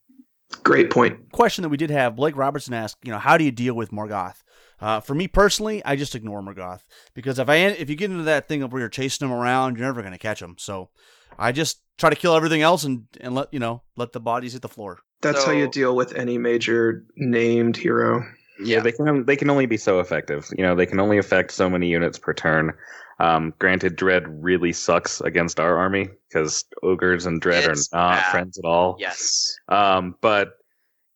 Great 0.64 0.90
point. 0.90 1.32
Question 1.32 1.64
that 1.64 1.70
we 1.70 1.78
did 1.78 1.90
have 1.90 2.16
Blake 2.16 2.38
Robertson 2.38 2.74
asked, 2.74 2.98
you 3.04 3.12
know, 3.12 3.20
how 3.20 3.38
do 3.38 3.44
you 3.44 3.52
deal 3.52 3.74
with 3.74 3.92
Mhorgoth? 3.92 4.38
Uh, 4.80 5.00
for 5.00 5.16
me 5.16 5.28
personally, 5.28 5.84
I 5.86 5.96
just 5.96 6.16
ignore 6.16 6.42
Mhorgoth 6.42 6.82
because 7.14 7.40
if 7.40 7.50
I 7.50 7.56
if 7.56 7.90
you 7.90 7.96
get 7.96 8.12
into 8.12 8.24
that 8.24 8.48
thing 8.48 8.62
of 8.62 8.72
where 8.72 8.82
you're 8.82 8.90
chasing 8.90 9.28
them 9.28 9.36
around, 9.36 9.78
you're 9.78 9.88
never 9.88 10.02
going 10.02 10.14
to 10.14 10.20
catch 10.20 10.40
them. 10.40 10.56
So 10.58 10.90
I 11.38 11.52
just 11.52 11.82
try 11.98 12.10
to 12.10 12.16
kill 12.16 12.36
everything 12.36 12.62
else 12.62 12.84
and 12.84 13.06
and 13.22 13.34
let 13.34 13.54
you 13.54 13.60
know 13.60 13.84
let 13.96 14.12
the 14.12 14.20
bodies 14.20 14.54
hit 14.54 14.62
the 14.62 14.68
floor. 14.68 15.00
That's 15.22 15.42
so, 15.42 15.48
how 15.48 15.52
you 15.54 15.70
deal 15.70 15.96
with 15.96 16.14
any 16.14 16.38
major 16.38 17.06
named 17.16 17.78
hero. 17.78 18.26
Yeah, 18.60 18.80
they 18.80 18.92
can 18.92 19.26
they 19.26 19.36
can 19.36 19.50
only 19.50 19.66
be 19.66 19.78
so 19.78 20.00
effective. 20.00 20.50
You 20.58 20.64
know, 20.64 20.76
they 20.76 20.86
can 20.86 21.00
only 21.00 21.18
affect 21.18 21.52
so 21.52 21.70
many 21.70 21.90
units 21.90 22.18
per 22.18 22.34
turn. 22.34 22.74
Um, 23.20 23.54
granted, 23.60 23.96
Dread 23.96 24.24
really 24.44 24.74
sucks 24.74 25.22
against 25.22 25.60
our 25.60 25.78
army 25.78 26.10
because 26.30 26.66
ogres 26.84 27.26
and 27.26 27.40
Dread 27.42 27.66
it's 27.66 27.92
are 27.94 27.98
not 27.98 28.18
bad. 28.18 28.32
friends 28.32 28.58
at 28.58 28.66
all. 28.66 28.98
Yes. 29.00 29.56
Um, 29.70 30.16
but 30.22 30.54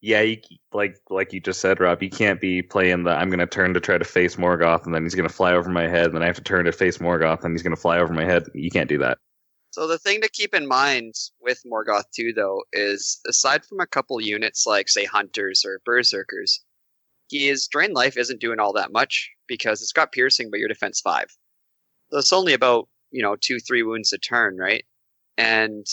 yeah, 0.02 0.22
you, 0.22 0.38
like 0.74 0.98
like 1.10 1.34
you 1.34 1.40
just 1.40 1.60
said, 1.60 1.80
Rob, 1.80 2.02
you 2.02 2.10
can't 2.10 2.40
be 2.40 2.62
playing 2.62 3.04
the 3.04 3.12
I'm 3.12 3.30
going 3.30 3.40
to 3.40 3.48
turn 3.48 3.74
to 3.74 3.80
try 3.80 3.98
to 3.98 4.06
face 4.06 4.38
Mhorgoth 4.38 4.86
and 4.86 4.96
then 4.96 5.04
he's 5.04 5.16
going 5.16 5.28
to 5.28 5.34
fly 5.34 5.54
over 5.54 5.70
my 5.70 5.88
head, 5.88 6.08
and 6.08 6.16
then 6.16 6.24
I 6.24 6.28
have 6.28 6.38
to 6.38 6.44
turn 6.44 6.66
to 6.66 6.72
face 6.72 7.00
Mhorgoth 7.00 7.44
and 7.44 7.54
he's 7.54 7.64
going 7.64 7.76
to 7.76 7.82
fly 7.82 8.00
over 8.00 8.14
my 8.14 8.26
head. 8.26 8.44
You 8.54 8.72
can't 8.72 8.90
do 8.90 8.98
that. 9.00 9.18
So 9.72 9.88
the 9.88 10.00
thing 10.00 10.22
to 10.22 10.30
keep 10.30 10.56
in 10.56 10.68
mind 10.68 11.14
with 11.42 11.62
Mhorgoth 11.66 12.10
too, 12.14 12.34
though, 12.34 12.64
is 12.74 13.20
aside 13.28 13.66
from 13.66 13.80
a 13.80 13.88
couple 13.88 14.20
units 14.22 14.66
like 14.66 14.90
say 14.90 15.06
hunters 15.06 15.64
or 15.66 15.82
berserkers, 15.86 16.64
his 17.30 17.68
drain 17.68 17.94
life 17.94 18.18
isn't 18.18 18.42
doing 18.42 18.60
all 18.60 18.74
that 18.74 18.92
much 18.92 19.30
because 19.48 19.82
it's 19.82 19.92
got 19.92 20.12
piercing, 20.12 20.50
but 20.50 20.60
your 20.60 20.70
defense 20.70 21.02
five. 21.02 21.28
So 22.12 22.20
it's 22.20 22.34
only 22.34 22.54
about 22.54 22.88
you 23.12 23.22
know 23.22 23.36
two 23.40 23.60
three 23.60 23.84
wounds 23.84 24.14
a 24.14 24.18
turn, 24.18 24.58
right? 24.58 24.86
And 25.38 25.86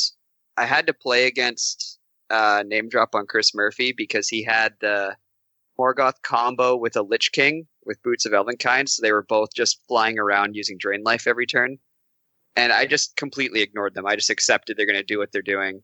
I 0.56 0.64
had 0.64 0.86
to 0.86 0.94
play 0.94 1.26
against 1.26 1.98
uh, 2.30 2.64
name 2.66 2.88
drop 2.88 3.14
on 3.14 3.26
Chris 3.26 3.54
Murphy 3.54 3.92
because 3.96 4.28
he 4.28 4.42
had 4.42 4.74
the 4.80 5.16
Mhorgoth 5.78 6.22
combo 6.22 6.76
with 6.76 6.96
a 6.96 7.02
Lich 7.02 7.30
King 7.32 7.66
with 7.84 8.02
Boots 8.02 8.26
of 8.26 8.32
Elvenkind, 8.32 8.88
so 8.88 9.02
they 9.02 9.12
were 9.12 9.22
both 9.22 9.50
just 9.54 9.80
flying 9.86 10.18
around 10.18 10.56
using 10.56 10.78
drain 10.78 11.02
life 11.04 11.26
every 11.26 11.46
turn. 11.46 11.78
And 12.56 12.72
I 12.72 12.86
just 12.86 13.16
completely 13.16 13.60
ignored 13.60 13.94
them. 13.94 14.06
I 14.06 14.16
just 14.16 14.30
accepted 14.30 14.76
they're 14.76 14.86
going 14.86 14.96
to 14.96 15.04
do 15.04 15.18
what 15.18 15.30
they're 15.30 15.42
doing. 15.42 15.82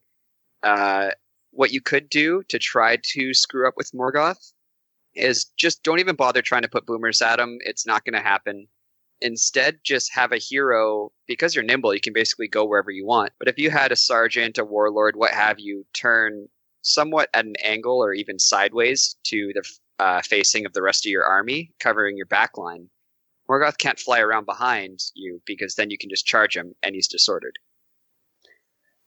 Uh, 0.62 1.10
what 1.50 1.70
you 1.70 1.82
could 1.82 2.08
do 2.08 2.42
to 2.48 2.58
try 2.58 2.96
to 3.12 3.34
screw 3.34 3.68
up 3.68 3.74
with 3.76 3.92
Mhorgoth 3.92 4.52
is 5.14 5.46
just 5.56 5.82
don't 5.82 6.00
even 6.00 6.16
bother 6.16 6.42
trying 6.42 6.62
to 6.62 6.68
put 6.68 6.86
boomers 6.86 7.22
at 7.22 7.36
them. 7.36 7.58
It's 7.60 7.86
not 7.86 8.04
going 8.04 8.14
to 8.14 8.26
happen. 8.26 8.66
Instead, 9.20 9.78
just 9.84 10.12
have 10.12 10.32
a 10.32 10.38
hero 10.38 11.12
because 11.26 11.54
you're 11.54 11.64
nimble. 11.64 11.94
You 11.94 12.00
can 12.00 12.12
basically 12.12 12.48
go 12.48 12.64
wherever 12.64 12.90
you 12.90 13.06
want. 13.06 13.32
But 13.38 13.48
if 13.48 13.58
you 13.58 13.70
had 13.70 13.92
a 13.92 13.96
sergeant, 13.96 14.58
a 14.58 14.64
warlord, 14.64 15.14
what 15.16 15.32
have 15.32 15.60
you, 15.60 15.86
turn 15.92 16.48
somewhat 16.82 17.28
at 17.32 17.44
an 17.44 17.54
angle 17.62 18.02
or 18.02 18.12
even 18.12 18.38
sideways 18.38 19.16
to 19.24 19.52
the 19.54 19.62
uh, 20.02 20.20
facing 20.22 20.66
of 20.66 20.72
the 20.72 20.82
rest 20.82 21.06
of 21.06 21.10
your 21.10 21.24
army, 21.24 21.72
covering 21.78 22.16
your 22.16 22.26
back 22.26 22.58
line, 22.58 22.88
Mhorgoth 23.48 23.78
can't 23.78 23.98
fly 23.98 24.20
around 24.20 24.46
behind 24.46 25.00
you 25.14 25.40
because 25.46 25.74
then 25.74 25.90
you 25.90 25.98
can 25.98 26.10
just 26.10 26.26
charge 26.26 26.56
him 26.56 26.74
and 26.82 26.94
he's 26.94 27.08
disordered. 27.08 27.58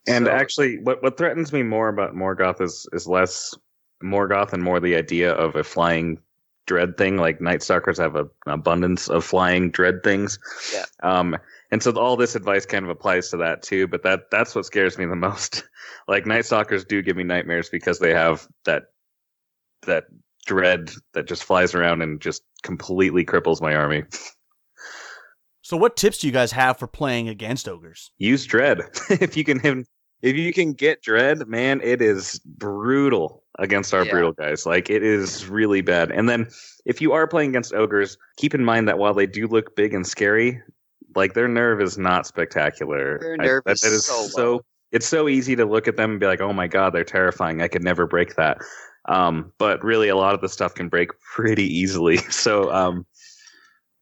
And 0.07 0.25
so, 0.25 0.31
actually, 0.31 0.77
what 0.79 1.01
what 1.01 1.17
threatens 1.17 1.51
me 1.51 1.63
more 1.63 1.89
about 1.89 2.13
Mhorgoth 2.13 2.61
is 2.61 2.87
is 2.93 3.07
less 3.07 3.55
Mhorgoth 4.03 4.53
and 4.53 4.63
more 4.63 4.79
the 4.79 4.95
idea 4.95 5.33
of 5.33 5.55
a 5.55 5.63
flying 5.63 6.19
dread 6.65 6.97
thing. 6.97 7.17
Like 7.17 7.41
Night 7.41 7.63
Stalkers 7.63 7.97
have 7.97 8.15
a, 8.15 8.23
an 8.45 8.53
abundance 8.53 9.07
of 9.09 9.23
flying 9.23 9.71
dread 9.71 10.03
things. 10.03 10.39
Yeah. 10.73 10.85
Um, 11.03 11.37
And 11.71 11.81
so 11.81 11.91
all 11.97 12.15
this 12.15 12.35
advice 12.35 12.65
kind 12.65 12.85
of 12.85 12.89
applies 12.89 13.29
to 13.29 13.37
that 13.37 13.61
too, 13.61 13.87
but 13.87 14.03
that 14.03 14.31
that's 14.31 14.55
what 14.55 14.65
scares 14.65 14.97
me 14.97 15.05
the 15.05 15.15
most. 15.15 15.63
like 16.07 16.25
Night 16.25 16.45
Stalkers 16.45 16.85
do 16.85 17.01
give 17.01 17.17
me 17.17 17.23
nightmares 17.23 17.69
because 17.69 17.99
they 17.99 18.13
have 18.13 18.47
that 18.65 18.83
that 19.85 20.05
dread 20.45 20.91
that 21.13 21.27
just 21.27 21.43
flies 21.43 21.73
around 21.75 22.01
and 22.01 22.21
just 22.21 22.43
completely 22.63 23.25
cripples 23.25 23.61
my 23.61 23.75
army. 23.75 24.03
So, 25.61 25.75
what 25.77 25.97
tips 25.97 26.19
do 26.19 26.27
you 26.27 26.33
guys 26.33 26.51
have 26.51 26.77
for 26.77 26.87
playing 26.87 27.27
against 27.27 27.67
ogres? 27.67 28.11
Use 28.19 28.45
dread 28.45 28.81
if 29.09 29.35
you 29.35 29.43
can. 29.43 29.85
If 30.21 30.37
you 30.37 30.53
can 30.53 30.73
get 30.73 31.03
dread, 31.03 31.47
man, 31.47 31.81
it 31.83 32.01
is 32.01 32.39
brutal 32.45 33.43
against 33.59 33.93
our 33.93 34.05
Yeah. 34.05 34.11
brutal 34.11 34.31
guys. 34.33 34.65
Like 34.65 34.89
it 34.89 35.03
is 35.03 35.47
really 35.47 35.81
bad. 35.81 36.11
And 36.11 36.27
then 36.29 36.47
if 36.85 37.01
you 37.01 37.13
are 37.13 37.27
playing 37.27 37.51
against 37.51 37.73
ogres, 37.73 38.17
keep 38.37 38.53
in 38.53 38.63
mind 38.65 38.87
that 38.87 38.97
while 38.97 39.13
they 39.13 39.25
do 39.25 39.47
look 39.47 39.75
big 39.75 39.93
and 39.93 40.05
scary, 40.05 40.61
like 41.15 41.33
their 41.33 41.47
nerve 41.47 41.81
is 41.81 41.97
not 41.97 42.27
spectacular. 42.27 43.19
Their 43.19 43.37
I- 43.39 43.45
nerve 43.45 43.63
that- 43.65 43.71
is 43.73 43.81
that 43.81 43.91
is 43.91 44.05
so 44.05 44.27
so 44.27 44.61
it's 44.91 45.07
so 45.07 45.27
easy 45.27 45.55
to 45.55 45.65
look 45.65 45.87
at 45.87 45.97
them 45.97 46.11
and 46.11 46.19
be 46.19 46.25
like, 46.25 46.41
"Oh 46.41 46.53
my 46.53 46.67
god, 46.67 46.93
they're 46.93 47.03
terrifying. 47.03 47.61
I 47.61 47.67
could 47.67 47.83
never 47.83 48.05
break 48.07 48.35
that." 48.35 48.59
Um, 49.07 49.51
but 49.57 49.83
really, 49.83 50.09
a 50.09 50.15
lot 50.15 50.33
of 50.33 50.41
the 50.41 50.49
stuff 50.49 50.73
can 50.73 50.89
break 50.89 51.09
pretty 51.35 51.63
easily. 51.65 52.17
So, 52.31 52.71
um, 52.71 53.05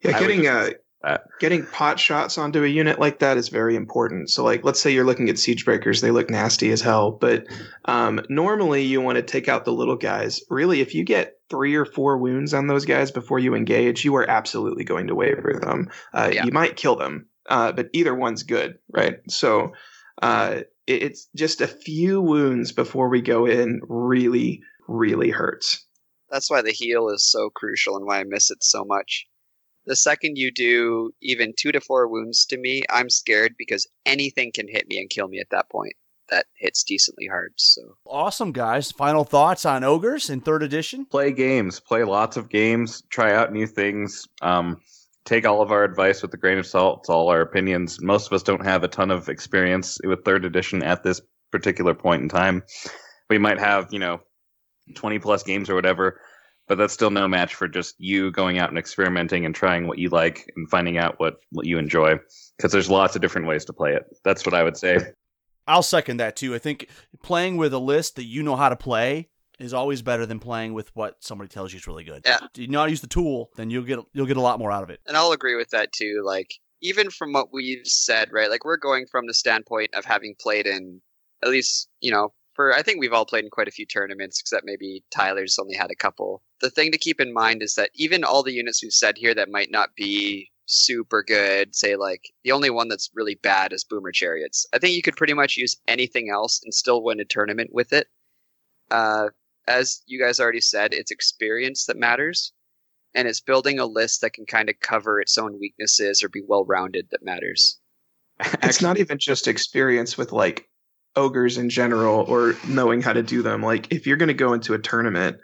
Yeah, 0.02 0.12
I 0.18 0.20
would 0.22 0.28
getting 0.28 0.44
just 0.44 0.56
uh, 0.56 0.70
say 0.70 0.76
that. 1.04 1.26
getting 1.40 1.66
pot 1.68 2.00
shots 2.00 2.38
onto 2.38 2.64
a 2.64 2.68
unit 2.68 3.00
like 3.00 3.20
that 3.20 3.38
is 3.38 3.50
very 3.50 3.76
important. 3.76 4.30
So, 4.30 4.44
like, 4.44 4.64
let's 4.64 4.80
say 4.80 4.92
you're 4.92 5.06
looking 5.06 5.30
at 5.30 5.38
siege 5.38 5.66
breakers; 5.66 6.02
they 6.02 6.12
look 6.12 6.30
nasty 6.30 6.72
as 6.72 6.82
hell. 6.82 7.12
But 7.12 7.46
um, 7.86 8.22
normally, 8.30 8.84
you 8.84 9.02
want 9.02 9.18
to 9.18 9.22
take 9.22 9.48
out 9.48 9.66
the 9.66 9.74
little 9.74 9.96
guys. 9.96 10.42
Really, 10.50 10.82
if 10.82 10.96
you 10.96 11.04
get 11.04 11.38
three 11.50 11.76
or 11.76 11.86
four 11.86 12.18
wounds 12.18 12.54
on 12.54 12.68
those 12.68 12.86
guys 12.86 13.12
before 13.12 13.40
you 13.40 13.54
engage, 13.54 14.04
you 14.06 14.16
are 14.16 14.30
absolutely 14.30 14.84
going 14.84 15.08
to 15.08 15.16
waver 15.16 15.60
them. 15.62 15.90
Uh, 16.14 16.32
Yeah. 16.34 16.46
You 16.46 16.52
might 16.52 16.76
kill 16.78 16.96
them, 16.96 17.28
uh, 17.50 17.72
but 17.74 17.90
either 17.94 18.16
one's 18.16 18.44
good, 18.44 18.80
right? 18.92 19.20
So, 19.30 19.74
uh, 20.22 20.62
it- 20.88 21.04
it's 21.04 21.28
just 21.36 21.62
a 21.62 21.68
few 21.68 22.22
wounds 22.22 22.72
before 22.72 23.10
we 23.10 23.22
go 23.22 23.46
in. 23.46 23.82
Really, 23.88 24.62
really 24.88 25.30
hurts. 25.30 25.86
That's 26.32 26.50
why 26.50 26.62
the 26.62 26.72
heal 26.72 27.10
is 27.10 27.30
so 27.30 27.50
crucial 27.50 27.96
and 27.96 28.06
why 28.06 28.20
I 28.20 28.24
miss 28.24 28.50
it 28.50 28.64
so 28.64 28.84
much. 28.84 29.28
The 29.86 29.96
second 29.96 30.38
you 30.38 30.52
do 30.52 31.12
even 31.22 31.54
two 31.58 31.72
to 31.72 31.82
four 31.82 32.08
wounds 32.08 32.46
to 32.48 32.58
me, 32.58 32.84
I'm 32.90 33.10
scared 33.10 33.56
because 33.58 33.88
anything 34.06 34.52
can 34.54 34.68
hit 34.68 34.88
me 34.88 34.98
and 34.98 35.10
kill 35.10 35.28
me 35.28 35.40
at 35.40 35.50
that 35.52 35.70
point. 35.70 35.94
That 36.30 36.46
hits 36.56 36.84
decently 36.84 37.28
hard. 37.28 37.54
So 37.58 37.82
Awesome, 38.06 38.54
guys. 38.54 38.92
Final 38.92 39.26
thoughts 39.26 39.66
on 39.66 39.84
ogres 39.84 40.30
in 40.30 40.40
third 40.40 40.64
edition? 40.64 41.06
play 41.06 41.32
games, 41.32 41.80
play 41.80 42.04
lots 42.04 42.38
of 42.38 42.50
games, 42.50 43.04
try 43.10 43.34
out 43.34 43.52
new 43.52 43.68
things. 43.68 44.26
Um, 44.42 44.80
take 45.26 45.46
all 45.46 45.62
of 45.62 45.72
our 45.72 45.84
advice 45.84 46.22
with 46.22 46.34
a 46.34 46.38
grain 46.38 46.58
of 46.58 46.66
salt. 46.66 47.00
It's 47.02 47.10
all 47.10 47.30
our 47.30 47.42
opinions. 47.42 48.02
Most 48.02 48.28
of 48.28 48.34
us 48.34 48.44
don't 48.44 48.66
have 48.66 48.84
a 48.84 48.88
ton 48.88 49.12
of 49.12 49.28
experience 49.30 50.00
with 50.04 50.24
third 50.24 50.46
edition 50.46 50.82
at 50.82 51.04
this 51.04 51.22
particular 51.52 51.94
point 51.94 52.24
in 52.24 52.30
time. 52.30 52.64
We 53.30 53.38
might 53.38 53.60
have, 53.60 53.92
you 53.92 54.00
know, 54.00 54.22
20 54.96 55.20
plus 55.20 55.44
games 55.44 55.70
or 55.70 55.76
whatever, 55.76 56.20
but 56.68 56.78
that's 56.78 56.94
still 56.94 57.12
no 57.12 57.28
match 57.28 57.56
for 57.56 57.68
just 57.68 57.96
you 57.98 58.32
going 58.32 58.60
out 58.60 58.70
and 58.70 58.78
experimenting 58.78 59.46
and 59.46 59.54
trying 59.54 59.88
what 59.88 60.00
you 60.00 60.10
like 60.10 60.52
and 60.56 60.70
finding 60.70 60.98
out 60.98 61.20
what, 61.20 61.36
what 61.52 61.66
you 61.66 61.78
enjoy. 61.78 62.18
Because 62.58 62.72
there's 62.72 62.90
lots 62.90 63.16
of 63.16 63.22
different 63.22 63.48
ways 63.48 63.66
to 63.66 63.74
play 63.74 63.94
it. 63.94 64.04
That's 64.24 64.46
what 64.46 64.54
I 64.54 64.64
would 64.64 64.78
say. 64.78 65.00
I'll 65.68 65.84
second 65.84 66.18
that 66.18 66.36
too. 66.36 66.56
I 66.56 66.60
think 66.60 66.90
playing 67.22 67.58
with 67.58 67.74
a 67.74 67.80
list 67.80 68.16
that 68.18 68.26
you 68.26 68.44
know 68.44 68.56
how 68.56 68.70
to 68.70 68.76
play 68.76 69.30
is 69.60 69.74
always 69.74 70.02
better 70.02 70.26
than 70.26 70.40
playing 70.40 70.74
with 70.74 70.94
what 70.96 71.24
somebody 71.24 71.48
tells 71.48 71.72
you 71.72 71.78
is 71.78 71.88
really 71.88 72.04
good. 72.04 72.24
Yeah. 72.26 72.40
Do 72.54 72.62
you 72.62 72.68
know 72.68 72.80
how 72.80 72.86
to 72.86 72.92
use 72.92 73.02
the 73.02 73.08
tool, 73.08 73.50
then 73.56 73.70
you'll 73.70 73.84
get 73.84 74.00
you'll 74.14 74.26
get 74.26 74.38
a 74.38 74.42
lot 74.42 74.60
more 74.60 74.72
out 74.72 74.84
of 74.84 74.90
it. 74.90 75.00
and 75.08 75.16
I'll 75.16 75.32
agree 75.32 75.56
with 75.56 75.70
that 75.70 75.92
too. 75.94 76.22
Like 76.26 76.56
even 76.82 77.10
from 77.10 77.32
what 77.32 77.54
we've 77.54 77.86
said, 77.88 78.30
right? 78.32 78.50
Like 78.50 78.66
we're 78.66 78.78
going 78.78 79.06
from 79.10 79.28
the 79.28 79.34
standpoint 79.34 79.92
of 79.94 80.06
having 80.06 80.36
played 80.40 80.68
in 80.68 81.02
at 81.42 81.50
least, 81.50 81.88
you 82.02 82.12
know, 82.12 82.34
for 82.54 82.74
I 82.74 82.82
think 82.82 83.00
we've 83.00 83.14
all 83.14 83.26
played 83.26 83.44
in 83.44 83.50
quite 83.50 83.68
a 83.68 83.72
few 83.72 83.86
tournaments, 83.86 84.40
except 84.40 84.66
maybe 84.66 85.04
Tyler's 85.12 85.58
only 85.60 85.76
had 85.76 85.92
a 85.92 85.96
couple. 85.96 86.42
The 86.62 86.70
thing 86.70 86.92
to 86.92 86.98
keep 86.98 87.20
in 87.20 87.34
mind 87.34 87.64
is 87.64 87.76
that 87.76 87.90
even 87.96 88.24
all 88.24 88.44
the 88.44 88.54
units 88.54 88.84
we've 88.84 88.94
said 88.94 89.18
here 89.18 89.34
that 89.34 89.50
might 89.50 89.72
not 89.72 89.96
be 89.96 90.50
super 90.66 91.24
good, 91.24 91.76
say 91.76 91.96
like 91.96 92.22
the 92.44 92.52
only 92.52 92.70
one 92.70 92.88
that's 92.88 93.10
really 93.14 93.36
bad 93.36 93.74
is 93.74 93.84
Boomer 93.84 94.12
Chariots. 94.12 94.66
I 94.74 94.80
think 94.80 94.96
you 94.96 95.02
could 95.02 95.18
pretty 95.18 95.34
much 95.34 95.58
use 95.58 95.76
anything 95.88 96.30
else 96.30 96.62
and 96.64 96.74
still 96.74 97.04
win 97.04 97.20
a 97.20 97.26
tournament 97.26 97.72
with 97.74 97.92
it. 97.94 98.08
Uh, 98.92 99.30
as 99.68 100.02
you 100.06 100.20
guys 100.20 100.40
already 100.40 100.62
said, 100.62 100.94
it's 100.94 101.12
experience 101.12 101.86
that 101.86 101.98
matters 101.98 102.54
and 103.16 103.28
it's 103.28 103.42
building 103.42 103.80
a 103.80 103.86
list 103.86 104.22
that 104.22 104.34
can 104.34 104.46
kind 104.46 104.70
of 104.70 104.80
cover 104.80 105.20
its 105.20 105.38
own 105.38 105.60
weaknesses 105.60 106.24
or 106.24 106.30
be 106.30 106.42
well 106.46 106.66
rounded 106.66 107.08
that 107.12 107.24
matters. 107.24 107.80
it's 108.64 108.82
not 108.82 108.98
even 108.98 109.18
just 109.18 109.48
experience 109.48 110.18
with 110.18 110.32
like 110.32 110.68
ogres 111.16 111.58
in 111.58 111.70
general 111.70 112.26
or 112.28 112.56
knowing 112.68 113.02
how 113.02 113.14
to 113.14 113.24
do 113.24 113.42
them 113.42 113.62
like 113.62 113.92
if 113.92 114.08
you're 114.08 114.18
going 114.18 114.28
to 114.28 114.34
go 114.34 114.54
into 114.54 114.74
a 114.74 114.80
tournament 114.80 115.38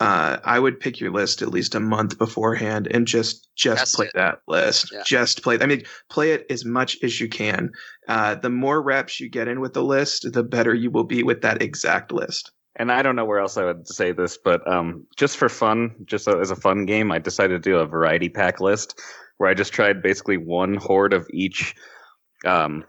uh, 0.00 0.38
i 0.44 0.58
would 0.58 0.80
pick 0.80 1.00
your 1.00 1.12
list 1.12 1.42
at 1.42 1.48
least 1.48 1.74
a 1.74 1.80
month 1.80 2.18
beforehand 2.18 2.88
and 2.90 3.06
just 3.06 3.48
just 3.54 3.78
Test 3.78 3.94
play 3.94 4.06
it. 4.06 4.12
that 4.14 4.38
list 4.48 4.90
Yeah. 4.92 5.02
just 5.06 5.42
play 5.42 5.58
i 5.60 5.66
mean 5.66 5.82
play 6.10 6.32
it 6.32 6.46
as 6.50 6.64
much 6.64 6.98
as 7.02 7.20
you 7.20 7.28
can 7.28 7.70
uh, 8.08 8.34
the 8.34 8.50
more 8.50 8.82
reps 8.82 9.20
you 9.20 9.28
get 9.28 9.48
in 9.48 9.60
with 9.60 9.74
the 9.74 9.84
list 9.84 10.32
the 10.32 10.42
better 10.42 10.74
you 10.74 10.90
will 10.90 11.04
be 11.04 11.22
with 11.22 11.42
that 11.42 11.62
exact 11.62 12.12
list 12.12 12.50
and 12.76 12.90
I 12.90 13.02
don't 13.02 13.16
know 13.16 13.26
where 13.26 13.38
else 13.38 13.58
I 13.58 13.66
would 13.66 13.86
say 13.86 14.12
this, 14.12 14.38
but 14.42 14.66
um, 14.66 15.06
just 15.18 15.36
for 15.36 15.50
fun, 15.50 15.94
just 16.06 16.26
as 16.26 16.50
a 16.50 16.56
fun 16.56 16.86
game, 16.86 17.12
I 17.12 17.18
decided 17.18 17.62
to 17.62 17.70
do 17.70 17.76
a 17.76 17.84
variety 17.84 18.30
pack 18.30 18.62
list 18.62 18.98
where 19.36 19.50
I 19.50 19.52
just 19.52 19.74
tried 19.74 20.02
basically 20.02 20.38
one 20.38 20.76
horde 20.76 21.12
of 21.12 21.28
each 21.34 21.74
um, 22.46 22.84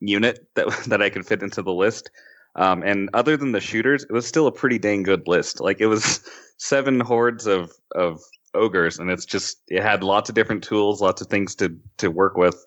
unit 0.00 0.46
that 0.54 0.68
that 0.88 1.02
I 1.02 1.10
could 1.10 1.26
fit 1.26 1.42
into 1.42 1.62
the 1.62 1.72
list. 1.72 2.10
Um, 2.56 2.82
and 2.82 3.08
other 3.14 3.36
than 3.36 3.52
the 3.52 3.60
shooters, 3.60 4.02
it 4.02 4.12
was 4.12 4.26
still 4.26 4.48
a 4.48 4.52
pretty 4.52 4.78
dang 4.78 5.04
good 5.04 5.28
list. 5.28 5.60
Like 5.60 5.80
it 5.80 5.86
was 5.86 6.20
seven 6.58 7.00
hordes 7.00 7.46
of 7.46 7.72
of 7.94 8.20
ogres, 8.54 8.98
and 8.98 9.10
it's 9.10 9.24
just 9.24 9.58
it 9.68 9.82
had 9.82 10.02
lots 10.02 10.28
of 10.28 10.34
different 10.34 10.64
tools, 10.64 11.00
lots 11.00 11.20
of 11.20 11.28
things 11.28 11.54
to 11.56 11.76
to 11.98 12.10
work 12.10 12.36
with. 12.36 12.64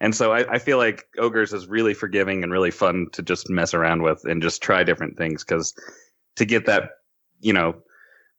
And 0.00 0.16
so 0.16 0.32
I, 0.32 0.54
I 0.54 0.58
feel 0.58 0.78
like 0.78 1.06
ogres 1.18 1.52
is 1.52 1.68
really 1.68 1.94
forgiving 1.94 2.42
and 2.42 2.50
really 2.50 2.72
fun 2.72 3.06
to 3.12 3.22
just 3.22 3.48
mess 3.48 3.72
around 3.72 4.02
with 4.02 4.24
and 4.24 4.42
just 4.42 4.60
try 4.60 4.82
different 4.82 5.16
things 5.16 5.44
because 5.44 5.74
to 6.34 6.44
get 6.44 6.66
that, 6.66 6.90
you 7.40 7.52
know, 7.52 7.76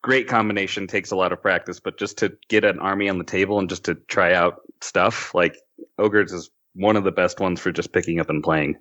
great 0.01 0.27
combination 0.27 0.87
takes 0.87 1.11
a 1.11 1.15
lot 1.15 1.31
of 1.31 1.41
practice, 1.41 1.79
but 1.79 1.97
just 1.97 2.17
to 2.17 2.37
get 2.49 2.65
an 2.65 2.79
army 2.79 3.07
on 3.07 3.17
the 3.17 3.23
table 3.23 3.59
and 3.59 3.69
just 3.69 3.85
to 3.85 3.95
try 3.95 4.33
out 4.33 4.59
stuff 4.81 5.33
like 5.33 5.57
ogres 5.97 6.33
is 6.33 6.49
one 6.75 6.95
of 6.95 7.03
the 7.03 7.11
best 7.11 7.39
ones 7.39 7.59
for 7.59 7.71
just 7.71 7.93
picking 7.93 8.19
up 8.19 8.29
and 8.29 8.43
playing. 8.43 8.75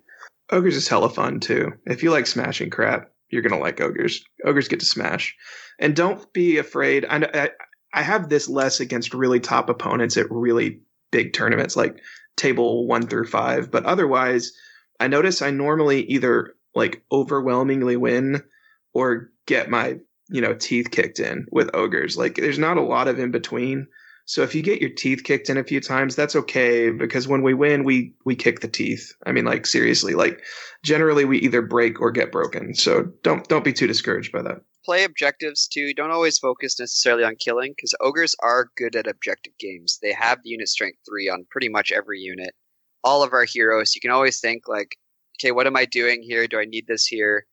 ogres 0.50 0.76
is 0.76 0.88
hella 0.88 1.08
fun 1.08 1.40
too. 1.40 1.72
If 1.86 2.02
you 2.02 2.10
like 2.10 2.26
smashing 2.26 2.70
crap 2.70 3.08
you're 3.32 3.42
to 3.42 3.56
like 3.56 3.80
ogres. 3.80 4.22
Ogres 4.44 4.68
get 4.68 4.78
to 4.80 4.86
smash. 4.86 5.34
And 5.78 5.96
don't 5.96 6.30
be 6.32 6.58
afraid 6.58 7.06
I, 7.08 7.16
I 7.34 7.50
i 7.94 8.02
have 8.02 8.28
this 8.28 8.48
less 8.48 8.78
against 8.80 9.14
really 9.14 9.40
top 9.40 9.68
opponents 9.68 10.16
at 10.16 10.30
really 10.30 10.80
big 11.10 11.32
tournaments 11.32 11.76
like 11.76 11.98
table 12.36 12.86
one 12.86 13.06
through 13.06 13.26
five 13.26 13.70
but 13.70 13.84
otherwise 13.84 14.52
i 14.98 15.08
notice 15.08 15.42
i 15.42 15.50
normally 15.50 16.02
either 16.04 16.54
like 16.74 17.02
overwhelmingly 17.12 17.96
win 17.96 18.42
or 18.94 19.30
get 19.46 19.68
my 19.68 19.98
you 20.28 20.40
know 20.40 20.54
teeth 20.54 20.90
kicked 20.90 21.20
in 21.20 21.46
with 21.52 21.70
ogres. 21.74 22.16
Like 22.16 22.36
there's 22.36 22.58
not 22.58 22.78
a 22.78 22.82
lot 22.82 23.08
of 23.08 23.18
in 23.18 23.30
between 23.30 23.86
so 24.24 24.42
if 24.42 24.54
you 24.54 24.62
get 24.62 24.80
your 24.80 24.90
teeth 24.90 25.24
kicked 25.24 25.50
in 25.50 25.56
a 25.56 25.64
few 25.64 25.80
times 25.80 26.16
that's 26.16 26.36
okay 26.36 26.90
because 26.90 27.28
when 27.28 27.42
we 27.42 27.54
win 27.54 27.84
we 27.84 28.12
we 28.24 28.34
kick 28.34 28.60
the 28.60 28.68
teeth 28.68 29.12
i 29.26 29.32
mean 29.32 29.44
like 29.44 29.66
seriously 29.66 30.14
like 30.14 30.42
generally 30.82 31.24
we 31.24 31.38
either 31.38 31.62
break 31.62 32.00
or 32.00 32.10
get 32.10 32.32
broken 32.32 32.74
so 32.74 33.02
don't 33.22 33.48
don't 33.48 33.64
be 33.64 33.72
too 33.72 33.86
discouraged 33.86 34.32
by 34.32 34.42
that 34.42 34.60
Play 34.84 35.04
objectives 35.04 35.68
too. 35.68 35.94
Don't 35.94 36.10
always 36.10 36.38
focus 36.38 36.78
necessarily 36.78 37.22
on 37.22 37.36
killing 37.36 37.72
because 37.76 37.94
ogres 38.00 38.34
are 38.40 38.70
good 38.76 38.96
at 38.96 39.06
objective 39.06 39.52
games. 39.58 39.98
They 40.02 40.12
have 40.12 40.42
the 40.42 40.50
unit 40.50 40.68
strength 40.68 40.98
three 41.08 41.28
on 41.28 41.46
pretty 41.50 41.68
much 41.68 41.92
every 41.92 42.18
unit. 42.18 42.52
All 43.04 43.22
of 43.22 43.32
our 43.32 43.44
heroes, 43.44 43.94
you 43.94 44.00
can 44.00 44.10
always 44.10 44.40
think 44.40 44.66
like, 44.66 44.96
okay, 45.38 45.52
what 45.52 45.68
am 45.68 45.76
I 45.76 45.84
doing 45.84 46.22
here? 46.22 46.48
Do 46.48 46.58
I 46.58 46.64
need 46.64 46.86
this 46.88 47.06
here? 47.06 47.46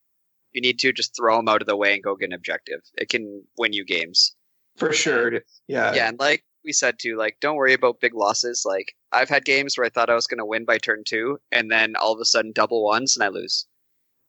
You 0.54 0.62
need 0.62 0.80
to 0.80 0.92
just 0.92 1.16
throw 1.16 1.38
them 1.38 1.48
out 1.48 1.62
of 1.62 1.68
the 1.68 1.78
way 1.78 1.94
and 1.94 2.02
go 2.04 2.16
get 2.16 2.30
an 2.30 2.34
objective. 2.34 2.82
It 2.98 3.10
can 3.10 3.44
win 3.58 3.74
you 3.74 3.86
games. 3.86 4.36
for 4.78 4.94
sure 4.94 5.42
yeah 5.68 5.94
yeah, 5.94 6.08
and 6.08 6.20
like 6.20 6.44
we 6.64 6.74
said 6.74 7.00
too, 7.00 7.18
like 7.18 7.38
don't 7.40 7.56
worry 7.56 7.74
about 7.74 8.02
big 8.02 8.14
losses. 8.14 8.64
Like 8.66 8.94
I've 9.12 9.30
had 9.30 9.46
games 9.46 9.78
where 9.78 9.86
I 9.86 9.90
thought 9.90 10.10
I 10.10 10.16
was 10.16 10.28
going 10.28 10.40
to 10.40 10.46
win 10.46 10.66
by 10.66 10.78
turn 10.78 11.04
two, 11.06 11.40
and 11.52 11.72
then 11.72 11.96
all 11.96 12.14
of 12.14 12.20
a 12.20 12.26
sudden 12.26 12.52
double 12.54 12.84
ones 12.84 13.16
and 13.16 13.24
I 13.24 13.30
lose. 13.30 13.68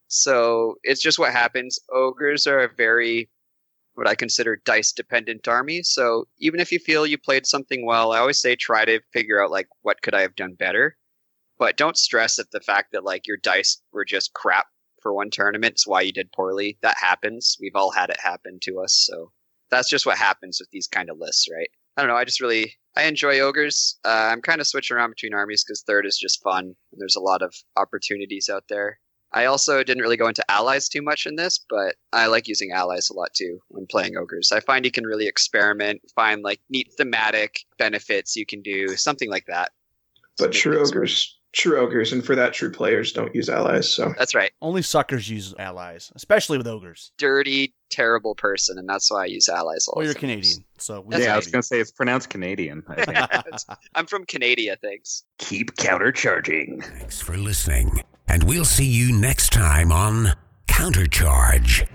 So 0.09 0.77
it's 0.83 1.03
just 1.03 1.19
what 1.19 1.33
happens. 1.33 1.79
Ogres 1.93 2.47
are 2.47 2.61
a 2.61 2.75
very 2.75 3.31
what 3.95 4.09
I 4.09 4.15
consider 4.15 4.61
dice 4.65 4.93
dependent 4.93 5.47
army. 5.49 5.83
So 5.83 6.27
even 6.39 6.61
if 6.61 6.73
you 6.73 6.79
feel 6.79 7.07
you 7.07 7.19
played 7.19 7.47
something 7.47 7.85
well, 7.85 8.13
I 8.13 8.19
always 8.19 8.41
say 8.41 8.57
try 8.57 8.85
to 8.85 9.01
figure 9.13 9.43
out 9.43 9.51
like 9.51 9.69
what 9.83 10.03
could 10.03 10.15
I 10.15 10.23
have 10.23 10.37
done 10.37 10.55
better. 10.55 10.97
But 11.59 11.77
don't 11.77 11.99
stress 11.99 12.39
at 12.39 12.51
the 12.51 12.61
fact 12.61 12.93
that 12.93 13.05
like 13.05 13.27
your 13.27 13.37
dice 13.37 13.83
were 13.93 14.05
just 14.05 14.33
crap 14.33 14.67
for 15.03 15.13
one 15.13 15.31
tournament. 15.31 15.73
It's 15.73 15.87
why 15.87 16.03
you 16.03 16.13
did 16.13 16.33
poorly. 16.33 16.79
That 16.83 16.97
happens. 16.99 17.57
We've 17.61 17.77
all 17.77 17.91
had 17.91 18.11
it 18.11 18.21
happen 18.21 18.59
to 18.63 18.81
us. 18.81 18.95
So 19.07 19.33
that's 19.71 19.91
just 19.91 20.07
what 20.07 20.19
happens 20.19 20.59
with 20.61 20.71
these 20.71 20.89
kind 20.89 21.11
of 21.11 21.19
lists, 21.19 21.47
right? 21.53 21.71
I 21.97 22.03
don't 22.03 22.09
know. 22.09 22.17
I 22.17 22.25
just 22.25 22.41
really 22.41 22.75
I 22.97 23.05
enjoy 23.05 23.41
ogres. 23.41 23.99
Uh, 24.05 24.31
I'm 24.33 24.43
kind 24.43 24.61
of 24.61 24.67
switching 24.67 24.97
around 24.97 25.11
between 25.11 25.35
armies 25.35 25.65
because 25.65 25.83
third 25.83 26.07
is 26.07 26.19
just 26.19 26.43
fun. 26.43 26.65
And 26.65 27.01
there's 27.01 27.17
a 27.17 27.21
lot 27.21 27.43
of 27.43 27.55
opportunities 27.77 28.49
out 28.49 28.65
there. 28.69 28.99
I 29.33 29.45
also 29.45 29.85
didn't 29.85 30.03
really 30.03 30.17
go 30.17 30.27
into 30.27 30.51
allies 30.51 30.89
too 30.89 31.03
much 31.03 31.25
in 31.25 31.37
this, 31.37 31.65
but 31.71 31.95
I 32.13 32.27
like 32.27 32.49
using 32.49 32.73
allies 32.73 33.11
a 33.11 33.15
lot 33.15 33.33
too 33.33 33.61
when 33.69 33.87
playing 33.87 34.17
ogres. 34.17 34.51
I 34.51 34.59
find 34.59 34.85
you 34.85 34.91
can 34.91 35.07
really 35.07 35.29
experiment, 35.29 36.01
find 36.17 36.43
like 36.43 36.61
neat 36.69 36.93
thematic 36.97 37.61
benefits 37.79 38.35
you 38.35 38.45
can 38.45 38.61
do, 38.61 38.89
something 38.97 39.31
like 39.31 39.47
that. 39.47 39.71
But 40.37 40.53
true 40.53 40.81
ogres, 40.81 41.39
true 41.53 41.79
ogres, 41.79 42.13
and 42.13 42.25
for 42.25 42.35
that, 42.37 42.53
true 42.53 42.71
players 42.71 43.13
don't 43.13 43.35
use 43.35 43.49
allies. 43.49 43.93
So 43.93 44.15
That's 44.19 44.35
right. 44.35 44.53
Only 44.61 44.83
suckers 44.83 45.29
use 45.29 45.55
allies, 45.59 46.13
especially 46.15 46.59
with 46.59 46.67
ogres. 46.67 47.13
Dirty, 47.19 47.75
terrible 47.91 48.35
person, 48.35 48.79
and 48.79 48.89
that's 48.89 49.11
why 49.11 49.23
I 49.23 49.27
use 49.27 49.49
allies 49.49 49.89
all 49.89 49.95
Well, 49.97 50.05
you're 50.05 50.15
time. 50.15 50.21
Canadian, 50.21 50.65
so 50.79 51.01
we 51.01 51.13
That's 51.13 51.25
yeah, 51.25 51.35
I 51.35 51.37
was 51.37 51.49
gonna 51.49 51.63
say 51.63 51.81
it's 51.81 51.93
pronounced 51.93 52.31
Canadian. 52.31 52.83
I 52.89 53.05
think. 53.05 53.79
I'm 53.95 54.07
from 54.07 54.25
Canada, 54.25 54.77
thanks. 54.81 55.25
Keep 55.39 55.77
countercharging. 55.77 56.85
Thanks 56.85 57.21
for 57.21 57.37
listening, 57.37 58.03
and 58.29 58.45
we'll 58.45 58.65
see 58.65 58.87
you 58.87 59.13
next 59.13 59.53
time 59.53 59.93
on 59.93 60.35
Countercharge. 60.69 61.87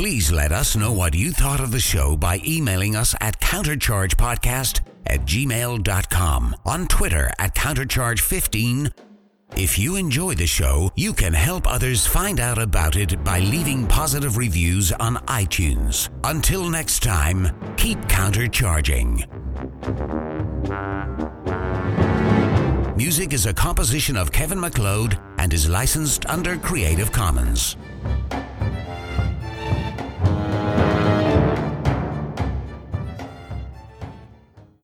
Please 0.00 0.32
let 0.32 0.50
us 0.50 0.76
know 0.76 0.92
what 0.92 1.14
you 1.14 1.30
thought 1.30 1.60
of 1.60 1.72
the 1.72 1.78
show 1.78 2.16
by 2.16 2.40
emailing 2.46 2.96
us 2.96 3.14
at 3.20 3.38
counterchargepodcast 3.38 4.80
at 5.04 5.26
gmail.com, 5.26 6.56
on 6.64 6.88
Twitter 6.88 7.30
at 7.38 7.54
countercharge15. 7.54 8.92
If 9.58 9.78
you 9.78 9.96
enjoy 9.96 10.36
the 10.36 10.46
show, 10.46 10.90
you 10.96 11.12
can 11.12 11.34
help 11.34 11.66
others 11.66 12.06
find 12.06 12.40
out 12.40 12.56
about 12.56 12.96
it 12.96 13.22
by 13.22 13.40
leaving 13.40 13.86
positive 13.86 14.38
reviews 14.38 14.90
on 14.90 15.16
iTunes. 15.26 16.08
Until 16.24 16.70
next 16.70 17.02
time, 17.02 17.48
keep 17.76 17.98
countercharging. 18.08 19.26
Music 22.96 23.34
is 23.34 23.44
a 23.44 23.52
composition 23.52 24.16
of 24.16 24.32
Kevin 24.32 24.60
MacLeod 24.60 25.20
and 25.36 25.52
is 25.52 25.68
licensed 25.68 26.24
under 26.24 26.56
Creative 26.56 27.12
Commons. 27.12 27.76